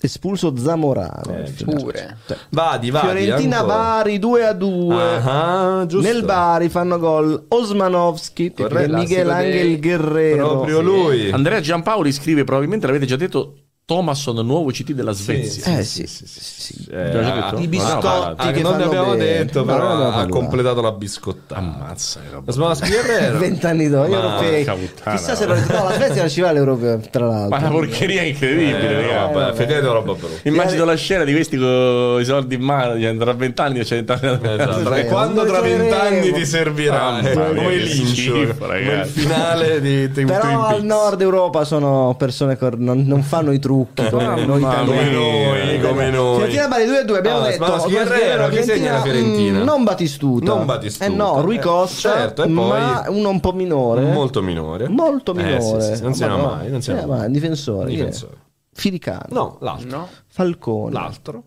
Espulso 0.00 0.56
Zamorano. 0.56 1.38
Eh, 1.38 1.52
pure. 1.64 2.18
Vadi, 2.50 2.90
vadi. 2.90 3.06
Fiorentina 3.06 3.58
ancora. 3.58 3.76
Bari 3.76 4.18
2 4.20 4.46
a 4.46 4.52
2. 4.52 5.16
Ah, 5.24 5.84
giusto. 5.88 6.06
Nel 6.06 6.24
Bari 6.24 6.68
fanno 6.68 6.98
gol 6.98 7.46
Osmanowski 7.48 8.52
Corretto. 8.52 8.92
e 8.92 8.96
Miguel 8.96 9.28
Angel 9.28 9.80
Guerrero. 9.80 10.48
Proprio 10.48 10.80
lui. 10.80 11.30
Andrea 11.30 11.60
Giampaoli 11.60 12.12
scrive, 12.12 12.44
probabilmente 12.44 12.86
l'avete 12.86 13.06
già 13.06 13.16
detto, 13.16 13.54
Thomasson, 13.88 14.44
nuovo 14.44 14.68
CT 14.70 14.92
della 14.92 15.12
Svezia. 15.12 15.78
Eh 15.78 15.82
sì, 15.82 16.06
sì, 16.06 16.24
sì. 16.26 16.86
Eh, 16.90 17.10
Già 17.10 17.20
detto? 17.22 17.56
I 17.56 17.62
No, 17.62 17.68
biscotti 17.68 18.06
no, 18.06 18.34
Ah, 18.36 18.50
che 18.50 18.60
non 18.60 18.76
ne 18.76 18.84
abbiamo 18.84 19.12
bene. 19.12 19.24
detto, 19.24 19.60
No, 19.60 19.64
però 19.64 19.78
non 19.78 19.86
abbiamo 19.92 20.08
ha 20.08 20.10
parlato. 20.12 20.28
completato 20.34 20.80
la 20.82 20.92
biscottata. 20.92 21.58
Ammazza, 21.58 22.20
roba. 22.30 22.52
Guerrero. 22.86 23.38
Vent'anni 23.40 23.88
dopo, 23.88 24.06
gli 24.08 24.10
Ma 24.10 24.16
europei. 24.20 24.64
puttana. 24.66 25.16
Chissà 25.16 25.34
se 25.34 25.46
lo 25.46 25.54
no, 25.54 25.84
la 25.84 25.92
Svezia 25.94 26.20
non 26.20 26.28
ci 26.28 26.40
va 26.42 26.48
all'europeo, 26.50 27.00
tra 27.10 27.26
l'altro. 27.28 27.48
Ma 27.48 27.56
una 27.56 27.70
porcheria 27.70 28.22
incredibile, 28.24 29.10
Eh, 29.10 29.14
vabbè, 29.14 29.48
effettivamente 29.52 29.90
roba 29.90 30.12
brutta. 30.12 30.46
Immagino 30.46 30.84
la 30.84 30.94
scena 30.94 31.24
di 31.24 31.32
questi 31.32 31.56
con 31.56 32.18
i 32.20 32.24
soldi 32.26 32.56
in 32.56 32.60
mano, 32.60 33.16
tra 33.16 33.32
vent'anni 33.32 33.80
c'è 33.84 33.96
Esatto. 34.04 34.92
Eh, 34.94 35.00
E 35.00 35.04
quando 35.06 35.46
tra 35.46 35.62
vent'anni 35.62 36.30
ti 36.30 36.44
servirà 36.44 37.20
eh, 37.20 37.32
come 37.32 37.54
come 37.54 37.72
il 37.72 38.54
ragazzi. 38.58 39.20
finale 39.20 39.80
di 39.80 40.08
Però 40.26 40.66
al 40.66 40.84
nord 40.84 41.22
Europa 41.22 41.64
sono 41.64 42.14
persone 42.18 42.58
che 42.58 42.68
non, 42.76 43.04
non 43.06 43.22
fanno 43.22 43.50
i 43.52 43.58
trucchi 43.58 43.76
come 43.86 44.24
Mamma 44.24 44.44
noi 44.44 44.60
come 44.60 44.72
italiani. 44.74 45.12
noi, 45.12 45.80
come 45.80 46.10
noi. 46.10 46.34
Fiorentina 46.36 46.68
Bari 46.68 46.84
2 46.86 46.98
a 46.98 47.04
2 47.04 47.18
abbiamo 47.18 47.38
Ah, 47.38 47.42
detto 47.48 47.64
Smolaschi 47.64 47.90
Guerrero, 47.90 48.48
chi 48.48 48.62
segna 48.62 48.92
la 48.92 49.00
Fiorentina? 49.02 49.58
mm, 49.60 49.62
non 49.64 49.84
Batistuta 49.84 50.54
Non 50.54 50.66
Batistuta. 50.66 51.04
eh 51.04 51.08
no 51.14 51.40
Rui 51.40 51.56
Eh, 51.56 51.60
Costa 51.60 52.12
certo, 52.12 52.42
e 52.42 52.48
poi- 52.48 52.54
ma 52.80 53.04
uno 53.08 53.28
un 53.28 53.40
po' 53.40 53.52
minore 53.52 54.02
Molto 54.02 54.42
minore. 54.42 54.88
molto 54.88 55.32
Eh, 55.32 55.42
minore 55.42 55.80
sì, 55.82 55.96
sì, 55.96 56.02
non 56.02 56.14
si 56.14 56.24
no, 56.24 56.38
mai, 56.38 56.70
non 56.70 56.82
si 56.82 56.90
eh, 56.90 56.94
ma 57.06 57.16
mai. 57.16 57.30
difensore? 57.30 57.88
Difensore. 57.90 58.36
Filicano 58.72 59.26
No, 59.30 59.58
l'altro. 59.60 59.88
No? 59.98 60.08
Falcone 60.28 60.92
L'altro. 60.92 61.42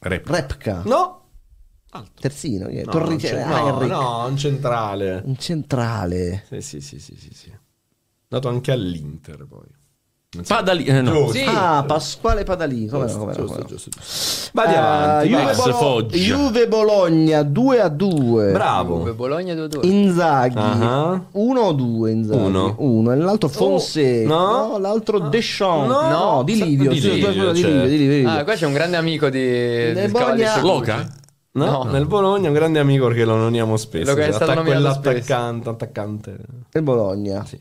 Rep. 0.00 0.28
Repka 0.28 0.82
No. 0.84 1.20
terzino 2.20 2.66
chi 2.66 2.78
è? 2.78 2.84
No, 2.84 2.90
Torrice- 2.90 3.32
non 3.34 3.42
c'è- 3.44 3.52
ah, 3.54 3.70
no, 3.70 3.86
no, 3.86 4.26
un 4.26 4.36
centrale. 4.36 5.22
un 5.24 5.36
centrale 5.36 6.44
Sì, 6.48 6.60
sì, 6.60 6.80
sì, 6.80 6.98
sì, 6.98 7.16
sì, 7.16 7.30
sì. 7.32 7.52
Dato 8.34 8.48
anche 8.48 8.72
all'Inter 8.72 9.46
poi. 9.48 9.66
Padali, 10.48 10.84
eh, 10.86 11.00
no. 11.00 11.28
Sì. 11.30 11.44
ah 11.46 11.84
Pasquale 11.86 12.42
Padalì 12.42 12.88
come 12.88 13.04
giusto, 13.04 13.18
come 13.20 13.34
no, 13.36 13.38
giusto, 13.46 13.64
giusto, 13.68 13.90
giusto. 13.90 14.50
Vai 14.52 14.74
avanti, 14.74 15.28
Juve, 15.28 15.44
vai. 15.44 15.54
Max 15.54 15.78
Bolo-. 15.78 16.06
Juve 16.08 16.66
Bologna 16.68 17.42
2 17.44 17.80
a 17.80 17.88
2 17.88 18.50
Bravo. 18.50 19.14
Bologna 19.14 19.54
2-2. 19.54 19.86
Inzaghi 19.86 20.56
Ah. 20.58 21.22
1 21.30 21.60
o 21.60 21.72
2 21.72 22.10
Inzaghi 22.10 22.42
Uno. 22.46 22.74
uno 22.78 23.12
e 23.12 23.16
l'altro 23.16 23.48
Fonseca 23.48 24.26
no. 24.26 24.66
no, 24.72 24.78
l'altro 24.78 25.20
Deschamps 25.20 25.88
No. 25.88 26.08
no, 26.08 26.42
di 26.42 26.60
Livio 26.64 26.90
Di 26.90 26.98
sì, 27.00 27.10
Livio, 27.12 27.32
scusa, 27.32 27.52
di 27.52 27.60
cioè. 27.60 27.70
Livio, 27.70 27.86
di 27.86 27.90
Livio, 27.96 28.08
di 28.08 28.14
Livio. 28.16 28.30
Ah, 28.30 28.42
qua 28.42 28.54
c'è 28.54 28.66
un 28.66 28.72
grande 28.72 28.96
amico 28.96 29.28
di, 29.30 29.38
del 29.38 30.10
Bologna- 30.10 30.60
Loca? 30.60 31.06
No, 31.52 31.64
No. 31.64 31.82
nel 31.84 32.06
Bologna 32.06 32.48
un 32.48 32.54
grande 32.54 32.80
amico 32.80 33.06
perché 33.06 33.24
lo 33.24 33.36
nominiamo 33.36 33.76
spesso. 33.76 34.10
Lo 34.10 34.16
che 34.16 34.26
è 34.26 34.32
stato 34.32 34.50
Attac- 34.50 34.66
quell'attaccante, 34.66 35.68
attaccante. 35.68 36.36
il 36.72 36.82
Bologna 36.82 37.44
Sì. 37.44 37.56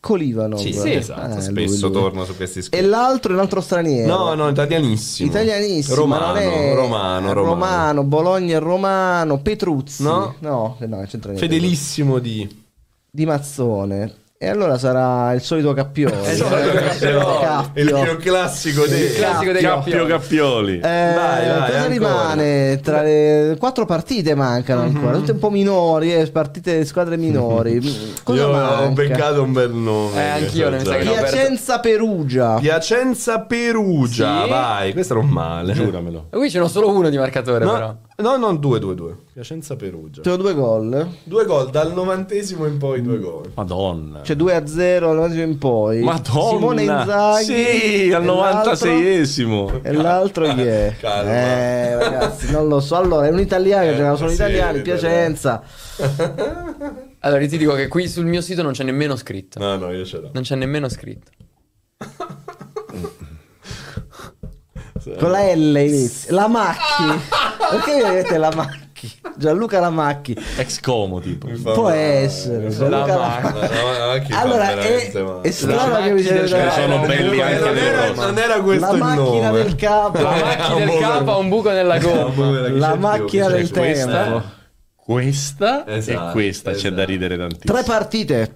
Colivanov 0.00 0.58
Sì, 0.58 0.72
Sì. 0.72 0.92
esatto, 0.94 1.36
Eh, 1.38 1.40
spesso 1.42 1.86
lui, 1.86 1.92
lui. 1.94 2.02
torno 2.02 2.24
su 2.24 2.34
questi 2.34 2.60
e 2.60 2.62
scherzi. 2.62 2.88
l'altro 2.88 3.32
è 3.32 3.34
un 3.34 3.40
altro 3.40 3.60
straniero 3.60 4.16
No, 4.16 4.34
no, 4.34 4.48
italianissimo. 4.48 5.28
Italianissimo, 5.28 5.94
Romano, 5.94 6.34
è- 6.38 6.74
romano, 6.74 7.32
romano. 7.34 7.50
Romano, 7.50 8.04
Bologna 8.04 8.58
romano, 8.58 9.40
Petruzzi. 9.40 10.02
No. 10.02 10.34
no, 10.38 10.76
no, 10.78 11.06
c'entra 11.06 11.32
niente. 11.32 11.36
Fedelissimo 11.36 12.18
di... 12.18 12.64
Di 13.12 13.26
Mazzone. 13.26 14.14
E 14.42 14.48
allora 14.48 14.78
sarà 14.78 15.34
il 15.34 15.42
solito 15.42 15.74
Cappione. 15.74 16.26
Esatto, 16.30 16.54
Cappio. 17.42 17.82
il 17.82 18.06
più 18.08 18.16
classico 18.16 18.86
dei... 18.86 19.02
Il 19.02 19.12
classico 19.16 19.52
dei 19.52 19.60
Cappio. 19.60 20.06
Cappioli. 20.06 20.76
Eh, 20.78 20.80
Vai, 20.80 21.46
vai, 21.46 21.70
cosa 21.70 21.86
rimane? 21.88 22.80
Tra 22.82 23.02
le 23.02 23.56
quattro 23.58 23.84
partite 23.84 24.34
mancano 24.34 24.80
Mhm. 24.84 24.96
ancora, 24.96 25.16
tutte 25.18 25.32
un 25.32 25.38
po' 25.40 25.50
minori, 25.50 26.14
eh, 26.14 26.26
partite 26.30 26.86
squadre 26.86 27.18
minori. 27.18 27.80
Cosa 28.24 28.40
Io 28.40 28.50
manca? 28.50 28.82
ho 28.84 28.90
beccato 28.92 29.42
un 29.42 29.52
bel 29.52 29.72
nome. 29.72 30.16
Eh, 30.18 30.28
anch'io 30.42 30.70
ne 30.70 30.78
mi 30.78 30.84
sa 30.86 30.96
che 30.96 31.04
no. 31.04 31.12
Piacenza 31.12 31.80
Perugia. 31.80 32.54
Piacenza 32.60 33.40
Perugia, 33.40 34.44
Sì. 34.44 34.48
vai, 34.48 34.92
questo 34.94 35.12
non 35.12 35.28
male. 35.28 35.74
Giuramelo. 35.74 36.28
E 36.30 36.36
Qui 36.38 36.48
ce 36.50 36.58
n'ho 36.60 36.68
solo 36.68 36.88
uno 36.88 37.10
di 37.10 37.18
marcatore, 37.18 37.58
però. 37.66 37.94
No, 38.20 38.36
no, 38.36 38.36
non 38.36 38.56
2-2-2. 38.56 39.14
Piacenza 39.32 39.76
Perugia. 39.76 40.22
Sono 40.22 40.36
due 40.36 40.54
gol. 40.54 41.08
Due 41.24 41.44
gol 41.44 41.70
dal 41.70 41.92
novantesimo 41.92 42.66
in 42.66 42.78
poi, 42.78 43.02
due 43.02 43.18
gol. 43.18 43.50
Madonna. 43.54 44.22
Cioè 44.22 44.36
2 44.36 44.54
a 44.54 44.66
0 44.66 45.08
al 45.08 45.14
novantesimo 45.14 45.46
in 45.50 45.58
poi. 45.58 46.00
Madonna. 46.02 46.48
Simone 46.50 46.82
Inzaghi. 46.82 47.44
Sì, 47.44 48.12
al 48.12 48.22
E 48.22 48.26
l'altro? 48.26 48.72
96esimo. 48.72 49.80
E 49.82 49.92
l'altro 49.92 50.54
chi 50.54 50.62
è? 50.62 50.94
Calma. 51.00 51.30
Eh, 51.30 51.98
ragazzi, 51.98 52.50
non 52.50 52.68
lo 52.68 52.80
so. 52.80 52.96
Allora, 52.96 53.26
è 53.26 53.30
un 53.30 53.40
italiano 53.40 53.84
che 53.90 53.96
giocava 53.96 54.16
solo 54.16 54.28
sì, 54.30 54.34
italiani. 54.36 54.82
Piacenza. 54.82 55.62
Allora, 57.20 57.42
io 57.42 57.48
ti 57.48 57.58
dico 57.58 57.74
che 57.74 57.88
qui 57.88 58.08
sul 58.08 58.24
mio 58.24 58.40
sito 58.40 58.62
non 58.62 58.72
c'è 58.72 58.84
nemmeno 58.84 59.16
scritto. 59.16 59.58
No, 59.58 59.76
no, 59.76 59.92
io 59.92 60.04
ce 60.04 60.18
l'ho. 60.18 60.30
Non 60.32 60.42
c'è 60.42 60.54
nemmeno 60.54 60.88
scritto. 60.88 61.30
Con 65.18 65.30
la 65.30 65.52
L 65.54 65.76
inizia. 65.76 66.32
La 66.34 66.48
Macchi. 66.48 67.20
Perché 67.70 68.02
vedete 68.02 68.38
la 68.38 68.50
Macchi? 68.54 68.78
Gianluca 69.36 69.80
Lamacchi. 69.80 70.36
Ex 70.58 70.80
Como, 70.80 71.20
tipo. 71.20 71.48
Può 71.62 71.88
essere. 71.88 72.68
Gianluca 72.68 73.16
Macchi. 73.16 73.58
Lamacchi. 73.98 74.32
Allora, 74.32 74.78
è, 74.78 75.12
è 75.40 75.50
strano 75.50 76.02
che 76.02 76.10
mi 76.12 76.20
sia 76.22 76.32
del 76.42 76.48
Sono 76.48 76.98
belli 77.06 77.40
anche 77.40 77.58
non, 77.60 77.76
era, 77.78 78.10
non 78.12 78.38
era 78.38 78.60
questo 78.60 78.86
La 78.86 78.92
il 78.92 78.98
macchina 78.98 79.46
nome. 79.46 79.62
del 79.62 79.74
capo. 79.76 80.20
La 80.20 80.30
macchina 80.30 80.74
del 80.84 80.98
capo 80.98 81.30
ha 81.32 81.36
un 81.38 81.48
buco 81.48 81.70
nella 81.70 81.98
gomma. 81.98 82.68
La 82.68 82.94
macchina 82.96 83.48
del 83.48 83.70
tempo. 83.70 84.58
Questa 84.96 85.84
Esatto, 85.88 86.28
e 86.28 86.32
questa 86.32 86.70
c'è 86.70 86.76
esatto. 86.76 86.94
da 86.94 87.04
ridere 87.04 87.36
tantissimo. 87.36 87.72
Tre 87.72 87.82
partite. 87.82 88.54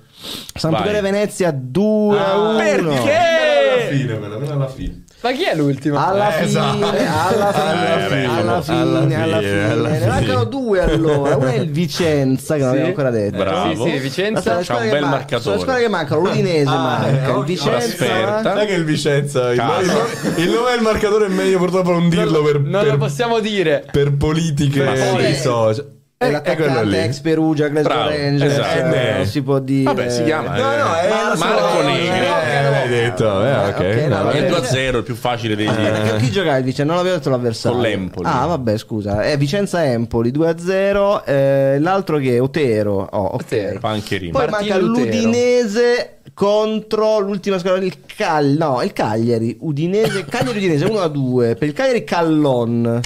Sampdoria. 0.55 1.01
Venezia 1.01 1.51
2 1.53 2.19
a 2.19 2.39
1. 2.39 2.57
perché? 2.59 3.17
Alla 3.17 3.91
fine, 3.91 4.53
alla 4.53 4.69
fine. 4.69 5.04
Ma 5.25 5.33
chi 5.33 5.43
è 5.45 5.55
l'ultimo? 5.57 5.97
Alla 6.07 6.29
Eh, 6.37 6.45
fine, 6.45 6.49
esatto. 6.49 6.85
alla 6.87 7.53
fine, 7.55 8.23
Eh, 8.23 8.27
alla 8.27 8.53
alla 8.53 8.63
fine, 8.63 9.23
alla 9.23 9.39
fine. 9.41 9.71
alla 9.71 9.89
Ne 9.89 9.97
fine. 9.97 10.07
mancano 10.11 10.45
due 10.45 10.81
allora. 10.83 11.37
Uno 11.37 11.47
è 11.47 11.55
il 11.57 11.71
Vicenza, 11.71 12.57
che 12.57 12.61
non 12.61 12.69
Sì. 12.69 12.75
abbiamo 12.77 12.89
ancora 12.89 13.11
detto. 13.11 13.37
Bravo. 13.39 13.85
Sì, 13.87 13.91
sì, 13.93 13.99
Vicenza. 14.01 14.59
C'ha 14.63 14.77
un 14.77 14.91
bel 14.91 15.01
man- 15.01 15.11
marcatore. 15.11 15.41
Sono 15.41 15.55
le 15.55 15.61
squadre 15.63 15.83
che 15.83 15.89
mancano. 15.89 16.21
L'Udinese 16.21 16.69
Ah, 16.69 16.77
manca. 16.77 17.27
eh, 17.33 17.39
Il. 17.39 17.45
Vicenza. 17.45 17.71
Trasferta. 17.71 18.55
Sai 18.55 18.67
che 18.67 18.73
il 18.75 18.85
Vicenza, 18.85 19.51
il, 19.53 19.57
nome- 19.57 20.43
il 20.43 20.51
nome 20.51 20.71
del 20.73 20.81
marcatore 20.83 21.25
è 21.25 21.29
meglio 21.31 21.57
purtroppo 21.57 21.91
non 21.93 22.09
dirlo 22.11 22.43
per, 22.43 22.61
non 22.61 22.83
per, 22.83 22.91
lo 22.93 22.99
possiamo 22.99 23.41
dire. 23.41 23.83
per 23.91 24.13
politiche 24.15 24.93
di 25.27 25.35
social. 25.37 25.93
È 26.17 26.27
Eh, 26.27 26.29
è 26.29 26.31
l'attaccante 26.31 26.85
lì. 26.85 26.97
ex 26.97 27.19
Perugia, 27.21 27.67
Glasgow 27.69 27.93
Bravo, 27.93 28.09
Rangers. 28.11 28.53
esatto. 28.53 28.95
eh, 28.95 29.09
Eh, 29.09 29.17
non 29.17 29.27
si 29.27 29.43
può 29.43 29.59
dire. 29.59 29.83
Vabbè, 29.85 30.09
si 30.11 30.23
chiama. 30.25 30.57
No, 30.57 30.63
no, 30.63 30.95
è 30.95 31.37
Marco 31.37 31.83
Negri. 31.83 32.27
Eh, 32.67 32.71
l'hai 32.71 32.89
detto, 32.89 33.45
eh, 33.45 33.55
ok. 33.55 33.75
ok, 33.79 34.07
no, 34.09 34.23
no. 34.23 34.31
È 34.31 34.43
eh. 34.43 34.47
2 34.49 34.57
a 34.57 34.65
0, 34.65 34.99
il 34.99 35.05
più 35.05 35.15
facile 35.15 35.57
degli. 35.57 35.67
Aspetta, 35.69 36.17
chi 36.17 36.31
giocava 36.31 36.57
il 36.57 36.65
Vicenza? 36.65 36.93
Non 36.93 37.01
avevo 37.01 37.17
detto 37.17 37.31
l'avversario. 37.31 37.79
Con 37.79 37.87
l'Empoli. 37.87 38.29
Ah, 38.31 38.47
vabbè, 38.47 38.77
scusa. 38.79 39.23
È 39.23 39.37
Vicenza 39.37 39.85
Empoli 39.85 40.31
2 40.31 40.49
a 40.49 40.59
0. 40.59 41.25
eh, 41.25 41.79
l'altro 41.81 42.19
che 42.19 42.37
è 42.37 42.41
Otero. 42.43 43.09
Oh, 43.11 43.19
ok. 43.25 43.41
Otero. 43.43 43.79
Pancherino. 43.81 44.33
Poi 44.33 44.49
Martino 44.49 44.75
manca 44.75 44.87
Lutero. 44.87 45.05
l'Udinese 45.17 46.09
contro 46.35 47.21
l'ultima 47.21 47.59
squadra 47.59 47.85
il 47.85 47.95
Cagliari. 48.07 48.57
No, 48.59 48.83
il 48.83 48.93
Cagliari. 48.93 49.57
Udinese. 49.61 50.25
Cagliari 50.29 50.59
Udinese 50.59 50.85
1 50.87 50.99
a 51.01 51.09
2. 51.09 51.55
Per 51.57 51.69
il 51.69 51.75
Cagliari 51.75 52.05
Callon. 52.05 53.01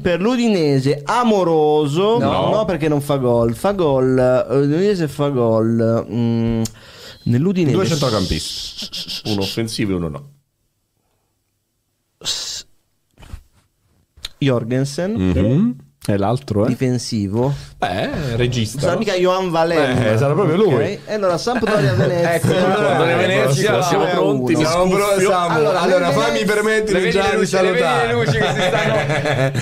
Per 0.00 0.20
l'Udinese 0.20 1.02
Amoroso. 1.04 2.18
No. 2.18 2.50
No. 2.50 2.64
perché 2.64 2.88
non 2.88 3.00
fa 3.00 3.16
gol. 3.16 3.54
Fa 3.54 3.72
gol. 3.72 4.18
eh, 4.18 4.54
L'Udinese 4.56 5.08
fa 5.08 5.28
gol. 5.28 6.06
Mm, 6.10 6.62
nell'Udinese. 7.24 7.76
Due 7.76 7.86
centrocampisti. 7.86 9.30
Uno 9.30 9.42
offensivo 9.42 9.92
e 9.92 9.94
uno 9.94 10.08
no. 10.08 10.30
Jorgensen. 14.38 15.12
Mhm. 15.12 15.76
E 16.04 16.16
l'altro 16.16 16.64
è? 16.64 16.68
Difensivo. 16.68 17.54
Beh, 17.78 18.34
regista. 18.34 18.80
Sarà 18.80 18.92
no? 18.94 18.98
mica 18.98 19.12
Johan 19.14 19.50
Valen. 19.50 20.02
Eh, 20.02 20.18
sarà 20.18 20.34
proprio 20.34 20.56
lui. 20.56 20.82
E 21.04 21.14
allora 21.14 21.38
Sampdoria 21.38 21.92
Venezia. 21.94 22.34
Ecco, 22.34 22.48
Sampdoria 22.48 23.16
Venezia, 23.16 23.78
Eh, 23.78 23.82
siamo 23.84 24.06
eh, 24.08 24.10
pronti, 24.10 24.56
Siamo 24.56 24.88
pro- 24.88 24.98
scuffio. 25.12 25.28
siamo- 25.28 25.46
Allora, 25.54 25.80
Allora, 25.80 26.08
le 26.08 26.12
fammi 26.12 26.24
Venezia- 26.44 26.54
permettere 26.54 27.08
già 27.10 27.22
le 27.22 27.30
di 27.30 27.36
luci, 27.36 27.46
salutare. 27.46 28.06
le 28.08 28.12
luci 28.14 28.32
che 28.36 28.46
si 28.52 28.60
stanno- 28.66 29.52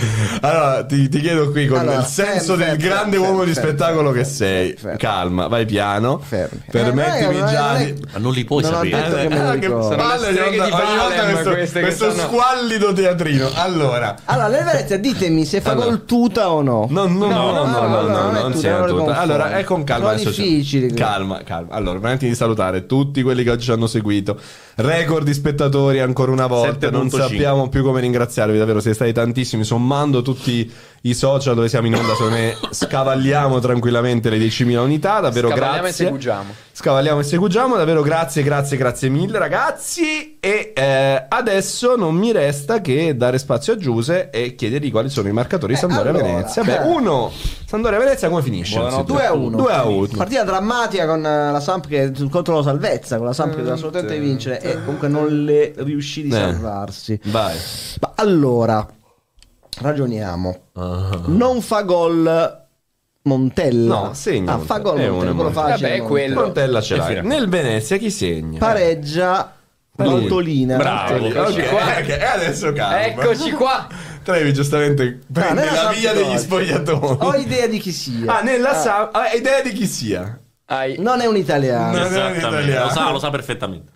allora, 0.41 0.85
ti, 0.87 1.09
ti 1.11 1.21
chiedo 1.21 1.51
qui 1.51 1.67
con 1.67 1.79
Allora, 1.79 1.99
il 1.99 2.05
senso 2.07 2.57
fermi, 2.57 2.57
del 2.57 2.67
fermi, 2.69 2.83
grande 2.85 3.11
fermi, 3.17 3.27
uomo 3.27 3.45
di 3.45 3.53
fermi, 3.53 3.69
spettacolo 3.69 4.11
che 4.13 4.25
sei. 4.25 4.75
fermi. 4.79 4.99
Calma, 4.99 5.47
vai 5.49 5.67
piano. 5.67 6.21
Fermi. 6.27 6.63
Permettimi 6.71 7.35
Eh, 7.37 7.39
non 7.39 7.49
è- 7.49 7.53
già 7.53 7.73
non 7.73 7.81
è- 7.83 7.93
di. 7.93 8.05
Ma 8.13 8.19
non 8.19 8.33
li 8.33 8.45
puoi 8.45 8.63
Non 8.63 8.73
sapere. 8.73 8.91
detto 8.97 9.15
che 9.17 9.35
Ah, 9.35 9.95
palle, 9.97 11.81
questo, 11.81 12.11
squallido 12.13 12.93
teatrino. 12.95 13.51
Allora, 13.57 14.17
Allora, 14.25 14.49
Venezia 14.49 14.97
ditemi 14.99 15.45
se 15.45 15.61
fa 15.61 15.75
gol 15.75 16.05
tutti 16.07 16.29
tuta 16.31 16.51
o 16.51 16.63
no? 16.63 16.87
No, 16.89 17.07
no, 17.07 17.27
no, 17.27 17.29
no, 17.29 17.53
no, 17.53 17.67
no, 17.67 17.87
no, 17.87 18.09
non 18.09 18.37
è 18.37 18.43
non 18.43 18.53
tu, 18.53 18.59
sia 18.59 18.79
non 18.79 18.81
lo 18.81 18.87
tutta. 18.87 19.05
confondi. 19.05 19.33
Allora, 19.33 19.59
è 19.59 19.65
con 19.65 19.85
calma. 19.85 20.17
Sono 20.17 20.21
adesso 20.21 20.43
difficili. 20.43 20.93
Calma, 20.95 21.43
calma. 21.43 21.73
Allora, 21.75 21.99
veramente 21.99 22.27
di 22.27 22.35
salutare 22.35 22.87
tutti 22.87 23.23
quelli 23.23 23.43
che 23.43 23.51
oggi 23.51 23.65
ci 23.65 23.73
hanno 23.73 23.87
seguito. 23.87 24.39
Record 24.77 25.25
di 25.25 25.35
spettatori 25.35 26.01
ancora 26.01 26.33
una 26.33 26.47
volta. 26.47 26.91
Non 26.91 27.07
7.5. 27.07 27.17
sappiamo 27.17 27.69
più 27.69 27.83
come 27.83 28.01
ringraziarvi, 28.01 28.57
davvero 28.57 28.81
siete 28.81 28.97
stati 28.97 29.13
tantissimi. 29.13 29.65
Sommando 29.65 30.23
tutti 30.23 30.71
i 31.03 31.15
social 31.15 31.55
dove 31.55 31.69
siamo 31.69 31.87
in 31.87 31.95
onda, 31.95 32.13
secondo 32.13 32.35
me 32.37 32.57
scavalliamo 32.71 33.59
tranquillamente 33.59 34.29
le 34.29 34.37
10.000 34.37 34.77
unità. 34.79 35.21
Davvero 35.21 35.49
Scavalliamo 35.49 35.77
e 35.77 35.81
grazie. 35.81 36.05
segugiamo. 36.05 36.55
Scavalliamo 36.73 37.21
e 37.21 37.23
segugiamo, 37.23 37.77
davvero 37.77 38.03
grazie, 38.03 38.43
grazie, 38.43 38.77
grazie 38.77 39.09
mille 39.09 39.39
ragazzi. 39.39 40.37
E 40.41 40.73
eh, 40.75 41.25
adesso 41.29 41.97
non 41.97 42.15
mi 42.15 42.33
resta 42.33 42.81
che 42.83 43.17
dare 43.17 43.39
spazio 43.39 43.73
a 43.73 43.77
Giuse 43.77 44.29
e 44.31 44.55
chiedergli 44.55 44.91
quali 44.91 45.09
sono 45.09 45.29
i 45.29 45.33
marcatori 45.33 45.73
di 45.75 45.79
Sampdoria 45.79 46.11
allora, 46.11 46.25
Venezia. 46.27 46.65
Beh, 46.65 46.77
eh. 46.77 46.87
uno, 46.87 47.31
Sampdoria 47.67 47.99
Venezia 47.99 48.29
come 48.29 48.43
finisce? 48.43 48.79
Buonanotte. 48.79 49.13
2 49.13 49.27
a 49.27 49.33
1 49.33 49.57
2 49.57 49.73
a 49.73 49.85
1. 49.85 50.07
Partita 50.17 50.45
drammatica 50.45 51.07
con 51.07 51.25
eh, 51.25 51.51
la 51.53 51.61
Samp 51.61 51.87
che 51.87 52.13
contro 52.31 52.57
la 52.57 52.63
salvezza, 52.63 53.17
con 53.17 53.27
la 53.27 53.33
Samp 53.33 53.51
che 53.51 53.57
doveva 53.57 53.75
assolutamente 53.75 54.19
vincere 54.19 54.61
e 54.61 54.75
comunque 54.85 55.09
non 55.09 55.45
le 55.45 55.73
riuscì 55.79 56.23
di 56.23 56.29
Eh. 56.29 56.33
salvarsi. 56.33 57.19
Vai. 57.25 57.57
Ma 58.01 58.13
allora, 58.17 58.87
ragioniamo. 59.79 60.59
Non 61.27 61.61
fa 61.63 61.83
gol 61.83 62.59
Montella. 63.23 63.95
No, 64.07 64.15
segna 64.15 64.55
Ah, 64.55 64.59
fa 64.59 64.79
gol 64.79 64.97
Montella. 64.97 65.07
È 65.07 65.11
Montella, 65.11 65.31
uno 65.33 65.35
quello 65.35 65.43
Montella. 65.43 65.69
facile. 65.71 65.99
Vabbè, 65.99 66.09
quello. 66.09 66.41
Montella 66.41 66.81
ce 66.81 66.97
l'hai. 66.97 67.07
fine. 67.07 67.21
Nel 67.23 67.49
Venezia 67.49 67.97
chi 67.97 68.11
segna? 68.11 68.59
Pareggia. 68.59 69.55
Montolina. 69.97 70.77
Bravo. 70.77 71.27
Eccoci 71.27 71.63
qua. 71.63 71.83
ok, 71.83 72.09
e 72.09 72.25
adesso 72.25 72.73
calma. 72.73 73.05
Eccoci 73.05 73.51
qua. 73.53 73.87
Trevi 74.23 74.53
giustamente 74.55 75.19
prende 75.31 75.61
nella 75.65 75.83
la 75.83 75.89
via 75.91 76.01
Sampdoria. 76.13 76.29
degli 76.31 76.39
spogliatoni. 76.39 77.17
Ho 77.21 77.35
idea 77.35 77.67
di 77.67 77.79
chi 77.79 77.93
sia. 77.93 78.39
Ah, 78.39 78.41
nella 78.43 78.75
Sam- 78.75 79.11
ah, 79.13 79.33
idea 79.35 79.61
di 79.61 79.73
chi 79.73 79.87
sia? 79.87 80.39
Hai- 80.67 80.97
Non 80.99 81.21
è 81.21 81.27
un 81.27 81.37
italiano. 81.37 81.99
No. 81.99 82.05
Non 82.09 82.15
è 82.17 82.31
un 82.31 82.37
italiano. 82.37 82.85
lo 82.87 82.91
sa, 82.91 83.11
lo 83.11 83.19
sa 83.19 83.29
perfettamente. 83.31 83.93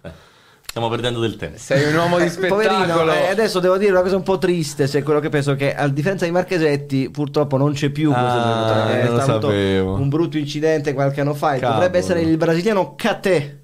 Eh, 0.74 0.80
Stiamo 0.80 0.88
perdendo 0.88 1.20
del 1.20 1.36
tempo. 1.36 1.56
Sei 1.56 1.84
un 1.88 1.94
uomo 1.96 2.18
di 2.18 2.28
spettacolo. 2.28 2.62
Poverino, 2.66 3.12
eh, 3.12 3.28
adesso 3.28 3.60
devo 3.60 3.78
dire 3.78 3.92
una 3.92 4.02
cosa 4.02 4.16
un 4.16 4.24
po' 4.24 4.38
triste, 4.38 4.88
se 4.88 4.98
è 4.98 5.02
quello 5.04 5.20
che 5.20 5.28
penso 5.28 5.54
che 5.54 5.72
a 5.72 5.86
differenza 5.88 6.24
di 6.24 6.32
Marchesetti 6.32 7.10
purtroppo 7.10 7.56
non 7.56 7.72
c'è 7.74 7.90
più 7.90 8.10
questo 8.10 8.26
Ah, 8.26 8.90
è 9.00 9.06
stato 9.06 9.48
sapevo. 9.48 9.94
un 9.94 10.08
brutto 10.08 10.36
incidente 10.36 10.92
qualche 10.92 11.20
anno 11.20 11.34
fa 11.34 11.54
e 11.54 11.60
dovrebbe 11.60 11.98
essere 11.98 12.22
il 12.22 12.36
brasiliano 12.36 12.94
Cate 12.96 13.63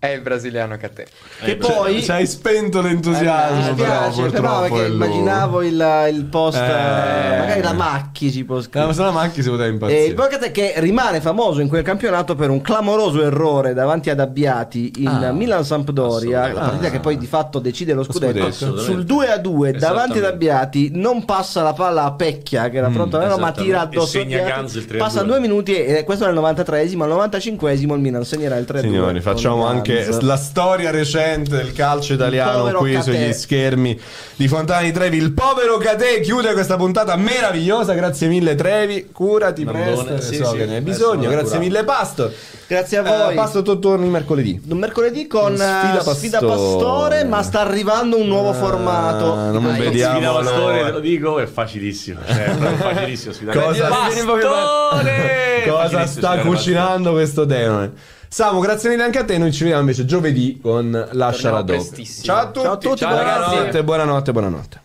È 0.00 0.06
il 0.06 0.20
brasiliano 0.20 0.76
che 0.76 0.86
a 0.86 0.90
te. 0.90 1.06
che 1.40 1.50
Eh, 1.50 1.56
poi 1.56 2.00
Ci 2.04 2.10
hai 2.12 2.24
spento 2.24 2.80
l'entusiasmo, 2.80 3.70
mi 3.70 3.74
però, 3.74 4.12
spiace, 4.12 4.30
però 4.30 4.60
perché 4.60 4.86
immaginavo 4.92 5.62
il, 5.62 6.08
il 6.12 6.24
post 6.26 6.56
Eh. 6.56 7.36
magari 7.38 7.60
la 7.62 7.72
Macchi 7.72 8.30
ci 8.30 8.44
può 8.44 8.54
No, 8.54 8.62
scrivere 8.62 8.92
se 8.94 9.02
la 9.02 9.10
Macchi 9.10 9.42
si 9.42 9.48
poteva 9.48 9.66
E 9.66 9.72
impazzire. 9.72 10.04
il 10.04 10.14
Boccate 10.14 10.52
che 10.52 10.74
rimane 10.76 11.20
famoso 11.20 11.60
in 11.60 11.66
quel 11.66 11.82
campionato 11.82 12.36
per 12.36 12.48
un 12.48 12.60
clamoroso 12.60 13.20
errore 13.24 13.74
davanti 13.74 14.08
ad 14.08 14.20
Abbiati 14.20 14.92
in 14.98 15.08
Ah, 15.08 15.32
Milan-Sampdoria, 15.32 16.52
la 16.52 16.60
partita 16.60 16.90
che 16.90 17.00
poi 17.00 17.18
di 17.18 17.26
fatto 17.26 17.58
decide 17.58 17.92
lo 17.92 18.04
scudetto. 18.04 18.52
scudetto. 18.52 18.78
Sul 18.78 19.04
2 19.04 19.32
a 19.32 19.38
2 19.38 19.72
davanti 19.72 20.18
ad. 20.18 20.24
Abbiati 20.26 20.90
non 20.94 21.24
passa 21.24 21.62
la 21.62 21.72
palla 21.72 22.04
a 22.04 22.12
Pecchia 22.12 22.68
che 22.68 22.76
era 22.76 22.88
pronto 22.88 23.16
a 23.16 23.18
averlo, 23.18 23.38
ma 23.38 23.50
tira 23.50 23.80
addosso 23.80 24.18
a 24.18 24.20
segna 24.20 24.38
Abbiati. 24.38 24.60
Ganz 24.60 24.74
il 24.74 24.86
3 24.86 24.98
a 24.98 25.02
Passa 25.02 25.22
2. 25.24 25.28
due 25.28 25.40
minuti 25.40 25.74
e 25.74 26.04
questo 26.04 26.24
è 26.24 26.28
il 26.30 26.38
93esimo, 26.38 27.02
al 27.02 27.10
95esimo 27.10 27.94
il 27.94 28.00
Milan 28.00 28.24
segnerà 28.24 28.56
il 28.58 28.64
3 28.64 28.78
a 28.78 28.82
2. 28.82 28.90
Signori, 28.92 29.20
facciamo 29.20 29.66
anche 29.66 29.86
Ganz. 29.94 30.20
la 30.20 30.36
storia 30.36 30.90
recente 30.90 31.56
del 31.56 31.72
calcio 31.72 32.14
italiano 32.14 32.72
qui 32.78 32.92
Catè. 32.92 33.02
sugli 33.02 33.32
schermi 33.32 33.98
di 34.36 34.48
Fontana 34.48 34.82
di 34.82 34.92
Trevi. 34.92 35.16
Il 35.16 35.32
povero 35.32 35.76
Cate 35.78 36.20
chiude 36.20 36.52
questa 36.52 36.76
puntata 36.76 37.16
meravigliosa. 37.16 37.94
Grazie 37.94 38.28
mille, 38.28 38.54
Trevi. 38.54 39.08
Curati 39.12 39.64
Nandone, 39.64 40.02
presto. 40.04 40.20
sì, 40.20 40.36
so 40.36 40.50
sì, 40.50 40.56
che 40.58 40.66
ne 40.66 40.76
hai 40.76 40.80
bisogno. 40.80 41.28
Grazie 41.30 41.58
mille, 41.58 41.84
Pastor. 41.84 42.32
Grazie 42.66 42.98
a 42.98 43.00
Eh, 43.00 43.24
voi. 43.24 43.34
Pastor, 43.34 43.62
tu 43.62 43.78
torni 43.78 44.08
mercoledì. 44.08 44.60
Un 44.68 44.76
mercoledì 44.78 45.26
con 45.26 45.54
Sfida 45.56 45.98
eh, 46.00 46.14
sfida, 46.14 46.38
Pastore. 46.40 47.24
ma 47.24 47.42
sta 47.42 47.60
arrivando 47.60 48.18
un 48.18 48.26
nuovo 48.26 48.50
Ah, 48.50 48.54
formato. 48.54 49.34
non 49.34 49.62
Dai, 49.64 49.80
vediamo 49.80 50.16
Sfida. 50.18 50.32
Pastore, 50.32 50.84
te 50.84 50.90
lo 50.90 51.00
dico, 51.00 51.38
è 51.38 51.46
facilissimo. 51.46 52.20
Cioè, 52.26 52.44
è 52.44 52.74
facilissimo 52.76 53.32
sfidare. 53.32 53.58
Cosa- 53.60 53.88
Pastore! 53.88 55.46
Cosa 55.68 56.06
sta 56.06 56.38
cucinando 56.38 57.12
questo 57.12 57.44
demone? 57.44 57.92
Samu, 58.28 58.60
grazie 58.60 58.90
mille 58.90 59.02
anche 59.02 59.18
a 59.18 59.24
te. 59.24 59.38
Noi 59.38 59.52
ci 59.52 59.60
vediamo 59.60 59.80
invece 59.82 60.04
giovedì 60.04 60.58
con 60.60 61.08
Lascia 61.12 61.50
la 61.50 61.64
prestissimo. 61.64 62.24
Ciao 62.24 62.36
a 62.38 62.46
tutti. 62.46 62.60
Ciao 62.60 62.72
a 62.72 62.76
tutti, 62.76 62.96
Ciao, 62.96 63.16
ragazzi. 63.16 63.48
buonanotte, 63.50 63.84
buonanotte, 63.84 64.32
buonanotte. 64.32 64.80